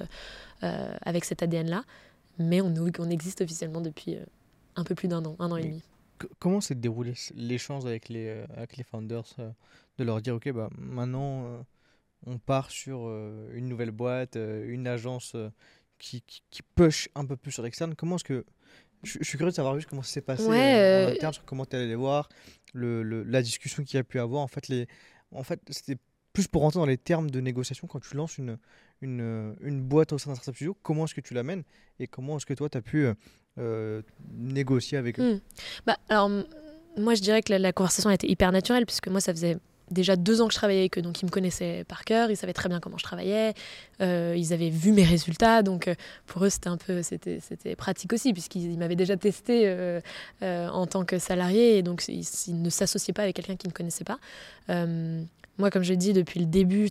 euh, 0.63 0.95
avec 1.03 1.25
cet 1.25 1.43
ADN-là, 1.43 1.85
mais 2.39 2.61
on, 2.61 2.75
on 2.99 3.11
existe 3.11 3.41
officiellement 3.41 3.81
depuis 3.81 4.17
euh, 4.17 4.25
un 4.75 4.83
peu 4.83 4.95
plus 4.95 5.07
d'un 5.07 5.25
an, 5.25 5.37
un 5.39 5.51
an 5.53 5.57
et 5.57 5.65
demi. 5.65 5.83
Comment 6.39 6.61
s'est 6.61 6.75
déroulé 6.75 7.15
l'échange 7.37 7.85
avec 7.85 8.09
les, 8.09 8.45
avec 8.57 8.77
les 8.77 8.85
founders 8.85 9.25
de 9.99 10.05
leur 10.05 10.21
dire, 10.21 10.37
ok, 10.37 10.53
bah, 10.53 10.71
maintenant 10.79 11.65
on 12.27 12.39
part 12.39 12.71
sur 12.71 13.07
euh, 13.07 13.51
une 13.55 13.69
nouvelle 13.69 13.91
boîte, 13.91 14.37
euh, 14.37 14.65
une 14.69 14.87
agence 14.87 15.33
euh, 15.35 15.51
qui, 15.99 16.23
qui, 16.23 16.43
qui 16.51 16.63
push 16.75 17.09
un 17.15 17.25
peu 17.25 17.37
plus 17.37 17.53
sur 17.53 17.63
l'externe. 17.63 17.95
Comment 17.95 18.17
est-ce 18.17 18.25
que. 18.25 18.45
Je, 19.05 19.19
je 19.21 19.25
suis 19.25 19.37
curieux 19.37 19.51
de 19.51 19.57
savoir 19.57 19.75
juste 19.75 19.89
comment 19.89 20.03
ça 20.03 20.13
s'est 20.13 20.21
passé 20.21 20.47
Ouais, 20.49 21.07
en 21.07 21.11
interne, 21.11 21.33
sur 21.33 21.45
comment 21.45 21.67
tu 21.67 21.75
allé 21.75 21.89
les 21.89 21.97
voir, 21.97 22.29
le, 22.73 23.03
le- 23.03 23.25
la 23.25 23.43
discussion 23.43 23.83
qu'il 23.83 23.97
y 23.97 24.01
a 24.01 24.05
pu 24.05 24.21
avoir. 24.21 24.43
En 24.43 24.47
fait, 24.49 24.69
les, 24.69 24.87
en 25.33 25.43
fait 25.43 25.61
c'était 25.71 25.99
plus 26.33 26.47
pour 26.47 26.63
rentrer 26.63 26.79
dans 26.79 26.87
les 26.87 26.97
termes 26.99 27.29
de 27.31 27.41
négociation 27.41 27.89
quand 27.89 27.99
tu 28.01 28.17
lances 28.17 28.39
une, 28.39 28.57
une, 29.01 29.57
une 29.61 29.83
boîte 29.83 30.13
au 30.13 30.19
sein 30.19 30.31
d'un 30.31 30.37
startup 30.37 30.55
studio. 30.55 30.77
Comment 30.83 31.07
est-ce 31.07 31.15
que 31.15 31.21
tu 31.21 31.35
l'amènes 31.35 31.65
et 31.99 32.07
comment 32.07 32.37
est-ce 32.37 32.47
que 32.47 32.55
toi 32.55 32.69
tu 32.69 32.79
as 32.79 32.83
pu 32.83 33.07
euh, 33.59 34.03
négocier 34.31 34.97
avec 34.99 35.19
eux? 35.19 35.35
Hmm. 35.35 35.41
Bah, 35.85 35.99
alors, 36.09 36.31
moi, 36.97 37.15
je 37.17 37.23
dirais 37.23 37.43
que 37.43 37.53
la, 37.53 37.59
la 37.59 37.73
conversation 37.73 38.09
a 38.09 38.15
été 38.15 38.31
hyper 38.31 38.53
naturelle, 38.53 38.87
puisque 38.87 39.09
moi, 39.09 39.21
ça 39.21 39.33
faisait 39.33 39.57
déjà 39.93 40.17
deux 40.17 40.41
ans 40.41 40.47
que 40.47 40.53
je 40.53 40.59
travaillais 40.59 40.81
avec 40.81 40.99
eux, 40.99 41.03
donc 41.03 41.23
ils 41.23 41.27
me 41.27 41.31
connaissaient 41.31 41.85
par 41.85 42.05
cœur, 42.05 42.31
ils 42.31 42.37
savaient 42.37 42.53
très 42.53 42.69
bien 42.69 42.81
comment 42.81 42.99
je 42.99 43.05
travaillais, 43.05 43.55
euh, 44.01 44.35
ils 44.37 44.53
avaient 44.53 44.71
vu 44.71 44.93
mes 44.93 45.05
résultats, 45.05 45.63
donc 45.63 45.89
euh, 45.89 45.95
pour 46.27 46.45
eux, 46.45 46.51
c'était 46.51 46.69
un 46.69 46.77
peu, 46.77 47.03
c'était, 47.03 47.41
c'était 47.41 47.77
pratique 47.77 48.13
aussi, 48.13 48.33
puisqu'ils 48.33 48.73
ils 48.73 48.79
m'avaient 48.79 48.97
déjà 48.97 49.17
testé 49.17 49.63
euh, 49.67 50.01
en 50.41 50.87
tant 50.87 51.05
que 51.05 51.19
salarié, 51.19 51.79
et 51.79 51.83
donc 51.83 52.05
ils, 52.09 52.63
ne 52.63 52.71
s'associaient 52.71 53.13
pas 53.13 53.23
avec 53.23 53.37
quelqu'un 53.37 53.57
qu'ils 53.57 53.71
ne 53.71 53.75
connaissaient 53.75 54.05
pas. 54.05 54.19
Moi, 55.59 55.71
comme 55.71 55.83
je 55.83 55.93
dit, 55.93 56.15
depuis 56.15 56.41
le 56.41 56.47
début, 56.47 56.89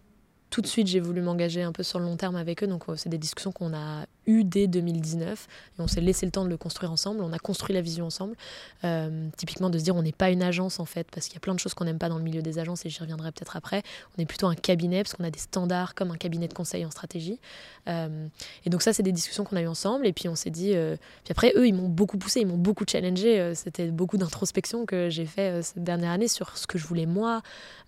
tout 0.52 0.62
de 0.62 0.68
suite, 0.68 0.86
j'ai 0.86 1.00
voulu 1.00 1.22
m'engager 1.22 1.64
un 1.64 1.72
peu 1.72 1.82
sur 1.82 1.98
le 1.98 2.06
long 2.06 2.16
terme 2.16 2.36
avec 2.36 2.62
eux. 2.64 2.68
Donc, 2.68 2.84
c'est 2.96 3.10
des 3.10 3.18
discussions 3.18 3.52
qu'on 3.52 3.74
a 3.74 4.06
eues 4.28 4.44
dès 4.44 4.68
2019. 4.68 5.48
Et 5.78 5.82
on 5.82 5.88
s'est 5.88 6.02
laissé 6.02 6.26
le 6.26 6.32
temps 6.32 6.44
de 6.44 6.50
le 6.50 6.58
construire 6.58 6.92
ensemble. 6.92 7.24
On 7.24 7.34
a 7.34 7.40
construit 7.40 7.74
la 7.74 7.82
vision 7.82 8.06
ensemble. 8.06 8.36
Euh, 8.84 9.28
typiquement, 9.38 9.70
de 9.70 9.78
se 9.78 9.84
dire, 9.84 9.96
on 9.96 10.04
n'est 10.04 10.12
pas 10.12 10.30
une 10.30 10.44
agence, 10.44 10.80
en 10.80 10.86
fait, 10.86 11.08
parce 11.12 11.28
qu'il 11.28 11.36
y 11.36 11.38
a 11.38 11.40
plein 11.40 11.56
de 11.56 11.60
choses 11.60 11.74
qu'on 11.74 11.86
n'aime 11.86 11.98
pas 11.98 12.10
dans 12.10 12.18
le 12.18 12.24
milieu 12.24 12.42
des 12.42 12.60
agences, 12.60 12.86
et 12.86 12.90
j'y 12.90 13.00
reviendrai 13.00 13.32
peut-être 13.32 13.56
après. 13.56 13.84
On 14.18 14.22
est 14.22 14.26
plutôt 14.26 14.48
un 14.48 14.56
cabinet, 14.56 15.04
parce 15.04 15.16
qu'on 15.16 15.24
a 15.24 15.32
des 15.32 15.40
standards 15.40 15.96
comme 15.96 16.12
un 16.12 16.18
cabinet 16.18 16.48
de 16.48 16.54
conseil 16.54 16.86
en 16.86 16.92
stratégie. 16.92 17.40
Euh, 17.88 18.28
et 18.66 18.70
donc, 18.70 18.82
ça, 18.82 18.94
c'est 18.94 19.04
des 19.04 19.12
discussions 19.12 19.44
qu'on 19.44 19.56
a 19.56 19.62
eues 19.62 19.68
ensemble. 19.68 20.06
Et 20.06 20.14
puis, 20.14 20.28
on 20.28 20.36
s'est 20.36 20.50
dit. 20.52 20.74
euh, 20.76 20.96
Puis 21.24 21.32
après, 21.32 21.54
eux, 21.56 21.68
ils 21.68 21.74
m'ont 21.74 21.90
beaucoup 21.90 22.18
poussé, 22.18 22.42
ils 22.42 22.48
m'ont 22.48 22.58
beaucoup 22.58 22.86
challengé. 22.88 23.54
C'était 23.56 23.88
beaucoup 23.88 24.18
d'introspection 24.18 24.86
que 24.86 25.10
j'ai 25.10 25.26
fait 25.26 25.62
cette 25.62 25.84
dernière 25.84 26.12
année 26.12 26.28
sur 26.28 26.58
ce 26.58 26.68
que 26.68 26.78
je 26.78 26.86
voulais 26.86 27.06
moi. 27.06 27.42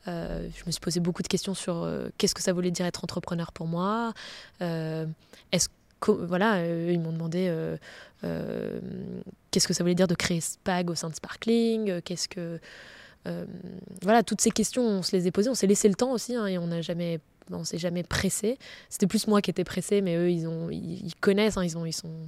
Je 0.08 0.66
me 0.66 0.72
suis 0.72 0.82
posé 0.82 1.00
beaucoup 1.00 1.22
de 1.22 1.28
questions 1.28 1.54
sur 1.54 1.88
qu'est-ce 2.18 2.36
que 2.36 2.42
ça 2.42 2.54
voulait 2.54 2.72
dire 2.72 2.86
être 2.86 3.04
entrepreneur 3.04 3.52
pour 3.52 3.68
moi. 3.68 4.14
Voilà, 6.12 6.56
euh, 6.56 6.90
ils 6.92 7.00
m'ont 7.00 7.12
demandé 7.12 7.48
euh, 7.50 7.78
euh, 8.24 8.80
qu'est-ce 9.52 9.68
que 9.68 9.74
ça 9.74 9.84
voulait 9.84 9.96
dire 9.96 10.08
de 10.08 10.16
créer 10.16 10.42
Spag 10.42 10.90
au 10.90 10.96
sein 10.96 11.10
de 11.10 11.16
Sparkling. 11.16 12.02
Qu'est-ce 12.02 12.28
que 12.28 12.60
voilà, 14.02 14.22
toutes 14.22 14.42
ces 14.42 14.52
questions, 14.52 14.84
on 14.84 15.02
se 15.02 15.16
les 15.16 15.28
a 15.28 15.32
posées, 15.32 15.50
on 15.50 15.56
s'est 15.56 15.68
laissé 15.68 15.88
le 15.88 15.96
temps 15.96 16.12
aussi, 16.12 16.36
hein, 16.36 16.46
et 16.46 16.58
on 16.58 16.68
n'a 16.68 16.82
jamais, 16.82 17.22
on 17.52 17.64
s'est 17.64 17.78
jamais 17.78 18.04
pressé. 18.04 18.58
C'était 18.90 19.08
plus 19.08 19.28
moi 19.28 19.42
qui 19.42 19.50
étais 19.50 19.64
pressé, 19.64 20.02
mais 20.02 20.18
eux, 20.18 20.30
ils 20.30 20.46
ont, 20.46 20.70
ils, 20.70 21.06
ils 21.06 21.16
connaissent, 21.16 21.56
hein, 21.56 21.64
ils 21.64 21.78
ont, 21.78 21.86
ils 21.86 21.94
sont 21.94 22.28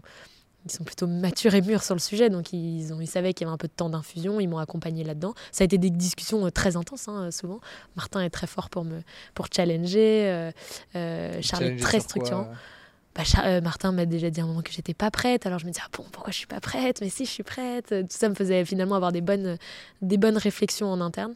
ils 0.65 0.71
sont 0.71 0.83
plutôt 0.83 1.07
matures 1.07 1.53
et 1.53 1.61
mûrs 1.61 1.83
sur 1.83 1.93
le 1.93 1.99
sujet, 1.99 2.29
donc 2.29 2.51
ils, 2.51 2.91
ont, 2.91 2.99
ils 2.99 3.07
savaient 3.07 3.33
qu'il 3.33 3.45
y 3.45 3.47
avait 3.47 3.53
un 3.53 3.57
peu 3.57 3.67
de 3.67 3.73
temps 3.73 3.89
d'infusion, 3.89 4.39
ils 4.39 4.47
m'ont 4.47 4.57
accompagné 4.57 5.03
là-dedans. 5.03 5.35
Ça 5.51 5.63
a 5.63 5.65
été 5.65 5.77
des 5.77 5.91
discussions 5.91 6.49
très 6.49 6.75
intenses, 6.75 7.07
hein, 7.07 7.29
souvent. 7.31 7.59
Martin 7.95 8.21
est 8.21 8.31
très 8.31 8.47
fort 8.47 8.69
pour 8.69 8.83
me 8.83 9.01
pour 9.35 9.47
challenger, 9.53 10.27
euh, 10.27 10.51
euh, 10.95 11.39
Charles 11.41 11.65
est 11.65 11.75
très 11.77 11.99
quoi, 11.99 12.07
structurant. 12.07 12.51
Bah, 13.15 13.23
euh, 13.45 13.61
Martin 13.61 13.93
m'a 13.93 14.05
déjà 14.05 14.29
dit 14.29 14.41
à 14.41 14.43
un 14.43 14.47
moment 14.47 14.61
que 14.61 14.71
j'étais 14.71 14.93
pas 14.93 15.09
prête, 15.09 15.45
alors 15.45 15.59
je 15.59 15.65
me 15.65 15.71
disais, 15.71 15.83
ah 15.85 15.89
bon, 15.95 16.03
pourquoi 16.11 16.31
je 16.31 16.37
suis 16.37 16.47
pas 16.47 16.59
prête? 16.59 16.99
Mais 17.01 17.09
si, 17.09 17.25
je 17.25 17.31
suis 17.31 17.43
prête. 17.43 17.87
Tout 17.89 18.05
ça 18.09 18.27
me 18.27 18.35
faisait 18.35 18.65
finalement 18.65 18.95
avoir 18.95 19.11
des 19.13 19.21
bonnes, 19.21 19.57
des 20.01 20.17
bonnes 20.17 20.37
réflexions 20.37 20.87
en 20.87 20.99
interne. 20.99 21.33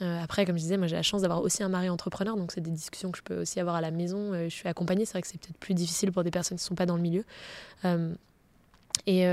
Euh, 0.00 0.22
après, 0.22 0.46
comme 0.46 0.56
je 0.56 0.62
disais, 0.62 0.76
moi 0.76 0.86
j'ai 0.86 0.94
la 0.94 1.02
chance 1.02 1.22
d'avoir 1.22 1.42
aussi 1.42 1.62
un 1.64 1.68
mari 1.68 1.90
entrepreneur, 1.90 2.36
donc 2.36 2.52
c'est 2.52 2.60
des 2.60 2.70
discussions 2.70 3.10
que 3.10 3.18
je 3.18 3.22
peux 3.22 3.40
aussi 3.40 3.58
avoir 3.58 3.74
à 3.74 3.80
la 3.80 3.90
maison. 3.90 4.32
Euh, 4.32 4.44
je 4.44 4.54
suis 4.54 4.68
accompagnée, 4.68 5.04
c'est 5.04 5.12
vrai 5.12 5.22
que 5.22 5.26
c'est 5.26 5.40
peut-être 5.40 5.58
plus 5.58 5.74
difficile 5.74 6.12
pour 6.12 6.22
des 6.22 6.30
personnes 6.30 6.56
qui 6.56 6.64
ne 6.64 6.68
sont 6.68 6.76
pas 6.76 6.86
dans 6.86 6.96
le 6.96 7.02
milieu. 7.02 7.24
Et 9.06 9.24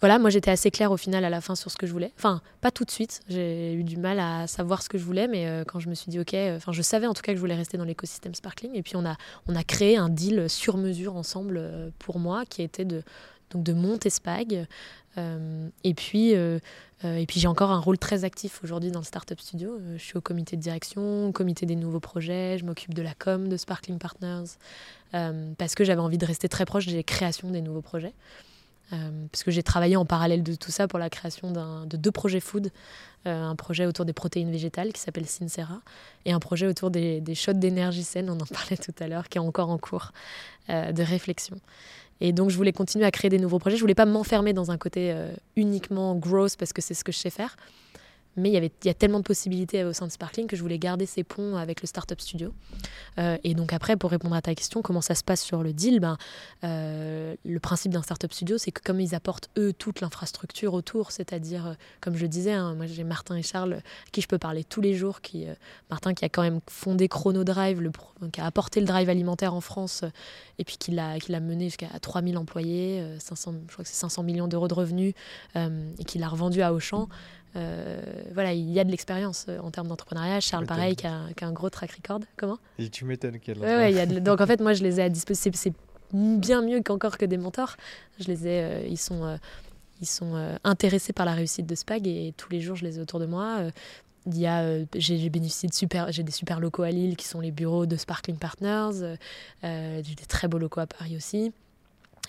voilà, 0.00 0.18
moi 0.18 0.30
j'étais 0.30 0.50
assez 0.50 0.70
claire 0.70 0.92
au 0.92 0.96
final 0.96 1.24
à 1.24 1.30
la 1.30 1.40
fin 1.40 1.56
sur 1.56 1.70
ce 1.70 1.76
que 1.76 1.86
je 1.86 1.92
voulais. 1.92 2.12
Enfin, 2.16 2.40
pas 2.60 2.70
tout 2.70 2.84
de 2.84 2.90
suite, 2.90 3.20
j'ai 3.28 3.74
eu 3.74 3.82
du 3.82 3.96
mal 3.96 4.20
à 4.20 4.46
savoir 4.46 4.82
ce 4.82 4.88
que 4.88 4.96
je 4.96 5.04
voulais, 5.04 5.26
mais 5.26 5.46
euh, 5.46 5.64
quand 5.64 5.80
je 5.80 5.88
me 5.88 5.94
suis 5.94 6.10
dit 6.10 6.20
ok, 6.20 6.34
euh, 6.34 6.56
enfin 6.56 6.72
je 6.72 6.82
savais 6.82 7.06
en 7.06 7.14
tout 7.14 7.22
cas 7.22 7.32
que 7.32 7.36
je 7.36 7.40
voulais 7.40 7.56
rester 7.56 7.78
dans 7.78 7.84
l'écosystème 7.84 8.34
Sparkling. 8.34 8.70
Et 8.74 8.82
puis 8.82 8.94
on 8.94 9.04
a, 9.04 9.16
on 9.48 9.54
créé 9.64 9.96
un 9.96 10.08
deal 10.08 10.48
sur 10.48 10.76
mesure 10.76 11.16
ensemble 11.16 11.56
euh, 11.58 11.90
pour 11.98 12.20
moi 12.20 12.44
qui 12.46 12.62
été 12.62 12.84
de, 12.84 13.02
donc 13.50 13.64
de 13.64 13.72
monter 13.72 14.10
Spag, 14.10 14.66
et 15.82 15.94
puis, 15.94 16.30
et 16.30 17.26
puis 17.26 17.40
j'ai 17.40 17.48
encore 17.48 17.72
un 17.72 17.80
rôle 17.80 17.98
très 17.98 18.22
actif 18.22 18.62
aujourd'hui 18.62 18.92
dans 18.92 19.00
le 19.00 19.04
Startup 19.04 19.40
Studio. 19.40 19.80
Je 19.96 20.00
suis 20.00 20.16
au 20.16 20.20
comité 20.20 20.56
de 20.56 20.62
direction, 20.62 21.26
au 21.26 21.32
comité 21.32 21.66
des 21.66 21.74
nouveaux 21.74 21.98
projets, 21.98 22.56
je 22.56 22.64
m'occupe 22.64 22.94
de 22.94 23.02
la 23.02 23.14
com 23.14 23.48
de 23.48 23.56
Sparkling 23.56 23.98
Partners, 23.98 24.44
parce 25.10 25.74
que 25.74 25.82
j'avais 25.82 26.00
envie 26.00 26.18
de 26.18 26.26
rester 26.26 26.48
très 26.48 26.66
proche 26.66 26.86
des 26.86 27.02
créations 27.02 27.50
des 27.50 27.62
nouveaux 27.62 27.82
projets. 27.82 28.12
Euh, 28.92 29.26
parce 29.30 29.44
que 29.44 29.50
j'ai 29.50 29.62
travaillé 29.62 29.96
en 29.96 30.06
parallèle 30.06 30.42
de 30.42 30.54
tout 30.54 30.70
ça 30.70 30.88
pour 30.88 30.98
la 30.98 31.10
création 31.10 31.50
de 31.86 31.96
deux 31.96 32.10
projets 32.10 32.40
food, 32.40 32.70
Euh, 33.26 33.42
un 33.42 33.56
projet 33.56 33.84
autour 33.84 34.04
des 34.04 34.12
protéines 34.12 34.50
végétales 34.50 34.92
qui 34.92 35.00
s'appelle 35.00 35.26
Sincera 35.26 35.80
et 36.24 36.30
un 36.30 36.38
projet 36.38 36.68
autour 36.68 36.90
des, 36.90 37.20
des 37.20 37.34
shots 37.34 37.52
d'énergie 37.52 38.04
saine, 38.04 38.30
on 38.30 38.38
en 38.40 38.46
parlait 38.52 38.76
tout 38.76 38.94
à 39.00 39.08
l'heure, 39.08 39.28
qui 39.28 39.38
est 39.38 39.40
encore 39.40 39.70
en 39.70 39.78
cours 39.78 40.12
euh, 40.70 40.92
de 40.92 41.02
réflexion. 41.02 41.58
Et 42.20 42.32
donc 42.32 42.50
je 42.50 42.56
voulais 42.56 42.72
continuer 42.72 43.04
à 43.04 43.10
créer 43.10 43.28
des 43.28 43.38
nouveaux 43.38 43.58
projets. 43.58 43.76
Je 43.76 43.80
voulais 43.80 43.96
pas 43.96 44.06
m'enfermer 44.06 44.52
dans 44.52 44.70
un 44.70 44.78
côté 44.78 45.12
euh, 45.12 45.32
uniquement 45.56 46.14
growth 46.14 46.56
parce 46.56 46.72
que 46.72 46.80
c'est 46.80 46.94
ce 46.94 47.02
que 47.02 47.10
je 47.10 47.18
sais 47.18 47.30
faire. 47.30 47.56
Mais 48.38 48.50
il 48.50 48.52
y, 48.52 48.56
avait, 48.56 48.72
il 48.84 48.86
y 48.86 48.90
a 48.90 48.94
tellement 48.94 49.18
de 49.18 49.24
possibilités 49.24 49.84
au 49.84 49.92
sein 49.92 50.06
de 50.06 50.12
Sparkling 50.12 50.46
que 50.46 50.56
je 50.56 50.62
voulais 50.62 50.78
garder 50.78 51.06
ces 51.06 51.24
ponts 51.24 51.56
avec 51.56 51.82
le 51.82 51.86
Startup 51.86 52.20
Studio. 52.20 52.52
Euh, 53.18 53.36
et 53.44 53.54
donc 53.54 53.72
après, 53.72 53.96
pour 53.96 54.10
répondre 54.10 54.34
à 54.34 54.42
ta 54.42 54.54
question, 54.54 54.82
comment 54.82 55.00
ça 55.00 55.14
se 55.14 55.24
passe 55.24 55.42
sur 55.42 55.62
le 55.62 55.72
deal 55.72 56.00
ben, 56.00 56.16
euh, 56.64 57.34
Le 57.44 57.60
principe 57.60 57.92
d'un 57.92 58.02
Startup 58.02 58.32
Studio, 58.32 58.58
c'est 58.58 58.70
que 58.70 58.82
comme 58.82 59.00
ils 59.00 59.14
apportent, 59.14 59.50
eux, 59.58 59.72
toute 59.72 60.00
l'infrastructure 60.00 60.74
autour, 60.74 61.12
c'est-à-dire, 61.12 61.66
euh, 61.66 61.74
comme 62.00 62.16
je 62.16 62.26
disais, 62.26 62.52
hein, 62.52 62.74
moi 62.74 62.86
j'ai 62.86 63.04
Martin 63.04 63.36
et 63.36 63.42
Charles 63.42 63.74
à 63.74 64.10
qui 64.12 64.20
je 64.20 64.28
peux 64.28 64.38
parler 64.38 64.64
tous 64.64 64.80
les 64.80 64.94
jours, 64.94 65.20
qui, 65.20 65.46
Martin 65.90 66.14
qui 66.14 66.24
a 66.24 66.28
quand 66.28 66.42
même 66.42 66.60
fondé 66.68 67.08
Chrono 67.08 67.44
Drive, 67.44 67.80
le, 67.80 67.90
qui 68.32 68.40
a 68.40 68.46
apporté 68.46 68.80
le 68.80 68.86
drive 68.86 69.08
alimentaire 69.08 69.54
en 69.54 69.60
France, 69.60 70.04
et 70.58 70.64
puis 70.64 70.76
qui 70.76 70.90
l'a 70.92 71.40
mené 71.40 71.66
jusqu'à 71.66 71.88
3000 72.00 72.36
employés, 72.38 73.00
euh, 73.00 73.18
500, 73.18 73.54
je 73.66 73.72
crois 73.72 73.84
que 73.84 73.90
c'est 73.90 73.96
500 73.96 74.22
millions 74.22 74.48
d'euros 74.48 74.68
de 74.68 74.74
revenus, 74.74 75.14
et 75.54 76.04
qui 76.04 76.18
l'a 76.18 76.28
revendu 76.28 76.62
à 76.62 76.72
Auchan. 76.72 77.08
Euh, 77.58 78.00
voilà, 78.32 78.52
il 78.52 78.70
y 78.70 78.78
a 78.78 78.84
de 78.84 78.90
l'expérience 78.90 79.46
euh, 79.48 79.58
en 79.58 79.70
termes 79.70 79.88
d'entrepreneuriat. 79.88 80.40
Charles, 80.40 80.66
pareil, 80.66 80.94
qui 80.96 81.06
a, 81.06 81.22
qui 81.36 81.44
a 81.44 81.48
un 81.48 81.52
gros 81.52 81.70
track 81.70 81.90
record. 81.92 82.20
Comment? 82.36 82.58
Et 82.78 82.88
tu 82.88 83.04
m'étonnes 83.04 83.38
qu'elle. 83.40 83.58
Ouais, 83.58 83.66
ouais, 83.76 83.90
il 83.90 83.96
y 83.96 84.00
a 84.00 84.06
de- 84.06 84.20
Donc 84.20 84.40
en 84.40 84.46
fait, 84.46 84.60
moi, 84.60 84.72
je 84.74 84.82
les 84.82 85.00
ai 85.00 85.02
à 85.04 85.08
disposition. 85.08 85.50
C'est 85.54 85.72
bien 86.12 86.62
mieux 86.62 86.80
qu'encore 86.82 87.18
que 87.18 87.24
des 87.26 87.36
mentors. 87.36 87.76
Je 88.20 88.26
les 88.28 88.46
ai, 88.46 88.62
euh, 88.62 88.86
ils 88.88 88.96
sont, 88.98 89.24
euh, 89.24 89.36
ils 90.00 90.06
sont 90.06 90.36
euh, 90.36 90.56
intéressés 90.64 91.12
par 91.12 91.26
la 91.26 91.32
réussite 91.34 91.66
de 91.66 91.74
Spag 91.74 92.06
et 92.06 92.32
tous 92.36 92.50
les 92.50 92.60
jours, 92.60 92.76
je 92.76 92.84
les 92.84 92.98
ai 92.98 93.00
autour 93.00 93.18
de 93.20 93.26
moi. 93.26 93.58
Il 94.26 94.38
y 94.38 94.46
a, 94.46 94.62
j'ai 94.94 95.28
bénéficié 95.30 95.68
de 95.68 95.74
super, 95.74 96.12
j'ai 96.12 96.22
des 96.22 96.32
super 96.32 96.60
locaux 96.60 96.82
à 96.82 96.90
Lille 96.90 97.16
qui 97.16 97.26
sont 97.26 97.40
les 97.40 97.50
bureaux 97.50 97.86
de 97.86 97.96
Sparkling 97.96 98.36
Partners. 98.36 99.16
J'ai 99.62 100.02
des 100.14 100.26
très 100.28 100.48
beaux 100.48 100.58
locaux 100.58 100.80
à 100.80 100.86
Paris 100.86 101.16
aussi. 101.16 101.52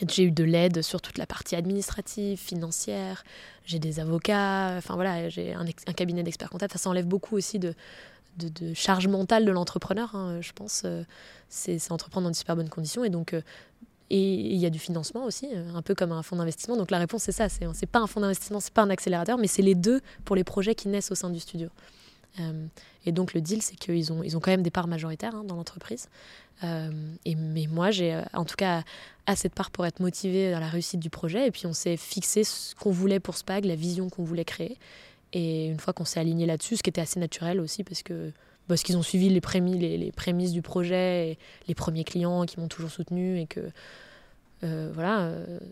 J'ai 0.07 0.23
eu 0.23 0.31
de 0.31 0.43
l'aide 0.43 0.81
sur 0.81 1.01
toute 1.01 1.17
la 1.17 1.25
partie 1.25 1.55
administrative, 1.55 2.37
financière. 2.37 3.23
J'ai 3.65 3.79
des 3.79 3.99
avocats. 3.99 4.75
Enfin 4.77 4.95
voilà, 4.95 5.29
j'ai 5.29 5.53
un, 5.53 5.65
cabinet 5.93 6.23
d'experts 6.23 6.49
comptables. 6.49 6.73
Ça, 6.75 6.89
enlève 6.89 7.07
beaucoup 7.07 7.35
aussi 7.35 7.59
de, 7.59 7.73
de, 8.37 8.47
de 8.47 8.73
charge 8.73 9.07
mentale 9.07 9.45
de 9.45 9.51
l'entrepreneur, 9.51 10.15
hein, 10.15 10.39
je 10.41 10.51
pense. 10.53 10.83
Euh, 10.85 11.03
c'est 11.49 11.91
entreprendre 11.91 12.25
dans 12.25 12.31
de 12.31 12.35
super 12.35 12.55
bonnes 12.55 12.69
conditions. 12.69 13.03
Et 13.03 13.09
donc, 13.09 13.33
euh, 13.33 13.41
il 14.09 14.55
y 14.55 14.65
a 14.65 14.69
du 14.69 14.79
financement 14.79 15.25
aussi, 15.25 15.47
euh, 15.53 15.73
un 15.75 15.81
peu 15.81 15.95
comme 15.95 16.11
un 16.11 16.23
fonds 16.23 16.35
d'investissement. 16.37 16.77
Donc 16.77 16.91
la 16.91 16.97
réponse, 16.97 17.23
c'est 17.23 17.31
ça. 17.31 17.47
C'est 17.49 17.85
pas 17.85 17.99
un 17.99 18.07
fonds 18.07 18.21
d'investissement, 18.21 18.59
c'est 18.59 18.73
pas 18.73 18.81
un 18.81 18.89
accélérateur, 18.89 19.37
mais 19.37 19.47
c'est 19.47 19.61
les 19.61 19.75
deux 19.75 20.01
pour 20.25 20.35
les 20.35 20.43
projets 20.43 20.75
qui 20.75 20.87
naissent 20.87 21.11
au 21.11 21.15
sein 21.15 21.29
du 21.29 21.39
studio. 21.39 21.69
Euh, 22.39 22.67
et 23.05 23.11
donc 23.11 23.33
le 23.33 23.41
deal, 23.41 23.61
c'est 23.61 23.75
qu'ils 23.75 24.11
ont, 24.11 24.23
ils 24.23 24.37
ont 24.37 24.39
quand 24.39 24.51
même 24.51 24.63
des 24.63 24.71
parts 24.71 24.87
majoritaires 24.87 25.35
hein, 25.35 25.43
dans 25.43 25.55
l'entreprise. 25.55 26.09
Euh, 26.63 26.91
et, 27.25 27.35
mais 27.35 27.67
moi, 27.67 27.91
j'ai 27.91 28.13
euh, 28.13 28.21
en 28.33 28.45
tout 28.45 28.55
cas 28.55 28.83
assez 29.25 29.47
de 29.47 29.53
part 29.53 29.71
pour 29.71 29.85
être 29.85 29.99
motivée 29.99 30.51
dans 30.51 30.59
la 30.59 30.67
réussite 30.67 30.99
du 30.99 31.09
projet. 31.09 31.47
Et 31.47 31.51
puis 31.51 31.65
on 31.65 31.73
s'est 31.73 31.97
fixé 31.97 32.43
ce 32.43 32.75
qu'on 32.75 32.91
voulait 32.91 33.19
pour 33.19 33.37
Spag, 33.37 33.65
la 33.65 33.75
vision 33.75 34.09
qu'on 34.09 34.23
voulait 34.23 34.45
créer. 34.45 34.77
Et 35.33 35.67
une 35.67 35.79
fois 35.79 35.93
qu'on 35.93 36.05
s'est 36.05 36.19
aligné 36.19 36.45
là-dessus, 36.45 36.77
ce 36.77 36.83
qui 36.83 36.89
était 36.89 37.01
assez 37.01 37.19
naturel 37.19 37.59
aussi, 37.59 37.83
parce 37.83 38.03
que 38.03 38.31
parce 38.67 38.83
qu'ils 38.83 38.97
ont 38.97 39.03
suivi 39.03 39.29
les, 39.29 39.41
prémices, 39.41 40.51
du 40.51 40.61
projet, 40.61 41.31
et 41.31 41.37
les 41.67 41.73
premiers 41.73 42.03
clients 42.03 42.45
qui 42.45 42.59
m'ont 42.59 42.67
toujours 42.67 42.91
soutenu, 42.91 43.39
et 43.39 43.47
que 43.47 43.61
voilà, 44.61 45.31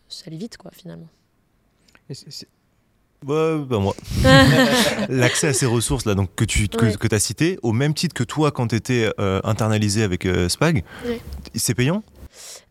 ça 0.09 0.23
allait 0.25 0.37
vite, 0.37 0.57
quoi, 0.57 0.71
finalement. 0.71 1.07
Moi. 3.25 3.95
L'accès 5.09 5.47
à 5.47 5.53
ces 5.53 5.65
ressources 5.65 6.05
là, 6.05 6.13
donc 6.15 6.29
que 6.35 6.45
tu 6.45 6.67
que, 6.67 6.85
Ouais. 6.85 6.93
que 6.99 7.13
as 7.15 7.19
cité, 7.19 7.57
au 7.63 7.71
même 7.73 7.93
titre 7.93 8.13
que 8.13 8.23
toi 8.23 8.51
quand 8.51 8.67
tu 8.67 8.75
étais 8.75 9.09
internalisé 9.43 10.03
avec 10.03 10.25
euh, 10.25 10.49
Spag, 10.49 10.83
Ouais. 11.05 11.19
c'est 11.55 11.73
payant? 11.73 12.03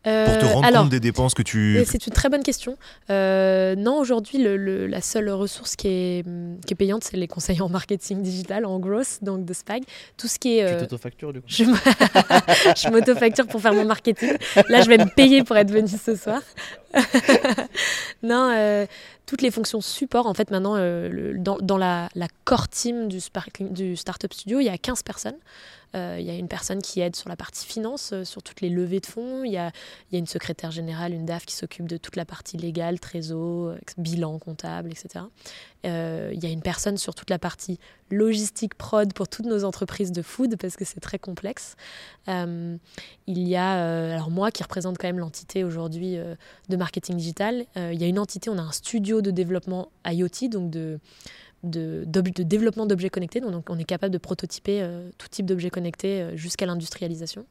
Pour 0.05 0.13
Euh, 0.13 0.41
te 0.41 0.45
rendre 0.45 0.65
alors, 0.65 0.83
compte 0.83 0.91
des 0.91 1.01
dépenses 1.01 1.35
que 1.35 1.43
tu. 1.43 1.83
C'est 1.85 2.07
une 2.07 2.13
très 2.13 2.29
bonne 2.29 2.45
question. 2.45 2.77
Euh, 3.11 3.75
non, 3.75 3.99
aujourd'hui, 3.99 4.39
le- 4.39 4.57
le- 4.57 4.87
la 4.87 5.01
seule 5.01 5.29
ressource 5.31 5.75
qui 5.75 5.89
est, 5.89 6.25
qui 6.65 6.75
est 6.75 6.77
payante, 6.77 7.03
c'est 7.03 7.17
les 7.17 7.27
conseils 7.27 7.61
en 7.61 7.69
marketing 7.69 8.23
digital, 8.23 8.65
en 8.67 8.79
growth, 8.79 9.19
donc 9.23 9.45
de 9.45 9.53
Spag. 9.53 9.83
Tout 10.17 10.29
ce 10.29 10.39
qui 10.39 10.59
est. 10.61 10.69
Tu 10.69 10.75
euh, 10.75 10.81
t'autofactures 10.81 11.33
du 11.33 11.41
coup? 11.41 11.47
je 11.51 12.89
m'auto-facture 12.91 13.49
pour 13.49 13.61
faire 13.61 13.75
mon 13.75 13.85
marketing. 13.85 14.35
Là, 14.69 14.83
je 14.83 14.89
vais 14.89 14.99
me 14.99 15.13
payer 15.13 15.43
pour 15.43 15.57
être 15.57 15.73
venue 15.73 15.89
ce 15.89 16.15
soir. 16.15 16.41
non, 18.23 18.53
euh, 18.55 18.87
toutes 19.27 19.43
les 19.43 19.51
fonctions 19.51 19.81
support, 19.81 20.27
en 20.27 20.35
fait, 20.35 20.51
maintenant, 20.51 20.77
euh, 20.77 21.35
dans, 21.37 21.77
la, 21.77 22.09
core 22.45 22.69
team 22.69 23.09
du, 23.09 23.19
du 23.71 23.97
Startup 23.97 24.33
Studio, 24.33 24.61
il 24.61 24.65
y 24.65 24.69
a 24.69 24.79
15 24.79 25.03
personnes. 25.03 25.37
Euh, 25.95 26.17
il 26.19 26.27
y 26.27 26.31
a 26.31 26.35
une 26.35 26.49
personne 26.49 26.83
qui 26.83 27.01
aide 27.01 27.17
sur 27.17 27.29
la 27.29 27.37
partie 27.37 27.67
finance, 27.67 28.11
euh, 28.13 28.25
sur 28.25 28.43
toutes 28.43 28.61
les 28.61 28.69
levées 28.69 29.01
de 29.01 29.07
fonds. 29.07 29.45
Il 29.45 29.53
y 29.53 29.57
a, 29.57 29.73
y 30.13 30.17
a 30.17 30.19
une 30.19 30.27
secrétaire 30.27 30.71
générale, 30.71 31.13
une 31.13 31.27
DAF 31.27 31.47
qui 31.47 31.55
s'occupe 31.55 31.89
de 31.89 31.97
toute 31.97 32.17
la 32.17 32.25
partie 32.25 32.57
légale, 32.57 33.01
trésor, 33.01 33.69
euh, 33.69 33.79
bilan 33.97 34.39
comptable, 34.39 34.91
etc. 34.91 35.25
Euh, 35.87 36.31
il 36.33 36.43
y 36.43 36.47
a 36.47 36.51
une 36.51 36.63
personne 36.63 36.97
sur 36.97 37.15
toute 37.15 37.31
la 37.31 37.39
partie 37.39 37.79
logistique 38.11 38.75
prod 38.75 39.13
pour 39.13 39.29
toutes 39.29 39.47
nos 39.47 39.65
entreprises 39.65 40.13
de 40.13 40.23
food 40.23 40.57
parce 40.57 40.77
que 40.77 40.85
c'est 40.85 41.01
très 41.01 41.19
complexe. 41.19 41.77
Euh, 42.29 42.77
il 43.27 43.47
y 43.47 43.57
a, 43.57 43.79
euh, 43.79 44.15
alors 44.15 44.31
moi 44.31 44.51
qui 44.51 44.63
représente 44.63 44.99
quand 44.99 45.07
même 45.07 45.19
l'entité 45.19 45.65
aujourd'hui 45.65 46.17
euh, 46.17 46.35
de 46.69 46.77
marketing 46.77 47.17
digital, 47.17 47.65
euh, 47.77 47.93
il 47.93 48.01
y 48.01 48.05
a 48.05 48.07
une 48.07 48.19
entité, 48.19 48.51
on 48.51 48.59
a 48.59 48.63
un 48.63 48.73
studio 48.73 49.21
de 49.21 49.31
développement 49.31 49.91
IoT, 50.07 50.49
donc 50.51 50.71
de, 50.71 50.99
de, 51.67 52.05
développement 52.43 52.87
d'objets 52.87 53.11
connectés. 53.11 53.41
Donc 53.41 53.69
on 53.71 53.79
est 53.79 53.85
capable 53.85 54.13
de 54.13 54.19
prototyper 54.19 54.83
euh, 54.83 55.11
tout 55.19 55.29
type 55.29 55.47
d'objets 55.47 55.71
connectés 55.71 56.23
euh, 56.23 56.37
jusqu'à 56.37 56.67
l'industrialisation. 56.67 57.47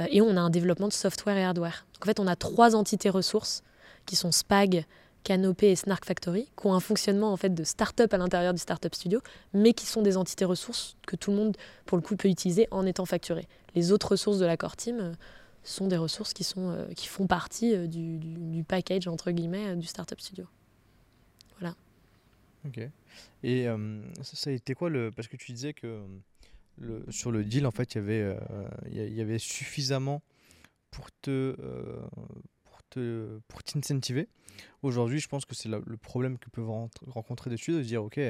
Euh, 0.00 0.06
et 0.10 0.20
on 0.20 0.36
a 0.36 0.40
un 0.40 0.50
développement 0.50 0.88
de 0.88 0.92
software 0.92 1.36
et 1.36 1.44
hardware. 1.44 1.86
En 2.02 2.06
fait, 2.06 2.20
on 2.20 2.26
a 2.26 2.36
trois 2.36 2.74
entités 2.74 3.10
ressources 3.10 3.62
qui 4.06 4.16
sont 4.16 4.32
Spag, 4.32 4.84
Canopé 5.24 5.70
et 5.70 5.76
Snark 5.76 6.04
Factory, 6.04 6.48
qui 6.60 6.66
ont 6.66 6.74
un 6.74 6.80
fonctionnement 6.80 7.32
en 7.32 7.36
fait 7.36 7.54
de 7.54 7.64
start-up 7.64 8.14
à 8.14 8.18
l'intérieur 8.18 8.54
du 8.54 8.60
Startup 8.60 8.94
Studio, 8.94 9.20
mais 9.52 9.72
qui 9.74 9.84
sont 9.86 10.00
des 10.02 10.16
entités 10.16 10.44
ressources 10.44 10.96
que 11.06 11.16
tout 11.16 11.30
le 11.30 11.36
monde, 11.36 11.56
pour 11.86 11.98
le 11.98 12.02
coup, 12.02 12.16
peut 12.16 12.28
utiliser 12.28 12.68
en 12.70 12.86
étant 12.86 13.04
facturé. 13.04 13.46
Les 13.74 13.92
autres 13.92 14.12
ressources 14.12 14.38
de 14.38 14.46
la 14.46 14.56
core 14.56 14.76
team 14.76 15.12
sont 15.64 15.86
des 15.88 15.96
ressources 15.98 16.32
qui, 16.32 16.44
sont, 16.44 16.74
qui 16.96 17.08
font 17.08 17.26
partie 17.26 17.76
du, 17.88 18.16
du- 18.16 18.36
du 18.38 18.64
package, 18.64 19.06
entre 19.08 19.30
guillemets, 19.32 19.68
euh, 19.68 19.74
du 19.74 19.86
Startup 19.86 20.18
Studio. 20.18 20.46
Ok. 22.66 22.80
Et 23.42 23.68
euh, 23.68 24.02
ça, 24.22 24.36
ça 24.36 24.50
a 24.50 24.52
été 24.52 24.74
quoi 24.74 24.90
le. 24.90 25.10
Parce 25.10 25.28
que 25.28 25.36
tu 25.36 25.52
disais 25.52 25.72
que 25.72 25.86
euh, 25.86 26.06
le, 26.76 27.04
sur 27.10 27.30
le 27.30 27.44
deal, 27.44 27.66
en 27.66 27.70
fait, 27.70 27.94
il 27.94 27.98
y 27.98 28.00
avait, 28.00 28.22
euh, 28.22 28.68
il 28.90 29.14
y 29.14 29.20
avait 29.20 29.38
suffisamment 29.38 30.22
pour 30.90 31.10
te. 31.20 31.56
pour 32.64 32.82
te 32.90 33.38
pour 33.48 33.62
t'incentiver. 33.62 34.28
Aujourd'hui, 34.82 35.20
je 35.20 35.28
pense 35.28 35.44
que 35.44 35.54
c'est 35.54 35.68
le 35.68 35.96
problème 35.96 36.38
que 36.38 36.50
peuvent 36.50 36.88
rencontrer 37.06 37.48
des 37.50 37.56
studios 37.56 37.78
de 37.78 37.84
se 37.84 37.88
dire 37.88 38.02
ok, 38.02 38.20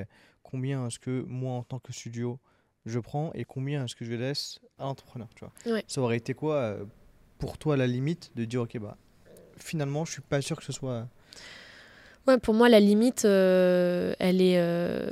combien 0.43 0.87
est-ce 0.87 0.99
que 0.99 1.23
moi, 1.23 1.55
en 1.55 1.63
tant 1.63 1.79
que 1.79 1.93
studio, 1.93 2.39
je 2.85 2.99
prends 2.99 3.33
et 3.33 3.45
combien 3.45 3.85
est-ce 3.85 3.97
que 3.97 4.05
je 4.05 4.13
laisse 4.13 4.61
à 4.79 4.85
l'entrepreneur 4.85 5.29
tu 5.35 5.45
vois. 5.45 5.73
Ouais. 5.73 5.85
Ça 5.87 6.03
aurait 6.03 6.19
été 6.19 6.35
quoi 6.35 6.77
pour 7.39 7.57
toi 7.57 7.77
la 7.77 7.87
limite 7.87 8.31
de 8.35 8.45
dire 8.45 8.63
ok, 8.63 8.79
bah 8.79 8.99
finalement, 9.59 10.05
je 10.05 10.13
suis 10.13 10.23
pas 10.23 10.41
sûr 10.41 10.57
que 10.57 10.65
ce 10.65 10.73
soit. 10.73 11.09
Pour 12.37 12.53
moi, 12.55 12.69
la 12.69 12.81
limite, 12.81 13.25
euh, 13.25 14.13
elle 14.19 14.43
est. 14.43 14.59
euh, 14.59 15.11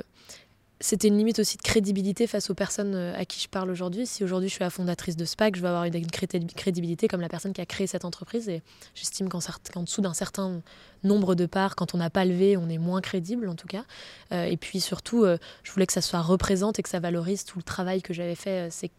C'était 0.79 1.07
une 1.07 1.17
limite 1.17 1.39
aussi 1.39 1.57
de 1.57 1.63
crédibilité 1.63 2.27
face 2.27 2.51
aux 2.51 2.53
personnes 2.53 2.93
euh, 2.93 3.17
à 3.17 3.25
qui 3.25 3.41
je 3.41 3.47
parle 3.47 3.71
aujourd'hui. 3.71 4.05
Si 4.05 4.23
aujourd'hui 4.23 4.47
je 4.49 4.53
suis 4.53 4.63
la 4.63 4.69
fondatrice 4.69 5.15
de 5.15 5.25
SPAC, 5.25 5.55
je 5.55 5.61
vais 5.61 5.67
avoir 5.67 5.85
une, 5.85 5.95
une 5.95 6.05
crédi- 6.05 6.53
crédibilité 6.53 7.07
comme 7.07 7.21
la 7.21 7.29
personne 7.29 7.53
qui 7.53 7.61
a 7.61 7.65
créé 7.65 7.87
cette 7.87 8.05
entreprise. 8.05 8.47
Et 8.47 8.61
j'estime 8.93 9.29
qu'en, 9.29 9.39
dessous 9.83 10.01
d'un 10.01 10.13
certain 10.13 10.61
nombre 11.03 11.33
de 11.33 11.47
parts, 11.47 11.75
quand 11.75 11.95
on 11.95 11.97
n'a 11.97 12.11
pas 12.11 12.25
levé, 12.25 12.57
on 12.57 12.69
est 12.69 12.77
moins 12.77 13.01
crédible 13.01 13.49
en 13.49 13.55
tout 13.55 13.67
cas. 13.67 13.83
Et 14.31 14.57
puis 14.57 14.79
surtout, 14.79 15.25
je 15.63 15.71
voulais 15.71 15.87
que 15.87 15.93
ça 15.93 16.01
soit 16.01 16.21
représente 16.21 16.77
et 16.77 16.83
que 16.83 16.89
ça 16.89 16.99
valorise 16.99 17.43
tout 17.45 17.57
le 17.57 17.63
travail 17.63 18.03
que 18.03 18.13
j'avais 18.13 18.35
fait 18.35 18.69
ces, 18.71 18.91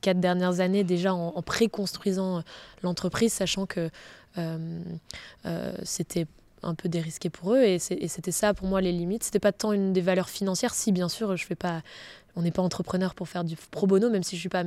quatre 0.00 0.20
dernières 0.20 0.60
années 0.60 0.84
déjà 0.84 1.14
en, 1.14 1.32
en 1.34 1.42
pré-construisant 1.42 2.42
l'entreprise, 2.82 3.32
sachant 3.32 3.66
que 3.66 3.90
c'était 5.84 6.26
un 6.62 6.74
peu 6.74 6.88
dérisqué 6.88 7.30
pour 7.30 7.54
eux 7.54 7.62
et, 7.62 7.78
c'était 7.78 8.32
ça 8.32 8.54
pour 8.54 8.68
moi 8.68 8.80
les 8.80 8.92
limites. 8.92 9.24
C'était 9.24 9.40
pas 9.40 9.52
tant 9.52 9.72
une 9.72 9.92
des 9.92 10.00
valeurs 10.00 10.28
financières. 10.28 10.74
Si 10.74 10.92
bien 10.92 11.08
sûr 11.08 11.36
je 11.36 11.46
fais 11.46 11.54
pas 11.54 11.82
on 12.36 12.42
n'est 12.42 12.50
pas 12.50 12.62
entrepreneur 12.62 13.14
pour 13.14 13.28
faire 13.28 13.44
du 13.44 13.56
pro 13.70 13.86
bono 13.86 14.10
même 14.10 14.22
si 14.22 14.36
je 14.36 14.40
suis 14.40 14.48
pas 14.48 14.64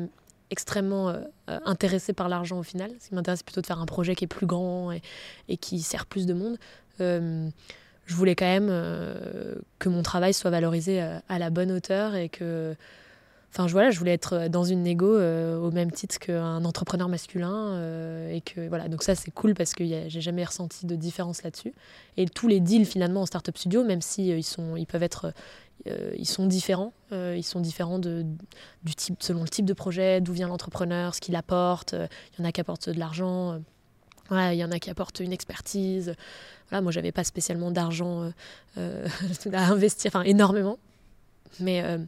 extrêmement 0.52 1.10
euh, 1.10 1.22
euh, 1.50 1.60
intéressée 1.66 2.14
par 2.14 2.30
l'argent 2.30 2.60
au 2.60 2.64
final. 2.64 2.92
Ce 3.00 3.10
qui 3.10 3.16
m'intéresse 3.16 3.44
plutôt 3.44 3.62
de 3.62 3.66
faire 3.66 3.80
un 3.80 3.86
projet 3.86 4.16
qui 4.16 4.26
est 4.26 4.28
plus 4.28 4.46
grand 4.46 4.92
et, 4.92 5.58
qui 5.58 5.80
sert 5.82 6.06
plus 6.06 6.26
de 6.26 6.34
monde. 6.34 6.58
Je 8.06 8.14
voulais 8.14 8.36
quand 8.36 8.46
même 8.46 8.68
euh, 8.70 9.56
que 9.80 9.90
mon 9.90 10.04
travail 10.04 10.34
soit 10.34 10.52
valorisé 10.52 11.02
euh, 11.02 11.18
à 11.28 11.40
la 11.40 11.50
bonne 11.50 11.72
hauteur 11.72 12.16
et 12.16 12.30
que. 12.30 12.76
Enfin, 13.56 13.68
je, 13.68 13.72
voilà, 13.72 13.90
je 13.90 13.98
voulais 14.00 14.12
être 14.14 14.50
dans 14.50 14.66
une 14.66 14.84
négo 14.84 15.16
euh, 15.16 15.58
au 15.58 15.72
même 15.72 15.90
titre 15.90 16.20
qu'un 16.20 16.66
entrepreneur 16.66 17.08
masculin. 17.08 17.54
euh, 17.76 18.34
et 18.34 18.42
que, 18.42 18.68
voilà. 18.68 18.90
Donc, 18.90 19.02
ça, 19.02 19.16
c'est 19.16 19.32
cool 19.32 19.54
parce 19.54 19.74
que 19.74 19.86
j'ai 19.86 20.10
jamais 20.22 20.44
ressenti 20.44 20.86
de 20.86 20.96
différence 20.98 21.42
là-dessus. 21.42 21.74
Et 22.18 22.26
tous 22.28 22.50
les 22.50 22.60
deals, 22.60 22.86
finalement, 22.86 23.22
en 23.22 23.26
startup 23.26 23.58
studio, 23.58 23.86
même 23.86 24.02
si 24.02 24.34
euh, 24.34 24.42
sont, 24.42 24.76
ils 24.76 24.86
peuvent 24.86 25.04
être. 25.04 25.32
euh, 25.88 26.12
ils 26.18 26.26
sont 26.28 26.48
différents. 26.48 26.92
Euh, 27.14 27.36
ils 27.38 27.44
sont 27.44 27.62
différents 27.62 27.98
du 28.00 28.26
type, 28.98 29.24
selon 29.24 29.44
le 29.44 29.48
type 29.50 29.66
de 29.66 29.74
projet, 29.74 30.20
d'où 30.20 30.34
vient 30.34 30.50
l'entrepreneur, 30.50 31.16
ce 31.16 31.22
qu'il 31.22 31.36
apporte. 31.38 31.94
Euh, 31.94 32.08
Il 32.38 32.42
y 32.42 32.46
en 32.46 32.50
a 32.50 32.52
qui 32.52 32.60
apportent 32.60 32.90
de 32.90 33.00
l'argent. 33.00 33.54
euh, 34.32 34.52
il 34.54 34.58
y 34.58 34.66
en 34.66 34.72
a 34.72 34.80
qui 34.80 34.90
apportent 34.90 35.22
une 35.22 35.32
expertise. 35.32 36.14
Voilà, 36.70 36.82
moi, 36.82 36.92
j'avais 36.92 37.12
pas 37.14 37.24
spécialement 37.24 37.72
d'argent 37.72 38.24
euh, 38.24 38.30
euh, 38.80 39.08
à 39.54 39.68
investir, 39.68 40.10
enfin 40.14 40.24
énormément. 40.24 40.78
Mais 41.62 41.82
euh, 41.84 42.00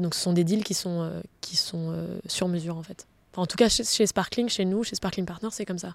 donc 0.00 0.14
ce 0.14 0.20
sont 0.20 0.32
des 0.32 0.44
deals 0.44 0.64
qui 0.64 0.74
sont, 0.74 1.02
euh, 1.02 1.20
qui 1.40 1.56
sont 1.56 1.90
euh, 1.90 2.18
sur 2.26 2.48
mesure 2.48 2.76
en 2.76 2.82
fait. 2.82 3.06
En 3.36 3.46
tout 3.46 3.56
cas, 3.56 3.68
chez, 3.68 4.06
Sparkling, 4.06 4.48
chez 4.48 4.64
nous, 4.64 4.82
chez 4.82 4.96
Sparkling 4.96 5.26
Partners, 5.26 5.50
c'est 5.52 5.66
comme 5.66 5.78
ça. 5.78 5.94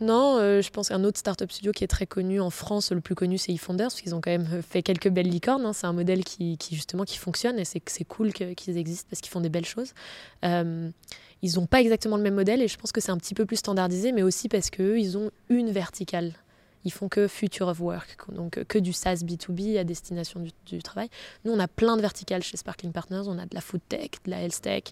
Non, 0.00 0.36
euh, 0.38 0.60
je 0.60 0.68
pense 0.70 0.88
qu'un 0.88 1.02
autre 1.04 1.18
startup 1.18 1.50
studio 1.50 1.72
qui 1.72 1.84
est 1.84 1.88
très 1.88 2.06
connu 2.06 2.40
en 2.40 2.50
France, 2.50 2.92
le 2.92 3.00
plus 3.00 3.14
connu, 3.14 3.38
c'est 3.38 3.52
eFounders, 3.52 3.86
parce 3.86 4.00
qu'ils 4.00 4.14
ont 4.14 4.20
quand 4.20 4.32
même 4.32 4.62
fait 4.62 4.82
quelques 4.82 5.08
belles 5.08 5.28
licornes. 5.28 5.64
hein. 5.64 5.72
C'est 5.72 5.86
un 5.86 5.92
modèle 5.92 6.24
qui, 6.24 6.58
justement 6.72 7.04
qui 7.04 7.16
fonctionne 7.16 7.58
et 7.58 7.64
c'est 7.64 8.04
cool 8.04 8.32
qu'ils 8.32 8.76
existent 8.76 9.06
parce 9.08 9.20
qu'ils 9.20 9.30
font 9.30 9.40
des 9.40 9.48
belles 9.48 9.64
choses. 9.64 9.94
Ils 11.42 11.54
n'ont 11.56 11.66
pas 11.66 11.80
exactement 11.80 12.16
le 12.16 12.22
même 12.22 12.34
modèle 12.34 12.62
et 12.62 12.68
je 12.68 12.76
pense 12.76 12.92
que 12.92 13.00
c'est 13.00 13.10
un 13.10 13.16
petit 13.16 13.34
peu 13.34 13.46
plus 13.46 13.56
standardisé, 13.56 14.12
mais 14.12 14.22
aussi 14.22 14.48
parce 14.48 14.70
qu'eux, 14.70 14.98
ils 14.98 15.18
ont 15.18 15.30
une 15.48 15.70
verticale. 15.70 16.32
Ils 16.84 16.92
font 16.92 17.08
que 17.08 17.28
Future 17.28 17.68
of 17.68 17.80
Work, 17.80 18.16
donc 18.32 18.58
euh, 18.58 18.64
que 18.64 18.78
du 18.78 18.92
SaaS 18.92 19.22
B2B 19.24 19.78
à 19.78 19.84
destination 19.84 20.44
du, 20.66 20.82
travail. 20.82 21.08
Nous, 21.44 21.52
on 21.52 21.58
a 21.58 21.68
plein 21.68 21.96
de 21.96 22.02
verticales 22.02 22.42
chez 22.42 22.56
Sparkling 22.56 22.92
Partners. 22.92 23.22
On 23.26 23.38
a 23.38 23.46
de 23.46 23.54
la 23.54 23.60
food 23.60 23.80
tech, 23.88 24.10
de 24.24 24.30
la 24.30 24.42
health 24.42 24.60
tech, 24.60 24.84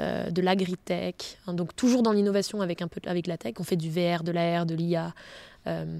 euh, 0.00 0.30
de 0.30 0.42
l'agri-tech. 0.42 1.14
hein, 1.46 1.54
donc 1.54 1.74
toujours 1.74 2.02
dans 2.02 2.12
l'innovation 2.12 2.60
avec 2.60 2.82
un 2.82 2.88
peu 2.88 3.00
avec 3.06 3.26
la 3.26 3.36
tech. 3.36 3.54
On 3.58 3.64
fait 3.64 3.76
du 3.76 3.90
VR, 3.90 4.22
de 4.22 4.32
l'AR, 4.32 4.66
de 4.66 4.74
l'IA. 4.74 5.14
euh, 5.66 5.98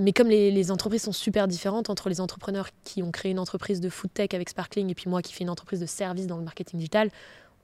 mais 0.00 0.14
comme 0.14 0.28
les, 0.28 0.70
entreprises 0.70 1.02
sont 1.02 1.12
super 1.12 1.46
différentes 1.46 1.90
entre 1.90 2.08
les 2.08 2.22
entrepreneurs 2.22 2.70
qui 2.82 3.02
ont 3.02 3.10
créé 3.10 3.30
une 3.30 3.38
entreprise 3.38 3.78
de 3.78 3.90
food 3.90 4.10
tech 4.14 4.28
avec 4.32 4.48
Sparkling 4.48 4.88
et 4.88 4.94
puis 4.94 5.10
moi 5.10 5.20
qui 5.20 5.34
fais 5.34 5.44
une 5.44 5.50
entreprise 5.50 5.80
de 5.80 5.86
service 5.86 6.26
dans 6.26 6.38
le 6.38 6.44
marketing 6.44 6.78
digital, 6.78 7.10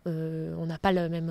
on 0.05 0.67
n'a 0.67 0.79
pas 0.79 0.93
le 0.93 1.09
même, 1.09 1.31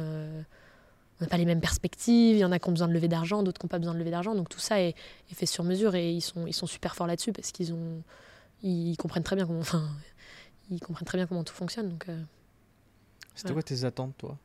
on 1.19 1.23
n'a 1.23 1.29
pas 1.29 1.37
les 1.37 1.45
mêmes 1.45 1.61
perspectives. 1.61 2.35
Il 2.35 2.39
y 2.39 2.45
en 2.45 2.51
a 2.51 2.59
qui 2.59 2.67
ont 2.69 2.71
besoin 2.73 2.87
de 2.87 2.93
lever 2.93 3.07
d'argent, 3.07 3.41
d'autres 3.43 3.59
qui 3.59 3.65
n'ont 3.65 3.69
pas 3.69 3.79
besoin 3.79 3.93
de 3.93 3.99
lever 3.99 4.11
d'argent. 4.11 4.35
Donc 4.35 4.49
tout 4.49 4.59
ça 4.59 4.81
est, 4.81 4.89
est 5.31 5.33
fait 5.35 5.45
sur 5.45 5.63
mesure 5.63 5.95
et 5.95 6.11
ils 6.11 6.21
sont, 6.21 6.45
ils 6.47 6.53
sont 6.53 6.67
super 6.67 6.95
forts 6.95 7.07
là-dessus 7.07 7.31
parce 7.33 7.51
qu'ils 7.51 7.73
ont, 7.73 8.03
ils 8.63 8.95
comprennent 8.97 9.23
très 9.23 9.35
bien 9.35 9.45
comment, 9.47 9.59
enfin, 9.61 9.83
ils 10.69 10.79
comprennent 10.79 11.07
très 11.07 11.17
bien 11.17 11.27
comment 11.27 11.43
tout 11.43 11.53
fonctionne. 11.55 11.89
Donc 11.89 12.07
euh, 12.09 12.21
C'était 13.35 13.53
quoi 13.53 13.63
tes 13.63 13.83
attentes, 13.83 14.13
toi? 14.17 14.37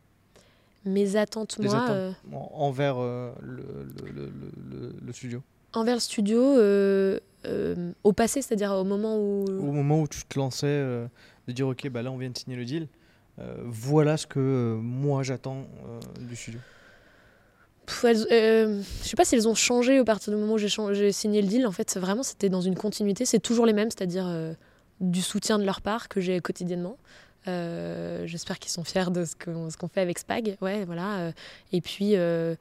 Mes 0.84 1.14
attentes, 1.16 1.56
Tes 1.60 1.66
moi, 1.68 1.76
attentes 1.76 1.90
euh, 1.96 2.12
en- 2.32 2.50
envers 2.54 2.96
euh, 2.98 3.32
le, 3.40 3.86
le- 5.04 5.12
studio? 5.12 5.42
Envers 5.74 5.94
le 5.94 6.00
studio, 6.00 6.40
au 8.04 8.12
passé, 8.12 8.42
c'est-à-dire 8.42 8.72
au 8.72 8.84
moment 8.84 9.16
où, 9.16 9.44
Au 9.46 9.72
moment 9.72 10.00
où 10.00 10.08
tu 10.08 10.24
te 10.24 10.38
lançais, 10.38 10.66
de 11.48 11.52
dire 11.52 11.68
ok, 11.68 11.88
bah 11.88 12.02
là 12.02 12.10
on 12.10 12.16
vient 12.18 12.30
de 12.30 12.36
signer 12.38 12.56
le 12.56 12.64
deal, 12.64 12.88
voilà 13.64 14.16
ce 14.16 14.26
que 14.26 14.38
euh, 14.38 14.76
moi 14.76 15.22
j'attends 15.22 15.66
euh, 15.88 16.00
du 16.28 16.36
studio. 16.36 16.60
Euh, 18.04 18.80
je 19.02 19.08
sais 19.08 19.16
pas 19.16 19.24
si 19.24 19.34
elles 19.34 19.48
ont 19.48 19.54
changé 19.54 20.00
au 20.00 20.04
partir 20.04 20.32
du 20.32 20.38
moment 20.38 20.54
où 20.54 20.58
j'ai 20.58 21.12
signé 21.12 21.42
le 21.42 21.48
deal. 21.48 21.66
En 21.66 21.72
fait, 21.72 21.96
vraiment, 21.98 22.22
c'était 22.22 22.48
dans 22.48 22.60
une 22.60 22.76
continuité. 22.76 23.24
C'est 23.26 23.40
toujours 23.40 23.66
les 23.66 23.72
mêmes, 23.72 23.90
c'est-à-dire 23.90 24.26
euh, 24.28 24.54
du 25.00 25.20
soutien 25.20 25.58
de 25.58 25.64
leur 25.64 25.80
part 25.80 26.08
que 26.08 26.20
j'ai 26.20 26.40
quotidiennement. 26.40 26.96
Euh, 27.48 28.24
J'espère 28.26 28.58
qu'ils 28.60 28.70
sont 28.70 28.84
fiers 28.84 29.10
de 29.10 29.24
ce 29.24 29.34
qu'on 29.76 29.88
fait 29.88 30.00
avec 30.00 30.18
Spag. 30.18 30.56
Ouais, 30.60 30.84
voilà. 30.84 31.18
euh, 31.18 31.32
Et 31.72 31.80
puis, 31.80 32.16
euh, 32.16 32.54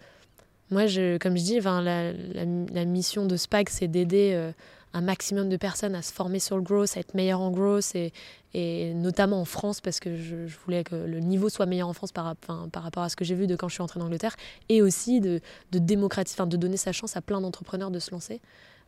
moi, 0.71 0.83
comme 1.19 1.37
je 1.37 1.43
dis, 1.43 1.59
la, 1.59 2.11
la- 2.13 2.85
mission 2.85 3.25
de 3.25 3.37
Spag, 3.37 3.69
c'est 3.69 3.87
d'aider 3.87 4.31
euh, 4.33 4.51
un 4.93 5.01
maximum 5.01 5.49
de 5.49 5.57
personnes 5.57 5.95
à 5.95 6.01
se 6.01 6.11
former 6.11 6.39
sur 6.39 6.57
le 6.57 6.61
growth, 6.61 6.97
à 6.97 6.99
être 6.99 7.13
meilleur 7.13 7.39
en 7.39 7.51
growth, 7.51 7.95
et, 7.95 8.11
et 8.53 8.93
notamment 8.93 9.39
en 9.39 9.45
France, 9.45 9.81
parce 9.81 9.99
que 9.99 10.17
je, 10.17 10.35
voulais 10.65 10.83
que 10.83 10.95
le 10.95 11.19
niveau 11.19 11.49
soit 11.49 11.65
meilleur 11.65 11.87
en 11.87 11.93
France 11.93 12.11
par, 12.11 12.35
par 12.35 12.83
rapport 12.83 13.03
à 13.03 13.09
ce 13.09 13.15
que 13.15 13.23
j'ai 13.23 13.35
vu 13.35 13.47
de 13.47 13.55
quand 13.55 13.69
je 13.69 13.75
suis 13.75 13.83
entrée 13.83 13.99
en 13.99 14.05
Angleterre, 14.05 14.35
et 14.69 14.81
aussi 14.81 15.21
de, 15.21 15.39
de 15.71 15.79
démocratiser, 15.79 16.35
enfin, 16.35 16.47
de 16.47 16.57
donner 16.57 16.77
sa 16.77 16.91
chance 16.91 17.15
à 17.15 17.21
plein 17.21 17.41
d'entrepreneurs 17.41 17.91
de 17.91 17.99
se 17.99 18.11
lancer 18.11 18.41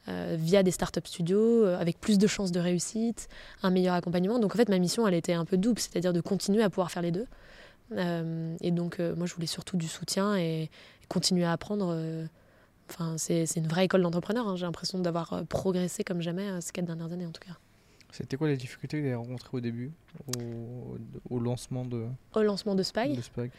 euh, 0.09 0.35
via 0.38 0.63
des 0.63 0.71
startup 0.71 1.07
studios, 1.07 1.63
euh, 1.63 1.80
avec 1.80 1.97
plus 1.97 2.17
de 2.17 2.27
chances 2.27 2.51
de 2.51 2.59
réussite, 2.59 3.30
un 3.61 3.69
meilleur 3.69 3.95
accompagnement. 3.95 4.38
Donc 4.38 4.53
en 4.53 4.57
fait, 4.57 4.67
ma 4.67 4.77
mission, 4.77 5.07
elle 5.07 5.13
était 5.13 5.31
un 5.31 5.45
peu 5.45 5.55
double, 5.55 5.80
c'est-à-dire 5.80 6.11
de 6.11 6.19
continuer 6.19 6.61
à 6.61 6.69
pouvoir 6.69 6.91
faire 6.91 7.01
les 7.01 7.11
deux. 7.11 7.25
Euh, 7.93 8.53
et 8.59 8.71
donc, 8.71 8.99
moi, 8.99 9.25
je 9.25 9.34
voulais 9.34 9.47
surtout 9.47 9.77
du 9.77 9.88
soutien 9.88 10.35
et 10.35 10.69
continuer 11.07 11.45
à 11.45 11.53
apprendre. 11.53 11.95
Enfin, 12.94 13.15
c'est 13.18 13.45
une 13.56 13.68
vraie 13.68 13.86
école 13.86 14.03
d'entrepreneur. 14.03 14.48
hein. 14.48 14.56
J'ai 14.56 14.65
l'impression 14.65 14.99
d'avoir 14.99 15.34
euh, 15.34 15.44
progressé 15.44 16.03
comme 16.03 16.22
jamais 16.22 16.48
euh, 16.48 16.61
ces 16.61 16.72
quatre 16.72 16.86
dernières 16.86 17.11
années, 17.11 17.26
en 17.26 17.32
tout 17.32 17.41
cas. 17.45 17.57
C'était 18.11 18.38
quoi 18.38 18.48
les 18.48 18.57
difficultés 18.57 19.02
que 19.02 19.07
tu 19.07 19.11
as 19.11 19.18
rencontrées 19.18 19.49
au 19.57 19.60
début, 19.60 19.91
au, 20.38 20.98
au 21.36 21.40
lancement 21.40 21.84
de, 21.84 22.06
Au 22.36 22.44
lancement 22.44 22.76
de 22.76 22.84
Spy, 22.84 23.15
de 23.18 23.49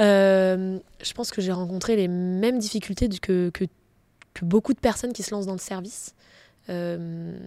Euh, 0.00 0.78
je 1.02 1.12
pense 1.14 1.30
que 1.30 1.40
j'ai 1.40 1.52
rencontré 1.52 1.96
les 1.96 2.08
mêmes 2.08 2.58
difficultés 2.58 3.08
que, 3.08 3.48
que, 3.48 3.64
que 4.34 4.44
beaucoup 4.44 4.74
de 4.74 4.78
personnes 4.78 5.14
qui 5.14 5.22
se 5.22 5.30
lancent 5.34 5.46
dans 5.46 5.52
le 5.54 5.58
service. 5.58 6.14
Euh, 6.68 7.38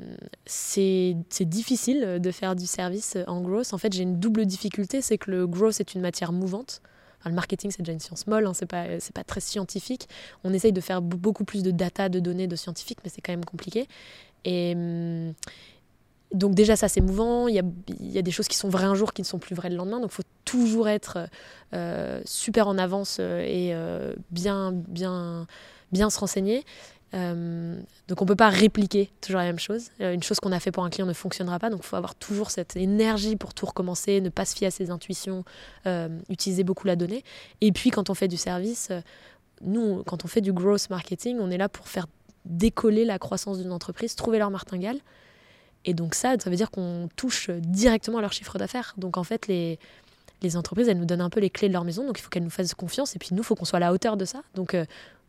c'est 0.47 1.15
difficile 1.41 2.17
de 2.19 2.31
faire 2.31 2.55
du 2.55 2.65
service 2.65 3.17
en 3.27 3.41
growth. 3.41 3.71
En 3.75 3.77
fait, 3.77 3.93
j'ai 3.93 4.01
une 4.01 4.19
double 4.19 4.47
difficulté, 4.47 5.01
c'est 5.01 5.19
que 5.19 5.29
le 5.29 5.45
growth 5.45 5.79
est 5.79 5.93
une 5.93 6.01
matière 6.01 6.31
mouvante. 6.31 6.81
Le 7.29 7.35
marketing, 7.35 7.71
c'est 7.71 7.81
déjà 7.81 7.93
une 7.93 7.99
science 7.99 8.27
molle, 8.27 8.45
hein, 8.45 8.53
c'est 8.53 8.65
pas, 8.65 8.85
pas 9.13 9.23
très 9.23 9.41
scientifique. 9.41 10.07
On 10.43 10.53
essaye 10.53 10.73
de 10.73 10.81
faire 10.81 11.01
beaucoup 11.01 11.43
plus 11.43 11.63
de 11.63 11.71
data, 11.71 12.09
de 12.09 12.19
données, 12.19 12.47
de 12.47 12.55
scientifiques, 12.55 12.99
mais 13.03 13.09
c'est 13.09 13.21
quand 13.21 13.33
même 13.33 13.45
compliqué. 13.45 13.87
Et 14.43 14.73
hum, 14.75 15.33
donc 16.33 16.55
déjà, 16.55 16.75
ça, 16.75 16.87
c'est 16.87 17.01
mouvant. 17.01 17.47
Il 17.47 17.55
y 17.55 17.59
a, 17.59 17.63
y 17.99 18.17
a 18.17 18.21
des 18.21 18.31
choses 18.31 18.47
qui 18.47 18.55
sont 18.57 18.69
vraies 18.69 18.85
un 18.85 18.95
jour 18.95 19.13
qui 19.13 19.21
ne 19.21 19.27
sont 19.27 19.39
plus 19.39 19.55
vraies 19.55 19.69
le 19.69 19.75
lendemain. 19.75 19.99
Donc, 19.99 20.11
il 20.11 20.15
faut 20.15 20.23
toujours 20.45 20.87
être 20.87 21.27
euh, 21.73 22.21
super 22.25 22.67
en 22.67 22.77
avance 22.77 23.17
euh, 23.19 23.41
et 23.41 23.73
euh, 23.73 24.13
bien, 24.31 24.71
bien, 24.71 25.47
bien 25.91 26.09
se 26.09 26.19
renseigner. 26.19 26.63
Euh, 27.13 27.81
donc 28.07 28.21
on 28.21 28.25
peut 28.25 28.35
pas 28.35 28.49
répliquer 28.49 29.11
toujours 29.21 29.39
la 29.39 29.45
même 29.45 29.59
chose. 29.59 29.89
Euh, 29.99 30.13
une 30.13 30.23
chose 30.23 30.39
qu'on 30.39 30.51
a 30.51 30.59
fait 30.59 30.71
pour 30.71 30.83
un 30.83 30.89
client 30.89 31.05
ne 31.05 31.13
fonctionnera 31.13 31.59
pas, 31.59 31.69
donc 31.69 31.81
il 31.83 31.85
faut 31.85 31.97
avoir 31.97 32.15
toujours 32.15 32.51
cette 32.51 32.75
énergie 32.75 33.35
pour 33.35 33.53
tout 33.53 33.65
recommencer, 33.65 34.21
ne 34.21 34.29
pas 34.29 34.45
se 34.45 34.55
fier 34.55 34.67
à 34.67 34.71
ses 34.71 34.91
intuitions, 34.91 35.43
euh, 35.87 36.07
utiliser 36.29 36.63
beaucoup 36.63 36.87
la 36.87 36.95
donnée. 36.95 37.23
Et 37.59 37.71
puis 37.71 37.89
quand 37.91 38.09
on 38.09 38.13
fait 38.13 38.27
du 38.27 38.37
service, 38.37 38.91
nous, 39.61 40.03
quand 40.03 40.23
on 40.23 40.27
fait 40.27 40.41
du 40.41 40.53
growth 40.53 40.89
marketing, 40.89 41.37
on 41.39 41.51
est 41.51 41.57
là 41.57 41.69
pour 41.69 41.87
faire 41.87 42.07
décoller 42.45 43.05
la 43.05 43.19
croissance 43.19 43.59
d'une 43.59 43.71
entreprise, 43.71 44.15
trouver 44.15 44.39
leur 44.39 44.49
martingale. 44.49 44.97
Et 45.83 45.93
donc 45.93 46.15
ça, 46.15 46.35
ça 46.39 46.49
veut 46.49 46.55
dire 46.55 46.71
qu'on 46.71 47.09
touche 47.15 47.49
directement 47.49 48.19
à 48.19 48.21
leur 48.21 48.33
chiffre 48.33 48.57
d'affaires. 48.57 48.93
Donc 48.97 49.17
en 49.17 49.23
fait, 49.23 49.47
les, 49.47 49.79
les 50.41 50.55
entreprises, 50.55 50.87
elles 50.87 50.97
nous 50.97 51.05
donnent 51.05 51.21
un 51.21 51.29
peu 51.29 51.39
les 51.39 51.49
clés 51.49 51.67
de 51.67 51.73
leur 51.73 51.83
maison, 51.83 52.05
donc 52.05 52.19
il 52.19 52.21
faut 52.21 52.29
qu'elles 52.29 52.43
nous 52.43 52.49
fassent 52.49 52.73
confiance, 52.73 53.15
et 53.15 53.19
puis 53.19 53.29
nous, 53.31 53.41
il 53.41 53.45
faut 53.45 53.55
qu'on 53.55 53.65
soit 53.65 53.77
à 53.77 53.81
la 53.81 53.91
hauteur 53.91 54.15
de 54.15 54.25
ça. 54.25 54.41
Donc 54.55 54.75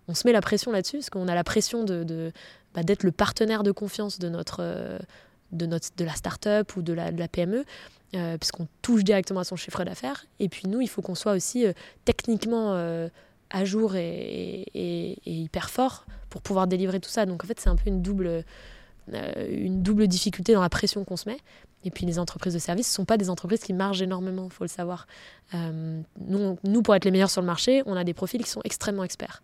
on 0.08 0.14
se 0.14 0.26
met 0.26 0.32
la 0.32 0.40
pression 0.40 0.72
là-dessus, 0.72 0.98
parce 0.98 1.10
qu'on 1.10 1.28
a 1.28 1.34
la 1.34 1.44
pression 1.44 1.84
de, 1.84 2.32
bah, 2.74 2.82
d'être 2.82 3.02
le 3.02 3.12
partenaire 3.12 3.62
de 3.62 3.72
confiance 3.72 4.18
de, 4.18 4.28
notre, 4.28 4.58
euh, 4.60 4.98
de, 5.52 5.66
notre, 5.66 5.88
de 5.96 6.04
la 6.04 6.14
start-up 6.14 6.76
ou 6.76 6.82
de 6.82 6.92
la, 6.92 7.28
PME, 7.28 7.64
euh, 8.14 8.38
puisqu'on 8.38 8.66
touche 8.82 9.04
directement 9.04 9.40
à 9.40 9.44
son 9.44 9.56
chiffre 9.56 9.84
d'affaires. 9.84 10.26
Et 10.40 10.48
puis 10.48 10.68
nous, 10.68 10.80
il 10.80 10.88
faut 10.88 11.02
qu'on 11.02 11.14
soit 11.14 11.32
aussi 11.32 11.66
euh, 11.66 11.72
techniquement 12.04 12.74
à 13.50 13.64
jour 13.64 13.96
et, 13.96 15.18
hyper 15.24 15.70
fort 15.70 16.06
pour 16.30 16.42
pouvoir 16.42 16.66
délivrer 16.66 17.00
tout 17.00 17.10
ça. 17.10 17.26
Donc 17.26 17.44
en 17.44 17.46
fait, 17.46 17.60
c'est 17.60 17.68
un 17.68 17.76
peu 17.76 17.88
une 17.88 18.02
double, 18.02 18.44
une 19.12 19.82
double 19.82 20.08
difficulté 20.08 20.54
dans 20.54 20.62
la 20.62 20.70
pression 20.70 21.04
qu'on 21.04 21.16
se 21.16 21.28
met. 21.28 21.38
Et 21.84 21.90
puis 21.90 22.06
les 22.06 22.18
entreprises 22.18 22.54
de 22.54 22.58
services 22.58 22.88
ne 22.90 22.94
sont 22.94 23.04
pas 23.04 23.18
des 23.18 23.28
entreprises 23.28 23.60
qui 23.60 23.72
margent 23.72 24.02
énormément, 24.02 24.44
il 24.44 24.52
faut 24.52 24.64
le 24.64 24.68
savoir. 24.68 25.06
Nous, 25.52 26.58
nous, 26.64 26.82
pour 26.82 26.94
être 26.94 27.04
les 27.04 27.10
meilleurs 27.10 27.30
sur 27.30 27.42
le 27.42 27.46
marché, 27.46 27.82
on 27.86 27.96
a 27.96 28.04
des 28.04 28.14
profils 28.14 28.42
qui 28.42 28.50
sont 28.50 28.62
extrêmement 28.64 29.04
experts. 29.04 29.42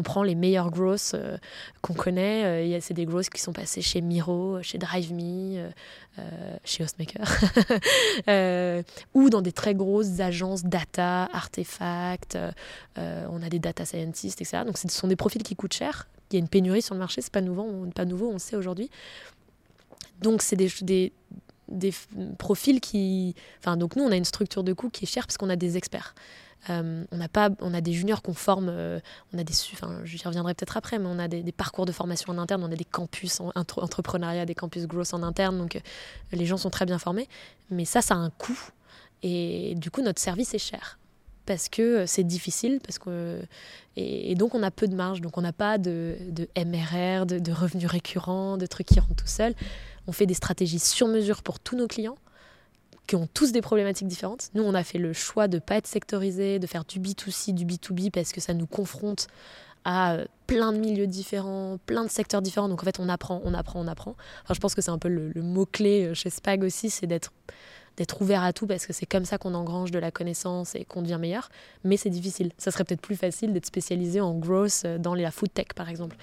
On 0.00 0.02
prend 0.02 0.22
les 0.22 0.34
meilleurs 0.34 0.70
growths 0.70 1.12
euh, 1.12 1.36
qu'on 1.82 1.92
connaît. 1.92 2.64
Euh, 2.64 2.78
c'est 2.80 2.94
des 2.94 3.04
growths 3.04 3.28
qui 3.28 3.38
sont 3.38 3.52
passés 3.52 3.82
chez 3.82 4.00
Miro, 4.00 4.62
chez 4.62 4.78
DriveMe, 4.78 5.58
euh, 5.58 5.70
euh, 6.18 6.56
chez 6.64 6.82
Hostmaker, 6.82 7.28
ou 9.14 9.28
dans 9.28 9.42
des 9.42 9.52
très 9.52 9.74
grosses 9.74 10.20
agences 10.20 10.64
data, 10.64 11.28
artefacts. 11.34 12.38
on 12.96 13.42
a 13.42 13.48
des 13.50 13.58
data 13.58 13.84
scientists, 13.84 14.40
etc. 14.40 14.62
Donc, 14.64 14.78
ce 14.78 14.88
sont 14.88 15.06
des 15.06 15.16
profils 15.16 15.42
qui 15.42 15.54
coûtent 15.54 15.74
cher. 15.74 16.08
Il 16.30 16.36
y 16.36 16.38
a 16.38 16.40
une 16.40 16.48
pénurie 16.48 16.80
sur 16.80 16.94
le 16.94 17.00
marché, 17.00 17.20
c'est 17.20 17.32
pas 17.32 17.42
nouveau, 17.42 17.64
on, 17.64 17.90
pas 17.90 18.06
nouveau, 18.06 18.30
on 18.30 18.34
le 18.34 18.38
sait 18.38 18.56
aujourd'hui. 18.56 18.88
Donc, 20.22 20.40
c'est 20.40 20.56
des, 20.56 21.12
des, 21.68 21.92
profils 22.38 22.80
qui. 22.80 23.34
Enfin, 23.58 23.76
donc, 23.76 23.96
nous, 23.96 24.04
on 24.04 24.12
a 24.12 24.16
une 24.16 24.24
structure 24.24 24.64
de 24.64 24.72
coût 24.72 24.88
qui 24.88 25.04
est 25.04 25.08
chère 25.08 25.26
parce 25.26 25.36
qu'on 25.36 25.50
a 25.50 25.56
des 25.56 25.76
experts. 25.76 26.14
Euh, 26.68 27.04
on, 27.10 27.20
a 27.20 27.28
pas, 27.28 27.50
on 27.60 27.72
a 27.72 27.80
des 27.80 27.92
juniors 27.92 28.20
qu'on 28.20 28.34
forme, 28.34 28.68
euh, 28.70 29.00
on 29.32 29.38
a 29.38 29.44
des, 29.44 29.54
enfin, 29.72 30.00
j'y 30.04 30.22
reviendrai 30.22 30.54
peut-être 30.54 30.76
après, 30.76 30.98
mais 30.98 31.06
on 31.08 31.18
a 31.18 31.26
des, 31.26 31.52
parcours 31.52 31.86
de 31.86 31.92
formation 31.92 32.32
en 32.32 32.38
interne, 32.38 32.62
on 32.62 32.70
a 32.70 32.76
des 32.76 32.84
campus 32.84 33.40
en 33.40 33.50
entre, 33.54 33.82
entrepreneuriat, 33.82 34.44
des 34.44 34.54
campus 34.54 34.86
growth 34.86 35.14
en 35.14 35.22
interne, 35.22 35.56
donc 35.56 35.76
euh, 35.76 35.80
les 36.32 36.44
gens 36.44 36.58
sont 36.58 36.70
très 36.70 36.84
bien 36.84 36.98
formés. 36.98 37.28
Mais 37.70 37.84
ça, 37.84 38.02
ça 38.02 38.14
a 38.14 38.18
un 38.18 38.30
coût. 38.30 38.58
Et 39.22 39.74
du 39.76 39.90
coup, 39.90 40.02
notre 40.02 40.20
service 40.20 40.54
est 40.54 40.58
cher 40.58 40.98
parce 41.46 41.68
que 41.68 42.06
c'est 42.06 42.22
difficile, 42.22 42.80
parce 42.84 42.98
que 42.98 43.40
et, 43.96 44.34
donc 44.34 44.54
on 44.54 44.62
a 44.62 44.70
peu 44.70 44.86
de 44.86 44.94
marge, 44.94 45.20
donc 45.20 45.36
on 45.36 45.40
n'a 45.40 45.52
pas 45.52 45.78
de, 45.78 46.16
de 46.28 46.48
MRR, 46.56 47.26
de, 47.26 47.38
de, 47.38 47.52
revenus 47.52 47.86
récurrents, 47.86 48.56
de 48.56 48.66
trucs 48.66 48.86
qui 48.86 49.00
rentrent 49.00 49.16
tout 49.16 49.26
seuls. 49.26 49.54
On 50.06 50.12
fait 50.12 50.26
des 50.26 50.34
stratégies 50.34 50.78
sur 50.78 51.08
mesure 51.08 51.42
pour 51.42 51.58
tous 51.58 51.76
nos 51.76 51.88
clients 51.88 52.18
qui 53.10 53.16
ont 53.16 53.26
tous 53.34 53.50
des 53.50 53.60
problématiques 53.60 54.06
différentes. 54.06 54.50
Nous, 54.54 54.62
on 54.62 54.72
a 54.72 54.84
fait 54.84 54.98
le 54.98 55.12
choix 55.12 55.48
de 55.48 55.56
ne 55.56 55.60
pas 55.60 55.74
être 55.74 55.88
sectorisé, 55.88 56.60
de 56.60 56.66
faire 56.68 56.84
du 56.84 57.00
B2C, 57.00 57.52
du 57.52 57.66
B2B, 57.66 58.12
parce 58.12 58.30
que 58.30 58.40
ça 58.40 58.54
nous 58.54 58.68
confronte 58.68 59.26
à 59.84 60.18
plein 60.46 60.72
de 60.72 60.78
milieux 60.78 61.08
différents, 61.08 61.78
plein 61.86 62.04
de 62.04 62.08
secteurs 62.08 62.40
différents. 62.40 62.68
Donc 62.68 62.82
en 62.82 62.84
fait, 62.84 63.00
on 63.00 63.08
apprend, 63.08 63.40
on 63.44 63.52
apprend, 63.52 63.80
on 63.80 63.88
apprend. 63.88 64.14
Enfin, 64.44 64.54
je 64.54 64.60
pense 64.60 64.76
que 64.76 64.80
c'est 64.80 64.92
un 64.92 64.98
peu 64.98 65.08
le, 65.08 65.32
le 65.34 65.42
mot-clé 65.42 66.14
chez 66.14 66.30
Spag 66.30 66.62
aussi, 66.62 66.88
c'est 66.88 67.08
d'être 67.08 67.32
d'être 67.96 68.22
ouvert 68.22 68.44
à 68.44 68.52
tout 68.52 68.68
parce 68.68 68.86
que 68.86 68.92
c'est 68.92 69.06
comme 69.06 69.24
ça 69.24 69.36
qu'on 69.36 69.54
engrange 69.54 69.90
de 69.90 69.98
la 69.98 70.12
connaissance 70.12 70.76
et 70.76 70.84
qu'on 70.84 71.02
devient 71.02 71.18
meilleur. 71.20 71.48
Mais 71.82 71.96
c'est 71.96 72.10
difficile. 72.10 72.52
Ça 72.58 72.70
serait 72.70 72.84
peut-être 72.84 73.00
plus 73.00 73.16
facile 73.16 73.52
d'être 73.52 73.66
spécialisé 73.66 74.20
en 74.20 74.34
growth 74.38 74.86
dans 75.00 75.16
la 75.16 75.32
food 75.32 75.52
tech, 75.52 75.66
par 75.74 75.88
exemple. 75.88 76.16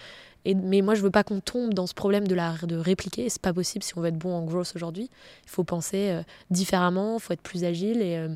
Mais 0.55 0.81
moi, 0.81 0.95
je 0.95 1.01
veux 1.01 1.11
pas 1.11 1.23
qu'on 1.23 1.39
tombe 1.39 1.73
dans 1.73 1.87
ce 1.87 1.93
problème 1.93 2.27
de, 2.27 2.35
la, 2.35 2.53
de 2.63 2.77
répliquer. 2.77 3.29
C'est 3.29 3.41
pas 3.41 3.53
possible 3.53 3.83
si 3.83 3.97
on 3.97 4.01
veut 4.01 4.07
être 4.07 4.17
bon 4.17 4.33
en 4.33 4.43
growth 4.43 4.73
aujourd'hui. 4.75 5.09
Il 5.43 5.49
faut 5.49 5.63
penser 5.63 6.09
euh, 6.09 6.21
différemment, 6.51 7.15
il 7.15 7.19
faut 7.19 7.33
être 7.33 7.41
plus 7.41 7.63
agile. 7.63 8.01
Et, 8.01 8.17
euh, 8.17 8.29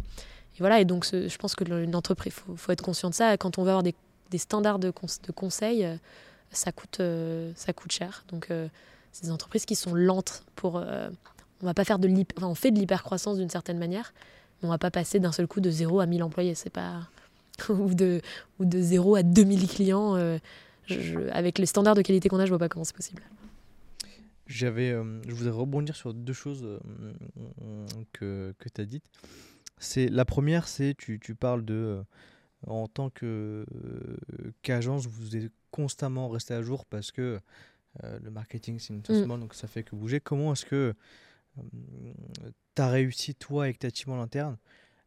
voilà. 0.59 0.79
Et 0.81 0.85
donc, 0.85 1.05
je 1.05 1.35
pense 1.37 1.55
que 1.55 1.63
une 1.63 1.95
entreprise, 1.95 2.33
faut, 2.33 2.55
faut, 2.55 2.71
être 2.71 2.83
conscient 2.83 3.09
de 3.09 3.15
ça. 3.15 3.37
Quand 3.37 3.57
on 3.57 3.63
veut 3.63 3.69
avoir 3.69 3.83
des, 3.83 3.95
des 4.29 4.37
standards 4.37 4.79
de, 4.79 4.91
cons, 4.91 5.07
euh, 5.63 5.95
ça, 6.51 6.71
coûte, 6.71 7.01
ça 7.55 7.73
coûte 7.73 7.91
cher. 7.91 8.25
Donc, 8.29 8.49
c'est 9.11 9.23
des 9.23 9.31
entreprises 9.31 9.65
qui 9.65 9.75
sont 9.75 9.95
lentes 9.95 10.43
pour. 10.55 10.75
on 10.75 11.65
va 11.65 11.73
pas 11.73 11.85
faire 11.85 11.97
de. 11.97 12.09
Enfin, 12.37 12.47
on 12.47 12.55
fait 12.55 12.71
de 12.71 12.77
l'hypercroissance 12.77 13.37
d'une 13.37 13.49
certaine 13.49 13.79
manière, 13.79 14.13
mais 14.61 14.67
on 14.67 14.71
va 14.71 14.77
pas 14.77 14.91
passer 14.91 15.19
d'un 15.19 15.31
seul 15.31 15.47
coup 15.47 15.61
de 15.61 15.71
0 15.71 15.99
à 15.99 16.05
1000 16.05 16.23
employés. 16.23 16.55
C'est 16.55 16.69
pas. 16.69 17.07
ou, 17.69 17.93
de, 17.93 18.21
ou 18.59 18.65
de 18.65 18.81
0 18.81 19.15
à 19.15 19.23
2000 19.23 19.67
clients 19.67 20.15
je, 20.91 21.19
avec 21.31 21.57
les 21.57 21.65
standards 21.65 21.95
de 21.95 22.01
qualité 22.01 22.29
qu'on 22.29 22.39
a, 22.39 22.45
je 22.45 22.49
vois 22.51 22.59
pas 22.59 22.69
comment 22.69 22.83
c'est 22.83 22.95
possible. 22.95 23.23
J'avais, 24.51 24.91
euh, 24.91 25.21
je 25.27 25.33
voudrais 25.33 25.51
rebondir 25.51 25.95
sur 25.95 26.13
deux 26.13 26.33
choses 26.33 26.63
euh, 26.63 26.79
que, 28.11 28.53
que 28.59 28.69
tu 28.69 28.81
as 28.81 28.85
dites. 28.85 29.05
C'est, 29.77 30.09
la 30.09 30.25
première, 30.25 30.67
c'est 30.67 30.93
tu, 30.93 31.19
tu 31.19 31.35
parles 31.35 31.63
de, 31.63 31.73
euh, 31.73 32.03
en 32.67 32.87
tant 32.87 33.09
que, 33.09 33.65
qu'agence, 34.61 35.07
vous 35.07 35.37
êtes 35.37 35.53
constamment 35.71 36.27
resté 36.27 36.53
à 36.53 36.61
jour 36.61 36.85
parce 36.85 37.11
que 37.11 37.39
le 38.03 38.29
marketing, 38.29 38.79
c'est 38.79 38.93
une 38.93 39.01
mm. 39.01 39.39
donc 39.39 39.53
ça 39.53 39.67
fait 39.67 39.83
que 39.83 39.95
bouger. 39.95 40.19
Comment 40.19 40.53
est-ce 40.53 40.65
que 40.65 40.93
tu 41.57 42.81
as 42.81 42.89
réussi, 42.89 43.35
toi, 43.35 43.63
avec 43.63 43.79
ta 43.79 43.89
team 43.89 44.13
en 44.13 44.21
interne, 44.21 44.57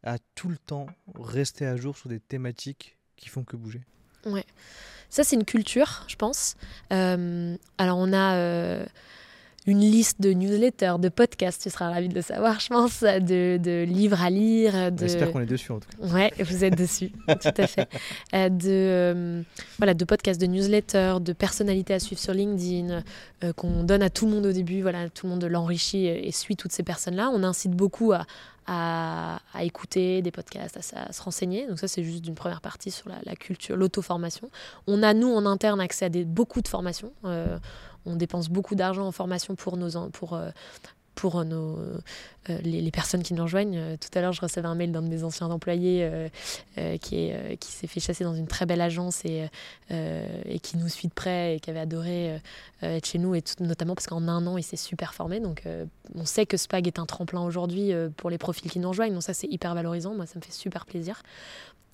à 0.02 0.18
tout 0.34 0.48
le 0.48 0.58
temps 0.58 0.86
rester 1.14 1.66
à 1.66 1.76
jour 1.76 1.96
sur 1.96 2.08
des 2.08 2.20
thématiques 2.20 2.98
qui 3.16 3.28
font 3.28 3.44
que 3.44 3.56
bouger? 3.56 3.82
Ouais. 4.26 4.44
Ça, 5.14 5.22
c'est 5.22 5.36
une 5.36 5.44
culture, 5.44 6.02
je 6.08 6.16
pense. 6.16 6.56
Euh, 6.92 7.56
alors, 7.78 7.98
on 7.98 8.12
a 8.12 8.34
euh, 8.34 8.84
une 9.64 9.78
liste 9.78 10.20
de 10.20 10.32
newsletters, 10.32 10.96
de 10.98 11.08
podcasts, 11.08 11.62
tu 11.62 11.70
seras 11.70 11.90
ravi 11.90 12.08
de 12.08 12.16
le 12.16 12.20
savoir, 12.20 12.58
je 12.58 12.66
pense, 12.66 13.02
de, 13.02 13.56
de 13.58 13.84
livres 13.84 14.20
à 14.20 14.28
lire. 14.28 14.90
De... 14.90 14.98
J'espère 14.98 15.30
qu'on 15.30 15.40
est 15.40 15.46
dessus, 15.46 15.70
en 15.70 15.78
tout 15.78 15.88
cas. 15.88 16.08
Ouais, 16.12 16.32
vous 16.40 16.64
êtes 16.64 16.76
dessus, 16.76 17.12
tout 17.28 17.54
à 17.56 17.66
fait. 17.68 17.88
Euh, 18.34 18.48
de, 18.48 19.44
voilà, 19.78 19.94
de 19.94 20.04
podcasts, 20.04 20.40
de 20.40 20.46
newsletters, 20.46 21.18
de 21.20 21.32
personnalités 21.32 21.94
à 21.94 22.00
suivre 22.00 22.20
sur 22.20 22.34
LinkedIn, 22.34 23.04
qu'on 23.54 23.84
donne 23.84 24.02
à 24.02 24.10
tout 24.10 24.26
le 24.26 24.32
monde 24.32 24.46
au 24.46 24.52
début. 24.52 24.82
Voilà, 24.82 25.08
tout 25.10 25.26
le 25.26 25.30
monde 25.30 25.44
l'enrichit 25.44 26.06
et 26.06 26.32
suit 26.32 26.56
toutes 26.56 26.72
ces 26.72 26.82
personnes-là. 26.82 27.30
On 27.32 27.44
incite 27.44 27.70
beaucoup 27.70 28.12
à, 28.12 28.26
à, 28.66 29.40
écouter 29.60 30.22
des 30.22 30.30
podcasts, 30.30 30.78
à, 30.94 31.12
se 31.12 31.22
renseigner. 31.22 31.66
Donc 31.66 31.78
ça, 31.78 31.88
c'est 31.88 32.04
juste 32.04 32.22
d'une 32.22 32.34
première 32.34 32.60
partie 32.60 32.90
sur 32.90 33.08
la, 33.08 33.16
la 33.24 33.36
culture, 33.36 33.76
l'auto-formation. 33.76 34.50
On 34.86 35.02
a, 35.02 35.14
nous, 35.14 35.32
en 35.32 35.46
interne, 35.46 35.80
accès 35.80 36.06
à 36.06 36.08
des, 36.08 36.24
beaucoup 36.24 36.60
de 36.60 36.68
formations. 36.68 37.12
Euh, 37.24 37.58
on 38.06 38.16
dépense 38.16 38.48
beaucoup 38.48 38.74
d'argent 38.74 39.06
en 39.06 39.12
formation 39.12 39.54
pour 39.54 39.76
nos, 39.76 40.08
pour, 40.10 40.34
euh, 40.34 40.50
pour 41.14 41.44
nos, 41.44 41.78
euh, 42.50 42.58
les, 42.62 42.90
personnes 42.90 43.22
qui 43.22 43.34
nous 43.34 43.42
rejoignent. 43.42 43.78
Euh, 43.78 43.96
tout 43.96 44.16
à 44.16 44.20
l'heure, 44.20 44.32
je 44.32 44.40
recevais 44.40 44.66
un 44.66 44.74
mail 44.74 44.92
d'un 44.92 45.02
de 45.02 45.08
mes 45.08 45.24
anciens 45.24 45.50
employés 45.50 46.04
euh, 46.04 46.28
euh, 46.78 46.98
qui, 46.98 47.16
est, 47.16 47.56
qui 47.58 47.72
s'est 47.72 47.86
fait 47.86 48.00
chasser 48.00 48.24
dans 48.24 48.34
une 48.34 48.46
très 48.46 48.66
belle 48.66 48.80
agence 48.80 49.24
et, 49.24 49.48
qui 50.62 50.76
nous 50.76 50.88
suit 50.88 51.08
de 51.08 51.12
près 51.12 51.56
et 51.56 51.60
qui 51.60 51.70
avait 51.70 51.80
adoré 51.80 52.40
être 52.82 53.06
chez 53.06 53.18
nous, 53.18 53.34
et 53.34 53.42
notamment 53.60 53.94
parce 53.94 54.06
qu'en 54.06 54.28
un 54.28 54.46
an, 54.46 54.58
il 54.58 54.62
s'est 54.62 54.76
super 54.76 55.14
formé. 55.14 55.40
Donc, 55.40 55.64
on 56.14 56.24
sait 56.24 56.46
que 56.46 56.56
Spag 56.56 56.86
est 56.86 56.98
un 56.98 57.06
tremplin 57.06 57.42
aujourd'hui 57.42 57.92
pour 58.16 58.30
les 58.30 58.38
profils 58.38 58.70
qui 58.70 58.78
nous 58.78 58.88
rejoignent. 58.88 59.12
Donc, 59.12 59.22
ça, 59.22 59.34
c'est 59.34 59.46
hyper 59.46 59.74
valorisant. 59.74 60.14
Moi, 60.14 60.26
ça 60.26 60.38
me 60.38 60.44
fait 60.44 60.52
super 60.52 60.86
plaisir. 60.86 61.22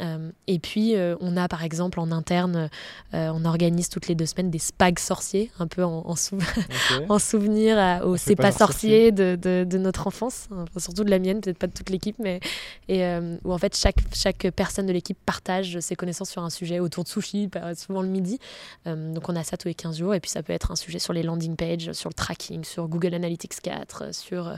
Euh, 0.00 0.30
et 0.46 0.58
puis, 0.58 0.96
euh, 0.96 1.16
on 1.20 1.36
a 1.36 1.48
par 1.48 1.62
exemple 1.62 2.00
en 2.00 2.10
interne, 2.10 2.70
euh, 3.14 3.30
on 3.34 3.44
organise 3.44 3.88
toutes 3.88 4.08
les 4.08 4.14
deux 4.14 4.26
semaines 4.26 4.50
des 4.50 4.58
spags 4.58 4.98
sorciers, 4.98 5.50
un 5.58 5.66
peu 5.66 5.84
en, 5.84 6.02
en, 6.06 6.16
sou 6.16 6.36
okay. 6.36 7.06
en 7.08 7.18
souvenir 7.18 7.78
à, 7.78 8.06
au 8.06 8.16
C'est 8.16 8.36
pas, 8.36 8.52
sorcier 8.52 9.12
de, 9.12 9.36
de, 9.36 9.64
de, 9.64 9.78
notre 9.78 10.06
enfance, 10.06 10.48
enfin, 10.50 10.80
surtout 10.80 11.04
de 11.04 11.10
la 11.10 11.18
mienne, 11.18 11.40
peut-être 11.40 11.58
pas 11.58 11.66
de 11.66 11.72
toute 11.72 11.90
l'équipe, 11.90 12.16
mais 12.18 12.40
et, 12.88 13.04
où 13.44 13.52
en 13.52 13.58
fait 13.58 13.76
chaque, 13.76 13.98
chaque 14.12 14.48
personne 14.50 14.86
de 14.86 14.92
l'équipe 14.92 15.18
partage 15.24 15.78
ses 15.80 15.96
connaissances 15.96 16.30
sur 16.30 16.42
un 16.42 16.50
sujet 16.50 16.80
autour 16.80 17.04
de 17.04 17.08
sushi, 17.08 17.50
souvent 17.76 18.02
le 18.02 18.08
midi. 18.08 18.38
donc 18.86 19.28
on 19.28 19.36
a 19.36 19.44
ça 19.44 19.56
tous 19.56 19.68
les 19.68 19.74
15 19.74 19.98
jours, 19.98 20.14
et 20.14 20.20
puis 20.20 20.30
ça 20.30 20.42
peut 20.42 20.52
être 20.52 20.70
un 20.72 20.76
sujet 20.76 20.98
sur 20.98 21.12
les 21.12 21.22
landing 21.22 21.56
pages, 21.56 21.92
sur 21.92 22.08
le 22.08 22.14
tracking, 22.14 22.64
sur 22.64 22.88
Google 22.88 23.14
Analytics 23.14 23.60
4, 23.62 24.14
sur, 24.14 24.56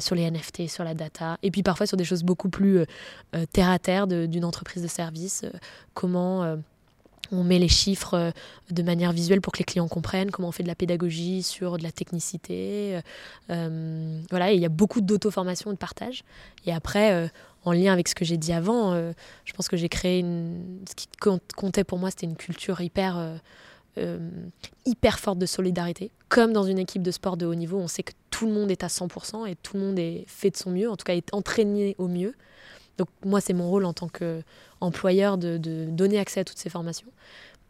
sur 0.00 0.14
les 0.14 0.30
NFT, 0.30 0.68
sur 0.68 0.84
la 0.84 0.94
data, 0.94 1.38
et 1.42 1.50
puis 1.50 1.62
parfois 1.62 1.86
sur 1.86 1.96
des 1.96 2.04
choses 2.04 2.22
beaucoup 2.22 2.48
plus 2.48 2.84
terre 3.52 3.70
à 3.70 3.78
terre 3.78 4.06
d'une 4.06 4.44
entreprise 4.48 4.82
de 4.82 4.88
service, 4.88 5.44
euh, 5.44 5.50
comment 5.94 6.42
euh, 6.42 6.56
on 7.30 7.44
met 7.44 7.58
les 7.58 7.68
chiffres 7.68 8.14
euh, 8.14 8.30
de 8.70 8.82
manière 8.82 9.12
visuelle 9.12 9.40
pour 9.40 9.52
que 9.52 9.58
les 9.58 9.64
clients 9.64 9.88
comprennent, 9.88 10.30
comment 10.30 10.48
on 10.48 10.52
fait 10.52 10.62
de 10.62 10.68
la 10.68 10.74
pédagogie 10.74 11.42
sur 11.42 11.78
de 11.78 11.82
la 11.82 11.92
technicité. 11.92 13.00
Voilà, 13.48 14.52
il 14.52 14.60
y 14.60 14.64
a 14.64 14.70
beaucoup 14.70 15.00
d'auto-formation 15.00 15.70
et 15.70 15.74
de 15.74 15.78
partage. 15.78 16.24
Et 16.66 16.72
après, 16.72 17.30
en 17.64 17.72
lien 17.72 17.92
avec 17.92 18.08
ce 18.08 18.14
que 18.14 18.24
j'ai 18.24 18.36
dit 18.36 18.52
avant, 18.52 18.94
je 18.94 19.52
pense 19.54 19.68
que 19.68 19.76
j'ai 19.76 19.88
créé 19.88 20.22
ce 20.22 20.94
qui 20.94 21.08
comptait 21.56 21.84
pour 21.84 21.98
moi, 21.98 22.10
c'était 22.10 22.26
une 22.26 22.36
culture 22.36 22.80
hyper, 22.80 23.40
hyper 24.86 25.18
forte 25.18 25.38
de 25.38 25.46
solidarité. 25.46 26.10
Comme 26.28 26.52
dans 26.52 26.64
une 26.64 26.78
équipe 26.78 27.02
de 27.02 27.10
sport 27.10 27.36
de 27.36 27.46
haut 27.46 27.54
niveau, 27.54 27.78
on 27.78 27.88
sait 27.88 28.02
que 28.02 28.12
tout 28.30 28.46
le 28.46 28.52
monde 28.52 28.70
est 28.70 28.84
à 28.84 28.88
100% 28.88 29.48
et 29.48 29.56
tout 29.56 29.76
le 29.76 29.82
monde 29.82 29.98
est 29.98 30.24
fait 30.28 30.50
de 30.50 30.56
son 30.56 30.70
mieux, 30.70 30.90
en 30.90 30.96
tout 30.96 31.04
cas 31.04 31.14
est 31.14 31.32
entraîné 31.32 31.96
au 31.98 32.06
mieux. 32.06 32.34
Donc 32.98 33.08
moi, 33.24 33.40
c'est 33.40 33.54
mon 33.54 33.68
rôle 33.70 33.84
en 33.84 33.92
tant 33.92 34.08
qu'employeur 34.08 35.38
de, 35.38 35.56
de, 35.56 35.86
donner 35.88 36.18
accès 36.18 36.40
à 36.40 36.44
toutes 36.44 36.58
ces 36.58 36.70
formations. 36.70 37.08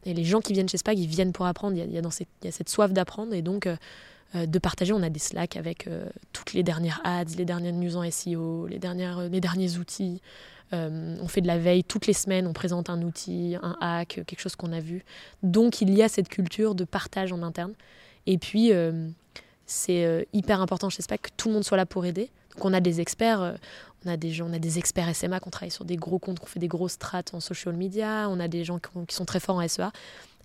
Et 0.05 0.15
les 0.15 0.25
gens 0.25 0.41
qui 0.41 0.53
viennent 0.53 0.69
chez 0.69 0.79
SPAG, 0.79 0.99
ils 0.99 1.07
viennent 1.07 1.33
pour 1.33 1.47
apprendre. 1.47 1.77
Il 1.77 1.93
y 1.93 1.99
a, 1.99 2.03
dans 2.03 2.11
ces, 2.11 2.27
il 2.43 2.47
y 2.47 2.49
a 2.49 2.53
cette 2.53 2.69
soif 2.69 2.93
d'apprendre 2.93 3.35
et 3.35 3.43
donc 3.43 3.67
euh, 3.67 4.47
de 4.47 4.59
partager. 4.59 4.93
On 4.93 5.03
a 5.03 5.11
des 5.11 5.19
Slack 5.19 5.57
avec 5.57 5.87
euh, 5.87 6.09
toutes 6.33 6.53
les 6.55 6.63
dernières 6.63 7.01
ads, 7.05 7.37
les 7.37 7.45
dernières 7.45 7.75
news 7.75 7.97
en 7.97 8.11
SEO, 8.11 8.67
les, 8.67 8.79
dernières, 8.79 9.29
les 9.29 9.41
derniers 9.41 9.77
outils. 9.77 10.21
Euh, 10.73 11.17
on 11.21 11.29
fait 11.29 11.41
de 11.41 11.47
la 11.47 11.59
veille 11.59 11.85
toutes 11.85 12.07
les 12.07 12.13
semaines, 12.13 12.47
on 12.47 12.53
présente 12.53 12.91
un 12.91 13.01
outil, 13.03 13.57
un 13.63 13.77
hack, 13.81 14.21
quelque 14.27 14.41
chose 14.41 14.57
qu'on 14.57 14.73
a 14.73 14.81
vu. 14.81 15.05
Donc 15.43 15.81
il 15.81 15.95
y 15.95 16.03
a 16.03 16.09
cette 16.09 16.29
culture 16.29 16.75
de 16.75 16.85
partage 16.85 17.33
en 17.33 17.43
interne. 17.43 17.73
Et 18.27 18.39
puis 18.39 18.73
euh, 18.73 19.09
c'est 19.67 20.05
euh, 20.05 20.23
hyper 20.33 20.61
important 20.61 20.91
chez 20.91 21.03
SPAC 21.03 21.23
que 21.23 21.31
tout 21.37 21.49
le 21.49 21.55
monde 21.55 21.65
soit 21.65 21.77
là 21.77 21.87
pour 21.87 22.05
aider. 22.05 22.31
Donc 22.55 22.65
on 22.65 22.75
a 22.75 22.81
des 22.81 23.01
experts, 23.01 23.57
on 24.05 24.11
a 24.11 24.17
des 24.17 24.31
gens, 24.31 24.49
on 24.49 24.53
a 24.53 24.59
des 24.59 24.79
experts 24.79 25.15
SMA 25.15 25.41
qui 25.41 25.51
travaille 25.51 25.71
sur 25.71 25.85
des 25.85 25.97
gros 25.97 26.19
comptes, 26.19 26.41
qui 26.41 26.47
fait 26.47 26.61
des 26.61 26.69
grosses 26.69 26.93
strates 26.93 27.35
en 27.35 27.41
social 27.41 27.75
media, 27.75 28.29
on 28.31 28.39
a 28.39 28.49
des 28.49 28.65
gens 28.65 28.79
qui, 28.79 28.97
ont, 28.97 29.05
qui 29.05 29.15
sont 29.15 29.25
très 29.25 29.41
forts 29.41 29.57
en 29.57 29.67
SEA. 29.67 29.91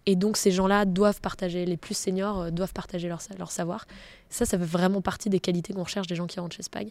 Et 0.06 0.16
donc 0.16 0.38
ces 0.38 0.52
gens-là 0.52 0.86
doivent 0.86 1.22
partager, 1.22 1.66
les 1.66 1.78
plus 1.78 1.96
seniors 1.96 2.42
euh, 2.42 2.52
doivent 2.52 2.74
partager 2.74 3.08
leur, 3.08 3.20
leur 3.38 3.52
savoir. 3.52 3.86
Ça, 4.30 4.46
ça 4.46 4.58
fait 4.58 4.66
vraiment 4.66 5.02
partie 5.02 5.30
des 5.30 5.40
qualités 5.40 5.74
qu'on 5.74 5.84
recherche 5.84 6.08
des 6.08 6.16
gens 6.16 6.28
qui 6.28 6.40
rentrent 6.40 6.56
chez 6.56 6.64
Spag. 6.64 6.90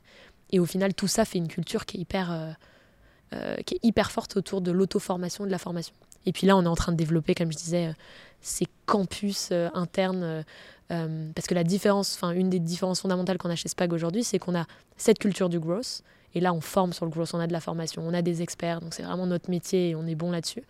Et 0.51 0.59
au 0.59 0.67
final, 0.67 0.95
tout 0.95 1.09
ça 1.09 1.25
fait 1.25 1.39
une 1.39 1.49
culture 1.49 1.85
qui 1.85 1.99
est 1.99 2.01
hyper, 2.01 2.33
euh, 2.33 2.53
euh, 3.35 3.57
qui 3.67 3.75
est 3.75 3.81
hyper 3.83 4.11
forte 4.11 4.37
autour 4.37 4.61
de 4.61 4.71
l'auto-formation, 4.71 5.45
de 5.45 5.51
la 5.51 5.59
formation. 5.59 5.95
Et 6.25 6.33
puis 6.33 6.47
là, 6.47 6.57
on 6.57 6.63
est 6.63 6.69
en 6.69 6.77
train 6.77 6.93
de 6.93 6.97
développer, 6.97 7.35
comme 7.35 7.51
je 7.51 7.57
disais, 7.57 7.93
ces 8.41 8.67
campus 8.87 9.51
internes. 9.75 10.45
parce 10.89 11.49
que 11.49 11.55
la 11.55 11.65
différence, 11.65 12.15
enfin, 12.15 12.31
une 12.31 12.49
des 12.49 12.61
différences 12.61 13.01
fondamentales 13.01 13.39
qu'on 13.39 13.51
a 13.51 13.57
chez 13.57 13.69
Spag 13.69 13.93
aujourd'hui, 13.93 14.23
c'est 14.23 14.39
qu'on 14.39 14.55
a 14.55 14.67
cette 14.97 15.19
culture 15.19 15.49
du 15.49 15.59
growth. 15.59 16.05
Et 16.35 16.41
là, 16.41 16.53
on 16.53 16.61
forme 16.61 16.93
sur 16.93 17.05
le 17.05 17.11
growth, 17.11 17.35
on 17.35 17.41
a 17.41 17.47
de 17.47 17.53
la 17.53 17.61
formation, 17.61 18.03
on 18.07 18.15
a 18.15 18.23
des 18.23 18.43
experts, 18.43 18.81
donc 18.81 18.95
c'est 18.95 19.03
vraiment 19.03 19.27
notre 19.27 19.51
métier 19.51 19.91
et 19.91 19.95
on 19.95 20.07
est 20.07 20.15
bon 20.15 20.31
là-dessus. 20.31 20.63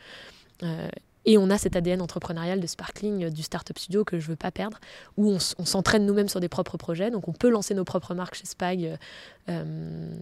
Euh, 0.62 0.88
Et 1.24 1.38
on 1.38 1.50
a 1.50 1.58
cet 1.58 1.76
ADN 1.76 2.02
entrepreneurial 2.02 2.58
de 2.58 2.66
Sparkling, 2.66 3.24
euh, 3.24 3.30
du 3.30 3.42
Startup 3.44 3.78
Studio 3.78 4.04
que 4.04 4.18
je 4.18 4.26
veux 4.26 4.36
pas 4.36 4.50
perdre, 4.50 4.80
où 5.16 5.30
on, 5.30 5.64
s'entraîne 5.64 6.04
nous-mêmes 6.04 6.28
sur 6.28 6.40
des 6.40 6.48
propres 6.48 6.76
projets. 6.76 7.12
Donc 7.12 7.28
on 7.28 7.32
peut 7.32 7.48
lancer 7.48 7.74
nos 7.74 7.84
propres 7.84 8.12
marques 8.14 8.34
chez 8.34 8.44
Spag. 8.44 8.98
euh, 9.48 10.14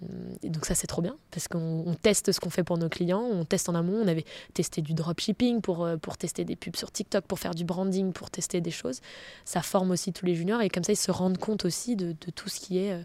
et 0.43 0.51
donc 0.51 0.67
ça 0.67 0.75
c'est 0.75 0.87
trop 0.87 1.01
bien 1.01 1.17
parce 1.31 1.49
qu'on 1.49 1.85
on 1.87 1.95
teste 1.95 2.33
ce 2.33 2.41
qu'on 2.41 2.51
fait 2.51 2.65
pour 2.65 2.77
nos 2.77 2.91
clients, 2.91 3.23
on 3.23 3.47
teste 3.47 3.71
en 3.71 3.75
amont. 3.75 3.99
On 4.05 4.09
avait 4.09 4.27
testé 4.53 4.83
du 4.83 4.93
dropshipping 4.93 5.63
pour, 5.63 5.89
pour 6.03 6.19
tester 6.19 6.45
des 6.45 6.57
pubs 6.57 6.77
sur 6.77 6.91
TikTok, 6.93 7.25
pour 7.25 7.39
faire 7.39 7.55
du 7.55 7.65
branding, 7.65 8.13
pour 8.13 8.31
tester 8.31 8.61
des 8.61 8.71
choses. 8.71 9.01
Ça 9.47 9.63
forme 9.63 9.93
aussi 9.93 10.13
tous 10.13 10.27
les 10.27 10.35
juniors 10.35 10.61
et 10.61 10.69
comme 10.69 10.85
ça 10.85 10.93
ils 10.93 10.97
se 10.97 11.11
rendent 11.11 11.39
compte 11.39 11.65
aussi 11.65 11.97
de, 11.97 12.13
de 12.13 12.31
tout 12.31 12.51
ce 12.51 12.61
qui 12.61 12.77
est 12.79 13.05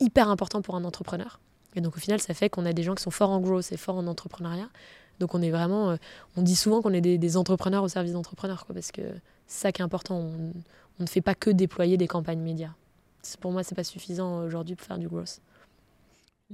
hyper 0.00 0.28
important 0.28 0.62
pour 0.62 0.76
un 0.76 0.84
entrepreneur. 0.84 1.40
Et 1.76 1.80
donc 1.80 1.96
au 1.96 2.00
final 2.00 2.20
ça 2.20 2.34
fait 2.34 2.48
qu'on 2.48 2.66
a 2.66 2.72
des 2.72 2.82
gens 2.82 2.94
qui 2.94 3.02
sont 3.02 3.10
forts 3.10 3.30
en 3.30 3.40
growth 3.40 3.72
et 3.72 3.76
forts 3.76 3.96
en 3.96 4.06
entrepreneuriat. 4.06 4.68
Donc 5.20 5.34
on 5.34 5.42
est 5.42 5.50
vraiment, 5.50 5.90
euh, 5.90 5.96
on 6.36 6.42
dit 6.42 6.56
souvent 6.56 6.82
qu'on 6.82 6.92
est 6.92 7.02
des, 7.02 7.36
entrepreneurs 7.36 7.84
au 7.84 7.88
service 7.88 8.12
d'entrepreneurs, 8.12 8.66
quoi, 8.66 8.74
parce 8.74 8.90
que 8.90 9.02
c'est 9.46 9.60
ça 9.60 9.72
qui 9.72 9.82
est 9.82 9.84
important. 9.84 10.16
On, 10.16 10.52
ne 10.98 11.06
fait 11.06 11.22
pas 11.22 11.34
que 11.34 11.48
déployer 11.48 11.96
des 11.96 12.06
campagnes 12.06 12.42
médias. 12.42 12.74
Pour 13.40 13.52
moi, 13.52 13.62
c'est 13.62 13.74
pas 13.74 13.84
suffisant 13.84 14.44
aujourd'hui 14.44 14.76
pour 14.76 14.86
faire 14.86 14.98
du 14.98 15.08
growth. 15.08 15.40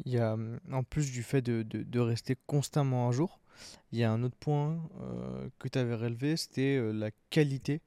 Il 0.04 0.12
y 0.12 0.18
a, 0.18 0.36
en 0.72 0.82
plus 0.84 1.10
du 1.10 1.24
fait 1.24 1.42
de, 1.42 1.64
de- 1.64 2.00
rester 2.00 2.36
constamment 2.46 3.08
à 3.08 3.12
jour, 3.12 3.40
il 3.90 3.98
y 3.98 4.04
a 4.04 4.12
un 4.12 4.22
autre 4.22 4.36
point 4.38 4.78
euh, 5.00 5.48
que 5.58 5.66
tu 5.66 5.78
avais 5.80 5.96
relevé, 5.96 6.36
c'était 6.36 6.76
euh, 6.76 6.92
la 6.92 7.10
qualité 7.30 7.80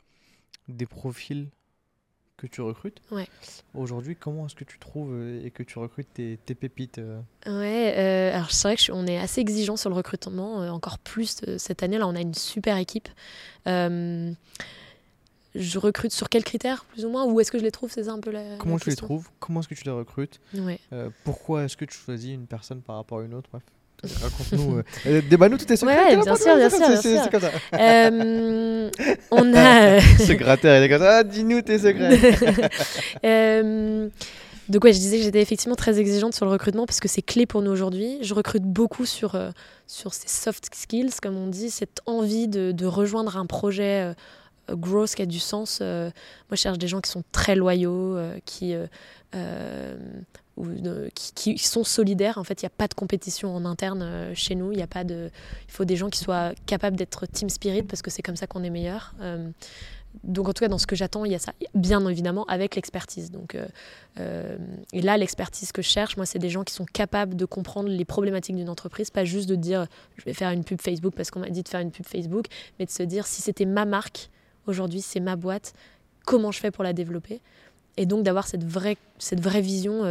des 0.68 0.86
profils 0.86 1.50
que 2.40 2.48
tu 2.48 2.62
recrutes. 2.62 3.02
Ouais. 3.12 3.28
Aujourd'hui, 3.76 4.16
comment 4.16 4.46
est-ce 4.46 4.56
que 4.56 4.64
tu 4.64 4.80
trouves 4.80 5.14
euh, 5.14 5.46
et 5.46 5.52
que 5.52 5.62
tu 5.64 5.78
recrutes 5.78 6.08
tes, 6.14 6.40
tes 6.46 6.56
pépites 6.56 6.98
euh, 7.00 7.20
Ouais, 7.46 7.94
euh, 7.98 8.36
alors 8.36 8.52
c'est 8.52 8.68
vrai 8.68 8.76
que 8.76 8.80
je 8.80 8.84
suis- 8.86 8.92
on 8.94 9.06
est 9.06 9.18
assez 9.20 9.42
exigeant 9.42 9.76
sur 9.78 9.90
le 9.90 9.96
recrutement, 9.96 10.62
euh, 10.62 10.70
encore 10.70 10.98
plus 11.00 11.42
euh, 11.48 11.58
cette 11.58 11.84
année. 11.84 11.98
Là, 11.98 12.08
on 12.08 12.16
a 12.16 12.22
une 12.22 12.34
super 12.34 12.78
équipe. 12.78 13.10
Je 15.56 15.80
recrute 15.80 16.12
sur 16.12 16.30
quels 16.30 16.44
critères, 16.44 16.86
plus 16.86 17.06
ou 17.06 17.10
moins 17.10 17.26
Où 17.26 17.40
est-ce 17.40 17.52
que 17.52 17.58
je 17.58 17.64
les 17.64 17.72
trouve 17.72 17.92
C'est 17.92 18.04
ça 18.04 18.12
un 18.14 18.20
peu 18.20 18.30
la. 18.32 18.58
Comment 18.58 18.76
la 18.76 18.80
tu 18.80 18.90
les 18.90 18.96
question? 18.96 19.08
trouves? 19.08 19.30
Comment 19.40 19.60
est-ce 19.62 19.68
que 19.68 19.74
tu 19.76 19.84
les 19.84 19.92
recrutes? 19.92 20.40
Ouais. 20.54 20.80
Pourquoi 21.24 21.64
est-ce 21.64 21.76
que 21.76 21.86
tu 21.86 21.98
choisis 21.98 22.32
une 22.34 22.46
personne 22.46 22.82
par 22.82 22.98
rapport 22.98 23.20
à 23.20 23.24
une 23.24 23.34
autre 23.34 23.50
Bref, 23.52 23.64
raconte-nous. 24.04 24.78
euh, 24.78 24.84
euh, 25.08 25.22
Débat-nous 25.30 25.58
tous 25.58 25.66
tes 25.66 25.76
secrets. 25.76 26.16
Ouais, 26.16 26.16
bien 26.24 26.36
sûr, 26.36 26.56
bien 26.56 26.70
sûr, 26.70 26.80
bien 26.80 27.02
c'est- 27.02 27.14
sûr. 27.16 27.22
C'est 27.24 27.32
comme 27.32 27.42
ça. 27.42 27.52
Euh, 27.80 28.90
on 29.32 29.54
a. 29.54 29.82
euh, 29.98 30.02
Ce 30.20 30.34
gratteur, 30.34 30.78
il 30.78 30.84
est 30.84 30.90
comme 30.90 31.02
ça. 31.02 31.18
Ah, 31.18 31.24
dis-nous 31.24 31.62
tes 31.62 31.80
secrets. 31.80 32.20
Euh, 33.26 34.08
donc 34.70 34.84
ouais, 34.84 34.94
je 34.94 35.00
disais 35.00 35.18
que 35.18 35.24
j'étais 35.24 35.42
effectivement 35.42 35.76
très 35.76 36.00
exigeante 36.00 36.34
sur 36.36 36.46
le 36.46 36.52
recrutement 36.52 36.86
parce 36.86 37.00
que 37.00 37.08
c'est 37.08 37.24
clé 37.24 37.46
pour 37.46 37.62
nous 37.62 37.72
aujourd'hui. 37.72 38.20
Je 38.22 38.34
recrute 38.36 38.64
beaucoup 38.64 39.06
sur, 39.06 39.36
sur 39.88 40.14
ces 40.14 40.28
soft 40.28 40.70
skills, 40.76 41.10
comme 41.22 41.36
on 41.38 41.48
dit, 41.48 41.72
cette 41.72 42.02
envie 42.06 42.48
de, 42.48 42.72
de 42.72 42.86
rejoindre 42.86 43.36
un 43.38 43.48
projet 43.48 44.14
growth 44.70 45.16
qui 45.16 45.24
a 45.24 45.26
du 45.26 45.40
sens. 45.40 45.80
Euh, 45.82 46.06
moi, 46.06 46.12
je 46.56 46.58
cherche 46.58 46.78
des 46.78 46.88
gens 46.88 47.02
qui 47.02 47.10
sont 47.10 47.24
très 47.32 47.56
loyaux, 47.56 48.16
euh, 48.16 48.38
qui, 48.46 48.76
euh, 49.36 49.96
qui, 51.14 51.58
sont 51.58 51.84
solidaires. 51.84 52.38
En 52.38 52.44
fait, 52.44 52.62
il 52.62 52.66
n'y 52.66 52.68
a 52.68 52.76
pas 52.76 52.88
de 52.88 52.94
compétition 52.94 53.56
en 53.56 53.66
interne 53.66 54.02
euh, 54.02 54.36
chez 54.36 54.56
nous. 54.56 54.72
Il 54.72 54.86
de. 55.06 55.30
Faut 55.68 55.86
des 55.86 55.96
gens 55.96 56.10
qui 56.10 56.20
soient 56.20 56.54
capables 56.66 56.96
d'être 56.98 57.26
team 57.26 57.50
spirit 57.50 57.84
parce 57.84 58.02
que 58.02 58.10
c'est 58.10 58.22
comme 58.22 58.36
ça 58.36 58.48
qu'on 58.48 58.64
est 58.64 58.70
meilleur. 58.70 59.14
Euh, 59.22 59.50
donc 60.24 60.50
en 60.50 60.54
tout 60.54 60.62
cas 60.64 60.68
dans 60.68 60.80
ce 60.80 60.88
que 60.88 60.96
j'attends 60.96 61.24
il 61.24 61.32
y 61.32 61.36
a 61.36 61.40
ça 61.40 61.54
bien 61.76 62.06
évidemment 62.08 62.44
avec 62.46 62.76
l'expertise 62.76 63.30
donc 63.30 63.56
euh, 64.20 64.58
et 64.92 65.04
là 65.04 65.16
l'expertise 65.18 65.72
que 65.72 65.84
je 65.84 65.88
cherche 65.88 66.18
moi 66.18 66.26
c'est 66.26 66.40
des 66.40 66.50
gens 66.50 66.64
qui 66.64 66.74
sont 66.74 66.86
capables 66.86 67.36
de 67.36 67.46
comprendre 67.46 67.90
les 67.90 68.06
problématiques 68.06 68.56
d'une 68.56 68.70
entreprise 68.70 69.12
pas 69.12 69.24
juste 69.24 69.48
de 69.48 69.54
dire 69.54 69.86
je 70.18 70.26
vais 70.26 70.34
faire 70.34 70.50
une 70.50 70.64
pub 70.64 70.82
Facebook 70.82 71.14
parce 71.16 71.30
qu'on 71.30 71.42
m'a 71.42 71.52
dit 71.52 71.62
de 71.62 71.70
faire 71.70 71.80
une 71.80 71.92
pub 71.92 72.08
Facebook 72.08 72.48
mais 72.80 72.88
de 72.88 72.90
se 72.90 73.04
dire 73.04 73.28
si 73.28 73.44
c'était 73.44 73.66
ma 73.66 73.86
marque 73.86 74.32
aujourd'hui 74.66 75.02
c'est 75.02 75.20
ma 75.20 75.36
boîte 75.36 75.76
comment 76.30 76.52
je 76.52 76.60
fais 76.60 76.70
pour 76.70 76.84
la 76.84 76.94
développer? 76.94 77.42
Et 77.98 78.06
donc 78.06 78.24
d'avoir 78.24 78.48
cette 78.48 78.64
vraie 78.64 78.98
cette 79.18 79.42
vraie 79.42 79.62
vision 79.62 80.06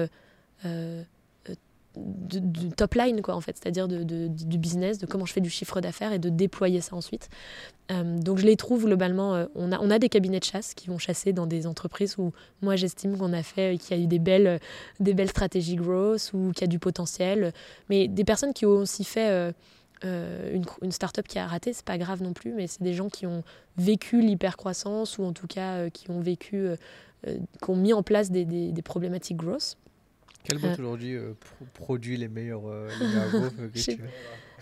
euh, 0.65 1.03
euh, 1.49 1.55
de- 1.97 2.39
du 2.39 2.69
top 2.71 2.95
line 2.95 3.23
quoi 3.23 3.35
en 3.35 3.41
fait 3.41 3.57
c'est-à-dire 3.57 3.89
de, 3.89 4.03
du 4.29 4.59
business 4.59 4.99
de 4.99 5.07
comment 5.07 5.25
je 5.27 5.33
fais 5.33 5.41
du 5.41 5.51
chiffre 5.51 5.81
d'affaires 5.81 6.13
et 6.13 6.19
de 6.19 6.29
déployer 6.29 6.81
ça 6.81 6.95
ensuite 6.97 7.29
euh, 7.91 8.19
donc 8.19 8.37
je 8.39 8.45
les 8.45 8.57
trouve 8.57 8.85
globalement. 8.85 9.35
euh, 9.35 9.47
on, 9.55 9.73
a, 9.73 9.79
on 9.81 9.91
a 9.91 9.99
des 9.99 10.11
cabinets 10.11 10.41
de 10.41 10.45
chasse 10.45 10.75
qui 10.75 10.89
vont 10.89 10.99
chasser 10.99 11.33
dans 11.33 11.47
des 11.47 11.67
entreprises 11.67 12.19
où 12.19 12.33
moi 12.61 12.77
j'estime 12.77 13.17
qu'on 13.17 13.33
a 13.33 13.43
fait, 13.43 13.75
euh, 13.75 13.79
qu'il 13.79 13.97
y 13.97 14.01
a 14.01 14.03
eu 14.03 14.07
des 14.07 14.19
belles, 14.19 14.47
euh, 14.47 14.59
des 15.01 15.15
belles 15.15 15.31
stratégies 15.31 15.77
growth 15.77 16.33
ou 16.35 16.53
qu'il 16.53 16.61
y 16.61 16.65
a 16.65 16.67
du 16.69 16.79
potentiel. 16.79 17.55
Mais 17.89 18.07
des 18.07 18.25
personnes 18.25 18.53
qui 18.53 18.67
ont 18.67 18.77
aussi 18.77 19.05
fait 19.05 19.31
euh, 19.31 19.53
euh, 20.05 20.53
une, 20.55 20.65
une 20.83 20.93
start-up 20.93 21.27
qui 21.27 21.39
a 21.39 21.47
raté, 21.47 21.73
c'est 21.73 21.83
pas 21.87 21.97
grave 21.97 22.23
non 22.23 22.35
plus, 22.35 22.53
mais 22.53 22.67
c'est 22.67 22.83
des 22.83 22.93
gens 22.93 23.09
qui 23.09 23.25
ont 23.27 23.43
vécu 23.79 24.21
l'hypercroissance 24.21 25.17
ou 25.17 25.25
en 25.25 25.33
tout 25.33 25.47
cas 25.47 25.77
euh, 25.77 25.89
qui 25.89 26.11
ont 26.11 26.21
vécu, 26.21 26.57
euh, 26.57 26.77
euh, 27.27 27.39
qui 27.63 27.71
ont 27.71 27.77
mis 27.77 27.95
en 27.95 28.03
place 28.03 28.31
des, 28.31 28.45
des- 28.45 28.71
des 28.71 28.83
problématiques 28.83 29.39
growth. 29.39 29.79
Quelle 30.45 30.59
boîte 30.59 30.79
aujourd'hui 30.79 31.15
euh, 31.15 31.35
pro- 31.39 31.67
produit 31.75 32.17
les 32.17 32.29
meilleurs, 32.29 32.67
euh, 32.69 32.89
les 33.01 33.07
meilleurs 33.07 33.31
growth, 33.33 33.53
euh, 33.61 33.69
que 33.69 33.79
Je 33.79 33.83
sais 33.83 33.95
tu 33.97 34.03
veux 34.03 34.09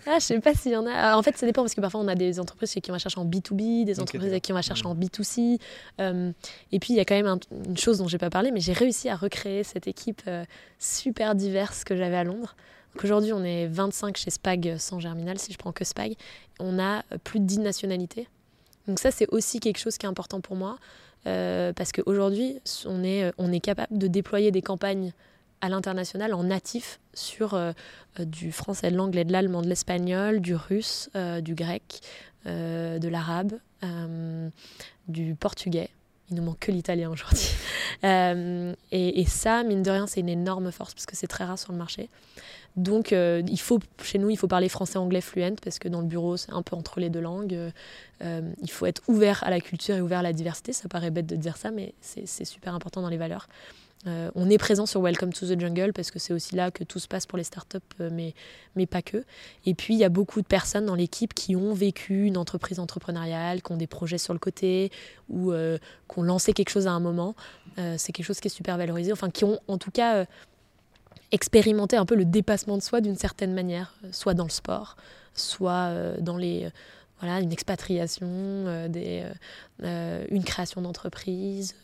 Ah, 0.07 0.19
je 0.19 0.25
sais 0.25 0.41
pas 0.41 0.55
s'il 0.55 0.73
y 0.73 0.77
en 0.77 0.87
a. 0.87 0.93
Alors, 0.93 1.19
en 1.19 1.23
fait, 1.23 1.37
ça 1.37 1.47
dépend 1.47 1.63
parce 1.63 1.75
que 1.75 1.81
parfois 1.81 2.01
on 2.01 2.09
a 2.09 2.15
des 2.15 2.39
entreprises 2.41 2.73
chez 2.73 2.81
qui 2.81 2.91
on 2.91 2.95
va 2.95 2.99
chercher 2.99 3.19
en 3.21 3.25
B2B, 3.27 3.85
des 3.85 4.01
entreprises 4.01 4.31
avec 4.31 4.43
qui 4.43 4.53
on 4.53 4.57
va 4.57 4.63
chercher 4.63 4.87
en 4.87 4.95
B2C. 4.95 5.59
Euh, 6.01 6.33
et 6.73 6.79
puis 6.81 6.93
il 6.95 6.97
y 6.97 7.01
a 7.01 7.05
quand 7.05 7.15
même 7.15 7.27
un- 7.27 7.39
une 7.69 7.77
chose 7.77 7.99
dont 7.99 8.09
j'ai 8.09 8.19
pas 8.19 8.31
parlé, 8.31 8.51
mais 8.53 8.61
j'ai 8.61 8.73
réussi 8.73 9.09
à 9.09 9.17
recréer 9.17 9.63
cette 9.65 9.87
équipe 9.87 10.23
euh, 10.29 10.45
super 10.79 11.35
diverse 11.35 11.85
que 11.85 11.97
j'avais 11.97 12.17
à 12.17 12.25
Londres. 12.25 12.57
Aujourd'hui, 13.05 13.33
on 13.33 13.45
est 13.45 13.67
25 13.67 14.17
chez 14.17 14.31
Spag 14.31 14.69
euh, 14.69 14.79
sans 14.79 15.01
Germinal, 15.01 15.39
si 15.39 15.53
je 15.53 15.59
prends 15.59 15.73
que 15.73 15.85
Spag. 15.85 16.15
On 16.59 16.79
a 16.79 17.01
euh, 17.13 17.19
plus 17.23 17.41
de 17.41 17.45
10 17.45 17.59
nationalités. 17.61 18.27
Donc 18.89 18.99
ça, 18.99 19.11
c'est 19.11 19.29
aussi 19.33 19.61
quelque 19.61 19.79
chose 19.79 19.99
qui 19.99 20.07
est 20.07 20.09
important 20.09 20.41
pour 20.41 20.57
moi. 20.57 20.79
euh, 21.27 21.73
parce 21.73 21.91
qu'aujourd'hui, 21.93 22.61
on 22.87 23.03
est, 23.03 23.25
euh, 23.25 23.31
on 23.39 23.53
est 23.53 23.59
capable 23.61 23.99
de 23.99 24.07
déployer 24.07 24.51
des 24.53 24.63
campagnes 24.63 25.13
à 25.61 25.69
l'international 25.69 26.35
en 26.35 26.45
natif 26.45 27.01
sur 27.15 27.55
euh, 27.55 27.73
euh, 28.21 28.25
du 28.25 28.53
français, 28.53 28.91
de 28.91 28.97
l'anglais, 28.97 29.25
de 29.25 29.33
l'allemand, 29.33 29.63
de 29.63 29.69
l'espagnol, 29.69 30.41
du 30.41 30.55
russe, 30.55 31.11
euh, 31.17 31.41
du 31.41 31.55
grec, 31.55 32.01
de 32.45 33.09
l'arabe, 33.09 33.55
du 35.09 35.35
portugais. 35.35 35.91
Il 36.31 36.37
nous 36.37 36.45
manque 36.45 36.61
que 36.61 36.71
l'italien 36.71 37.11
aujourd'hui. 37.11 37.49
Et, 38.93 39.25
ça, 39.27 39.65
mine 39.65 39.83
de 39.83 39.91
rien, 39.91 40.07
c'est 40.07 40.21
une 40.21 40.29
énorme 40.29 40.71
force 40.71 40.95
parce 40.95 41.07
que 41.07 41.17
c'est 41.17 41.27
très 41.27 41.43
rare 41.43 41.59
sur 41.59 41.73
le 41.73 41.79
marché. 41.79 42.09
Donc, 42.77 43.11
il 43.11 43.59
faut, 43.59 43.81
chez 44.01 44.19
nous, 44.19 44.31
il 44.31 44.37
faut 44.37 44.47
parler 44.47 44.69
français-anglais 44.69 45.23
fluent 45.23 45.57
parce 45.61 45.81
que 45.81 45.89
dans 45.89 46.03
le 46.03 46.07
bureau, 46.07 46.37
c'est 46.37 46.53
un 46.53 46.63
peu 46.63 46.77
entre 46.77 47.01
les 47.01 47.11
deux 47.11 47.21
langues. 47.21 47.59
Il 48.21 48.71
faut 48.71 48.87
être 48.87 49.03
ouvert 49.09 49.43
à 49.43 49.51
la 49.51 49.59
culture 49.59 49.97
et 49.97 50.01
ouvert 50.01 50.21
à 50.21 50.23
la 50.23 50.33
diversité. 50.33 50.73
Ça 50.73 50.89
paraît 50.89 51.11
bête 51.11 51.27
de 51.27 51.35
dire 51.35 51.57
ça, 51.57 51.73
mais 51.73 51.95
c'est 52.01 52.45
super 52.45 52.77
important 52.77 53.03
dans 53.03 53.11
les 53.11 53.17
valeurs. 53.17 53.49
Euh, 54.07 54.31
on 54.35 54.49
est 54.49 54.59
présent 54.59 54.87
sur 54.87 55.01
Welcome 55.03 55.33
to 55.33 55.47
the 55.47 55.59
Jungle 55.59 55.93
parce 55.93 56.11
que 56.11 56.19
c'est 56.19 56.33
aussi 56.33 56.55
là 56.55 56.71
que 56.71 56.85
tout 56.85 56.99
se 56.99 57.09
passe 57.09 57.27
pour 57.27 57.39
les 57.39 57.45
startups, 57.45 57.79
euh, 58.01 58.11
mais, 58.13 58.35
mais 58.77 58.87
pas 58.87 59.03
que. 59.03 59.25
Et 59.65 59.75
puis, 59.75 59.95
il 59.95 59.99
y 59.99 60.05
a 60.05 60.09
beaucoup 60.09 60.41
de 60.41 60.47
personnes 60.47 60.87
dans 60.87 60.95
l'équipe 60.95 61.35
qui 61.35 61.57
ont 61.57 61.75
vécu 61.75 62.27
une 62.27 62.37
entreprise 62.37 62.79
entrepreneuriale, 62.79 63.63
qui 63.63 63.73
ont 63.73 63.77
des 63.77 63.87
projets 63.87 64.19
sur 64.19 64.33
le 64.33 64.39
côté 64.39 64.93
ou 65.29 65.53
euh, 65.53 65.79
qui 66.11 66.19
ont 66.19 66.23
lancé 66.23 66.53
quelque 66.53 66.71
chose 66.71 66.87
à 66.87 66.93
un 66.93 67.01
moment. 67.01 67.35
C'est 67.99 68.13
quelque 68.13 68.25
chose 68.25 68.41
qui 68.41 68.49
est 68.49 68.51
super 68.51 68.79
valorisé. 68.79 69.13
Enfin, 69.13 69.29
qui 69.29 69.45
ont 69.45 69.61
en 69.69 69.77
tout 69.77 69.91
cas 69.91 70.25
expérimenté 71.31 71.97
un 71.97 72.07
peu 72.07 72.15
le 72.15 72.25
dépassement 72.25 72.79
de 72.79 72.83
soi 72.83 73.03
d'une 73.03 73.17
certaine 73.17 73.53
manière, 73.53 73.95
soit 74.13 74.33
dans 74.33 74.45
le 74.45 74.51
sport, 74.51 74.97
soit 75.35 75.93
dans 76.21 76.39
les. 76.39 76.71
voilà, 77.21 77.41
une 77.41 77.53
expatriation, 77.53 78.89
des, 78.89 79.27
une 79.83 80.45
création 80.45 80.81
d'entreprise, 80.81 81.75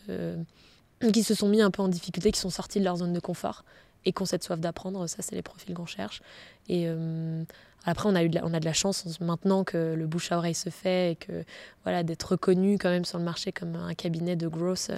qui 1.10 1.22
se 1.22 1.34
sont 1.34 1.48
mis 1.48 1.62
un 1.62 1.70
peu 1.70 1.82
en 1.82 1.88
difficulté, 1.88 2.30
qui 2.30 2.40
sont 2.40 2.50
sortis 2.50 2.78
de 2.78 2.84
leur 2.84 2.96
zone 2.96 3.12
de 3.12 3.20
confort 3.20 3.64
et 4.04 4.12
qui 4.12 4.22
ont 4.22 4.26
cette 4.26 4.44
soif 4.44 4.60
d'apprendre. 4.60 5.06
Ça, 5.06 5.22
c'est 5.22 5.34
les 5.34 5.42
profils 5.42 5.74
qu'on 5.74 5.86
cherche. 5.86 6.22
Et 6.68 6.84
euh, 6.86 7.44
après, 7.84 8.08
on 8.08 8.14
a, 8.14 8.22
eu 8.22 8.28
de 8.28 8.36
la, 8.36 8.44
on 8.44 8.54
a 8.54 8.60
de 8.60 8.64
la 8.64 8.72
chance 8.72 9.20
maintenant 9.20 9.64
que 9.64 9.94
le 9.94 10.06
bouche 10.06 10.32
à 10.32 10.38
oreille 10.38 10.54
se 10.54 10.70
fait 10.70 11.12
et 11.12 11.16
que 11.16 11.44
voilà, 11.84 12.02
d'être 12.02 12.22
reconnu 12.22 12.78
quand 12.78 12.90
même 12.90 13.04
sur 13.04 13.18
le 13.18 13.24
marché 13.24 13.52
comme 13.52 13.76
un 13.76 13.94
cabinet 13.94 14.36
de 14.36 14.48
growth 14.48 14.90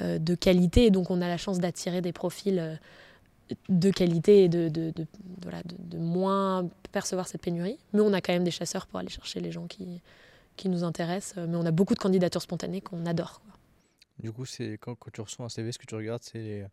euh, 0.00 0.18
de 0.18 0.34
qualité. 0.34 0.86
Et 0.86 0.90
donc, 0.90 1.10
on 1.10 1.20
a 1.20 1.28
la 1.28 1.36
chance 1.36 1.58
d'attirer 1.58 2.00
des 2.00 2.12
profils 2.12 2.58
euh, 2.58 2.74
de 3.68 3.90
qualité 3.90 4.44
et 4.44 4.48
de, 4.48 4.68
de, 4.68 5.06
moins 5.98 6.68
percevoir 6.92 7.26
cette 7.26 7.40
pénurie. 7.40 7.78
Mais 7.92 8.00
on 8.00 8.12
a 8.12 8.20
quand 8.20 8.32
même 8.32 8.44
des 8.44 8.50
chasseurs 8.50 8.86
pour 8.86 8.98
aller 8.98 9.08
chercher 9.08 9.40
les 9.40 9.52
gens 9.52 9.66
qui, 9.66 10.00
nous 10.66 10.84
intéressent. 10.84 11.44
Mais 11.48 11.56
on 11.56 11.64
a 11.64 11.70
beaucoup 11.70 11.94
de 11.94 11.98
candidatures 11.98 12.42
spontanées 12.42 12.80
qu'on 12.82 13.06
adore. 13.06 13.40
Du 14.18 14.32
coup, 14.32 14.44
c'est 14.44 14.78
quand, 14.80 14.94
quand 14.94 15.10
tu 15.12 15.20
reçois 15.20 15.44
un 15.46 15.48
CV, 15.48 15.72
ce 15.72 15.78
que 15.78 15.86
tu 15.86 15.94
regardes, 15.94 16.22
c'est 16.22 16.38
les, 16.38 16.64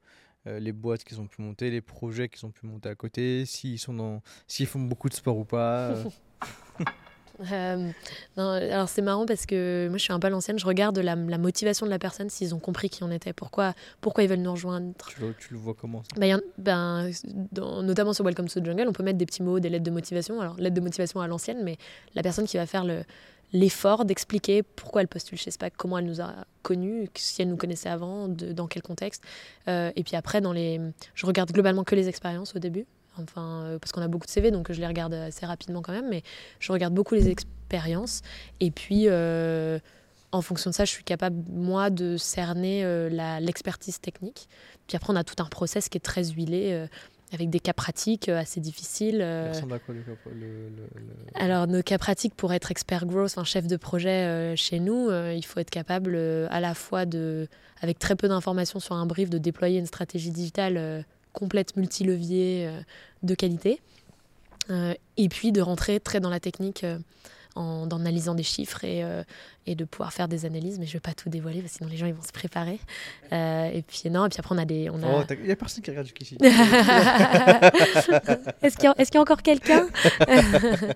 euh, 0.47 0.59
les 0.59 0.71
boîtes 0.71 1.03
qu'ils 1.03 1.19
ont 1.21 1.27
pu 1.27 1.41
monter, 1.41 1.69
les 1.69 1.81
projets 1.81 2.27
qu'ils 2.29 2.45
ont 2.45 2.51
pu 2.51 2.65
monter 2.65 2.89
à 2.89 2.95
côté, 2.95 3.45
s'ils 3.45 3.79
sont 3.79 3.93
dans, 3.93 4.21
s'ils 4.47 4.65
font 4.67 4.79
beaucoup 4.79 5.09
de 5.09 5.13
sport 5.13 5.37
ou 5.37 5.45
pas. 5.45 5.89
euh. 5.91 6.03
Euh, 7.51 7.91
non, 8.37 8.47
alors 8.51 8.87
c'est 8.87 9.01
marrant 9.01 9.25
parce 9.25 9.45
que 9.45 9.87
moi 9.89 9.97
je 9.97 10.03
suis 10.03 10.13
un 10.13 10.19
peu 10.21 10.27
à 10.27 10.29
l'ancienne, 10.29 10.57
je 10.57 10.65
regarde 10.65 10.97
la, 10.99 11.15
la 11.15 11.37
motivation 11.37 11.85
de 11.85 11.91
la 11.91 11.99
personne, 11.99 12.29
s'ils 12.29 12.55
ont 12.55 12.59
compris 12.59 12.89
qui 12.89 13.03
on 13.03 13.11
était, 13.11 13.33
pourquoi, 13.33 13.73
pourquoi 13.99 14.23
ils 14.23 14.29
veulent 14.29 14.39
nous 14.39 14.53
rejoindre. 14.53 14.93
tu, 15.13 15.19
le, 15.19 15.33
tu 15.33 15.51
le 15.53 15.59
vois 15.59 15.73
comment 15.73 16.01
ça? 16.03 16.33
En- 16.33 16.39
ben, 16.57 17.11
dans- 17.51 17.83
notamment 17.83 18.13
sur 18.13 18.23
Welcome 18.23 18.47
to 18.47 18.61
the 18.61 18.65
Jungle, 18.65 18.87
on 18.87 18.93
peut 18.93 19.03
mettre 19.03 19.17
des 19.17 19.25
petits 19.25 19.43
mots, 19.43 19.59
des 19.59 19.67
lettres 19.67 19.83
de 19.83 19.91
motivation. 19.91 20.39
Alors, 20.39 20.55
lettres 20.55 20.75
de 20.75 20.79
motivation 20.81 21.19
à 21.19 21.27
l'ancienne, 21.27 21.61
mais 21.61 21.77
la 22.13 22.23
personne 22.23 22.45
qui 22.45 22.55
va 22.55 22.65
faire 22.65 22.85
le, 22.85 23.03
l'effort 23.53 24.05
d'expliquer 24.05 24.63
pourquoi 24.63 25.01
elle 25.01 25.07
postule 25.07 25.37
chez 25.37 25.51
SPAC, 25.51 25.73
comment 25.77 25.97
elle 25.97 26.05
nous 26.05 26.21
a 26.21 26.33
connus, 26.61 27.09
si 27.15 27.41
elle 27.41 27.49
nous 27.49 27.57
connaissait 27.57 27.89
avant, 27.89 28.27
dans 28.27 28.67
quel 28.67 28.81
contexte. 28.81 29.23
Euh, 29.67 29.91
et 29.95 30.03
puis 30.03 30.15
après, 30.15 30.41
dans 30.41 30.53
les, 30.53 30.81
je 31.13 31.25
regarde 31.25 31.51
globalement 31.51 31.83
que 31.83 31.95
les 31.95 32.07
expériences 32.07 32.55
au 32.55 32.59
début, 32.59 32.85
enfin, 33.21 33.63
euh, 33.63 33.79
parce 33.79 33.91
qu'on 33.91 34.01
a 34.01 34.07
beaucoup 34.07 34.25
de 34.25 34.31
CV, 34.31 34.51
donc 34.51 34.71
je 34.71 34.79
les 34.79 34.87
regarde 34.87 35.13
assez 35.13 35.45
rapidement 35.45 35.81
quand 35.81 35.93
même, 35.93 36.09
mais 36.09 36.23
je 36.59 36.71
regarde 36.71 36.93
beaucoup 36.93 37.15
les 37.15 37.29
expériences. 37.29 38.21
Et 38.59 38.71
puis, 38.71 39.05
euh, 39.07 39.79
en 40.31 40.41
fonction 40.41 40.69
de 40.69 40.75
ça, 40.75 40.83
je 40.83 40.91
suis 40.91 41.03
capable, 41.03 41.37
moi, 41.49 41.89
de 41.89 42.17
cerner 42.17 42.83
l'expertise 43.39 44.01
technique. 44.01 44.49
Puis 44.87 44.97
après, 44.97 45.13
on 45.13 45.15
a 45.15 45.23
tout 45.23 45.41
un 45.41 45.45
process 45.45 45.87
qui 45.87 45.97
est 45.97 46.01
très 46.01 46.31
huilé, 46.31 46.87
avec 47.33 47.49
des 47.49 47.59
cas 47.59 47.73
pratiques 47.73 48.29
euh, 48.29 48.39
assez 48.39 48.59
difficiles. 48.59 49.15
Il 49.15 49.21
euh, 49.21 49.51
à 49.51 49.79
quoi 49.79 49.93
le, 49.93 50.01
le- 50.01 50.33
le- 50.35 50.69
le- 50.95 51.41
alors, 51.41 51.67
nos 51.67 51.81
cas 51.81 51.97
pratiques 51.97 52.35
pour 52.35 52.53
être 52.53 52.71
expert 52.71 53.05
growth, 53.05 53.31
enfin 53.31 53.43
chef 53.43 53.67
de 53.67 53.77
projet 53.77 54.09
euh, 54.25 54.55
chez 54.55 54.79
nous, 54.79 55.09
euh, 55.09 55.33
il 55.35 55.43
faut 55.43 55.59
être 55.59 55.69
capable 55.71 56.15
à 56.49 56.59
la 56.59 56.73
fois 56.73 57.05
de, 57.05 57.47
avec 57.81 57.99
très 57.99 58.15
peu 58.15 58.27
d'informations 58.27 58.79
sur 58.79 58.95
un 58.95 59.05
brief, 59.05 59.29
de 59.29 59.37
déployer 59.37 59.79
une 59.79 59.87
stratégie 59.87 60.31
digitale 60.31 61.03
complète, 61.33 61.75
multilevier, 61.75 62.69
de 63.23 63.35
qualité. 63.35 63.81
Et 65.17 65.29
puis 65.29 65.51
de 65.51 65.61
rentrer 65.61 65.99
très 65.99 66.19
dans 66.19 66.29
la 66.29 66.39
technique 66.39 66.85
en, 67.55 67.87
en 67.91 67.99
analysant 67.99 68.35
des 68.35 68.43
chiffres 68.43 68.83
et, 68.83 69.03
euh, 69.03 69.23
et 69.65 69.75
de 69.75 69.85
pouvoir 69.85 70.13
faire 70.13 70.27
des 70.27 70.45
analyses. 70.45 70.77
Mais 70.79 70.85
je 70.85 70.91
ne 70.91 70.93
vais 70.95 70.99
pas 71.01 71.13
tout 71.13 71.29
dévoiler, 71.29 71.61
parce 71.61 71.71
que 71.73 71.77
sinon 71.79 71.89
les 71.89 71.97
gens 71.97 72.05
ils 72.05 72.13
vont 72.13 72.21
se 72.21 72.31
préparer. 72.31 72.79
Euh, 73.33 73.69
et 73.73 73.81
puis 73.81 74.09
non, 74.09 74.25
et 74.25 74.29
puis 74.29 74.39
après 74.39 74.53
on 74.53 74.57
a 74.57 74.65
des... 74.65 74.89
On 74.89 75.01
a... 75.03 75.07
Oh, 75.07 75.23
il 75.43 75.49
a 75.51 75.55
personne 75.55 75.83
qui 75.83 75.89
regarde 75.89 76.05
jusqu'ici. 76.07 76.37
Est-ce 78.61 78.75
qu'il 78.77 78.85
y, 78.85 78.87
a- 78.87 78.95
est-ce 78.97 79.09
qu'il 79.11 79.15
y 79.15 79.19
a 79.19 79.21
encore 79.21 79.41
quelqu'un? 79.41 79.87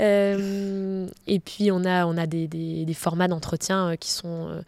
Euh, 0.00 1.06
Et 1.26 1.40
puis 1.40 1.70
on 1.70 1.84
a, 1.84 2.06
on 2.06 2.16
a 2.16 2.26
des, 2.26 2.48
des- 2.48 2.84
des 2.84 2.94
formats 2.94 3.28
d'entretien 3.28 3.96
qui 3.98 4.10
sont, 4.10 4.62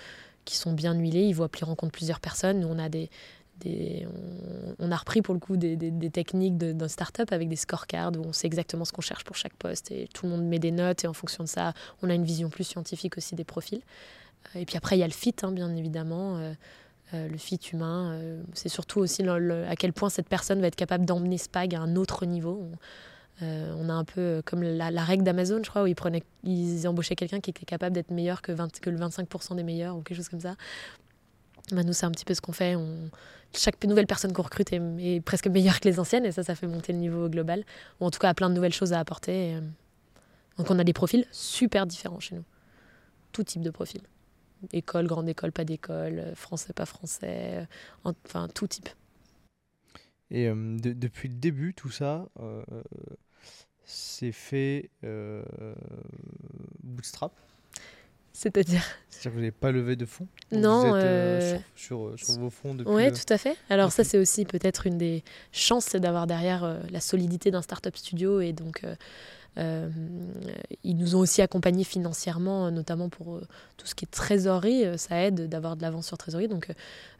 qui 0.45 0.57
sont 0.57 0.73
bien 0.73 0.95
huilés. 0.95 1.23
Ils 1.25 1.35
vont 1.35 1.45
appeler 1.45 1.65
rencontre 1.65 1.93
plusieurs 1.93 2.21
personnes. 2.21 2.61
Nous, 2.61 2.69
on 2.69 2.79
a 2.79 2.89
des, 2.89 3.09
on, 4.79 4.91
a 4.91 4.97
repris 4.97 5.23
pour 5.23 5.35
le 5.35 5.41
coup 5.41 5.57
des, 5.57 6.11
techniques 6.11 6.59
de- 6.59 6.73
d'un 6.73 6.89
startup 6.89 7.33
avec 7.33 7.49
des 7.49 7.57
scorecards 7.57 8.13
où 8.17 8.25
on 8.25 8.33
sait 8.33 8.47
exactement 8.47 8.85
ce 8.85 8.93
qu'on 8.93 9.03
cherche 9.03 9.25
pour 9.25 9.37
chaque 9.37 9.55
poste 9.55 9.91
et 9.91 10.09
tout 10.13 10.27
le 10.27 10.33
monde 10.33 10.45
met 10.45 10.59
des 10.59 10.71
notes 10.71 11.05
et 11.05 11.07
en 11.07 11.13
fonction 11.13 11.45
de 11.45 11.49
ça, 11.49 11.73
on 12.03 12.11
a 12.11 12.15
une 12.15 12.25
vision 12.25 12.51
plus 12.51 12.65
scientifique 12.65 13.17
aussi 13.17 13.35
des 13.35 13.45
profils. 13.45 13.83
Euh, 14.55 14.61
Et 14.61 14.65
puis 14.65 14.77
après, 14.77 14.97
il 14.97 15.01
y 15.01 15.05
a 15.05 15.07
le 15.07 15.13
fit, 15.13 15.35
hein, 15.43 15.53
bien 15.53 15.75
évidemment. 15.77 16.37
euh, 16.39 16.53
euh, 17.15 17.29
le 17.29 17.37
fit 17.37 17.61
humain, 17.71 18.19
c'est 18.55 18.71
surtout 18.71 19.01
aussi 19.01 19.23
à 19.23 19.77
quel 19.77 19.93
point 19.93 20.09
cette 20.09 20.29
personne 20.31 20.63
va 20.63 20.69
être 20.69 20.77
capable 20.77 21.05
d'emmener 21.05 21.37
Spag 21.37 21.75
à 21.75 21.81
un 21.81 21.95
autre 21.97 22.25
niveau. 22.25 22.67
On, 23.43 23.89
a 23.91 23.93
un 23.93 24.05
peu 24.05 24.41
comme 24.47 24.63
la, 24.63 25.05
règle 25.05 25.23
d'Amazon, 25.25 25.61
je 25.63 25.69
crois, 25.69 25.83
où 25.83 25.87
ils, 25.87 25.95
prenaient, 25.95 26.23
ils 26.45 26.87
embauchaient 26.89 27.17
quelqu'un 27.17 27.41
qui 27.41 27.51
était 27.51 27.67
capable 27.67 27.93
d'être 27.95 28.13
meilleur 28.13 28.41
que, 28.41 28.53
20 28.53 28.81
que 28.81 28.89
le 28.89 28.97
25% 28.97 29.57
des 29.57 29.63
meilleurs 29.63 29.97
ou 29.97 30.01
quelque 30.01 30.17
chose 30.17 30.31
comme 30.31 30.41
ça. 30.41 30.55
Bah, 31.71 31.83
nous, 31.85 31.93
c'est 31.93 32.07
un 32.07 32.11
petit 32.11 32.25
peu 32.25 32.35
ce 32.35 32.41
qu'on 32.41 32.53
fait. 32.53 32.77
On, 32.77 33.11
chaque 33.55 33.83
nouvelle 33.85 34.07
personne 34.07 34.33
qu'on 34.33 34.43
recrute 34.43 34.73
est, 34.73 35.21
presque 35.21 35.47
meilleure 35.47 35.81
que 35.81 35.89
les 35.89 36.01
anciennes 36.01 36.25
et 36.27 36.33
ça, 36.33 36.43
ça 36.43 36.55
fait 36.55 36.67
monter 36.67 36.93
le 36.93 36.99
niveau 36.99 37.29
global. 37.29 37.65
Ou 38.01 38.07
en 38.07 38.11
tout 38.11 38.19
cas, 38.19 38.31
a 38.31 38.35
plein 38.35 38.51
de 38.51 38.55
nouvelles 38.55 38.73
choses 38.73 38.93
à 38.93 38.99
apporter. 38.99 39.55
euh, 39.55 39.61
donc, 40.59 40.71
on 40.71 40.79
a 40.79 40.85
des 40.85 40.93
profils 40.93 41.27
super 41.33 41.87
différents 41.87 42.21
chez 42.21 42.35
nous. 42.35 42.45
Tout 43.33 43.45
type 43.45 43.63
de 43.63 43.71
profil. 43.71 44.03
École, 44.73 45.07
grande 45.07 45.29
école, 45.29 45.53
pas 45.53 45.65
d'école, 45.65 46.19
euh, 46.19 46.35
français, 46.35 46.73
pas 46.73 46.87
français, 46.87 47.63
euh, 47.63 47.65
en- 48.05 48.15
enfin 48.27 48.49
tout 48.49 48.67
type. 48.67 48.89
Et 50.31 50.47
de- 50.47 50.93
depuis 50.93 51.29
le 51.29 51.35
début, 51.35 51.75
tout 51.75 51.91
ça, 51.91 52.27
c'est 53.85 54.33
fait 54.33 54.91
bootstrap? 56.83 57.33
C'est-à-dire 58.33 58.83
C'est-à-dire 59.09 59.31
que 59.31 59.35
vous 59.37 59.41
n'avez 59.41 59.51
pas 59.53 59.71
levé 59.73 59.97
de 59.97 60.07
fonds 60.07 60.27
Non, 60.51 60.81
Vous 60.81 60.87
êtes 60.97 61.05
euh, 61.05 61.41
euh, 61.55 61.59
sur, 61.77 62.13
sur, 62.17 62.27
sur 62.27 62.41
vos 62.41 62.51
fonds 62.51 62.75
depuis. 62.75 62.93
Oui, 62.93 63.05
euh, 63.07 63.11
tout 63.11 63.33
à 63.33 63.39
fait. 63.39 63.57
Alors 63.71 63.93
ça, 63.93 64.05
c'est 64.05 64.19
aussi 64.19 64.45
peut-être 64.45 64.87
une 64.87 64.99
des 64.99 65.23
chances, 65.53 65.85
c'est 65.87 66.01
d'avoir 66.01 66.27
derrière 66.27 66.65
euh, 66.65 66.81
la 66.91 67.01
solidité 67.01 67.51
d'un 67.51 67.63
startup 67.63 67.97
studio. 67.97 68.41
Et 68.41 68.53
donc, 68.53 68.85
euh, 69.59 69.91
ils 70.83 70.97
nous 70.97 71.15
ont 71.15 71.21
aussi 71.21 71.43
accompagnés 71.43 71.85
financièrement, 71.85 72.67
euh, 72.67 72.71
notamment 72.71 73.09
pour 73.11 73.37
euh, 73.37 73.47
tout 73.77 73.87
ce 73.87 73.95
qui 73.95 74.07
est 74.07 74.11
trésorerie. 74.11 74.85
ça 74.99 75.23
aide 75.23 75.49
d'avoir 75.49 75.77
de 75.77 75.83
l'avance 75.83 76.07
sur 76.07 76.17
trésorerie. 76.17 76.49
Donc, 76.49 76.73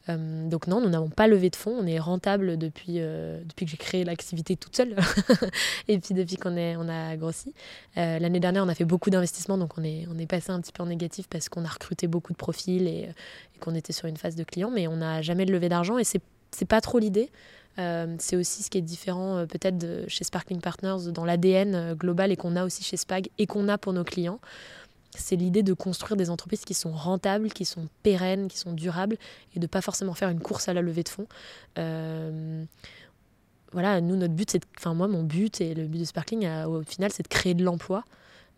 donc 0.09 0.67
non, 0.67 0.81
nous 0.81 0.89
n'avons 0.89 1.11
pas 1.11 1.29
levé 1.29 1.49
de 1.49 1.57
fonds. 1.57 1.77
On 1.79 1.87
est 1.87 2.01
rentable 2.01 2.57
depuis, 2.57 2.95
que 2.95 3.67
j'ai 3.67 3.77
créé 3.77 4.05
l'activité 4.05 4.57
toute 4.57 4.75
seule. 4.75 4.97
et 5.89 5.99
puis 5.99 6.15
depuis 6.15 6.37
qu'on 6.37 6.57
a 6.57 7.17
grossi. 7.17 7.55
L'année 7.95 8.41
dernière, 8.41 8.65
on 8.65 8.69
a 8.69 8.75
fait 8.75 8.85
beaucoup 8.85 9.11
d'investissements. 9.11 9.59
Donc 9.59 9.79
on 9.79 9.85
est, 9.85 10.27
passé 10.27 10.51
un 10.51 10.61
petit 10.61 10.73
peu 10.73 10.83
en 10.83 10.87
négatif 10.87 11.29
parce 11.29 11.49
qu'on 11.49 11.65
a 11.65 11.69
recruté 11.69 12.09
beaucoup 12.09 12.33
de 12.33 12.39
profils 12.39 12.87
et, 12.87 13.11
et 13.55 13.59
qu'on 13.61 13.77
était 13.77 13.93
sur 13.93 14.09
une 14.09 14.17
phase 14.17 14.35
de 14.35 14.43
clients. 14.43 14.71
Mais 14.71 14.89
on 14.89 14.97
n'a 14.97 15.23
jamais 15.23 15.45
levé 15.45 15.69
d'argent 15.69 15.99
et 15.99 16.05
c'est 16.05 16.21
pas 16.67 16.81
trop 16.81 16.99
l'idée. 16.99 17.31
Euh, 17.79 18.17
c'est 18.19 18.37
aussi 18.37 18.63
ce 18.63 18.71
qui 18.71 18.79
est 18.79 18.83
différent 18.83 19.39
euh, 19.39 19.47
peut-être 19.47 20.05
chez 20.07 20.25
Sparkling 20.25 20.61
Partners 20.61 21.11
dans 21.11 21.25
l'ADN 21.25 21.75
euh, 21.75 21.95
global 21.95 22.31
et 22.31 22.37
qu'on 22.37 22.55
a 22.55 22.65
aussi 22.65 22.85
chez 22.85 22.99
Spag 22.99 23.31
et 23.39 23.47
qu'on 23.47 23.69
a 23.69 23.79
pour 23.79 23.95
nos 23.95 24.05
clients. 24.05 24.41
C'est 25.17 25.37
l'idée 25.37 25.63
de 25.63 25.73
construire 25.73 26.17
des 26.17 26.31
entreprises 26.31 26.65
qui 26.65 26.75
sont 26.75 26.93
rentables, 26.93 27.51
qui 27.51 27.65
sont 27.65 27.89
pérennes, 28.03 28.49
qui 28.49 28.59
sont 28.59 28.73
durables 28.73 29.17
et 29.55 29.59
de 29.59 29.67
pas 29.67 29.81
forcément 29.81 30.15
faire 30.15 30.31
une 30.31 30.41
course 30.41 30.69
à 30.69 30.75
la 30.75 30.83
levée 30.83 31.03
de 31.03 31.09
fonds. 31.09 31.27
Voilà, 33.73 34.03
nous, 34.03 34.17
notre 34.17 34.35
but, 34.35 34.51
c'est. 34.51 34.63
Enfin, 34.79 34.93
moi, 34.93 35.09
mon 35.09 35.23
but 35.23 35.63
et 35.63 35.75
le 35.75 35.87
but 35.87 35.99
de 35.99 36.05
Sparkling, 36.05 36.47
au 36.65 36.83
final, 36.83 37.11
c'est 37.11 37.23
de 37.23 37.29
créer 37.29 37.55
de 37.55 37.65
l'emploi 37.65 38.05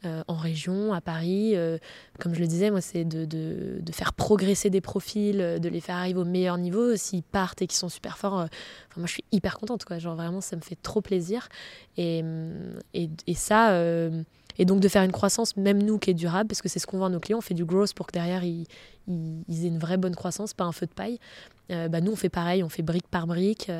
euh, 0.06 0.22
en 0.28 0.35
région, 0.36 0.93
à 0.93 1.01
Paris. 1.01 1.56
euh, 1.56 1.78
comme 2.20 2.35
je 2.35 2.40
le 2.40 2.47
disais, 2.47 2.70
moi, 2.70 2.81
c'est 2.81 3.05
de, 3.05 3.24
de- 3.24 3.78
de 3.81 3.93
faire 3.93 4.12
progresser 4.12 4.70
des 4.70 4.81
profils, 4.81 5.40
euh, 5.40 5.59
de 5.59 5.68
les 5.68 5.81
faire 5.81 5.97
arriver 5.97 6.18
au 6.20 6.24
meilleur 6.24 6.59
niveau. 6.59 6.97
S'ils 6.97 7.22
partent 7.22 7.62
et 7.62 7.66
qu'ils 7.66 7.78
sont 7.78 7.89
super 7.89 8.18
forts, 8.18 8.35
enfin, 8.35 8.48
moi, 8.97 9.06
je 9.06 9.12
suis 9.12 9.24
hyper 9.32 9.59
contente. 9.59 9.85
Quoi. 9.85 9.98
Genre, 9.98 10.14
vraiment, 10.16 10.40
ça 10.40 10.56
me 10.56 10.60
fait 10.62 10.76
trop 10.81 11.01
plaisir. 11.01 11.48
Et, 11.97 12.22
et, 12.94 13.10
et 13.26 13.35
ça. 13.35 13.78
et 14.59 14.64
donc 14.64 14.81
de 14.81 14.89
faire 14.89 15.02
une 15.02 15.12
croissance, 15.12 15.56
même 15.56 15.82
nous, 15.82 15.98
qui 15.98 16.10
est 16.10 16.14
durable, 16.14 16.48
parce 16.48 16.62
que 16.62 16.68
c'est 16.68 16.78
ce 16.78 16.86
qu'on 16.86 16.98
vend 16.98 17.06
à 17.06 17.10
nos 17.10 17.20
clients, 17.20 17.39
on 17.39 17.40
fait 17.43 17.55
du 17.55 17.64
growth 17.64 17.93
pour 17.94 18.06
que 18.06 18.12
derrière, 18.12 18.44
ils, 18.44 18.66
ils, 19.09 19.64
aient 19.64 19.68
une 19.68 19.78
vraie 19.78 19.97
bonne 19.97 20.14
croissance, 20.14 20.55
pas 20.55 20.64
un 20.64 20.72
feu 20.72 20.86
de 20.86 20.93
paille. 20.93 21.18
Bah, 21.68 22.01
nous, 22.01 22.12
on 22.12 22.16
fait 22.16 22.28
pareil, 22.28 22.62
on 22.62 22.68
fait 22.68 22.82
brique 22.82 23.09
par 23.09 23.26
brique. 23.26 23.70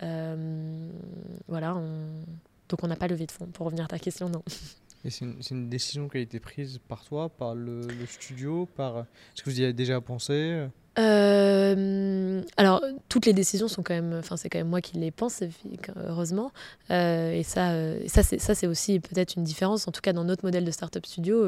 voilà, 0.00 1.74
on- 1.76 2.24
donc 2.68 2.84
on 2.84 2.86
n'a 2.86 2.96
pas 2.96 3.08
levé 3.08 3.26
de 3.26 3.32
fonds. 3.32 3.46
Pour 3.46 3.66
revenir 3.66 3.84
à 3.84 3.88
ta 3.88 3.98
question, 3.98 4.28
non. 4.28 4.42
Et 5.04 5.10
c'est 5.10 5.24
une, 5.50 5.68
décision 5.68 6.08
qui 6.08 6.18
a 6.18 6.20
été 6.20 6.40
prise 6.40 6.80
par 6.88 7.04
toi, 7.04 7.28
par 7.28 7.54
le, 7.54 7.82
studio, 8.08 8.66
par. 8.76 8.98
Est-ce 8.98 9.42
que 9.42 9.50
vous 9.50 9.60
y 9.60 9.64
avez 9.64 9.72
déjà 9.72 10.00
pensé? 10.00 10.66
Euh, 10.98 12.42
alors, 12.56 12.82
toutes 13.08 13.24
les 13.26 13.32
décisions 13.32 13.68
sont 13.68 13.82
quand 13.82 13.94
même. 13.94 14.14
Enfin, 14.18 14.36
c'est 14.36 14.48
quand 14.48 14.58
même 14.58 14.68
moi 14.68 14.80
qui 14.80 14.98
les 14.98 15.12
pense, 15.12 15.42
heureusement. 15.96 16.50
Euh, 16.90 17.32
et 17.32 17.44
ça, 17.44 17.70
euh, 17.70 18.00
et 18.02 18.08
ça, 18.08 18.24
c'est 18.24 18.40
ça, 18.40 18.56
c'est 18.56 18.66
aussi 18.66 18.98
peut-être 18.98 19.36
une 19.36 19.44
différence. 19.44 19.86
En 19.86 19.92
tout 19.92 20.00
cas, 20.00 20.12
dans 20.12 20.24
notre 20.24 20.44
modèle 20.44 20.64
de 20.64 20.70
startup 20.72 21.06
studio, 21.06 21.44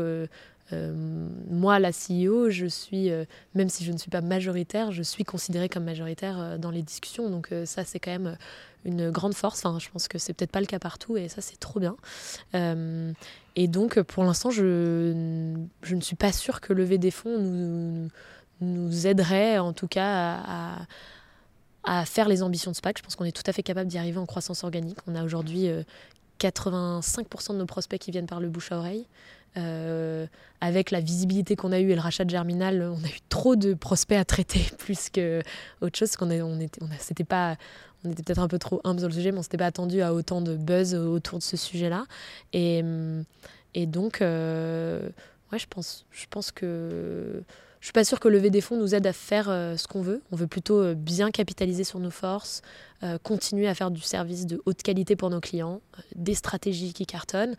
moi, 0.72 1.78
la 1.78 1.90
CEO, 1.90 2.50
je 2.50 2.66
suis, 2.66 3.10
euh, 3.10 3.24
même 3.54 3.68
si 3.68 3.84
je 3.84 3.92
ne 3.92 3.98
suis 3.98 4.10
pas 4.10 4.20
majoritaire, 4.20 4.92
je 4.92 5.02
suis 5.02 5.24
considérée 5.24 5.68
comme 5.68 5.84
majoritaire 5.84 6.38
euh, 6.38 6.58
dans 6.58 6.70
les 6.70 6.82
discussions. 6.82 7.28
Donc, 7.30 7.52
euh, 7.52 7.66
ça, 7.66 7.84
c'est 7.84 7.98
quand 7.98 8.10
même 8.10 8.36
une 8.84 9.10
grande 9.10 9.34
force. 9.34 9.64
Enfin, 9.64 9.78
je 9.78 9.88
pense 9.90 10.08
que 10.08 10.18
c'est 10.18 10.32
peut-être 10.32 10.52
pas 10.52 10.60
le 10.60 10.66
cas 10.66 10.78
partout, 10.78 11.16
et 11.16 11.28
ça, 11.28 11.40
c'est 11.40 11.58
trop 11.58 11.80
bien. 11.80 11.96
Euh, 12.54 13.12
et 13.56 13.68
donc, 13.68 14.00
pour 14.02 14.24
l'instant, 14.24 14.50
je, 14.50 15.12
ne 15.12 16.00
suis 16.00 16.16
pas 16.16 16.32
sûre 16.32 16.60
que 16.60 16.72
lever 16.72 16.98
des 16.98 17.10
fonds 17.10 18.08
nous 18.60 19.06
aiderait 19.06 19.58
en 19.58 19.72
tout 19.72 19.88
cas 19.88 20.36
à, 20.44 20.86
à- 21.84 22.04
faire 22.04 22.28
les 22.28 22.42
ambitions 22.42 22.70
de 22.70 22.76
SPAC. 22.76 22.98
Je 22.98 23.02
pense 23.02 23.16
qu'on 23.16 23.24
est 23.24 23.36
tout 23.36 23.42
à 23.46 23.52
fait 23.52 23.62
capable 23.62 23.88
d'y 23.88 23.98
arriver 23.98 24.18
en 24.18 24.26
croissance 24.26 24.64
organique. 24.64 24.98
On 25.06 25.14
a 25.14 25.24
aujourd'hui 25.24 25.68
euh, 25.68 25.82
85% 26.40 27.52
de 27.52 27.58
nos 27.58 27.66
prospects 27.66 28.00
qui 28.00 28.10
viennent 28.10 28.26
par 28.26 28.40
le 28.40 28.48
bouche 28.48 28.72
à 28.72 28.78
oreille. 28.78 29.06
Euh, 29.56 30.26
avec 30.60 30.90
la 30.90 31.00
visibilité 31.00 31.56
qu'on 31.56 31.72
a 31.72 31.80
eue 31.80 31.90
et 31.90 31.94
le 31.94 32.00
rachat 32.00 32.24
de 32.24 32.30
Germinal, 32.30 32.82
on 32.82 33.02
a 33.02 33.08
eu 33.08 33.18
trop 33.28 33.56
de 33.56 33.74
prospects 33.74 34.18
à 34.18 34.24
traiter 34.24 34.60
plus 34.78 35.08
que 35.08 35.42
autre 35.80 35.98
chose. 35.98 36.14
On 36.20 36.60
était, 36.60 37.24
pas, 37.24 37.56
on 38.04 38.10
était 38.10 38.22
peut-être 38.22 38.40
un 38.40 38.48
peu 38.48 38.58
trop 38.58 38.80
humble 38.84 39.00
sur 39.00 39.08
le 39.08 39.14
sujet, 39.14 39.32
mais 39.32 39.38
on 39.38 39.42
s'était 39.42 39.56
pas 39.56 39.66
attendu 39.66 40.02
à 40.02 40.12
autant 40.12 40.40
de 40.42 40.56
buzz 40.56 40.94
autour 40.94 41.38
de 41.38 41.42
ce 41.42 41.56
sujet-là. 41.56 42.04
Et, 42.52 42.82
hum, 42.82 43.24
donc, 43.86 44.20
euh, 44.20 45.08
ouais, 45.50 45.58
je 45.58 45.66
pense, 45.66 46.04
que 46.52 47.42
je 47.80 47.86
suis 47.86 47.92
pas 47.92 48.04
sûre 48.04 48.20
que 48.20 48.28
lever 48.28 48.50
des 48.50 48.60
fonds 48.60 48.76
nous 48.76 48.94
aide 48.94 49.06
à 49.06 49.14
faire 49.14 49.48
euh, 49.48 49.78
ce 49.78 49.88
qu'on 49.88 50.02
veut. 50.02 50.20
On 50.30 50.36
veut 50.36 50.46
plutôt 50.46 50.94
bien 50.94 51.30
capitaliser 51.30 51.84
sur 51.84 51.98
nos 51.98 52.10
forces, 52.10 52.60
continuer 53.22 53.66
à 53.66 53.74
faire 53.74 53.90
du 53.90 54.02
service 54.02 54.44
de 54.44 54.60
haute 54.66 54.82
qualité 54.82 55.16
pour 55.16 55.30
nos 55.30 55.40
clients, 55.40 55.80
des 56.14 56.34
stratégies 56.34 56.92
qui 56.92 57.06
cartonnent. 57.06 57.56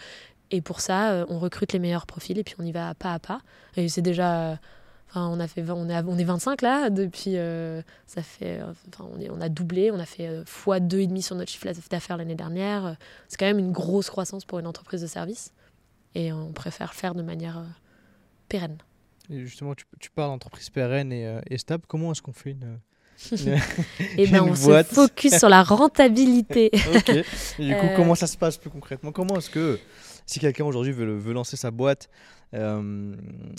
Et 0.51 0.61
pour 0.61 0.81
ça, 0.81 1.11
euh, 1.11 1.25
on 1.29 1.39
recrute 1.39 1.71
les 1.73 1.79
meilleurs 1.79 2.05
profils 2.05 2.37
et 2.37 2.43
puis 2.43 2.55
on 2.59 2.63
y 2.65 2.71
va 2.71 2.93
pas 2.93 3.13
à 3.13 3.19
pas. 3.19 3.39
Et 3.77 3.87
c'est 3.89 4.01
déjà. 4.01 4.59
Enfin, 5.09 5.27
on, 5.27 5.39
a 5.41 5.47
fait, 5.47 5.63
on, 5.69 5.89
est, 5.89 6.03
on 6.07 6.17
est 6.17 6.23
25 6.23 6.61
là, 6.61 6.89
depuis. 6.89 7.37
euh, 7.37 7.81
ça 8.07 8.21
fait, 8.21 8.61
enfin, 8.61 9.09
on, 9.13 9.19
est- 9.19 9.29
on 9.29 9.41
a 9.41 9.49
doublé, 9.49 9.91
on 9.91 9.99
a 9.99 10.05
fait 10.05 10.27
euh, 10.27 10.43
fois 10.45 10.79
2,5 10.79 11.21
sur 11.21 11.35
notre 11.35 11.51
chiffre 11.51 11.67
d'affaires 11.89 12.15
l'année 12.17 12.35
dernière. 12.35 12.95
C'est 13.27 13.37
quand 13.37 13.45
même 13.45 13.59
une 13.59 13.71
grosse 13.73 14.09
croissance 14.09 14.45
pour 14.45 14.59
une 14.59 14.67
entreprise 14.67 15.01
de 15.01 15.07
service. 15.07 15.51
Et 16.15 16.31
on 16.31 16.51
préfère 16.53 16.91
le 16.93 16.97
faire 16.97 17.13
de 17.15 17.23
manière 17.23 17.57
euh, 17.57 17.63
pérenne. 18.47 18.77
Et 19.29 19.39
justement, 19.45 19.75
tu, 19.75 19.85
tu 19.99 20.09
parles 20.11 20.29
d'entreprise 20.31 20.69
pérenne 20.69 21.11
et, 21.13 21.39
et 21.49 21.57
stable. 21.57 21.83
Comment 21.87 22.11
est-ce 22.13 22.21
qu'on 22.21 22.33
fait 22.33 22.51
une, 22.51 22.79
Et 24.17 24.27
ben, 24.27 24.43
Une 24.45 24.51
on 24.51 24.53
boîte. 24.53 24.89
se 24.89 24.93
focus 24.95 25.37
sur 25.37 25.49
la 25.49 25.63
rentabilité. 25.63 26.71
Ok. 26.95 27.09
Et 27.59 27.65
du 27.67 27.75
coup, 27.75 27.87
comment 27.95 28.15
ça 28.15 28.27
se 28.27 28.37
passe 28.37 28.57
plus 28.57 28.69
concrètement? 28.69 29.11
Comment 29.11 29.37
est-ce 29.37 29.49
que 29.49 29.79
si 30.31 30.39
quelqu'un 30.39 30.63
aujourd'hui 30.63 30.93
veut, 30.93 31.17
veut 31.17 31.33
lancer 31.33 31.57
sa 31.57 31.71
boîte 31.71 32.09
euh, 32.53 33.13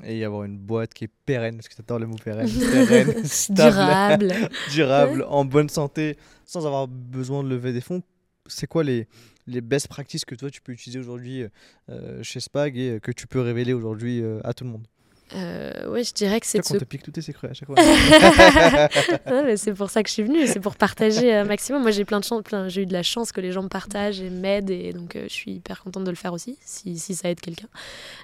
et 0.06 0.24
avoir 0.24 0.44
une 0.44 0.56
boîte 0.56 0.94
qui 0.94 1.04
est 1.04 1.10
pérenne, 1.26 1.56
parce 1.56 1.68
que 1.68 1.74
tu 1.74 1.82
adores 1.82 1.98
le 1.98 2.06
mot 2.06 2.16
pérenne, 2.16 2.48
pérenne, 2.72 3.24
stable, 3.24 4.28
durable. 4.28 4.50
durable, 4.72 5.26
en 5.28 5.44
bonne 5.44 5.68
santé, 5.68 6.16
sans 6.46 6.66
avoir 6.66 6.88
besoin 6.88 7.44
de 7.44 7.50
lever 7.50 7.74
des 7.74 7.82
fonds, 7.82 8.02
c'est 8.46 8.66
quoi 8.66 8.84
les, 8.84 9.06
les 9.46 9.60
best 9.60 9.88
practices 9.88 10.24
que 10.24 10.34
toi 10.34 10.50
tu 10.50 10.62
peux 10.62 10.72
utiliser 10.72 10.98
aujourd'hui 10.98 11.44
euh, 11.90 12.22
chez 12.22 12.40
Spag 12.40 12.78
et 12.78 13.00
que 13.00 13.12
tu 13.12 13.26
peux 13.26 13.40
révéler 13.40 13.74
aujourd'hui 13.74 14.22
euh, 14.22 14.40
à 14.42 14.54
tout 14.54 14.64
le 14.64 14.70
monde? 14.70 14.86
Euh, 15.34 15.88
ouais, 15.88 16.04
je 16.04 16.12
dirais 16.12 16.40
que 16.40 16.46
c'est 16.46 16.64
se 16.64 16.76
te 16.76 16.84
pique 16.84 17.02
tous 17.02 17.10
tes 17.10 17.22
secrets 17.22 17.48
à 17.48 17.54
chaque 17.54 17.66
fois. 17.66 17.76
C'est 19.56 19.74
pour 19.74 19.90
ça 19.90 20.02
que 20.02 20.08
je 20.08 20.14
suis 20.14 20.22
venue, 20.22 20.46
c'est 20.46 20.60
pour 20.60 20.76
partager 20.76 21.32
un 21.32 21.44
maximum. 21.44 21.82
Moi, 21.82 21.90
j'ai 21.90 22.04
plein 22.04 22.20
de 22.20 22.24
chance, 22.24 22.42
plein- 22.42 22.68
j'ai 22.68 22.82
eu 22.82 22.86
de 22.86 22.92
la 22.92 23.02
chance 23.02 23.32
que 23.32 23.40
les 23.40 23.52
gens 23.52 23.62
me 23.62 23.68
partagent 23.68 24.20
et 24.20 24.30
m'aident, 24.30 24.70
et 24.70 24.92
donc 24.92 25.16
euh, 25.16 25.24
je 25.24 25.32
suis 25.32 25.52
hyper 25.52 25.82
contente 25.82 26.04
de 26.04 26.10
le 26.10 26.16
faire 26.16 26.32
aussi, 26.32 26.58
si, 26.64 26.98
si 26.98 27.14
ça 27.14 27.30
aide 27.30 27.40
quelqu'un. 27.40 27.68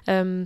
Euh, 0.09 0.45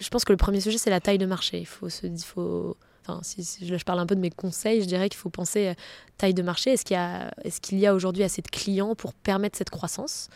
je 0.00 0.08
pense 0.08 0.24
que 0.24 0.32
le 0.32 0.36
premier 0.36 0.60
sujet, 0.60 0.78
c'est 0.78 0.90
la 0.90 1.00
taille 1.00 1.18
de 1.18 1.26
marché. 1.26 1.58
Il 1.58 1.66
faut 1.66 1.88
se, 1.88 2.06
il 2.06 2.18
faut, 2.18 2.76
enfin, 3.02 3.20
si, 3.22 3.44
si 3.44 3.66
je, 3.66 3.84
parle 3.84 4.00
un 4.00 4.06
peu 4.06 4.14
de 4.16 4.20
mes 4.20 4.30
conseils, 4.30 4.82
je 4.82 4.86
dirais 4.86 5.08
qu'il 5.08 5.18
faut 5.18 5.30
penser 5.30 5.68
euh, 5.68 5.74
taille 6.18 6.34
de 6.34 6.42
marché. 6.42 6.72
Est-ce 6.72 6.84
qu'il 6.84 6.94
y 6.94 6.98
a, 6.98 7.30
est-ce 7.44 7.60
qu'il 7.60 7.78
y 7.78 7.86
a 7.86 7.94
aujourd'hui 7.94 8.22
assez 8.22 8.42
de 8.42 8.48
clients 8.48 8.94
pour 8.94 9.14
permettre 9.14 9.56
cette 9.58 9.70
croissance? 9.70 10.28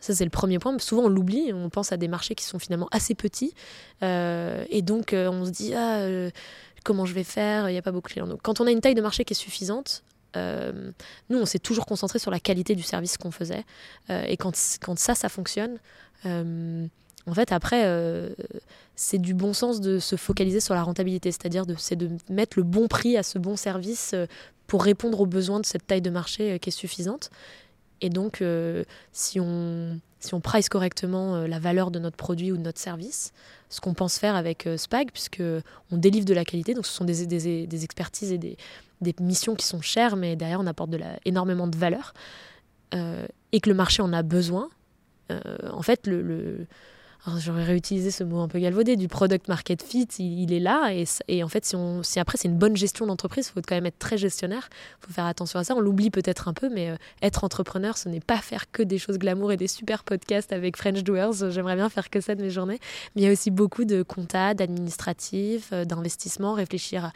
Ça, 0.00 0.14
c'est 0.14 0.24
le 0.24 0.30
premier 0.30 0.58
point. 0.58 0.76
Souvent, 0.78 1.02
on 1.02 1.08
l'oublie. 1.08 1.52
On 1.52 1.68
pense 1.68 1.92
à 1.92 1.96
des 1.96 2.08
marchés 2.08 2.34
qui 2.34 2.44
sont 2.44 2.58
finalement 2.58 2.88
assez 2.90 3.14
petits. 3.14 3.54
Euh, 4.02 4.64
et 4.70 4.82
donc, 4.82 5.12
euh, 5.12 5.30
on 5.30 5.44
se 5.44 5.50
dit, 5.50 5.74
ah, 5.74 5.98
euh, 5.98 6.30
comment 6.84 7.04
je 7.04 7.12
vais 7.12 7.24
faire? 7.24 7.68
Il 7.68 7.72
n'y 7.72 7.78
a 7.78 7.82
pas 7.82 7.92
beaucoup 7.92 8.08
de 8.08 8.14
clients. 8.14 8.26
Donc, 8.26 8.40
quand 8.42 8.60
on 8.60 8.66
a 8.66 8.70
une 8.70 8.80
taille 8.80 8.94
de 8.94 9.02
marché 9.02 9.24
qui 9.24 9.34
est 9.34 9.36
suffisante, 9.36 10.02
nous, 10.36 11.38
on 11.38 11.44
s'est 11.44 11.58
toujours 11.58 11.86
concentré 11.86 12.18
sur 12.20 12.30
la 12.30 12.38
qualité 12.38 12.76
du 12.76 12.84
service 12.84 13.18
qu'on 13.18 13.32
faisait. 13.32 13.64
Et 14.08 14.36
quand, 14.36 14.52
quand 14.80 14.96
ça, 14.96 15.16
ça 15.16 15.28
fonctionne, 15.28 15.78
en 16.24 17.34
fait, 17.34 17.50
après, 17.50 18.32
c'est 18.94 19.18
du 19.18 19.34
bon 19.34 19.52
sens 19.52 19.80
de 19.80 19.98
se 19.98 20.14
focaliser 20.14 20.60
sur 20.60 20.74
la 20.74 20.84
rentabilité. 20.84 21.32
C'est-à-dire, 21.32 21.66
de, 21.66 21.74
c'est 21.76 21.96
de 21.96 22.10
mettre 22.28 22.58
le 22.58 22.62
bon 22.62 22.86
prix 22.86 23.16
à 23.16 23.24
ce 23.24 23.40
bon 23.40 23.56
service 23.56 24.14
pour 24.68 24.84
répondre 24.84 25.20
aux 25.20 25.26
besoins 25.26 25.58
de 25.58 25.66
cette 25.66 25.88
taille 25.88 26.00
de 26.00 26.10
marché 26.10 26.60
qui 26.60 26.68
est 26.68 26.72
suffisante. 26.72 27.30
Et 28.00 28.10
donc, 28.10 28.42
euh, 28.42 28.84
si, 29.12 29.40
on, 29.40 30.00
si 30.20 30.34
on 30.34 30.40
price 30.40 30.68
correctement 30.68 31.36
euh, 31.36 31.46
la 31.46 31.58
valeur 31.58 31.90
de 31.90 31.98
notre 31.98 32.16
produit 32.16 32.52
ou 32.52 32.56
de 32.56 32.62
notre 32.62 32.78
service, 32.78 33.32
ce 33.68 33.80
qu'on 33.80 33.94
pense 33.94 34.18
faire 34.18 34.36
avec 34.36 34.66
euh, 34.66 34.76
Spag, 34.76 35.10
puisque 35.12 35.42
on 35.90 35.96
délivre 35.96 36.24
de 36.24 36.34
la 36.34 36.44
qualité, 36.44 36.74
donc 36.74 36.86
ce 36.86 36.92
sont 36.92 37.04
des, 37.04 37.26
des, 37.26 37.84
expertises 37.84 38.32
et 38.32 38.38
des, 38.38 38.56
des 39.00 39.14
missions 39.20 39.54
qui 39.54 39.66
sont 39.66 39.80
chères, 39.80 40.16
mais 40.16 40.36
derrière 40.36 40.60
on 40.60 40.66
apporte 40.66 40.90
énormément 41.24 41.66
de 41.66 41.76
valeur, 41.76 42.14
et 43.52 43.60
que 43.60 43.70
le 43.70 43.76
marché 43.76 44.02
en 44.02 44.12
a 44.12 44.22
besoin, 44.24 44.68
en 45.30 45.82
fait, 45.82 46.08
le, 46.08 46.66
j'aurais 47.38 47.64
réutilisé 47.64 48.10
ce 48.10 48.24
mot 48.24 48.40
un 48.40 48.48
peu 48.48 48.58
galvaudé, 48.58 48.96
du 48.96 49.08
product 49.08 49.48
market 49.48 49.82
fit, 49.82 50.08
il, 50.18 50.52
est 50.52 50.60
là, 50.60 50.92
et, 50.92 51.04
et 51.28 51.44
en 51.44 51.48
fait, 51.48 51.64
si, 51.64 51.76
on, 51.76 52.02
si 52.02 52.18
après 52.18 52.38
c'est 52.38 52.48
une 52.48 52.56
bonne 52.56 52.76
gestion 52.76 53.06
d'entreprise, 53.06 53.48
il 53.48 53.52
faut 53.52 53.60
quand 53.66 53.74
même 53.74 53.86
être 53.86 53.98
très 53.98 54.16
gestionnaire, 54.16 54.68
il 54.72 55.06
faut 55.06 55.12
faire 55.12 55.26
attention 55.26 55.58
à 55.58 55.64
ça, 55.64 55.74
on 55.74 55.80
l'oublie 55.80 56.10
peut-être 56.10 56.48
un 56.48 56.54
peu, 56.54 56.68
mais 56.68 56.90
euh, 56.90 56.96
être 57.22 57.44
entrepreneur, 57.44 57.98
ce 57.98 58.08
n'est 58.08 58.20
pas 58.20 58.38
faire 58.38 58.70
que 58.70 58.82
des 58.82 58.98
choses 58.98 59.18
glamour 59.18 59.52
et 59.52 59.56
des 59.56 59.68
super 59.68 60.04
podcasts 60.04 60.52
avec 60.52 60.76
French 60.76 61.02
Doers, 61.02 61.50
j'aimerais 61.50 61.76
bien 61.76 61.88
faire 61.88 62.10
que 62.10 62.20
ça 62.20 62.34
de 62.34 62.42
mes 62.42 62.50
journées, 62.50 62.78
mais 63.14 63.22
il 63.22 63.24
y 63.24 63.28
a 63.28 63.32
aussi 63.32 63.50
beaucoup 63.50 63.84
de 63.84 64.02
compta, 64.02 64.54
d'administratif, 64.54 65.70
euh, 65.72 65.84
d'investissement, 65.84 66.54
réfléchir 66.54 67.12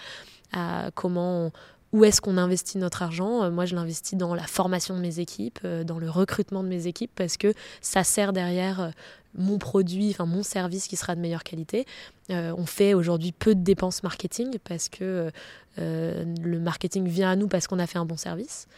à, 0.52 0.90
comment, 0.94 1.50
où 1.92 2.04
est-ce 2.04 2.20
qu'on 2.20 2.36
investit 2.36 2.78
notre 2.78 3.02
argent. 3.02 3.44
Euh, 3.44 3.50
Moi, 3.50 3.64
je 3.66 3.74
l'investis 3.74 4.18
dans 4.18 4.34
la 4.34 4.46
formation 4.46 4.96
de 4.96 5.00
mes 5.00 5.20
équipes, 5.20 5.60
euh, 5.64 5.84
dans 5.84 5.98
le 5.98 6.10
recrutement 6.10 6.62
de 6.62 6.68
mes 6.68 6.86
équipes, 6.86 7.12
parce 7.14 7.36
que 7.36 7.54
ça 7.80 8.04
sert 8.04 8.32
derrière 8.32 8.92
mon 9.36 9.58
produit, 9.58 10.10
enfin 10.10 10.26
mon 10.26 10.42
service 10.42 10.86
qui 10.86 10.96
sera 10.96 11.14
de 11.14 11.20
meilleure 11.20 11.44
qualité. 11.44 11.86
Euh, 12.30 12.54
on 12.56 12.66
fait 12.66 12.94
aujourd'hui 12.94 13.32
peu 13.32 13.54
de 13.54 13.60
dépenses 13.62 14.02
marketing 14.02 14.58
parce 14.64 14.88
que 14.88 15.30
euh, 15.78 16.24
le 16.40 16.58
marketing 16.60 17.06
vient 17.06 17.30
à 17.30 17.36
nous 17.36 17.48
parce 17.48 17.66
qu'on 17.66 17.78
a 17.78 17.86
fait 17.86 17.98
un 17.98 18.04
bon 18.04 18.16
service. 18.16 18.68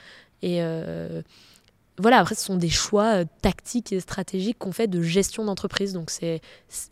Et 0.42 0.62
euh, 0.62 1.22
voilà, 1.98 2.18
après, 2.18 2.34
ce 2.34 2.44
sont 2.44 2.56
des 2.56 2.68
choix 2.68 3.20
euh, 3.20 3.24
tactiques 3.40 3.92
et 3.92 4.00
stratégiques 4.00 4.58
qu'on 4.58 4.72
fait 4.72 4.86
de 4.86 5.00
gestion 5.00 5.44
d'entreprise. 5.44 5.92
Donc, 5.92 6.10
c'est 6.10 6.40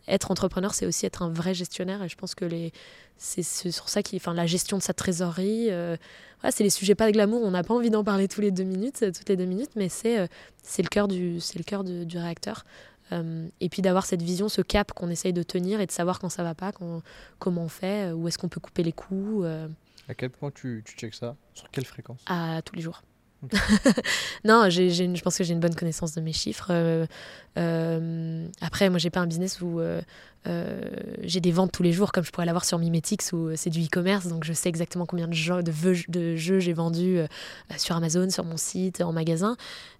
être 0.07 0.31
entrepreneur, 0.31 0.73
c'est 0.73 0.85
aussi 0.85 1.05
être 1.05 1.21
un 1.21 1.29
vrai 1.29 1.53
gestionnaire. 1.53 2.01
Et 2.03 2.09
je 2.09 2.15
pense 2.15 2.33
que 2.33 2.45
les, 2.45 2.71
c'est 3.17 3.43
sur 3.43 3.87
ça 3.87 4.01
qui, 4.01 4.15
enfin, 4.15 4.33
la 4.33 4.47
gestion 4.47 4.77
de 4.77 4.81
sa 4.81 4.93
trésorerie, 4.93 5.67
euh, 5.69 5.95
voilà, 6.41 6.51
c'est 6.51 6.63
les 6.63 6.71
sujets 6.71 6.95
pas 6.95 7.07
de 7.07 7.11
glamour. 7.11 7.43
On 7.43 7.51
n'a 7.51 7.63
pas 7.63 7.73
envie 7.73 7.91
d'en 7.91 8.03
parler 8.03 8.27
tous 8.27 8.41
les 8.41 8.51
deux 8.51 8.63
minutes, 8.63 9.03
euh, 9.03 9.11
toutes 9.11 9.29
les 9.29 9.37
deux 9.37 9.45
minutes, 9.45 9.71
mais 9.75 9.89
c'est 9.89 10.19
euh, 10.19 10.27
c'est 10.63 10.81
le 10.81 10.89
cœur 10.89 11.07
du, 11.07 11.39
c'est 11.39 11.59
le 11.59 11.63
cœur 11.63 11.83
du 11.83 12.17
réacteur. 12.17 12.65
Euh, 13.11 13.47
et 13.59 13.69
puis 13.69 13.81
d'avoir 13.81 14.05
cette 14.05 14.21
vision, 14.21 14.49
ce 14.49 14.61
cap 14.61 14.91
qu'on 14.91 15.09
essaye 15.09 15.31
de 15.33 15.43
tenir 15.43 15.79
et 15.79 15.85
de 15.85 15.91
savoir 15.91 16.19
quand 16.19 16.29
ça 16.29 16.43
va 16.43 16.55
pas, 16.55 16.71
quand- 16.71 17.01
comment 17.39 17.63
on 17.63 17.67
fait, 17.69 18.09
euh, 18.09 18.13
où 18.13 18.27
est-ce 18.27 18.37
qu'on 18.37 18.49
peut 18.49 18.59
couper 18.59 18.81
les 18.83 18.93
coûts 18.93 19.43
euh, 19.43 19.67
à 20.07 20.13
quel 20.15 20.29
point 20.31 20.51
tu, 20.51 20.83
tu 20.85 20.95
checks 20.95 21.13
ça? 21.15 21.35
Sur 21.53 21.69
quelle 21.69 21.85
fréquence? 21.85 22.21
À 22.27 22.61
tous 22.63 22.75
les 22.75 22.81
jours. 22.81 23.01
Non, 24.43 24.69
je 24.69 25.21
pense 25.21 25.37
que 25.37 25.43
j'ai 25.43 25.53
une 25.53 25.59
bonne 25.59 25.75
connaissance 25.75 26.13
de 26.13 26.21
mes 26.21 26.33
chiffres. 26.33 26.67
Euh, 26.69 27.05
euh, 27.57 28.47
après, 28.61 28.89
moi, 28.89 28.99
j'ai 28.99 29.09
pas 29.09 29.21
un 29.21 29.27
business 29.27 29.61
où 29.61 29.79
euh, 30.47 30.81
j'ai 31.21 31.39
des 31.39 31.51
ventes 31.51 31.71
tous 31.71 31.83
les 31.83 31.91
jours, 31.91 32.11
comme 32.11 32.23
je 32.23 32.31
pourrais 32.31 32.45
l'avoir 32.45 32.65
sur 32.65 32.77
Mimetix, 32.77 33.33
où 33.33 33.55
c'est 33.55 33.69
du 33.69 33.83
e-commerce, 33.83 34.27
donc 34.27 34.43
je 34.43 34.53
sais 34.53 34.69
exactement 34.69 35.05
combien 35.05 35.27
de 35.27 35.33
jeux, 35.33 36.59
j'ai 36.59 36.73
vendus 36.73 37.17
euh, 37.17 37.27
sur 37.77 37.95
Amazon, 37.95 38.29
sur 38.29 38.43
mon 38.43 38.57
site, 38.57 39.01
en 39.01 39.13
magasin. 39.13 39.55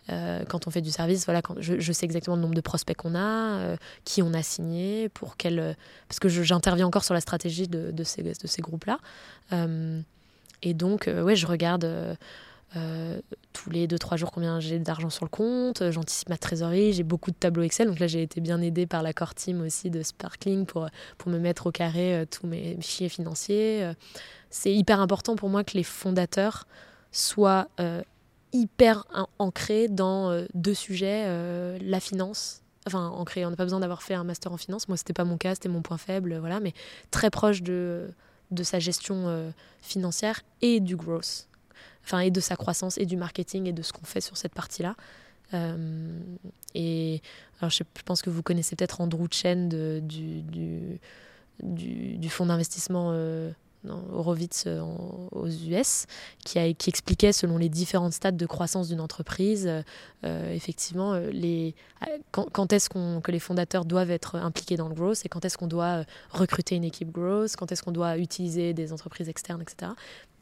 Quand 0.08 0.68
on 0.68 0.70
fait 0.70 0.82
du 0.82 0.92
service, 0.92 1.26
voilà, 1.26 1.42
je, 1.58 1.92
sais 1.92 2.06
exactement 2.06 2.36
le 2.36 2.42
nombre 2.44 2.54
de 2.54 2.62
prospects 2.62 2.96
qu'on 2.96 3.16
a, 3.16 3.76
qui 4.04 4.22
on 4.22 4.36
a 4.36 4.44
signé, 4.44 5.10
pour 5.10 5.36
quel, 5.36 5.76
parce 6.08 6.20
que 6.20 6.30
j'interviens 6.30 6.86
encore 6.86 7.04
sur 7.04 7.16
la 7.16 7.22
stratégie 7.22 7.68
de, 7.68 8.04
ces, 8.04 8.22
de 8.22 8.46
ces 8.46 8.62
groupes-là. 8.62 9.00
Et 10.62 10.74
donc, 10.76 11.10
ouais, 11.10 11.36
je 11.36 11.48
regarde. 11.48 12.18
Euh, 12.76 12.78
euh, 12.78 13.22
tous 13.54 13.70
les 13.70 13.88
2-3 13.88 14.18
jours 14.18 14.32
combien 14.32 14.60
j'ai 14.60 14.80
d'argent 14.80 15.10
sur 15.10 15.26
le 15.26 15.30
compte, 15.30 15.82
euh, 15.82 15.92
j'anticipe 15.92 16.30
ma 16.30 16.38
trésorerie, 16.38 16.94
j'ai 16.94 17.04
beaucoup 17.04 17.32
de 17.32 17.36
tableaux 17.36 17.64
Excel. 17.64 17.88
Donc 17.88 18.00
là, 18.00 18.08
j'ai 18.08 18.22
été 18.22 18.42
bien 18.42 18.62
aidée 18.62 18.86
par 18.86 19.02
la 19.04 19.14
core 19.14 19.34
team 19.34 19.62
aussi 19.62 19.90
de 19.90 20.04
Sparkling 20.04 20.66
pour, 20.66 20.88
pour 21.18 21.32
me 21.32 21.40
mettre 21.40 21.68
au 21.68 21.72
carré 21.72 22.16
euh, 22.16 22.26
tous 22.26 22.48
mes 22.48 22.76
fichiers 22.82 23.10
financiers. 23.10 23.84
Euh, 23.84 23.94
C'est 24.50 24.74
hyper 24.74 25.00
important 25.00 25.36
pour 25.36 25.50
moi 25.50 25.64
que 25.64 25.78
les 25.78 25.84
fondateurs 25.84 26.68
soient 27.12 27.70
euh, 27.80 28.02
hyper 28.52 29.06
an- 29.14 29.30
ancrés 29.40 29.88
dans 29.88 30.30
euh, 30.32 30.46
deux 30.54 30.74
sujets, 30.74 31.24
euh, 31.28 31.78
la 31.82 32.00
finance. 32.00 32.62
Enfin, 32.88 33.08
ancrés, 33.08 33.46
on 33.46 33.50
n'a 33.50 33.56
pas 33.56 33.64
besoin 33.64 33.80
d'avoir 33.80 34.04
fait 34.04 34.14
un 34.14 34.24
master 34.24 34.52
en 34.52 34.58
finance. 34.58 34.88
Moi, 34.88 34.98
c'était 34.98 35.14
pas 35.14 35.24
mon 35.24 35.38
cas, 35.38 35.56
c'était 35.56 35.70
mon 35.70 35.82
point 35.82 35.98
faible, 35.98 36.34
euh, 36.34 36.40
voilà, 36.40 36.60
mais 36.60 36.74
très 37.10 37.30
proche 37.30 37.64
de, 37.64 38.10
de 38.52 38.64
sa 38.64 38.80
gestion 38.80 39.28
euh, 39.28 39.50
financière 39.82 40.42
et 40.62 40.80
du 40.82 40.96
growth 40.96 41.48
enfin 42.06 42.20
et 42.20 42.32
de 42.32 42.40
sa 42.40 42.56
croissance 42.56 42.98
et 42.98 43.06
du 43.06 43.18
marketing 43.18 43.68
et 43.68 43.74
de 43.74 43.82
ce 43.82 43.92
qu'on 43.92 44.06
fait 44.06 44.22
sur 44.22 44.38
cette 44.38 44.54
partie-là. 44.54 44.96
Euh, 45.54 46.20
et 46.74 47.22
alors 47.60 47.70
je, 47.70 47.84
pense 48.06 48.22
que 48.22 48.30
vous 48.30 48.42
connaissez 48.42 48.76
peut-être 48.76 49.02
Andrew 49.02 49.28
Chen 49.30 49.70
du, 49.70 50.42
du, 50.42 51.00
du, 51.62 52.30
fonds 52.30 52.48
d'investissement 52.48 53.10
euh, 53.12 53.52
Horowitz 53.90 54.64
euh, 54.68 54.82
aux 55.32 55.48
US, 55.48 56.06
qui, 56.44 56.60
a, 56.60 56.74
qui 56.74 56.90
expliquait 56.90 57.32
selon 57.32 57.58
les 57.58 57.70
différents 57.70 58.12
stades 58.12 58.38
de 58.38 58.46
croissance 58.46 58.90
d'une 58.90 59.02
entreprise, 59.02 59.70
euh, 60.24 60.54
effectivement, 60.54 61.16
les, 61.32 61.76
euh, 62.08 62.18
quand, 62.32 62.74
est-ce 62.74 62.90
que 62.90 63.32
les 63.32 63.40
fondateurs 63.40 63.86
doivent 63.86 64.12
être 64.12 64.36
impliqués 64.36 64.78
dans 64.78 64.90
le 64.90 64.96
growth 64.96 65.26
et 65.26 65.30
quand 65.30 65.46
est-ce 65.46 65.58
qu'on 65.58 65.68
doit 65.68 66.04
recruter 66.32 66.76
une 66.76 66.84
équipe 66.84 67.12
growth, 67.12 67.56
quand 67.56 67.72
est-ce 67.72 67.84
qu'on 67.84 67.92
doit 67.92 68.18
utiliser 68.18 68.74
des 68.74 68.94
entreprises 68.94 69.30
externes, 69.30 69.62
etc. 69.62 69.92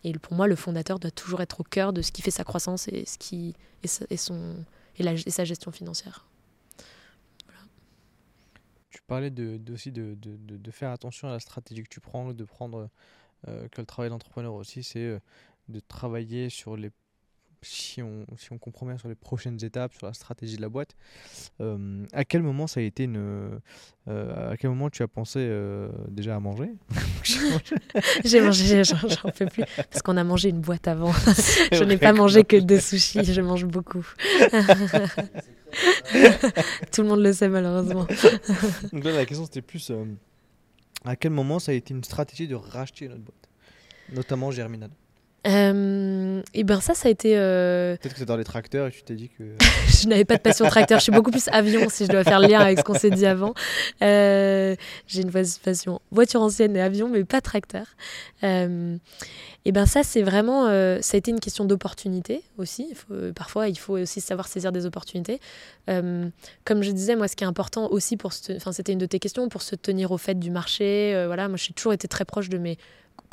Et 0.03 0.13
pour 0.13 0.33
moi, 0.33 0.47
le 0.47 0.55
fondateur 0.55 0.99
doit 0.99 1.11
toujours 1.11 1.41
être 1.41 1.61
au 1.61 1.63
cœur 1.63 1.93
de 1.93 2.01
ce 2.01 2.11
qui 2.11 2.21
fait 2.21 2.31
sa 2.31 2.43
croissance 2.43 2.87
et, 2.89 3.05
ce 3.05 3.17
qui, 3.17 3.55
et, 3.83 3.87
sa, 3.87 4.05
son, 4.17 4.55
et, 4.97 5.03
la, 5.03 5.13
et 5.13 5.29
sa 5.31 5.45
gestion 5.45 5.71
financière. 5.71 6.25
Tu 8.89 9.01
parlais 9.07 9.31
aussi 9.71 9.91
de, 9.91 10.15
de- 10.15 10.37
de- 10.37 10.57
de 10.57 10.71
faire 10.71 10.91
attention 10.91 11.27
à 11.27 11.31
la 11.31 11.39
stratégie 11.39 11.83
que 11.83 11.89
tu 11.89 11.99
prends, 11.99 12.31
de 12.33 12.43
prendre 12.43 12.89
euh, 13.47 13.67
que 13.69 13.81
le 13.81 13.87
travail 13.87 14.09
d'entrepreneur 14.09 14.53
aussi, 14.53 14.83
c'est 14.83 14.99
euh, 15.05 15.19
de 15.69 15.79
travailler 15.79 16.49
sur 16.49 16.77
les 16.77 16.91
si 17.63 18.01
on, 18.01 18.25
si 18.37 18.51
on 18.51 18.57
comprend 18.57 18.85
bien 18.85 18.97
sur 18.97 19.07
les 19.07 19.15
prochaines 19.15 19.63
étapes, 19.63 19.93
sur 19.93 20.05
la 20.07 20.13
stratégie 20.13 20.57
de 20.57 20.61
la 20.61 20.69
boîte. 20.69 20.95
Euh, 21.61 22.05
à 22.13 22.25
quel 22.25 22.43
moment 22.43 22.67
ça 22.67 22.79
a 22.79 22.83
été 22.83 23.03
une 23.03 23.59
euh, 24.09 24.51
à 24.51 24.57
quel 24.57 24.69
moment 24.69 24.89
tu 24.89 25.01
as 25.01 25.07
pensé 25.07 25.39
euh, 25.39 25.89
déjà 26.09 26.35
à 26.35 26.39
manger? 26.39 26.73
J'ai 28.25 28.41
mangé, 28.41 28.83
j'en 28.83 29.29
peux 29.29 29.45
plus, 29.45 29.63
parce 29.89 30.01
qu'on 30.01 30.17
a 30.17 30.25
mangé 30.25 30.49
une 30.49 30.59
boîte 30.59 30.89
avant. 30.89 31.11
je 31.71 31.83
n'ai 31.83 31.97
pas 31.97 32.11
mangé 32.11 32.43
que 32.43 32.57
deux 32.57 32.79
sushis, 32.79 33.23
je 33.23 33.41
mange 33.41 33.65
beaucoup. 33.65 34.05
Tout 36.91 37.01
le 37.01 37.07
monde 37.07 37.21
le 37.21 37.31
sait 37.33 37.47
malheureusement. 37.47 38.05
Donc 38.91 39.03
là, 39.05 39.13
la 39.13 39.25
question 39.25 39.45
c'était 39.45 39.61
plus 39.61 39.91
À 41.05 41.15
quel 41.15 41.31
moment 41.31 41.59
ça 41.59 41.71
a 41.71 41.75
été 41.75 41.93
une 41.93 42.03
stratégie 42.03 42.47
de 42.47 42.55
racheter 42.55 43.07
notre 43.07 43.21
boîte 43.21 43.49
Notamment 44.11 44.51
Germinal? 44.51 44.91
Euh, 45.45 46.41
et 46.53 46.63
ben 46.63 46.79
ça, 46.79 46.93
ça 46.93 47.09
a 47.09 47.11
été. 47.11 47.37
euh, 47.37 47.97
Peut-être 47.97 48.13
que 48.13 48.19
c'est 48.19 48.25
dans 48.25 48.37
les 48.37 48.45
tracteurs 48.45 48.87
et 48.87 48.91
tu 48.91 49.03
t'es 49.03 49.15
dit 49.15 49.29
que. 49.29 49.43
je 49.89 50.07
n'avais 50.07 50.23
pas 50.25 50.37
de 50.37 50.41
passion 50.41 50.65
tracteur. 50.67 50.99
Je 50.99 51.03
suis 51.03 51.11
beaucoup 51.11 51.31
plus 51.31 51.47
avion 51.49 51.89
si 51.89 52.05
je 52.05 52.11
dois 52.11 52.23
faire 52.23 52.39
le 52.39 52.47
lien 52.47 52.59
avec 52.61 52.79
ce 52.79 52.83
qu'on 52.83 52.93
s'est 52.97 53.09
dit 53.09 53.25
avant. 53.25 53.53
Euh, 54.01 54.75
J'ai 55.07 55.21
une 55.21 55.31
passion 55.31 55.99
voiture 56.11 56.41
ancienne 56.41 56.75
et 56.77 56.81
avion, 56.81 57.09
mais 57.09 57.23
pas 57.25 57.41
tracteur. 57.41 57.85
Et 59.65 59.71
ben 59.71 59.85
ça, 59.85 60.03
c'est 60.03 60.21
vraiment. 60.23 60.65
ça 61.01 61.15
a 61.15 61.17
été 61.17 61.31
une 61.31 61.39
question 61.39 61.65
d'opportunité 61.65 62.41
aussi. 62.57 62.87
Il 62.89 62.95
faut- 62.95 63.33
parfois, 63.35 63.67
il 63.69 63.77
faut 63.77 63.97
aussi 63.97 64.21
savoir 64.21 64.47
saisir 64.47 64.71
des 64.71 64.85
opportunités. 64.85 65.39
Comme 65.87 66.83
je 66.83 66.91
disais, 66.91 67.15
moi, 67.15 67.27
ce 67.27 67.35
qui 67.35 67.43
est 67.43 67.47
important 67.47 67.89
aussi 67.91 68.15
pour. 68.17 68.31
Enfin, 68.55 68.71
c'était 68.71 68.93
une 68.93 68.99
de 68.99 69.05
tes 69.05 69.19
questions 69.19 69.47
pour 69.49 69.61
se 69.61 69.75
tenir 69.75 70.11
au 70.11 70.17
fait 70.17 70.35
du 70.39 70.51
marché. 70.51 71.13
voilà, 71.27 71.47
moi, 71.49 71.57
j'ai 71.57 71.73
toujours 71.73 71.93
été 71.93 72.07
très 72.07 72.23
proche 72.25 72.47
de 72.49 72.57
mes 72.57 72.77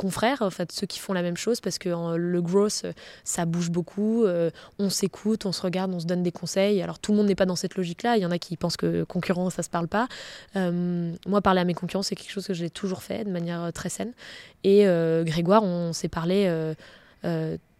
confrères, 0.00 0.40
en 0.40 0.48
fait, 0.48 0.72
ceux 0.72 0.86
qui 0.86 0.98
font 0.98 1.12
la 1.12 1.20
même 1.20 1.36
chose, 1.36 1.60
parce 1.60 1.78
que 1.78 1.90
le 2.16 2.42
growth, 2.42 2.82
euh, 2.86 2.92
ça 3.22 3.44
bouge 3.44 3.70
beaucoup. 3.70 4.24
euh, 4.24 4.50
on 4.78 4.88
s'écoute, 4.88 5.44
on 5.44 5.52
se 5.52 5.60
regarde, 5.60 5.92
on 5.92 6.00
se 6.00 6.06
donne 6.06 6.22
des 6.22 6.32
conseils. 6.32 6.80
Alors 6.80 6.98
tout 6.98 7.12
le 7.12 7.18
monde 7.18 7.26
n'est 7.26 7.34
pas 7.34 7.44
dans 7.44 7.56
cette 7.56 7.76
logique-là. 7.76 8.16
Il 8.16 8.22
y 8.22 8.26
en 8.26 8.30
a 8.30 8.38
qui 8.38 8.56
pensent 8.56 8.78
que 8.78 9.04
concurrent, 9.04 9.50
ça 9.50 9.62
se 9.62 9.68
parle 9.68 9.88
pas. 9.88 10.08
Euh, 10.56 11.12
moi, 11.26 11.42
parler 11.42 11.60
à 11.60 11.64
mes 11.64 11.74
concurrents, 11.74 12.02
c'est 12.02 12.14
quelque 12.14 12.30
chose 12.30 12.46
que 12.46 12.54
j'ai 12.54 12.70
toujours 12.70 13.02
fait 13.02 13.24
de 13.24 13.30
manière 13.30 13.72
très 13.74 13.90
saine. 13.90 14.12
Et 14.64 14.84
Grégoire, 15.24 15.62
on 15.64 15.92
s'est 15.92 16.08
parlé. 16.08 16.50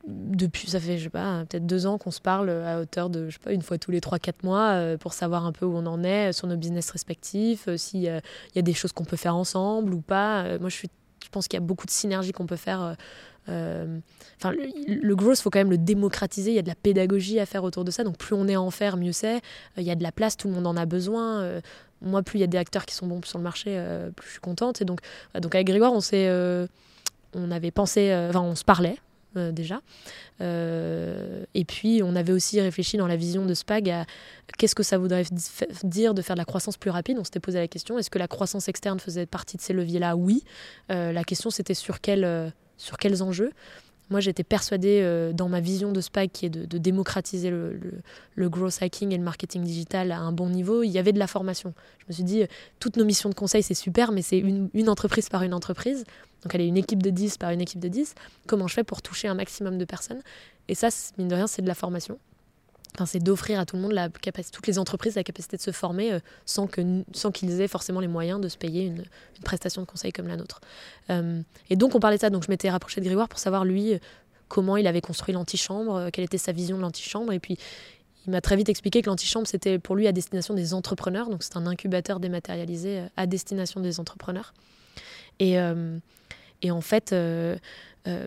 depuis, 0.07 0.69
ça 0.69 0.81
fait, 0.81 0.99
je 0.99 1.05
sais 1.05 1.11
pas, 1.11 1.45
peut-être 1.49 1.67
deux 1.67 1.87
ans 1.87 1.99
qu'on 1.99 2.11
se 2.11 2.21
parle 2.21 2.51
à 2.51 2.81
hauteur 2.81 3.11
de, 3.11 3.29
je 3.29 3.35
sais 3.35 3.39
pas, 3.39 3.53
une 3.53 3.63
fois 3.63 3.79
tous 3.79 3.91
les 3.91 4.01
trois, 4.01 4.19
quatre 4.19 4.45
mois 4.45 4.97
pour 4.99 5.13
savoir 5.13 5.45
un 5.47 5.53
peu 5.53 5.67
où 5.67 5.75
on 5.77 5.87
en 5.87 6.03
est 6.05 6.33
sur 6.33 6.47
nos 6.47 6.57
business 6.57 6.91
respectifs, 6.91 7.69
euh, 7.69 7.77
s'il 7.77 8.03
y 8.03 8.09
a 8.09 8.21
des 8.63 8.75
choses 8.75 8.93
qu'on 8.93 9.05
peut 9.05 9.17
faire 9.17 9.37
ensemble 9.37 9.95
ou 9.95 10.01
pas. 10.01 10.59
Moi, 10.59 10.69
je, 10.69 10.77
suis, 10.77 10.91
je 11.25 11.29
pense 11.31 11.49
qu'il 11.49 11.59
y 11.59 11.63
a 11.63 11.67
beaucoup 11.67 11.87
de 11.87 11.91
synergies 11.91 12.33
qu'on 12.33 12.47
peut 12.47 12.57
faire. 12.57 12.83
euh, 12.83 12.95
euh, 13.49 13.99
Enfin, 14.37 14.53
le, 14.53 14.69
le 14.87 15.17
growth, 15.17 15.39
faut 15.41 15.51
quand 15.51 15.59
même 15.59 15.71
le 15.71 15.79
démocratiser. 15.79 16.51
Il 16.51 16.55
y 16.55 16.59
a 16.59 16.63
de 16.63 16.69
la 16.69 16.75
pédagogie 16.75 17.41
à 17.41 17.47
faire 17.47 17.65
autour 17.65 17.85
de 17.85 17.91
ça. 17.91 18.05
Donc, 18.05 18.17
plus 18.19 18.35
on 18.35 18.49
est 18.49 18.57
en 18.57 18.71
faire, 18.71 18.97
mieux 18.97 19.13
c'est. 19.13 19.37
Euh, 19.37 19.41
Il 19.79 19.85
y 19.85 19.91
a 19.91 19.95
de 19.95 20.03
la 20.03 20.13
place, 20.13 20.37
tout 20.37 20.49
le 20.49 20.55
monde 20.55 20.67
en 20.67 20.77
a 20.77 20.87
besoin. 20.87 21.61
Moi, 22.03 22.23
plus 22.23 22.39
il 22.39 22.41
y 22.41 22.45
a 22.45 22.47
des 22.47 22.59
acteurs 22.59 22.87
qui 22.87 22.95
sont 22.95 23.07
bons 23.07 23.21
sur 23.25 23.39
le 23.39 23.45
marché, 23.45 23.79
plus 24.17 24.27
je 24.27 24.33
suis 24.33 24.41
contente. 24.41 24.81
Et 24.81 24.85
donc, 24.85 25.01
donc 25.35 25.55
avec 25.55 25.67
Grégoire, 25.67 25.93
on 25.93 26.01
s'est, 26.01 26.31
on 27.35 27.51
avait 27.51 27.71
pensé, 27.71 28.15
enfin, 28.31 28.41
on 28.41 28.55
se 28.55 28.65
parlait 28.65 28.97
euh, 29.37 29.53
déjà. 29.53 29.81
Euh, 30.41 31.45
et 31.55 31.65
puis, 31.65 32.03
on 32.03 32.17
avait 32.17 32.33
aussi 32.33 32.61
réfléchi 32.61 32.97
dans 32.97 33.07
la 33.07 33.15
vision 33.15 33.47
de 33.47 33.55
Spag 33.55 33.89
à 33.89 34.05
qu'est-ce 34.59 34.75
que 34.75 34.83
ça 34.83 34.99
voudrait 34.99 35.23
dire 35.85 36.15
de 36.15 36.23
faire 36.23 36.35
de 36.35 36.41
la 36.41 36.45
croissance 36.45 36.77
plus 36.77 36.91
rapide. 36.91 37.17
On 37.21 37.23
s'était 37.23 37.39
posé 37.39 37.61
la 37.61 37.69
question 37.69 37.97
est-ce 37.97 38.11
que 38.11 38.19
la 38.19 38.27
croissance 38.27 38.69
externe 38.69 38.99
faisait 38.99 39.27
partie 39.27 39.57
de 39.57 39.63
ces 39.63 39.73
leviers-là? 39.73 40.17
Oui. 40.17 40.43
Euh, 40.91 41.13
la 41.13 41.23
question, 41.23 41.51
c'était 41.51 41.75
sur, 41.75 42.01
quel, 42.01 42.53
sur 42.77 42.99
quels 42.99 43.23
enjeux? 43.23 43.53
Moi, 44.11 44.19
j'étais 44.19 44.43
persuadée 44.43 45.31
dans 45.33 45.49
ma 45.49 45.61
vision 45.61 45.93
de 45.93 46.01
Spag 46.01 46.31
qui 46.33 46.47
est 46.47 46.51
de, 46.51 46.79
démocratiser 46.79 47.51
le, 47.51 47.79
le, 48.35 48.49
growth 48.49 48.79
hacking 48.81 49.13
et 49.13 49.17
le 49.17 49.23
marketing 49.23 49.63
digital 49.63 50.11
à 50.11 50.19
un 50.19 50.33
bon 50.33 50.49
niveau. 50.49 50.83
Il 50.83 50.91
y 50.91 50.99
avait 50.99 51.13
de 51.13 51.21
la 51.21 51.29
formation. 51.29 51.73
Je 52.01 52.05
me 52.09 52.13
suis 52.15 52.25
dit, 52.25 52.43
toutes 52.81 52.97
nos 52.97 53.05
missions 53.05 53.29
de 53.29 53.37
conseil, 53.37 53.63
c'est 53.63 53.75
super, 53.75 54.11
mais 54.11 54.23
c'est 54.23 54.39
une 54.39 54.89
entreprise 54.89 55.29
par 55.29 55.45
une 55.45 55.55
entreprise. 55.55 56.05
Donc, 56.43 56.55
elle 56.55 56.63
est 56.63 56.69
une 56.69 56.77
équipe 56.77 57.03
de 57.03 57.11
10 57.11 57.39
par 57.39 57.51
une 57.51 57.61
équipe 57.61 57.81
de 57.81 57.89
10. 57.89 58.15
Comment 58.47 58.67
je 58.67 58.75
fais 58.75 58.85
pour 58.85 59.03
toucher 59.03 59.29
un 59.29 59.35
maximum 59.35 59.79
de 59.79 59.85
personnes? 59.85 60.23
Et 60.69 60.75
ça, 60.75 60.89
mine 61.19 61.29
de 61.29 61.35
rien, 61.35 61.47
c'est 61.47 61.63
de 61.63 61.69
la 61.69 61.75
formation. 61.75 62.19
Enfin, 62.95 63.07
c'est 63.07 63.21
d'offrir 63.21 63.61
à 63.61 63.67
tout 63.67 63.77
le 63.77 63.83
monde 63.83 63.93
la 63.93 64.09
capacité, 64.09 64.55
toutes 64.55 64.67
les 64.67 64.79
entreprises 64.79 65.15
la 65.15 65.23
capacité 65.23 65.57
de 65.57 65.63
se 65.63 65.71
former 65.71 66.13
euh, 66.13 66.21
sans 66.45 66.67
que 66.67 67.03
sans 67.13 67.31
qu'ils 67.31 67.61
aient 67.61 67.69
forcément 67.69 68.01
les 68.01 68.09
moyens 68.09 68.41
de 68.41 68.49
se 68.49 68.57
payer 68.57 68.85
une, 68.85 69.05
prestation 69.45 69.81
de 69.81 69.87
conseil 69.87 70.13
comme 70.13 70.27
la 70.27 70.37
nôtre. 70.37 70.61
Euh, 71.09 71.41
et 71.71 71.77
donc 71.77 71.95
on 71.95 72.01
parlait 72.01 72.17
de 72.17 72.21
ça. 72.21 72.31
Donc 72.31 72.45
je 72.45 72.51
m'étais 72.51 72.69
rapprochée 72.69 73.01
de 73.01 73.07
Grégoire 73.07 73.29
pour 73.29 73.39
savoir 73.39 73.65
lui 73.65 73.95
euh, 73.95 73.99
comment 74.49 74.77
il 74.77 74.87
avait 74.87 75.01
construit 75.01 75.33
l'antichambre, 75.33 76.11
quelle 76.13 76.25
était 76.25 76.39
sa 76.39 76.53
vision 76.53 76.77
de 76.77 76.83
l'antichambre. 76.83 77.33
Et 77.33 77.39
puis 77.39 77.57
il 78.27 78.33
m'a 78.33 78.41
très 78.41 78.57
vite 78.57 78.69
expliqué 78.69 79.03
que 79.03 79.07
l'antichambre 79.07 79.47
c'était 79.47 79.79
pour 79.79 79.95
lui 79.95 80.07
à 80.09 80.13
destination 80.13 80.55
des 80.55 80.75
entrepreneurs. 80.75 81.31
Donc 81.31 81.43
c'est 81.43 81.57
un 81.57 81.67
incubateur 81.67 82.19
dématérialisé 82.19 83.05
à 83.17 83.27
destination 83.27 83.81
des 83.81 84.01
entrepreneurs. 84.01 84.53
Et, 85.39 85.57
et 86.63 86.71
en 86.71 86.81
fait. 86.81 87.13
euh, 87.13 87.57
euh, 88.07 88.27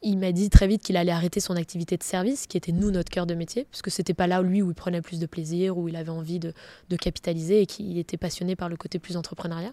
il 0.00 0.16
m'a 0.16 0.30
dit 0.30 0.48
très 0.48 0.68
vite 0.68 0.82
qu'il 0.84 0.96
allait 0.96 1.10
arrêter 1.10 1.40
son 1.40 1.56
activité 1.56 1.96
de 1.96 2.04
service, 2.04 2.46
qui 2.46 2.56
était 2.56 2.70
nous 2.70 2.92
notre 2.92 3.10
cœur 3.10 3.26
de 3.26 3.34
métier, 3.34 3.66
parce 3.68 3.82
que 3.82 3.90
c'était 3.90 4.14
pas 4.14 4.28
là 4.28 4.40
où 4.40 4.44
lui 4.44 4.62
où 4.62 4.70
il 4.70 4.74
prenait 4.74 5.02
plus 5.02 5.18
de 5.18 5.26
plaisir, 5.26 5.76
où 5.76 5.88
il 5.88 5.96
avait 5.96 6.10
envie 6.10 6.38
de, 6.38 6.52
de 6.88 6.96
capitaliser 6.96 7.62
et 7.62 7.66
qu'il 7.66 7.98
était 7.98 8.16
passionné 8.16 8.54
par 8.54 8.68
le 8.68 8.76
côté 8.76 9.00
plus 9.00 9.16
entrepreneuriat. 9.16 9.72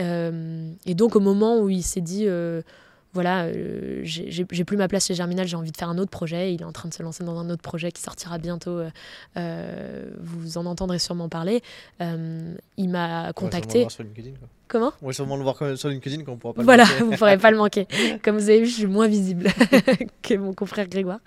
Euh, 0.00 0.70
et 0.84 0.94
donc 0.94 1.16
au 1.16 1.20
moment 1.20 1.60
où 1.60 1.70
il 1.70 1.82
s'est 1.82 2.02
dit, 2.02 2.26
voilà, 3.14 3.44
euh, 3.44 4.00
j'ai 4.02 4.44
plus 4.44 4.76
ma 4.76 4.88
place 4.88 5.06
chez 5.06 5.14
Germinal, 5.14 5.46
j'ai 5.46 5.56
envie 5.56 5.70
de 5.70 5.76
faire 5.76 5.88
un 5.88 5.98
autre 5.98 6.10
projet, 6.10 6.52
il 6.52 6.60
est 6.60 6.64
en 6.64 6.72
train 6.72 6.88
de 6.88 6.94
se 6.94 7.02
lancer 7.02 7.22
dans 7.22 7.38
un 7.38 7.48
autre 7.48 7.62
projet 7.62 7.92
qui 7.92 8.02
sortira 8.02 8.38
bientôt, 8.38 8.78
euh, 8.78 8.90
euh, 9.36 10.10
vous 10.20 10.58
en 10.58 10.66
entendrez 10.66 10.98
sûrement 10.98 11.28
parler, 11.28 11.62
il 12.00 12.88
m'a 12.88 13.32
contacté. 13.32 13.80
voir 13.80 13.90
sur 13.92 14.02
LinkedIn, 14.02 14.32
quoi. 14.32 14.48
Comment 14.74 14.92
On 15.02 15.06
va 15.06 15.12
sûrement 15.12 15.36
le 15.36 15.44
voir 15.44 15.54
quand 15.54 15.66
même 15.66 15.76
sur 15.76 15.88
LinkedIn 15.88 16.24
quand 16.24 16.32
on 16.32 16.36
pourra 16.36 16.54
pas 16.54 16.62
le 16.62 16.64
voilà, 16.64 16.82
manquer. 16.82 16.98
vous 17.04 17.10
ne 17.12 17.16
pourrez 17.16 17.38
pas 17.38 17.52
le 17.52 17.56
manquer. 17.56 17.86
Comme 18.24 18.36
vous 18.36 18.50
avez 18.50 18.58
vu, 18.58 18.66
je 18.66 18.74
suis 18.74 18.86
moins 18.86 19.06
visible 19.06 19.46
que 20.22 20.34
mon 20.34 20.52
confrère 20.52 20.88
Grégoire. 20.88 21.20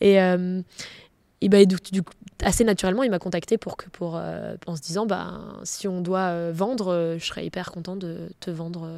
Et, 0.00 0.20
euh, 0.20 0.60
et, 1.40 1.48
bah, 1.48 1.60
et 1.60 1.66
du, 1.66 1.76
du 1.92 2.02
coup, 2.02 2.12
assez 2.42 2.64
naturellement, 2.64 3.04
il 3.04 3.10
m'a 3.12 3.20
contacté 3.20 3.56
pour 3.56 3.76
que, 3.76 3.88
pour, 3.88 4.16
euh, 4.16 4.56
en 4.66 4.74
se 4.74 4.82
disant, 4.82 5.06
bah, 5.06 5.38
si 5.62 5.86
on 5.86 6.00
doit 6.00 6.30
euh, 6.30 6.50
vendre, 6.52 7.14
je 7.20 7.24
serais 7.24 7.46
hyper 7.46 7.70
content 7.70 7.94
de 7.94 8.30
te 8.40 8.50
vendre 8.50 8.90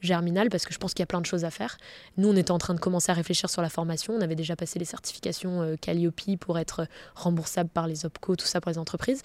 Germinal 0.00 0.48
parce 0.50 0.64
que 0.64 0.72
je 0.72 0.78
pense 0.78 0.94
qu'il 0.94 1.02
y 1.02 1.04
a 1.04 1.06
plein 1.06 1.20
de 1.20 1.26
choses 1.26 1.44
à 1.44 1.50
faire. 1.50 1.78
Nous, 2.16 2.28
on 2.28 2.36
était 2.36 2.50
en 2.50 2.58
train 2.58 2.74
de 2.74 2.80
commencer 2.80 3.10
à 3.10 3.14
réfléchir 3.14 3.50
sur 3.50 3.62
la 3.62 3.68
formation. 3.68 4.14
On 4.14 4.20
avait 4.20 4.34
déjà 4.34 4.56
passé 4.56 4.78
les 4.78 4.84
certifications 4.84 5.62
euh, 5.62 5.76
Calliope 5.80 6.36
pour 6.40 6.58
être 6.58 6.86
remboursable 7.14 7.70
par 7.70 7.86
les 7.86 8.04
OPCO, 8.04 8.36
tout 8.36 8.46
ça 8.46 8.60
pour 8.60 8.70
les 8.70 8.78
entreprises. 8.78 9.22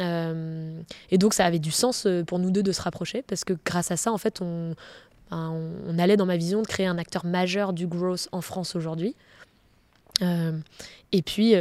Euh, 0.00 0.80
et 1.10 1.18
donc, 1.18 1.34
ça 1.34 1.44
avait 1.44 1.58
du 1.58 1.70
sens 1.70 2.06
euh, 2.06 2.24
pour 2.24 2.38
nous 2.38 2.50
deux 2.50 2.62
de 2.62 2.72
se 2.72 2.82
rapprocher 2.82 3.22
parce 3.22 3.44
que 3.44 3.54
grâce 3.64 3.90
à 3.90 3.96
ça, 3.96 4.12
en 4.12 4.18
fait, 4.18 4.40
on, 4.40 4.74
ben, 5.30 5.50
on, 5.86 5.98
allait 5.98 6.16
dans 6.16 6.26
ma 6.26 6.36
vision 6.36 6.62
de 6.62 6.66
créer 6.66 6.86
un 6.86 6.98
acteur 6.98 7.24
majeur 7.24 7.72
du 7.72 7.86
growth 7.86 8.28
en 8.32 8.40
France 8.40 8.76
aujourd'hui. 8.76 9.14
Euh, 10.22 10.52
et 11.12 11.22
puis, 11.22 11.54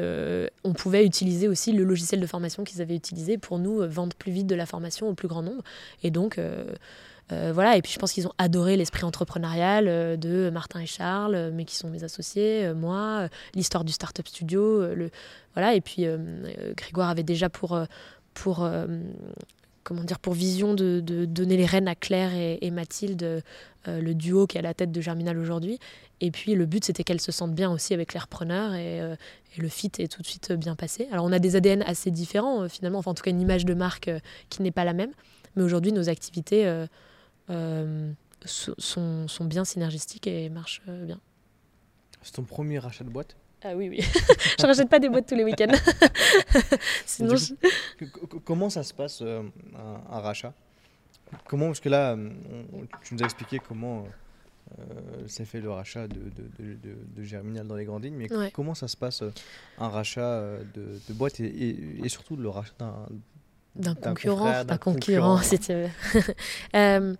on 0.63 0.73
pouvait 0.73 1.05
utiliser 1.05 1.47
aussi 1.47 1.73
le 1.73 1.83
logiciel 1.83 2.19
de 2.19 2.25
formation 2.25 2.63
qu'ils 2.63 2.81
avaient 2.81 2.95
utilisé 2.95 3.37
pour 3.37 3.59
nous 3.59 3.87
vendre 3.87 4.15
plus 4.15 4.31
vite 4.31 4.47
de 4.47 4.55
la 4.55 4.65
formation 4.65 5.07
au 5.07 5.13
plus 5.13 5.27
grand 5.27 5.43
nombre. 5.43 5.61
Et 6.01 6.09
donc, 6.09 6.39
voilà. 7.29 7.77
Et 7.77 7.81
puis, 7.81 7.91
je 7.91 7.99
pense 7.99 8.13
qu'ils 8.13 8.27
ont 8.27 8.33
adoré 8.37 8.77
l'esprit 8.77 9.03
entrepreneurial 9.03 9.87
euh, 9.87 10.17
de 10.17 10.49
Martin 10.51 10.79
et 10.79 10.85
Charles, 10.85 11.35
euh, 11.35 11.51
mais 11.53 11.65
qui 11.65 11.75
sont 11.75 11.89
mes 11.89 12.03
associés, 12.03 12.65
euh, 12.65 12.75
moi, 12.75 13.23
euh, 13.23 13.27
l'histoire 13.55 13.83
du 13.83 13.91
Startup 13.93 14.27
Studio. 14.27 14.81
euh, 14.81 14.95
le, 14.95 15.09
voilà. 15.55 15.73
Et 15.75 15.81
puis, 15.81 16.05
euh, 16.05 16.17
euh, 16.59 16.73
Grégoire 16.75 17.09
avait 17.09 17.23
déjà 17.23 17.49
pour. 17.49 17.73
euh, 17.73 17.85
pour 18.33 18.63
euh, 18.63 18.87
comment 19.83 20.03
dire, 20.03 20.19
pour 20.19 20.33
vision 20.33 20.73
de, 20.73 21.01
donner 21.01 21.57
les 21.57 21.65
rênes 21.65 21.87
à 21.87 21.95
Claire 21.95 22.31
et, 22.33 22.71
Mathilde, 22.71 23.21
euh, 23.23 23.41
le 23.85 24.13
duo 24.15 24.47
qui 24.47 24.57
est 24.57 24.59
à 24.59 24.63
la 24.63 24.73
tête 24.73 24.91
de 24.91 25.01
Germinal 25.01 25.37
aujourd'hui. 25.37 25.77
Et 26.21 26.31
puis 26.31 26.55
le 26.55 26.65
but, 26.65 26.85
c'était 26.85 27.03
qu'elles 27.03 27.21
se 27.21 27.31
sentent 27.31 27.53
bien 27.53 27.69
aussi 27.69 27.93
avec 27.93 28.13
les 28.13 28.19
repreneurs 28.19 28.73
et, 28.73 29.01
euh, 29.01 29.15
le 29.57 29.67
fit 29.67 29.91
est 29.99 30.11
tout 30.11 30.21
de 30.21 30.27
suite 30.27 30.53
bien 30.53 30.75
passé. 30.75 31.07
Alors 31.11 31.25
on 31.25 31.31
a 31.31 31.39
des 31.39 31.55
ADN 31.55 31.83
assez 31.83 32.11
différents 32.11 32.63
euh, 32.63 32.67
finalement, 32.69 32.99
enfin 32.99 33.11
en 33.11 33.13
tout 33.13 33.23
cas 33.23 33.29
une 33.29 33.41
image 33.41 33.65
de 33.65 33.73
marque 33.73 34.07
euh, 34.07 34.19
qui 34.49 34.61
n'est 34.61 34.71
pas 34.71 34.85
la 34.85 34.93
même. 34.93 35.11
Mais 35.55 35.63
aujourd'hui, 35.63 35.91
nos 35.91 36.09
activités 36.09 36.65
euh, 36.65 36.85
euh, 36.85 36.87
sont, 37.47 39.27
sont 39.27 39.45
bien 39.45 39.65
synergistiques 39.65 40.27
et 40.27 40.49
marchent 40.49 40.81
euh, 40.87 41.05
bien. 41.05 41.19
C'est 42.21 42.33
ton 42.33 42.43
premier 42.43 42.79
rachat 42.79 43.03
de 43.03 43.09
boîte? 43.09 43.35
Ah 43.63 43.75
oui, 43.75 43.89
oui. 43.89 43.99
je 44.59 44.65
rachète 44.65 44.89
pas 44.89 44.99
des 44.99 45.09
boîtes 45.09 45.27
tous 45.27 45.35
les 45.35 45.43
week-ends. 45.43 45.71
Sinon, 47.05 47.35
je- 47.35 47.53
Comment 48.45 48.69
ça 48.69 48.83
se 48.83 48.93
passe 48.93 49.21
euh, 49.21 49.41
un, 49.75 50.01
un 50.15 50.19
rachat? 50.19 50.53
Comment 51.47 51.67
Parce 51.67 51.79
que 51.79 51.89
là, 51.89 52.11
euh, 52.13 52.29
on- 52.73 52.85
tu 53.03 53.13
nous 53.15 53.21
as 53.21 53.25
expliqué 53.25 53.59
comment 53.59 54.05
euh, 54.79 55.27
s'est 55.27 55.45
fait 55.45 55.61
le 55.61 55.71
rachat 55.71 56.07
de, 56.07 56.15
de, 56.15 56.63
de- 56.63 56.73
de- 56.75 56.97
de 57.15 57.23
Germinal 57.23 57.67
dans 57.67 57.75
les 57.75 57.85
grandes 57.85 58.03
lignes, 58.03 58.15
mais 58.15 58.31
Ouais. 58.33 58.51
comment 58.51 58.73
ça 58.75 58.87
se 58.87 58.97
passe 58.97 59.21
euh, 59.21 59.31
un 59.77 59.87
rachat 59.89 60.21
euh, 60.21 60.63
de, 60.73 60.99
de 61.07 61.13
boîte 61.13 61.39
et, 61.39 61.45
et- 61.45 62.05
et 62.05 62.09
surtout 62.09 62.35
le 62.35 62.49
rachat 62.49 62.73
d'un 63.75 63.95
concurrent, 63.95 64.37
confrère, 64.37 64.65
d'un 64.65 64.77
concurrent, 64.77 65.37
si 65.41 65.59
tu 65.59 65.73
veux. 65.73 65.89
Euh, 66.75 67.13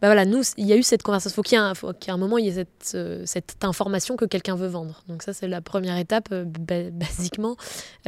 bah 0.00 0.08
voilà, 0.08 0.24
nous, 0.24 0.42
il 0.56 0.66
y 0.66 0.72
a 0.72 0.76
eu 0.76 0.82
cette 0.82 1.04
conversation. 1.04 1.36
Faut 1.36 1.42
qu'il 1.42 1.56
y 1.56 1.60
ait 1.60 1.64
un, 1.64 1.74
faut 1.74 1.92
qu'il 1.92 2.08
y 2.08 2.10
ait 2.10 2.14
un 2.14 2.18
moment, 2.18 2.36
il 2.38 2.46
y 2.46 2.48
ait 2.48 2.52
cette, 2.54 2.92
euh, 2.96 3.22
cette 3.24 3.64
information 3.64 4.16
que 4.16 4.24
quelqu'un 4.24 4.56
veut 4.56 4.66
vendre. 4.66 5.04
Donc 5.06 5.22
ça, 5.22 5.32
c'est 5.32 5.46
la 5.46 5.60
première 5.60 5.96
étape, 5.96 6.28
euh, 6.32 6.44
ba- 6.44 6.90
basiquement. 6.90 7.56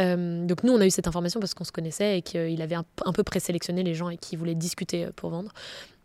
Euh, 0.01 0.45
donc 0.45 0.65
nous, 0.65 0.73
on 0.73 0.81
a 0.81 0.87
eu 0.87 0.91
cette 0.91 1.07
information 1.07 1.39
parce 1.39 1.55
qu'on 1.55 1.63
se 1.63 1.71
connaissait 1.71 2.19
et 2.19 2.23
qu'il 2.23 2.61
avait 2.63 2.75
un, 2.75 2.85
un 3.05 3.13
peu 3.13 3.23
présélectionné 3.23 3.85
les 3.85 3.95
gens 3.95 4.09
et 4.09 4.17
qui 4.17 4.35
voulaient 4.35 4.57
discuter 4.57 5.05
euh, 5.05 5.11
pour 5.15 5.31
vendre. 5.31 5.53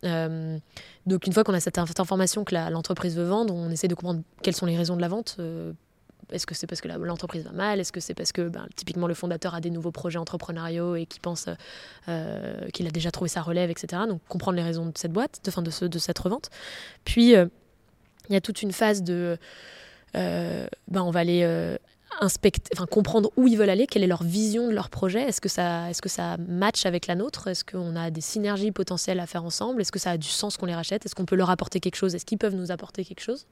Euh, 0.06 0.60
donc 1.08 1.26
une 1.26 1.34
fois 1.34 1.44
qu'on 1.44 1.56
a 1.56 1.60
cette, 1.60 1.78
inf- 1.80 1.88
cette 1.88 2.00
information 2.00 2.44
que 2.44 2.54
la- 2.54 2.70
l'entreprise 2.70 3.16
veut 3.18 3.26
vendre, 3.28 3.54
on 3.56 3.72
essaie 3.72 3.88
de 3.88 3.96
comprendre 3.96 4.22
quelles 4.44 4.56
sont 4.56 4.68
les 4.68 4.78
raisons 4.78 4.96
de 4.96 5.02
la 5.02 5.08
vente. 5.08 5.38
euh, 5.40 5.74
est-ce 6.32 6.46
que 6.46 6.56
c'est 6.56 6.68
parce 6.68 6.82
que 6.82 6.88
l'entreprise 6.88 7.44
va 7.44 7.52
mal? 7.52 7.80
Est-ce 7.80 7.92
que 7.92 8.00
c'est 8.00 8.14
parce 8.14 8.32
que 8.32 8.48
ben, 8.50 8.68
typiquement 8.76 9.08
le 9.08 9.14
fondateur 9.14 9.56
a 9.56 9.62
des 9.62 9.70
nouveaux 9.70 9.92
projets 9.92 10.20
entrepreneuriaux 10.20 10.96
et 10.96 11.06
qui 11.06 11.20
pense 11.20 11.48
euh, 12.08 12.68
qu'il 12.74 12.88
a 12.88 12.92
déjà 12.92 13.12
trouvé 13.12 13.30
sa 13.30 13.42
relève, 13.42 13.70
etc. 13.70 14.04
Donc 14.08 14.22
comprendre 14.28 14.58
les 14.58 14.64
raisons 14.64 14.86
de 14.86 14.98
cette 14.98 15.12
boîte, 15.12 15.40
de, 15.44 15.52
fin, 15.52 15.62
de, 15.62 15.72
ce- 15.72 15.86
de 15.86 16.00
cette 16.00 16.20
revente. 16.20 16.50
Puis 17.06 17.36
euh, 17.36 17.46
il 18.30 18.34
y 18.34 18.36
a 18.36 18.42
toute 18.42 18.62
une 18.62 18.72
phase 18.72 19.02
de... 19.04 19.38
euh, 20.16 20.68
ben, 20.88 21.02
on 21.02 21.12
va 21.12 21.20
aller 21.22 21.42
euh, 21.44 21.78
inspecter, 22.22 22.70
enfin, 22.76 22.86
comprendre 22.88 23.32
où 23.38 23.48
ils 23.48 23.58
veulent 23.58 23.70
aller, 23.70 23.86
quelle 23.88 24.04
est 24.04 24.08
leur 24.08 24.24
vision 24.24 24.68
de 24.68 24.74
leur 24.74 24.90
projet, 24.90 25.22
est-ce 25.22 25.42
que 25.42 25.50
ça, 25.50 25.90
est-ce 25.90 26.02
que 26.02 26.10
ça 26.10 26.38
match 26.48 26.86
avec 26.88 27.06
la 27.06 27.14
nôtre, 27.16 27.48
est-ce 27.48 27.64
qu'on 27.64 27.96
a 27.96 28.10
des 28.10 28.22
synergies 28.22 28.72
potentielles 28.72 29.20
à 29.20 29.28
faire 29.28 29.44
ensemble, 29.46 29.82
est-ce 29.82 29.92
que 29.92 30.00
ça 30.00 30.12
a 30.12 30.18
du 30.18 30.28
sens 30.28 30.58
qu'on 30.58 30.66
les 30.66 30.74
rachète, 30.76 31.06
est-ce 31.06 31.14
qu'on 31.14 31.26
peut 31.26 31.36
leur 31.36 31.52
apporter 31.52 31.80
quelque 31.80 31.96
chose, 31.96 32.16
est-ce 32.16 32.26
qu'ils 32.26 32.40
peuvent 32.40 32.56
nous 32.56 32.72
apporter 32.72 33.06
quelque 33.06 33.22
chose? 33.22 33.46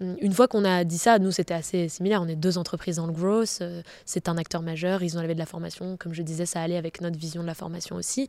Hum, 0.00 0.16
Une 0.20 0.32
fois 0.32 0.48
qu'on 0.48 0.64
a 0.64 0.84
dit 0.84 0.98
ça, 0.98 1.18
nous 1.18 1.30
c'était 1.30 1.54
assez 1.54 1.88
similaire, 1.88 2.22
on 2.22 2.28
est 2.28 2.36
deux 2.36 2.58
entreprises 2.58 2.96
dans 2.96 3.06
le 3.06 3.12
growth, 3.12 3.58
euh, 3.60 3.82
c'est 4.06 4.28
un 4.28 4.36
acteur 4.38 4.62
majeur, 4.62 5.02
ils 5.02 5.18
ont 5.18 5.22
levé 5.22 5.34
de 5.34 5.38
la 5.38 5.46
formation, 5.46 5.96
comme 5.96 6.14
je 6.14 6.22
disais, 6.22 6.46
ça 6.46 6.60
allait 6.62 6.76
avec 6.76 7.00
notre 7.00 7.18
vision 7.18 7.42
de 7.42 7.46
la 7.46 7.54
formation 7.54 7.96
aussi. 7.96 8.26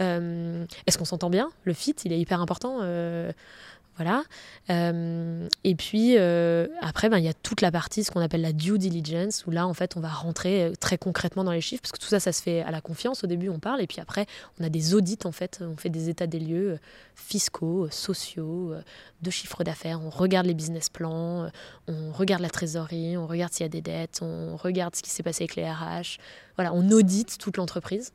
Euh, 0.00 0.64
est-ce 0.86 0.98
qu'on 0.98 1.04
s'entend 1.04 1.30
bien? 1.30 1.50
Le 1.64 1.72
fit, 1.72 1.94
il 2.04 2.12
est 2.12 2.20
hyper 2.20 2.40
important. 2.40 2.78
euh, 2.82 3.32
voilà. 3.96 4.24
Euh, 4.68 5.48
et 5.64 5.74
puis 5.74 6.16
euh, 6.18 6.66
après, 6.82 7.08
ben, 7.08 7.18
il 7.18 7.24
y 7.24 7.28
a 7.28 7.34
toute 7.34 7.62
la 7.62 7.70
partie, 7.72 8.04
ce 8.04 8.10
qu'on 8.10 8.20
appelle 8.20 8.42
la 8.42 8.52
due 8.52 8.78
diligence, 8.78 9.44
où 9.46 9.50
là, 9.50 9.66
en 9.66 9.72
fait, 9.72 9.96
on 9.96 10.00
va 10.00 10.08
rentrer 10.08 10.64
euh, 10.64 10.72
très 10.78 10.98
concrètement 10.98 11.44
dans 11.44 11.52
les 11.52 11.62
chiffres, 11.62 11.82
parce 11.82 11.92
que 11.92 11.98
tout 11.98 12.08
ça, 12.08 12.20
ça 12.20 12.32
se 12.32 12.42
fait 12.42 12.60
à 12.60 12.70
la 12.70 12.82
confiance. 12.82 13.24
Au 13.24 13.26
début, 13.26 13.48
on 13.48 13.58
parle, 13.58 13.80
et 13.80 13.86
puis 13.86 14.00
après, 14.00 14.26
on 14.60 14.64
a 14.64 14.68
des 14.68 14.94
audits, 14.94 15.18
en 15.24 15.32
fait. 15.32 15.60
On 15.62 15.76
fait 15.76 15.88
des 15.88 16.10
états 16.10 16.26
des 16.26 16.40
lieux 16.40 16.72
euh, 16.72 16.78
fiscaux, 17.14 17.88
sociaux, 17.90 18.74
de 19.22 19.30
chiffre 19.30 19.64
d'affaires. 19.64 20.00
On 20.04 20.10
regarde 20.10 20.46
les 20.46 20.54
business 20.54 20.90
plans, 20.90 21.50
on 21.88 22.12
regarde 22.12 22.42
la 22.42 22.50
trésorerie, 22.50 23.16
on 23.16 23.26
regarde 23.26 23.54
s'il 23.54 23.64
y 23.64 23.66
a 23.66 23.70
des 23.70 23.80
dettes, 23.80 24.18
on 24.20 24.56
regarde 24.56 24.94
ce 24.94 25.02
qui 25.02 25.08
s'est 25.08 25.22
passé 25.22 25.44
avec 25.44 25.56
les 25.56 25.64
RH. 25.64 26.18
Voilà, 26.56 26.74
on 26.74 26.90
audite 26.90 27.38
toute 27.38 27.56
l'entreprise. 27.56 28.12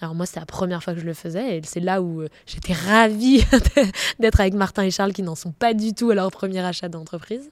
Alors 0.00 0.14
moi, 0.14 0.26
c'était 0.26 0.40
la 0.40 0.46
première 0.46 0.82
fois 0.82 0.94
que 0.94 1.00
je 1.00 1.04
le 1.06 1.14
faisais 1.14 1.58
et 1.58 1.62
c'est 1.64 1.80
là 1.80 2.02
où 2.02 2.22
euh, 2.22 2.28
j'étais 2.46 2.72
ravie 2.72 3.44
d'être 4.18 4.40
avec 4.40 4.54
Martin 4.54 4.82
et 4.82 4.90
Charles 4.90 5.12
qui 5.12 5.22
n'en 5.22 5.36
sont 5.36 5.52
pas 5.52 5.72
du 5.72 5.94
tout 5.94 6.10
à 6.10 6.14
leur 6.14 6.30
premier 6.30 6.60
achat 6.60 6.88
d'entreprise 6.88 7.50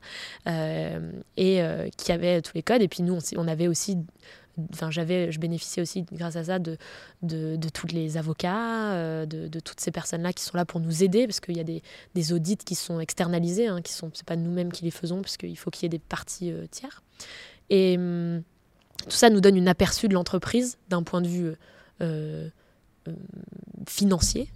euh, 0.48 1.12
et 1.36 1.62
euh, 1.62 1.88
qui 1.96 2.10
avaient 2.10 2.42
tous 2.42 2.52
les 2.54 2.62
codes. 2.62 2.82
Et 2.82 2.88
puis 2.88 3.04
nous, 3.04 3.16
on, 3.36 3.48
avait 3.48 3.68
aussi, 3.68 3.96
enfin 4.72 4.90
j'avais, 4.90 5.30
je 5.30 5.38
bénéficiais 5.38 5.82
aussi 5.82 6.04
grâce 6.12 6.34
à 6.34 6.44
ça 6.44 6.58
de, 6.58 6.76
de, 7.22 7.68
tous 7.72 7.86
les 7.86 8.16
avocats, 8.16 9.24
de, 9.24 9.60
toutes 9.60 9.80
ces 9.80 9.92
personnes-là 9.92 10.32
qui 10.32 10.42
sont 10.42 10.56
là 10.56 10.64
pour 10.64 10.80
nous 10.80 11.04
aider 11.04 11.28
parce 11.28 11.38
qu'il 11.38 11.56
y 11.56 11.60
a 11.60 11.64
des, 12.14 12.32
audits 12.32 12.56
qui 12.56 12.74
sont 12.74 12.98
externalisés, 12.98 13.68
hein, 13.68 13.80
qui 13.82 13.92
sont, 13.92 14.10
c'est 14.14 14.26
pas 14.26 14.36
nous-mêmes 14.36 14.72
qui 14.72 14.84
les 14.84 14.90
faisons 14.90 15.22
parce 15.22 15.36
qu'il 15.36 15.56
faut 15.56 15.70
qu'il 15.70 15.84
y 15.84 15.86
ait 15.86 15.90
des 15.90 16.00
parties 16.00 16.50
euh, 16.50 16.66
tiers. 16.68 17.02
Et 17.70 17.96
hum, 17.96 18.42
tout 19.04 19.10
ça 19.16 19.30
nous 19.30 19.40
donne 19.40 19.56
une 19.56 19.68
aperçu 19.68 20.08
de 20.08 20.14
l'entreprise 20.14 20.76
d'un 20.88 21.04
point 21.04 21.20
de 21.20 21.28
vue 21.28 21.54
financier. 23.86 24.48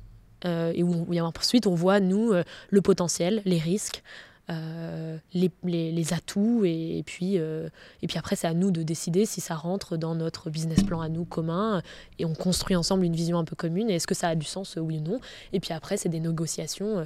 euh, 0.45 0.73
et 0.75 0.83
où, 0.83 1.07
où 1.09 1.19
ensuite 1.19 1.67
on 1.67 1.75
voit, 1.75 1.99
nous, 1.99 2.33
euh, 2.33 2.45
le 2.71 2.83
potentiel, 2.83 3.43
les 3.47 3.59
risques, 3.59 4.03
euh, 4.51 5.17
les, 5.35 5.51
les- 5.65 5.91
les 5.91 6.13
atouts, 6.13 6.65
et, 6.65 7.03
puis, 7.05 7.39
euh, 7.39 7.69
et 8.03 8.07
puis 8.07 8.19
après, 8.19 8.37
c'est 8.37 8.47
à 8.47 8.55
nous 8.55 8.71
de 8.71 8.83
décider 8.83 9.27
si 9.27 9.41
ça 9.41 9.57
rentre 9.57 9.97
dans 9.97 10.15
notre 10.15 10.51
business 10.51 10.83
plan 10.85 11.01
à 11.01 11.09
nous 11.09 11.25
commun, 11.25 11.83
et 12.19 12.25
on 12.27 12.35
construit 12.35 12.77
ensemble 12.77 13.05
une 13.05 13.17
vision 13.17 13.39
un 13.39 13.45
peu 13.45 13.57
commune, 13.57 13.91
et 13.91 13.95
est-ce 13.95 14.07
que 14.07 14.15
ça 14.15 14.29
a 14.29 14.35
du 14.37 14.47
sens, 14.47 14.77
euh, 14.77 14.81
oui 14.81 14.99
ou 14.99 15.01
non. 15.11 15.21
Et 15.53 15.59
puis 15.59 15.73
après, 15.73 15.97
c'est 15.97 16.11
des 16.11 16.21
négociations. 16.21 16.99
euh, 16.99 17.05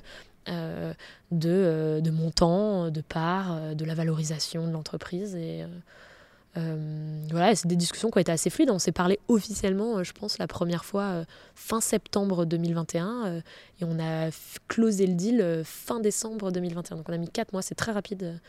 euh, 0.48 0.94
de, 1.30 1.50
euh, 1.50 2.00
de 2.00 2.10
montants, 2.10 2.90
de 2.90 3.02
parts, 3.02 3.52
euh, 3.52 3.74
de 3.74 3.84
la 3.84 3.94
valorisation 3.94 4.66
de 4.66 4.72
l'entreprise. 4.72 5.36
Euh, 6.56 7.26
voilà, 7.30 7.54
c'est 7.54 7.68
des 7.68 7.76
discussions 7.76 8.10
qui 8.10 8.18
ont 8.18 8.20
été 8.20 8.32
assez 8.32 8.50
fluides. 8.50 8.70
On 8.70 8.78
s'est 8.80 8.92
parlé 8.92 9.18
officiellement, 9.28 9.98
euh, 9.98 10.02
je 10.04 10.12
pense, 10.12 10.38
la 10.38 10.48
première 10.48 10.84
fois 10.84 11.02
euh, 11.04 11.24
fin 11.54 11.80
septembre 11.80 12.44
2021 12.44 13.26
euh, 13.26 13.40
et 13.80 13.84
on 13.84 13.98
a 14.00 14.30
closé 14.68 15.06
le 15.06 15.14
deal 15.14 15.62
fin 15.64 16.00
décembre 16.00 16.50
2021. 16.50 16.96
Donc 16.96 17.08
on 17.08 17.12
a 17.12 17.18
mis 17.18 17.28
quatre 17.28 17.52
mois, 17.52 17.62
c'est 17.62 17.76
très 17.76 17.92
rapide. 17.92 18.40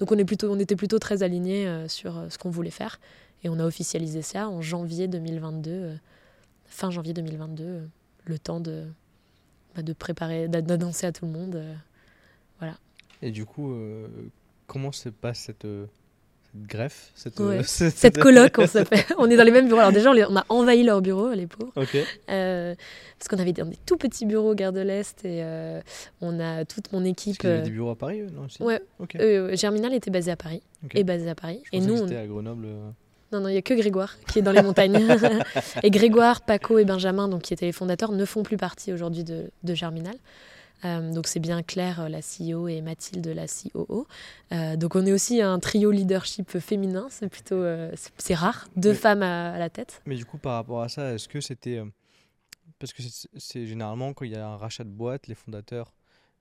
Donc 0.00 0.10
on, 0.10 0.18
est 0.18 0.24
plutôt, 0.24 0.50
on 0.52 0.58
était 0.58 0.74
plutôt 0.74 0.98
très 0.98 1.22
alignés 1.22 1.84
sur 1.88 2.26
ce 2.28 2.36
qu'on 2.38 2.50
voulait 2.50 2.70
faire 2.70 2.98
et 3.44 3.48
on 3.48 3.60
a 3.60 3.64
officialisé 3.64 4.22
ça 4.22 4.48
en 4.48 4.60
janvier 4.60 5.06
2022, 5.06 5.70
euh, 5.70 5.94
fin 6.66 6.90
janvier 6.90 7.12
2022, 7.12 7.64
euh, 7.64 7.86
le 8.24 8.38
temps 8.38 8.58
de, 8.58 8.86
bah, 9.76 9.82
de 9.82 9.92
préparer, 9.92 10.48
d'a- 10.48 10.62
d'annoncer 10.62 11.06
à 11.06 11.12
tout 11.12 11.26
le 11.26 11.30
monde. 11.32 11.54
euh, 11.54 11.74
Et 13.22 13.30
du 13.30 13.44
coup, 13.46 13.72
comment 14.66 14.90
se 14.92 15.08
passe 15.08 15.38
cette 15.40 15.66
greffe 16.54 17.10
cette, 17.14 17.38
Ouais. 17.40 17.58
euh, 17.58 17.62
cette, 17.64 17.94
Cette 17.96 18.18
coloc, 18.18 18.56
on 18.58 18.66
s'appelle. 18.66 19.04
On 19.18 19.28
est 19.30 19.36
dans 19.36 19.44
les 19.44 19.50
mêmes 19.50 19.66
bureaux. 19.66 19.80
Alors 19.80 19.92
déjà, 19.92 20.10
on, 20.10 20.12
les- 20.12 20.24
on 20.24 20.36
a 20.36 20.44
envahi 20.48 20.82
leurs 20.84 21.02
bureaux, 21.02 21.32
les 21.32 21.46
pauvres. 21.46 21.72
Euh, 22.30 22.74
parce 23.18 23.28
qu'on 23.28 23.38
avait 23.38 23.52
des, 23.52 23.62
des 23.62 23.78
tout 23.86 23.96
petits 23.96 24.24
bureaux 24.26 24.54
Gare 24.54 24.72
de 24.72 24.80
l'Est 24.80 25.24
et 25.24 25.42
euh, 25.42 25.80
on 26.20 26.38
a 26.40 26.64
toute 26.64 26.92
mon 26.92 27.00
Parce 27.00 27.10
équipe. 27.10 27.38
qu'il 27.38 27.50
y 27.50 27.52
avait 27.52 27.62
des 27.62 27.70
bureaux 27.70 27.90
à 27.90 27.96
Paris, 27.96 28.22
non 28.32 28.44
aussi 28.46 28.62
ouais, 28.62 28.80
Ok. 29.00 29.16
euh, 29.16 29.56
Germinal 29.56 29.92
était 29.94 30.10
basé 30.10 30.30
à 30.30 30.36
Paris. 30.36 30.62
Ok. 30.84 30.94
Est 30.94 31.04
basé 31.04 31.28
à 31.28 31.34
Paris. 31.34 31.60
Je 31.72 31.76
Et 31.78 31.80
nous, 31.80 31.94
on- 32.02 32.08
à 32.08 32.26
Grenoble. 32.26 32.66
non, 33.32 33.40
non, 33.40 33.48
il 33.48 33.52
n'y 33.52 33.58
a 33.58 33.62
que 33.62 33.74
Grégoire 33.74 34.16
qui 34.28 34.38
est 34.38 34.42
dans 34.42 34.52
les 34.52 34.62
montagnes. 34.62 34.94
et 35.82 35.90
Grégoire, 35.90 36.42
Paco 36.42 36.78
et 36.78 36.84
Benjamin, 36.84 37.28
donc, 37.28 37.42
qui 37.42 37.52
étaient 37.54 37.66
les 37.66 37.72
fondateurs, 37.72 38.12
ne 38.12 38.24
font 38.24 38.42
plus 38.42 38.56
partie 38.58 38.92
aujourd'hui 38.92 39.24
de, 39.24 39.50
de 39.64 39.74
Germinal. 39.74 40.14
Euh, 40.84 41.12
donc 41.12 41.26
c'est 41.26 41.40
bien 41.40 41.62
Claire, 41.62 42.00
euh, 42.00 42.08
la 42.08 42.20
CEO, 42.20 42.68
et 42.68 42.80
Mathilde, 42.82 43.26
la 43.28 43.46
COO. 43.46 44.06
Euh, 44.52 44.76
donc 44.76 44.96
on 44.96 45.06
est 45.06 45.12
aussi 45.12 45.40
un 45.40 45.58
trio 45.58 45.90
leadership 45.90 46.58
féminin, 46.58 47.06
c'est 47.10 47.28
plutôt 47.28 47.62
c'est- 48.18 48.34
rare, 48.34 48.68
deux 48.76 48.90
Mais- 48.90 48.94
femmes 48.94 49.22
à, 49.22 49.52
à 49.52 49.58
la 49.58 49.70
tête. 49.70 50.02
Mais 50.06 50.16
du 50.16 50.24
coup, 50.24 50.38
par 50.38 50.54
rapport 50.54 50.82
à 50.82 50.88
ça, 50.88 51.12
est-ce 51.14 51.28
que 51.28 51.40
c'était. 51.40 51.82
Parce 52.78 52.92
que 52.92 53.02
c'est- 53.36 53.66
généralement 53.66 54.12
quand 54.12 54.24
il 54.24 54.32
y 54.32 54.36
a 54.36 54.46
un 54.46 54.56
rachat 54.56 54.84
de 54.84 54.90
boîte, 54.90 55.26
les 55.28 55.34
fondateurs 55.34 55.92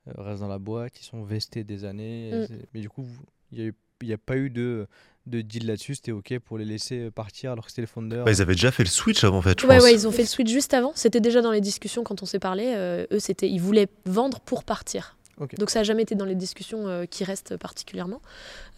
restent 0.07 0.41
dans 0.41 0.47
la 0.49 0.59
boîte, 0.59 0.99
ils 0.99 1.05
sont 1.05 1.23
vestés 1.23 1.63
des 1.63 1.85
années. 1.85 2.31
Mm. 2.49 2.55
Mais 2.73 2.81
du 2.81 2.89
coup, 2.89 3.05
il 3.51 3.73
n'y 4.01 4.13
a 4.13 4.17
pas 4.17 4.35
eu 4.35 4.49
de, 4.49 4.87
de 5.25 5.41
deal 5.41 5.67
là-dessus, 5.67 5.95
c'était 5.95 6.11
OK 6.11 6.37
pour 6.39 6.57
les 6.57 6.65
laisser 6.65 7.09
partir 7.11 7.51
alors 7.53 7.65
que 7.65 7.71
c'était 7.71 7.81
les 7.83 7.87
fondeurs. 7.87 8.25
Bah, 8.25 8.31
ils 8.31 8.41
avaient 8.41 8.55
déjà 8.55 8.71
fait 8.71 8.83
le 8.83 8.89
switch 8.89 9.23
avant, 9.23 9.37
en 9.37 9.41
fait, 9.41 9.59
je 9.59 9.65
Ouais, 9.67 9.75
pense. 9.77 9.83
ouais, 9.85 9.93
ils 9.93 10.07
ont 10.07 10.11
fait 10.11 10.23
le 10.23 10.27
switch 10.27 10.49
juste 10.51 10.73
avant. 10.73 10.91
C'était 10.95 11.21
déjà 11.21 11.41
dans 11.41 11.51
les 11.51 11.61
discussions 11.61 12.03
quand 12.03 12.21
on 12.21 12.25
s'est 12.25 12.39
parlé. 12.39 12.73
Euh, 12.75 13.05
eux, 13.11 13.19
c'était, 13.19 13.49
ils 13.49 13.59
voulaient 13.61 13.87
vendre 14.05 14.39
pour 14.41 14.63
partir. 14.63 15.17
Donc 15.57 15.71
ça 15.71 15.79
n'a 15.79 15.83
jamais 15.83 16.03
été 16.03 16.13
dans 16.15 16.25
les 16.25 16.35
discussions 16.35 16.87
euh, 16.87 17.05
qui 17.05 17.23
restent 17.23 17.57
particulièrement. 17.57 18.21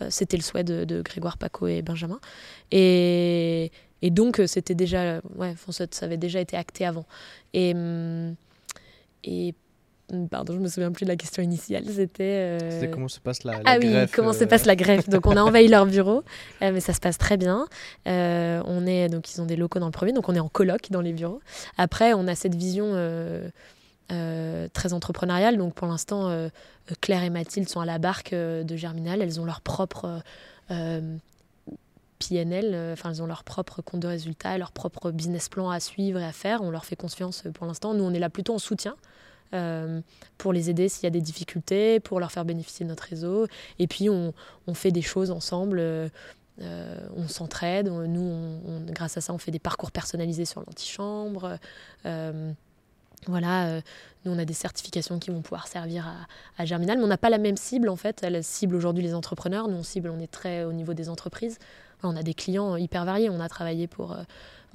Euh, 0.02 0.08
c'était 0.10 0.38
le 0.38 0.42
souhait 0.42 0.64
de, 0.64 0.84
de 0.86 1.02
Grégoire, 1.02 1.38
Paco 1.38 1.68
et 1.68 1.82
Benjamin. 1.82 2.20
Et, 2.72 3.72
et 4.02 4.10
donc 4.10 4.40
euh, 4.40 4.48
c'était 4.48 4.74
déjà, 4.74 5.20
ouais, 5.36 5.54
ça, 5.70 5.86
ça 5.92 6.06
avait 6.06 6.18
déjà 6.18 6.40
été 6.40 6.56
acté 6.58 6.86
avant. 6.86 7.06
Et, 7.54 7.74
hum, 7.74 8.36
et 9.26 9.54
pardon, 10.30 10.54
je 10.54 10.60
me 10.60 10.68
souviens 10.68 10.92
plus 10.92 11.06
de 11.06 11.10
la 11.10 11.16
question 11.16 11.42
initiale. 11.42 11.84
C'était. 11.88 12.24
euh, 12.24 12.72
C'était 12.72 12.90
comment 12.90 13.08
se 13.08 13.20
passe 13.20 13.44
la, 13.44 13.54
la 13.54 13.62
ah 13.66 13.78
oui, 13.80 13.90
greffe, 13.90 14.12
comment 14.16 14.34
se 14.34 14.44
euh, 14.44 14.48
passe 14.48 14.66
la 14.66 14.76
greffe 14.76 15.10
Donc 15.10 15.26
on 15.26 15.36
a 15.36 15.42
envahi 15.44 15.68
leur 15.68 15.86
bureau, 15.86 16.24
euh, 16.62 16.72
mais 16.72 16.80
ça 16.80 16.94
se 16.94 17.00
passe 17.00 17.18
très 17.18 17.38
bien. 17.38 17.68
On 18.06 18.86
est 18.86 19.10
donc 19.10 19.34
ils 19.34 19.42
ont 19.42 19.46
des 19.46 19.56
locaux 19.56 19.80
dans 19.80 19.88
le 19.88 19.92
premier, 19.92 20.14
donc 20.14 20.30
on 20.30 20.36
est 20.36 20.40
en 20.40 20.50
coloc 20.50 20.92
dans 20.92 21.02
les 21.02 21.14
bureaux. 21.14 21.42
Après, 21.78 22.14
on 22.14 22.28
a 22.28 22.36
cette 22.36 22.56
vision 22.56 22.94
très 24.10 24.94
entrepreneuriale. 24.94 25.58
Donc 25.58 25.74
pour 25.74 25.88
l'instant, 25.88 26.50
Claire 27.02 27.24
et 27.24 27.30
Mathilde 27.30 27.70
sont 27.70 27.80
à 27.80 27.86
la 27.86 27.98
barque 27.98 28.34
de 28.34 28.76
Germinal. 28.76 29.22
Elles 29.22 29.40
ont 29.40 29.46
leur 29.46 29.62
propre 29.62 30.22
PNL, 32.20 32.94
enfin 32.94 33.10
elles 33.10 33.22
ont 33.22 33.28
leur 33.28 33.44
propre 33.44 33.82
compte 33.82 34.02
de 34.02 34.08
résultats, 34.08 34.58
leur 34.58 34.72
propre 34.72 35.12
business 35.12 35.50
plan 35.50 35.70
à 35.70 35.80
suivre 35.80 36.20
et 36.20 36.26
à 36.26 36.32
faire. 36.32 36.62
On 36.62 36.70
leur 36.70 36.86
fait 36.86 36.96
confiance 36.96 37.44
pour 37.54 37.66
l'instant. 37.66 37.94
Nous, 37.94 38.04
on 38.04 38.14
est 38.14 38.20
là 38.20 38.30
plutôt 38.30 38.54
en 38.54 38.60
soutien. 38.60 38.96
Euh, 39.56 40.02
pour 40.38 40.54
les 40.54 40.70
aider 40.70 40.90
s'il 40.90 41.04
y 41.04 41.08
a 41.08 41.12
des 41.12 41.22
difficultés, 41.22 42.00
pour 42.00 42.20
leur 42.20 42.32
faire 42.32 42.46
bénéficier 42.46 42.86
de 42.86 42.90
notre 42.90 43.04
réseau. 43.04 43.48
Et 43.80 43.88
puis, 43.88 44.10
on, 44.10 44.34
fait 44.74 44.92
des 44.92 45.02
choses 45.02 45.32
ensemble. 45.32 45.80
euh, 45.80 46.10
euh, 46.62 46.98
on 47.18 47.28
s'entraide. 47.28 47.88
Nous, 47.88 48.62
grâce 48.88 49.18
à 49.18 49.22
ça, 49.22 49.34
on 49.34 49.38
fait 49.38 49.52
des 49.52 49.60
parcours 49.60 49.92
personnalisés 49.92 50.46
sur 50.46 50.62
l'antichambre. 50.62 51.58
Voilà, 53.28 53.82
nous, 54.24 54.32
on 54.32 54.38
a 54.38 54.46
des 54.46 54.54
certifications 54.54 55.18
qui 55.18 55.32
vont 55.32 55.42
pouvoir 55.42 55.68
servir 55.68 56.14
à, 56.60 56.66
Germinal, 56.66 57.00
mais 57.00 57.04
on 57.04 57.08
n'a 57.08 57.18
pas 57.18 57.32
la 57.32 57.40
même 57.40 57.58
cible, 57.58 57.90
en 57.90 57.96
fait. 57.96 58.22
Elle 58.24 58.44
cible 58.44 58.76
aujourd'hui 58.76 59.04
les 59.04 59.16
entrepreneurs. 59.16 59.68
Nous, 59.68 59.78
on 59.78 59.84
cible, 59.84 60.10
on 60.10 60.20
est 60.20 60.32
très 60.32 60.64
au 60.64 60.74
niveau 60.74 60.94
des 60.94 61.10
entreprises. 61.10 61.58
On 62.04 62.16
a 62.16 62.22
des 62.22 62.36
clients 62.36 62.76
hyper 62.76 63.04
variés. 63.04 63.32
On 63.32 63.40
a 63.40 63.50
travaillé 63.50 63.88
pour 63.88 64.16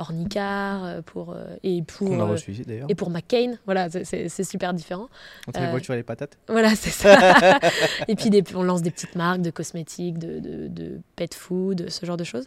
Ornicar, 0.01 0.85
euh, 0.85 1.03
pour, 1.03 1.33
euh, 1.33 1.57
et 1.62 1.83
pour... 1.83 2.12
A 2.12 2.17
euh, 2.17 2.25
reçu 2.25 2.53
ici 2.53 2.62
d'ailleurs. 2.62 2.87
et 2.91 2.95
pour 2.95 3.11
McCain, 3.11 3.55
voilà, 3.67 3.89
c'est- 3.91 4.45
super 4.45 4.73
différent. 4.75 5.09
Entre 5.47 5.61
les 5.61 5.69
voitures 5.70 5.95
et 5.95 5.99
les 5.99 6.03
patates. 6.03 6.39
Voilà, 6.49 6.75
c'est 6.75 6.91
ça. 6.91 7.59
et 8.09 8.17
puis 8.17 8.31
des- 8.31 8.43
on 8.55 8.62
lance 8.62 8.83
des 8.83 8.91
petites 8.91 9.15
marques 9.15 9.43
de 9.43 9.51
cosmétiques, 9.51 10.19
de, 10.19 10.39
de, 10.41 10.69
de 10.69 11.01
pet 11.17 11.33
food, 11.35 11.89
ce 11.91 12.05
genre 12.07 12.17
de 12.17 12.25
choses. 12.25 12.47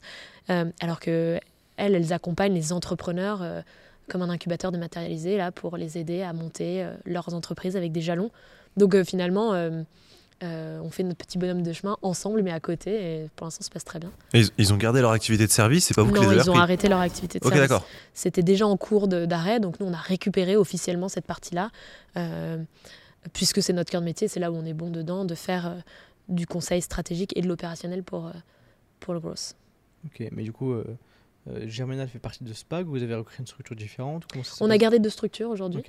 Alors 0.50 1.00
que 1.00 1.40
elles, 1.78 1.96
elles 1.96 2.14
accompagnent 2.14 2.54
les 2.54 2.74
entrepreneurs 2.74 3.42
euh, 3.42 3.62
comme 4.10 4.22
un 4.22 4.30
incubateur 4.30 4.72
dématérialisé 4.72 5.38
là 5.38 5.52
pour 5.52 5.78
les 5.78 5.98
aider 5.98 6.22
à 6.22 6.34
monter 6.34 6.84
euh, 6.84 6.94
leurs 7.06 7.34
entreprises 7.34 7.78
avec 7.78 7.92
des 7.92 8.02
jalons. 8.02 8.30
Donc 8.78 8.96
euh, 8.96 9.04
finalement, 9.04 9.54
euh, 10.44 10.80
on 10.84 10.90
fait 10.90 11.04
notre 11.04 11.18
petit 11.26 11.38
bonhomme 11.38 11.64
de 11.64 11.72
chemin 11.72 11.98
ensemble, 12.02 12.44
mais 12.44 12.52
à 12.52 12.60
côté. 12.60 12.92
Et 13.24 13.30
pour 13.36 13.46
l'instant, 13.46 13.62
ça 13.62 13.68
se 13.68 13.72
passe 13.72 13.86
très 13.86 14.00
bien. 14.00 14.12
Et 14.34 14.44
Ils, 14.58 14.74
ont 14.74 14.78
gardé 14.78 15.02
leur 15.02 15.12
activité 15.12 15.46
de 15.48 15.52
service, 15.52 15.86
c'est 15.86 15.94
pas 15.94 16.04
vous 16.04 16.12
qui 16.12 16.16
non, 16.16 16.22
les 16.22 16.40
avez 16.40 16.42
ils 16.42 16.52
ont 16.52 16.56
arrêté 16.56 16.90
leur 16.90 17.00
activité 17.00 17.40
de 17.40 17.46
Ok, 17.46 17.54
service. 17.54 17.70
d'accord. 17.70 17.88
C'était 18.14 18.44
déjà 18.44 18.68
en 18.68 18.76
cours 18.76 19.08
d'arrêt, 19.08 19.60
donc 19.60 19.80
nous, 19.80 19.86
on 19.86 19.94
a 19.94 19.98
récupéré 19.98 20.56
officiellement 20.56 21.08
cette 21.08 21.26
partie-là, 21.26 21.72
euh, 22.18 22.58
puisque 23.32 23.62
c'est 23.62 23.74
notre 23.74 23.92
cœur 23.92 24.02
de 24.02 24.06
métier, 24.06 24.28
c'est 24.28 24.40
là 24.40 24.52
où 24.52 24.56
on 24.56 24.66
est 24.66 24.74
bon 24.74 24.90
dedans, 24.90 25.24
de 25.24 25.36
faire 25.36 25.68
euh, 25.68 25.76
du 26.28 26.46
conseil 26.46 26.82
stratégique 26.82 27.32
et 27.38 27.42
de 27.42 27.48
l'opérationnel 27.48 28.04
pour, 28.04 28.28
euh, 28.28 28.32
pour 29.00 29.14
le 29.14 29.22
growth. 29.22 29.56
Ok, 30.06 30.28
mais 30.34 30.44
du 30.44 30.52
coup, 30.52 30.76
Germinal 31.66 32.10
fait 32.10 32.20
partie 32.20 32.44
de 32.44 32.52
Spag, 32.52 32.86
vous 32.86 33.02
avez 33.02 33.16
recréé 33.16 33.40
une 33.40 33.48
structure 33.48 33.76
différente 33.76 34.26
Comment 34.30 34.44
ça 34.44 34.56
s'est 34.56 34.64
On 34.64 34.70
a 34.70 34.78
gardé 34.78 35.00
deux 35.00 35.10
structures 35.10 35.50
aujourd'hui. 35.50 35.82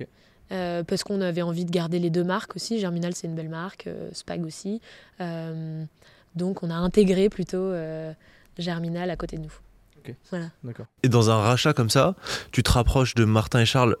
Euh, 0.51 0.83
parce 0.83 1.03
qu'on 1.03 1.21
avait 1.21 1.41
envie 1.41 1.65
de 1.65 1.71
garder 1.71 1.99
les 1.99 2.09
deux 2.09 2.23
marques 2.23 2.55
aussi. 2.55 2.79
Germinal, 2.79 3.13
c'est 3.15 3.27
une 3.27 3.35
belle 3.35 3.49
marque, 3.49 3.87
euh, 3.87 4.09
Spag 4.13 4.45
aussi. 4.45 4.81
Euh, 5.21 5.83
donc, 6.35 6.63
on 6.63 6.69
a 6.69 6.75
intégré 6.75 7.29
plutôt 7.29 7.57
euh, 7.57 8.11
Germinal 8.57 9.09
à 9.09 9.15
côté 9.15 9.37
de 9.37 9.43
nous. 9.43 9.53
D'accord. 10.63 10.85
Et 11.01 11.09
dans 11.09 11.31
un 11.31 11.37
rachat 11.37 11.73
comme 11.73 11.89
ça, 11.89 12.13
tu 12.51 12.61
te 12.61 12.71
rapproches 12.71 13.15
de 13.15 13.25
Martin 13.25 13.61
et 13.61 13.65
Charles 13.65 13.95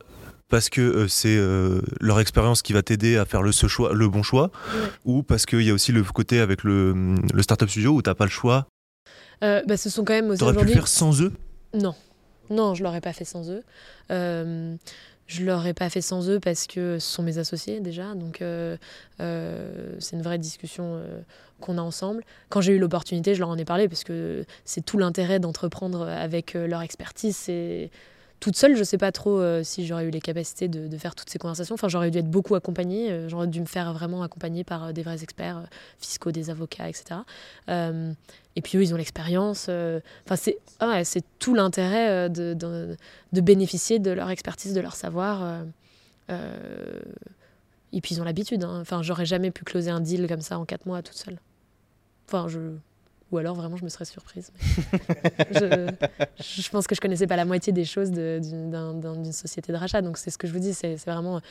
parce 0.49 0.69
que 0.69 0.81
euh, 0.81 1.07
c'est 1.07 1.35
euh, 1.35 1.81
leur 1.99 2.19
expérience 2.19 2.61
qui 2.61 2.73
va 2.73 2.83
t'aider 2.83 3.17
à 3.17 3.25
faire 3.25 3.41
le, 3.41 3.51
ce 3.51 3.65
choix, 3.65 3.91
le 3.93 4.07
bon 4.07 4.21
choix, 4.21 4.51
Ouais. 4.71 4.87
ou 5.05 5.23
parce 5.23 5.47
qu'il 5.47 5.63
y 5.63 5.71
a 5.71 5.73
aussi 5.73 5.91
le 5.91 6.03
côté 6.03 6.39
avec 6.39 6.63
le, 6.63 7.15
le 7.33 7.41
startup 7.41 7.67
studio 7.67 7.93
où 7.93 8.03
t'as 8.03 8.13
pas 8.13 8.25
le 8.25 8.29
choix? 8.29 8.67
Euh, 9.43 9.63
bah, 9.67 9.77
ce 9.77 9.89
sont 9.89 10.05
quand 10.05 10.13
même 10.13 10.29
aussi 10.29 10.39
T'aurais 10.39 10.53
pu 10.55 10.65
le 10.65 10.71
faire 10.73 10.87
sans 10.87 11.19
eux? 11.23 11.33
Non, 11.73 11.95
non, 12.51 12.75
je 12.75 12.83
l'aurais 12.83 13.01
pas 13.01 13.11
fait 13.13 13.25
sans 13.25 13.49
eux. 13.49 13.63
Je 15.27 15.43
l'aurais 15.43 15.73
pas 15.73 15.89
fait 15.89 16.01
sans 16.01 16.29
eux 16.29 16.39
parce 16.39 16.67
que 16.67 16.99
ce 16.99 17.13
sont 17.13 17.23
mes 17.23 17.39
associés 17.39 17.79
déjà, 17.79 18.13
donc 18.13 18.41
euh, 18.41 18.77
euh, 19.21 19.95
c'est 19.99 20.15
une 20.15 20.21
vraie 20.21 20.37
discussion 20.37 20.83
euh, 20.97 21.21
qu'on 21.61 21.79
a 21.79 21.81
ensemble. 21.81 22.23
Quand 22.49 22.61
j'ai 22.61 22.73
eu 22.73 22.79
l'opportunité, 22.79 23.33
je 23.33 23.39
leur 23.39 23.49
en 23.49 23.57
ai 23.57 23.65
parlé 23.65 23.89
parce 23.89 24.03
que 24.03 24.45
c'est 24.65 24.85
tout 24.85 24.99
l'intérêt 24.99 25.39
d'entreprendre 25.39 26.07
avec 26.07 26.53
leur 26.53 26.81
expertise. 26.81 27.35
C'est 27.35 27.89
toute 28.39 28.55
seule, 28.55 28.75
je 28.75 28.83
sais 28.83 28.99
pas 28.99 29.11
trop 29.11 29.41
si 29.63 29.87
j'aurais 29.87 30.05
eu 30.05 30.11
les 30.11 30.21
capacités 30.21 30.67
de, 30.67 30.97
faire 30.97 31.15
toutes 31.15 31.29
ces 31.29 31.39
conversations. 31.39 31.73
Enfin, 31.73 31.87
j'aurais 31.87 32.11
dû 32.11 32.19
être 32.19 32.29
beaucoup 32.29 32.53
accompagnée. 32.53 33.27
j'aurais 33.27 33.47
dû 33.47 33.61
me 33.61 33.65
faire 33.65 33.93
vraiment 33.93 34.21
accompagner 34.21 34.63
par 34.63 34.93
des 34.93 35.01
vrais 35.01 35.23
experts 35.23 35.63
fiscaux, 35.97 36.31
des 36.31 36.49
avocats, 36.51 36.89
etc. 36.89 37.21
Et 38.57 38.61
puis 38.61 38.77
eux, 38.77 38.83
ils 38.83 38.93
ont 38.93 38.97
l'expérience. 38.97 39.67
euh, 39.69 39.99
Enfin, 40.25 40.35
c'est 40.37 40.57
ah 40.79 40.87
ouais, 40.89 41.03
c'est 41.03 41.23
tout 41.39 41.53
l'intérêt 41.53 42.09
euh, 42.09 42.29
de, 42.29 42.53
de, 42.53 42.95
de 43.33 43.41
bénéficier 43.41 43.99
de 43.99 44.11
leur 44.11 44.29
expertise, 44.29 44.73
de 44.73 44.81
leur 44.81 44.95
savoir. 44.95 45.63
euh, 46.29 46.99
et 47.93 48.01
puis 48.01 48.15
ils 48.15 48.21
ont 48.21 48.25
l'habitude. 48.25 48.63
hein. 48.63 48.79
Enfin, 48.81 49.01
j'aurais 49.01 49.25
jamais 49.25 49.51
pu 49.51 49.63
closer 49.63 49.89
un 49.89 50.01
deal 50.01 50.27
comme 50.27 50.41
ça 50.41 50.57
en 50.59 50.65
quatre 50.65 50.85
mois 50.85 51.01
toute 51.01 51.15
seule. 51.17 51.39
Enfin, 52.27 52.47
je. 52.47 52.59
Ou 53.31 53.37
alors 53.39 53.55
vraiment, 53.55 53.75
je 53.75 53.83
me 53.83 53.89
serais 53.89 54.05
surprise. 54.05 54.51
je, 55.51 55.89
je 56.39 56.69
pense 56.69 56.85
que 56.87 56.93
je 56.95 57.01
connaissais 57.01 57.25
pas 57.27 57.35
la 57.35 57.43
moitié 57.45 57.73
des 57.73 57.83
choses 57.85 58.11
d'une 58.11 58.69
d'un- 58.69 58.93
d'un- 58.93 59.15
d'une 59.15 59.33
société 59.33 59.71
de 59.73 59.77
rachat. 59.77 60.01
Donc 60.01 60.17
c'est 60.17 60.29
ce 60.29 60.37
que 60.37 60.47
je 60.47 60.53
vous 60.53 60.59
dis, 60.59 60.73
c'est 60.73 60.95
vraiment. 61.05 61.41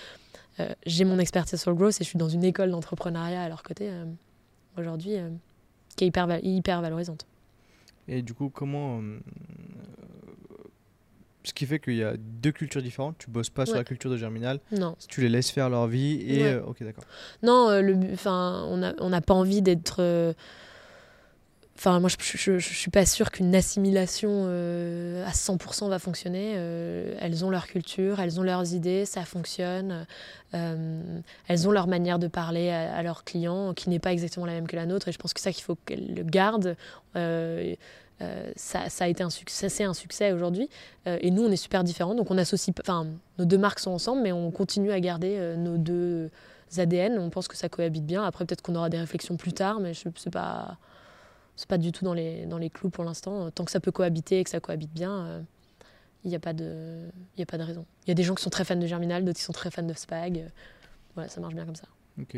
euh, 0.60 0.68
J'ai 0.86 1.04
mon 1.04 1.18
expertise 1.18 1.60
sur 1.60 1.70
le 1.72 1.76
growth 1.76 1.96
et 2.00 2.04
je 2.04 2.08
suis 2.08 2.18
dans 2.18 2.28
une 2.28 2.44
école 2.44 2.70
d'entrepreneuriat 2.70 3.42
à 3.42 3.48
leur 3.48 3.62
côté 3.62 3.88
euh, 3.90 4.04
aujourd'hui 4.78 5.16
qui 5.96 6.04
est 6.04 6.08
hyper, 6.08 6.28
hyper 6.42 6.80
valorisante. 6.82 7.26
Et 8.08 8.22
du 8.22 8.34
coup, 8.34 8.50
comment. 8.50 9.00
euh, 9.00 9.18
ce 11.42 11.52
qui 11.52 11.66
fait 11.66 11.78
qu'il 11.78 11.96
y 11.96 12.02
a 12.02 12.14
deux 12.18 12.52
cultures 12.52 12.80
différentes, 12.82 13.16
tu 13.18 13.30
bosses 13.30 13.50
pas 13.50 13.66
sur 13.66 13.76
la 13.76 13.84
culture 13.84 14.10
de 14.10 14.16
Germinal, 14.16 14.60
Non. 14.72 14.96
tu 15.08 15.20
les 15.20 15.28
laisses 15.28 15.50
faire 15.50 15.68
leur 15.68 15.86
vie 15.86 16.20
et. 16.26 16.42
Ouais. 16.42 16.52
euh, 16.54 16.62
ok, 16.64 16.82
d'accord. 16.82 17.04
Non, 17.42 17.68
euh, 17.68 17.82
le, 17.82 17.94
on 18.26 18.76
n'a 18.78 18.94
on 18.98 19.10
n'a 19.10 19.20
pas 19.20 19.34
envie 19.34 19.60
d'être. 19.60 20.34
Enfin, 21.76 21.98
moi, 21.98 22.08
je, 22.08 22.58
je 22.58 22.74
suis 22.74 22.90
pas 22.90 23.04
sûre 23.04 23.30
qu'une 23.30 23.54
assimilation 23.54 24.30
euh, 24.46 25.26
à 25.26 25.32
100% 25.32 25.88
va 25.88 25.98
fonctionner. 25.98 26.54
Euh, 26.56 27.16
elles 27.20 27.44
ont 27.44 27.50
leur 27.50 27.66
culture, 27.66 28.20
elles 28.20 28.38
ont 28.38 28.44
leurs 28.44 28.74
idées, 28.74 29.04
ça 29.04 29.24
fonctionne. 29.24 30.06
Euh, 30.54 31.02
elles 31.48 31.68
ont 31.68 31.72
leur 31.72 31.88
manière 31.88 32.20
de 32.20 32.28
parler 32.28 32.70
à, 32.70 33.02
leurs 33.02 33.24
clients, 33.24 33.74
qui 33.74 33.90
n'est 33.90 33.98
pas 33.98 34.12
exactement 34.12 34.46
la 34.46 34.52
même 34.52 34.68
que 34.68 34.76
la 34.76 34.86
nôtre. 34.86 35.08
Et 35.08 35.12
je 35.12 35.18
pense 35.18 35.34
que 35.34 35.40
ça 35.40 35.52
qu'il 35.52 35.64
faut 35.64 35.74
qu'elles 35.74 36.14
le 36.14 36.22
gardent. 36.22 36.76
Ça, 37.14 38.78
a 39.00 39.08
été 39.08 39.24
un 39.24 39.30
succès, 39.30 39.68
c'est 39.68 39.84
un 39.84 39.94
succès 39.94 40.32
aujourd'hui. 40.32 40.68
Et 41.06 41.32
nous, 41.32 41.42
on 41.42 41.50
est 41.50 41.56
super 41.56 41.82
différents. 41.82 42.14
Donc, 42.14 42.30
on 42.30 42.38
associe. 42.38 42.72
Enfin, 42.80 43.08
nos 43.38 43.44
deux 43.46 43.58
marques 43.58 43.80
sont 43.80 43.90
ensemble, 43.90 44.22
mais 44.22 44.30
on 44.30 44.52
continue 44.52 44.92
à 44.92 45.00
garder 45.00 45.56
nos 45.58 45.76
deux 45.76 46.30
ADN. 46.78 47.18
On 47.18 47.30
pense 47.30 47.48
que 47.48 47.56
ça 47.56 47.68
cohabite 47.68 48.06
bien. 48.06 48.22
Après, 48.22 48.46
peut-être 48.46 48.62
qu'on 48.62 48.76
aura 48.76 48.90
des 48.90 48.98
réflexions 48.98 49.36
plus 49.36 49.52
tard, 49.52 49.80
mais 49.80 49.92
je 49.92 50.08
sais 50.14 50.30
pas. 50.30 50.78
C'est 51.56 51.68
pas 51.68 51.78
du 51.78 51.92
tout 51.92 52.04
dans 52.04 52.14
les, 52.14 52.46
dans 52.46 52.58
les 52.58 52.70
clous 52.70 52.90
pour 52.90 53.04
l'instant. 53.04 53.50
Tant 53.50 53.64
que 53.64 53.70
ça 53.70 53.80
peut 53.80 53.92
cohabiter 53.92 54.40
et 54.40 54.44
que 54.44 54.50
ça 54.50 54.60
cohabite 54.60 54.92
bien, 54.92 55.44
il 56.24 56.30
n'y 56.30 56.36
a, 56.36 56.40
pas 56.40 56.52
de- 56.52 57.06
y 57.36 57.42
a 57.42 57.46
pas 57.46 57.58
de 57.58 57.62
raison. 57.62 57.84
Il 58.06 58.08
y 58.08 58.10
a 58.10 58.14
des 58.14 58.22
gens 58.24 58.34
qui 58.34 58.42
sont 58.42 58.50
très 58.50 58.64
fans 58.64 58.76
de 58.76 58.86
Germinal, 58.86 59.24
d'autres 59.24 59.38
qui 59.38 59.44
sont 59.44 59.52
très 59.52 59.70
fans 59.70 59.82
de 59.82 59.92
Spag. 59.94 60.38
Euh, 60.38 60.48
Voilà, 61.14 61.28
ça 61.28 61.40
marche 61.40 61.54
bien 61.54 61.64
comme 61.64 61.76
ça. 61.76 61.86
Ok. 62.20 62.36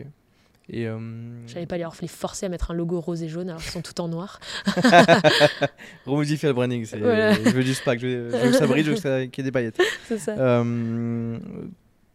Et. 0.68 0.86
euh, 0.88 0.98
J'allais 1.46 1.66
pas 1.66 1.78
les 1.78 1.86
les 2.02 2.08
forcer 2.08 2.44
à 2.46 2.48
mettre 2.48 2.72
un 2.72 2.74
logo 2.74 3.00
rose 3.00 3.22
et 3.22 3.28
jaune 3.28 3.48
alors 3.48 3.62
qu'ils 3.62 3.70
sont 3.70 3.82
tout 3.82 3.98
en 4.00 4.08
noir. 4.08 4.40
Remodifie 6.06 6.46
le 6.46 6.52
branding. 6.52 6.84
c'est- 6.84 6.98
Voilà. 6.98 7.32
Je 7.34 7.50
veux 7.50 7.64
du 7.64 7.72
SPAC, 7.74 8.00
je 8.00 8.06
veux, 8.06 8.30
je 8.30 8.36
veux 8.36 8.50
que 8.50 8.56
ça 8.56 8.66
brille, 8.66 8.84
je 8.84 8.90
veux 8.90 8.96
qu'il 9.26 9.38
y 9.38 9.40
ait 9.40 9.44
des 9.44 9.52
paillettes. 9.52 9.80
C'est 10.08 10.18
ça. 10.18 10.32
Euh, 10.36 11.38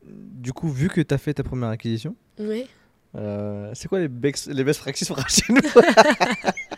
du 0.03 0.51
coup, 0.53 0.69
vu 0.69 0.89
que 0.89 1.01
tu 1.01 1.13
as 1.13 1.17
fait 1.17 1.33
ta 1.33 1.43
première 1.43 1.69
acquisition, 1.69 2.15
Oui. 2.39 2.67
euh, 3.15 3.71
c'est 3.73 3.87
quoi 3.87 3.99
les, 3.99 4.07
bex- 4.09 4.49
les 4.49 4.63
best 4.63 4.79
practices 4.81 5.07
pour 5.07 5.17
racheter 5.17 5.53
nous? 5.53 5.61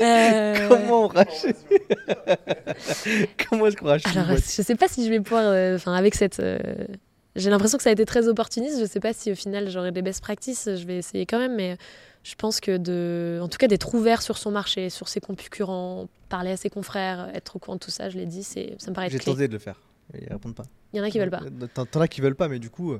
Euh, 0.00 0.68
Comment 0.68 1.04
on 1.04 1.08
rachète 1.08 1.56
Comment 3.48 3.66
est-ce 3.66 3.76
qu'on 3.76 3.86
rachète 3.86 4.16
Alors, 4.16 4.36
je 4.36 4.40
sais 4.62 4.74
pas 4.74 4.88
si 4.88 5.04
je 5.04 5.10
vais 5.10 5.20
pouvoir. 5.20 5.44
euh, 5.46 5.76
Enfin, 5.76 5.94
avec 5.94 6.14
cette. 6.14 6.40
euh, 6.40 6.58
J'ai 7.36 7.50
l'impression 7.50 7.76
que 7.78 7.82
ça 7.84 7.90
a 7.90 7.92
été 7.92 8.04
très 8.04 8.28
opportuniste. 8.28 8.80
Je 8.80 8.84
sais 8.86 9.00
pas 9.00 9.12
si 9.12 9.30
au 9.32 9.34
final 9.34 9.70
j'aurai 9.70 9.92
des 9.92 10.02
best 10.02 10.20
practices. 10.20 10.68
Je 10.74 10.86
vais 10.86 10.96
essayer 10.98 11.26
quand 11.26 11.38
même, 11.38 11.54
mais 11.56 11.76
je 12.24 12.34
pense 12.34 12.60
que 12.60 12.76
de, 12.76 13.38
en 13.42 13.48
tout 13.48 13.58
cas, 13.58 13.68
d'être 13.68 13.94
ouvert 13.94 14.22
sur 14.22 14.38
son 14.38 14.50
marché, 14.50 14.90
sur 14.90 15.08
ses 15.08 15.20
concurrents, 15.20 16.08
parler 16.28 16.50
à 16.52 16.56
ses 16.56 16.70
confrères, 16.70 17.30
être 17.34 17.56
au 17.56 17.58
courant 17.58 17.76
de 17.76 17.80
tout 17.80 17.90
ça, 17.90 18.08
je 18.10 18.16
l'ai 18.18 18.26
dit, 18.26 18.42
c'est, 18.42 18.74
ça 18.78 18.90
me 18.90 18.94
paraît 18.94 19.10
J'ai 19.10 19.18
tenté 19.18 19.48
de 19.48 19.52
le 19.52 19.58
faire. 19.58 19.80
Ils 20.14 20.28
répondent 20.30 20.54
pas. 20.54 20.64
Il 20.92 20.98
y 20.98 21.00
en 21.00 21.04
a 21.04 21.10
qui 21.10 21.18
veulent 21.18 21.30
pas. 21.30 21.40
T'en 21.90 22.00
as 22.00 22.08
qui 22.08 22.20
veulent 22.20 22.34
pas, 22.34 22.48
mais 22.48 22.58
du 22.58 22.68
coup, 22.70 22.94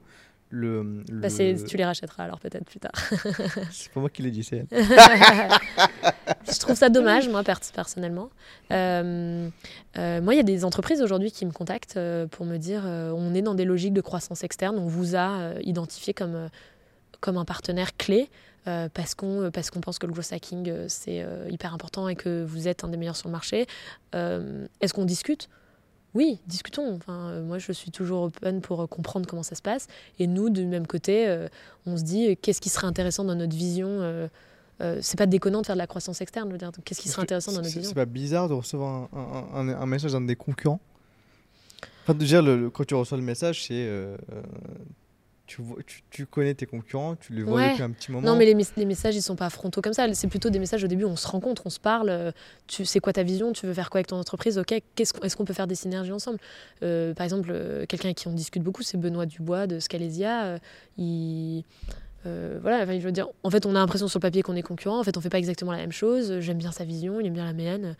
le. 0.52 1.02
le- 1.10 1.20
Bah, 1.20 1.28
tu 1.66 1.76
les 1.76 1.84
rachèteras 1.84 2.24
alors 2.24 2.38
peut-être 2.38 2.64
plus 2.64 2.78
tard. 2.78 2.92
C'est 3.72 3.90
pas 3.92 4.00
moi 4.00 4.10
qui 4.10 4.22
l'ai 4.22 4.30
dit, 4.30 4.44
c'est 4.44 4.66
elle. 4.70 4.78
je 6.52 6.58
trouve 6.58 6.76
ça 6.76 6.88
dommage, 6.88 7.28
moi, 7.28 7.42
per- 7.42 7.54
personnellement. 7.74 8.28
Euh, 8.70 9.48
euh, 9.98 10.20
moi, 10.20 10.34
il 10.34 10.36
y 10.36 10.40
a 10.40 10.44
des 10.44 10.64
entreprises 10.64 11.02
aujourd'hui 11.02 11.30
qui 11.32 11.46
me 11.46 11.52
contactent 11.52 11.96
euh, 11.96 12.26
pour 12.26 12.46
me 12.46 12.58
dire 12.58 12.82
euh, 12.84 13.10
on 13.16 13.34
est 13.34 13.42
dans 13.42 13.54
des 13.54 13.64
logiques 13.64 13.94
de 13.94 14.00
croissance 14.00 14.44
externe, 14.44 14.78
on 14.78 14.86
vous 14.86 15.16
a 15.16 15.54
identifié 15.62 16.12
comme, 16.14 16.48
comme 17.20 17.36
un 17.38 17.44
partenaire 17.44 17.96
clé. 17.96 18.28
euh, 18.68 18.88
parce 18.92 19.14
qu'on 19.14 19.50
parce 19.50 19.70
qu'on 19.70 19.80
pense 19.80 19.98
que 19.98 20.06
le 20.06 20.12
growth 20.12 20.32
hacking 20.32 20.68
euh, 20.68 20.84
c'est 20.88 21.20
euh, 21.22 21.48
hyper 21.50 21.74
important 21.74 22.08
et 22.08 22.14
que 22.14 22.44
vous 22.44 22.68
êtes 22.68 22.84
un 22.84 22.88
des 22.88 22.96
meilleurs 22.96 23.16
sur 23.16 23.28
le 23.28 23.32
marché. 23.32 23.66
Est-ce 24.14 24.92
qu'on 24.94 25.04
discute? 25.04 25.48
Oui, 26.14 26.38
discutons. 26.46 26.94
Enfin, 26.94 27.28
euh, 27.30 27.42
moi, 27.42 27.58
je 27.58 27.72
suis 27.72 27.90
toujours 27.90 28.24
open 28.24 28.60
pour 28.60 28.82
euh, 28.82 28.86
comprendre 28.86 29.26
comment 29.26 29.42
ça 29.42 29.54
se 29.54 29.62
passe. 29.62 29.88
Et 30.18 30.26
nous, 30.26 30.50
du 30.50 30.66
même 30.66 30.86
côté, 30.86 31.26
euh, 31.28 31.48
on 31.86 31.96
se 31.96 32.02
dit 32.02 32.36
qu'est-ce 32.36 32.60
qui 32.60 32.68
serait 32.68 32.86
intéressant 32.86 33.24
dans 33.24 33.34
notre 33.34 33.56
vision 33.56 34.28
c'est 35.00 35.16
pas 35.16 35.26
déconnant 35.26 35.60
de 35.60 35.66
faire 35.66 35.76
de 35.76 35.78
la 35.78 35.86
croissance 35.86 36.20
externe. 36.20 36.48
je 36.48 36.52
veux 36.54 36.58
dire. 36.58 36.72
Donc, 36.72 36.82
Qu'est-ce 36.84 37.00
qui 37.00 37.08
serait 37.08 37.22
intéressant 37.22 37.52
dans 37.52 37.58
notre 37.58 37.68
vision? 37.72 37.88
C'est 37.90 37.94
pas 37.94 38.04
bizarre 38.04 38.48
de 38.48 38.54
recevoir 38.54 39.08
un, 39.14 39.46
un- 39.54 39.68
un- 39.68 39.80
un 39.80 39.86
message 39.86 40.10
d'un 40.10 40.20
des 40.22 40.34
concurrents? 40.34 40.80
Enfin, 42.02 42.14
déjà, 42.14 42.42
le, 42.42 42.56
le- 42.62 42.70
quand 42.70 42.84
tu 42.84 42.96
reçois 42.96 43.16
le 43.16 43.22
message, 43.22 43.64
c'est. 43.68 43.88
Tu, 45.54 45.60
vois- 45.62 45.76
tu, 45.86 46.02
tu 46.10 46.24
connais 46.24 46.54
tes 46.54 46.64
concurrents, 46.66 47.14
tu 47.16 47.34
les 47.34 47.42
vois 47.42 47.56
Ouais. 47.56 47.70
depuis 47.72 47.82
un 47.82 47.90
petit 47.90 48.10
moment. 48.10 48.26
Non, 48.26 48.36
mais 48.36 48.46
les, 48.46 48.54
mes- 48.54 48.64
les 48.78 48.84
messages, 48.86 49.14
ils 49.14 49.20
sont 49.22 49.36
pas 49.36 49.50
frontaux 49.50 49.82
comme 49.82 49.92
ça. 49.92 50.06
C'est 50.14 50.28
plutôt 50.28 50.48
des 50.48 50.58
messages 50.58 50.82
au 50.82 50.86
début, 50.86 51.04
on 51.04 51.16
se 51.16 51.26
rencontre, 51.28 51.62
on 51.66 51.70
se 51.70 51.78
parle. 51.80 52.08
euh, 52.08 52.32
Tu 52.66 52.84
c'est 52.86 53.00
quoi 53.00 53.12
ta 53.12 53.22
vision 53.22 53.52
Tu 53.52 53.66
veux 53.66 53.74
faire 53.74 53.90
quoi 53.90 53.98
avec 53.98 54.06
ton 54.06 54.16
entreprise 54.16 54.56
Ok, 54.58 54.74
qu'est-ce 54.94 55.12
qu'on- 55.12 55.20
est-ce 55.22 55.36
qu'on 55.36 55.44
peut 55.44 55.52
faire 55.52 55.66
des 55.66 55.74
synergies 55.74 56.12
ensemble? 56.12 56.38
Euh, 56.82 57.12
Par 57.12 57.24
exemple, 57.24 57.50
euh, 57.52 57.84
quelqu'un 57.86 58.08
avec 58.08 58.16
qui 58.18 58.28
on 58.28 58.32
discute 58.32 58.62
beaucoup, 58.62 58.82
c'est 58.82 58.96
Benoît 58.96 59.26
Dubois 59.26 59.66
de 59.66 59.78
Scalesia. 59.78 60.44
euh, 60.44 60.58
il. 60.96 61.64
euh, 62.26 62.58
voilà, 62.62 62.82
enfin, 62.84 62.98
je 62.98 63.04
veux 63.04 63.12
dire, 63.12 63.28
en 63.42 63.50
fait, 63.50 63.66
on 63.66 63.70
a 63.70 63.78
l'impression 63.80 64.08
sur 64.08 64.18
le 64.18 64.22
papier 64.22 64.42
qu'on 64.42 64.56
est 64.56 64.62
concurrent. 64.62 64.98
En 65.00 65.04
fait, 65.04 65.16
on 65.16 65.20
fait 65.20 65.28
pas 65.28 65.38
exactement 65.38 65.72
la 65.72 65.78
même 65.78 65.92
chose. 65.92 66.38
J'aime 66.40 66.58
bien 66.58 66.72
sa 66.72 66.84
vision, 66.84 67.20
il 67.20 67.26
aime 67.26 67.34
bien 67.34 67.44
la 67.44 67.52
mienne. 67.52 67.96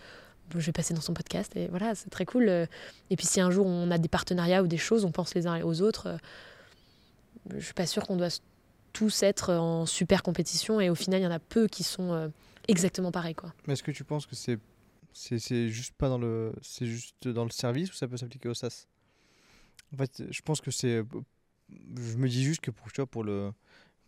Je 0.55 0.67
vais 0.67 0.73
passer 0.73 0.93
dans 0.95 1.01
son 1.01 1.15
podcast 1.15 1.57
et 1.57 1.69
voilà, 1.69 1.95
c'est 1.95 2.11
très 2.11 2.25
cool. 2.27 2.49
Et 2.49 3.17
puis, 3.17 3.27
si 3.27 3.41
un 3.41 3.51
jour 3.51 3.67
on 3.67 3.91
a 3.91 3.99
des 3.99 4.09
partenariats 4.09 4.63
ou 4.63 4.67
des 4.67 4.77
choses, 4.77 5.05
on 5.05 5.11
pense 5.11 5.35
les 5.35 5.47
uns 5.47 5.63
aux 5.65 5.81
autres. 5.83 6.09
Je 7.51 7.65
suis 7.65 7.75
pas 7.75 7.87
sûre 7.87 8.07
qu'on 8.07 8.17
doit 8.17 8.41
tous 8.93 9.23
être 9.23 9.53
en 9.55 9.87
super 9.87 10.23
compétition 10.23 10.81
et 10.81 10.91
au 10.91 10.95
final, 10.95 11.21
il 11.21 11.25
y 11.25 11.27
en 11.27 11.33
a 11.33 11.39
peu 11.39 11.67
qui 11.67 11.83
sont 11.83 12.13
euh, 12.13 12.29
exactement 12.69 13.11
pareils. 13.11 13.35
Quoi. 13.35 13.53
Mais 13.67 13.73
est-ce 13.73 13.83
que 13.83 13.91
tu 13.91 14.05
penses 14.05 14.27
que 14.27 14.35
c'est 14.35 14.59
c'est 15.15 15.69
juste 15.69 15.93
pas 15.95 16.09
dans 16.09 16.17
le 16.17 16.55
c'est 16.63 16.87
juste 16.87 17.29
dans 17.29 17.45
le 17.45 17.51
service 17.51 17.91
ou 17.91 17.95
ça 17.95 18.09
peut 18.09 18.17
s'appliquer 18.17 18.49
au 18.49 18.55
SaaS 18.55 18.87
En 19.93 19.99
fait, 19.99 20.23
je 20.31 20.41
pense 20.41 20.63
que 20.63 20.71
c'est 20.71 21.03
je 21.69 22.17
me 22.17 22.29
dis 22.29 22.43
juste 22.43 22.61
que 22.61 22.71
pour 22.71 22.91
tu 22.93 23.05
pour 23.07 23.25
le 23.25 23.53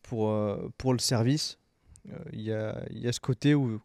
pour 0.02 0.30
euh, 0.30 0.70
pour 0.78 0.92
le 0.92 0.98
service, 0.98 1.58
euh, 2.10 2.18
il 2.32 2.42
y, 2.42 2.52
a, 2.52 2.84
y 2.90 3.08
a 3.08 3.12
ce 3.12 3.20
côté 3.20 3.54
où, 3.54 3.80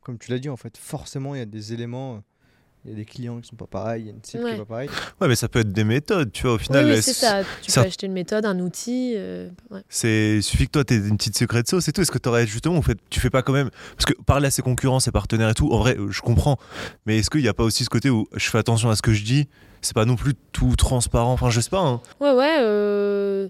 comme 0.00 0.18
tu 0.18 0.30
l'as 0.30 0.38
dit, 0.38 0.48
en 0.48 0.56
fait, 0.56 0.76
forcément, 0.76 1.34
il 1.34 1.38
y 1.38 1.42
a 1.42 1.46
des 1.46 1.72
éléments. 1.72 2.22
Il 2.84 2.90
y 2.90 2.94
a 2.94 2.96
des 2.96 3.04
clients 3.04 3.40
qui 3.40 3.48
sont 3.48 3.54
pas 3.54 3.68
pareils, 3.68 4.02
il 4.02 4.06
y 4.06 4.08
a 4.10 4.12
une 4.12 4.24
cible 4.24 4.42
qui 4.42 4.48
Ouais. 4.50 4.54
est 4.56 4.58
pas 4.58 4.64
pareille. 4.64 4.88
Ouais, 5.20 5.28
mais 5.28 5.36
ça 5.36 5.48
peut 5.48 5.60
être 5.60 5.72
des 5.72 5.84
méthodes, 5.84 6.32
tu 6.32 6.42
vois. 6.42 6.54
Au 6.54 6.56
Oui, 6.56 6.64
final, 6.64 6.84
oui, 6.86 6.90
euh, 6.92 7.00
c'est 7.00 7.12
ça. 7.12 7.42
Tu 7.62 7.70
ça- 7.70 7.82
peux 7.82 7.86
acheter 7.86 8.06
une 8.06 8.12
méthode, 8.12 8.44
un 8.44 8.58
outil. 8.58 9.14
euh, 9.16 9.48
ouais. 9.70 9.82
C'est 9.88 10.36
il 10.38 10.42
suffit 10.42 10.66
que 10.66 10.72
toi 10.72 10.84
t'aies 10.84 10.96
une 10.96 11.16
petite 11.16 11.38
secret 11.38 11.62
de 11.62 11.68
sauce 11.68 11.86
et 11.86 11.92
tout. 11.92 12.00
Est-ce 12.00 12.10
que 12.10 12.18
t'aurais 12.18 12.44
justement, 12.44 12.76
en 12.76 12.82
fait, 12.82 12.98
tu 13.08 13.20
fais 13.20 13.30
pas 13.30 13.42
quand 13.42 13.52
même 13.52 13.70
parce 13.96 14.06
que 14.06 14.20
parler 14.24 14.48
à 14.48 14.50
ses 14.50 14.62
concurrents, 14.62 14.98
ses 14.98 15.12
partenaires 15.12 15.50
et 15.50 15.54
tout. 15.54 15.70
En 15.72 15.78
vrai, 15.78 15.96
je 16.10 16.20
comprends. 16.22 16.58
Mais 17.06 17.18
est-ce 17.18 17.30
qu'il 17.30 17.42
n'y 17.42 17.48
a 17.48 17.54
pas 17.54 17.62
aussi 17.62 17.84
ce 17.84 17.88
côté 17.88 18.10
où 18.10 18.26
je 18.34 18.50
fais 18.50 18.58
attention 18.58 18.90
à 18.90 18.96
ce 18.96 19.02
que 19.02 19.12
je 19.12 19.22
dis 19.22 19.48
C'est 19.80 19.94
pas 19.94 20.04
non 20.04 20.16
plus 20.16 20.34
tout 20.50 20.74
transparent? 20.74 21.32
Enfin, 21.32 21.50
je 21.50 21.60
sais 21.60 21.70
pas. 21.70 21.82
hein. 21.82 22.00
Ouais, 22.20 22.32
ouais. 22.32 22.56
euh, 22.62 23.48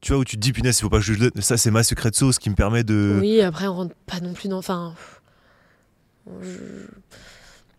Tu 0.00 0.10
vois 0.12 0.20
où 0.20 0.24
tu 0.24 0.34
te 0.36 0.40
dis 0.40 0.52
punaise, 0.52 0.76
il 0.78 0.82
faut 0.82 0.90
pas 0.90 0.98
que 0.98 1.04
je 1.04 1.12
le 1.12 1.30
donne. 1.30 1.42
Ça, 1.42 1.56
c'est 1.56 1.70
ma 1.70 1.84
secret 1.84 2.10
de 2.10 2.16
sauce 2.16 2.40
qui 2.40 2.50
me 2.50 2.56
permet 2.56 2.82
de. 2.82 3.18
Oui, 3.20 3.40
après, 3.42 3.68
on 3.68 3.74
rentre 3.74 3.94
pas 4.06 4.18
non 4.18 4.32
plus 4.32 4.48
dans. 4.48 4.58
Enfin. 4.58 4.94
je- 6.42 6.86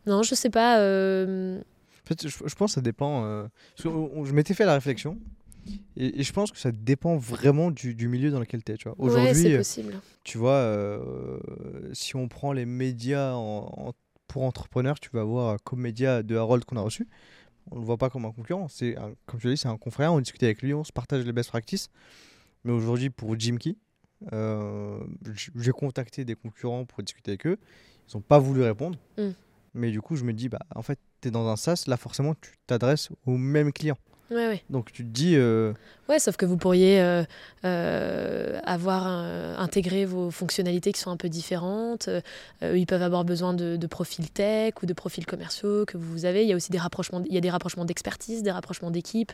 Non, 0.05 0.23
je 0.23 0.35
sais 0.35 0.49
pas. 0.49 0.79
euh, 0.79 1.59
En 1.59 2.07
fait, 2.07 2.27
je, 2.27 2.37
je 2.45 2.55
pense 2.55 2.71
que 2.71 2.75
ça 2.75 2.81
dépend. 2.81 3.25
euh, 3.25 3.47
parce 3.75 3.83
que 3.83 3.87
on- 3.89 4.25
je 4.25 4.33
m'étais 4.33 4.53
fait 4.53 4.65
la 4.65 4.73
réflexion. 4.73 5.17
Et, 5.95 6.21
et 6.21 6.23
je 6.23 6.33
pense 6.33 6.51
que 6.51 6.57
ça 6.57 6.71
dépend 6.71 7.17
vraiment 7.17 7.69
du, 7.69 7.93
du 7.93 8.07
milieu 8.07 8.31
dans 8.31 8.39
lequel 8.39 8.63
tu 8.63 8.71
es. 8.71 8.77
Tu 8.77 8.87
vois. 8.87 8.95
Aujourd'hui, 8.97 9.43
tu 10.23 10.37
vois, 10.39 10.53
euh, 10.53 11.37
si 11.93 12.15
on 12.15 12.27
prend 12.27 12.53
les 12.53 12.65
médias 12.65 13.33
en- 13.33 13.87
en- 13.89 13.93
pour 14.27 14.43
entrepreneurs, 14.43 14.99
tu 14.99 15.09
vas 15.13 15.23
voir 15.23 15.57
Comédia 15.63 16.23
de 16.23 16.35
Harold 16.35 16.63
qu'on 16.65 16.77
a 16.77 16.81
reçu. 16.81 17.07
On 17.71 17.75
ne 17.75 17.81
le 17.81 17.85
voit 17.85 17.97
pas 17.97 18.09
comme 18.09 18.25
un 18.25 18.31
concurrent. 18.31 18.67
C'est 18.67 18.95
comme 19.27 19.39
te 19.39 19.47
dis, 19.47 19.57
c'est 19.57 19.67
un 19.67 19.77
confrère. 19.77 20.13
On 20.13 20.19
discute 20.21 20.41
avec 20.43 20.61
lui, 20.63 20.73
on 20.73 20.83
se 20.83 20.91
partage 20.91 21.23
les 21.25 21.33
best 21.33 21.49
practices. 21.49 21.89
Mais 22.63 22.71
aujourd'hui, 22.71 23.09
pour 23.11 23.37
Jim 23.39 23.57
Key, 23.59 23.75
euh, 24.33 24.99
j'ai 25.55 25.71
contacté 25.71 26.25
des 26.25 26.35
concurrents 26.35 26.85
pour 26.85 27.03
discuter 27.03 27.31
avec 27.31 27.45
eux. 27.45 27.57
Ils 28.11 28.17
n'ont 28.17 28.21
pas 28.21 28.39
voulu 28.39 28.63
répondre. 28.63 28.97
Mm. 29.17 29.29
Mais 29.73 29.91
du 29.91 30.01
coup, 30.01 30.15
je 30.15 30.23
me 30.23 30.33
dis, 30.33 30.49
bah, 30.49 30.59
en 30.75 30.81
fait, 30.81 30.99
tu 31.21 31.27
es 31.27 31.31
dans 31.31 31.47
un 31.47 31.55
SaaS. 31.55 31.85
Là, 31.87 31.97
forcément, 31.97 32.33
tu 32.35 32.51
t'adresses 32.67 33.09
aux 33.25 33.37
mêmes 33.37 33.71
clients. 33.71 33.97
Ouais, 34.31 34.47
ouais. 34.47 34.63
Donc, 34.69 34.91
tu 34.91 35.03
te 35.03 35.09
dis, 35.09 35.35
euh, 35.35 35.73
Ouais, 36.09 36.17
sauf 36.17 36.37
que 36.37 36.45
vous 36.47 36.57
pourriez 36.57 36.99
euh, 37.01 37.23
euh, 37.65 38.59
avoir 38.63 39.03
euh, 39.05 39.55
intégré 39.59 40.05
vos 40.05 40.31
fonctionnalités 40.31 40.91
qui 40.91 40.99
sont 40.99 41.11
un 41.11 41.17
peu 41.17 41.29
différentes. 41.29 42.09
Ils 42.63 42.87
peuvent 42.87 43.03
avoir 43.03 43.23
besoin 43.23 43.53
de, 43.53 43.77
de 43.77 43.87
profils 43.87 44.27
tech 44.27 44.73
ou 44.81 44.87
de 44.87 44.93
profils 44.93 45.27
commerciaux 45.27 45.85
que 45.85 45.97
vous 45.97 46.25
avez. 46.25 46.41
Il 46.41 46.49
y 46.49 46.53
a 46.53 46.55
aussi 46.55 46.71
des 46.71 46.79
rapprochements. 46.79 47.21
Il 47.27 47.33
y 47.35 47.37
a 47.37 47.41
des 47.41 47.51
rapprochements 47.51 47.85
d'expertise, 47.85 48.41
des 48.41 48.49
rapprochements 48.49 48.89
d'équipe, 48.89 49.31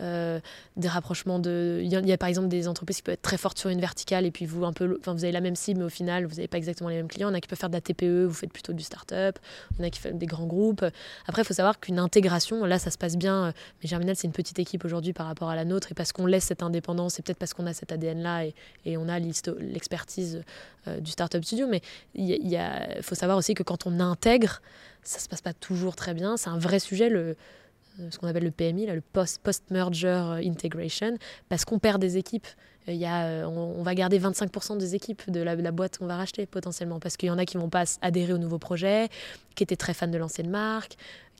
des 0.00 0.88
rapprochements 0.88 1.38
de. 1.38 1.80
Il 1.84 1.88
y, 1.88 1.94
a, 1.94 2.00
il 2.00 2.08
y 2.08 2.12
a 2.12 2.18
par 2.18 2.28
exemple 2.28 2.48
des 2.48 2.66
entreprises 2.66 2.96
qui 2.96 3.02
peuvent 3.02 3.14
être 3.14 3.22
très 3.22 3.38
fortes 3.38 3.58
sur 3.58 3.70
une 3.70 3.80
verticale 3.80 4.26
et 4.26 4.32
puis 4.32 4.46
vous 4.46 4.64
un 4.64 4.72
peu. 4.72 4.96
Enfin, 4.98 5.12
vous 5.12 5.22
avez 5.22 5.32
la 5.32 5.40
même 5.40 5.56
cible, 5.56 5.78
mais 5.78 5.86
au 5.86 5.90
final, 5.90 6.26
vous 6.26 6.34
n'avez 6.34 6.48
pas 6.48 6.58
exactement 6.58 6.90
les 6.90 6.96
mêmes 6.96 7.08
clients. 7.08 7.28
Il 7.28 7.32
y 7.32 7.34
en 7.34 7.38
a 7.38 7.40
qui 7.40 7.46
peuvent 7.48 7.58
faire 7.58 7.70
de 7.70 7.76
la 7.76 7.80
TPE, 7.80 8.24
vous 8.24 8.34
faites 8.34 8.52
plutôt 8.52 8.72
du 8.72 8.82
start-up. 8.82 9.38
Il 9.72 9.78
y 9.78 9.84
en 9.84 9.86
a 9.86 9.90
qui 9.90 10.00
font 10.00 10.10
des 10.12 10.26
grands 10.26 10.46
groupes. 10.46 10.84
Après, 11.28 11.42
il 11.42 11.44
faut 11.44 11.54
savoir 11.54 11.78
qu'une 11.78 12.00
intégration, 12.00 12.64
là, 12.64 12.80
ça 12.80 12.90
se 12.90 12.98
passe 12.98 13.16
bien. 13.16 13.54
Mais 13.80 13.88
Germinal, 13.88 14.16
c'est 14.16 14.26
une 14.26 14.32
petite 14.36 14.58
équipe 14.58 14.84
aujourd'hui 14.84 15.12
par 15.12 15.26
rapport 15.26 15.48
à 15.48 15.56
la 15.56 15.64
nôtre. 15.64 15.90
Et 15.90 15.94
parce 15.94 16.12
qu'on 16.12 16.26
laisse 16.26 16.44
cette 16.44 16.62
indépendance, 16.62 17.18
et 17.18 17.22
peut-être 17.22 17.38
parce 17.38 17.54
qu'on 17.54 17.66
a 17.66 17.72
cet 17.72 17.90
ADN-là 17.90 18.44
et, 18.84 18.96
on 18.96 19.08
a 19.08 19.18
l'expertise 19.18 20.42
euh, 20.86 21.00
du 21.00 21.10
Startup 21.10 21.42
Studio. 21.42 21.66
Mais 21.66 21.80
il 22.14 22.58
faut 23.02 23.14
savoir 23.14 23.38
aussi 23.38 23.54
que 23.54 23.62
quand 23.62 23.86
on 23.86 23.98
intègre, 24.00 24.60
ça 25.02 25.18
se 25.18 25.28
passe 25.28 25.40
pas 25.40 25.54
toujours 25.54 25.96
très 25.96 26.14
bien. 26.14 26.36
C'est 26.36 26.50
un 26.50 26.58
vrai 26.58 26.78
sujet, 26.78 27.08
le, 27.08 27.36
euh, 28.00 28.10
ce 28.10 28.18
qu'on 28.18 28.28
appelle 28.28 28.44
le 28.44 28.50
PMI, 28.50 28.86
le 28.86 29.00
post- 29.00 29.40
Post-Merger 29.42 30.40
Integration, 30.44 31.16
parce 31.48 31.64
qu'on 31.64 31.78
perd 31.78 32.00
des 32.00 32.16
équipes. 32.18 32.46
Y 32.88 33.04
a, 33.04 33.26
euh, 33.26 33.44
on, 33.46 33.82
va 33.82 33.94
garder 33.94 34.20
25% 34.20 34.78
des 34.78 34.94
équipes 34.94 35.28
de 35.28 35.40
la, 35.40 35.56
boîte 35.72 35.98
qu'on 35.98 36.06
va 36.06 36.16
racheter 36.16 36.46
potentiellement, 36.46 37.00
parce 37.00 37.16
qu'il 37.16 37.28
y 37.28 37.30
en 37.30 37.38
a 37.38 37.44
qui 37.44 37.56
vont 37.56 37.68
pas 37.68 37.84
adhérer 38.00 38.32
au 38.32 38.38
nouveau 38.38 38.58
projet, 38.58 39.08
qui 39.56 39.64
étaient 39.64 39.76
très 39.76 39.92
fans 39.92 40.06
de 40.06 40.18
l'ancienne 40.18 40.50
marque, 40.50 40.96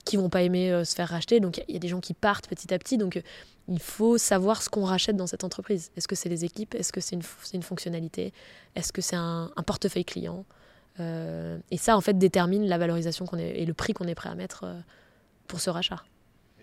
qui 0.07 0.17
vont 0.17 0.31
pas 0.31 0.41
aimer 0.43 0.73
euh, 0.73 0.85
se 0.85 0.95
faire 0.95 1.09
racheter. 1.11 1.41
Donc 1.41 1.59
il 1.69 1.75
y 1.75 1.77
a- 1.77 1.81
des 1.81 1.89
gens 1.89 2.01
qui 2.01 2.15
partent 2.15 2.49
petit 2.49 2.73
à 2.73 2.79
petit. 2.79 2.97
Donc 2.97 3.19
euh, 3.19 3.23
il 3.69 3.81
faut 3.81 4.17
savoir 4.17 4.63
ce 4.63 4.71
qu'on 4.71 4.85
rachète 4.85 5.17
dans 5.17 5.27
cette 5.27 5.45
entreprise. 5.45 5.91
Est-ce 5.97 6.09
que 6.09 6.15
c'est 6.15 6.31
les 6.31 6.45
équipes? 6.47 6.75
Est-ce 6.75 6.93
que 6.93 7.01
c'est 7.03 7.17
une, 7.17 7.23
c'est 7.43 7.57
une 7.57 7.63
fonctionnalité? 7.63 8.33
Est-ce 8.75 8.93
que 8.93 9.03
c'est 9.03 9.17
un, 9.17 9.51
portefeuille 9.67 10.05
client? 10.07 10.47
Euh, 11.01 11.59
Et 11.71 11.77
ça, 11.77 11.97
en 11.97 12.01
fait, 12.01 12.17
détermine 12.17 12.67
la 12.67 12.79
valorisation 12.79 13.27
est, 13.37 13.61
et 13.61 13.67
le 13.67 13.75
prix 13.75 13.93
qu'on 13.93 14.07
est 14.07 14.15
prêt 14.15 14.31
à 14.31 14.35
mettre 14.35 14.65
pour 15.47 15.61
ce 15.61 15.69
rachat. 15.69 16.03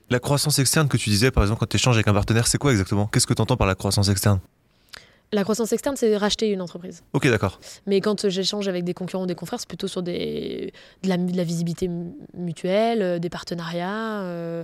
La 0.09 0.19
croissance 0.19 0.59
externe 0.59 0.87
que 0.87 0.97
tu 0.97 1.09
disais, 1.09 1.29
par 1.31 1.43
exemple, 1.43 1.59
quand 1.59 1.69
tu 1.69 1.75
échanges 1.77 1.95
avec 1.95 2.07
un 2.07 2.13
partenaire, 2.13 2.47
c'est 2.47 2.57
quoi 2.57 2.71
exactement? 2.71 3.07
Qu'est-ce 3.07 3.27
que 3.27 3.33
tu 3.33 3.41
entends 3.41 3.57
par 3.57 3.67
la 3.67 3.75
croissance 3.75 4.09
externe? 4.09 4.39
La 5.33 5.43
croissance 5.43 5.73
externe, 5.73 5.95
c'est 5.97 6.15
racheter 6.15 6.49
une 6.51 6.61
entreprise. 6.61 7.03
Ok, 7.13 7.27
d'accord. 7.27 7.59
Mais 7.87 7.99
quand 8.01 8.29
j'échange 8.29 8.67
avec 8.67 8.83
des 8.85 8.93
concurrents 8.93 9.23
ou 9.23 9.27
des 9.27 9.35
confrères, 9.35 9.59
c'est 9.59 9.67
plutôt 9.67 9.87
sur 9.87 10.01
des, 10.03 10.71
de, 11.03 11.09
la, 11.09 11.17
de 11.17 11.35
la 11.35 11.43
visibilité 11.43 11.87
mu- 11.87 12.13
mutuelle, 12.35 13.01
euh, 13.01 13.19
des 13.19 13.29
partenariats. 13.29 14.21
euh, 14.21 14.63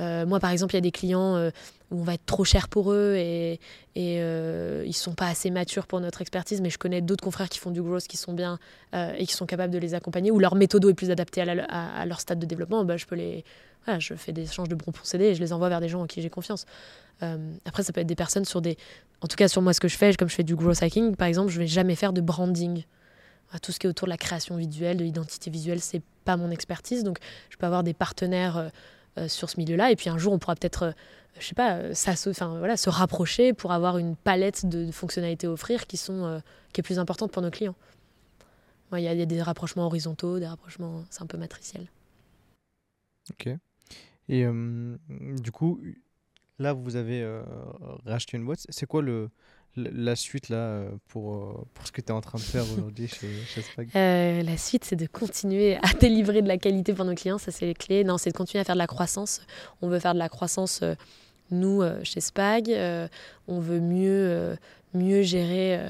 euh, 0.00 0.26
moi, 0.26 0.38
par 0.38 0.50
exemple, 0.50 0.74
il 0.74 0.76
y 0.76 0.78
a 0.78 0.82
des 0.82 0.92
clients 0.92 1.34
euh, 1.36 1.50
où 1.90 2.00
on 2.00 2.04
va 2.04 2.14
être 2.14 2.24
trop 2.26 2.44
cher 2.44 2.68
pour 2.68 2.92
eux 2.92 3.14
et, 3.16 3.54
et 3.96 4.20
euh, 4.20 4.84
ils 4.86 4.92
sont 4.92 5.14
pas 5.14 5.26
assez 5.26 5.50
matures 5.50 5.86
pour 5.88 6.00
notre 6.00 6.20
expertise. 6.20 6.60
Mais 6.60 6.70
je 6.70 6.78
connais 6.78 7.00
d'autres 7.00 7.24
confrères 7.24 7.48
qui 7.48 7.58
font 7.58 7.70
du 7.72 7.82
growth, 7.82 8.06
qui 8.06 8.16
sont 8.16 8.32
bien 8.32 8.58
et 8.92 9.26
qui 9.26 9.34
sont 9.34 9.46
capables 9.46 9.72
de 9.72 9.78
les 9.78 9.94
accompagner, 9.94 10.30
ou 10.30 10.38
leur 10.38 10.54
méthode 10.54 10.84
est 10.84 10.94
plus 10.94 11.10
adaptée 11.10 11.40
à, 11.40 11.44
la- 11.44 11.64
à- 11.64 12.00
à 12.02 12.06
leur 12.06 12.20
stade 12.20 12.38
de 12.38 12.46
développement. 12.46 12.84
Bah, 12.84 12.96
je 12.96 13.06
peux 13.06 13.16
les, 13.16 13.44
voilà, 13.84 13.98
je 14.00 14.14
fais 14.14 14.32
des 14.32 14.42
échanges 14.42 14.68
de 14.68 14.74
bons 14.76 14.92
procédés 14.92 15.26
et 15.26 15.34
je 15.34 15.40
les 15.40 15.52
envoie 15.52 15.68
vers 15.68 15.80
des 15.80 15.88
gens 15.88 16.02
en 16.02 16.06
qui 16.06 16.22
j'ai 16.22 16.30
confiance. 16.30 16.64
Euh, 17.22 17.54
après, 17.64 17.82
ça 17.82 17.92
peut 17.92 18.00
être 18.00 18.06
des 18.06 18.14
personnes 18.14 18.44
sur 18.44 18.60
des, 18.60 18.76
en 19.20 19.26
tout 19.26 19.36
cas 19.36 19.48
sur 19.48 19.62
moi, 19.62 19.72
ce 19.72 19.80
que 19.80 19.88
je 19.88 19.96
fais, 19.96 20.14
comme 20.14 20.28
je 20.28 20.34
fais 20.34 20.44
du 20.44 20.54
growth 20.54 20.82
hacking, 20.82 21.16
par 21.16 21.26
exemple, 21.26 21.50
je 21.50 21.58
vais 21.58 21.66
jamais 21.66 21.94
faire 21.94 22.12
de 22.12 22.20
branding. 22.20 22.84
Tout 23.62 23.72
ce 23.72 23.78
qui 23.78 23.86
est 23.86 23.90
autour 23.90 24.06
de 24.06 24.10
la 24.10 24.18
création 24.18 24.56
visuelle, 24.56 24.98
de 24.98 25.04
l'identité 25.04 25.50
visuelle, 25.50 25.80
c'est 25.80 26.02
pas 26.24 26.36
mon 26.36 26.50
expertise. 26.50 27.02
Donc, 27.02 27.18
je 27.48 27.56
peux 27.56 27.64
avoir 27.64 27.82
des 27.82 27.94
partenaires 27.94 28.58
euh, 28.58 28.68
euh, 29.16 29.28
sur 29.28 29.48
ce 29.48 29.58
milieu-là. 29.58 29.90
Et 29.90 29.96
puis 29.96 30.10
un 30.10 30.18
jour, 30.18 30.34
on 30.34 30.38
pourra 30.38 30.54
peut-être, 30.54 30.82
euh, 30.82 30.92
je 31.40 31.46
sais 31.46 31.54
pas, 31.54 31.78
enfin, 32.30 32.58
voilà, 32.58 32.76
se 32.76 32.90
rapprocher 32.90 33.54
pour 33.54 33.72
avoir 33.72 33.96
une 33.96 34.16
palette 34.16 34.66
de, 34.66 34.92
fonctionnalités 34.92 35.46
à 35.46 35.50
offrir 35.50 35.86
qui, 35.86 35.96
sont, 35.96 36.42
qui 36.72 36.80
est 36.80 36.82
plus 36.82 36.98
importante 36.98 37.32
pour 37.32 37.42
nos 37.42 37.50
clients. 37.50 37.74
Il 38.92 39.00
y, 39.00 39.08
a- 39.08 39.26
des 39.26 39.42
rapprochements 39.42 39.86
horizontaux, 39.86 40.38
des 40.38 40.46
rapprochements, 40.46 41.04
c'est 41.10 41.22
un 41.22 41.26
peu 41.26 41.36
matriciel. 41.36 41.86
Ok. 43.30 43.48
Et 44.30 44.46
du 45.10 45.52
coup, 45.52 45.80
là, 46.58 46.72
vous 46.72 46.96
avez 46.96 47.22
euh, 47.22 47.42
racheté 48.06 48.36
une 48.36 48.44
boîte. 48.44 48.66
C'est 48.68 48.86
quoi 48.86 49.02
le, 49.02 49.30
la 49.76 50.16
suite 50.16 50.48
là 50.48 50.56
euh, 50.56 50.90
pour, 51.08 51.34
euh, 51.34 51.66
pour 51.74 51.86
ce 51.86 51.92
que 51.92 52.00
tu 52.00 52.08
es 52.08 52.10
en 52.12 52.20
train 52.20 52.38
de 52.38 52.42
faire 52.42 52.64
aujourd'hui 52.72 53.08
chez, 53.08 53.28
chez 53.46 53.62
Spag? 53.62 53.88
Euh, 53.94 54.42
la 54.42 54.56
suite, 54.56 54.84
c'est 54.84 54.96
de 54.96 55.06
continuer 55.06 55.76
à 55.76 55.92
délivrer 56.00 56.42
de 56.42 56.48
la 56.48 56.58
qualité 56.58 56.92
pour 56.92 57.04
nos 57.04 57.14
clients. 57.14 57.38
Ça, 57.38 57.50
c'est 57.52 57.66
les 57.66 57.74
clés. 57.74 58.04
Non, 58.04 58.18
c'est 58.18 58.30
de 58.30 58.36
continuer 58.36 58.60
à 58.60 58.64
faire 58.64 58.74
de 58.74 58.80
la 58.80 58.86
croissance. 58.86 59.40
On 59.82 59.88
veut 59.88 59.98
faire 60.00 60.14
de 60.14 60.18
la 60.18 60.28
croissance, 60.28 60.80
euh, 60.82 60.94
nous, 61.50 61.82
euh, 61.82 62.00
chez 62.02 62.20
Spag. 62.20 62.70
Euh, 62.70 63.08
on 63.46 63.60
veut 63.60 63.80
mieux, 63.80 64.28
euh, 64.28 64.56
mieux 64.94 65.22
gérer 65.22 65.80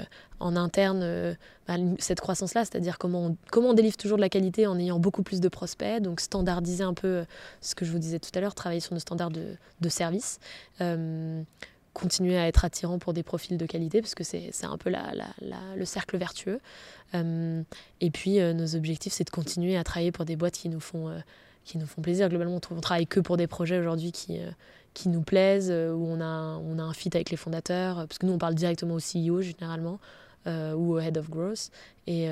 en 0.41 0.57
interne 0.57 1.37
bah, 1.67 1.75
cette 1.99 2.21
croissance-là, 2.21 2.65
c'est-à-dire 2.65 2.99
comment 2.99 3.27
on, 3.27 3.37
comment 3.51 3.75
délivre 3.75 3.97
toujours 3.97 4.17
de 4.17 4.23
la 4.23 4.29
qualité 4.29 4.67
en 4.67 4.79
ayant 4.79 4.99
beaucoup 4.99 5.23
plus 5.23 5.41
de 5.41 5.49
prospects. 5.49 6.01
Donc, 6.01 6.21
standardiser 6.21 6.85
un 6.85 6.95
peu 6.95 7.25
ce 7.61 7.75
que 7.75 7.85
je 7.85 7.93
vous 7.93 7.99
disais 7.99 8.19
tout 8.19 8.31
à 8.35 8.41
l'heure, 8.41 8.55
travailler 8.55 8.81
sur 8.81 8.95
nos 8.95 9.01
standards 9.01 9.31
de, 9.31 9.57
de 9.81 9.89
service. 9.89 10.39
Continuer 11.95 12.39
à 12.39 12.47
être 12.47 12.65
attirant 12.65 13.01
pour 13.01 13.13
des 13.13 13.25
profils 13.25 13.57
de 13.57 13.67
qualité, 13.67 14.01
parce 14.01 14.15
que 14.15 14.23
c'est 14.23 14.53
un 14.65 14.79
peu 14.79 14.91
la, 14.91 15.11
le 15.77 15.85
cercle 15.85 16.17
vertueux. 16.17 16.61
Et 17.15 18.11
puis, 18.13 18.39
nos 18.39 18.77
objectifs, 18.77 19.13
c'est 19.13 19.25
de 19.25 19.31
continuer 19.31 19.77
à 19.77 19.83
travailler 19.83 20.13
pour 20.13 20.25
des 20.25 20.37
boîtes 20.37 20.55
qui 20.55 20.69
nous 20.69 20.81
font, 20.81 21.11
qui 21.69 21.77
nous 21.79 21.87
font 21.87 22.01
plaisir. 22.01 22.29
Globalement, 22.29 22.59
on, 22.71 22.81
travaille 22.81 23.07
que 23.07 23.21
pour 23.21 23.37
des 23.37 23.47
projets 23.47 23.79
aujourd'hui 23.79 24.11
qui, 24.11 24.39
euh, 24.39 24.51
qui 24.95 25.11
nous 25.11 25.21
plaisent, 25.21 25.71
euh, 25.71 25.93
où 25.93 26.07
on 26.07 26.21
a, 26.21 26.57
on 26.57 26.79
a 26.79 26.83
un 26.83 26.95
fit 26.95 27.11
avec 27.13 27.31
les 27.31 27.37
fondateurs, 27.37 27.99
euh, 27.99 28.07
parce 28.07 28.19
que 28.19 28.27
nous, 28.27 28.33
on 28.33 28.39
parle 28.39 28.55
directement 28.55 28.95
au 28.95 28.99
CEO 28.99 29.43
généralement, 29.43 30.01
ou 30.47 30.95
au 30.95 30.99
Head 30.99 31.19
of 31.19 31.29
Growth. 31.29 31.71
Et, 32.07 32.27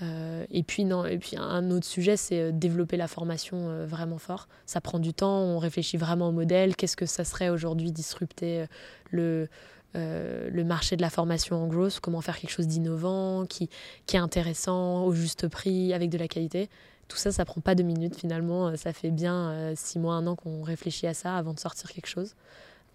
et, 0.00 0.62
puis, 0.62 0.86
non, 0.86 1.04
et 1.04 1.18
puis, 1.18 1.36
un 1.36 1.70
autre 1.70 1.84
sujet, 1.84 2.16
c'est 2.16 2.52
développer 2.52 2.96
la 2.96 3.06
formation 3.06 3.84
vraiment 3.84 4.16
fort. 4.16 4.48
Ça 4.64 4.80
prend 4.80 4.98
du 4.98 5.12
temps, 5.12 5.40
on 5.40 5.58
réfléchit 5.58 5.98
vraiment 5.98 6.28
au 6.28 6.32
modèle. 6.32 6.74
Qu'est-ce 6.74 6.96
que 6.96 7.04
ça 7.04 7.24
serait 7.24 7.50
aujourd'hui 7.50 7.92
disrupter 7.92 8.64
le, 9.10 9.46
le 9.94 10.62
marché 10.62 10.96
de 10.96 11.02
la 11.02 11.10
formation 11.10 11.62
en 11.62 11.66
growth, 11.66 12.00
comment 12.00 12.22
faire 12.22 12.38
quelque 12.38 12.50
chose 12.50 12.66
d'innovant, 12.66 13.44
qui, 13.44 13.68
qui 14.06 14.16
est 14.16 14.20
intéressant, 14.20 15.04
au 15.04 15.12
juste 15.12 15.48
prix, 15.48 15.92
avec 15.92 16.08
de 16.08 16.16
la 16.16 16.28
qualité? 16.28 16.70
Tout 17.08 17.16
ça, 17.16 17.30
ça 17.32 17.44
prend 17.44 17.60
pas 17.60 17.74
deux 17.74 17.82
minutes 17.84 18.16
finalement. 18.16 18.68
Euh, 18.68 18.76
Ça 18.76 18.92
fait 18.92 19.10
bien 19.10 19.50
euh, 19.50 19.72
six 19.76 19.98
mois, 19.98 20.14
un 20.14 20.26
an 20.26 20.34
qu'on 20.36 20.62
réfléchit 20.62 21.06
à 21.06 21.14
ça 21.14 21.36
avant 21.36 21.52
de 21.52 21.58
sortir 21.60 21.90
quelque 21.92 22.06
chose. 22.06 22.34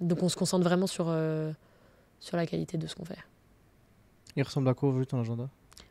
Donc 0.02 0.24
on 0.24 0.30
se 0.30 0.36
concentre 0.36 0.64
vraiment 0.64 0.88
sur, 0.88 1.06
euh, 1.10 1.52
sur 2.19 2.38
la 2.38 2.45
qualité 2.45 2.77
de 2.77 2.88
ce 2.88 2.95
qu'on 2.95 3.06
fait. 3.06 3.18
Il 4.36 4.44
ressemble 4.44 4.69
à 4.69 4.74
quoi 4.74 4.90
aujourd'hui 4.90 5.08
ton 5.08 5.19
agenda? 5.22 5.50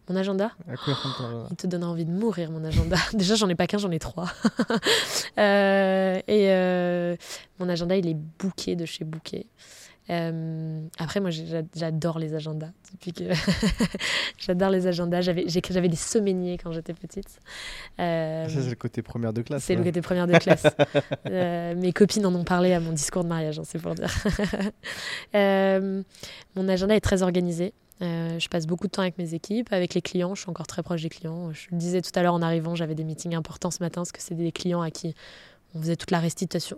Mon 0.08 0.14
agenda, 0.14 0.52
À 0.68 0.76
quoi 0.76 0.94
ton 1.02 1.24
agenda? 1.26 1.46
Il 1.50 1.56
te 1.56 1.66
donne 1.66 1.82
envie 1.82 2.04
de 2.04 2.12
mourir, 2.12 2.52
mon 2.52 2.62
agenda. 2.64 2.96
Déjà, 3.12 3.34
j'en 3.34 3.48
ai 3.48 3.56
pas 3.56 3.66
qu'un, 3.66 3.78
j'en 3.78 3.90
ai 3.90 3.98
trois. 3.98 4.28
Euh, 5.38 6.16
et 6.28 6.50
euh, 6.50 7.14
mon 7.58 7.68
agenda, 7.68 7.94
il 7.94 8.06
est 8.08 8.16
booké 8.38 8.74
de 8.74 8.86
chez 8.86 9.04
Booké. 9.04 9.46
Euh, 10.08 10.86
après, 10.98 11.20
moi, 11.20 11.30
j'adore 11.74 12.18
les 12.18 12.34
agendas. 12.34 12.70
Depuis 12.92 13.12
que 13.12 13.24
j'adore 14.38 14.70
les 14.70 14.86
agendas. 14.86 15.20
J'avais 15.20 15.88
des 15.88 15.96
semainiers 15.96 16.58
quand 16.58 16.72
j'étais 16.72 16.94
petite. 16.94 17.40
Euh, 17.98 18.48
Ça, 18.48 18.62
c'est 18.62 18.70
le 18.70 18.76
côté 18.76 19.02
première 19.02 19.32
de 19.32 19.42
classe. 19.42 19.64
c'est 19.64 19.74
le 19.74 19.82
côté 19.84 20.00
première 20.00 20.26
de 20.26 20.36
classe. 20.38 20.66
Euh, 21.26 21.74
mes 21.74 21.92
copines 21.92 22.24
en 22.26 22.34
ont 22.34 22.44
parlé 22.44 22.72
à 22.72 22.80
mon 22.80 22.92
discours 22.92 23.24
de 23.24 23.28
mariage, 23.28 23.58
hein, 23.58 23.62
c'est 23.64 23.80
pour 23.80 23.94
dire. 23.94 24.10
Euh, 25.34 26.02
mon 26.54 26.68
agenda 26.68 26.94
est 26.94 27.00
très 27.00 27.22
organisé. 27.22 27.72
Euh, 28.02 28.38
je 28.38 28.48
passe 28.48 28.66
beaucoup 28.66 28.86
de 28.86 28.92
temps 28.92 29.02
avec 29.02 29.18
mes 29.18 29.34
équipes, 29.34 29.72
avec 29.72 29.94
les 29.94 30.02
clients. 30.02 30.34
Je 30.34 30.42
suis 30.42 30.50
encore 30.50 30.66
très 30.66 30.82
proche 30.82 31.02
des 31.02 31.08
clients. 31.08 31.52
Je 31.52 31.68
le 31.72 31.78
disais 31.78 32.02
tout 32.02 32.10
à 32.14 32.22
l'heure 32.22 32.34
en 32.34 32.42
arrivant, 32.42 32.74
j'avais 32.74 32.94
des 32.94 33.04
meetings 33.04 33.34
importants 33.34 33.70
ce 33.70 33.82
matin 33.82 34.02
parce 34.02 34.12
que 34.12 34.20
c'est 34.22 34.34
des 34.34 34.52
clients 34.52 34.82
à 34.82 34.90
qui 34.90 35.14
on 35.76 35.80
faisait 35.82 35.96
toute 35.96 36.10
la 36.10 36.20
restitution, 36.20 36.76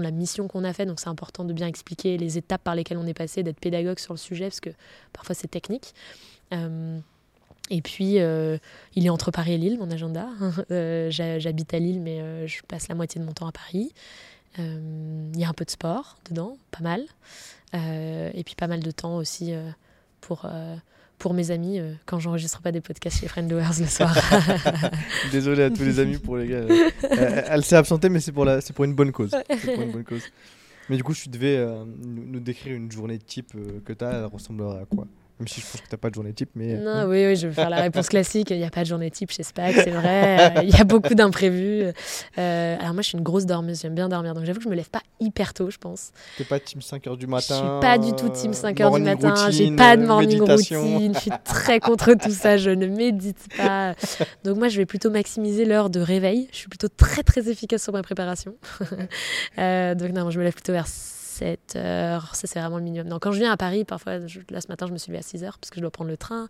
de 0.00 0.04
la 0.04 0.10
mission 0.10 0.48
qu'on 0.48 0.64
a 0.64 0.72
fait. 0.72 0.86
Donc 0.86 1.00
c'est 1.00 1.08
important 1.08 1.44
de 1.44 1.52
bien 1.52 1.66
expliquer 1.66 2.16
les 2.16 2.38
étapes 2.38 2.62
par 2.62 2.74
lesquelles 2.74 2.98
on 2.98 3.06
est 3.06 3.14
passé, 3.14 3.42
d'être 3.42 3.60
pédagogue 3.60 3.98
sur 3.98 4.12
le 4.14 4.18
sujet 4.18 4.44
parce 4.46 4.60
que 4.60 4.70
parfois 5.12 5.34
c'est 5.34 5.48
technique. 5.48 5.94
Euh, 6.52 6.98
et 7.68 7.82
puis, 7.82 8.20
euh, 8.20 8.58
il 8.94 9.04
est 9.06 9.10
entre 9.10 9.32
Paris 9.32 9.54
et 9.54 9.58
Lille, 9.58 9.76
mon 9.78 9.90
agenda. 9.90 10.28
Euh, 10.70 11.10
j'ha- 11.10 11.40
J'habite 11.40 11.74
à 11.74 11.80
Lille, 11.80 12.00
mais 12.00 12.46
je 12.46 12.62
passe 12.68 12.86
la 12.88 12.94
moitié 12.94 13.20
de 13.20 13.26
mon 13.26 13.32
temps 13.32 13.48
à 13.48 13.52
Paris. 13.52 13.92
Il 14.58 15.32
y 15.38 15.44
a 15.44 15.48
un 15.48 15.52
peu 15.52 15.64
de 15.64 15.70
sport 15.70 16.16
dedans, 16.30 16.56
pas 16.70 16.80
mal. 16.82 17.02
Et 17.74 18.42
puis 18.44 18.54
pas 18.54 18.68
mal 18.68 18.80
de 18.80 18.90
temps 18.90 19.16
aussi 19.16 19.52
pour, 20.20 20.46
pour 21.18 21.34
mes 21.34 21.50
amis 21.50 21.78
euh, 21.78 21.94
quand 22.04 22.18
j'enregistre 22.18 22.60
pas 22.60 22.72
des 22.72 22.80
podcasts 22.80 23.20
chez 23.20 23.28
Friend 23.28 23.48
Doers 23.48 23.80
le 23.80 23.86
soir. 23.86 24.14
Désolé 25.32 25.64
à 25.64 25.70
tous 25.70 25.82
les 25.82 25.98
amis 25.98 26.18
pour 26.18 26.36
les 26.36 26.48
gars. 26.48 26.56
Euh, 26.56 26.90
elle 27.48 27.64
s'est 27.64 27.76
absentée, 27.76 28.08
mais 28.08 28.20
c'est 28.20 28.32
pour, 28.32 28.44
la... 28.44 28.60
c'est 28.60 28.72
pour 28.72 28.84
une 28.84 28.94
bonne 28.94 29.12
cause. 29.12 29.30
C'est 29.48 29.74
pour 29.74 29.82
une 29.82 29.92
bonne 29.92 30.04
cause. 30.04 30.24
Mais 30.88 30.96
du 30.96 31.02
coup, 31.02 31.14
si 31.14 31.24
tu 31.24 31.28
devais 31.30 31.56
euh, 31.56 31.84
nous, 31.84 32.24
nous 32.26 32.40
décrire 32.40 32.76
une 32.76 32.90
journée 32.92 33.18
type 33.18 33.52
que 33.84 33.92
tu 33.92 34.04
as, 34.04 34.12
elle 34.12 34.24
ressemblerait 34.26 34.82
à 34.82 34.84
quoi? 34.84 35.06
Même 35.38 35.48
si 35.48 35.60
je 35.60 35.66
pense 35.66 35.80
que 35.80 35.88
tu 35.88 35.96
pas 35.96 36.10
de 36.10 36.14
journée 36.14 36.32
type, 36.32 36.50
mais. 36.54 36.74
non, 36.74 37.04
oui, 37.04 37.26
oui, 37.26 37.36
je 37.36 37.48
vais 37.48 37.54
faire 37.54 37.70
la 37.70 37.82
réponse 37.82 38.08
classique. 38.08 38.50
Il 38.50 38.58
n'y 38.58 38.64
a 38.64 38.70
pas 38.70 38.82
de 38.82 38.86
journée 38.86 39.10
type 39.10 39.30
chez 39.30 39.42
SPAC, 39.42 39.74
c'est 39.74 39.90
vrai. 39.90 40.56
Euh, 40.58 40.62
Il 40.62 40.70
y 40.70 40.80
a 40.80 40.84
beaucoup 40.84 41.14
d'imprévus. 41.14 41.92
Euh, 42.38 42.76
alors 42.78 42.94
moi, 42.94 43.02
je 43.02 43.08
suis 43.08 43.18
une 43.18 43.24
grosse 43.24 43.46
dormeuse, 43.46 43.80
j'aime 43.82 43.94
bien 43.94 44.08
dormir. 44.08 44.34
Donc 44.34 44.44
j'avoue 44.44 44.58
que 44.58 44.64
je 44.64 44.68
me 44.70 44.74
lève 44.74 44.90
pas 44.90 45.02
hyper 45.20 45.54
tôt, 45.54 45.70
je 45.70 45.78
pense. 45.78 46.12
T'es 46.36 46.44
pas 46.44 46.60
team 46.60 46.80
5h 46.80 47.16
du 47.16 47.26
Je 47.26 47.30
matin 47.30 47.54
suis 47.54 47.80
pas 47.80 47.98
du 47.98 48.12
tout 48.14 48.28
team 48.28 48.50
euh, 48.50 48.54
5 48.54 48.78
h 48.78 48.96
du 48.96 49.02
matin, 49.02 49.50
j'ai 49.50 49.74
pas 49.74 49.96
de 49.96 50.02
euh, 50.02 50.06
morning 50.06 50.40
méditation. 50.40 50.82
routine, 50.82 51.14
je 51.14 51.20
suis 51.20 51.30
très 51.44 51.80
contre 51.80 52.14
tout 52.14 52.30
ça, 52.30 52.56
je 52.56 52.70
ne 52.70 52.86
médite 52.86 53.46
pas. 53.56 53.94
Donc 54.44 54.58
moi 54.58 54.68
je 54.68 54.76
vais 54.76 54.86
plutôt 54.86 55.10
maximiser 55.10 55.64
l'heure 55.64 55.90
de 55.90 56.00
réveil, 56.00 56.48
je 56.52 56.56
suis 56.56 56.68
plutôt 56.68 56.88
très 56.88 57.22
très 57.22 57.48
efficace 57.48 57.82
sur 57.82 57.92
ma 57.92 58.02
préparation. 58.02 58.54
Euh, 59.58 59.94
donc 59.94 60.10
non, 60.12 60.30
je 60.30 60.38
me 60.38 60.44
lève 60.44 60.52
plutôt 60.52 60.72
vers 60.72 60.86
7 61.38 61.76
heures, 61.76 62.34
ça 62.34 62.46
c'est 62.46 62.58
vraiment 62.60 62.78
le 62.78 62.84
minimum. 62.84 63.08
Donc 63.08 63.22
quand 63.22 63.32
je 63.32 63.38
viens 63.38 63.52
à 63.52 63.56
Paris, 63.56 63.84
parfois, 63.84 64.26
je- 64.26 64.40
là 64.50 64.60
ce 64.60 64.68
matin 64.68 64.86
je 64.86 64.92
me 64.92 64.98
suis 64.98 65.10
levée 65.12 65.20
à 65.20 65.22
6 65.22 65.44
heures 65.44 65.58
parce 65.58 65.70
que 65.70 65.76
je 65.76 65.80
dois 65.82 65.90
prendre 65.90 66.10
le 66.10 66.16
train, 66.16 66.48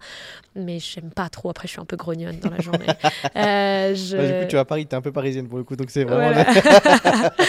mais 0.55 0.79
j'aime 0.79 1.11
pas 1.11 1.29
trop, 1.29 1.51
après 1.51 1.67
je 1.67 1.73
suis 1.73 1.81
un 1.81 1.85
peu 1.85 1.97
grognonne 1.97 2.39
dans 2.41 2.51
la 2.51 2.61
journée. 2.61 2.87
Euh, 3.37 3.95
je... 3.95 4.17
Du 4.17 4.43
coup, 4.45 4.49
tu 4.51 4.55
vas 4.57 4.63
à 4.63 4.65
Paris, 4.65 4.87
t'es 4.87 4.97
un 4.97 5.01
peu 5.03 5.13
parisienne 5.13 5.49
pour 5.49 5.59
le 5.59 5.65
coup, 5.65 5.77
donc 5.77 5.91
c'est 5.91 6.05
vraiment. 6.05 6.33
Voilà. 6.33 7.33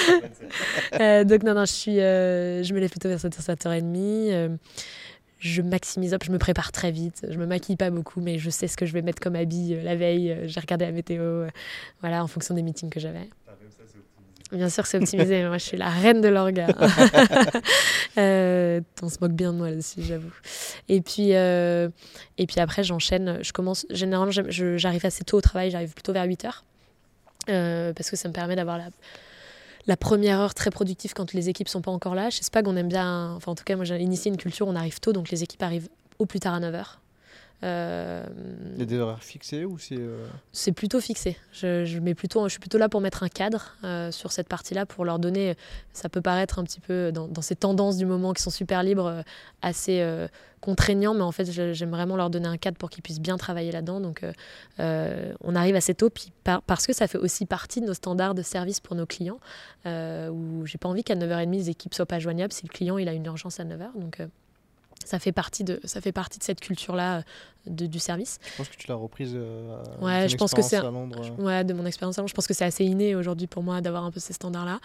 Euh, 1.00 1.24
donc 1.24 1.44
non, 1.44 1.54
non, 1.54 1.66
je, 1.66 1.72
suis, 1.72 2.00
euh, 2.00 2.64
je 2.64 2.74
me 2.74 2.80
lève 2.80 2.90
plutôt 2.90 3.10
vers 3.10 3.20
7h, 3.20 3.42
7h30. 3.42 3.96
euh, 4.32 4.50
je 5.40 5.62
maximise 5.62 6.14
up, 6.14 6.24
je 6.26 6.32
me 6.32 6.38
prépare 6.40 6.72
très 6.72 6.92
vite. 6.92 7.26
Je 7.30 7.38
me 7.38 7.46
maquille 7.46 7.76
pas 7.76 7.90
beaucoup, 7.92 8.22
mais 8.22 8.40
je 8.40 8.50
sais 8.50 8.68
ce 8.68 8.76
que 8.76 8.86
je 8.88 8.94
vais 8.94 9.02
mettre 9.04 9.22
comme 9.22 9.36
habit 9.36 9.76
la 9.84 9.96
veille. 9.96 10.36
J'ai 10.46 10.60
regardé 10.60 10.86
la 10.86 10.92
météo, 10.92 11.46
voilà, 12.02 12.24
en 12.24 12.28
fonction 12.28 12.56
des 12.56 12.64
meetings 12.64 12.90
que 12.90 13.00
j'avais. 13.00 13.30
Bien 14.52 14.70
sûr, 14.70 14.86
c'est 14.86 14.98
optimisé. 14.98 15.42
mais 15.42 15.48
moi, 15.48 15.58
je 15.58 15.66
suis 15.66 15.78
la 15.78 15.90
reine 15.90 16.22
de 16.22 16.28
l'orga. 16.28 16.68
Euh, 18.18 18.82
on 19.04 19.10
se 19.10 19.18
moque 19.22 19.34
bien 19.34 19.54
de 19.54 19.60
moi 19.60 19.70
là-dessus, 19.70 20.02
j'avoue. 20.02 20.34
Et 20.90 21.02
puis, 21.02 21.36
euh, 21.36 21.88
et 22.40 22.48
puis 22.48 22.60
après, 22.60 22.84
j'enchaîne. 22.84 23.38
Je 23.44 23.52
commence. 23.52 23.86
Généralement, 23.92 24.32
j'arrive 24.32 25.06
assez 25.06 25.24
tôt 25.24 25.38
au 25.38 25.42
travail. 25.42 25.70
J'arrive 25.70 25.94
plutôt 25.94 26.14
vers 26.14 26.26
8 26.26 26.46
heures. 26.46 26.64
Euh, 27.50 27.94
parce 27.94 28.10
que 28.10 28.16
ça 28.16 28.28
me 28.28 28.34
permet 28.34 28.56
d'avoir 28.56 28.80
la, 28.80 28.90
la 29.86 29.98
première 29.98 30.40
heure 30.40 30.54
très 30.54 30.70
productive 30.70 31.14
quand 31.14 31.34
les 31.34 31.50
équipes 31.50 31.70
sont 31.70 31.82
pas 31.82 31.92
encore 31.92 32.16
là. 32.16 32.30
Chez 32.30 32.44
SPAG, 32.44 32.68
on 32.68 32.76
aime 32.76 32.90
bien, 32.90 33.34
enfin 33.34 33.52
en 33.52 33.56
tout 33.56 33.64
cas 33.64 33.76
moi 33.76 33.86
j'ai 33.86 34.00
initié 34.00 34.30
une 34.30 34.38
culture, 34.38 34.68
on 34.68 34.76
arrive 34.76 35.00
tôt, 35.00 35.14
donc 35.14 35.30
les 35.30 35.44
équipes 35.44 35.64
arrivent 35.64 35.90
au 36.20 36.26
plus 36.26 36.40
tard 36.40 36.54
à 36.54 36.60
9h. 37.64 38.24
Il 38.76 38.80
y 38.80 38.82
a 38.84 38.86
des 38.86 39.00
horaires 39.00 39.24
fixés 39.24 39.66
ou 39.66 39.78
c'est. 39.78 39.98
euh, 39.98 40.26
c'est 40.52 40.72
plutôt 40.72 41.00
fixé. 41.02 41.38
Je, 41.52 41.86
je 41.86 42.00
mets 42.00 42.14
plutôt, 42.16 42.44
je 42.46 42.50
suis 42.52 42.60
plutôt 42.60 42.78
là 42.78 42.88
pour 42.90 43.02
mettre 43.02 43.24
un 43.24 43.30
cadre 43.30 43.76
euh, 43.84 44.12
sur 44.12 44.32
cette 44.32 44.48
partie-là, 44.48 44.86
pour 44.86 45.06
leur 45.06 45.18
donner, 45.20 45.56
ça 45.94 46.10
peut 46.10 46.22
paraître 46.22 46.60
un 46.60 46.64
petit 46.64 46.80
peu 46.80 47.12
dans, 47.12 47.28
dans 47.28 47.42
ces 47.42 47.56
tendances 47.56 47.98
du 47.98 48.06
moment 48.06 48.34
qui 48.34 48.44
sont 48.44 48.50
super 48.52 48.84
libres, 48.84 49.08
euh, 49.08 49.22
assez 49.62 50.02
euh, 50.02 50.28
contraignant, 50.62 51.14
mais 51.14 51.22
en 51.22 51.32
fait 51.32 51.50
j'aime 51.52 51.92
vraiment 51.92 52.16
leur 52.16 52.30
donner 52.30 52.48
un 52.48 52.58
cadre 52.58 52.78
pour 52.78 52.90
qu'ils 52.90 53.04
puissent 53.04 53.22
bien 53.22 53.38
travailler 53.38 53.72
là-dedans. 53.72 54.00
Donc 54.02 54.24
euh, 54.24 54.34
euh, 54.80 55.34
on 55.44 55.56
arrive 55.56 55.76
assez 55.76 55.94
tôt, 55.96 56.10
puis 56.10 56.32
par- 56.44 56.62
parce 56.62 56.86
que 56.86 56.94
ça 56.94 57.08
fait 57.08 57.18
aussi 57.18 57.46
partie 57.46 57.82
de 57.82 57.86
nos 57.88 57.94
standards 57.94 58.36
de 58.36 58.42
service 58.44 58.80
pour 58.80 58.96
nos 58.96 59.06
clients, 59.06 59.40
euh, 59.86 60.30
où 60.30 60.66
j'ai 60.66 60.78
pas 60.78 60.90
envie 60.90 61.04
qu'à 61.04 61.16
9h30 61.16 61.52
les 61.52 61.70
équipes 61.70 61.94
soient 61.94 62.06
pas 62.06 62.20
joignables 62.20 62.54
si 62.54 62.66
le 62.66 62.72
client 62.72 62.98
il 62.98 63.08
a 63.10 63.14
une 63.14 63.26
urgence 63.26 63.60
à 63.60 63.66
9h. 63.66 64.00
Donc 64.00 64.20
euh, 64.20 64.28
ça 65.08 65.20
fait 65.20 65.32
partie 65.32 65.64
de, 65.64 65.80
ça 65.86 66.02
fait 66.02 66.12
partie 66.12 66.38
de 66.38 66.44
cette 66.44 66.60
culture-là 66.60 67.18
euh, 67.18 67.22
de- 67.70 67.86
du 67.88 68.00
service. 68.00 68.40
Je 68.52 68.58
pense 68.58 68.70
que 68.70 68.76
tu 68.78 68.88
l'as 68.88 68.96
reprise. 68.96 69.34
euh, 69.36 69.78
à 70.00 70.04
Ouais, 70.04 70.30
je 70.30 70.36
pense 70.38 70.54
que 70.54 70.62
c'est 70.62 70.78
à 70.78 70.84
Londres, 70.92 71.22
euh. 71.40 71.44
Ouais, 71.44 71.64
de 71.64 71.74
mon 71.74 71.86
expérience 71.86 72.18
avant, 72.20 72.28
je 72.28 72.34
pense 72.34 72.48
que 72.48 72.54
c'est 72.54 72.66
assez 72.66 72.86
inné 72.86 73.16
aujourd'hui 73.16 73.48
pour 73.48 73.64
moi 73.64 73.82
d'avoir 73.82 74.04
un 74.04 74.12
peu 74.12 74.20
ces 74.20 74.34
standards-là. 74.34 74.80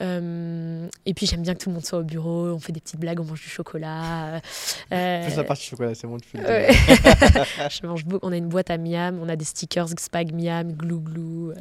Euh, 0.00 0.86
et 1.06 1.14
puis 1.14 1.26
j'aime 1.26 1.42
bien 1.42 1.54
que 1.54 1.58
tout 1.58 1.70
le 1.70 1.74
monde 1.74 1.84
soit 1.84 1.98
au 1.98 2.04
bureau, 2.04 2.46
on 2.50 2.60
fait 2.60 2.70
des 2.72 2.80
petites 2.80 3.00
blagues, 3.00 3.18
on 3.18 3.24
mange 3.24 3.40
du 3.42 3.48
chocolat. 3.48 4.36
euh, 4.36 4.38
Fais 5.28 5.34
la 5.36 5.42
partie 5.44 5.64
chocolat, 5.64 5.94
c'est 5.94 6.06
bon, 6.06 6.18
tu 6.18 6.28
fais. 6.28 6.38
Je 7.70 7.86
mange 7.86 8.04
beaucoup. 8.04 8.24
On 8.26 8.30
a 8.32 8.36
une 8.36 8.48
boîte 8.48 8.70
à 8.70 8.78
Miam, 8.78 9.18
on 9.20 9.28
a 9.28 9.34
des 9.36 9.44
stickers 9.44 9.88
Spag 9.98 10.32
Miam, 10.32 10.72
Glou 10.72 11.00
Glou, 11.00 11.50
euh, 11.50 11.54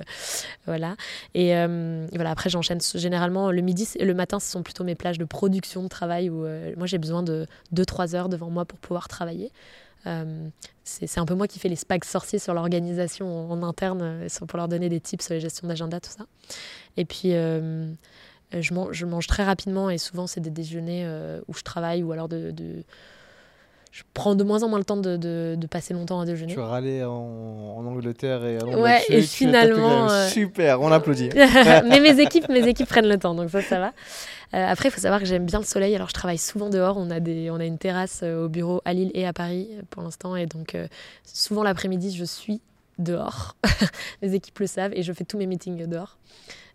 voilà. 0.68 0.96
Et 1.34 1.56
euh, 1.56 2.06
voilà. 2.14 2.30
Après, 2.32 2.50
j'enchaîne 2.50 2.80
généralement 2.96 3.52
le 3.52 3.62
midi, 3.62 3.86
c'est- 3.86 4.04
le 4.06 4.14
matin, 4.14 4.40
ce 4.40 4.52
sont 4.52 4.62
plutôt 4.62 4.84
mes 4.84 4.96
plages 4.96 5.18
de 5.18 5.26
production 5.26 5.82
de 5.84 5.88
travail 5.88 6.30
où 6.30 6.46
euh, 6.46 6.74
moi 6.78 6.86
j'ai 6.86 7.00
besoin 7.00 7.24
de 7.24 7.48
2-3 7.74 8.14
heures 8.16 8.30
devant 8.30 8.50
moi 8.52 8.66
pour 8.66 8.78
pouvoir 8.78 9.08
travailler. 9.08 9.52
Euh, 10.06 10.50
c'est 10.84 11.18
un 11.18 11.26
peu 11.26 11.34
moi 11.34 11.48
qui 11.48 11.60
fais 11.60 11.70
les 11.70 11.76
spags 11.76 12.06
sorciers 12.06 12.40
sur 12.40 12.54
l'organisation 12.54 13.52
en, 13.52 13.64
interne 13.64 14.02
euh, 14.02 14.28
pour 14.48 14.58
leur 14.58 14.68
donner 14.68 14.90
des 14.90 15.00
tips 15.02 15.26
sur 15.26 15.34
les 15.34 15.40
gestions 15.40 15.68
d'agenda, 15.68 16.00
tout 16.00 16.12
ça. 16.12 16.26
Et 16.96 17.06
puis, 17.06 17.34
euh, 17.34 17.92
je, 18.52 18.74
mange, 18.74 19.28
très 19.28 19.44
rapidement 19.44 19.90
et 19.90 19.98
souvent, 19.98 20.28
c'est 20.28 20.40
des 20.40 20.50
déjeuners 20.50 21.04
euh, 21.06 21.42
où 21.48 21.54
je 21.54 21.64
travaille 21.64 22.04
ou 22.04 22.12
alors 22.12 22.30
de- 22.30 22.54
Je 23.98 24.04
prends 24.14 24.36
de 24.36 24.44
moins 24.44 24.62
en 24.62 24.70
moins 24.70 24.78
le 24.78 24.86
temps 24.86 24.96
de, 24.98 25.18
de- 25.18 25.56
de 25.58 25.66
passer 25.66 25.96
longtemps 25.96 26.20
à 26.20 26.26
déjeuner. 26.26 26.54
Tu 26.54 26.60
râlais 26.60 27.04
en, 27.04 27.10
en 27.16 27.84
Angleterre 27.84 28.46
et 28.46 28.58
à 28.58 28.60
Londres. 28.60 28.80
Ouais, 28.84 29.02
et 29.10 29.24
finalement, 29.24 30.08
euh, 30.12 30.28
Super, 30.28 30.80
on 30.82 30.92
applaudit. 30.92 31.30
mais 31.36 32.00
mes 32.00 32.20
équipes, 32.20 32.48
mes 32.48 32.68
équipes 32.68 32.88
prennent 32.88 33.08
le 33.08 33.18
temps, 33.18 33.34
donc 33.34 33.50
ça, 33.50 33.64
ça 33.64 33.80
va. 33.80 33.94
Euh, 34.54 34.68
après, 34.68 34.90
il 34.90 34.92
faut 34.92 35.02
savoir 35.02 35.20
que 35.20 35.26
j'aime 35.26 35.48
bien 35.48 35.58
le 35.58 35.66
soleil, 35.66 35.96
alors 35.96 36.10
je 36.10 36.14
travaille 36.14 36.38
souvent 36.38 36.70
dehors. 36.70 36.96
On 36.98 37.10
a, 37.10 37.20
des, 37.20 37.50
on 37.50 37.56
a 37.56 37.66
une 37.66 37.80
terrasse 37.80 38.20
euh, 38.22 38.46
au 38.46 38.50
bureau 38.50 38.84
à 38.86 38.94
Lille 38.94 39.10
et 39.16 39.26
à 39.26 39.34
Paris 39.34 39.68
pour 39.90 40.04
l'instant, 40.04 40.36
et 40.36 40.46
donc 40.46 40.76
euh, 40.76 40.88
souvent 41.26 41.64
l'après-midi, 41.64 42.16
je 42.16 42.24
suis 42.24 42.62
dehors. 43.00 43.56
les 44.22 44.36
équipes 44.36 44.60
le 44.60 44.68
savent, 44.68 44.94
et 44.94 45.02
je 45.02 45.12
fais 45.12 45.24
tous 45.26 45.40
mes 45.40 45.48
meetings 45.48 45.88
dehors. 45.88 46.20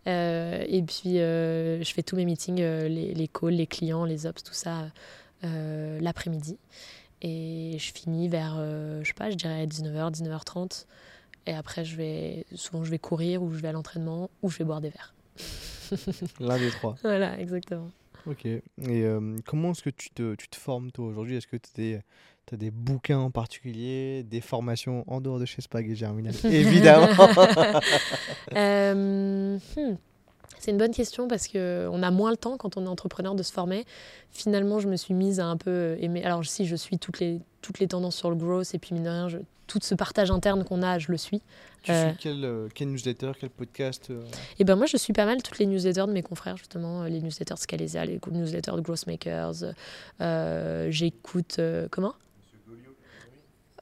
Et 0.06 0.82
puis, 0.84 1.18
je 1.18 1.92
fais 1.94 2.02
tous 2.02 2.16
mes 2.16 2.24
meetings, 2.24 2.56
les, 2.60 3.14
les 3.14 3.28
calls, 3.28 3.52
les 3.54 3.68
clients, 3.68 4.04
les 4.04 4.26
ops, 4.26 4.42
tout 4.42 4.54
ça, 4.54 4.72
l'après-midi. 6.00 6.58
Et 7.22 7.76
je 7.78 7.92
finis 7.92 8.28
vers, 8.28 8.56
euh, 8.58 9.00
je 9.02 9.08
sais 9.08 9.14
pas, 9.14 9.30
je 9.30 9.36
dirais 9.36 9.64
19h, 9.66 10.12
19h30. 10.12 10.86
Et 11.46 11.54
après, 11.54 11.84
je 11.84 11.96
vais, 11.96 12.44
souvent, 12.54 12.84
je 12.84 12.90
vais 12.90 12.98
courir 12.98 13.42
ou 13.42 13.52
je 13.52 13.58
vais 13.58 13.68
à 13.68 13.72
l'entraînement 13.72 14.28
ou 14.42 14.50
je 14.50 14.58
vais 14.58 14.64
boire 14.64 14.80
des 14.80 14.90
verres. 14.90 15.14
L'un 16.40 16.58
des 16.58 16.70
trois. 16.70 16.96
Voilà, 17.02 17.38
exactement. 17.38 17.90
Ok. 18.26 18.44
Et 18.46 18.62
euh, 18.88 19.38
comment 19.46 19.70
est-ce 19.72 19.82
que 19.82 19.90
tu 19.90 20.10
te, 20.10 20.34
tu 20.34 20.48
te 20.48 20.56
formes 20.56 20.90
toi 20.90 21.06
aujourd'hui? 21.06 21.36
Est-ce 21.36 21.46
que 21.46 21.56
tu 21.56 22.00
as 22.52 22.56
des 22.56 22.70
bouquins 22.70 23.18
en 23.18 23.30
particulier, 23.30 24.24
des 24.24 24.40
formations 24.40 25.04
en 25.06 25.20
dehors 25.20 25.38
de 25.38 25.46
chez 25.46 25.62
Spag 25.62 25.90
et 25.90 25.94
Germinal? 25.94 26.34
Évidemment. 26.44 27.08
Euh, 28.54 29.58
hmm. 29.76 29.96
C'est 30.58 30.70
une 30.70 30.78
bonne 30.78 30.92
question 30.94 31.26
parce 31.28 31.48
qu'on 31.48 32.02
a 32.02 32.10
moins 32.10 32.30
le 32.30 32.36
temps 32.36 32.56
quand 32.56 32.76
on 32.76 32.84
est 32.84 32.88
entrepreneur 32.88 33.34
de 33.34 33.42
se 33.42 33.52
former. 33.52 33.84
Finalement, 34.30 34.78
je 34.78 34.88
me 34.88 34.96
suis 34.96 35.14
mise 35.14 35.40
à 35.40 35.46
un 35.46 35.56
peu 35.56 35.96
aimer. 36.00 36.22
Alors, 36.24 36.44
si 36.44 36.66
je 36.66 36.76
suis 36.76 36.98
toutes 36.98 37.18
les, 37.20 37.40
toutes 37.62 37.78
les 37.80 37.88
tendances 37.88 38.16
sur 38.16 38.30
le 38.30 38.36
growth 38.36 38.74
et 38.74 38.78
puis, 38.78 38.94
mine 38.94 39.04
de 39.04 39.08
rien, 39.08 39.28
je- 39.28 39.38
tout 39.66 39.78
ce 39.82 39.94
partage 39.94 40.30
interne 40.30 40.64
qu'on 40.64 40.82
a, 40.82 40.98
je 40.98 41.10
le 41.10 41.16
suis. 41.16 41.40
tu 41.82 41.90
Euh. 41.90 42.08
suis 42.10 42.18
quel, 42.18 42.44
euh, 42.44 42.68
quel 42.74 42.88
newsletter, 42.90 43.32
quel 43.40 43.48
podcast 43.50 44.08
euh, 44.10 44.20
Et 44.58 44.64
ben 44.64 44.76
moi, 44.76 44.86
je 44.86 44.96
suis 44.96 45.12
pas 45.12 45.24
mal 45.24 45.42
toutes 45.42 45.58
les 45.58 45.66
newsletters 45.66 46.06
de 46.06 46.12
mes 46.12 46.22
confrères, 46.22 46.56
justement, 46.56 47.04
les 47.04 47.20
newsletters 47.20 47.56
Scalesa, 47.56 48.04
les 48.04 48.20
newsletters 48.30 48.72
de 48.72 48.80
Growthmakers. 48.82 49.72
Euh, 50.20 50.88
J'écoute. 50.90 51.56
euh, 51.58 51.88
comment? 51.90 52.14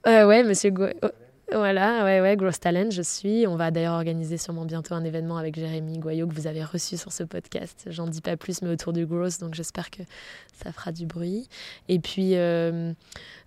Euh, 0.07 0.27
Ouais, 0.27 0.43
monsieur 0.45 0.71
Go- 0.71 0.87
oh, 1.03 1.09
Voilà, 1.53 2.05
ouais, 2.05 2.21
ouais, 2.21 2.37
Gross 2.37 2.61
Talent, 2.61 2.91
je 2.91 3.03
suis. 3.03 3.45
On 3.49 3.57
va 3.57 3.73
d'ailleurs 3.73 3.95
organiser 3.95 4.39
sûrement 4.39 4.65
bientôt 4.65 4.95
un 4.95 5.03
événement 5.03 5.37
avec 5.37 5.57
Jérémy 5.57 5.99
Goyot 5.99 6.29
que 6.29 6.35
vous 6.35 6.47
avez 6.47 6.63
reçu 6.63 6.97
sur 6.97 7.11
ce 7.11 7.25
podcast. 7.25 7.89
J'en 7.91 8.07
dis 8.07 8.21
pas 8.21 8.37
plus, 8.37 8.63
mais 8.63 8.69
autour 8.69 8.93
du 8.93 9.05
Gross, 9.05 9.39
donc 9.39 9.55
j'espère 9.55 9.91
que 9.91 10.03
ça 10.63 10.71
fera 10.71 10.93
du 10.93 11.07
bruit. 11.07 11.49
Et 11.89 11.99
puis, 11.99 12.37
euh, 12.37 12.93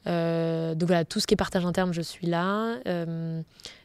euh, 0.07 0.75
donc 0.75 0.87
voilà, 0.87 1.05
tout 1.05 1.21
ce 1.21 1.27
qui 1.27 1.33
est 1.33 1.37
partage 1.37 1.65
interne, 1.65 1.93
je 1.93 2.01
suis 2.01 2.27
là. 2.27 2.75
Euh, 2.87 3.41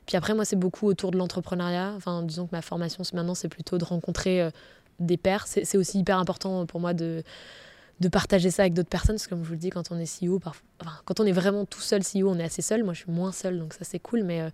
puis 0.06 0.16
après, 0.16 0.34
moi, 0.34 0.44
c'est 0.44 0.56
beaucoup 0.56 0.88
autour 0.88 1.12
de 1.12 1.16
l'entrepreneuriat. 1.16 1.92
Enfin, 1.96 2.24
disons 2.24 2.46
que 2.48 2.56
ma 2.56 2.62
formation 2.62 3.04
maintenant, 3.12 3.36
c'est 3.36 3.48
plutôt 3.48 3.78
de 3.78 3.84
rencontrer 3.84 4.50
des 4.98 5.16
pairs. 5.16 5.46
C'est 5.46 5.76
aussi 5.76 6.00
hyper 6.00 6.18
important 6.18 6.66
pour 6.66 6.80
moi 6.80 6.92
de, 6.92 7.22
de 8.00 8.08
partager 8.08 8.50
ça 8.50 8.62
avec 8.62 8.74
d'autres 8.74 8.88
personnes. 8.88 9.16
Parce 9.16 9.26
que 9.26 9.30
comme 9.30 9.42
je 9.42 9.48
vous 9.48 9.54
le 9.54 9.58
dis, 9.58 9.70
quand 9.70 9.90
on 9.90 9.98
est 9.98 10.06
CEO, 10.26 10.38
parfois, 10.38 10.66
enfin, 10.80 10.92
quand 11.04 11.20
on 11.20 11.24
est 11.26 11.32
vraiment 11.32 11.64
tout 11.64 11.80
seul 11.80 12.02
CEO, 12.02 12.28
on 12.30 12.38
est 12.38 12.44
assez 12.44 12.62
seul. 12.62 12.84
Moi, 12.84 12.94
je 12.94 13.00
suis 13.02 13.10
moins 13.12 13.32
seule, 13.32 13.58
donc 13.58 13.74
ça, 13.74 13.84
c'est 13.84 13.98
cool. 13.98 14.22
Mais 14.24 14.40
euh, 14.42 14.50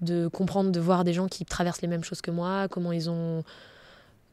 de 0.00 0.28
comprendre, 0.28 0.70
de 0.70 0.80
voir 0.80 1.04
des 1.04 1.12
gens 1.12 1.26
qui 1.28 1.44
traversent 1.44 1.82
les 1.82 1.88
mêmes 1.88 2.04
choses 2.04 2.20
que 2.20 2.30
moi, 2.30 2.68
comment 2.68 2.92
ils 2.92 3.10
ont. 3.10 3.42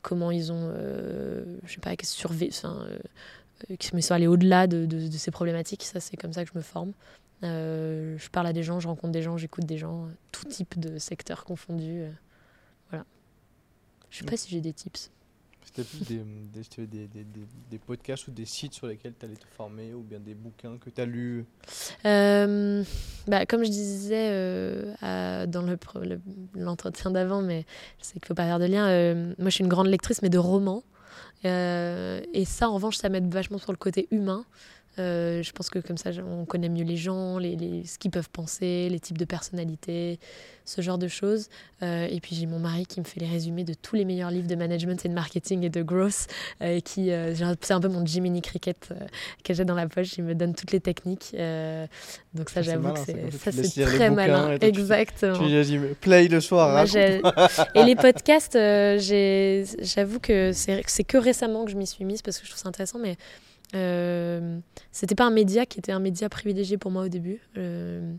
Comment 0.01 0.29
ils 0.29 0.51
ont. 0.51 0.69
euh, 0.75 1.43
je 1.65 1.73
sais 1.73 1.79
pas, 1.79 1.91
survé, 2.03 2.49
enfin, 2.51 2.85
euh, 3.71 3.75
qui 3.77 3.87
sont 4.01 4.13
allés 4.13 4.27
au-delà 4.27 4.67
de, 4.67 4.85
de- 4.85 5.07
de 5.07 5.17
ces 5.17 5.31
problématiques. 5.31 5.83
Ça, 5.83 5.99
c'est 5.99 6.15
comme 6.17 6.33
ça 6.33 6.43
que 6.45 6.51
je 6.53 6.57
me 6.57 6.61
forme. 6.63 6.91
Euh, 7.43 8.15
je 8.17 8.29
parle 8.29 8.47
à 8.47 8.53
des 8.53 8.61
gens, 8.63 8.79
je 8.79 8.87
rencontre 8.87 9.11
des 9.11 9.23
gens, 9.23 9.37
j'écoute 9.37 9.65
des 9.65 9.77
gens, 9.79 10.07
tout 10.31 10.45
type 10.45 10.79
de 10.79 10.99
secteurs 10.99 11.43
confondus. 11.45 12.01
euh, 12.03 12.11
voilà. 12.91 13.03
Je 14.11 14.19
sais 14.19 14.25
pas 14.25 14.37
si 14.37 14.49
j'ai 14.51 14.61
des 14.61 14.73
tips. 14.73 15.09
C'était 15.65 15.83
plus 15.83 15.99
des, 16.07 16.23
des, 16.87 16.87
des, 16.87 17.07
des, 17.07 17.25
des- 17.69 17.79
podcasts 17.79 18.27
ou 18.27 18.31
des 18.31 18.45
sites 18.45 18.73
sur 18.73 18.87
lesquels 18.87 19.13
tu 19.19 19.25
allais 19.25 19.35
te 19.35 19.45
former 19.57 19.93
ou 19.93 20.01
bien 20.01 20.19
des 20.19 20.33
bouquins 20.33 20.77
que 20.77 20.89
tu 20.89 21.01
as 21.01 21.05
lus? 21.05 21.45
Euh, 22.05 22.83
bah, 23.27 23.45
comme 23.45 23.63
je 23.63 23.69
disais 23.69 24.29
euh, 24.29 25.45
dans 25.47 25.63
le 25.63 25.75
pre- 25.75 26.03
le- 26.05 26.21
l'entretien 26.55 27.11
d'avant, 27.11 27.41
mais 27.41 27.65
je 27.99 28.05
sais 28.05 28.13
qu'il 28.13 28.21
ne 28.23 28.27
faut 28.27 28.33
pas 28.35 28.45
faire 28.45 28.59
de 28.59 28.65
lien, 28.65 28.87
euh, 28.87 29.33
moi 29.37 29.49
je 29.49 29.55
suis 29.55 29.63
une 29.63 29.69
grande 29.69 29.87
lectrice, 29.87 30.21
mais 30.21 30.29
de 30.29 30.37
romans. 30.37 30.83
Et 31.43 32.45
ça, 32.45 32.69
en 32.69 32.73
revanche, 32.73 32.97
ça 32.97 33.09
m'aide 33.09 33.31
vachement 33.31 33.59
sur 33.59 33.71
le 33.71 33.77
côté 33.77 34.07
humain. 34.09 34.45
Euh, 34.97 35.43
je 35.43 35.51
pense 35.51 35.69
que 35.69 35.79
comme 35.79 35.97
ça, 35.97 36.11
on 36.25 36.45
connaît 36.45 36.69
mieux 36.69 36.83
les 36.85 36.95
gens, 36.97 37.37
les, 37.37 37.55
les- 37.55 37.85
ce 37.85 37.97
qu'ils 37.99 38.11
peuvent 38.11 38.29
penser, 38.29 38.87
les 38.89 38.99
types 38.99 39.17
de 39.17 39.25
personnalités, 39.25 40.19
ce 40.63 40.81
genre 40.81 40.97
de 40.97 41.07
choses. 41.07 41.49
Euh, 41.83 42.07
et 42.09 42.19
puis 42.21 42.35
j'ai 42.35 42.45
mon 42.45 42.59
mari 42.59 42.85
qui 42.85 42.99
me 43.01 43.05
fait 43.05 43.19
les 43.19 43.27
résumés 43.27 43.63
de 43.65 43.73
tous 43.73 43.95
les 43.95 44.05
meilleurs 44.05 44.31
livres 44.31 44.47
de 44.47 44.55
management 44.55 45.03
et 45.05 45.09
de 45.09 45.13
marketing 45.13 45.63
et 45.63 45.69
de 45.69 45.81
growth. 45.83 46.27
euh, 46.61 46.79
qui, 46.79 47.09
c'est 47.61 47.73
un 47.73 47.79
peu 47.81 47.87
mon 47.89 48.05
Jiminy 48.05 48.41
Cricket 48.41 48.89
que 49.43 49.53
j'ai 49.53 49.65
dans 49.65 49.75
la 49.75 49.87
poche. 49.87 50.17
Il 50.17 50.23
me 50.23 50.33
donne 50.35 50.55
toutes 50.55 50.71
les 50.71 50.79
techniques. 50.79 51.35
Donc 52.33 52.49
ça, 52.49 52.61
j'avoue 52.61 52.93
que 52.93 52.99
c'est, 52.99 53.51
ça, 53.51 53.51
tu 53.51 53.81
très 53.81 54.09
malin. 54.09 54.47
toi, 54.47 54.59
tu 54.59 54.65
Exactement. 54.65 55.37
Tu 55.47 55.53
vas-y, 55.53 55.93
play 55.95 56.27
le 56.27 56.39
soir. 56.41 56.71
Moi, 56.71 56.85
Et 57.75 57.83
les 57.83 57.95
podcasts, 57.95 58.57
j'avoue 58.57 60.19
que 60.19 60.51
c'est 60.53 60.81
c'est 60.87 61.03
que 61.03 61.17
récemment 61.17 61.65
que 61.65 61.71
je 61.71 61.75
m'y 61.77 61.87
suis 61.87 62.05
mise 62.05 62.21
parce 62.21 62.39
que 62.39 62.45
je 62.45 62.51
trouve 62.51 62.61
ça 62.61 62.69
intéressant, 62.69 62.99
mais 62.99 63.17
euh, 63.73 64.59
c'était 64.91 65.15
pas 65.15 65.25
un 65.25 65.31
média 65.31 65.65
qui 65.65 65.79
était 65.79 65.91
un 65.91 65.99
média 65.99 66.29
privilégié 66.29 66.77
pour 66.77 66.91
moi 66.91 67.03
au 67.03 67.07
début. 67.09 67.41
Euh, 67.57 68.13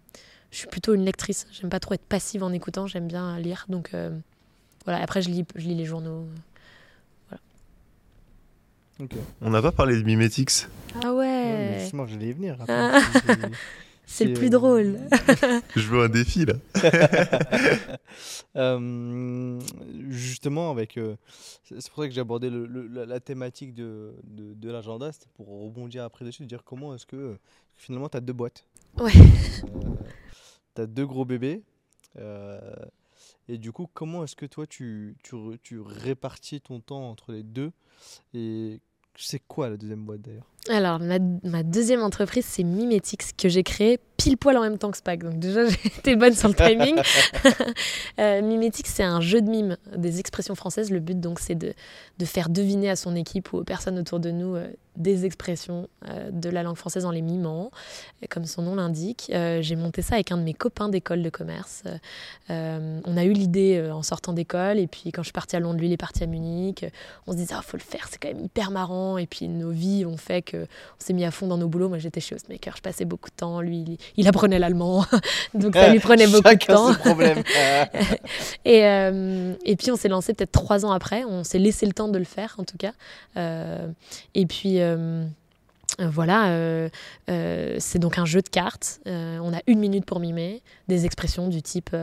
je 0.50 0.56
suis 0.58 0.66
plutôt 0.68 0.94
une 0.94 1.04
lectrice. 1.04 1.46
J'aime 1.52 1.70
pas 1.70 1.80
trop 1.80 1.94
être 1.94 2.04
passive 2.06 2.42
en 2.42 2.52
écoutant. 2.52 2.86
J'aime 2.86 3.06
bien 3.06 3.38
lire. 3.38 3.66
Donc 3.68 3.90
euh, 3.94 4.10
voilà. 4.84 5.02
Après, 5.02 5.22
je 5.22 5.28
lis, 5.30 5.44
je 5.54 5.66
lis 5.66 5.74
les 5.74 5.84
journaux. 5.84 6.26
On 9.42 9.50
n'a 9.50 9.60
pas 9.60 9.72
parlé 9.72 9.96
de 9.98 10.02
Mimetix. 10.02 10.68
Ah 11.04 11.12
Ouais, 11.12 11.26
mais 11.26 11.68
ouais. 11.74 11.80
justement, 11.80 12.06
j'allais 12.06 12.28
y 12.28 12.32
venir. 12.32 12.56
Ah. 12.66 12.98
C'est 14.08 14.24
le 14.26 14.34
plus 14.34 14.46
euh, 14.46 14.50
drôle. 14.50 14.98
Je 15.76 15.88
veux 15.88 16.02
un 16.04 16.08
défi 16.08 16.44
là. 16.46 16.54
Euh, 18.56 19.60
justement, 20.08 20.70
avec, 20.70 20.96
euh, 20.96 21.16
c'est 21.64 21.90
pour 21.90 22.02
ça 22.02 22.08
que 22.08 22.14
j'ai 22.14 22.20
abordé 22.22 22.48
le- 22.48 22.64
le- 22.66 22.86
la, 22.86 23.04
la 23.04 23.20
thématique 23.20 23.74
de, 23.74 24.14
de, 24.24 24.54
de 24.54 24.70
l'agenda, 24.70 25.12
c'était 25.12 25.28
pour 25.34 25.48
rebondir 25.48 26.04
après 26.04 26.24
dessus, 26.24 26.42
de 26.44 26.48
dire 26.48 26.64
comment 26.64 26.94
est-ce 26.94 27.04
que 27.04 27.16
euh, 27.16 27.38
finalement 27.76 28.08
tu 28.08 28.16
as 28.16 28.20
deux 28.22 28.32
boîtes. 28.32 28.64
Ouais. 28.98 29.12
tu 30.74 30.80
as 30.80 30.86
deux 30.86 31.06
gros 31.06 31.26
bébés. 31.26 31.62
euh, 32.18 32.58
et 33.48 33.58
du 33.58 33.72
coup, 33.72 33.88
comment 33.92 34.24
est-ce 34.24 34.36
que 34.36 34.46
toi 34.46 34.66
tu, 34.66 35.16
tu, 35.22 35.36
tu 35.62 35.80
répartis 35.80 36.60
ton 36.62 36.80
temps 36.80 37.10
entre 37.10 37.32
les 37.32 37.42
deux 37.42 37.72
Et 38.32 38.80
c'est 39.16 39.42
quoi 39.46 39.68
la 39.68 39.76
deuxième 39.76 40.04
boîte 40.04 40.22
d'ailleurs? 40.22 40.46
Alors, 40.68 40.98
ma, 41.00 41.62
deuxième 41.62 42.02
entreprise, 42.02 42.44
c'est 42.44 42.64
Mimetix, 42.64 43.32
que 43.36 43.48
j'ai 43.48 43.62
créée 43.62 43.98
pile 44.16 44.36
poil 44.36 44.56
en 44.56 44.62
même 44.62 44.78
temps 44.78 44.90
que 44.90 44.96
Spac. 44.96 45.22
Donc, 45.22 45.38
déjà, 45.38 45.64
été 45.84 46.16
bonne 46.16 46.34
sur 46.34 46.48
le 46.48 46.54
timing. 46.54 46.96
Euh, 48.18 48.40
Mimetix, 48.40 48.90
c'est 48.90 49.02
un 49.02 49.20
jeu 49.20 49.42
de 49.42 49.48
mime 49.48 49.76
des 49.94 50.20
expressions 50.20 50.54
françaises. 50.54 50.90
Le 50.90 51.00
but, 51.00 51.20
donc, 51.20 51.38
c'est 51.38 51.54
de, 51.54 51.74
faire 52.24 52.48
deviner 52.48 52.88
à 52.88 52.96
son 52.96 53.14
équipe 53.14 53.52
ou 53.52 53.58
aux 53.58 53.64
personnes 53.64 53.98
autour 53.98 54.20
de 54.20 54.30
nous 54.30 54.56
euh, 54.56 54.68
des 54.96 55.26
expressions 55.26 55.88
euh, 56.08 56.30
de 56.30 56.48
la 56.48 56.62
langue 56.62 56.76
française 56.76 57.04
en 57.04 57.10
les 57.10 57.20
mimant, 57.20 57.70
euh, 58.22 58.26
comme 58.30 58.46
son 58.46 58.62
nom 58.62 58.74
l'indique. 58.74 59.30
J'ai 59.60 59.76
monté 59.76 60.00
ça 60.00 60.14
avec 60.14 60.32
un 60.32 60.38
de 60.38 60.42
mes 60.42 60.54
copains 60.54 60.88
d'école 60.88 61.22
de 61.22 61.28
commerce. 61.28 61.84
On 62.48 63.16
a 63.16 63.24
eu 63.24 63.32
l'idée 63.32 63.90
en 63.92 64.02
sortant 64.02 64.32
d'école, 64.32 64.78
et 64.78 64.86
puis 64.86 65.12
quand 65.12 65.22
je 65.22 65.26
suis 65.26 65.32
partie 65.32 65.56
à 65.56 65.60
Londres, 65.60 65.78
lui, 65.78 65.88
il 65.88 65.92
est 65.92 65.98
parti 65.98 66.24
à 66.24 66.26
Munich. 66.26 66.86
On 67.26 67.32
se 67.32 67.36
disait, 67.36 67.54
il 67.54 67.62
faut 67.62 67.76
le 67.76 67.82
faire, 67.82 68.08
c'est 68.10 68.18
quand 68.18 68.28
même 68.28 68.44
hyper 68.44 68.70
marrant. 68.70 69.18
Et 69.18 69.26
puis, 69.26 69.48
nos 69.48 69.70
vies 69.70 70.06
ont 70.06 70.16
fait 70.16 70.40
que 70.40 70.55
on 70.64 71.04
s'est 71.04 71.12
mis 71.12 71.24
à 71.24 71.30
fond 71.30 71.46
dans 71.46 71.58
nos 71.58 71.68
boulots. 71.68 71.88
Moi, 71.88 71.98
j'étais 71.98 72.20
chez 72.20 72.34
Hostmaker, 72.34 72.76
je 72.76 72.82
passais 72.82 73.04
beaucoup 73.04 73.30
de 73.30 73.34
temps. 73.36 73.60
Lui, 73.60 73.78
il, 73.86 73.98
il 74.16 74.28
apprenait 74.28 74.58
l'allemand, 74.58 75.04
donc 75.54 75.74
ça 75.74 75.88
lui 75.90 76.00
prenait 76.00 76.26
beaucoup 76.28 76.48
de 76.48 76.64
temps. 76.64 76.92
Et, 78.64 78.84
euh, 78.84 79.54
et 79.64 79.76
puis, 79.76 79.90
on 79.90 79.96
s'est 79.96 80.08
lancé 80.08 80.34
peut-être 80.34 80.52
trois 80.52 80.84
ans 80.84 80.90
après. 80.92 81.24
On 81.24 81.44
s'est 81.44 81.58
laissé 81.58 81.86
le 81.86 81.92
temps 81.92 82.08
de 82.08 82.18
le 82.18 82.24
faire, 82.24 82.54
en 82.58 82.64
tout 82.64 82.76
cas. 82.78 82.92
Euh, 83.36 83.88
et 84.34 84.46
puis. 84.46 84.80
euh, 84.80 85.24
voilà, 85.98 86.48
euh, 86.48 86.90
euh, 87.30 87.76
c'est 87.78 87.98
donc 87.98 88.18
un 88.18 88.26
jeu 88.26 88.42
de 88.42 88.48
cartes. 88.50 89.00
Euh, 89.06 89.38
on 89.40 89.54
a 89.54 89.60
une 89.66 89.78
minute 89.78 90.04
pour 90.04 90.20
mimer 90.20 90.60
des 90.88 91.06
expressions 91.06 91.48
du 91.48 91.62
type 91.62 91.96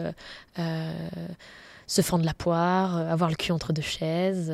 se 1.85 2.01
fendre 2.01 2.25
la 2.25 2.33
poire, 2.33 2.97
avoir 2.97 3.29
le 3.29 3.35
cul 3.35 3.51
entre 3.51 3.71
deux 3.71 3.83
chaises. 3.83 4.51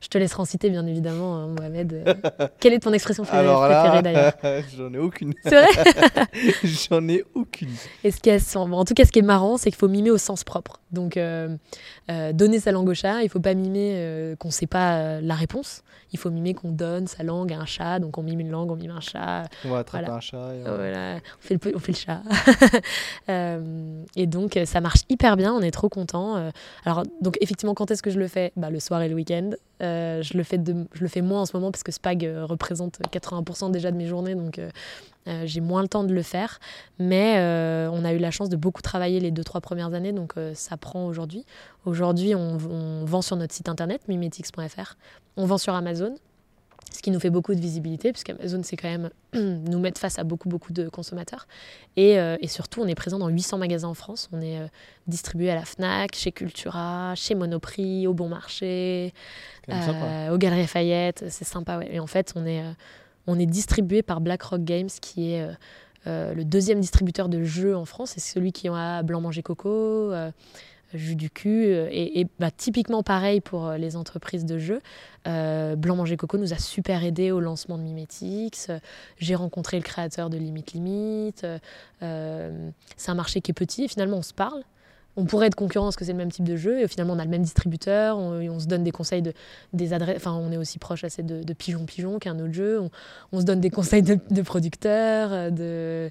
Je 0.00 0.08
te 0.08 0.16
laisserai 0.18 0.40
en 0.42 0.44
citer, 0.44 0.70
bien 0.70 0.86
évidemment, 0.86 1.36
hein, 1.36 1.48
Mohamed. 1.48 1.92
Euh, 2.06 2.46
quelle 2.60 2.72
est 2.72 2.78
ton 2.78 2.92
expression 2.92 3.24
préférée 3.24 4.02
d'ailleurs 4.02 4.32
j'en 4.76 4.92
ai 4.94 4.98
aucune. 4.98 5.34
C'est 5.44 5.50
vrai 5.50 6.24
J'en 6.64 7.06
ai 7.08 7.24
aucune. 7.34 7.68
Et 8.04 8.10
ce 8.10 8.18
qui 8.20 8.30
est, 8.30 8.54
bon, 8.54 8.72
en 8.74 8.84
tout 8.84 8.94
cas, 8.94 9.04
ce 9.04 9.10
qui 9.12 9.18
est 9.18 9.22
marrant, 9.22 9.56
c'est 9.56 9.70
qu'il 9.70 9.78
faut 9.78 9.88
mimer 9.88 10.10
au 10.10 10.18
sens 10.18 10.44
propre. 10.44 10.80
Donc, 10.92 11.16
euh, 11.16 11.56
euh, 12.10 12.32
donner 12.32 12.60
sa 12.60 12.70
langue 12.72 12.88
au 12.88 12.94
chat, 12.94 13.22
il 13.22 13.28
faut 13.28 13.40
pas 13.40 13.54
mimer 13.54 14.34
qu'on 14.38 14.48
ne 14.48 14.52
sait 14.52 14.66
pas 14.66 15.20
la 15.20 15.34
réponse. 15.34 15.82
Il 16.12 16.18
faut 16.18 16.30
mimer 16.30 16.54
qu'on 16.54 16.70
donne 16.70 17.06
sa 17.06 17.22
langue 17.22 17.52
à 17.52 17.58
un 17.58 17.66
chat. 17.66 17.98
Donc, 17.98 18.16
on 18.16 18.22
mime 18.22 18.40
une 18.40 18.50
langue, 18.50 18.70
on 18.70 18.76
mime 18.76 18.92
un 18.92 19.00
chat. 19.00 19.44
On 19.66 19.70
va 19.70 19.78
attraper 19.80 20.04
Voilà. 20.06 20.16
un 20.16 20.20
chat. 20.20 20.54
et 20.54 20.62
on- 20.66 20.76
Voilà, 20.76 21.16
on 21.16 21.40
fait 21.40 21.54
le, 21.54 21.58
pe- 21.60 21.72
on 21.74 21.78
fait 21.78 21.92
le 21.92 21.98
chat. 21.98 22.22
Et 24.16 24.26
donc, 24.26 24.58
ça 24.64 24.80
marche 24.80 25.00
hyper 25.08 25.36
bien. 25.36 25.52
On 25.52 25.60
est 25.60 25.70
trop 25.70 25.88
contents. 25.88 26.50
Alors, 26.84 27.02
donc, 27.20 27.36
effectivement, 27.40 27.74
quand 27.74 27.90
est-ce 27.90 28.02
que 28.02 28.10
je 28.10 28.18
le 28.18 28.28
fais? 28.28 28.52
Bah, 28.56 28.70
Le 28.70 28.80
soir 28.80 29.02
et 29.02 29.08
le 29.08 29.14
week-end. 29.14 29.50
Euh, 29.82 30.22
je, 30.22 30.36
le 30.36 30.42
fais 30.42 30.60
je 30.92 31.00
le 31.00 31.08
fais 31.08 31.22
moins 31.22 31.42
en 31.42 31.46
ce 31.46 31.56
moment 31.56 31.70
parce 31.70 31.82
que 31.82 31.92
Spag 31.92 32.24
euh, 32.24 32.44
représente 32.44 32.98
80% 33.12 33.70
déjà 33.70 33.90
de 33.90 33.96
mes 33.96 34.06
journées. 34.06 34.34
Donc, 34.34 34.58
euh, 34.58 34.70
j'ai 35.44 35.60
moins 35.60 35.82
le 35.82 35.88
temps 35.88 36.04
de 36.04 36.12
le 36.12 36.22
faire. 36.22 36.58
Mais 36.98 37.36
on 37.92 38.04
a 38.04 38.12
eu 38.12 38.18
la 38.18 38.30
chance 38.30 38.48
de 38.48 38.56
beaucoup 38.56 38.82
travailler 38.82 39.20
les 39.20 39.30
deux, 39.30 39.44
trois 39.44 39.60
premières 39.60 39.92
années. 39.94 40.12
Donc, 40.12 40.34
ça 40.54 40.76
prend 40.76 41.06
aujourd'hui. 41.06 41.44
Aujourd'hui, 41.84 42.34
on, 42.34 42.56
on 42.56 43.04
vend 43.04 43.20
sur 43.20 43.36
notre 43.36 43.54
site 43.54 43.68
internet, 43.68 44.00
mimetix.fr. 44.08 44.96
On 45.36 45.44
vend 45.44 45.58
sur 45.58 45.74
Amazon. 45.74 46.14
Ce 46.92 47.02
qui 47.02 47.10
nous 47.10 47.20
fait 47.20 47.30
beaucoup 47.30 47.54
de 47.54 47.60
visibilité, 47.60 48.12
puisqu'Amazon, 48.12 48.62
c'est 48.62 48.76
quand 48.76 48.88
même 48.88 49.10
nous 49.34 49.78
mettre 49.78 50.00
face 50.00 50.18
à 50.18 50.24
beaucoup, 50.24 50.48
beaucoup 50.48 50.72
de 50.72 50.88
consommateurs. 50.88 51.46
Et, 51.96 52.18
euh, 52.18 52.36
et 52.40 52.48
surtout, 52.48 52.80
on 52.80 52.86
est 52.86 52.94
présent 52.94 53.18
dans 53.18 53.28
800 53.28 53.58
magasins 53.58 53.88
en 53.88 53.94
France. 53.94 54.28
On 54.32 54.40
est 54.40 54.58
euh, 54.58 54.66
distribué 55.06 55.50
à 55.50 55.54
la 55.54 55.64
FNAC, 55.64 56.14
chez 56.14 56.32
Cultura, 56.32 57.14
chez 57.14 57.34
Monoprix, 57.34 58.06
au 58.06 58.14
Bon 58.14 58.28
Marché, 58.28 59.12
euh, 59.68 60.30
aux 60.30 60.38
Galeries 60.38 60.62
Lafayette. 60.62 61.26
C'est 61.28 61.44
sympa, 61.44 61.78
ouais. 61.78 61.88
Et 61.92 62.00
en 62.00 62.06
fait, 62.06 62.32
on 62.36 62.46
est, 62.46 62.62
euh, 62.62 62.72
on 63.26 63.38
est 63.38 63.46
distribué 63.46 64.02
par 64.02 64.20
BlackRock 64.20 64.62
Games, 64.62 64.90
qui 65.00 65.32
est 65.32 65.46
le 66.06 66.42
deuxième 66.42 66.80
distributeur 66.80 67.28
de 67.28 67.44
jeux 67.44 67.76
en 67.76 67.84
France. 67.84 68.12
C'est 68.14 68.20
celui 68.20 68.52
qui 68.52 68.68
a 68.68 69.02
Blanc 69.02 69.20
Manger 69.20 69.42
Coco, 69.42 70.10
Jus 70.94 71.16
du 71.16 71.28
cul. 71.28 71.66
euh, 71.66 71.88
et 71.90 72.20
et, 72.20 72.26
bah, 72.38 72.50
typiquement 72.50 73.02
pareil 73.02 73.40
pour 73.40 73.66
euh, 73.66 73.76
les 73.76 73.94
entreprises 73.96 74.44
de 74.46 74.58
jeux. 74.58 74.80
Euh, 75.26 75.76
Blanc 75.76 75.96
Manger 75.96 76.16
Coco 76.16 76.38
nous 76.38 76.54
a 76.54 76.58
super 76.58 77.04
aidé 77.04 77.30
au 77.30 77.40
lancement 77.40 77.76
de 77.76 77.82
Mimetix. 77.82 78.70
J'ai 79.18 79.34
rencontré 79.34 79.76
le 79.76 79.82
créateur 79.82 80.30
de 80.30 80.38
Limite 80.38 80.72
Limite. 80.72 81.46
Euh, 82.02 82.70
c'est 82.96 83.10
un 83.10 83.14
marché 83.14 83.40
qui 83.42 83.50
est 83.50 83.54
petit 83.54 83.84
et 83.84 83.88
finalement 83.88 84.18
on 84.18 84.22
se 84.22 84.32
parle. 84.32 84.62
On 85.16 85.24
pourrait 85.26 85.48
être 85.48 85.56
concurrent 85.56 85.86
parce 85.86 85.96
que 85.96 86.04
c'est 86.04 86.12
le 86.12 86.18
même 86.18 86.30
type 86.30 86.44
de 86.46 86.56
jeu 86.56 86.80
et 86.80 86.88
finalement 86.88 87.14
on 87.14 87.18
a 87.18 87.24
le 87.24 87.30
même 87.30 87.42
distributeur, 87.42 88.16
on, 88.16 88.40
on 88.48 88.60
se 88.60 88.66
donne 88.66 88.84
des 88.84 88.92
conseils 88.92 89.20
de 89.20 89.32
des 89.72 89.92
adresses. 89.92 90.16
Enfin, 90.18 90.32
on 90.32 90.52
est 90.52 90.56
aussi 90.56 90.78
proche 90.78 91.04
assez 91.04 91.22
de, 91.22 91.42
de 91.42 91.52
Pigeon 91.52 91.84
Pigeon 91.84 92.18
qui 92.18 92.28
est 92.28 92.30
un 92.30 92.38
autre 92.38 92.54
jeu. 92.54 92.80
On, 92.80 92.90
on 93.32 93.40
se 93.40 93.44
donne 93.44 93.60
des 93.60 93.70
conseils 93.70 94.02
de, 94.02 94.18
de 94.30 94.42
producteurs, 94.42 95.50
de 95.52 96.10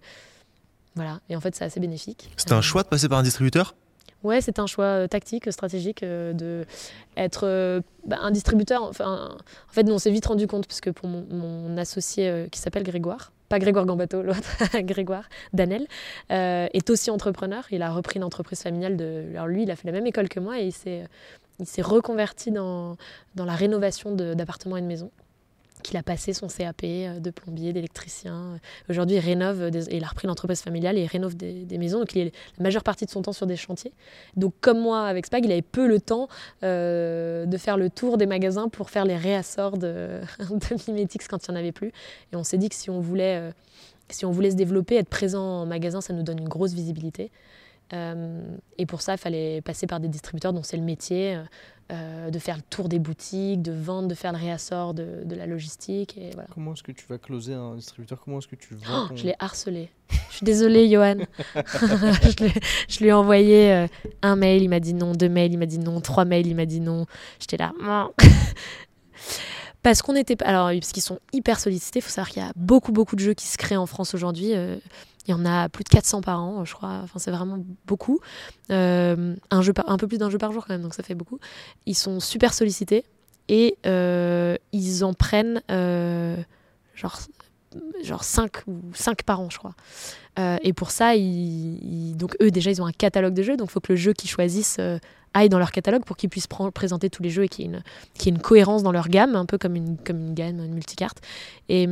Voilà. 0.96 1.22
Et 1.30 1.36
en 1.36 1.40
fait, 1.40 1.56
c'est 1.56 1.64
assez 1.64 1.80
bénéfique. 1.80 2.30
C'était 2.36 2.54
un 2.54 2.62
choix 2.62 2.84
de 2.84 2.90
passer 2.90 3.08
par 3.08 3.18
un 3.20 3.24
distributeur? 3.24 3.76
Ouais, 4.24 4.42
c'est 4.42 4.60
un 4.60 4.66
choix 4.66 4.86
euh, 4.86 5.08
tactique, 5.08 5.52
stratégique 5.52 6.02
euh, 6.04 6.34
de 6.34 6.66
être 7.16 7.42
euh, 7.46 7.82
bah, 8.06 8.18
un 8.22 8.32
distributeur. 8.32 8.84
Enfin, 8.84 9.38
en 9.70 9.74
fait, 9.74 9.84
nous, 9.84 9.94
on 9.94 10.00
s'est 10.00 10.12
vite 10.12 10.26
rendu 10.26 10.48
compte 10.48 10.68
parce 10.68 10.82
que 10.82 10.90
pour 10.90 11.08
mon, 11.08 11.78
associé 11.78 12.48
qui 12.52 12.60
s'appelle 12.60 12.84
Grégoire, 12.84 13.32
pas 13.50 13.60
Grégoire 13.60 13.86
Gambato, 13.86 14.22
l'autre, 14.24 14.42
Grégoire 14.80 15.30
Danel, 15.54 15.88
est 16.30 16.90
aussi 16.90 17.12
entrepreneur. 17.12 17.66
Il 17.72 17.84
a 17.84 17.92
repris 17.92 18.18
une 18.18 18.24
entreprise 18.24 18.62
familiale. 18.62 18.98
Alors 19.32 19.48
lui, 19.48 19.64
il 19.64 19.72
a 19.72 19.76
fait 19.76 19.86
la 19.86 19.92
même 19.92 20.08
école 20.08 20.30
que 20.30 20.40
moi 20.40 20.60
et 20.60 20.66
il 20.66 20.74
s'est 20.74 21.04
il 21.60 21.66
s'est 21.66 21.82
reconverti 21.82 22.52
dans, 22.52 22.98
dans 23.34 23.46
la 23.46 23.56
rénovation 23.56 24.12
d'appartements 24.12 24.78
et 24.78 24.82
de 24.82 24.86
maisons. 24.86 25.10
Qu'il 25.84 25.96
a 25.96 26.04
passé 26.04 26.34
son 26.34 26.48
CAP 26.48 26.82
euh, 26.84 27.20
de 27.20 27.30
plombier, 27.30 27.72
d'électricien. 27.72 28.60
Aujourd'hui, 28.90 29.18
il 29.18 29.20
rénove, 29.20 29.70
il 29.92 30.04
a 30.04 30.08
repris 30.08 30.28
l'entreprise 30.28 30.62
familiale 30.62 30.98
et 30.98 31.04
il 31.04 31.08
rénove 31.08 31.36
des, 31.36 31.78
maisons. 31.78 32.00
Donc, 32.00 32.16
il 32.16 32.28
est 32.28 32.36
la 32.58 32.64
majeure 32.64 32.84
partie 32.84 33.06
de 33.06 33.12
son 33.12 33.22
temps 33.22 33.32
sur 33.32 33.46
des 33.46 33.56
chantiers. 33.56 33.94
Donc, 34.36 34.54
comme 34.60 34.80
moi 34.80 35.06
avec 35.06 35.26
Spag, 35.28 35.46
il 35.46 35.52
avait 35.52 35.62
peu 35.62 35.88
le 35.88 36.00
temps 36.00 36.28
euh, 36.64 37.46
de 37.46 37.58
faire 37.58 37.78
le 37.78 37.90
tour 37.90 38.18
des 38.18 38.26
magasins 38.26 38.70
pour 38.70 38.90
faire 38.90 39.06
les 39.06 39.16
réassorts 39.16 39.78
de, 39.78 40.22
de 40.40 40.92
Mimetix 40.92 41.28
quand 41.28 41.48
il 41.48 41.52
n'y 41.52 41.58
en 41.58 41.60
avait 41.60 41.72
plus. 41.72 41.92
Et 42.32 42.36
on 42.36 42.44
s'est 42.44 42.58
dit 42.58 42.70
que 42.70 42.76
si 42.76 42.90
on 42.90 43.00
voulait, 43.00 43.38
euh, 43.38 43.52
si 44.10 44.26
on 44.26 44.32
voulait 44.32 44.52
se 44.52 44.56
développer, 44.56 44.96
être 44.96 45.10
présent 45.10 45.62
en 45.62 45.66
magasin, 45.66 46.02
ça 46.02 46.14
nous 46.14 46.24
donne 46.24 46.40
une 46.40 46.50
grosse 46.50 46.74
visibilité. 46.74 47.32
Euh, 47.94 48.42
et 48.78 48.86
pour 48.86 49.02
ça, 49.02 49.14
il 49.14 49.18
fallait 49.18 49.62
passer 49.62 49.88
par 49.88 50.00
des 50.00 50.08
distributeurs 50.08 50.54
dont 50.54 50.64
c'est 50.64 50.78
le 50.78 50.84
métier, 50.84 51.40
euh, 51.92 52.30
de 52.30 52.40
faire 52.40 52.58
le 52.58 52.62
tour 52.64 52.90
des 52.90 53.00
boutiques, 53.00 53.62
de 53.62 53.72
vendre, 53.72 54.08
de 54.08 54.14
faire 54.16 54.32
le 54.34 54.38
réassort 54.38 54.94
de, 54.94 55.24
de 55.24 55.36
la 55.36 55.46
logistique. 55.46 56.18
Et 56.18 56.32
voilà. 56.34 56.48
Comment 56.54 56.74
est-ce 56.74 56.84
que 56.84 56.92
tu 56.92 57.06
vas 57.08 57.18
closer 57.18 57.54
un 57.54 57.76
distributeur? 57.76 58.20
Comment 58.24 58.40
est-ce 58.40 58.48
que 58.48 58.56
tu 58.58 58.70
Oh, 58.74 58.86
vends 58.86 59.08
ton- 59.08 59.16
je 59.16 59.24
l'ai 59.24 59.36
harcelé. 59.40 59.90
Je 60.30 60.36
suis 60.38 60.44
désolée, 60.46 60.90
Johan. 60.90 61.16
je, 61.56 62.44
lui, 62.44 62.54
je 62.90 63.00
lui 63.00 63.08
ai 63.08 63.14
envoyé 63.14 63.72
euh, 63.72 63.88
un 64.22 64.36
mail, 64.36 64.64
il 64.64 64.70
m'a 64.70 64.80
dit 64.80 64.94
non, 64.94 65.14
deux 65.14 65.30
mails, 65.30 65.54
il 65.54 65.58
m'a 65.58 65.66
dit 65.66 65.80
non, 65.80 66.02
trois 66.02 66.26
mails, 66.26 66.48
il 66.48 66.56
m'a 66.56 66.66
dit 66.66 66.82
non. 66.82 67.06
J'étais 67.40 67.58
là. 67.58 67.72
Parce 69.84 70.02
qu'on 70.02 70.16
était. 70.16 70.42
Alors, 70.44 70.70
parce 70.70 70.92
qu'ils 70.92 71.04
sont 71.04 71.20
hyper 71.32 71.60
sollicités. 71.60 72.00
Il 72.00 72.02
faut 72.02 72.10
savoir 72.10 72.30
qu'il 72.30 72.42
y 72.44 72.46
a 72.46 72.52
beaucoup, 72.56 72.92
beaucoup 72.92 73.16
de 73.16 73.22
jeux 73.22 73.34
qui 73.34 73.48
se 73.48 73.58
créent 73.58 73.78
en 73.78 73.86
France 73.86 74.14
aujourd'hui. 74.14 74.54
Euh, 74.54 74.76
il 75.28 75.32
y 75.32 75.34
en 75.34 75.46
a 75.46 75.68
plus 75.68 75.84
de 75.84 75.90
400 75.90 76.22
par 76.22 76.42
an, 76.42 76.64
je 76.64 76.74
crois. 76.74 77.02
Enfin, 77.04 77.20
c'est 77.20 77.32
vraiment 77.32 77.60
beaucoup. 77.86 78.20
Euh, 78.72 79.36
un, 79.52 79.62
jeu 79.62 79.74
un 79.86 79.98
peu 79.98 80.08
plus 80.08 80.18
d'un 80.18 80.30
jeu 80.30 80.38
par 80.38 80.54
jour, 80.54 80.66
quand 80.66 80.74
même, 80.74 80.82
donc 80.82 80.94
ça 80.94 81.04
fait 81.04 81.16
beaucoup. 81.16 81.40
Ils 81.86 81.96
sont 81.96 82.20
super 82.20 82.54
sollicités 82.54 83.04
et 83.50 83.78
euh, 83.86 84.56
ils 84.72 85.04
en 85.04 85.14
prennent 85.14 85.62
euh, 85.70 86.38
genre 86.96 87.20
genre 88.02 88.24
5 88.24 88.68
ou 88.68 88.80
5 88.94 89.24
par 89.24 89.42
an, 89.42 89.50
je 89.50 89.58
crois. 89.58 89.76
Et 90.62 90.72
pour 90.72 90.92
ça, 90.92 91.14
donc 91.16 92.38
eux, 92.42 92.52
déjà, 92.52 92.70
ils 92.70 92.82
ont 92.82 92.86
un 92.86 92.92
catalogue 92.92 93.34
de 93.34 93.42
jeux, 93.42 93.58
donc 93.58 93.70
il 93.70 93.72
faut 93.72 93.80
que 93.80 93.92
le 93.92 93.98
jeu 93.98 94.14
qu'ils 94.14 94.30
choisissent 94.30 94.80
aille 95.34 95.50
dans 95.50 95.60
leur 95.60 95.72
catalogue 95.72 96.06
pour 96.06 96.16
qu'ils 96.16 96.30
puissent 96.30 96.48
présenter 96.48 97.10
tous 97.10 97.24
les 97.24 97.32
jeux 97.32 97.44
et 97.44 97.50
qu'il 97.50 97.66
y, 97.66 97.74
ait 97.74 98.30
une- 98.30 98.40
cohérence 98.40 98.84
dans 98.84 98.92
leur 98.92 99.10
gamme, 99.10 99.36
un 99.36 99.46
peu 99.46 99.58
comme 99.58 99.76
une, 99.76 99.98
comme 99.98 100.20
une 100.20 100.34
gamme, 100.36 100.60
une 100.60 100.74
multicarte. 100.74 101.22
Et, 101.70 101.88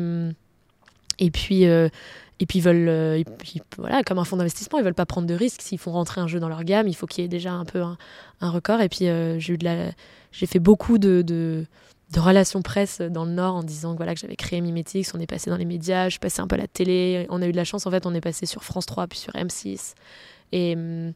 et 1.19 1.31
puis. 1.31 1.65
Et 2.39 2.45
puis 2.45 2.59
veulent, 2.59 2.89
euh, 2.89 3.17
et 3.17 3.23
puis, 3.23 3.61
voilà, 3.77 4.03
comme 4.03 4.19
un 4.19 4.25
fonds 4.25 4.37
d'investissement, 4.37 4.77
ils 4.77 4.83
veulent 4.83 4.93
pas 4.93 5.05
prendre 5.05 5.27
de 5.27 5.33
risques. 5.33 5.61
S'ils 5.61 5.79
font 5.79 5.91
rentrer 5.91 6.19
un 6.19 6.27
jeu 6.27 6.39
dans 6.39 6.49
leur 6.49 6.63
gamme, 6.63 6.87
il 6.87 6.93
faut 6.93 7.07
qu'il 7.07 7.23
y 7.23 7.25
ait 7.25 7.29
déjà 7.29 7.53
un 7.53 7.65
peu 7.65 7.81
un, 7.81 7.97
record. 8.41 8.81
Et 8.81 8.89
puis 8.89 9.07
euh, 9.07 9.39
j'ai 9.39 9.53
eu 9.53 9.57
de 9.57 9.63
la, 9.63 9.91
j'ai 10.31 10.45
fait 10.45 10.59
beaucoup 10.59 10.97
de, 10.97 11.21
de, 11.21 11.65
de 12.11 12.19
relations 12.19 12.61
presse 12.61 12.99
dans 12.99 13.25
le 13.25 13.31
Nord 13.31 13.55
en 13.55 13.63
disant 13.63 13.93
que, 13.93 13.97
voilà, 13.97 14.13
que 14.13 14.19
j'avais 14.19 14.35
créé 14.35 14.59
Mimetix, 14.59 15.13
on 15.13 15.19
est 15.19 15.27
passé 15.27 15.49
dans 15.49 15.57
les 15.57 15.65
médias, 15.65 16.05
je 16.05 16.11
suis 16.11 16.19
passé 16.19 16.41
un 16.41 16.47
peu 16.47 16.55
à 16.55 16.59
la 16.59 16.67
télé, 16.67 17.25
on 17.29 17.41
a 17.41 17.47
eu 17.47 17.51
de 17.51 17.57
la 17.57 17.63
chance, 17.63 17.85
en 17.85 17.91
fait, 17.91 18.05
on 18.05 18.13
est 18.13 18.21
passé 18.21 18.45
sur 18.45 18.63
France 18.63 18.85
3 18.85 19.07
puis 19.07 19.19
sur 19.19 19.33
M6. 19.33 19.93
Et, 20.51 20.75
hum, 20.75 21.13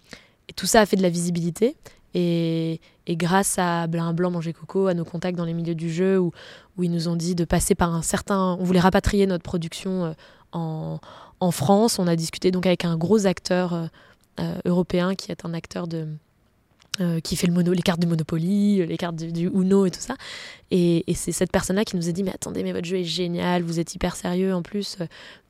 et 0.47 0.53
tout 0.53 0.65
ça 0.65 0.81
a 0.81 0.85
fait 0.85 0.95
de 0.95 1.03
la 1.03 1.09
visibilité. 1.09 1.75
Et, 2.13 2.79
grâce 3.07 3.57
à 3.57 3.87
Blin 3.87 4.13
Blanc 4.13 4.31
Manger 4.31 4.53
Coco, 4.53 4.87
à 4.87 4.93
nos 4.93 5.05
contacts 5.05 5.37
dans 5.37 5.45
les 5.45 5.53
milieux 5.53 5.75
du 5.75 5.91
jeu, 5.91 6.19
où, 6.19 6.31
où 6.77 6.83
ils 6.83 6.91
nous 6.91 7.07
ont 7.07 7.15
dit 7.15 7.35
de 7.35 7.45
passer 7.45 7.75
par 7.75 7.93
un 7.93 8.01
certain... 8.01 8.57
On 8.59 8.63
voulait 8.63 8.79
rapatrier 8.79 9.25
notre 9.25 9.43
production 9.43 10.05
euh, 10.05 10.11
en, 10.51 10.99
en 11.39 11.51
France. 11.51 11.99
On 11.99 12.07
a 12.07 12.15
discuté 12.15 12.51
donc 12.51 12.65
avec 12.65 12.85
un 12.85 12.97
gros 12.97 13.25
acteur 13.25 13.73
euh, 13.73 13.85
euh, 14.39 14.55
européen 14.65 15.15
qui 15.15 15.31
est 15.31 15.45
un 15.45 15.53
acteur 15.53 15.87
de... 15.87 16.07
euh, 16.99 17.19
qui 17.19 17.35
fait 17.35 17.47
le 17.47 17.53
mono, 17.53 17.73
les 17.73 17.81
cartes 17.81 17.99
du 17.99 18.07
Monopoly, 18.07 18.85
les 18.85 18.97
cartes 18.97 19.15
du, 19.15 19.47
Uno 19.47 19.85
et 19.85 19.91
tout 19.91 19.99
ça. 19.99 20.15
Et, 20.71 21.03
c'est 21.15 21.31
cette 21.31 21.51
personne-là 21.51 21.85
qui 21.85 21.95
nous 21.95 22.09
a 22.09 22.11
dit 22.11 22.23
Mais 22.23 22.33
attendez, 22.33 22.63
mais 22.63 22.71
votre 22.71 22.85
jeu 22.85 22.97
est 22.97 23.03
génial, 23.03 23.63
vous 23.63 23.79
êtes 23.79 23.93
hyper 23.95 24.15
sérieux 24.15 24.53
en 24.53 24.61
plus. 24.61 24.97
euh, 25.01 25.05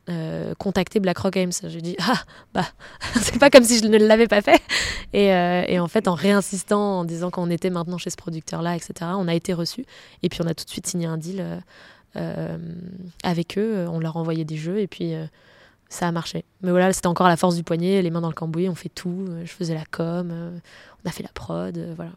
euh, 0.09 0.55
contactez 0.57 0.99
BlackRock 0.99 1.33
Games. 1.33 1.51
J'ai 1.63 1.81
dit 1.81 1.95
Ah, 1.99 2.23
bah, 2.53 2.65
c'est 3.21 3.37
pas 3.37 3.49
comme 3.49 3.63
si 3.63 3.79
je 3.79 3.85
ne 3.85 3.97
l'avais 3.97 4.27
pas 4.27 4.41
fait. 4.41 4.61
Et, 5.13 5.33
euh, 5.33 5.63
et 5.67 5.79
en 5.79 5.87
fait, 5.87 6.07
en 6.07 6.15
réinsistant, 6.15 6.99
en 6.99 7.05
disant 7.05 7.29
qu'on 7.29 7.49
était 7.49 7.69
maintenant 7.69 7.97
chez 7.97 8.09
ce 8.09 8.17
producteur-là, 8.17 8.75
etc., 8.75 9.11
on 9.15 9.27
a 9.27 9.35
été 9.35 9.53
reçus. 9.53 9.85
Et 10.23 10.29
puis, 10.29 10.41
on 10.41 10.47
a 10.47 10.53
tout 10.53 10.65
de 10.65 10.69
suite 10.69 10.87
signé 10.87 11.05
un 11.05 11.17
deal 11.17 11.41
euh, 11.41 11.59
euh, 12.15 12.57
avec 13.23 13.57
eux. 13.57 13.85
On 13.89 13.99
leur 13.99 14.17
envoyait 14.17 14.45
des 14.45 14.57
jeux 14.57 14.79
et 14.79 14.87
puis 14.87 15.13
euh, 15.13 15.25
ça 15.89 16.07
a 16.07 16.11
marché. 16.11 16.45
Mais 16.61 16.69
voilà, 16.71 16.93
c'était 16.93 17.07
encore 17.07 17.25
à 17.25 17.29
la 17.29 17.37
force 17.37 17.55
du 17.55 17.63
poignet, 17.63 18.01
les 18.01 18.11
mains 18.11 18.21
dans 18.21 18.27
le 18.29 18.33
cambouis, 18.35 18.69
on 18.69 18.75
fait 18.75 18.89
tout. 18.89 19.25
Euh, 19.29 19.41
Je 19.45 19.51
faisais 19.51 19.73
la 19.73 19.85
com, 19.89 20.29
euh, 20.31 20.57
on 21.03 21.09
a 21.09 21.11
fait 21.11 21.23
la 21.23 21.29
prod, 21.33 21.77
euh, 21.77 21.93
voilà. 21.95 22.11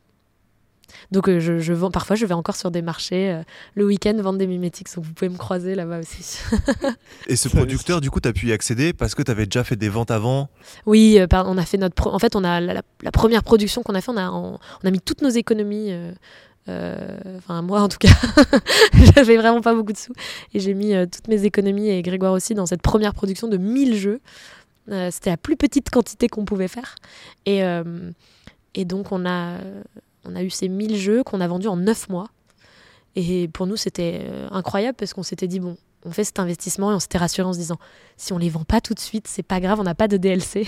Donc 1.11 1.31
je, 1.31 1.59
je 1.59 1.73
vends, 1.73 1.91
parfois 1.91 2.17
je 2.17 2.27
vais 2.27 2.35
encore 2.35 2.55
sur 2.57 2.71
des 2.71 2.83
marchés 2.83 3.41
le 3.75 3.87
week-end 3.87 4.15
vendre 4.21 4.39
des 4.39 4.47
mimétiques, 4.47 4.95
donc 4.95 5.05
vous 5.07 5.15
pouvez 5.15 5.31
me 5.31 5.39
croiser 5.39 5.75
là-bas 5.75 6.01
aussi. 6.01 6.39
Et 7.29 7.37
ce 7.37 7.49
producteur, 7.49 8.03
du 8.03 8.11
coup, 8.11 8.21
tu 8.21 8.29
as 8.29 8.35
pu 8.35 8.49
y 8.49 8.53
accéder 8.53 8.93
parce 8.93 9.15
que 9.15 9.23
tu 9.23 9.31
avais 9.31 9.47
déjà 9.47 9.65
fait 9.65 9.77
des 9.77 9.89
ventes 9.89 10.11
avant? 10.11 10.51
Oui, 10.85 11.19
on 11.33 11.57
a 11.57 11.65
fait 11.65 11.79
notre. 11.79 11.95
pro- 11.95 12.13
En 12.13 12.19
fait, 12.19 12.37
on 12.37 12.45
a 12.45 12.61
la, 12.61 12.75
la- 12.75 12.83
la 13.03 13.11
première 13.11 13.43
production 13.43 13.83
qu'on 13.83 13.95
a 13.95 14.03
fait, 14.03 14.11
on 14.11 14.19
a, 14.19 14.31
on, 14.31 14.59
on 14.83 14.87
a 14.87 14.91
mis 14.91 15.01
toutes 15.01 15.23
nos 15.23 15.31
économies. 15.31 15.93
Euh, 16.69 17.19
Enfin, 17.39 17.63
moi 17.63 17.81
en 17.81 17.89
tout 17.89 17.99
cas, 17.99 18.15
j'avais 19.15 19.37
vraiment 19.37 19.61
pas 19.61 19.75
beaucoup 19.75 19.93
de 19.93 19.99
sous. 19.99 20.13
Et 20.55 20.61
j'ai 20.61 20.75
mis 20.75 20.95
euh, 20.95 21.07
toutes 21.07 21.29
mes 21.29 21.45
économies 21.45 21.89
et 21.89 22.03
Grégoire 22.03 22.33
aussi 22.33 22.55
dans 22.55 22.67
cette 22.67 22.83
première 22.83 23.15
production 23.15 23.49
de 23.49 23.57
1000 23.57 23.97
jeux. 23.97 24.21
Euh, 24.91 25.11
C'était 25.11 25.31
la 25.31 25.37
plus 25.37 25.57
petite 25.57 25.91
quantité 25.91 26.29
qu'on 26.29 26.45
pouvait 26.45 26.69
faire. 26.69 26.97
Et, 27.47 27.63
et 28.75 28.85
donc, 28.85 29.13
on 29.13 29.27
a, 29.27 29.59
on 30.25 30.35
a 30.35 30.43
eu 30.43 30.51
ces 30.51 30.69
1000 30.69 30.97
jeux 30.97 31.23
qu'on 31.23 31.41
a 31.41 31.49
vendus 31.49 31.69
en 31.69 31.77
9 31.77 32.09
mois. 32.09 32.29
Et 33.15 33.49
pour 33.49 33.67
nous, 33.67 33.77
c'était 33.77 34.27
incroyable 34.51 34.97
parce 34.97 35.13
qu'on 35.13 35.23
s'était 35.23 35.47
dit, 35.47 35.61
bon, 35.61 35.77
on 36.05 36.11
fait 36.11 36.25
cet 36.25 36.39
investissement 36.41 36.91
et 36.91 36.95
on 36.95 37.01
s'était 37.01 37.19
rassuré 37.19 37.47
en 37.47 37.53
se 37.53 37.59
disant, 37.59 37.79
si 38.17 38.33
on 38.33 38.39
les 38.39 38.49
vend 38.49 38.65
pas 38.65 38.81
tout 38.81 38.95
de 38.95 39.01
suite, 39.01 39.27
c'est 39.29 39.43
pas 39.43 39.61
grave, 39.61 39.79
on 39.81 39.85
n'a 39.85 39.95
pas 39.95 40.09
de 40.09 40.17
DLC. 40.17 40.67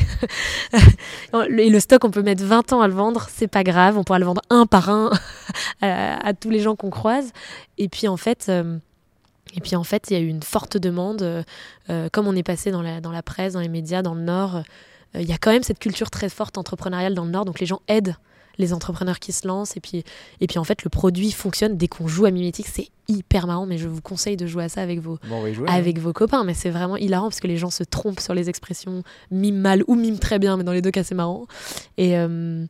et 1.32 1.70
le 1.70 1.80
stock, 1.80 2.04
on 2.04 2.10
peut 2.10 2.22
mettre 2.22 2.44
20 2.44 2.72
ans 2.72 2.80
à 2.80 2.88
le 2.88 2.94
vendre, 2.94 3.26
c'est 3.30 3.48
pas 3.48 3.64
grave, 3.64 3.98
on 3.98 4.04
pourra 4.04 4.18
le 4.18 4.26
vendre 4.26 4.42
un 4.50 4.66
par 4.66 4.90
un 4.90 5.10
à, 5.80 6.32
tous 6.34 6.50
les 6.50 6.60
gens 6.60 6.76
qu'on 6.76 6.90
croise. 6.90 7.32
Et 7.78 7.88
puis 7.88 8.06
en 8.06 8.16
fait, 8.16 8.46
euh, 8.48 8.78
et 9.54 9.60
puis 9.60 9.76
en 9.76 9.84
fait, 9.84 10.10
il 10.10 10.14
y 10.14 10.16
a 10.16 10.20
eu 10.20 10.28
une 10.28 10.42
forte 10.42 10.76
demande, 10.76 11.22
euh, 11.22 11.42
euh, 11.90 12.08
comme 12.12 12.26
on 12.26 12.36
est 12.36 12.42
passé 12.42 12.70
dans 12.70 12.82
la, 12.82 13.00
dans 13.00 13.12
la 13.12 13.22
presse, 13.22 13.54
dans 13.54 13.60
les 13.60 13.68
médias, 13.68 14.02
dans 14.02 14.14
le 14.14 14.22
Nord. 14.22 14.62
Il 15.16 15.28
y 15.28 15.32
a 15.32 15.38
quand 15.38 15.52
même 15.52 15.62
cette 15.62 15.78
culture 15.78 16.10
très 16.10 16.28
forte 16.28 16.58
entrepreneuriale 16.58 17.14
dans 17.14 17.24
le 17.24 17.30
Nord, 17.30 17.44
donc 17.44 17.60
les 17.60 17.66
gens 17.66 17.80
aident 17.86 18.16
les 18.58 18.72
entrepreneurs 18.72 19.18
qui 19.18 19.32
se 19.32 19.46
lancent. 19.46 19.76
Et 19.76 19.80
puis 19.80 20.04
et 20.40 20.46
puis 20.46 20.58
en 20.58 20.64
fait 20.64 20.84
le 20.84 20.90
produit 20.90 21.32
fonctionne. 21.32 21.76
Dès 21.76 21.88
qu'on 21.88 22.08
joue 22.08 22.26
à 22.26 22.30
Mimetic 22.30 22.66
c'est 22.66 22.88
hyper 23.08 23.46
marrant. 23.46 23.66
Mais 23.66 23.78
je 23.78 23.88
vous 23.88 24.00
conseille 24.00 24.36
de 24.36 24.46
jouer 24.46 24.64
à 24.64 24.68
ça 24.68 24.82
avec 24.82 25.00
vos 25.00 25.18
Bon, 25.28 25.44
hein. 25.44 25.64
avec 25.68 25.98
vos 25.98 26.12
copains, 26.12 26.44
mais 26.44 26.54
c'est 26.54 26.70
vraiment 26.70 26.96
hilarant 26.96 27.28
parce 27.28 27.40
que 27.40 27.46
les 27.46 27.56
gens 27.56 27.70
se 27.70 27.84
trompent 27.84 28.20
sur 28.20 28.34
les 28.34 28.48
expressions 28.48 29.02
mime 29.30 29.58
mal 29.58 29.82
ou 29.86 29.94
mime 29.94 30.18
très 30.18 30.38
bien, 30.38 30.56
mais 30.56 30.64
dans 30.64 30.72
les 30.72 30.82
deux 30.82 30.90
cas 30.90 31.04
c'est 31.04 31.14
marrant. 31.14 31.46
Et, 31.96 32.18
euh, 32.18 32.66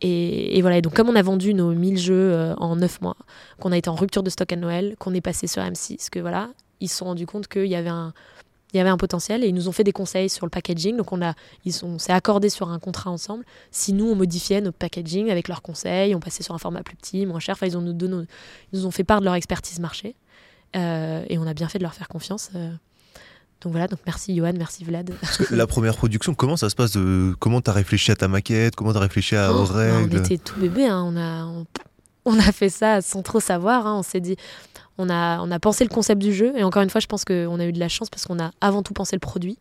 et, 0.00 0.58
et 0.58 0.60
voilà, 0.60 0.78
et 0.78 0.82
donc 0.82 0.94
comme 0.94 1.08
on 1.08 1.16
a 1.16 1.22
vendu 1.22 1.54
nos 1.54 1.72
1000 1.72 1.98
jeux 1.98 2.32
euh, 2.32 2.54
en 2.56 2.76
9 2.76 3.00
mois, 3.00 3.16
qu'on 3.60 3.72
a 3.72 3.76
été 3.76 3.88
en 3.88 3.94
rupture 3.94 4.22
de 4.22 4.30
stock 4.30 4.52
à 4.52 4.56
Noël, 4.56 4.96
qu'on 4.98 5.14
est 5.14 5.20
passé 5.20 5.46
sur 5.46 5.62
M6, 5.62 6.10
que 6.10 6.18
voilà, 6.18 6.50
ils 6.80 6.88
se 6.88 6.98
sont 6.98 7.06
rendus 7.06 7.26
compte 7.26 7.48
qu'il 7.48 7.66
y 7.66 7.76
avait 7.76 7.88
un 7.88 8.12
il 8.74 8.78
y 8.78 8.80
avait 8.80 8.90
un 8.90 8.96
potentiel 8.96 9.44
et 9.44 9.48
ils 9.48 9.54
nous 9.54 9.68
ont 9.68 9.72
fait 9.72 9.84
des 9.84 9.92
conseils 9.92 10.28
sur 10.28 10.44
le 10.44 10.50
packaging. 10.50 10.96
Donc 10.96 11.12
on 11.12 11.22
a, 11.22 11.34
ils 11.64 11.72
sont, 11.72 11.86
on 11.86 11.98
s'est 11.98 12.12
accordé 12.12 12.48
sur 12.50 12.68
un 12.68 12.78
contrat 12.78 13.10
ensemble. 13.10 13.44
Si 13.70 13.92
nous 13.92 14.06
on 14.10 14.14
modifiait 14.16 14.60
notre 14.60 14.76
packaging 14.76 15.30
avec 15.30 15.48
leurs 15.48 15.62
conseils, 15.62 16.14
on 16.14 16.20
passait 16.20 16.42
sur 16.42 16.54
un 16.54 16.58
format 16.58 16.82
plus 16.82 16.96
petit, 16.96 17.24
moins 17.24 17.40
cher. 17.40 17.54
Enfin 17.54 17.66
ils 17.66 17.76
ont 17.76 17.80
nous 17.80 17.92
ils 17.94 18.26
nous 18.72 18.86
ont 18.86 18.90
fait 18.90 19.04
part 19.04 19.20
de 19.20 19.24
leur 19.24 19.34
expertise 19.34 19.80
marché. 19.80 20.16
Euh, 20.76 21.24
et 21.28 21.38
on 21.38 21.46
a 21.46 21.54
bien 21.54 21.68
fait 21.68 21.78
de 21.78 21.84
leur 21.84 21.94
faire 21.94 22.08
confiance. 22.08 22.50
euh. 22.56 22.72
Donc 23.60 23.72
voilà, 23.72 23.86
donc 23.86 24.00
merci 24.04 24.36
Johan, 24.36 24.52
merci 24.58 24.84
Vlad. 24.84 25.14
Parce 25.20 25.38
que 25.38 25.54
la 25.54 25.66
première 25.66 25.96
production, 25.96 26.34
comment 26.34 26.56
ça 26.56 26.68
se 26.68 26.74
passe 26.74 26.92
de... 26.92 27.34
Comment 27.38 27.62
tu 27.62 27.70
as 27.70 27.72
réfléchi 27.72 28.10
à 28.10 28.16
ta 28.16 28.28
maquette? 28.28 28.74
Comment 28.76 28.90
tu 28.92 28.98
as 28.98 29.00
réfléchi 29.00 29.36
à, 29.36 29.54
aux 29.54 29.64
Oh, 29.64 29.74
on 29.74 30.06
était 30.08 30.36
tout 30.36 30.60
bébé, 30.60 30.86
hein, 30.86 31.02
on, 31.06 31.16
a, 31.16 31.44
on, 31.46 31.66
on 32.26 32.38
a 32.38 32.52
fait 32.52 32.68
ça 32.68 33.00
sans 33.00 33.22
trop 33.22 33.40
savoir. 33.40 33.86
hein, 33.86 33.94
on 33.96 34.02
s'est 34.02 34.20
dit, 34.20 34.36
on 34.98 35.10
a, 35.10 35.40
on 35.40 35.50
a 35.50 35.58
pensé 35.58 35.84
le 35.84 35.90
concept 35.90 36.20
du 36.20 36.32
jeu. 36.32 36.52
Et 36.56 36.64
encore 36.64 36.82
une 36.82 36.90
fois, 36.90 37.00
je 37.00 37.06
pense 37.06 37.24
qu'on 37.24 37.60
a 37.60 37.64
eu 37.66 37.72
de 37.72 37.80
la 37.80 37.88
chance 37.88 38.10
parce 38.10 38.26
qu'on 38.26 38.38
a 38.38 38.50
avant 38.60 38.82
tout 38.82 38.94
pensé 38.94 39.16
le 39.16 39.20
produit. 39.20 39.58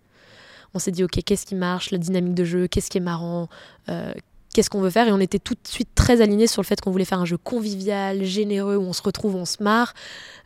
On 0.74 0.80
s'est 0.80 0.92
dit, 0.92 1.04
ok, 1.04 1.20
qu'est-ce 1.26 1.46
qui 1.46 1.56
marche, 1.56 1.92
la 1.92 1.98
dynamique 1.98 2.34
de 2.34 2.44
jeu, 2.44 2.68
qu'est-ce 2.68 2.90
qui 2.90 2.98
est 2.98 3.02
marrant, 3.02 3.48
euh, 3.90 4.12
qu'est-ce 4.54 4.70
qu'on 4.70 4.82
veut 4.82 4.90
faire. 4.90 5.08
Et 5.08 5.12
on 5.12 5.20
était 5.20 5.40
tout 5.40 5.54
de 5.54 5.68
suite 5.68 5.90
très 5.94 6.22
alignés 6.22 6.48
sur 6.48 6.62
le 6.62 6.66
fait 6.66 6.82
qu'on 6.82 6.92
voulait 6.92 7.06
faire 7.06 7.20
un 7.20 7.26
jeu 7.26 7.38
convivial, 7.38 8.24
généreux, 8.24 8.78
où 8.78 8.82
on 8.82 8.94
se 8.94 9.02
retrouve, 9.04 9.36
on 9.36 9.46
se 9.46 9.62
marre, 9.62 9.94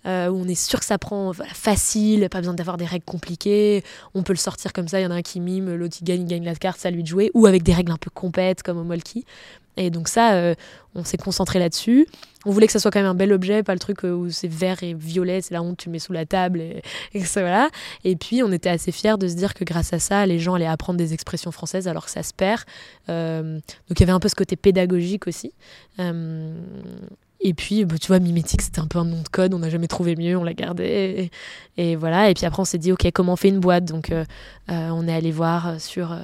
euh, 0.06 0.28
où 0.30 0.42
on 0.42 0.48
est 0.48 0.56
sûr 0.56 0.80
que 0.80 0.86
ça 0.86 0.98
prend 0.98 1.32
facile, 1.34 2.28
pas 2.30 2.40
besoin 2.40 2.54
d'avoir 2.54 2.78
des 2.78 2.86
règles 2.86 3.06
compliquées. 3.06 3.84
On 4.16 4.24
peut 4.24 4.34
le 4.34 4.38
sortir 4.38 4.74
comme 4.74 4.88
ça, 4.88 5.00
il 5.00 5.04
y 5.04 5.06
en 5.06 5.12
a 5.12 5.16
un 5.16 5.22
qui 5.22 5.40
mime, 5.40 5.74
l'autre 5.76 5.98
il 6.02 6.04
gagne, 6.04 6.22
il 6.22 6.28
gagne 6.28 6.44
la 6.44 6.56
carte, 6.56 6.86
à 6.86 6.92
lui 6.92 7.04
de 7.04 7.08
jouer, 7.08 7.32
ou 7.34 7.46
avec 7.46 7.64
des 7.64 7.74
règles 7.74 7.92
un 7.92 7.98
peu 7.98 8.10
complètes 8.10 8.64
comme 8.64 8.78
au 8.78 8.84
Molki. 8.84 9.26
Et 9.78 9.92
donc 9.92 10.08
ça, 10.08 10.34
euh, 10.34 10.56
on 10.96 11.04
s'est 11.04 11.18
concentré 11.18 11.60
là-dessus. 11.60 12.08
On 12.46 12.52
voulait 12.52 12.66
que 12.66 12.74
ça 12.74 12.80
soit 12.80 12.92
quand 12.92 13.00
même 13.00 13.10
un 13.10 13.16
bel 13.16 13.32
objet, 13.32 13.62
pas 13.62 13.74
le 13.74 13.80
truc 13.80 14.04
euh, 14.04 14.12
où 14.12 14.30
c'est 14.30 14.48
vert 14.48 14.82
et 14.84 14.94
violet, 14.94 15.42
c'est 15.42 15.54
la 15.54 15.62
honte, 15.62 15.78
tu 15.78 15.90
mets 15.90 16.00
sous 16.00 16.14
la 16.14 16.26
table 16.26 16.60
et, 16.60 16.82
et 17.14 17.24
ça 17.24 17.42
voilà. 17.42 17.70
Et 18.04 18.16
puis 18.16 18.42
on 18.44 18.52
était 18.52 18.70
assez 18.70 18.92
fiers 18.92 19.18
de 19.18 19.28
se 19.28 19.36
dire 19.36 19.54
que 19.54 19.64
grâce 19.64 19.94
à 19.94 20.00
ça, 20.00 20.26
les 20.26 20.40
gens 20.40 20.56
allaient 20.56 20.66
apprendre 20.66 20.98
des 20.98 21.14
expressions 21.14 21.52
françaises 21.52 21.88
alors 21.88 22.06
que 22.06 22.12
ça 22.12 22.24
se 22.24 22.34
perd. 22.34 22.64
Euh, 23.10 23.60
donc 23.88 24.00
il 24.00 24.00
y 24.00 24.04
avait 24.04 24.12
un 24.12 24.20
peu 24.20 24.30
ce 24.30 24.36
côté 24.36 24.56
pédagogique 24.56 25.28
aussi. 25.28 25.54
Et 27.40 27.54
puis, 27.54 27.86
bah, 27.86 28.00
tu 28.02 28.08
vois, 28.08 28.18
mimétique, 28.18 28.64
c'était 28.64 28.80
un 28.80 28.88
peu 28.88 28.98
un 28.98 29.06
nom 29.06 29.22
de 29.22 29.28
code, 29.28 29.54
on 29.54 29.60
n'a 29.60 29.70
jamais 29.70 29.88
trouvé 29.88 30.16
mieux, 30.16 30.36
on 30.36 30.44
l'a 30.44 30.56
gardé. 30.56 31.30
Et, 31.78 31.96
voilà. 31.96 32.32
Et 32.32 32.34
puis 32.34 32.48
après, 32.48 32.60
on 32.62 32.66
s'est 32.66 32.80
dit, 32.80 32.92
OK, 32.92 33.08
comment 33.14 33.34
on 33.34 33.36
fait 33.36 33.50
une 33.50 33.60
boîte? 33.60 33.86
Donc, 33.86 34.12
on 34.68 35.08
est 35.08 35.14
allé 35.14 35.32
voir 35.32 35.80
sur, 35.80 36.18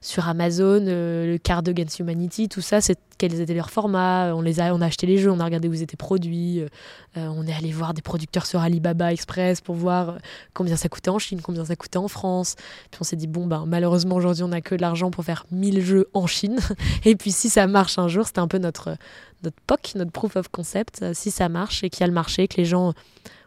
sur 0.00 0.28
Amazon 0.28 0.84
euh, 0.86 1.32
le 1.32 1.38
Card 1.38 1.62
Against 1.66 1.98
Humanity, 1.98 2.48
tout 2.48 2.60
ça, 2.60 2.78
quels 3.18 3.40
étaient 3.40 3.54
leurs 3.54 3.70
formats. 3.70 4.32
On, 4.34 4.40
les 4.40 4.60
a, 4.60 4.74
on 4.74 4.80
a 4.80 4.86
acheté 4.86 5.06
les 5.06 5.18
jeux, 5.18 5.30
on 5.30 5.40
a 5.40 5.44
regardé 5.44 5.68
où 5.68 5.74
ils 5.74 5.82
étaient 5.82 5.96
produits. 5.96 6.60
euh, 6.60 6.68
on 7.16 7.46
est 7.46 7.52
allé 7.52 7.72
voir 7.72 7.94
des 7.94 8.02
producteurs 8.02 8.46
sur 8.46 8.60
Alibaba 8.60 9.12
Express 9.12 9.60
pour 9.60 9.74
voir 9.74 10.10
euh, 10.10 10.18
combien 10.54 10.76
ça 10.76 10.88
coûtait 10.88 11.10
en 11.10 11.18
Chine, 11.18 11.40
combien 11.42 11.64
ça 11.64 11.76
coûtait 11.76 11.96
en 11.98 12.08
France. 12.08 12.56
Puis 12.90 12.98
on 13.00 13.04
s'est 13.04 13.16
dit, 13.16 13.26
bon, 13.26 13.46
ben, 13.46 13.64
malheureusement, 13.66 14.16
aujourd'hui, 14.16 14.44
on 14.44 14.48
n'a 14.48 14.60
que 14.60 14.74
de 14.74 14.82
l'argent 14.82 15.10
pour 15.10 15.24
faire 15.24 15.46
1000 15.50 15.84
jeux 15.84 16.08
en 16.14 16.26
Chine. 16.26 16.58
Et 17.04 17.16
puis, 17.16 17.32
si 17.32 17.48
ça 17.48 17.66
marche 17.66 17.98
un 17.98 18.08
jour, 18.08 18.26
c'était 18.26 18.40
un 18.40 18.48
peu 18.48 18.58
notre 18.58 18.96
notre 19.42 19.56
POC, 19.66 19.94
notre 19.96 20.12
proof 20.12 20.36
of 20.36 20.48
concept, 20.48 21.02
euh, 21.02 21.12
si 21.14 21.30
ça 21.30 21.48
marche 21.48 21.84
et 21.84 21.90
qu'il 21.90 22.00
y 22.00 22.04
a 22.04 22.06
le 22.06 22.12
marché, 22.12 22.48
que 22.48 22.56
les 22.56 22.64
gens, 22.64 22.94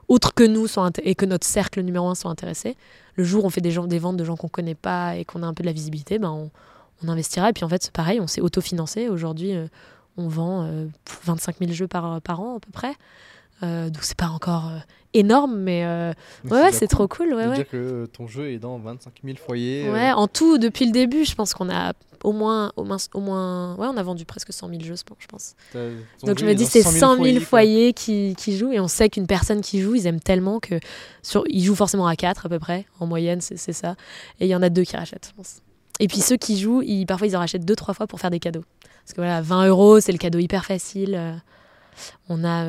autres 0.10 0.34
que 0.34 0.44
nous, 0.44 0.68
sont 0.68 0.90
et 1.04 1.16
que 1.16 1.26
notre 1.26 1.46
cercle 1.46 1.82
numéro 1.82 2.10
un 2.10 2.16
sont 2.16 2.30
intéressés, 2.30 2.76
le 3.16 3.24
jour 3.24 3.44
où 3.44 3.48
on 3.48 3.50
fait 3.50 3.62
des, 3.62 3.70
ventes 3.72 4.18
de 4.18 4.24
gens 4.24 4.36
qu'on 4.36 4.50
connaît 4.50 4.76
pas 4.76 5.16
et 5.16 5.24
qu'on 5.24 5.44
a 5.44 5.46
un 5.46 5.54
peu 5.54 5.64
de 5.64 5.68
la 5.68 5.74
visibilité, 5.74 6.20
ben 6.20 6.32
on, 6.32 6.50
investira. 7.08 7.50
Et 7.50 7.54
puis 7.54 7.64
en 7.64 7.70
fait, 7.70 7.82
c'est 7.82 7.94
pareil, 7.94 8.20
on 8.20 8.28
s'est 8.28 8.42
autofinancé. 8.42 9.08
Aujourd'hui, 9.08 9.56
euh, 9.56 9.68
on 10.18 10.28
vend 10.28 10.66
euh, 10.66 10.88
25 11.24 11.60
000 11.60 11.72
jeux 11.72 11.88
par 11.88 12.06
an 12.06 12.58
à 12.58 12.60
peu 12.60 12.72
près. 12.74 12.94
Euh, 13.64 13.90
donc 13.90 14.04
c'est 14.04 14.18
pas 14.18 14.28
encore 14.30 14.68
euh, 14.70 14.78
énorme, 15.14 15.58
mais 15.58 15.84
euh, 15.86 16.14
ouais, 16.50 16.72
c'est 16.72 16.88
trop 16.88 17.08
cool. 17.08 17.34
Ouais, 17.34 17.46
de 17.46 17.50
ouais. 17.50 17.56
dire 17.58 17.68
que 17.70 17.78
euh, 17.78 18.08
ton 18.08 18.28
jeu 18.28 18.52
est 18.52 18.60
dans 18.60 18.78
25 18.80 19.14
000 19.24 19.38
foyers. 19.38 19.88
euh, 19.88 19.92
Ouais, 19.94 20.12
en 20.12 20.28
tout, 20.28 20.58
depuis 20.58 20.86
le 20.86 20.92
début, 20.92 21.26
je 21.26 21.36
pense 21.36 21.54
qu'on 21.54 21.70
a 21.70 21.94
au 22.24 22.32
moins, 22.34 22.72
au 22.76 22.84
moins, 22.84 22.98
au 23.14 23.20
moins, 23.22 23.76
ouais, 23.78 23.88
on 23.88 23.96
a 23.98 24.04
vendu 24.04 24.26
presque 24.26 24.52
100 24.54 24.70
000 24.70 24.82
jeux, 24.82 24.96
je 24.96 25.26
pense- 25.28 25.56
Donc 26.24 26.38
je 26.40 26.46
me 26.46 26.54
dis, 26.54 26.66
c'est 26.66 26.82
100 26.84 27.16
000 27.16 27.38
quoi. 27.38 27.46
foyers, 27.46 27.94
qui, 27.94 28.36
qui 28.38 28.58
jouent, 28.58 28.72
et 28.74 28.80
on 28.80 28.88
sait 28.90 29.10
qu'une 29.10 29.28
personne 29.28 29.62
qui 29.62 29.82
joue, 29.82 29.96
ils 29.96 30.06
aiment 30.08 30.20
tellement 30.20 30.60
que 30.60 30.80
sur, 31.24 31.44
ils 31.50 31.64
jouent 31.64 31.76
forcément 31.76 32.08
à 32.08 32.16
4 32.18 32.46
à 32.46 32.50
peu 32.50 32.60
près, 32.60 32.86
en 33.00 33.08
moyenne, 33.08 33.40
c'est 33.42 33.58
ça. 33.74 33.96
Et 34.40 34.46
il 34.46 34.50
y 34.50 34.56
en 34.56 34.62
a 34.62 34.70
deux 34.70 34.84
qui 34.84 34.96
rachètent, 34.98 35.28
je 35.32 35.36
pense. 35.36 35.62
Et 36.02 36.08
puis 36.08 36.20
ceux 36.22 36.38
qui 36.38 36.58
jouent, 36.60 36.82
ils, 36.82 37.06
parfois 37.06 37.28
ils 37.28 37.36
en 37.36 37.40
rachètent 37.40 37.66
deux, 37.66 37.76
trois 37.76 37.94
fois 37.94 38.06
pour 38.08 38.20
faire 38.20 38.32
des 38.32 38.40
cadeaux. 38.40 38.64
Parce 39.06 39.12
que 39.14 39.22
voilà, 39.22 39.42
20 39.42 39.68
euros, 39.68 40.00
c'est 40.02 40.12
le 40.14 40.18
cadeau 40.18 40.40
hyper 40.40 40.64
facile. 40.66 41.42
On 42.30 42.44
a 42.44 42.66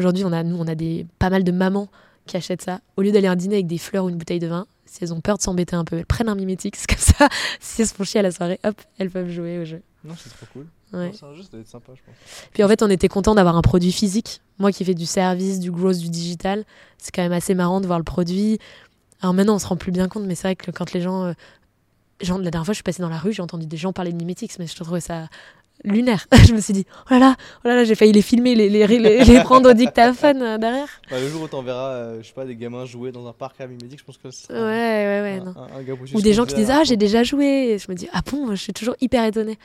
aujourd'hui, 0.00 0.24
on 0.24 0.32
a 0.32 0.42
nous, 0.42 0.56
on 0.58 0.66
a 0.66 0.74
des 0.74 1.06
pas 1.18 1.30
mal 1.30 1.44
de 1.44 1.52
mamans 1.52 1.88
qui 2.26 2.36
achètent 2.36 2.62
ça. 2.62 2.80
Au 2.96 3.02
lieu 3.02 3.12
d'aller 3.12 3.28
à 3.28 3.32
un 3.32 3.36
dîner 3.36 3.56
avec 3.56 3.66
des 3.66 3.78
fleurs 3.78 4.04
ou 4.04 4.08
une 4.08 4.16
bouteille 4.16 4.38
de 4.40 4.46
vin, 4.48 4.66
si 4.84 5.04
elles 5.04 5.12
ont 5.14 5.20
peur 5.20 5.36
de 5.36 5.42
s'embêter 5.42 5.76
un 5.76 5.84
peu, 5.84 5.96
elles 5.98 6.06
prennent 6.06 6.28
un 6.28 6.34
mimétique, 6.34 6.76
c'est 6.76 6.86
comme 6.88 6.98
ça. 6.98 7.28
si 7.60 7.82
elles 7.82 7.88
se 7.88 7.94
font 7.94 8.04
chier 8.04 8.20
à 8.20 8.22
la 8.24 8.30
soirée, 8.32 8.58
hop, 8.64 8.74
elles 8.98 9.10
peuvent 9.10 9.30
jouer 9.30 9.58
au 9.58 9.64
jeu. 9.64 9.82
Non, 10.04 10.14
c'est 10.16 10.30
trop 10.30 10.46
cool. 10.52 10.66
Ouais. 10.92 11.12
C'est 11.14 11.24
un 11.24 11.34
jeu, 11.34 11.42
ça 11.42 11.48
doit 11.52 11.60
être 11.60 11.68
sympa, 11.68 11.92
je 11.94 12.00
pense. 12.04 12.14
Puis 12.52 12.64
en 12.64 12.68
fait, 12.68 12.82
on 12.82 12.90
était 12.90 13.06
content 13.08 13.34
d'avoir 13.34 13.56
un 13.56 13.62
produit 13.62 13.92
physique. 13.92 14.40
Moi 14.58 14.72
qui 14.72 14.84
fais 14.84 14.94
du 14.94 15.06
service, 15.06 15.60
du 15.60 15.70
gross, 15.70 15.98
du 15.98 16.08
digital, 16.08 16.64
c'est 16.98 17.14
quand 17.14 17.22
même 17.22 17.32
assez 17.32 17.54
marrant 17.54 17.80
de 17.80 17.86
voir 17.86 17.98
le 17.98 18.04
produit. 18.04 18.58
Alors 19.22 19.34
maintenant, 19.34 19.54
on 19.54 19.58
se 19.58 19.66
rend 19.68 19.76
plus 19.76 19.92
bien 19.92 20.08
compte, 20.08 20.24
mais 20.24 20.34
c'est 20.34 20.48
vrai 20.48 20.56
que 20.56 20.70
quand 20.72 20.92
les 20.92 21.00
gens, 21.00 21.24
euh, 21.26 21.32
gens- 22.22 22.38
la 22.38 22.50
dernière 22.50 22.64
fois, 22.64 22.72
je 22.72 22.76
suis 22.78 22.82
passée 22.82 23.02
dans 23.02 23.08
la 23.08 23.18
rue, 23.18 23.32
j'ai 23.32 23.42
entendu 23.42 23.66
des 23.66 23.76
gens 23.76 23.92
parler 23.92 24.12
de 24.12 24.16
mimétiques, 24.16 24.52
mais 24.58 24.66
je 24.66 24.74
trouvais 24.74 25.00
ça 25.00 25.28
lunaire. 25.84 26.26
je 26.46 26.52
me 26.54 26.60
suis 26.60 26.72
dit, 26.72 26.86
oh 27.06 27.14
là 27.14 27.18
là, 27.18 27.36
oh 27.64 27.68
là 27.68 27.76
là, 27.76 27.84
j'ai 27.84 27.94
failli 27.94 28.12
les 28.12 28.22
filmer, 28.22 28.54
les, 28.54 28.68
les, 28.68 28.86
les, 28.86 29.24
les 29.24 29.40
prendre 29.44 29.70
au 29.70 29.72
dictaphone 29.72 30.42
euh, 30.42 30.58
derrière. 30.58 30.88
Bah, 31.10 31.18
le 31.20 31.28
jour 31.28 31.42
où 31.42 31.48
t'enverras, 31.48 31.90
euh, 31.92 32.18
je 32.22 32.26
sais 32.28 32.34
pas, 32.34 32.44
des 32.44 32.56
gamins 32.56 32.84
jouer 32.84 33.12
dans 33.12 33.26
un 33.26 33.32
parc 33.32 33.60
à 33.60 33.66
Mimétique, 33.66 33.98
je 34.00 34.04
pense 34.04 34.18
que 34.18 34.30
c'est 34.30 34.52
Ouais, 34.52 34.58
ouais, 34.58 35.20
ouais. 35.22 35.38
un, 35.40 35.44
non. 35.44 35.54
un- 35.56 36.14
Ou 36.14 36.20
des 36.22 36.32
gens 36.32 36.44
qui 36.46 36.54
disent, 36.54 36.70
ah, 36.70 36.84
j'ai 36.84 36.96
déjà 36.96 37.22
joué. 37.22 37.44
Et 37.72 37.78
je 37.78 37.86
me 37.90 37.94
dis, 37.96 38.08
ah 38.12 38.20
bon, 38.30 38.50
je 38.50 38.56
suis 38.62 38.72
toujours 38.72 38.94
hyper 39.00 39.24
étonnée. 39.24 39.58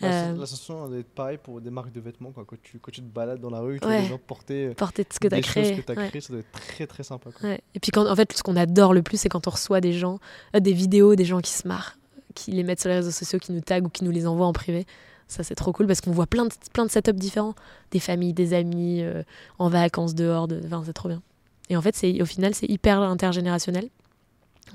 La, 0.00 0.08
Euh, 0.08 0.32
la 0.36 0.46
sensation 0.46 0.88
doit 0.88 0.98
être 0.98 1.14
pareil 1.14 1.38
pour 1.40 1.60
des 1.60 1.70
marques 1.70 1.92
de 1.92 2.00
vêtements. 2.00 2.32
Quoi. 2.32 2.44
Quand, 2.46 2.56
tu, 2.62 2.78
quand 2.80 2.90
tu 2.90 3.02
te 3.02 3.06
balades 3.06 3.40
dans 3.40 3.50
la 3.50 3.60
rue, 3.60 3.78
tu 3.78 3.86
Ouais. 3.86 3.94
vois 3.98 4.02
des 4.02 4.08
gens 4.08 4.18
porter 4.18 4.66
euh, 4.68 4.74
porter 4.74 5.06
ce 5.12 5.20
que 5.20 5.28
tu 5.28 5.34
as 5.34 5.40
créé. 5.42 5.76
que 5.76 5.92
tu 5.92 5.92
as 5.92 6.20
ça 6.20 6.32
doit 6.32 6.40
être 6.40 6.50
très 6.50 6.86
très 6.86 7.02
sympa. 7.04 7.30
Quoi. 7.38 7.50
Ouais. 7.50 7.60
Et 7.74 7.78
puis 7.78 7.92
quand, 7.92 8.10
en 8.10 8.16
fait, 8.16 8.32
ce 8.32 8.42
qu'on 8.42 8.56
adore 8.56 8.94
le 8.94 9.02
plus, 9.02 9.18
c'est 9.20 9.28
quand 9.28 9.46
on 9.46 9.50
reçoit 9.50 9.80
des 9.80 9.92
gens, 9.92 10.18
euh, 10.56 10.60
des 10.60 10.72
vidéos, 10.72 11.14
des 11.14 11.26
gens 11.26 11.40
qui 11.40 11.52
se 11.52 11.68
marrent, 11.68 11.98
qui 12.34 12.50
les 12.50 12.64
mettent 12.64 12.80
sur 12.80 12.88
les 12.88 12.96
réseaux 12.96 13.10
sociaux, 13.12 13.38
qui 13.38 13.52
nous 13.52 13.60
taguent 13.60 13.86
ou 13.86 13.90
qui 13.90 14.02
nous 14.02 14.10
les 14.10 14.26
envoient 14.26 14.46
en 14.46 14.52
privé. 14.54 14.86
Ça, 15.32 15.42
c'est 15.42 15.54
trop 15.54 15.72
cool 15.72 15.86
parce 15.86 16.00
qu'on 16.00 16.12
voit 16.12 16.26
plein 16.26 16.44
de, 16.44 16.52
plein 16.72 16.84
de 16.84 16.90
setups 16.90 17.12
différents. 17.12 17.54
Des 17.90 18.00
familles, 18.00 18.32
des 18.32 18.54
amis, 18.54 19.02
euh, 19.02 19.22
en 19.58 19.68
vacances, 19.68 20.14
dehors. 20.14 20.48
De... 20.48 20.60
Enfin, 20.64 20.82
c'est 20.84 20.92
trop 20.92 21.08
bien. 21.08 21.22
Et 21.68 21.76
en 21.76 21.82
fait, 21.82 21.96
c'est, 21.96 22.20
au 22.20 22.26
final, 22.26 22.54
c'est 22.54 22.68
hyper 22.68 23.00
intergénérationnel. 23.00 23.88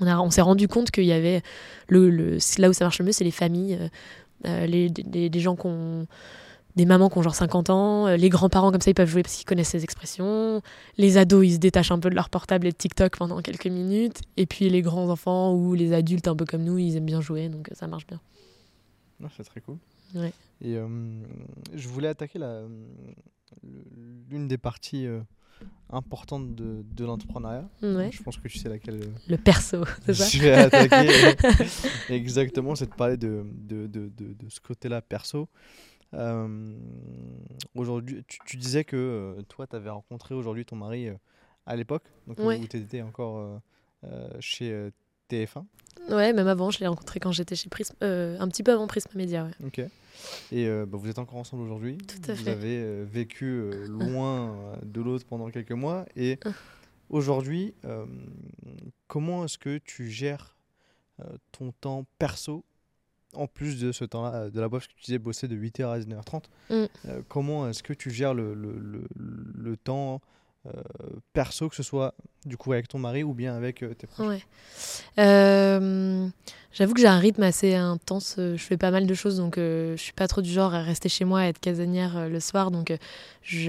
On, 0.00 0.06
a, 0.06 0.18
on 0.18 0.30
s'est 0.30 0.42
rendu 0.42 0.68
compte 0.68 0.90
qu'il 0.90 1.04
y 1.04 1.12
avait. 1.12 1.42
Le, 1.88 2.10
le, 2.10 2.38
là 2.58 2.68
où 2.68 2.72
ça 2.72 2.84
marche 2.84 2.98
le 2.98 3.04
mieux, 3.06 3.12
c'est 3.12 3.24
les 3.24 3.30
familles, 3.30 3.78
euh, 3.80 3.88
euh, 4.46 4.66
les, 4.66 4.88
les, 5.12 5.28
les 5.28 5.40
gens 5.40 5.56
qui 5.56 5.66
ont 5.66 6.06
des 6.78 6.86
mamans 6.86 7.10
qui 7.10 7.18
ont 7.18 7.22
genre 7.22 7.34
50 7.34 7.70
ans, 7.70 8.06
euh, 8.06 8.16
les 8.16 8.28
grands-parents 8.28 8.70
comme 8.70 8.80
ça 8.80 8.90
ils 8.90 8.94
peuvent 8.94 9.08
jouer 9.08 9.22
parce 9.22 9.34
qu'ils 9.34 9.44
connaissent 9.44 9.70
ces 9.70 9.82
expressions, 9.82 10.62
les 10.96 11.18
ados 11.18 11.44
ils 11.44 11.54
se 11.54 11.58
détachent 11.58 11.90
un 11.90 11.98
peu 11.98 12.08
de 12.08 12.14
leur 12.14 12.30
portable 12.30 12.68
et 12.68 12.70
de 12.70 12.76
TikTok 12.76 13.16
pendant 13.16 13.42
quelques 13.42 13.66
minutes, 13.66 14.20
et 14.36 14.46
puis 14.46 14.70
les 14.70 14.80
grands 14.80 15.08
enfants 15.10 15.52
ou 15.52 15.74
les 15.74 15.92
adultes 15.92 16.28
un 16.28 16.36
peu 16.36 16.44
comme 16.44 16.62
nous 16.62 16.78
ils 16.78 16.96
aiment 16.96 17.06
bien 17.06 17.20
jouer 17.20 17.48
donc 17.48 17.68
ça 17.72 17.88
marche 17.88 18.06
bien. 18.06 18.20
Non, 19.18 19.28
c'est 19.36 19.42
très 19.42 19.60
cool. 19.60 19.76
Ouais. 20.14 20.32
Et 20.60 20.76
euh, 20.76 20.88
je 21.74 21.88
voulais 21.88 22.08
attaquer 22.08 22.38
l'une 24.30 24.48
des 24.48 24.58
parties 24.58 25.06
euh, 25.06 25.20
importantes 25.90 26.54
de, 26.54 26.84
de 26.84 27.04
l'entrepreneuriat. 27.04 27.68
Ouais. 27.82 28.10
Je 28.12 28.22
pense 28.22 28.36
que 28.36 28.48
tu 28.48 28.58
sais 28.58 28.68
laquelle. 28.68 29.02
euh, 29.02 29.10
Le 29.28 29.36
perso, 29.36 29.84
c'est 30.06 30.14
ça 30.14 30.24
Je 30.28 30.42
vais 30.42 30.52
attaquer. 30.52 31.36
Exactement, 32.10 32.74
c'est 32.74 32.86
de 32.90 32.94
parler 32.94 33.16
de, 33.16 33.44
de, 33.52 33.86
de, 33.86 34.08
de, 34.16 34.48
ce 34.48 34.60
côté-là 34.60 35.00
perso. 35.02 35.48
Euh, 36.14 36.74
aujourd'hui, 37.74 38.24
tu, 38.26 38.38
tu 38.46 38.56
disais 38.56 38.84
que 38.84 39.36
toi, 39.48 39.66
tu 39.66 39.76
avais 39.76 39.90
rencontré 39.90 40.34
aujourd'hui 40.34 40.64
ton 40.64 40.76
mari 40.76 41.08
euh, 41.08 41.14
à 41.66 41.76
l'époque, 41.76 42.04
donc 42.26 42.38
Ouais. 42.40 42.58
où 42.58 42.66
tu 42.66 42.78
étais 42.78 43.02
encore 43.02 43.60
euh, 44.04 44.28
chez 44.40 44.72
euh, 44.72 44.90
TF1. 45.30 45.64
Ouais, 46.10 46.32
même 46.32 46.48
avant, 46.48 46.70
je 46.70 46.80
l'ai 46.80 46.86
rencontré 46.86 47.20
quand 47.20 47.32
j'étais 47.32 47.54
chez 47.56 47.68
Prism, 47.68 47.94
un 48.00 48.48
petit 48.48 48.62
peu 48.62 48.72
avant 48.72 48.86
Prisma 48.86 49.12
Media. 49.14 49.44
Ouais. 49.44 49.66
Ok. 49.66 49.82
Et 50.52 50.66
euh, 50.66 50.86
bah, 50.86 50.98
vous 50.98 51.08
êtes 51.08 51.18
encore 51.18 51.36
ensemble 51.38 51.62
aujourd'hui. 51.62 51.98
Tout 51.98 52.30
à 52.30 52.34
vous 52.34 52.44
fait. 52.44 52.50
avez 52.50 52.78
euh, 52.82 53.04
vécu 53.08 53.44
euh, 53.46 53.86
loin 53.88 54.78
de 54.82 55.00
l'autre 55.00 55.24
pendant 55.26 55.50
quelques 55.50 55.72
mois. 55.72 56.06
Et 56.16 56.38
Ah. 56.44 56.50
aujourd'hui, 57.10 57.74
comment 59.06 59.44
est-ce 59.44 59.58
que 59.58 59.78
tu 59.78 60.10
gères 60.10 60.56
ton 61.52 61.72
temps 61.72 62.04
perso 62.18 62.64
en 63.34 63.46
plus 63.46 63.78
de 63.80 63.92
ce 63.92 64.04
temps-là, 64.04 64.48
de 64.50 64.60
la 64.60 64.68
boîte 64.68 64.86
que 64.86 64.92
tu 64.94 65.04
disais 65.04 65.18
bosser 65.18 65.48
de 65.48 65.56
8h 65.56 65.86
à 65.90 65.98
19h30 65.98 66.44
Mm. 66.70 66.84
Comment 67.28 67.68
est-ce 67.68 67.82
que 67.82 67.92
tu 67.92 68.10
gères 68.10 68.32
le, 68.34 68.54
le, 68.54 68.78
le, 68.78 69.04
le 69.16 69.76
temps 69.76 70.20
perso, 71.32 71.68
que 71.68 71.76
ce 71.76 71.82
soit 71.82 72.14
du 72.46 72.56
coup 72.56 72.72
avec 72.72 72.88
ton 72.88 72.98
mari 72.98 73.22
ou 73.22 73.34
bien 73.34 73.56
avec 73.56 73.82
euh, 73.82 73.94
tes 73.94 74.06
proches. 74.06 74.46
Euh, 75.18 76.28
J'avoue 76.70 76.94
que 76.94 77.00
j'ai 77.00 77.06
un 77.08 77.18
rythme 77.18 77.42
assez 77.42 77.74
intense. 77.74 78.36
euh, 78.38 78.56
Je 78.56 78.62
fais 78.62 78.76
pas 78.76 78.90
mal 78.90 79.06
de 79.06 79.14
choses, 79.14 79.38
donc 79.38 79.58
euh, 79.58 79.96
je 79.96 80.02
suis 80.02 80.12
pas 80.12 80.28
trop 80.28 80.42
du 80.42 80.50
genre 80.50 80.74
à 80.74 80.82
rester 80.82 81.08
chez 81.08 81.24
moi, 81.24 81.40
à 81.40 81.44
être 81.46 81.58
casanière 81.58 82.16
euh, 82.16 82.28
le 82.28 82.38
soir. 82.40 82.70
Donc, 82.70 82.90
euh, 82.90 82.96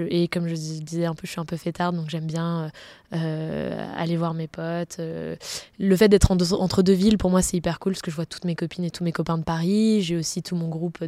et 0.09 0.27
comme 0.27 0.47
je 0.47 0.53
dis- 0.53 0.81
disais 0.81 1.05
un 1.05 1.15
peu, 1.15 1.21
je 1.25 1.31
suis 1.31 1.39
un 1.39 1.45
peu 1.45 1.57
fêtarde, 1.57 1.95
donc 1.95 2.09
j'aime 2.09 2.27
bien 2.27 2.65
euh, 2.65 2.65
euh, 2.65 2.69
aller 3.11 4.17
voir 4.17 4.33
mes 4.33 4.47
potes. 4.47 4.97
euh. 4.99 5.35
Le 5.79 5.95
fait 5.95 6.09
d'être 6.09 6.31
entre 6.31 6.83
deux 6.83 6.93
villes, 6.93 7.17
pour 7.17 7.29
moi, 7.29 7.41
c'est 7.41 7.57
hyper 7.57 7.79
cool 7.79 7.93
parce 7.93 8.01
que 8.01 8.11
je 8.11 8.15
vois 8.15 8.25
toutes 8.25 8.45
mes 8.45 8.55
copines 8.55 8.83
et 8.83 8.91
tous 8.91 9.03
mes 9.03 9.11
copains 9.11 9.37
de 9.37 9.43
Paris. 9.43 10.01
J'ai 10.01 10.15
aussi 10.15 10.43
tout 10.43 10.55
mon 10.55 10.67
groupe 10.67 11.03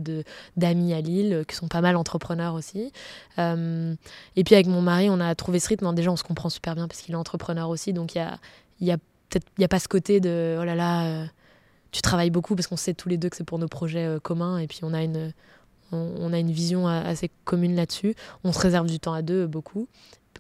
d'amis 0.58 0.94
à 0.94 1.02
Lille 1.02 1.34
euh, 1.34 1.44
qui 1.44 1.56
sont 1.56 1.68
pas 1.68 1.82
mal 1.82 1.96
entrepreneurs 1.96 2.56
aussi. 2.56 2.92
Euh, 3.40 3.94
et 4.36 4.44
puis 4.44 4.56
avec 4.56 4.68
mon 4.68 4.82
mari, 4.82 5.10
on 5.10 5.20
a 5.20 5.34
trouvé 5.36 5.60
ce 5.60 5.68
rythme. 5.70 5.94
Déjà, 5.94 6.12
on 6.12 6.16
se 6.16 6.24
comprend 6.24 6.50
super 6.50 6.76
bien 6.76 6.88
parce 6.88 7.02
qu'il 7.02 7.14
est 7.14 7.18
entrepreneur 7.18 7.70
aussi, 7.70 7.94
donc 7.94 8.16
il 8.16 8.20
y 8.20 8.22
a, 8.22 8.38
y 8.80 8.92
a 8.92 8.98
peut-être 9.32 9.48
il 9.58 9.62
y 9.62 9.66
a 9.66 9.68
pas 9.68 9.80
ce 9.80 9.88
côté 9.88 10.20
de 10.20 10.58
oh 10.60 10.64
là 10.64 10.76
là 10.76 11.06
euh, 11.06 11.26
tu 11.92 12.02
travailles 12.02 12.30
beaucoup 12.30 12.56
parce 12.56 12.68
qu'on 12.68 12.78
sait 12.78 12.94
tous 12.94 13.10
les 13.10 13.18
deux 13.18 13.30
que 13.30 13.38
c'est 13.38 13.44
pour 13.44 13.60
nos 13.60 13.68
projets 13.68 14.06
euh, 14.06 14.20
communs 14.20 14.58
et 14.58 14.68
puis 14.68 14.80
on 14.84 14.94
a 14.94 15.04
une 15.04 15.34
on, 15.94 16.32
a 16.32 16.40
une 16.40 16.52
vision 16.52 16.88
assez 16.88 17.30
commune 17.44 17.76
là-dessus 17.76 18.16
on 18.46 18.54
se 18.54 18.60
réserve 18.60 18.88
du 18.88 19.00
temps 19.00 19.12
à 19.12 19.22
deux 19.22 19.44
euh, 19.44 19.48
beaucoup 19.48 19.88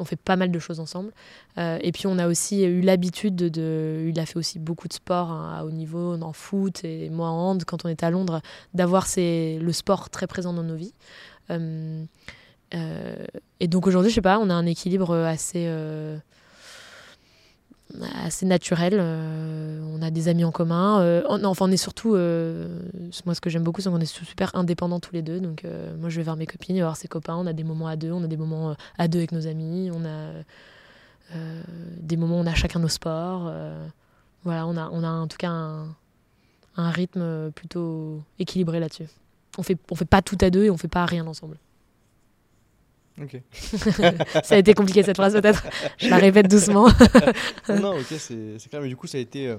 on 0.01 0.05
fait 0.05 0.17
pas 0.17 0.35
mal 0.35 0.51
de 0.51 0.59
choses 0.59 0.79
ensemble. 0.79 1.11
Euh, 1.57 1.77
et 1.81 1.91
puis 1.91 2.07
on 2.07 2.17
a 2.17 2.27
aussi 2.27 2.63
eu 2.63 2.81
l'habitude 2.81 3.35
de, 3.35 4.05
Il 4.09 4.19
a 4.19 4.25
fait 4.25 4.37
aussi 4.37 4.59
beaucoup 4.59 4.87
de 4.87 4.93
sport 4.93 5.31
hein, 5.31 5.55
à 5.57 5.63
haut 5.63 5.71
niveau, 5.71 6.19
en 6.21 6.33
foot 6.33 6.83
et 6.83 7.09
moi 7.09 7.29
en 7.29 7.51
hand 7.51 7.63
quand 7.65 7.85
on 7.85 7.89
était 7.89 8.05
à 8.05 8.09
Londres, 8.09 8.41
d'avoir 8.73 9.05
le 9.15 9.71
sport 9.71 10.09
très 10.09 10.27
présent 10.27 10.53
dans 10.53 10.63
nos 10.63 10.75
vies. 10.75 10.93
Euh, 11.51 12.03
euh, 12.73 13.25
et 13.59 13.67
donc 13.67 13.87
aujourd'hui, 13.87 14.09
je 14.09 14.15
sais 14.15 14.21
pas, 14.21 14.39
on 14.39 14.49
a 14.49 14.53
un 14.53 14.65
équilibre 14.65 15.15
assez. 15.15 15.67
Assez 18.23 18.45
naturel. 18.45 18.93
euh, 18.97 19.81
on 19.93 20.01
a 20.01 20.09
des 20.11 20.27
amis 20.27 20.43
en 20.43 20.51
commun. 20.51 21.01
euh, 21.01 21.23
on- 21.29 21.43
enfin, 21.45 21.65
on 21.67 21.71
est 21.71 21.77
surtout. 21.77 22.15
euh, 22.15 22.67
moi, 23.25 23.35
ce 23.35 23.41
que 23.41 23.49
j'aime 23.49 23.63
beaucoup, 23.63 23.81
c'est 23.81 23.89
qu'on 23.89 23.99
est 23.99 24.05
super 24.05 24.55
indépendants 24.55 24.99
tous 24.99 25.13
les 25.13 25.21
deux. 25.21 25.39
Donc, 25.39 25.63
moi, 25.99 26.09
je 26.09 26.17
vais 26.17 26.23
vers 26.23 26.35
mes 26.35 26.45
copines, 26.47 26.79
voir 26.79 26.97
ses 26.97 27.07
copains. 27.07 27.35
On 27.35 27.45
a 27.47 27.53
des 27.53 27.63
moments 27.63 27.87
à 27.87 27.95
deux, 27.95 28.11
on 28.11 28.23
a 28.23 28.27
des 28.27 28.37
moments 28.37 28.75
à 28.97 29.07
deux 29.07 29.19
avec 29.19 29.31
nos 29.31 29.47
amis. 29.47 29.89
On 29.93 30.05
a 30.05 30.31
des 31.99 32.17
moments 32.17 32.37
où 32.39 32.43
on 32.43 32.47
a 32.47 32.53
chacun 32.55 32.79
nos 32.79 32.87
sports. 32.89 33.51
voilà, 34.43 34.65
on 34.67 34.75
a, 34.77 34.89
on 34.91 35.03
a 35.03 35.09
en 35.09 35.27
tout 35.27 35.37
cas 35.37 35.49
un, 35.49 35.87
un 36.77 36.89
rythme 36.89 37.51
plutôt 37.51 38.21
équilibré 38.39 38.79
là-dessus. 38.79 39.07
On 39.57 39.63
fait, 39.63 39.77
on 39.91 39.95
fait 39.95 40.05
pas 40.05 40.21
tout 40.21 40.37
à 40.41 40.49
deux 40.49 40.63
et 40.65 40.69
on 40.69 40.77
fait 40.77 40.87
pas 40.87 41.05
rien 41.05 41.27
ensemble. 41.27 41.57
Ça 44.43 44.55
a 44.55 44.57
été 44.57 44.73
compliqué 44.73 45.03
cette 45.03 45.17
phrase 45.17 45.33
peut-être. 45.33 45.63
Je 45.97 46.09
la 46.09 46.17
répète 46.17 46.49
doucement. 46.49 46.87
non, 47.69 47.97
ok, 47.97 48.05
c'est 48.17 48.69
clair. 48.69 48.81
Mais 48.81 48.87
du 48.89 48.95
coup, 48.95 49.07
ça 49.07 49.17
a 49.17 49.21
été 49.21 49.47
euh, 49.47 49.57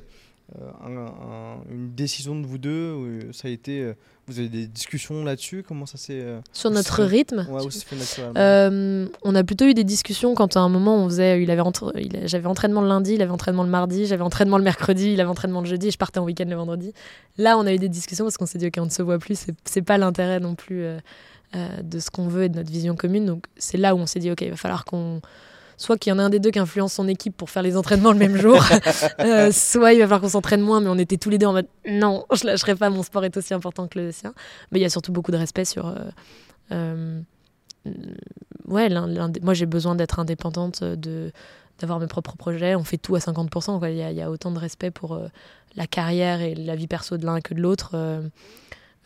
un- 0.85 0.97
un- 1.07 1.57
une 1.71 1.95
décision 1.95 2.39
de 2.39 2.47
vous 2.47 2.59
deux. 2.59 2.93
ou 2.93 3.33
ça 3.33 3.49
a 3.49 3.51
été. 3.51 3.81
euh, 3.81 3.95
vous 4.29 4.39
avez 4.39 4.49
des 4.49 4.67
discussions 4.69 5.25
là-dessus? 5.25 5.65
Comment 5.67 5.85
ça 5.87 5.99
s'est. 5.99 6.21
euh, 6.21 6.41
Sur 6.53 6.71
notre 6.71 7.03
rythme? 7.03 7.47
Ouais, 7.51 7.61
fait 7.71 7.97
Euh, 8.37 9.07
on 9.23 9.35
a 9.35 9.43
plutôt 9.45 9.67
eu 9.67 9.75
des 9.75 9.83
discussions 9.85 10.35
quand 10.35 10.57
à 10.57 10.61
un 10.61 10.69
moment 10.69 10.97
on 11.05 11.09
faisait, 11.09 11.43
il 11.43 11.51
avait 11.51 11.61
entre- 11.61 11.93
j'avais 12.25 12.47
entraînement 12.47 12.83
le 12.83 12.89
lundi, 12.89 13.15
il 13.15 13.23
avait 13.23 13.33
entraînement 13.33 13.65
le 13.65 13.69
mardi, 13.71 14.07
j'avais 14.07 14.23
entraînement 14.23 14.59
le 14.59 14.65
mercredi, 14.65 15.13
il 15.13 15.21
avait 15.21 15.29
entraînement 15.31 15.61
le 15.61 15.67
jeudi 15.67 15.89
et 15.89 15.91
je 15.91 15.99
partais 15.99 16.21
en 16.21 16.25
week-end 16.25 16.47
le 16.49 16.55
vendredi. 16.57 16.93
Là, 17.37 17.59
on 17.59 17.67
a 17.67 17.73
eu 17.75 17.79
des 17.79 17.89
discussions 17.89 18.25
parce 18.25 18.37
qu'on 18.37 18.47
s'est 18.47 18.59
dit 18.59 18.67
ok, 18.69 18.75
on 18.79 18.85
ne 18.87 18.91
se 18.91 19.03
voit 19.03 19.19
plus, 19.19 19.47
c'est 19.65 19.83
pas 19.83 19.99
l'intérêt 19.99 20.39
non 20.39 20.55
plus 20.55 20.85
euh, 21.55 21.83
de 21.83 21.99
ce 21.99 22.11
qu'on 22.11 22.29
veut 22.29 22.45
et 22.45 22.49
de 22.49 22.57
notre 22.57 22.71
vision 22.71 22.97
commune. 22.97 23.27
Donc 23.27 23.45
c'est 23.57 23.79
là 23.79 23.95
où 23.95 23.99
on 23.99 24.07
s'est 24.07 24.21
dit 24.21 24.31
ok, 24.31 24.41
il 24.43 24.51
va 24.51 24.57
falloir 24.57 24.85
qu'on 24.85 25.21
soit 25.79 25.97
qu'il 25.99 26.11
y 26.11 26.15
en 26.15 26.19
ait 26.19 26.23
un 26.23 26.31
des 26.31 26.39
deux 26.39 26.51
qui 26.51 26.59
influence 26.61 26.93
son 26.93 27.09
équipe 27.09 27.37
pour 27.37 27.51
faire 27.51 27.63
les 27.63 27.77
entraînements 27.77 28.13
le 28.13 28.19
même 28.19 28.37
jour, 28.37 28.63
euh, 29.21 29.51
soit 29.53 29.93
il 29.95 29.99
va 29.99 30.05
falloir 30.05 30.21
qu'on 30.21 30.29
s'entraîne 30.29 30.61
moins, 30.61 30.81
mais 30.81 30.89
on 30.89 30.99
était 30.99 31.17
tous 31.17 31.29
les 31.31 31.39
deux 31.39 31.47
en 31.47 31.53
mode 31.53 31.67
non, 31.89 32.25
je 32.33 32.47
lâcherai 32.47 32.75
pas, 32.77 32.89
mon 32.91 33.03
sport 33.03 33.25
est 33.25 33.37
aussi 33.37 33.53
important 33.53 33.89
que 33.89 33.99
le 33.99 34.13
sien. 34.13 34.33
Mais 34.71 34.79
il 34.79 34.83
y 34.83 34.85
a 34.85 34.91
surtout 34.91 35.11
beaucoup 35.13 35.33
de 35.33 35.37
respect 35.39 35.65
sur. 35.65 35.93
euh, 36.73 37.21
ouais, 38.69 38.89
moi 39.43 39.55
j'ai 39.55 39.67
besoin 39.67 39.95
d'être 39.95 40.19
indépendante, 40.21 40.85
de 40.85 41.33
d'avoir 41.79 41.99
mes 41.99 42.07
propres 42.07 42.37
projets. 42.37 42.77
On 42.77 42.85
fait 42.85 42.99
tout 42.99 43.17
à 43.17 43.19
50%. 43.19 43.79
quoi. 43.81 43.91
Il 43.91 43.97
y, 43.97 44.03
a- 44.03 44.13
y 44.13 44.23
a 44.23 44.31
autant 44.31 44.53
de 44.53 44.59
respect 44.59 44.93
pour 44.93 45.15
euh, 45.15 45.27
la 45.75 45.89
carrière 45.89 46.41
et 46.41 46.55
la 46.55 46.77
vie 46.77 46.87
perso 46.87 47.17
de 47.17 47.25
l'un 47.27 47.41
que 47.41 47.55
de 47.55 47.61
l'autre. 47.61 47.93
euh, 47.95 48.21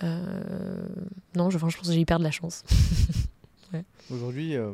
non, 0.02 1.50
je, 1.50 1.58
pense 1.58 1.76
que 1.76 1.84
j'ai 1.84 2.00
hyper 2.00 2.18
de 2.18 2.24
la 2.24 2.30
chance. 2.30 2.64
Aujourd'hui, 4.10 4.54
euh, 4.56 4.72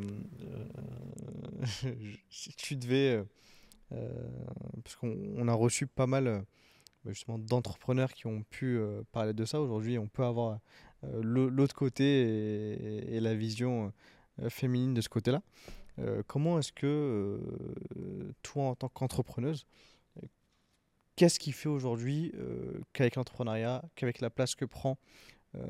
euh, 1.85 1.93
si 2.29 2.53
tu 2.53 2.75
devais. 2.75 3.15
euh, 3.15 3.23
euh, 3.93 4.09
parce 4.83 4.95
qu'on 4.95 5.15
on 5.37 5.47
a 5.47 5.53
reçu 5.53 5.87
pas 5.87 6.07
mal 6.07 6.27
euh, 6.27 6.39
bah, 7.05 7.11
justement 7.11 7.37
d'entrepreneurs 7.37 8.13
qui 8.13 8.27
ont 8.27 8.43
pu 8.49 8.77
euh, 8.77 9.03
parler 9.11 9.33
de 9.33 9.45
ça. 9.45 9.61
Aujourd'hui, 9.61 9.97
on 9.97 10.07
peut 10.07 10.23
avoir 10.23 10.59
euh, 11.03 11.21
l'au- 11.21 11.49
l'autre 11.49 11.75
côté 11.75 13.13
et, 13.13 13.19
la 13.19 13.35
vision 13.35 13.91
euh, 14.41 14.49
féminine 14.49 14.93
de 14.93 15.01
ce 15.01 15.09
côté-là. 15.09 15.41
Euh, 15.99 16.23
comment 16.25 16.57
est-ce 16.57 16.71
que 16.71 16.87
euh, 17.97 18.33
toi, 18.41 18.63
en 18.69 18.75
tant 18.75 18.89
qu'entrepreneuse, 18.89 19.65
euh, 19.65 19.92
qu'est-ce 21.15 21.39
qui 21.39 21.51
fait 21.51 21.69
aujourd'hui 21.69 22.31
euh, 22.37 22.81
qu'avec 22.93 23.15
l'entrepreneuriat, 23.15 23.83
qu'avec 23.95 24.21
la 24.21 24.29
place 24.29 24.55
que 24.55 24.65
prend 24.65 24.97
euh, 25.55 25.61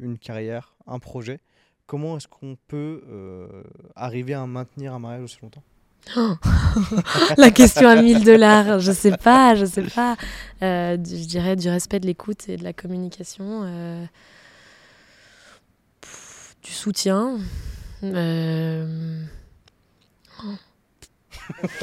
une 0.00 0.18
carrière, 0.18 0.74
un 0.86 0.98
projet, 0.98 1.40
comment 1.86 2.16
est-ce 2.16 2.28
qu'on 2.28 2.56
peut 2.68 3.02
euh, 3.08 3.62
arriver 3.96 4.34
à 4.34 4.46
maintenir 4.46 4.94
un 4.94 4.98
mariage 4.98 5.24
aussi 5.24 5.38
longtemps? 5.42 5.62
La 7.36 7.50
question 7.50 7.88
à 7.88 8.00
1000 8.00 8.24
dollars, 8.24 8.78
je 8.78 8.92
sais 8.92 9.16
pas, 9.16 9.54
je 9.56 9.66
sais 9.66 9.82
pas. 9.82 10.16
Je 10.60 11.26
dirais 11.26 11.56
du 11.56 11.68
respect 11.68 12.00
de 12.00 12.06
l'écoute 12.06 12.48
et 12.48 12.56
de 12.56 12.64
la 12.64 12.72
communication. 12.72 14.08
du 16.62 16.70
soutien. 16.70 17.38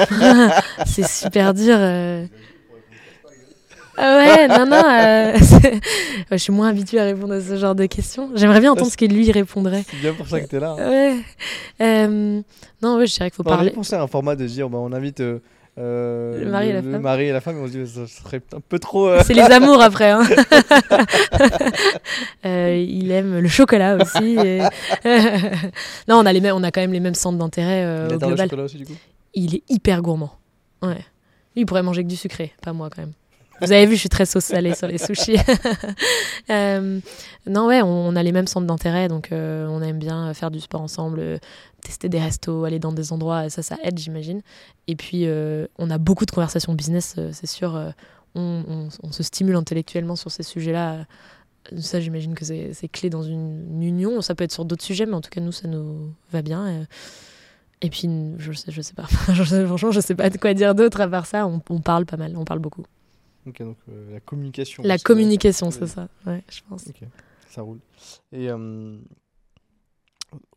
c'est 0.86 1.08
super 1.08 1.54
dur. 1.54 1.76
euh. 1.78 2.26
Ah 3.98 4.18
ouais, 4.18 4.48
non, 4.50 4.66
non. 4.66 4.84
euh, 4.86 5.38
je 6.32 6.36
suis 6.38 6.52
moins 6.52 6.68
habituée 6.68 7.00
à 7.00 7.06
répondre 7.06 7.34
à 7.34 7.40
ce 7.42 7.56
genre 7.56 7.76
de 7.76 7.86
questions. 7.86 8.30
J'aimerais 8.36 8.60
bien 8.60 8.74
entendre 8.74 8.92
ce 8.92 8.98
que 8.98 9.06
lui 9.06 9.32
répondrait. 9.32 9.86
C'est 9.90 10.02
bien 10.02 10.14
pour 10.14 10.28
ça 10.28 10.42
que 10.42 10.48
tu 10.50 10.58
es 10.58 10.60
là. 10.60 10.76
hein. 10.78 10.90
Ouais. 10.90 11.16
Euh, 11.82 12.42
non, 12.82 12.98
ouais, 12.98 13.08
je 13.08 13.14
dirais 13.16 13.30
qu'il 13.32 13.38
faut 13.38 13.44
On 13.46 13.50
parler. 13.50 13.72
pensé 13.72 13.96
à 13.96 14.02
un 14.02 14.08
format 14.08 14.36
de 14.36 14.46
dire 14.48 14.70
bah, 14.70 14.80
on 14.82 14.92
invite 14.92 15.22
euh, 15.22 15.40
Le 15.78 16.52
mari 16.52 16.70
et 16.70 16.74
la 16.74 16.82
le 16.82 16.92
femme. 16.92 17.02
mari 17.02 17.24
et 17.28 17.32
la 17.32 17.40
femme 17.40 17.58
et 17.58 17.62
on 17.62 17.68
se 17.68 17.72
dit 17.72 17.88
ça 17.90 18.06
serait 18.06 18.42
un 18.54 18.60
peu 18.60 18.80
trop. 18.80 19.08
euh, 19.08 19.22
C'est 19.26 19.34
les 19.34 19.42
amours 19.50 19.82
après. 19.82 20.10
hein. 20.12 20.24
Euh, 22.46 22.86
il 22.88 23.12
aime 23.12 23.40
le 23.40 23.48
chocolat 23.48 23.96
aussi. 23.96 24.36
et- 24.38 24.62
non, 26.10 26.18
on 26.18 26.26
a, 26.26 26.34
les 26.34 26.42
mêmes, 26.42 26.56
on 26.56 26.64
a 26.64 26.72
quand 26.72 26.82
même 26.82 26.92
les 26.94 27.00
mêmes 27.00 27.16
centres 27.16 27.38
d'intérêt 27.38 27.86
au 27.86 28.06
adore 28.06 28.12
le 28.12 28.18
global. 28.36 28.50
chocolat 28.50 28.64
aussi 28.64 28.78
du 28.78 28.86
coup? 28.86 28.94
Il 29.36 29.56
est 29.56 29.64
hyper 29.70 30.02
gourmand. 30.02 30.32
Ouais. 30.82 31.06
Il 31.56 31.66
pourrait 31.66 31.84
manger 31.84 32.04
que 32.04 32.10
du 32.10 32.16
sucré, 32.16 32.54
pas 32.62 32.74
moi 32.74 32.90
quand 32.90 33.02
même. 33.02 33.14
Vous 33.62 33.72
avez 33.72 33.86
vu, 33.86 33.96
je 33.96 34.02
suis 34.02 34.10
très 34.10 34.26
sauce 34.26 34.44
salée 34.44 34.76
sur 34.76 34.88
les 34.88 34.98
sushis. 34.98 35.38
Euh, 36.52 37.00
non, 37.48 37.66
ouais, 37.66 37.82
on, 37.82 38.16
a 38.16 38.22
les 38.22 38.32
mêmes 38.32 38.46
centres 38.46 38.68
d'intérêt, 38.68 39.08
donc 39.08 39.32
euh, 39.32 39.66
on 39.68 39.82
aime 39.82 39.98
bien 39.98 40.32
faire 40.36 40.52
du 40.52 40.60
sport 40.60 40.82
ensemble, 40.82 41.20
euh, 41.20 41.38
tester 41.82 42.08
des 42.08 42.20
restos, 42.20 42.66
aller 42.66 42.78
dans 42.78 42.92
des 42.92 43.12
endroits, 43.12 43.50
ça, 43.50 43.64
ça 43.64 43.78
aide, 43.82 43.98
j'imagine. 43.98 44.44
Et 44.88 44.96
puis, 44.96 45.26
on 45.80 45.90
a 45.90 45.98
beaucoup 45.98 46.28
de 46.28 46.32
conversations 46.32 46.74
business, 46.74 47.16
c'est 47.32 47.48
sûr. 47.48 47.94
on, 48.36 48.90
se 49.10 49.24
stimule 49.24 49.56
intellectuellement 49.56 50.16
sur 50.16 50.30
ces 50.30 50.44
sujets-là. 50.44 51.08
Ça, 51.80 52.00
j'imagine 52.00 52.36
que 52.36 52.46
c'est 52.46 52.88
clé 52.92 53.10
dans 53.10 53.24
une, 53.24 53.82
union. 53.82 54.22
Ça 54.22 54.36
peut 54.36 54.44
être 54.44 54.54
sur 54.54 54.66
d'autres 54.66 54.84
sujets, 54.84 55.08
mais 55.08 55.16
en 55.16 55.22
tout 55.22 55.32
cas, 55.32 55.42
nous, 55.42 55.52
ça 55.52 55.68
nous 55.68 56.14
va 56.32 56.44
bien. 56.44 56.86
Et 57.82 57.90
puis, 57.90 58.10
je 58.38 58.52
sais, 58.54 58.72
je 58.72 58.82
sais 58.82 58.94
pas. 58.94 59.04
Franchement, 59.08 59.92
je 59.92 60.00
sais 60.00 60.16
pas 60.16 60.30
de 60.30 60.38
quoi 60.38 60.54
dire 60.54 60.76
d'autre 60.76 61.02
à 61.02 61.08
part 61.08 61.26
ça. 61.26 61.46
On, 61.46 61.62
on 61.70 61.82
parle 61.82 62.06
pas 62.06 62.18
mal, 62.18 62.36
on 62.38 62.46
parle 62.46 62.60
beaucoup. 62.60 62.86
Ok, 63.48 63.62
donc 63.62 63.78
euh, 63.90 64.14
la 64.14 64.20
communication. 64.20 64.84
La 64.84 64.98
communication, 64.98 65.70
c'est 65.72 65.88
ça. 65.88 66.08
Ouais, 66.26 66.44
je 66.50 66.62
pense. 66.68 66.88
Ok, 66.88 67.04
ça 67.50 67.62
roule. 67.62 67.80
Et 68.32 68.50
euh, 68.50 68.98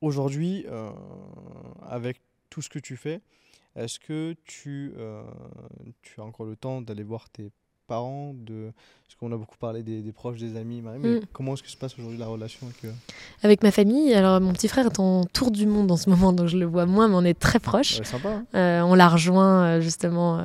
aujourd'hui, 0.01 0.65
euh, 0.69 0.91
avec 1.83 2.21
tout 2.49 2.63
ce 2.63 2.71
que 2.71 2.79
tu 2.79 2.97
fais, 2.97 3.21
est-ce 3.77 3.99
que 3.99 4.35
tu, 4.45 4.95
tu 6.03 6.21
as 6.21 6.25
encore 6.25 6.47
le 6.47 6.57
temps 6.57 6.81
d'aller 6.81 7.03
voir 7.03 7.29
tes 7.29 7.51
parents 7.87 8.35
de... 8.35 8.73
Parce 9.09 9.17
qu'on 9.19 9.33
a 9.33 9.39
beaucoup 9.39 9.57
parlé 9.57 9.83
des, 9.83 10.03
des 10.03 10.13
proches, 10.13 10.37
des 10.39 10.55
amis, 10.57 10.83
Marie, 10.83 10.99
mais 11.01 11.09
Mm. 11.15 11.21
comment 11.33 11.55
est-ce 11.55 11.63
que 11.63 11.71
se 11.71 11.79
passe 11.79 11.95
aujourd'hui 11.99 12.19
la 12.19 12.27
relation 12.27 12.67
avec 12.67 12.85
eux 12.85 12.93
Avec 13.43 13.63
ma 13.63 13.71
famille, 13.71 14.13
alors 14.13 14.39
mon 14.39 14.53
petit 14.53 14.69
frère 14.69 14.85
est 14.85 15.01
en 15.01 15.25
tour 15.25 15.51
du 15.51 15.67
monde 15.67 15.91
en 15.91 15.97
ce 15.97 16.11
moment, 16.11 16.35
donc 16.35 16.47
je 16.49 16.59
le 16.59 16.67
vois 16.67 16.85
moins, 16.85 17.09
mais 17.09 17.15
on 17.15 17.25
est 17.25 17.39
très 17.39 17.59
proches. 17.59 18.01
Ouais, 18.01 18.05
Sympa, 18.05 18.29
hein 18.29 18.45
Euh, 18.55 18.83
on 18.83 18.95
l'a 18.95 19.09
rejoint 19.09 19.65
euh, 19.65 19.81
justement 19.81 20.39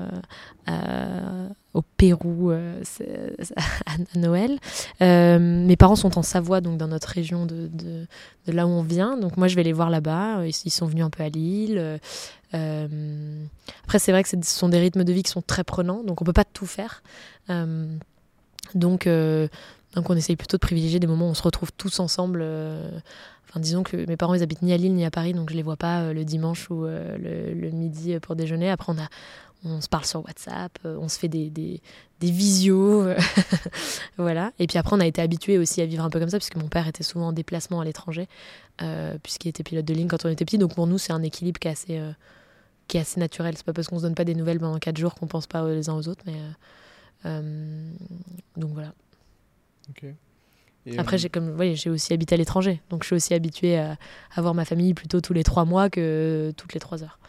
euh, 0.69 1.50
au 1.74 1.82
Pérou 1.82 2.51
euh, 2.51 2.82
à, 3.85 4.17
Noël. 4.17 4.58
Euh, 5.01 5.40
mes 5.40 5.75
parents 5.75 5.98
sont 5.98 6.17
en 6.17 6.24
Savoie, 6.24 6.61
donc 6.61 6.77
dans 6.77 6.88
notre 6.88 7.09
région 7.09 7.45
de, 7.45 7.67
de, 7.67 8.08
de 8.48 8.51
là 8.53 8.66
où 8.66 8.69
on 8.69 8.82
vient. 8.83 9.17
Donc 9.17 9.35
moi, 9.35 9.50
je 9.50 9.58
vais 9.58 9.64
les 9.64 9.74
voir 9.74 9.90
là-bas. 9.90 10.45
Ils, 10.45 10.53
ils 10.64 10.72
sont 10.72 10.85
venus 10.85 11.03
un 11.03 11.09
peu 11.09 11.24
à 11.24 11.27
Lille. 11.30 11.77
Euh, 11.77 11.98
euh, 12.53 13.43
après, 13.83 14.00
c'est 14.00 14.14
vrai 14.14 14.24
que 14.24 14.30
ce 14.30 14.38
sont 14.42 14.69
des 14.69 14.80
rythmes 14.80 15.03
de 15.03 15.11
vie 15.11 15.24
qui 15.24 15.32
sont 15.32 15.42
très 15.42 15.66
prenants, 15.66 16.01
donc 16.03 16.22
on 16.22 16.25
peut 16.25 16.32
pas 16.32 16.45
tout 16.45 16.66
faire. 16.67 17.03
Donc, 18.76 19.08
euh, 19.08 19.48
donc 19.95 20.10
on 20.10 20.16
essaye 20.16 20.35
plutôt 20.35 20.58
de 20.58 20.61
privilégier 20.61 21.00
des 21.00 21.08
moments 21.08 21.27
où 21.27 21.32
on 21.32 21.34
se 21.34 21.43
retrouve 21.43 21.72
tous 21.74 22.00
ensemble. 22.00 22.42
euh, 22.43 22.90
Enfin, 23.50 23.60
disons 23.60 23.84
que 23.84 23.98
mes 24.08 24.18
parents, 24.18 24.34
ils 24.34 24.42
habitent 24.42 24.64
ni 24.64 24.74
à 24.74 24.77
Lille 24.77 24.95
ni 24.95 25.06
à 25.06 25.11
Paris, 25.11 25.34
donc 25.34 25.52
je 25.52 25.56
les 25.56 25.61
vois 25.61 25.77
pas 25.77 26.02
euh, 26.02 26.14
le 26.14 26.26
dimanche 26.26 26.72
ou 26.72 26.85
le, 26.85 27.53
le 27.53 27.69
midi 27.69 28.19
pour 28.19 28.35
déjeuner. 28.35 28.72
Après, 28.72 28.92
on, 28.92 28.98
a, 28.98 29.08
on 29.64 29.80
se 29.80 29.88
parle 29.88 30.06
sur 30.06 30.26
WhatsApp, 30.26 30.80
on 30.84 31.08
se 31.08 31.19
fait 31.19 31.27
des, 31.27 31.52
des, 31.52 31.80
visios. 32.19 33.06
voilà. 34.18 34.53
Et 34.58 34.66
puis 34.66 34.80
après, 34.80 34.95
on 34.95 35.00
a 35.00 35.06
été 35.06 35.22
habitués 35.22 35.60
aussi 35.60 35.82
à 35.82 35.85
vivre 35.85 36.03
un 36.03 36.10
peu 36.10 36.19
comme 36.19 36.30
ça, 36.30 36.40
puisque 36.40 36.56
mon 36.56 36.68
père 36.68 36.88
était 36.88 37.03
souvent 37.03 37.27
en 37.27 37.32
déplacement 37.32 37.80
à 37.82 37.85
l'étranger, 37.85 38.27
puisqu'il 39.22 39.50
était 39.50 39.61
pilote 39.61 39.85
de 39.85 39.93
ligne 39.93 40.08
quand 40.08 40.26
on 40.26 40.30
était 40.30 40.45
petit. 40.45 40.58
Donc 40.58 40.74
pour 40.74 40.88
nous, 40.88 40.98
c'est 40.98 41.14
un 41.14 41.22
équilibre 41.22 41.60
qui 41.60 41.68
est 41.68 41.72
assez, 41.72 42.02
qui 42.88 42.98
est 42.98 43.02
assez 43.02 43.19
naturel. 43.19 43.56
C'est 43.56 43.66
pas 43.66 43.74
parce 43.74 43.88
qu'on 43.88 43.98
se 44.00 44.03
donne 44.03 44.16
pas 44.16 44.24
des 44.26 44.35
nouvelles 44.35 44.60
pendant 44.60 44.80
quatre 44.80 44.98
jours 44.98 45.14
qu'on 45.14 45.27
pense 45.27 45.45
pas 45.45 45.68
les 45.69 45.90
uns 45.90 45.93
aux 45.95 46.08
autres. 46.08 46.24
Mais, 46.26 46.34
donc 47.24 48.72
voilà. 48.74 48.93
Ok. 49.90 50.06
Et, 50.85 51.00
Après, 51.00 51.16
euh, 51.16 51.19
j'ai 51.19 51.30
comme, 51.30 51.58
oui, 51.58 51.76
j'ai 51.76 51.90
aussi 51.90 52.11
habité 52.11 52.35
à 52.35 52.38
l'étranger, 52.38 52.82
donc 52.90 53.03
je 53.03 53.08
suis 53.08 53.16
aussi 53.16 53.34
habituée 53.34 53.77
à, 53.77 53.98
à 54.35 54.42
voir 54.42 54.53
ma 54.53 54.66
famille 54.66 54.93
plutôt 54.93 55.22
tous 55.22 55.32
les 55.34 55.43
trois 55.43 55.64
mois 55.64 55.90
que 55.90 56.53
toutes 56.58 56.74
les 56.74 56.80
trois 56.82 57.03
heures. 57.03 57.19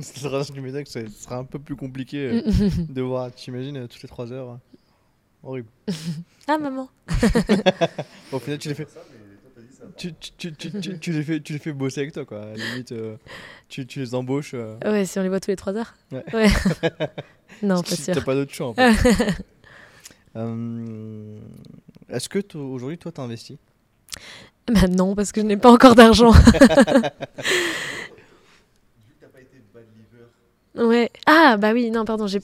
c'est 0.00 0.18
je 0.18 0.60
me 0.60 0.66
disais 0.66 0.84
que 0.84 0.90
ce 0.90 1.08
sera 1.08 1.36
un 1.38 1.44
peu 1.44 1.58
plus 1.58 1.76
compliqué 1.76 2.42
euh, 2.46 2.70
de 2.88 3.02
voir, 3.02 3.32
t'imagines, 3.32 3.76
euh, 3.76 3.86
toutes 3.86 4.02
les 4.02 4.08
3 4.08 4.32
heures. 4.32 4.58
Horrible. 5.42 5.68
ah 6.48 6.58
maman. 6.58 6.88
Au 8.32 8.38
final, 8.38 8.58
tu 8.58 8.68
les 8.68 8.74
fais. 8.74 8.86
Tu, 9.98 10.12
tu, 10.14 10.30
tu, 10.36 10.52
tu, 10.54 10.70
tu- 10.80 10.98
tu 10.98 11.12
les 11.12 11.22
fais, 11.24 11.40
tu 11.40 11.52
les 11.54 11.58
fais 11.58 11.72
bosser 11.72 12.00
avec 12.02 12.12
toi, 12.12 12.24
quoi. 12.24 12.42
À 12.42 12.46
la 12.46 12.54
limite, 12.54 12.92
euh, 12.92 13.16
tu, 13.68 13.84
tu 13.86 13.98
les 14.00 14.14
embauches. 14.14 14.52
euh, 14.54 14.76
Ouais, 14.84 15.04
si 15.04 15.18
on 15.18 15.22
les 15.22 15.28
voit 15.28 15.40
tous 15.40 15.50
les 15.50 15.56
trois 15.56 15.74
heures. 15.76 15.94
Ouais. 16.12 16.22
non, 17.62 17.82
pas 17.82 17.96
si 17.96 18.04
sûr. 18.04 18.14
T'as 18.14 18.20
pas 18.20 18.34
d'autre 18.34 18.52
choix, 18.54 18.68
en 18.68 18.74
fait. 18.74 18.92
Euh, 20.36 21.38
Est-ce 22.10 22.28
que 22.28 22.38
aujourd'hui, 22.56 22.98
toi, 22.98 23.10
t'as 23.10 23.22
investi 23.22 23.58
Bah 24.72 24.86
non, 24.86 25.16
parce 25.16 25.32
que 25.32 25.40
je 25.40 25.46
n'ai 25.46 25.56
pas 25.56 25.72
encore 25.72 25.94
d'argent. 25.96 26.32
ouais. 30.76 31.10
Ah 31.26 31.56
bah 31.56 31.72
oui, 31.72 31.90
non, 31.90 32.04
pardon, 32.04 32.26
j'ai. 32.26 32.40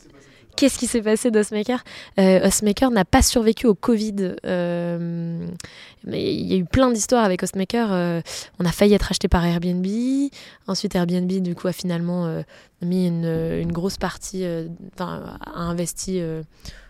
Qu'est-ce 0.56 0.78
qui 0.78 0.86
s'est 0.86 1.02
passé 1.02 1.30
d'Osmaker 1.30 1.82
euh, 2.18 2.46
Osmaker 2.46 2.90
n'a 2.90 3.04
pas 3.04 3.22
survécu 3.22 3.66
au 3.66 3.74
Covid. 3.74 4.36
euh, 4.46 5.46
mais 6.04 6.34
il 6.34 6.46
y 6.46 6.54
a 6.54 6.56
eu 6.56 6.64
plein 6.64 6.90
d'histoires 6.90 7.24
avec 7.24 7.42
Osmaker. 7.42 7.92
euh, 7.92 8.20
on 8.60 8.64
a 8.64 8.72
failli 8.72 8.94
être 8.94 9.10
acheté 9.10 9.26
par 9.28 9.44
Airbnb. 9.44 9.86
Ensuite, 10.66 10.94
Airbnb, 10.94 11.30
du 11.42 11.54
coup, 11.54 11.66
a 11.66 11.72
finalement 11.72 12.26
euh, 12.26 12.42
mis 12.82 13.06
une, 13.06 13.24
une 13.24 13.72
grosse 13.72 13.96
partie, 13.96 14.44
enfin, 14.94 15.38
a 15.44 15.60
investi, 15.60 16.20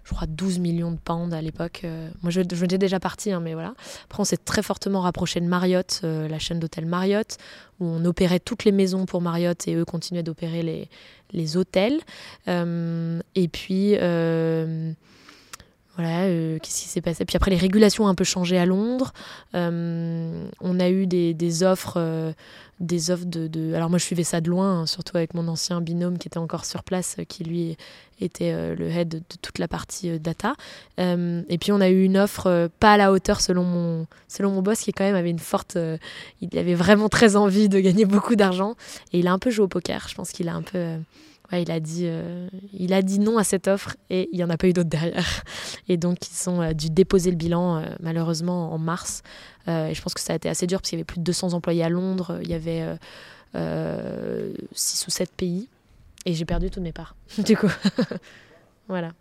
je 0.04 0.12
crois, 0.12 0.26
12 0.26 0.58
millions 0.58 0.92
de 0.92 0.98
pounds 0.98 1.34
à 1.34 1.40
l'époque. 1.40 1.82
euh. 1.84 2.10
moi, 2.22 2.30
je, 2.30 2.42
je 2.52 2.66
déjà 2.66 3.00
partie, 3.00 3.32
hein, 3.32 3.40
mais 3.40 3.54
voilà. 3.54 3.74
Après, 4.04 4.20
on 4.20 4.24
s'est 4.24 4.36
très 4.36 4.62
fortement 4.62 5.00
rapproché 5.00 5.40
de 5.40 5.46
Marriott, 5.46 6.00
euh, 6.04 6.28
la 6.28 6.38
chaîne 6.38 6.60
d'hôtels 6.60 6.86
Marriott, 6.86 7.38
où 7.80 7.86
on 7.86 8.04
opérait 8.04 8.40
toutes 8.40 8.64
les 8.64 8.72
maisons 8.72 9.06
pour 9.06 9.20
Marriott 9.20 9.66
et 9.66 9.74
eux 9.74 9.84
continuaient 9.84 10.22
d'opérer 10.22 10.62
les, 10.62 10.88
les 11.32 11.56
hôtels. 11.56 12.00
Euh, 12.48 13.20
et 13.34 13.48
puis, 13.48 13.96
voilà, 15.96 16.24
euh, 16.24 16.58
qu'est-ce 16.58 16.82
qui 16.82 16.88
s'est 16.88 17.00
passé? 17.00 17.24
Puis 17.24 17.36
après, 17.36 17.50
les 17.50 17.56
régulations 17.56 18.04
ont 18.04 18.08
un 18.08 18.14
peu 18.16 18.24
changé 18.24 18.58
à 18.58 18.66
Londres. 18.66 19.12
Euh, 19.54 20.48
on 20.60 20.80
a 20.80 20.90
eu 20.90 21.06
des, 21.06 21.34
des 21.34 21.62
offres. 21.62 21.94
euh, 21.96 22.32
des 22.80 23.12
offres 23.12 23.24
de, 23.26 23.72
Alors 23.74 23.88
moi 23.88 24.00
je 24.00 24.04
suivais 24.04 24.24
ça 24.24 24.40
de 24.40 24.50
loin, 24.50 24.80
hein, 24.80 24.86
surtout 24.86 25.16
avec 25.16 25.32
mon 25.32 25.46
ancien 25.46 25.80
binôme 25.80 26.18
qui 26.18 26.26
était 26.26 26.38
encore 26.38 26.64
sur 26.64 26.82
place, 26.82 27.16
qui 27.28 27.44
lui 27.44 27.76
était 28.20 28.74
le 28.74 28.88
head 28.90 29.08
de, 29.08 29.22
toute 29.40 29.60
la 29.60 29.68
partie 29.68 30.18
data. 30.18 30.54
Et 30.98 31.58
puis 31.60 31.70
on 31.70 31.80
a 31.80 31.88
eu 31.88 32.02
une 32.02 32.18
offre 32.18 32.68
pas 32.80 32.94
à 32.94 32.96
la 32.96 33.12
hauteur 33.12 33.40
selon 33.40 33.62
mon, 33.62 34.08
selon 34.26 34.50
mon 34.50 34.60
boss 34.60 34.80
qui 34.80 34.92
quand 34.92 35.04
même 35.04 35.14
avait 35.14 35.30
une 35.30 35.38
forte... 35.38 35.78
il 36.40 36.58
avait 36.58 36.74
vraiment 36.74 37.08
très 37.08 37.36
envie 37.36 37.68
de 37.68 37.78
gagner 37.78 38.06
beaucoup 38.06 38.34
d'argent 38.34 38.74
et 39.12 39.20
il 39.20 39.28
a 39.28 39.32
un 39.32 39.38
peu 39.38 39.50
joué 39.50 39.66
au 39.66 39.68
poker. 39.68 40.08
Je 40.08 40.16
pense 40.16 40.32
qu'il 40.32 40.48
a 40.48 40.54
un 40.54 40.62
peu... 40.62 40.98
il, 41.52 41.70
a 41.70 41.80
dit, 41.80 42.04
euh, 42.06 42.48
il 42.72 42.92
a 42.92 43.02
dit 43.02 43.18
non 43.18 43.38
à 43.38 43.44
cette 43.44 43.68
offre 43.68 43.96
et 44.10 44.28
il 44.32 44.36
n'y 44.36 44.44
en 44.44 44.50
a 44.50 44.56
pas 44.56 44.66
eu 44.66 44.72
d'autres 44.72 44.88
derrière. 44.88 45.42
Et 45.88 45.96
donc 45.96 46.18
ils 46.28 46.50
ont 46.50 46.62
euh, 46.62 46.72
dû 46.72 46.90
déposer 46.90 47.30
le 47.30 47.36
bilan 47.36 47.76
euh, 47.76 47.86
malheureusement 48.00 48.72
en 48.72 48.78
mars. 48.78 49.22
Et 49.66 49.94
je 49.94 50.02
pense 50.02 50.12
que 50.12 50.20
ça 50.20 50.34
a 50.34 50.36
été 50.36 50.48
assez 50.48 50.66
dur 50.66 50.80
parce 50.80 50.90
qu'il 50.90 50.98
y 50.98 51.00
avait 51.00 51.06
plus 51.06 51.18
de 51.18 51.24
200 51.24 51.54
employés 51.54 51.82
à 51.82 51.88
Londres. 51.88 52.38
Il 52.42 52.50
y 52.50 52.54
avait 52.54 52.84
6 53.54 55.06
ou 55.06 55.10
7 55.10 55.32
pays. 55.32 55.70
Et 56.26 56.34
j'ai 56.34 56.44
perdu 56.44 56.70
toutes 56.70 56.82
mes 56.82 56.92
parts. 56.92 57.16
du 57.38 57.56
coup, 57.56 57.70
voilà. 58.88 59.12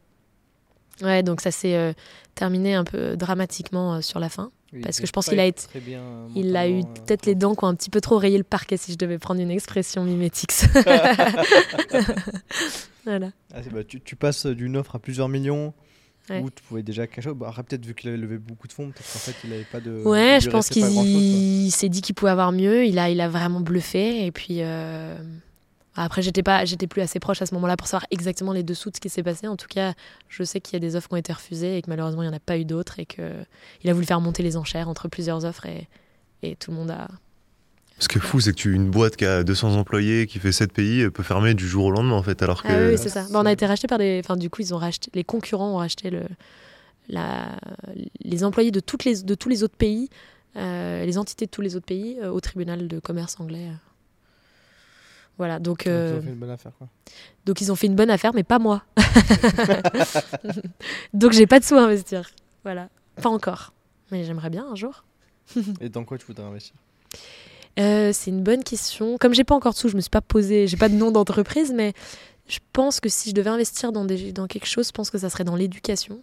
Ouais, 1.01 1.23
donc 1.23 1.39
ça 1.39 1.51
s'est 1.51 1.95
terminé 2.35 2.75
un 2.75 2.83
peu 2.83 3.15
dramatiquement 3.15 4.01
sur 4.01 4.19
la 4.19 4.27
fin. 4.27 4.51
Oui, 4.73 4.81
Parce 4.81 4.99
que 4.99 5.05
je 5.05 5.11
pense 5.11 5.27
qu'il 5.29 5.39
a 5.39 5.45
été- 5.45 5.67
très 5.67 5.79
bien, 5.79 6.01
Il 6.35 6.57
a 6.57 6.67
eu 6.67 6.79
euh, 6.79 6.83
peut-être 7.05 7.27
les 7.27 7.35
dents 7.35 7.53
qui 7.53 7.63
ont 7.63 7.67
un 7.67 7.75
petit 7.75 7.91
peu 7.91 8.01
trop 8.01 8.17
rayé 8.17 8.39
le 8.39 8.43
parquet, 8.43 8.75
si 8.75 8.91
je 8.91 8.97
devais 8.97 9.19
prendre 9.19 9.39
une 9.39 9.51
expression 9.51 10.03
mimétique. 10.03 10.51
voilà. 13.05 13.31
Ah, 13.53 13.59
bah, 13.71 13.83
tu, 13.83 13.99
tu 14.01 14.15
passes 14.15 14.45
d'une 14.45 14.77
offre 14.77 14.95
à 14.95 14.99
plusieurs 14.99 15.29
millions 15.29 15.73
Ouais. 16.29 16.39
où 16.39 16.49
tu 16.49 16.63
pouvais 16.63 16.83
déjà 16.83 17.05
cacher. 17.05 17.33
Bah, 17.33 17.47
après, 17.49 17.63
peut-être 17.63 17.85
vu 17.85 17.93
qu'il 17.93 18.07
avait 18.07 18.17
levé 18.17 18.37
beaucoup 18.37 18.65
de 18.69 18.71
fonds, 18.71 18.91
peut-être 18.91 19.11
qu'en 19.11 19.19
fait 19.19 19.35
il 19.43 19.49
n'avait 19.49 19.65
pas 19.65 19.81
de. 19.81 20.03
Ouais, 20.05 20.39
je 20.41 20.49
pense 20.49 20.69
qu'il 20.69 21.69
s'est 21.69 21.89
dit 21.89 22.01
qu'il 22.01 22.15
pouvait 22.15 22.31
avoir 22.31 22.53
mieux. 22.53 22.85
Il 22.85 22.97
a, 22.97 23.09
il 23.09 23.19
a 23.19 23.27
vraiment 23.27 23.59
bluffé. 23.59 24.25
Et 24.25 24.31
puis 24.31 24.59
euh, 24.61 25.17
après, 25.95 26.21
j'étais 26.21 26.43
pas, 26.43 26.65
j'étais 26.65 26.87
plus 26.87 27.01
assez 27.01 27.19
proche 27.19 27.41
à 27.41 27.45
ce 27.45 27.53
moment-là 27.55 27.77
pour 27.77 27.87
savoir 27.87 28.07
exactement 28.11 28.51
les 28.51 28.63
dessous 28.63 28.89
de 28.89 28.95
ce 28.95 29.01
qui 29.01 29.09
s'est 29.09 29.23
passé. 29.23 29.47
En 29.47 29.55
tout 29.55 29.67
cas, 29.67 29.93
je 30.27 30.43
sais 30.43 30.59
qu'il 30.59 30.73
y 30.73 30.77
a 30.77 30.79
des 30.79 30.95
offres 30.95 31.07
qui 31.07 31.13
ont 31.13 31.17
été 31.17 31.31
refusées 31.33 31.77
et 31.77 31.81
que 31.81 31.89
malheureusement 31.89 32.23
il 32.23 32.27
n'y 32.29 32.33
en 32.33 32.37
a 32.37 32.39
pas 32.39 32.57
eu 32.57 32.65
d'autres 32.65 32.99
et 32.99 33.05
que 33.05 33.31
il 33.83 33.89
a 33.89 33.93
voulu 33.93 34.05
faire 34.05 34.19
monter 34.21 34.41
les 34.43 34.57
enchères 34.57 34.89
entre 34.89 35.07
plusieurs 35.07 35.45
offres 35.45 35.65
et, 35.67 35.87
et 36.41 36.55
tout 36.55 36.71
le 36.71 36.77
monde 36.77 36.91
a. 36.91 37.07
Ce 37.99 38.07
qui 38.07 38.17
est 38.17 38.21
fou, 38.21 38.39
c'est 38.39 38.51
que 38.51 38.57
tu 38.57 38.73
une 38.73 38.89
boîte 38.89 39.15
qui 39.15 39.25
a 39.25 39.43
200 39.43 39.75
employés, 39.75 40.25
qui 40.25 40.39
fait 40.39 40.51
7 40.51 40.73
pays, 40.73 41.09
peut 41.11 41.21
fermer 41.21 41.53
du 41.53 41.67
jour 41.67 41.85
au 41.85 41.91
lendemain 41.91 42.15
en 42.15 42.23
fait. 42.23 42.41
Alors 42.41 42.63
que. 42.63 42.67
Ah 42.67 42.89
oui, 42.89 42.97
c'est 42.97 43.09
ça. 43.09 43.25
Bah, 43.31 43.39
on 43.41 43.45
a 43.45 43.51
été 43.51 43.65
racheté 43.67 43.87
par 43.87 43.99
des. 43.99 44.19
Enfin, 44.23 44.35
du 44.35 44.49
coup, 44.49 44.61
ils 44.61 44.73
ont 44.73 44.79
racheté. 44.79 45.11
Les 45.13 45.23
concurrents 45.23 45.73
ont 45.73 45.77
racheté 45.77 46.09
le, 46.09 46.23
la, 47.07 47.49
les 48.23 48.43
employés 48.43 48.71
de, 48.71 48.79
toutes 48.79 49.05
les, 49.05 49.21
de 49.21 49.35
tous 49.35 49.47
les 49.47 49.61
autres 49.63 49.77
pays, 49.77 50.09
euh, 50.57 51.05
les 51.05 51.17
entités 51.19 51.45
de 51.45 51.51
tous 51.51 51.61
les 51.61 51.75
autres 51.75 51.85
pays, 51.85 52.17
euh, 52.21 52.31
au 52.31 52.39
tribunal 52.39 52.87
de 52.87 52.99
commerce 52.99 53.39
anglais. 53.39 53.67
euh. 53.69 53.75
Voilà, 55.37 55.59
donc, 55.59 55.79
Donc, 55.79 55.85
ils 55.85 55.91
euh, 55.91 56.17
ont 56.17 56.21
fait 56.21 56.29
une 56.29 56.35
bonne 56.35 56.49
affaire. 56.49 56.71
Quoi. 56.77 56.87
donc 57.45 57.61
ils 57.61 57.71
ont 57.71 57.75
fait 57.75 57.87
une 57.87 57.95
bonne 57.95 58.09
affaire, 58.09 58.33
mais 58.33 58.43
pas 58.43 58.59
moi. 58.59 58.83
donc 61.13 61.31
j'ai 61.31 61.47
pas 61.47 61.59
de 61.59 61.65
sous 61.65 61.75
à 61.75 61.81
investir. 61.81 62.29
Voilà, 62.63 62.89
pas 63.21 63.29
encore. 63.29 63.73
Mais 64.11 64.23
j'aimerais 64.23 64.49
bien 64.49 64.65
un 64.71 64.75
jour. 64.75 65.03
Et 65.81 65.89
dans 65.89 66.05
quoi 66.05 66.17
tu 66.17 66.25
voudrais 66.25 66.45
investir? 66.45 66.75
Euh, 67.79 68.11
c'est 68.13 68.29
une 68.29 68.43
bonne 68.43 68.63
question. 68.63 69.17
Comme 69.17 69.33
j'ai 69.33 69.43
pas 69.43 69.55
encore 69.55 69.73
de 69.73 69.77
sous, 69.77 69.89
je 69.89 69.95
me 69.95 70.01
suis 70.01 70.09
pas 70.09 70.21
posé, 70.21 70.67
j'ai 70.67 70.77
pas 70.77 70.89
de 70.89 70.95
nom 70.95 71.11
d'entreprise, 71.11 71.73
mais 71.73 71.93
je 72.47 72.59
pense 72.71 72.99
que 72.99 73.09
si 73.09 73.29
je 73.29 73.35
devais 73.35 73.49
investir 73.49 73.91
dans, 73.91 74.05
des, 74.05 74.31
dans 74.31 74.47
quelque 74.47 74.67
chose, 74.67 74.87
je 74.87 74.91
pense 74.91 75.09
que 75.09 75.17
ça 75.17 75.29
serait 75.29 75.43
dans 75.43 75.55
l'éducation. 75.55 76.21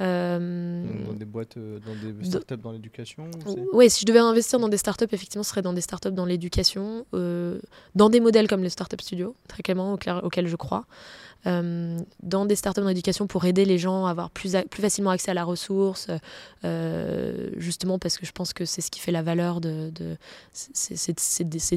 Euh, 0.00 0.82
Dans 1.06 1.12
des 1.12 1.24
boîtes, 1.24 1.56
euh, 1.56 1.78
dans 1.86 1.94
des 1.94 2.12
de- 2.12 2.24
startups 2.24 2.56
dans 2.56 2.72
l'éducation 2.72 3.30
Oui, 3.72 3.90
si 3.90 4.00
je 4.02 4.06
devais 4.06 4.18
investir 4.18 4.58
dans 4.58 4.68
des 4.68 4.76
startups, 4.78 5.04
effectivement, 5.12 5.42
ce 5.42 5.50
serait 5.50 5.62
dans 5.62 5.72
des 5.72 5.80
startups 5.80 6.10
dans 6.12 6.24
l'éducation, 6.24 7.04
euh, 7.14 7.60
dans 7.94 8.08
des 8.08 8.20
modèles 8.20 8.48
comme 8.48 8.62
les 8.62 8.70
startup 8.70 9.00
studios, 9.00 9.34
très 9.48 9.62
clairement, 9.62 9.92
auquel- 9.94 10.20
auxquels 10.22 10.46
je 10.48 10.56
crois. 10.56 10.86
Euh, 11.46 11.98
dans 12.22 12.44
des 12.44 12.54
startups 12.54 12.82
dans 12.82 12.88
l'éducation 12.88 13.26
pour 13.26 13.46
aider 13.46 13.64
les 13.64 13.78
gens 13.78 14.04
à 14.04 14.10
avoir 14.10 14.28
plus, 14.30 14.54
plus 14.70 14.82
facilement 14.82 15.08
accès 15.10 15.30
à 15.30 15.34
la 15.34 15.44
ressource, 15.44 16.08
euh, 16.64 17.50
justement 17.56 17.98
parce 17.98 18.18
que 18.18 18.26
je 18.26 18.32
pense 18.32 18.52
que 18.52 18.66
c'est 18.66 18.82
ce 18.82 18.90
qui 18.90 19.00
fait 19.00 19.12
la 19.12 19.22
valeur 19.22 19.60
de. 19.60 19.90
de 19.90 20.16
c'est- 20.52 21.14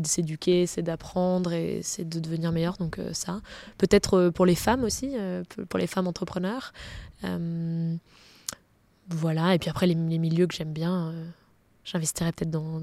de 0.01 0.07
s'éduquer, 0.07 0.67
c'est 0.67 0.81
d'apprendre 0.81 1.53
et 1.53 1.79
c'est 1.81 2.07
de 2.07 2.19
devenir 2.19 2.51
meilleur. 2.51 2.75
Donc, 2.77 2.99
euh, 2.99 3.13
ça. 3.13 3.41
Peut-être 3.77 4.29
pour 4.29 4.45
les 4.45 4.55
femmes 4.55 4.83
aussi, 4.83 5.15
pour- 5.69 5.79
les 5.79 5.87
femmes 5.87 6.07
entrepreneurs. 6.07 6.73
Voilà, 9.09 9.53
et 9.53 9.59
puis 9.59 9.69
après, 9.69 9.85
les, 9.87 9.95
milieux 9.95 10.47
que 10.47 10.55
j'aime 10.55 10.71
bien, 10.73 11.13
j'investirais 11.83 12.31
peut-être 12.31 12.51
dans, 12.51 12.79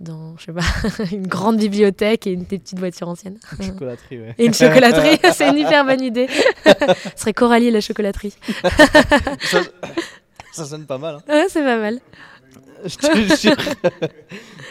dans, 0.00 0.36
je 0.36 0.44
sais 0.46 0.52
pas, 0.52 0.60
une 1.12 1.26
grande 1.26 1.56
bibliothèque 1.58 2.26
et 2.26 2.32
une 2.32 2.44
des 2.44 2.58
petites 2.58 2.78
voitures 2.78 3.08
anciennes. 3.08 3.38
Une 3.58 3.66
chocolaterie, 3.66 4.20
ouais. 4.20 4.34
Et 4.38 4.46
une 4.46 4.54
chocolaterie, 4.54 5.18
c'est 5.32 5.48
une 5.48 5.58
hyper 5.58 5.84
bonne 5.86 6.02
idée. 6.02 6.26
Ce 6.66 7.20
serait 7.22 7.32
Coralie 7.32 7.66
et 7.66 7.70
la 7.70 7.80
chocolaterie. 7.80 8.34
ça, 9.42 9.60
ça 10.52 10.64
sonne 10.66 10.86
pas 10.86 10.98
mal. 10.98 11.16
hein. 11.16 11.22
Ouais, 11.28 11.46
c'est 11.48 11.62
pas 11.64 11.78
mal. 11.78 12.00
Je 12.84 12.96
te 12.96 13.36
jure. 13.40 13.56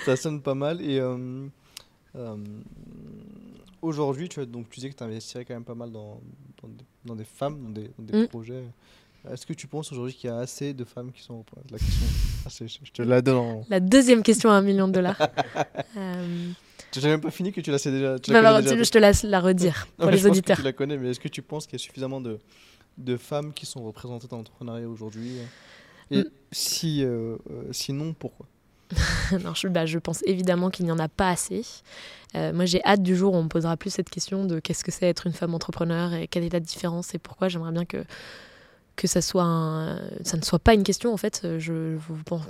ça 0.05 0.15
sonne 0.15 0.41
pas 0.41 0.53
mal. 0.55 0.79
Et 0.81 0.99
euh, 0.99 1.47
euh, 2.15 2.35
aujourd'hui, 3.81 4.29
tu, 4.29 4.45
donc, 4.45 4.69
tu 4.69 4.75
disais 4.79 4.89
que 4.91 4.95
tu 4.97 5.03
investirais 5.03 5.43
quand 5.45 5.53
même 5.55 5.63
pas 5.65 5.75
mal 5.75 5.91
dans, 5.91 6.21
dans, 6.61 6.67
des, 6.69 6.83
dans 7.03 7.15
des 7.15 7.23
femmes, 7.25 7.59
dans 7.63 7.69
des, 7.81 7.89
dans 7.97 8.03
des 8.05 8.23
Mm. 8.23 8.27
projets. 8.27 8.63
Est-ce 9.31 9.45
que 9.45 9.53
tu 9.53 9.67
penses 9.67 9.91
aujourd'hui 9.91 10.13
qu'il 10.13 10.29
y 10.29 10.33
a 10.33 10.37
assez 10.37 10.73
de 10.73 10.83
femmes 10.83 11.11
qui 11.11 11.21
sont. 11.21 11.43
La 11.71 11.77
question, 11.77 12.05
Ah, 12.45 12.49
je 12.83 12.91
te 12.91 13.01
la 13.01 13.21
donne. 13.21 13.63
La 13.69 13.79
deuxième 13.79 14.23
question 14.23 14.49
à 14.49 14.53
un 14.53 14.61
million 14.61 14.87
de 14.87 14.93
dollars. 14.93 15.17
Euh, 15.97 16.49
Tu 16.91 16.99
n'as 17.01 17.07
même 17.09 17.21
pas 17.21 17.31
fini 17.31 17.51
que 17.53 17.61
tu 17.61 17.71
la 17.71 17.77
sais 17.77 17.89
déjà. 17.91 18.19
Tu 18.19 18.31
bah, 18.31 18.41
la 18.41 18.53
bah, 18.53 18.61
déjà. 18.61 18.83
je 18.83 18.89
te 18.91 18.97
laisse 18.97 19.23
la 19.23 19.39
redire 19.39 19.87
Non, 19.97 20.03
pour 20.03 20.05
mais 20.07 20.11
les 20.13 20.17
je 20.17 20.23
pense 20.23 20.31
que 20.33 20.37
auditeurs. 20.39 20.57
tu 20.57 20.63
la 20.63 20.73
connais, 20.73 20.97
mais 20.97 21.09
est-ce 21.11 21.19
que 21.21 21.27
tu 21.29 21.41
penses 21.41 21.65
qu'il 21.67 21.79
y 21.79 21.81
a 21.81 21.83
suffisamment 21.83 22.19
de, 22.21 22.39
de 22.97 23.15
femmes 23.17 23.53
qui 23.53 23.65
sont 23.65 23.83
représentées 23.83 24.27
dans 24.27 24.37
l'entrepreneuriat 24.37 24.87
aujourd'hui? 24.89 25.31
Et 26.11 26.17
Mm. 26.19 26.23
si, 26.51 27.03
euh, 27.03 27.37
euh, 27.49 27.63
sinon, 27.71 28.13
pourquoi? 28.13 28.45
Non, 29.43 29.53
je, 29.55 29.67
bah, 29.69 29.85
je 29.85 29.97
pense 29.99 30.21
évidemment 30.25 30.69
qu'il 30.69 30.85
n'y 30.85 30.91
en 30.91 30.99
a 30.99 31.07
pas 31.07 31.29
assez. 31.29 31.63
Euh, 32.35 32.53
moi, 32.53 32.65
j'ai 32.65 32.83
hâte 32.85 33.01
du 33.01 33.15
jour 33.15 33.33
où 33.33 33.37
on 33.37 33.43
me 33.43 33.49
posera 33.49 33.75
plus 33.77 33.89
cette 33.89 34.09
question 34.09 34.45
de 34.45 34.59
qu'est-ce 34.59 34.83
que 34.83 34.91
c'est 34.91 35.07
être 35.07 35.25
une 35.27 35.33
femme 35.33 35.53
entrepreneur 35.55 36.13
et 36.13 36.27
quelle 36.27 36.43
est 36.43 36.53
la 36.53 36.59
différence 36.59 37.15
et 37.15 37.19
pourquoi. 37.19 37.47
J'aimerais 37.49 37.71
bien 37.71 37.85
que, 37.85 38.03
que 38.95 39.07
ça, 39.07 39.21
soit 39.21 39.43
un- 39.43 39.99
ça 40.23 40.37
ne 40.37 40.41
soit 40.43 40.59
pas 40.59 40.73
une 40.73 40.83
question. 40.83 41.13
En 41.13 41.17
fait, 41.17 41.45
je 41.59 41.73
ne 41.73 41.97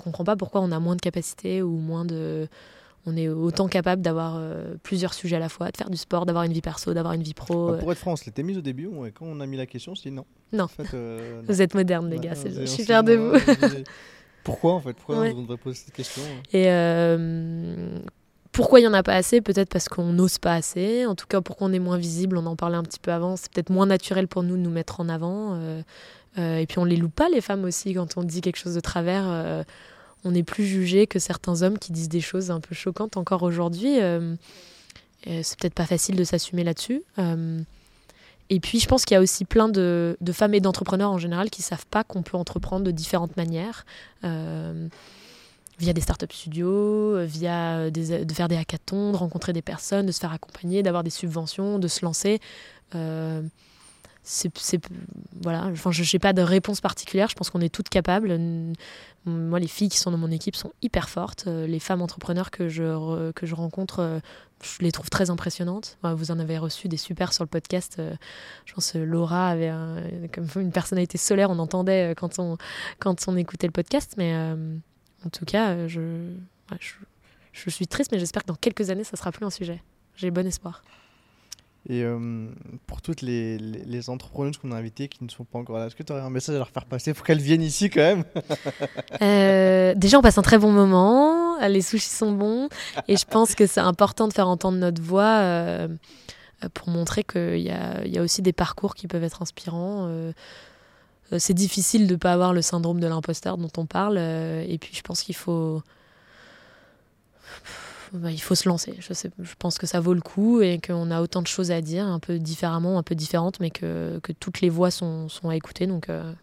comprends 0.03 0.23
pas 0.23 0.35
pourquoi 0.35 0.61
on 0.61 0.71
a 0.71 0.79
moins 0.79 0.95
de 0.95 1.01
capacités 1.01 1.61
ou 1.61 1.77
moins 1.77 2.05
de, 2.05 2.47
on 3.07 3.15
est 3.17 3.27
autant 3.29 3.67
capable 3.67 4.01
d'avoir 4.01 4.35
euh, 4.37 4.75
plusieurs 4.83 5.13
sujets 5.13 5.35
à 5.35 5.39
la 5.39 5.49
fois, 5.49 5.71
de 5.71 5.77
faire 5.77 5.89
du 5.89 5.97
sport, 5.97 6.25
d'avoir 6.25 6.43
une 6.43 6.53
vie 6.53 6.61
perso, 6.61 6.93
d'avoir 6.93 7.13
une 7.13 7.23
vie 7.23 7.33
pro. 7.33 7.67
Bah, 7.67 7.73
euh. 7.73 7.77
pour 7.79 7.91
être 7.91 7.97
franc, 7.99 8.13
on 8.13 8.15
l'était 8.25 8.43
mise 8.43 8.57
au 8.57 8.61
début. 8.61 8.87
on- 8.87 9.03
quand 9.05 9.25
on 9.25 9.39
a 9.39 9.45
mis 9.45 9.57
la 9.57 9.65
question, 9.65 9.91
on 9.93 9.95
s'est 9.95 10.09
dit 10.09 10.15
non. 10.15 10.25
Non. 10.53 10.63
En 10.65 10.67
fait, 10.67 10.93
euh, 10.93 11.37
non. 11.41 11.45
Vous 11.47 11.61
êtes 11.61 11.73
modernes, 11.75 12.09
les 12.09 12.19
gars, 12.19 12.31
on 12.33 12.35
s'est- 12.41 12.51
je 12.51 12.61
on 12.61 12.65
suis 12.67 12.83
fière 12.83 13.03
de 13.03 13.13
vous. 13.15 13.33
Pourquoi 14.43 14.73
en 14.73 14.79
fait 14.79 14.93
Pourquoi 14.93 15.19
Ouais. 15.19 15.33
on 15.35 15.41
devrait 15.41 15.57
poser 15.57 15.77
cette 15.85 15.93
question 15.93 16.21
Et 16.53 16.65
euh, 16.69 17.97
pourquoi 18.51 18.79
il 18.79 18.83
n'y 18.83 18.87
en 18.87 18.93
a 18.93 19.01
pas 19.03 19.15
assez? 19.15 19.41
Peut-être 19.41 19.69
parce 19.69 19.89
qu'on 19.89 20.13
n'ose 20.13 20.37
pas 20.37 20.53
assez. 20.53 21.05
En 21.07 21.15
tout 21.15 21.25
cas, 21.27 21.41
pour 21.41 21.55
qu'on 21.57 21.73
est 21.73 21.79
moins 21.79 21.97
visible, 21.97 22.37
on 22.37 22.45
en 22.45 22.55
parlait 22.55 22.77
un 22.77 22.83
petit 22.83 22.99
peu 22.99 23.11
avant. 23.11 23.35
C'est 23.37 23.51
peut-être 23.51 23.71
moins 23.71 23.87
naturel 23.87 24.27
pour 24.27 24.43
nous 24.43 24.55
de 24.55 24.61
nous 24.61 24.69
mettre 24.69 24.99
en 24.99 25.09
avant. 25.09 25.55
euh, 25.55 25.81
et 26.37 26.65
puis 26.67 26.79
on 26.79 26.85
les 26.85 26.97
loue 26.97 27.09
pas, 27.09 27.29
les 27.29 27.41
femmes 27.41 27.63
aussi, 27.63 27.93
quand 27.93 28.17
on 28.17 28.23
dit 28.23 28.41
quelque 28.41 28.57
chose 28.57 28.75
de 28.75 28.79
travers. 28.79 29.25
euh, 29.27 29.63
on 30.25 30.31
n'est 30.31 30.43
plus 30.43 30.65
jugé 30.65 31.05
que 31.05 31.19
certains 31.19 31.61
hommes 31.61 31.77
qui 31.77 31.91
disent 31.91 32.09
des 32.09 32.19
choses 32.19 32.49
un 32.49 32.59
peu 32.59 32.73
choquantes 32.73 33.15
encore 33.15 33.43
aujourd'hui. 33.43 34.01
euh, 34.01 34.35
euh, 35.27 35.41
c'est 35.43 35.57
peut-être 35.59 35.73
pas 35.73 35.85
facile 35.85 36.15
de 36.15 36.23
s'assumer 36.23 36.63
là-dessus. 36.63 37.03
Euh, 37.19 37.59
et 38.49 38.59
puis, 38.59 38.79
je 38.79 38.87
pense 38.87 39.05
qu'il 39.05 39.15
y 39.15 39.17
a 39.17 39.21
aussi 39.21 39.45
plein 39.45 39.69
de, 39.69 40.17
femmes 40.33 40.53
et 40.53 40.59
d'entrepreneurs 40.59 41.11
en 41.11 41.17
général 41.17 41.49
qui 41.49 41.61
savent 41.61 41.85
pas 41.87 42.03
qu'on 42.03 42.21
peut 42.21 42.37
entreprendre 42.37 42.83
de 42.83 42.91
différentes 42.91 43.37
manières. 43.37 43.85
Euh, 44.23 44.87
via 45.77 45.93
des 45.93 46.01
startup 46.01 46.31
studios, 46.31 47.17
euh, 47.17 47.25
via 47.25 47.79
euh, 47.79 47.89
de 47.89 48.33
faire 48.33 48.47
des 48.47 48.55
hackathons, 48.55 49.11
de 49.11 49.17
rencontrer 49.17 49.51
des 49.51 49.61
personnes, 49.61 50.05
de 50.05 50.11
se 50.11 50.19
faire 50.19 50.31
accompagner, 50.31 50.83
d'avoir 50.83 51.03
des 51.03 51.09
subventions, 51.09 51.79
de 51.79 51.87
se 51.87 52.05
lancer. 52.05 52.39
Euh, 52.93 53.41
c'est, 54.27 54.83
voilà, 55.43 55.65
enfin, 55.65 55.91
je 55.91 56.01
n'ai 56.01 56.19
pas 56.19 56.33
de 56.33 56.41
réponse 56.41 56.81
particulière. 56.81 57.29
Je 57.29 57.35
pense 57.35 57.51
qu'on 57.51 57.61
est 57.61 57.73
toutes 57.73 57.89
capables. 57.89 58.37
Moi, 59.25 59.59
les 59.59 59.67
filles 59.67 59.89
qui 59.89 59.99
sont 59.99 60.09
dans 60.09 60.17
mon 60.17 60.31
équipe 60.31 60.55
sont 60.55 60.71
hyper 60.81 61.09
fortes. 61.09 61.45
Euh, 61.47 61.67
Les 61.67 61.79
femmes 61.79 62.01
entrepreneurs 62.01 62.49
que 62.49 62.67
je, 62.67 63.31
que 63.31 63.45
je 63.45 63.53
rencontre, 63.53 63.99
euh, 63.99 64.19
je 64.63 64.83
les 64.83 64.91
trouve 64.91 65.11
très 65.11 65.29
impressionnantes. 65.29 65.97
Vous 66.03 66.31
en 66.31 66.39
avez 66.39 66.57
reçu 66.57 66.87
des 66.87 66.97
super 66.97 67.33
sur 67.33 67.43
le 67.43 67.47
podcast. 67.49 67.97
Euh, 67.99 68.15
Je 68.65 68.73
pense 68.73 68.95
Laura 68.95 69.49
avait 69.49 69.71
comme 70.33 70.47
une 70.55 70.71
personnalité 70.71 71.19
solaire. 71.19 71.51
On 71.51 71.59
entendait 71.59 72.15
quand 72.17 72.39
on, 72.39 72.57
quand 72.99 73.27
on 73.27 73.37
écoutait 73.37 73.67
le 73.67 73.73
podcast. 73.73 74.15
Mais 74.17 74.35
en 74.35 75.29
tout 75.29 75.45
cas, 75.45 75.87
je, 75.87 76.31
je, 76.79 76.93
je 77.51 77.69
suis 77.69 77.85
triste, 77.87 78.11
mais 78.11 78.17
j'espère 78.17 78.41
que 78.41 78.47
dans 78.47 78.55
quelques 78.55 78.89
années, 78.89 79.03
ça 79.03 79.17
sera 79.17 79.31
plus 79.31 79.45
un 79.45 79.51
sujet. 79.51 79.83
J'ai 80.15 80.31
bon 80.31 80.47
espoir. 80.47 80.83
Et 81.87 82.01
euh, 82.03 82.47
pour 82.87 83.01
toutes 83.01 83.21
les, 83.21 83.59
les, 83.59 83.85
les 83.85 84.09
entrepreneuses 84.09 84.57
qu'on 84.57 84.71
a 84.71 84.75
invitées 84.75 85.07
qui 85.07 85.23
ne 85.23 85.29
sont 85.29 85.43
pas 85.43 85.59
encore 85.59 85.77
là, 85.77 85.85
est-ce 85.85 85.95
que 85.95 86.01
tu 86.01 86.11
aurais 86.11 86.21
un 86.23 86.31
message 86.31 86.55
à 86.55 86.57
leur 86.57 86.69
faire 86.69 86.85
passer 86.85 87.13
faut 87.13 87.23
qu'elles 87.23 87.41
viennent 87.41 87.61
ici 87.61 87.89
quand 87.89 88.01
même? 88.01 88.23
Euh, 89.21 89.93
déjà, 89.95 90.19
on 90.19 90.21
passe 90.21 90.37
un 90.37 90.41
très 90.41 90.57
bon 90.57 90.71
moment. 90.71 91.57
Les 91.67 91.81
sushis 91.81 92.09
sont 92.09 92.31
bons. 92.31 92.69
Et 93.07 93.15
je 93.15 93.25
pense 93.25 93.55
que 93.55 93.65
c'est 93.65 93.79
important 93.79 94.27
de 94.27 94.33
faire 94.33 94.47
entendre 94.47 94.77
notre 94.77 95.01
voix 95.01 95.37
euh, 95.39 95.87
pour 96.73 96.89
montrer 96.89 97.23
qu'il 97.23 97.59
y 97.59 97.71
y 97.71 98.17
a 98.17 98.21
aussi 98.21 98.41
des 98.41 98.51
parcours 98.53 98.95
qui 98.95 99.07
peuvent 99.07 99.23
être 99.23 99.41
inspirants. 99.41 100.09
C'est 101.37 101.53
difficile 101.53 102.07
de 102.07 102.13
ne 102.13 102.19
pas 102.19 102.33
avoir 102.33 102.53
le 102.53 102.61
syndrome 102.61 102.99
de 102.99 103.07
l'imposteur 103.07 103.57
dont 103.57 103.71
on 103.77 103.85
parle. 103.85 104.17
et 104.17 104.77
puis, 104.79 104.93
je 104.93 105.01
pense 105.01 105.21
qu'il 105.21 105.35
faut. 105.35 105.81
Bah, 108.15 108.31
il 108.31 108.41
faut 108.41 108.55
se 108.55 108.67
lancer. 108.67 108.95
Je, 108.99 109.13
sais, 109.13 109.31
je 109.39 109.53
pense 109.57 109.77
que 109.77 109.85
ça 109.87 109.99
vaut 109.99 110.13
le 110.13 110.21
coup 110.21 110.61
et 110.61 110.79
qu'on 110.79 111.11
a 111.11 111.21
autant 111.21 111.41
de 111.41 111.47
choses 111.47 111.71
à 111.71 111.81
dire, 111.81 112.05
un 112.05 112.19
peu 112.19 112.39
différemment, 112.39 112.97
un 112.97 113.03
peu 113.03 113.15
différentes, 113.15 113.59
mais 113.59 113.69
que, 113.71 114.19
que 114.23 114.31
toutes 114.31 114.61
les 114.61 114.69
voix 114.69 114.91
sont, 114.91 115.29
sont 115.29 115.49
à 115.49 115.55
écouter. 115.55 115.87
Donc, 115.87 116.09
euh, 116.09 116.33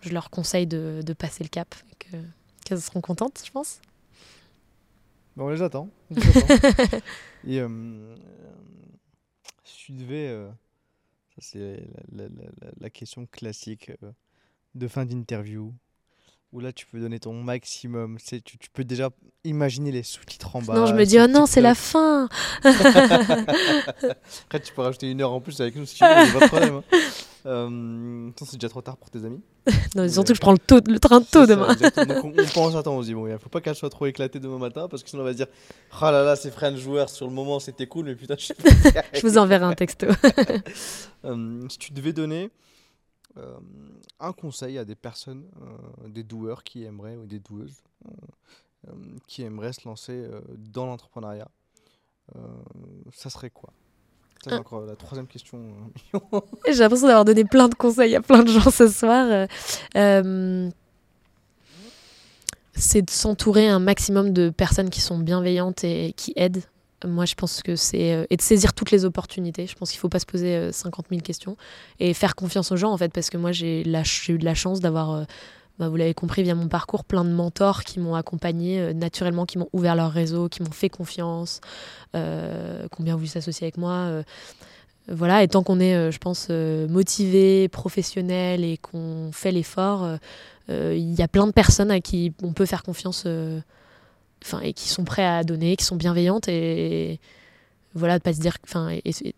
je 0.00 0.10
leur 0.10 0.30
conseille 0.30 0.66
de, 0.66 1.00
de 1.04 1.12
passer 1.12 1.42
le 1.44 1.48
cap. 1.48 1.74
que- 1.98 2.16
Qu'elles 2.64 2.80
seront 2.80 3.00
contentes, 3.02 3.42
je 3.44 3.50
pense. 3.50 3.80
Bon, 5.36 5.46
on 5.46 5.48
les 5.50 5.60
attend. 5.62 5.90
on 6.10 6.14
les 6.14 6.28
attend. 6.38 6.98
Et 7.46 7.60
euh, 7.60 8.14
si 9.64 9.76
tu 9.86 9.92
devais. 9.92 10.28
euh, 10.28 10.48
ça, 11.34 11.40
c'est 11.40 11.58
la, 12.12 12.24
la- 12.24 12.28
la- 12.28 12.44
la- 12.62 12.72
la 12.80 12.90
question 12.90 13.26
classique 13.26 13.90
euh, 14.02 14.12
de 14.74 14.88
fin 14.88 15.04
d'interview. 15.04 15.74
Où 16.54 16.60
là, 16.60 16.72
tu 16.72 16.86
peux 16.86 17.00
donner 17.00 17.18
ton 17.18 17.32
maximum. 17.34 18.16
Tu, 18.24 18.40
tu 18.40 18.70
peux 18.72 18.84
déjà 18.84 19.10
imaginer 19.42 19.90
les 19.90 20.04
sous-titres 20.04 20.54
en 20.54 20.62
bas. 20.62 20.74
non, 20.74 20.86
je 20.86 20.94
me 20.94 21.04
dis, 21.04 21.18
oh 21.18 21.26
non, 21.26 21.46
c'est 21.46 21.60
la 21.60 21.74
fin. 21.74 22.28
Après, 22.64 24.60
tu 24.62 24.72
peux 24.72 24.82
rajouter 24.82 25.10
une 25.10 25.20
heure 25.20 25.32
en 25.32 25.40
plus 25.40 25.60
avec 25.60 25.74
nous 25.74 25.84
si 25.84 25.96
tu 25.96 26.04
veux, 26.04 26.38
pas 26.38 26.44
de 26.46 26.48
problème. 26.48 26.74
hein. 26.76 26.84
Euh, 27.46 28.30
c'est 28.38 28.54
déjà 28.54 28.70
trop 28.70 28.80
tard 28.80 28.96
pour 28.96 29.10
tes 29.10 29.18
amis. 29.18 29.42
Non, 29.96 30.08
surtout 30.08 30.32
que 30.32 30.36
je 30.36 30.40
prends 30.40 30.52
le, 30.52 30.58
taux, 30.58 30.80
le 30.86 30.98
train 30.98 31.20
tôt 31.20 31.40
ça, 31.40 31.46
demain. 31.46 31.68
exactement. 31.72 32.14
Donc, 32.14 32.24
on, 32.24 32.42
on 32.42 32.46
pense, 32.46 32.74
attends, 32.74 32.96
on 32.96 33.02
se 33.02 33.08
dit, 33.08 33.12
bon, 33.14 33.26
il 33.26 33.38
faut 33.38 33.50
pas 33.50 33.60
qu'elle 33.60 33.74
soit 33.74 33.90
trop 33.90 34.06
éclatée 34.06 34.40
demain 34.40 34.56
matin 34.56 34.88
parce 34.88 35.02
que 35.02 35.10
sinon 35.10 35.20
on 35.24 35.26
va 35.26 35.32
se 35.32 35.36
dire, 35.36 35.48
ah 36.00 36.10
là 36.10 36.24
là, 36.24 36.36
ces 36.36 36.50
French 36.50 36.78
joueurs 36.78 37.10
sur 37.10 37.26
le 37.26 37.34
moment 37.34 37.60
c'était 37.60 37.86
cool, 37.86 38.06
mais 38.06 38.14
putain, 38.14 38.36
je 38.38 38.46
sais 38.46 38.54
pas. 38.54 38.70
Je 39.12 39.20
vous 39.20 39.36
enverrai 39.36 39.66
un 39.66 39.74
texto. 39.74 40.06
Euh, 41.26 41.68
si 41.68 41.78
tu 41.78 41.92
devais 41.92 42.14
donner 42.14 42.50
euh, 43.36 43.42
un 44.24 44.32
conseil 44.32 44.78
à 44.78 44.84
des 44.84 44.94
personnes, 44.94 45.44
euh, 45.60 46.08
des 46.08 46.22
doueurs 46.22 46.64
qui 46.64 46.84
aimeraient, 46.84 47.16
ou 47.16 47.26
des 47.26 47.38
doueuses, 47.38 47.82
euh, 48.06 48.10
euh, 48.88 48.92
qui 49.26 49.42
aimeraient 49.42 49.72
se 49.72 49.86
lancer 49.86 50.26
dans 50.56 50.86
l'entrepreneuriat, 50.86 51.48
ça 53.12 53.30
serait 53.30 53.50
quoi? 53.50 53.70
Ça, 54.42 54.50
c'est 54.50 54.56
encore 54.56 54.82
la 54.82 54.96
troisième 54.96 55.26
question. 55.26 55.58
J'ai 56.66 56.80
l'impression 56.80 57.06
d'avoir 57.06 57.24
donné 57.24 57.44
plein 57.44 57.68
de 57.68 57.74
conseils 57.74 58.14
à 58.16 58.20
plein 58.20 58.42
de 58.42 58.48
gens 58.48 58.70
ce 58.70 58.88
soir. 58.88 59.46
Euh, 59.96 60.70
c'est 62.74 63.02
de 63.02 63.10
s'entourer 63.10 63.68
un 63.68 63.78
maximum 63.78 64.32
de 64.32 64.50
personnes 64.50 64.90
qui 64.90 65.00
sont 65.00 65.18
bienveillantes 65.18 65.84
et 65.84 66.12
qui 66.16 66.32
aident. 66.36 66.64
Moi, 67.06 67.24
je 67.26 67.34
pense 67.34 67.62
que 67.62 67.76
c'est. 67.76 68.14
euh, 68.14 68.26
et 68.30 68.36
de 68.36 68.42
saisir 68.42 68.72
toutes 68.74 68.90
les 68.90 69.04
opportunités. 69.04 69.66
Je 69.66 69.74
pense 69.74 69.90
qu'il 69.90 69.98
ne 69.98 70.00
faut 70.00 70.08
pas 70.08 70.18
se 70.20 70.26
poser 70.26 70.56
euh, 70.56 70.72
50 70.72 71.06
000 71.10 71.20
questions. 71.22 71.56
Et 72.00 72.14
faire 72.14 72.34
confiance 72.34 72.72
aux 72.72 72.76
gens, 72.76 72.92
en 72.92 72.96
fait, 72.96 73.12
parce 73.12 73.30
que 73.30 73.36
moi, 73.36 73.52
j'ai 73.52 73.80
eu 73.82 74.38
de 74.38 74.44
la 74.44 74.54
chance 74.54 74.80
d'avoir. 74.80 75.10
euh, 75.12 75.24
bah, 75.78 75.88
vous 75.88 75.96
l'avez 75.96 76.14
compris 76.14 76.44
via 76.44 76.54
mon 76.54 76.68
parcours, 76.68 77.04
plein 77.04 77.24
de 77.24 77.30
mentors 77.30 77.82
qui 77.82 77.98
m'ont 77.98 78.14
accompagné 78.14 78.78
euh, 78.80 78.92
naturellement, 78.92 79.44
qui 79.44 79.58
m'ont 79.58 79.68
ouvert 79.72 79.96
leur 79.96 80.12
réseau, 80.12 80.48
qui 80.48 80.62
m'ont 80.62 80.70
fait 80.70 80.88
confiance, 80.88 81.60
euh, 82.14 82.86
qui 82.94 83.00
ont 83.00 83.04
bien 83.04 83.16
voulu 83.16 83.26
s'associer 83.26 83.64
avec 83.66 83.76
moi. 83.76 83.92
euh, 83.92 84.22
voilà, 85.08 85.42
et 85.42 85.48
tant 85.48 85.62
qu'on 85.62 85.80
est, 85.80 85.94
euh, 85.96 86.10
je 86.12 86.18
pense, 86.18 86.46
euh, 86.50 86.88
motivé, 86.88 87.68
professionnel 87.68 88.64
et 88.64 88.78
qu'on 88.78 89.30
fait 89.32 89.52
l'effort, 89.52 90.04
euh, 90.04 90.16
euh, 90.70 90.94
il 90.96 91.12
y 91.14 91.22
a 91.22 91.28
plein 91.28 91.46
de 91.46 91.52
personnes 91.52 91.90
à 91.90 92.00
qui 92.00 92.32
on 92.42 92.52
peut 92.54 92.64
faire 92.66 92.82
confiance, 92.84 93.24
euh, 93.26 93.60
enfin, 94.44 94.60
et 94.60 94.72
qui 94.74 94.88
sont 94.88 95.04
prêts 95.04 95.24
à 95.26 95.42
donner, 95.42 95.74
qui 95.76 95.84
sont 95.84 95.96
bienveillantes 95.96 96.48
et, 96.48 97.18
voilà, 97.94 98.18
de 98.18 98.22
pas 98.22 98.32
se 98.34 98.40
dire, 98.40 98.56
enfin, 98.64 98.90
et- 98.90 99.02
et 99.04 99.34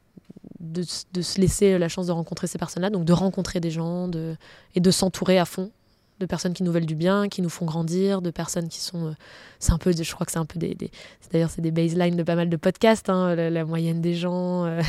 de, 0.60 0.82
de 1.12 1.22
se 1.22 1.40
laisser 1.40 1.78
la 1.78 1.88
chance 1.88 2.06
de 2.08 2.12
rencontrer 2.12 2.46
ces 2.48 2.58
personnes-là, 2.58 2.90
donc 2.90 3.04
de 3.04 3.12
rencontrer 3.12 3.60
des 3.60 3.70
gens, 3.70 4.08
de, 4.08 4.34
et 4.74 4.80
de 4.80 4.90
s'entourer 4.90 5.38
à 5.38 5.44
fond 5.44 5.70
de 6.18 6.24
personnes 6.24 6.54
qui 6.54 6.62
nous 6.62 6.72
veulent 6.72 6.86
du 6.86 6.94
bien, 6.94 7.28
qui 7.28 7.42
nous 7.42 7.50
font 7.50 7.66
grandir, 7.66 8.22
de 8.22 8.30
personnes 8.30 8.68
qui 8.70 8.80
sont, 8.80 9.08
euh, 9.08 9.12
c'est 9.58 9.72
un 9.72 9.76
peu, 9.78 9.92
je 9.94 10.14
crois 10.14 10.24
que 10.24 10.32
c'est 10.32 10.38
un 10.38 10.46
peu 10.46 10.58
des, 10.58 10.74
des- 10.74 10.90
c'est- 11.20 11.30
d'ailleurs 11.30 11.50
c'est 11.50 11.60
des 11.60 11.70
baselines 11.70 12.16
de 12.16 12.22
pas 12.22 12.36
mal 12.36 12.48
de 12.48 12.56
podcasts, 12.56 13.10
hein, 13.10 13.34
la, 13.34 13.50
la 13.50 13.64
moyenne 13.66 14.00
des 14.00 14.14
gens. 14.14 14.64
euh, 14.64 14.80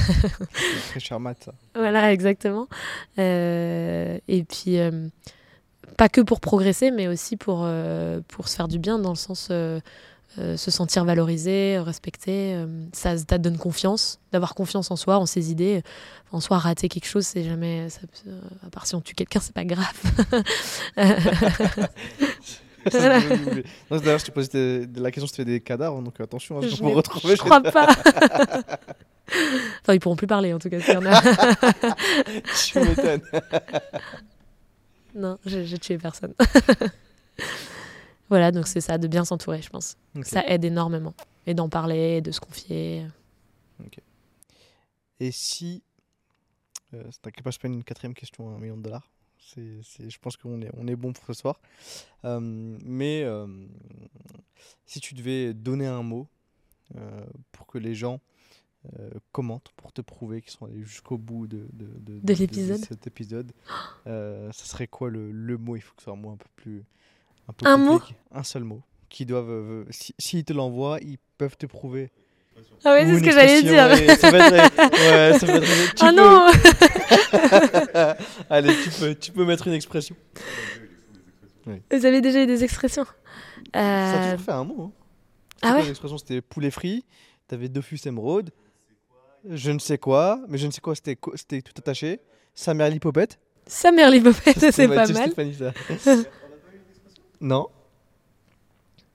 très 0.92 1.02
cher 1.02 1.20
voilà, 1.76 2.14
exactement. 2.14 2.68
Euh, 3.20 4.18
et 4.30 4.44
puis, 4.46 4.80
euh, 4.80 5.08
pas 5.98 6.10
que 6.10 6.22
pour 6.22 6.40
progresser, 6.40 6.92
mais 6.92 7.08
aussi 7.08 7.36
pour, 7.38 7.62
euh, 7.64 8.22
pour 8.28 8.48
se 8.48 8.56
faire 8.56 8.68
du 8.68 8.80
bien, 8.80 9.00
dans 9.00 9.10
le 9.10 9.16
sens 9.16 9.48
euh, 9.52 9.80
euh, 10.40 10.56
se 10.56 10.70
sentir 10.70 11.04
valorisé, 11.06 11.80
respecté. 11.80 12.54
euh, 12.54 12.68
ça, 12.94 13.18
ça 13.18 13.26
te 13.26 13.36
donne 13.38 13.58
confiance, 13.58 14.20
d'avoir 14.32 14.54
confiance 14.54 14.92
en 14.92 14.96
soi, 14.96 15.18
en 15.18 15.26
ses 15.26 15.50
idées. 15.52 15.82
En 16.32 16.40
soi, 16.40 16.58
rater 16.60 16.90
quelque 16.90 17.08
chose, 17.08 17.26
c'est 17.26 17.44
jamais. 17.44 17.90
ça- 17.90 18.02
à 18.66 18.70
part 18.70 18.86
si 18.86 18.94
on 18.96 19.02
tue 19.02 19.16
quelqu'un, 19.16 19.40
c'est 19.40 19.54
pas 19.56 19.66
grave. 19.66 19.94
Voilà. 22.92 23.20
Non, 23.92 23.98
D'ailleurs, 24.00 24.20
je 24.20 24.26
des- 24.48 24.88
de 24.88 25.02
la 25.02 25.12
question, 25.12 25.28
c'était 25.28 25.44
des 25.44 25.60
cadavres, 25.60 26.02
donc 26.02 26.22
attention, 26.22 26.58
hein, 26.58 26.62
Je 26.64 26.70
je 26.70 26.84
retrouver. 26.84 27.36
Je 27.36 27.42
crois 27.42 27.60
pas. 27.62 27.88
enfin, 29.82 29.94
ils 29.94 30.00
pourront 30.00 30.16
plus 30.16 30.28
parler, 30.28 30.54
en 30.54 30.60
tout 30.60 30.70
cas. 30.70 30.78
Tu 32.66 32.80
m'étonnes. 32.80 33.22
Non, 35.18 35.38
j'ai 35.46 35.78
tué 35.80 35.98
personne. 35.98 36.34
voilà, 38.30 38.52
donc 38.52 38.68
c'est 38.68 38.82
ça, 38.82 38.98
de 38.98 39.08
bien 39.08 39.26
s'entourer, 39.26 39.62
je 39.62 39.70
pense. 39.70 39.98
Ça 40.24 40.44
aide 40.48 40.66
énormément. 40.66 41.14
Et 41.46 41.54
d'en 41.54 41.70
parler, 41.70 42.22
de 42.22 42.32
se 42.32 42.40
confier. 42.40 43.06
Et 45.20 45.32
si. 45.32 45.82
Euh, 46.94 47.04
T'inquiète 47.22 47.44
pas, 47.44 47.52
c'est 47.52 47.62
pas 47.62 47.68
une 47.68 47.84
quatrième 47.84 48.14
question 48.14 48.50
à 48.50 48.54
un 48.54 48.60
million 48.60 48.78
de 48.78 48.84
dollars. 48.84 49.10
C'est, 49.40 49.80
c'est- 49.84 50.10
je 50.10 50.20
pense 50.20 50.38
qu'on 50.38 50.62
est, 50.62 50.70
on 50.78 50.88
est 50.88 50.96
bon 50.96 51.12
pour 51.14 51.26
ce 51.26 51.34
soir. 51.34 51.60
Euh, 52.26 52.40
mais 52.42 53.24
euh, 53.24 53.48
si 54.86 55.00
tu 55.00 55.14
devais 55.16 55.54
donner 55.54 55.88
un 55.88 56.04
mot 56.04 56.28
euh, 56.96 57.26
pour 57.52 57.66
que 57.68 57.78
les 57.78 57.96
gens 57.96 58.20
euh, 59.00 59.10
commentent, 59.32 59.70
pour 59.78 59.92
te 59.94 60.02
prouver 60.02 60.42
qu'ils 60.42 60.52
sont 60.52 60.66
allés 60.66 60.84
jusqu'au 60.84 61.18
bout 61.18 61.48
de, 61.48 61.68
de, 61.74 61.86
de- 62.00 62.20
De 62.24 62.34
l'épisode 62.34 62.84
cet 62.86 63.08
épisode, 63.08 63.52
euh, 64.08 64.52
ça 64.52 64.66
serait 64.66 64.88
quoi 64.88 65.10
le, 65.10 65.32
le 65.32 65.58
mot? 65.58 65.76
Il 65.76 65.82
faut 65.82 65.94
que 65.96 66.02
ce 66.02 66.06
soit 66.06 66.14
un 66.14 66.18
mot 66.18 66.32
un 66.32 66.38
peu 66.38 66.48
plus. 66.56 66.84
Un, 67.48 67.54
peu 67.54 67.66
Un 67.68 67.78
mot? 67.78 68.02
Un 68.32 68.44
seul 68.44 68.64
mot. 68.64 68.82
qui 69.10 69.26
doivent. 69.26 69.50
euh, 69.50 69.86
si- 69.90 70.14
S'ils 70.20 70.44
te 70.44 70.54
l'envoient, 70.54 71.00
ils 71.02 71.18
peuvent 71.38 71.58
te 71.58 71.66
prouver. 71.66 72.12
Ah 72.84 72.94
ouais, 72.94 73.06
Ou 73.06 73.10
c'est 73.14 73.20
ce 73.20 73.24
que 73.24 73.32
j'allais 73.32 73.62
dire. 73.62 73.92
et 73.92 74.16
ça 74.16 74.32
va 74.32 74.48
être- 74.48 74.82
ouais, 74.82 75.38
ça 75.40 75.46
va 75.46 75.54
être- 75.58 75.96
tu 75.96 76.04
Ah 76.04 76.10
peux- 76.10 76.16
non 76.16 76.48
Allez, 78.50 78.74
tu 78.84 78.90
peux, 78.90 79.14
tu 79.16 79.32
peux 79.32 79.46
mettre 79.46 79.68
une 79.68 79.74
expression. 79.74 80.16
Vous 81.66 82.06
avez 82.06 82.22
déjà 82.22 82.42
eu 82.44 82.48
des 82.48 82.64
expressions? 82.64 83.06
Ça 83.74 83.80
a 83.80 84.20
Euh, 84.20 84.24
toujours 84.32 84.46
fait 84.46 84.52
un 84.52 84.64
mot. 84.64 84.82
hein. 84.84 84.92
Ah 85.62 85.76
ouais? 85.76 85.86
L'expression 85.86 86.18
c'était 86.18 86.42
poulet 86.42 86.72
frit, 86.72 87.06
t'avais 87.48 87.70
Dofus 87.70 88.00
émeraude, 88.06 88.52
je 89.50 89.72
ne 89.72 89.80
sais 89.80 89.98
quoi, 89.98 90.40
mais 90.48 90.58
je 90.58 90.68
ne 90.68 90.72
sais 90.72 90.82
quoi, 90.82 90.96
c'était 90.96 91.16
co- 91.16 91.36
c'était 91.36 91.62
tout 91.62 91.74
attaché. 91.78 92.20
Sa 92.54 92.74
mère 92.74 92.90
l'hypopète. 92.90 93.40
Sa 93.66 93.92
mère 93.92 94.10
l'hypopète, 94.12 94.58
c'est 94.72 94.88
pas 94.88 94.96
Mathieu 94.96 95.14
mal. 95.16 95.32
Stéphanie, 95.32 95.56
ça. 95.56 95.74
non. 97.42 97.68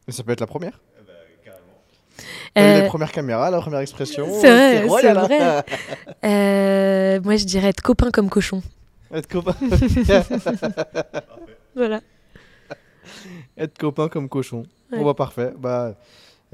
Mais 0.07 0.13
ça 0.13 0.23
peut 0.23 0.33
être 0.33 0.41
la 0.41 0.47
première. 0.47 0.81
Euh, 2.59 2.83
la 2.83 2.87
première 2.87 3.11
caméra, 3.13 3.51
la 3.51 3.61
première 3.63 3.81
expression. 3.81 4.27
c'est 4.39 4.51
vrai, 4.51 4.87
oh 4.87 4.99
c'est 5.01 5.15
là. 5.15 5.25
vrai. 5.25 5.65
euh, 6.25 7.21
moi, 7.23 7.37
je 7.37 7.47
dirais 7.47 7.69
être 7.69 7.81
copain 7.81 8.11
comme 8.11 8.29
cochon. 8.29 8.63
Être 9.11 9.27
copain. 9.27 9.55
Voilà. 11.75 12.03
être 13.57 13.79
copain 13.79 14.09
comme 14.11 14.29
cochon. 14.29 14.65
Ouais. 14.91 14.99
Bon 14.99 15.07
bah 15.07 15.15
parfait. 15.15 15.55
Bah, 15.59 15.95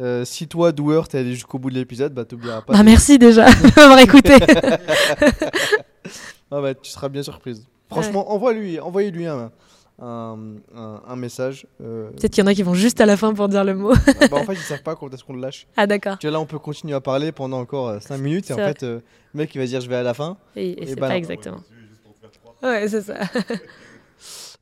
euh, 0.00 0.24
si 0.24 0.48
toi, 0.48 0.72
doueur, 0.72 1.08
t'es 1.08 1.18
allé 1.18 1.32
jusqu'au 1.34 1.58
bout 1.58 1.70
de 1.70 1.74
l'épisode, 1.74 2.12
bah 2.14 2.24
t'oublieras 2.24 2.62
pas. 2.62 2.72
Bah, 2.74 2.82
merci 2.82 3.18
déjà 3.18 3.46
d'avoir 3.76 3.98
écouté. 3.98 4.34
Ah 6.50 6.62
bah, 6.62 6.74
tu 6.74 6.90
seras 6.90 7.08
bien 7.10 7.22
surprise. 7.22 7.66
Franchement, 7.90 8.32
envoie-lui, 8.32 8.80
envoyez-lui 8.80 9.26
un, 9.26 9.50
un, 10.00 10.38
un- 10.74 11.02
un 11.06 11.16
message. 11.16 11.66
euh, 11.82 12.08
Peut-être 12.12 12.32
qu'il 12.32 12.42
y 12.42 12.46
en 12.46 12.46
a 12.46 12.54
qui 12.54 12.62
vont 12.62 12.72
juste 12.74 13.00
à 13.02 13.06
la 13.06 13.18
fin 13.18 13.34
pour 13.34 13.48
dire 13.48 13.64
le 13.64 13.74
mot. 13.74 13.92
bah, 14.30 14.36
en 14.38 14.44
fait, 14.44 14.54
ils 14.54 14.58
savent 14.58 14.82
pas 14.82 14.96
quand 14.96 15.12
est-ce 15.12 15.24
qu'on 15.24 15.34
le 15.34 15.40
lâche. 15.42 15.66
Ah, 15.76 15.86
d'accord. 15.86 16.18
Tu 16.18 16.26
vois, 16.26 16.32
là, 16.32 16.40
on 16.40 16.46
peut 16.46 16.58
continuer 16.58 16.94
à 16.94 17.00
parler 17.02 17.32
pendant 17.32 17.58
encore 17.60 18.00
5 18.00 18.16
minutes 18.18 18.50
et 18.50 18.54
en 18.54 18.56
vrai. 18.56 18.68
fait, 18.68 18.82
euh, 18.82 19.00
le 19.34 19.38
mec, 19.38 19.54
il 19.54 19.58
va 19.58 19.66
dire 19.66 19.80
je 19.82 19.88
vais 19.90 19.96
à 19.96 20.02
la 20.02 20.14
fin. 20.14 20.38
Et, 20.56 20.70
et 20.70 20.82
Et 20.84 20.86
c'est 20.86 20.94
bah 20.94 21.08
pas 21.08 21.08
non. 21.10 21.18
exactement. 21.18 21.60
Ouais, 22.62 22.88
c'est 22.88 23.02
ça. 23.02 23.14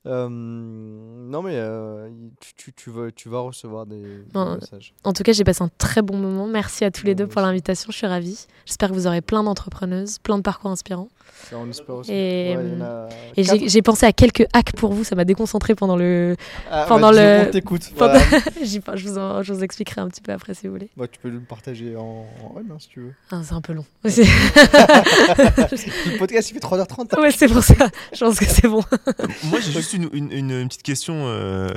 Euh, 0.06 0.28
non, 0.28 1.42
mais 1.42 1.56
euh, 1.56 2.08
tu, 2.40 2.54
tu, 2.54 2.72
tu 2.72 2.90
vas, 2.90 3.10
tu 3.10 3.28
vas 3.28 3.40
recevoir 3.40 3.86
des, 3.86 4.24
messages. 4.34 4.94
En 5.04 5.12
tout 5.12 5.22
cas, 5.22 5.32
j'ai 5.32 5.44
passé 5.44 5.62
un 5.62 5.70
très 5.78 6.02
bon 6.02 6.16
moment. 6.16 6.46
Merci 6.46 6.84
à 6.84 6.90
tous 6.90 7.06
les 7.06 7.14
deux 7.14 7.26
pour 7.26 7.42
l'invitation. 7.42 7.90
Je 7.90 7.96
suis 7.96 8.06
ravie. 8.06 8.46
J'espère 8.66 8.90
que 8.90 8.94
vous 8.94 9.06
aurez 9.06 9.20
plein 9.20 9.42
d'entrepreneuses, 9.42 10.18
plein 10.18 10.38
de 10.38 10.42
parcours 10.42 10.70
inspirants. 10.70 11.08
Ça, 11.50 11.56
on 11.58 11.68
espère 11.70 11.94
aussi. 11.96 12.12
Et, 12.12 12.56
Ouais, 12.56 13.44
quatre. 13.44 13.68
j'ai 13.68 13.82
pensé 13.82 14.06
à 14.06 14.12
quelques 14.12 14.46
hacks 14.52 14.72
pour 14.72 14.92
vous. 14.92 15.04
Ça 15.04 15.14
m'a 15.14 15.24
déconcentré 15.24 15.74
pendant 15.74 15.96
le. 15.96 16.36
Ah, 16.70 16.86
pendant 16.88 17.12
bah, 17.12 17.38
le- 17.38 17.42
dis, 17.42 17.48
On 17.48 17.52
t'écoute. 17.52 17.90
pendant- 17.96 18.18
voilà. 18.18 18.44
J'y 18.62 18.80
pense, 18.80 18.96
je, 18.96 19.08
vous 19.08 19.18
en- 19.18 19.42
je 19.42 19.52
vous 19.52 19.62
expliquerai 19.62 20.00
un 20.00 20.08
petit 20.08 20.20
peu 20.22 20.32
après 20.32 20.54
si 20.54 20.66
vous 20.66 20.72
voulez. 20.72 20.88
Bah, 20.96 21.06
tu 21.10 21.18
peux 21.20 21.28
le 21.28 21.40
partager 21.40 21.94
en, 21.96 22.26
en 22.42 22.54
on 22.56 22.58
hein, 22.58 22.76
si 22.78 22.88
tu 22.88 23.00
veux. 23.00 23.12
Ah, 23.30 23.40
c'est 23.44 23.54
un 23.54 23.60
peu 23.60 23.72
long. 23.74 23.84
Le 24.04 24.10
podcast, 26.18 26.50
il 26.50 26.54
fait 26.54 26.60
3h30. 26.60 27.20
ouais, 27.20 27.30
c'est 27.30 27.48
pour 27.48 27.62
ça. 27.62 27.74
Je 28.12 28.20
pense 28.24 28.38
que 28.38 28.44
c'est 28.46 28.68
bon. 28.68 28.82
Moi, 29.44 29.60
j'ai 29.60 29.72
juste 29.72 29.92
une, 29.94 30.08
une- 30.12 30.32
une- 30.32 30.50
une 30.50 30.68
petite 30.68 30.82
question. 30.82 31.24
euh, 31.26 31.68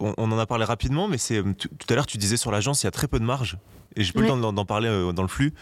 on, 0.00 0.14
on 0.18 0.30
en 0.32 0.38
a 0.38 0.46
parlé 0.46 0.64
rapidement, 0.64 1.08
mais 1.08 1.18
c'est 1.18 1.38
euh, 1.38 1.52
tout 1.58 1.68
tout 1.68 1.86
à 1.90 1.94
l'heure, 1.94 2.06
tu 2.06 2.18
disais 2.18 2.36
sur 2.36 2.50
l'agence, 2.50 2.82
il 2.82 2.86
y 2.86 2.88
a 2.88 2.92
très 2.92 3.08
peu 3.08 3.18
de 3.18 3.24
marge. 3.24 3.58
Et 3.96 4.04
j'ai 4.04 4.12
pas 4.12 4.20
Ouais. 4.20 4.26
le 4.26 4.40
temps 4.40 4.52
d'en- 4.52 4.64
parler 4.66 4.88
euh, 4.88 5.12
dans 5.12 5.22
le 5.22 5.28
flux. 5.28 5.54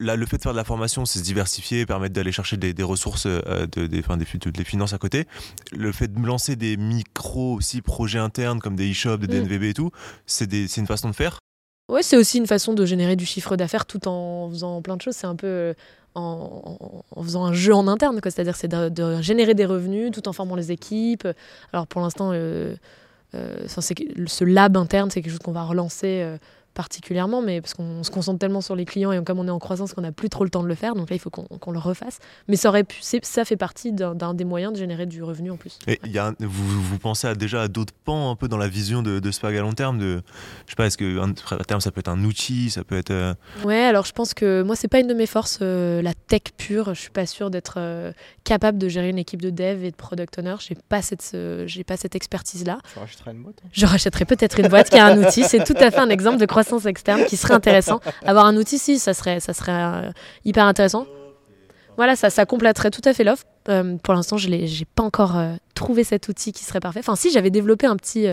Là, 0.00 0.16
le 0.16 0.26
fait 0.26 0.38
de 0.38 0.42
faire 0.42 0.52
de 0.52 0.56
la 0.56 0.64
formation, 0.64 1.04
c'est 1.04 1.20
se 1.20 1.24
diversifier, 1.24 1.86
permettre 1.86 2.12
d'aller 2.12 2.32
chercher 2.32 2.56
des, 2.56 2.74
des 2.74 2.82
ressources, 2.82 3.26
euh, 3.26 3.66
de, 3.70 3.86
des, 3.86 4.00
enfin, 4.00 4.16
des, 4.16 4.24
fi- 4.24 4.38
des 4.38 4.64
finances 4.64 4.92
à 4.92 4.98
côté. 4.98 5.26
Le 5.72 5.92
fait 5.92 6.12
de 6.12 6.18
me 6.18 6.26
lancer 6.26 6.56
des 6.56 6.76
micros 6.76 7.54
aussi 7.54 7.80
projets 7.80 8.18
internes 8.18 8.58
comme 8.58 8.74
des 8.74 8.90
e-shops, 8.90 9.20
des 9.20 9.40
Mm. 9.40 9.44
DNVB 9.46 9.62
et 9.64 9.74
tout, 9.74 9.90
c'est 10.26 10.52
une 10.76 10.86
façon 10.88 11.08
de 11.10 11.14
faire. 11.14 11.38
Ouais, 11.90 12.02
c'est 12.02 12.16
aussi 12.16 12.38
une 12.38 12.46
façon 12.48 12.72
de 12.74 12.84
générer 12.84 13.14
du 13.14 13.24
chiffre 13.24 13.56
d'affaires 13.56 13.86
tout 13.86 14.08
en 14.08 14.50
faisant 14.50 14.82
plein 14.82 14.96
de 14.96 15.02
choses. 15.02 15.14
C'est 15.14 15.28
un 15.28 15.36
peu 15.36 15.74
en, 16.16 17.02
faisant 17.22 17.44
un 17.46 17.52
jeu 17.52 17.72
en 17.72 17.86
interne. 17.86 18.18
C'est-à-dire 18.22 18.56
c'est 18.56 18.68
de, 18.68 18.88
de 18.88 19.22
générer 19.22 19.54
des 19.54 19.64
revenus 19.64 20.10
tout 20.10 20.28
en 20.28 20.32
formant 20.32 20.56
les 20.56 20.72
équipes. 20.72 21.26
Alors 21.72 21.86
pour 21.86 22.00
l'instant, 22.00 22.30
euh, 22.32 22.74
euh, 23.34 23.66
ce 23.68 24.44
lab 24.44 24.76
interne, 24.76 25.10
c'est 25.10 25.20
quelque 25.20 25.32
chose 25.32 25.40
qu'on 25.40 25.52
va 25.52 25.64
relancer 25.64 26.22
euh, 26.22 26.38
particulièrement, 26.78 27.42
mais 27.42 27.60
parce 27.60 27.74
qu'on 27.74 28.04
se 28.04 28.10
concentre 28.10 28.38
tellement 28.38 28.60
sur 28.60 28.76
les 28.76 28.84
clients 28.84 29.10
et 29.10 29.22
comme 29.24 29.40
on 29.40 29.48
est 29.48 29.50
en 29.50 29.58
croissance 29.58 29.94
qu'on 29.94 30.00
n'a 30.02 30.12
plus 30.12 30.28
trop 30.30 30.44
le 30.44 30.50
temps 30.50 30.62
de 30.62 30.68
le 30.68 30.76
faire, 30.76 30.94
donc 30.94 31.10
là 31.10 31.16
il 31.16 31.18
faut 31.18 31.28
qu'on 31.28 31.70
le 31.72 31.78
refasse. 31.80 32.20
Mais 32.46 32.54
ça 32.54 32.68
aurait 32.68 32.84
pu, 32.84 33.00
ça 33.02 33.44
fait 33.44 33.56
partie 33.56 33.92
d'un 33.92 34.32
des 34.32 34.44
moyens 34.44 34.72
de 34.72 34.78
générer 34.78 35.04
du 35.06 35.24
revenu 35.24 35.50
en 35.50 35.56
plus. 35.56 35.80
Et 35.88 35.98
il 36.04 36.12
y 36.12 36.18
a 36.18 36.28
un- 36.28 36.34
vous, 36.38 36.80
vous 36.80 36.98
pensez 36.98 37.26
à, 37.26 37.34
déjà 37.34 37.62
à 37.62 37.68
d'autres 37.68 37.92
pans 38.04 38.30
un 38.30 38.36
peu 38.36 38.46
dans 38.46 38.56
la 38.58 38.68
vision 38.68 39.02
de, 39.02 39.18
de 39.18 39.30
Spag 39.32 39.56
à 39.56 39.60
long 39.60 39.72
terme 39.72 39.98
de, 39.98 40.22
Je 40.66 40.70
sais 40.70 40.76
pas, 40.76 40.86
est-ce 40.86 40.96
que 40.96 41.18
à 41.60 41.64
terme 41.64 41.80
ça 41.80 41.90
peut 41.90 41.98
être 41.98 42.08
un 42.08 42.22
outil, 42.22 42.70
ça 42.70 42.84
peut 42.84 42.96
être. 42.96 43.10
euh, 43.10 43.34
Ouais, 43.64 43.82
alors 43.82 44.04
je 44.04 44.12
pense 44.12 44.32
que 44.32 44.62
moi, 44.62 44.76
c'est 44.76 44.86
pas 44.86 45.00
une 45.00 45.08
de 45.08 45.14
mes 45.14 45.26
forces, 45.26 45.58
euh, 45.62 46.00
la 46.00 46.12
tech 46.14 46.42
pure. 46.56 46.94
Je 46.94 47.00
suis 47.00 47.10
pas 47.10 47.26
sûre 47.26 47.50
d'être 47.50 47.74
euh, 47.78 48.12
capable 48.44 48.78
de 48.78 48.88
gérer 48.88 49.08
une 49.08 49.18
équipe 49.18 49.42
de 49.42 49.50
dev 49.50 49.82
et 49.84 49.90
de 49.90 49.96
product 49.96 50.38
owner. 50.38 50.54
J'ai 50.60 50.76
pas 50.88 51.02
cette, 51.02 51.32
euh, 51.34 51.64
j'ai 51.66 51.82
pas 51.82 51.96
cette 51.96 52.14
expertise-là. 52.14 52.78
Tu 52.92 52.98
rachèteras 53.00 53.32
une 53.32 53.42
boîte. 53.42 53.56
hein? 53.64 53.68
Je 53.72 53.84
rachèterais 53.86 54.24
peut-être 54.26 54.60
une 54.60 54.68
boîte 54.68 54.90
qui 54.90 54.96
a 54.98 55.06
un 55.06 55.24
outil. 55.26 55.42
C'est 55.42 55.64
tout 55.64 55.74
à 55.76 55.90
fait 55.90 55.98
un 55.98 56.10
exemple 56.10 56.38
de 56.38 56.46
croissance 56.46 56.67
externe 56.86 57.24
qui 57.24 57.36
serait 57.36 57.54
intéressant. 57.54 58.00
Avoir 58.24 58.46
un 58.46 58.56
outil, 58.56 58.78
si, 58.78 58.98
ça 58.98 59.14
serait, 59.14 59.40
ça 59.40 59.54
serait 59.54 59.72
euh, 59.72 60.10
hyper 60.44 60.64
intéressant. 60.64 61.06
Voilà, 61.96 62.14
ça, 62.14 62.30
ça 62.30 62.46
compléterait 62.46 62.90
tout 62.90 63.02
à 63.04 63.12
fait 63.12 63.24
l'offre. 63.24 63.44
Euh, 63.68 63.96
pour 63.96 64.14
l'instant, 64.14 64.36
je 64.36 64.48
n'ai 64.48 64.68
pas 64.94 65.02
encore 65.02 65.36
euh, 65.36 65.54
trouvé 65.74 66.04
cet 66.04 66.28
outil 66.28 66.52
qui 66.52 66.64
serait 66.64 66.80
parfait. 66.80 67.00
Enfin, 67.00 67.16
si, 67.16 67.30
j'avais 67.30 67.50
développé 67.50 67.86
un 67.86 67.96
petit. 67.96 68.26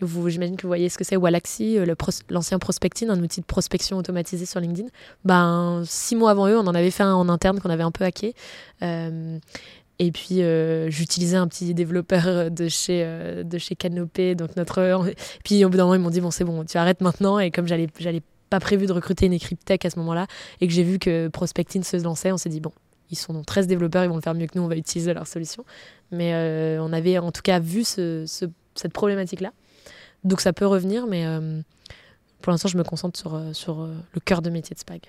vous, 0.00 0.28
J'imagine 0.28 0.56
que 0.56 0.62
vous 0.62 0.68
voyez 0.68 0.88
ce 0.88 0.98
que 0.98 1.04
c'est 1.04 1.16
Walaxy, 1.16 1.78
l'ancien 2.28 2.58
Prospecting, 2.58 3.08
un 3.08 3.20
outil 3.20 3.40
de 3.40 3.46
prospection 3.46 3.96
automatisé 3.96 4.46
sur 4.46 4.60
LinkedIn. 4.60 4.88
Ben, 5.24 5.82
six 5.86 6.14
mois 6.14 6.30
avant 6.30 6.48
eux, 6.48 6.58
on 6.58 6.66
en 6.66 6.74
avait 6.74 6.92
fait 6.92 7.02
un 7.02 7.14
en 7.14 7.28
interne 7.28 7.60
qu'on 7.60 7.70
avait 7.70 7.82
un 7.82 7.90
peu 7.90 8.04
hacké. 8.04 8.34
Et 10.00 10.10
puis, 10.10 10.42
euh, 10.42 10.90
j'utilisais 10.90 11.36
un 11.36 11.46
petit 11.46 11.72
développeur 11.72 12.50
de 12.50 12.68
chez, 12.68 13.02
euh, 13.04 13.44
de 13.44 13.58
chez 13.58 13.76
Canopé. 13.76 14.34
Donc 14.34 14.56
notre... 14.56 15.04
Puis, 15.44 15.64
au 15.64 15.68
bout 15.68 15.76
d'un 15.76 15.84
moment, 15.84 15.94
ils 15.94 16.00
m'ont 16.00 16.10
dit 16.10 16.20
Bon, 16.20 16.30
c'est 16.32 16.44
bon, 16.44 16.64
tu 16.64 16.76
arrêtes 16.78 17.00
maintenant. 17.00 17.38
Et 17.38 17.50
comme 17.50 17.66
j'allais 17.68 17.88
pas 18.50 18.60
prévu 18.60 18.86
de 18.86 18.92
recruter 18.92 19.26
une 19.26 19.32
équipe 19.32 19.64
tech 19.64 19.78
à 19.84 19.90
ce 19.90 19.98
moment-là, 20.00 20.26
et 20.60 20.66
que 20.66 20.72
j'ai 20.72 20.82
vu 20.82 20.98
que 20.98 21.28
Prospecting 21.28 21.82
se 21.84 21.96
lançait, 21.98 22.32
on 22.32 22.36
s'est 22.36 22.48
dit 22.48 22.60
Bon, 22.60 22.72
ils 23.10 23.16
sont 23.16 23.42
13 23.42 23.66
développeurs, 23.68 24.02
ils 24.04 24.08
vont 24.08 24.16
le 24.16 24.20
faire 24.22 24.34
mieux 24.34 24.46
que 24.46 24.58
nous, 24.58 24.64
on 24.64 24.68
va 24.68 24.76
utiliser 24.76 25.14
leur 25.14 25.26
solution. 25.28 25.64
Mais 26.10 26.32
euh, 26.34 26.78
on 26.82 26.92
avait 26.92 27.18
en 27.18 27.30
tout 27.32 27.42
cas 27.42 27.60
vu 27.60 27.84
ce- 27.84 28.24
ce- 28.26 28.46
cette 28.74 28.92
problématique-là. 28.92 29.52
Donc 30.24 30.40
ça 30.40 30.52
peut 30.52 30.66
revenir, 30.66 31.06
mais 31.06 31.24
pour 32.40 32.50
l'instant, 32.50 32.68
je 32.68 32.78
me 32.78 32.82
concentre 32.82 33.18
sur, 33.18 33.40
sur 33.52 33.86
le 33.86 34.20
cœur 34.24 34.40
de 34.42 34.50
métier 34.50 34.74
de 34.74 34.80
Spag. 34.80 35.02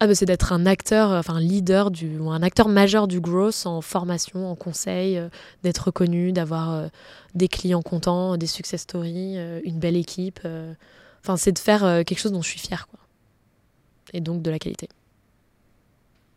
Ah 0.00 0.06
bah, 0.06 0.14
c'est 0.14 0.26
d'être 0.26 0.52
un 0.52 0.64
acteur, 0.64 1.10
enfin 1.10 1.34
un 1.34 1.40
leader, 1.40 1.90
du, 1.90 2.18
ou 2.18 2.30
un 2.30 2.42
acteur 2.42 2.68
majeur 2.68 3.08
du 3.08 3.20
growth 3.20 3.62
en 3.66 3.80
formation, 3.80 4.48
en 4.48 4.54
conseil, 4.54 5.18
euh, 5.18 5.28
d'être 5.64 5.86
reconnu, 5.86 6.32
d'avoir 6.32 6.70
euh, 6.72 6.88
des 7.34 7.48
clients 7.48 7.82
contents, 7.82 8.36
des 8.36 8.46
success 8.46 8.82
stories, 8.82 9.36
euh, 9.38 9.60
une 9.64 9.78
belle 9.80 9.96
équipe. 9.96 10.40
euh. 10.44 10.72
Enfin, 11.24 11.36
c'est 11.36 11.50
de 11.52 11.58
faire 11.58 11.84
euh, 11.84 12.04
quelque 12.04 12.20
chose 12.20 12.30
dont 12.32 12.42
je 12.42 12.48
suis 12.48 12.60
fière. 12.60 12.86
Quoi. 12.86 13.00
Et 14.12 14.20
donc 14.20 14.40
de 14.40 14.50
la 14.50 14.60
qualité. 14.60 14.88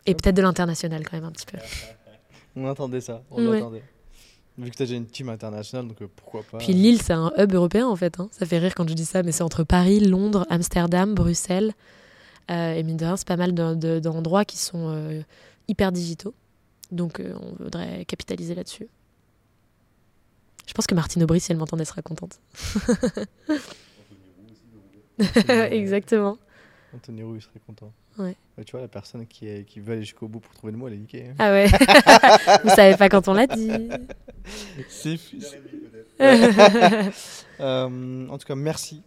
Et 0.08 0.16
peut-être 0.16 0.36
de 0.36 0.42
l'international 0.42 1.08
quand 1.08 1.16
même 1.18 1.26
un 1.26 1.32
petit 1.32 1.46
peu. 1.46 1.60
On 2.56 2.68
attendait 2.68 3.02
ça. 3.02 3.22
On 3.30 3.46
Ouais. 3.48 3.62
Vu 4.58 4.70
que 4.70 4.76
tu 4.76 4.84
as 4.84 4.86
déjà 4.86 4.98
une 4.98 5.06
team 5.06 5.30
internationale, 5.30 5.88
donc 5.88 6.02
euh, 6.02 6.08
pourquoi 6.16 6.42
pas. 6.52 6.58
Puis 6.58 6.74
Lille, 6.74 7.02
c'est 7.02 7.14
un 7.14 7.32
hub 7.38 7.54
européen 7.54 7.88
en 7.88 7.96
fait. 7.96 8.20
hein. 8.20 8.28
Ça 8.32 8.46
fait 8.46 8.58
rire 8.58 8.74
quand 8.76 8.90
je 8.90 8.94
dis 8.96 9.06
ça, 9.06 9.24
mais 9.24 9.32
c'est 9.32 9.44
entre 9.44 9.64
Paris, 9.64 10.00
Londres, 10.02 10.46
Amsterdam, 10.50 11.14
Bruxelles. 11.14 11.74
Euh, 12.52 12.74
et 12.74 12.84
mine 12.84 12.98
de 12.98 13.06
rien, 13.06 13.16
c'est 13.18 13.28
pas 13.28 13.38
mal 13.38 13.54
de- 13.54 13.76
de- 13.76 14.00
d'endroits 14.00 14.44
qui 14.46 14.58
sont 14.58 14.90
euh, 14.90 15.22
hyper 15.68 15.92
digitaux. 15.92 16.34
Donc 16.92 17.20
euh, 17.20 17.34
on 17.42 17.64
voudrait 17.64 18.04
capitaliser 18.06 18.56
là-dessus. 18.56 18.88
Je 20.68 20.74
pense 20.74 20.86
que 20.88 20.96
Martine 20.96 21.24
Aubry, 21.24 21.40
si 21.40 21.52
elle 21.52 21.58
m'entendait, 21.58 21.86
serait 21.86 22.02
contente. 22.04 22.40
Exactement. 25.48 26.38
Anthony 26.94 27.24
Roux, 27.24 27.36
il 27.36 27.42
serait 27.42 27.60
content. 27.66 27.92
Ouais. 28.18 28.36
Bah, 28.58 28.64
tu 28.66 28.72
vois, 28.72 28.82
la 28.82 28.88
personne 28.90 29.26
qui, 29.26 29.48
est, 29.48 29.64
qui 29.66 29.80
veut 29.80 29.94
aller 29.94 30.04
jusqu'au 30.04 30.28
bout 30.28 30.40
pour 30.42 30.54
trouver 30.54 30.72
le 30.74 30.78
mot, 30.78 30.88
elle 30.88 30.96
est 30.96 30.98
niquée. 30.98 31.28
hein. 31.30 31.36
Ah 31.40 31.52
ouais. 31.52 31.68
Vous 32.64 32.70
savez 32.70 32.98
pas 32.98 33.08
quand 33.08 33.28
on 33.28 33.34
l'a 33.34 33.48
dit. 33.48 33.72
C'est. 34.90 35.18
Euh, 37.60 38.28
en 38.28 38.38
tout 38.40 38.48
cas, 38.48 38.56
merci 38.56 39.04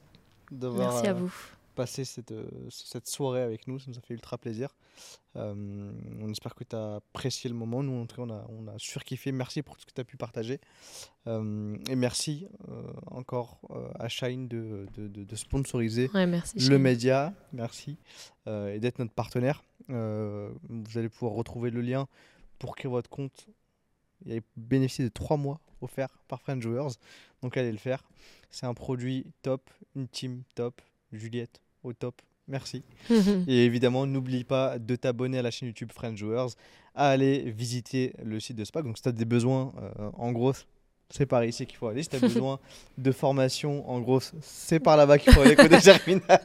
d'avoir 0.51 0.93
Merci 0.93 1.09
à 1.09 1.13
vous. 1.13 1.33
Passé 1.75 2.05
cette, 2.05 2.33
euh, 2.33 2.49
cette 2.71 3.07
soirée 3.07 3.43
avec 3.43 3.67
nous. 3.67 3.79
Ça 3.79 3.87
nous 3.91 3.99
a 3.99 4.01
fait 4.01 4.15
ultra 4.15 4.39
plaisir. 4.39 4.75
Euh, 5.37 5.93
on 6.21 6.31
espère 6.31 6.55
que 6.55 6.65
tu 6.65 6.75
as 6.77 6.97
apprécié 6.97 7.51
le 7.51 7.57
moment. 7.57 7.83
Nous, 7.83 8.01
en 8.01 8.07
tout 8.07 8.17
cas, 8.17 8.23
on 8.23 8.31
a, 8.31 8.47
on 8.49 8.69
a 8.69 8.79
surkiffé. 8.79 9.33
Merci 9.33 9.63
pour 9.63 9.75
tout 9.77 9.83
ce 9.83 9.87
que 9.87 9.93
tu 9.93 10.01
as 10.01 10.05
pu 10.05 10.17
partager. 10.17 10.61
Euh, 11.27 11.77
et 11.89 11.97
merci 11.97 12.47
euh, 12.71 12.83
encore 13.09 13.61
à 13.99 14.09
Shine 14.09 14.47
de, 14.49 14.87
de, 14.95 15.09
de- 15.09 15.25
de 15.25 15.37
sponsoriser 15.37 16.11
Ouais, 16.15 16.27
merci. 16.27 16.59
le 16.69 16.79
média. 16.79 17.33
Merci. 17.53 17.97
et 18.47 18.79
d'être 18.79 18.99
notre 18.99 19.13
partenaire. 19.15 19.65
Vous 19.89 20.99
allez 20.99 21.09
pouvoir 21.09 21.33
retrouver 21.35 21.71
le 21.71 21.81
lien 21.81 22.07
pour 22.59 22.77
créer 22.77 22.91
votre 22.91 23.11
compte 23.11 23.49
Il 24.25 24.37
a 24.37 24.41
bénéficié 24.57 25.05
de 25.05 25.11
3 25.11 25.37
mois 25.37 25.61
offerts 25.81 26.17
par 26.29 26.41
French 26.41 26.63
Joueurs. 26.63 26.89
Donc 27.43 27.57
allez 27.57 27.73
le 27.73 27.79
faire. 27.79 28.03
C'est 28.51 28.67
un 28.67 28.75
produit 28.75 29.27
top, 29.43 29.69
une 29.97 30.07
team 30.09 30.43
top, 30.55 30.81
Juliette 31.13 31.61
au 31.85 31.93
top. 31.93 32.21
Merci. 32.49 32.83
Et 33.47 33.65
évidemment, 33.65 34.07
n'oublie 34.07 34.45
pas 34.45 34.79
de 34.79 34.97
t'abonner 34.97 35.39
à 35.39 35.43
la 35.43 35.51
chaîne 35.51 35.69
YouTube 35.69 35.91
French 35.93 36.19
Joueurs, 36.19 36.51
à 36.95 37.09
aller 37.09 37.51
visiter 37.51 38.13
le 38.23 38.41
site 38.41 38.57
de 38.57 38.65
SPAC. 38.65 38.85
Donc 38.85 38.97
si 38.97 39.03
tu 39.03 39.09
as 39.09 39.13
des 39.13 39.25
besoins, 39.25 39.73
euh, 39.79 40.11
en 40.15 40.33
gros, 40.33 40.53
c'est 41.11 41.27
par 41.27 41.45
ici 41.45 41.67
qu'il 41.67 41.77
faut 41.77 41.89
aller. 41.89 42.03
Si 42.03 42.09
tu 42.09 42.17
as 42.17 42.21
besoin 42.21 42.59
de 42.99 43.13
formation, 43.13 43.89
en 43.89 44.01
gros, 44.01 44.21
c'est 44.41 44.81
par 44.81 44.97
là-bas 44.97 45.19
qu'il 45.19 45.33
faut 45.33 45.41
aller 45.41 45.57
côté 45.57 45.79
terminal. 45.83 46.43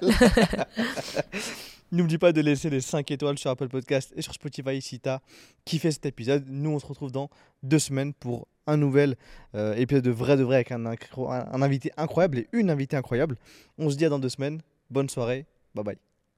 N'oublie 1.92 2.20
pas 2.20 2.32
de 2.32 2.42
laisser 2.42 2.70
les 2.70 2.82
5 2.82 3.10
étoiles 3.10 3.40
sur 3.40 3.50
Apple 3.50 3.68
Podcast 3.68 4.14
et 4.16 4.22
sur 4.22 4.34
Spotify 4.34 4.80
si 4.80 5.00
tu 5.00 5.10
as 5.10 5.22
kiffé 5.66 5.92
cet 5.92 6.06
épisode. 6.06 6.46
Nous, 6.48 6.70
on 6.70 6.78
se 6.78 6.86
retrouve 6.86 7.12
dans 7.12 7.30
deux 7.64 7.80
semaines 7.80 8.14
pour 8.14 8.48
un 8.68 8.78
nouvel 8.78 9.16
euh, 9.56 9.74
épisode 9.74 10.04
de 10.04 10.12
vrai 10.12 10.38
de 10.38 10.44
vrai 10.44 10.58
avec 10.58 10.72
un, 10.72 10.86
un 10.86 11.62
invité 11.64 11.92
incroyable 11.98 12.38
et 12.38 12.48
une 12.54 12.70
invitée 12.70 12.96
incroyable. 12.96 13.38
On 13.80 13.90
se 13.90 13.96
dit 13.96 14.06
à 14.06 14.10
dans 14.10 14.20
deux 14.20 14.30
semaines. 14.30 14.62
Bonne 14.90 15.10
soirée. 15.10 15.46
Bye 15.76 15.84
bye. 15.84 16.09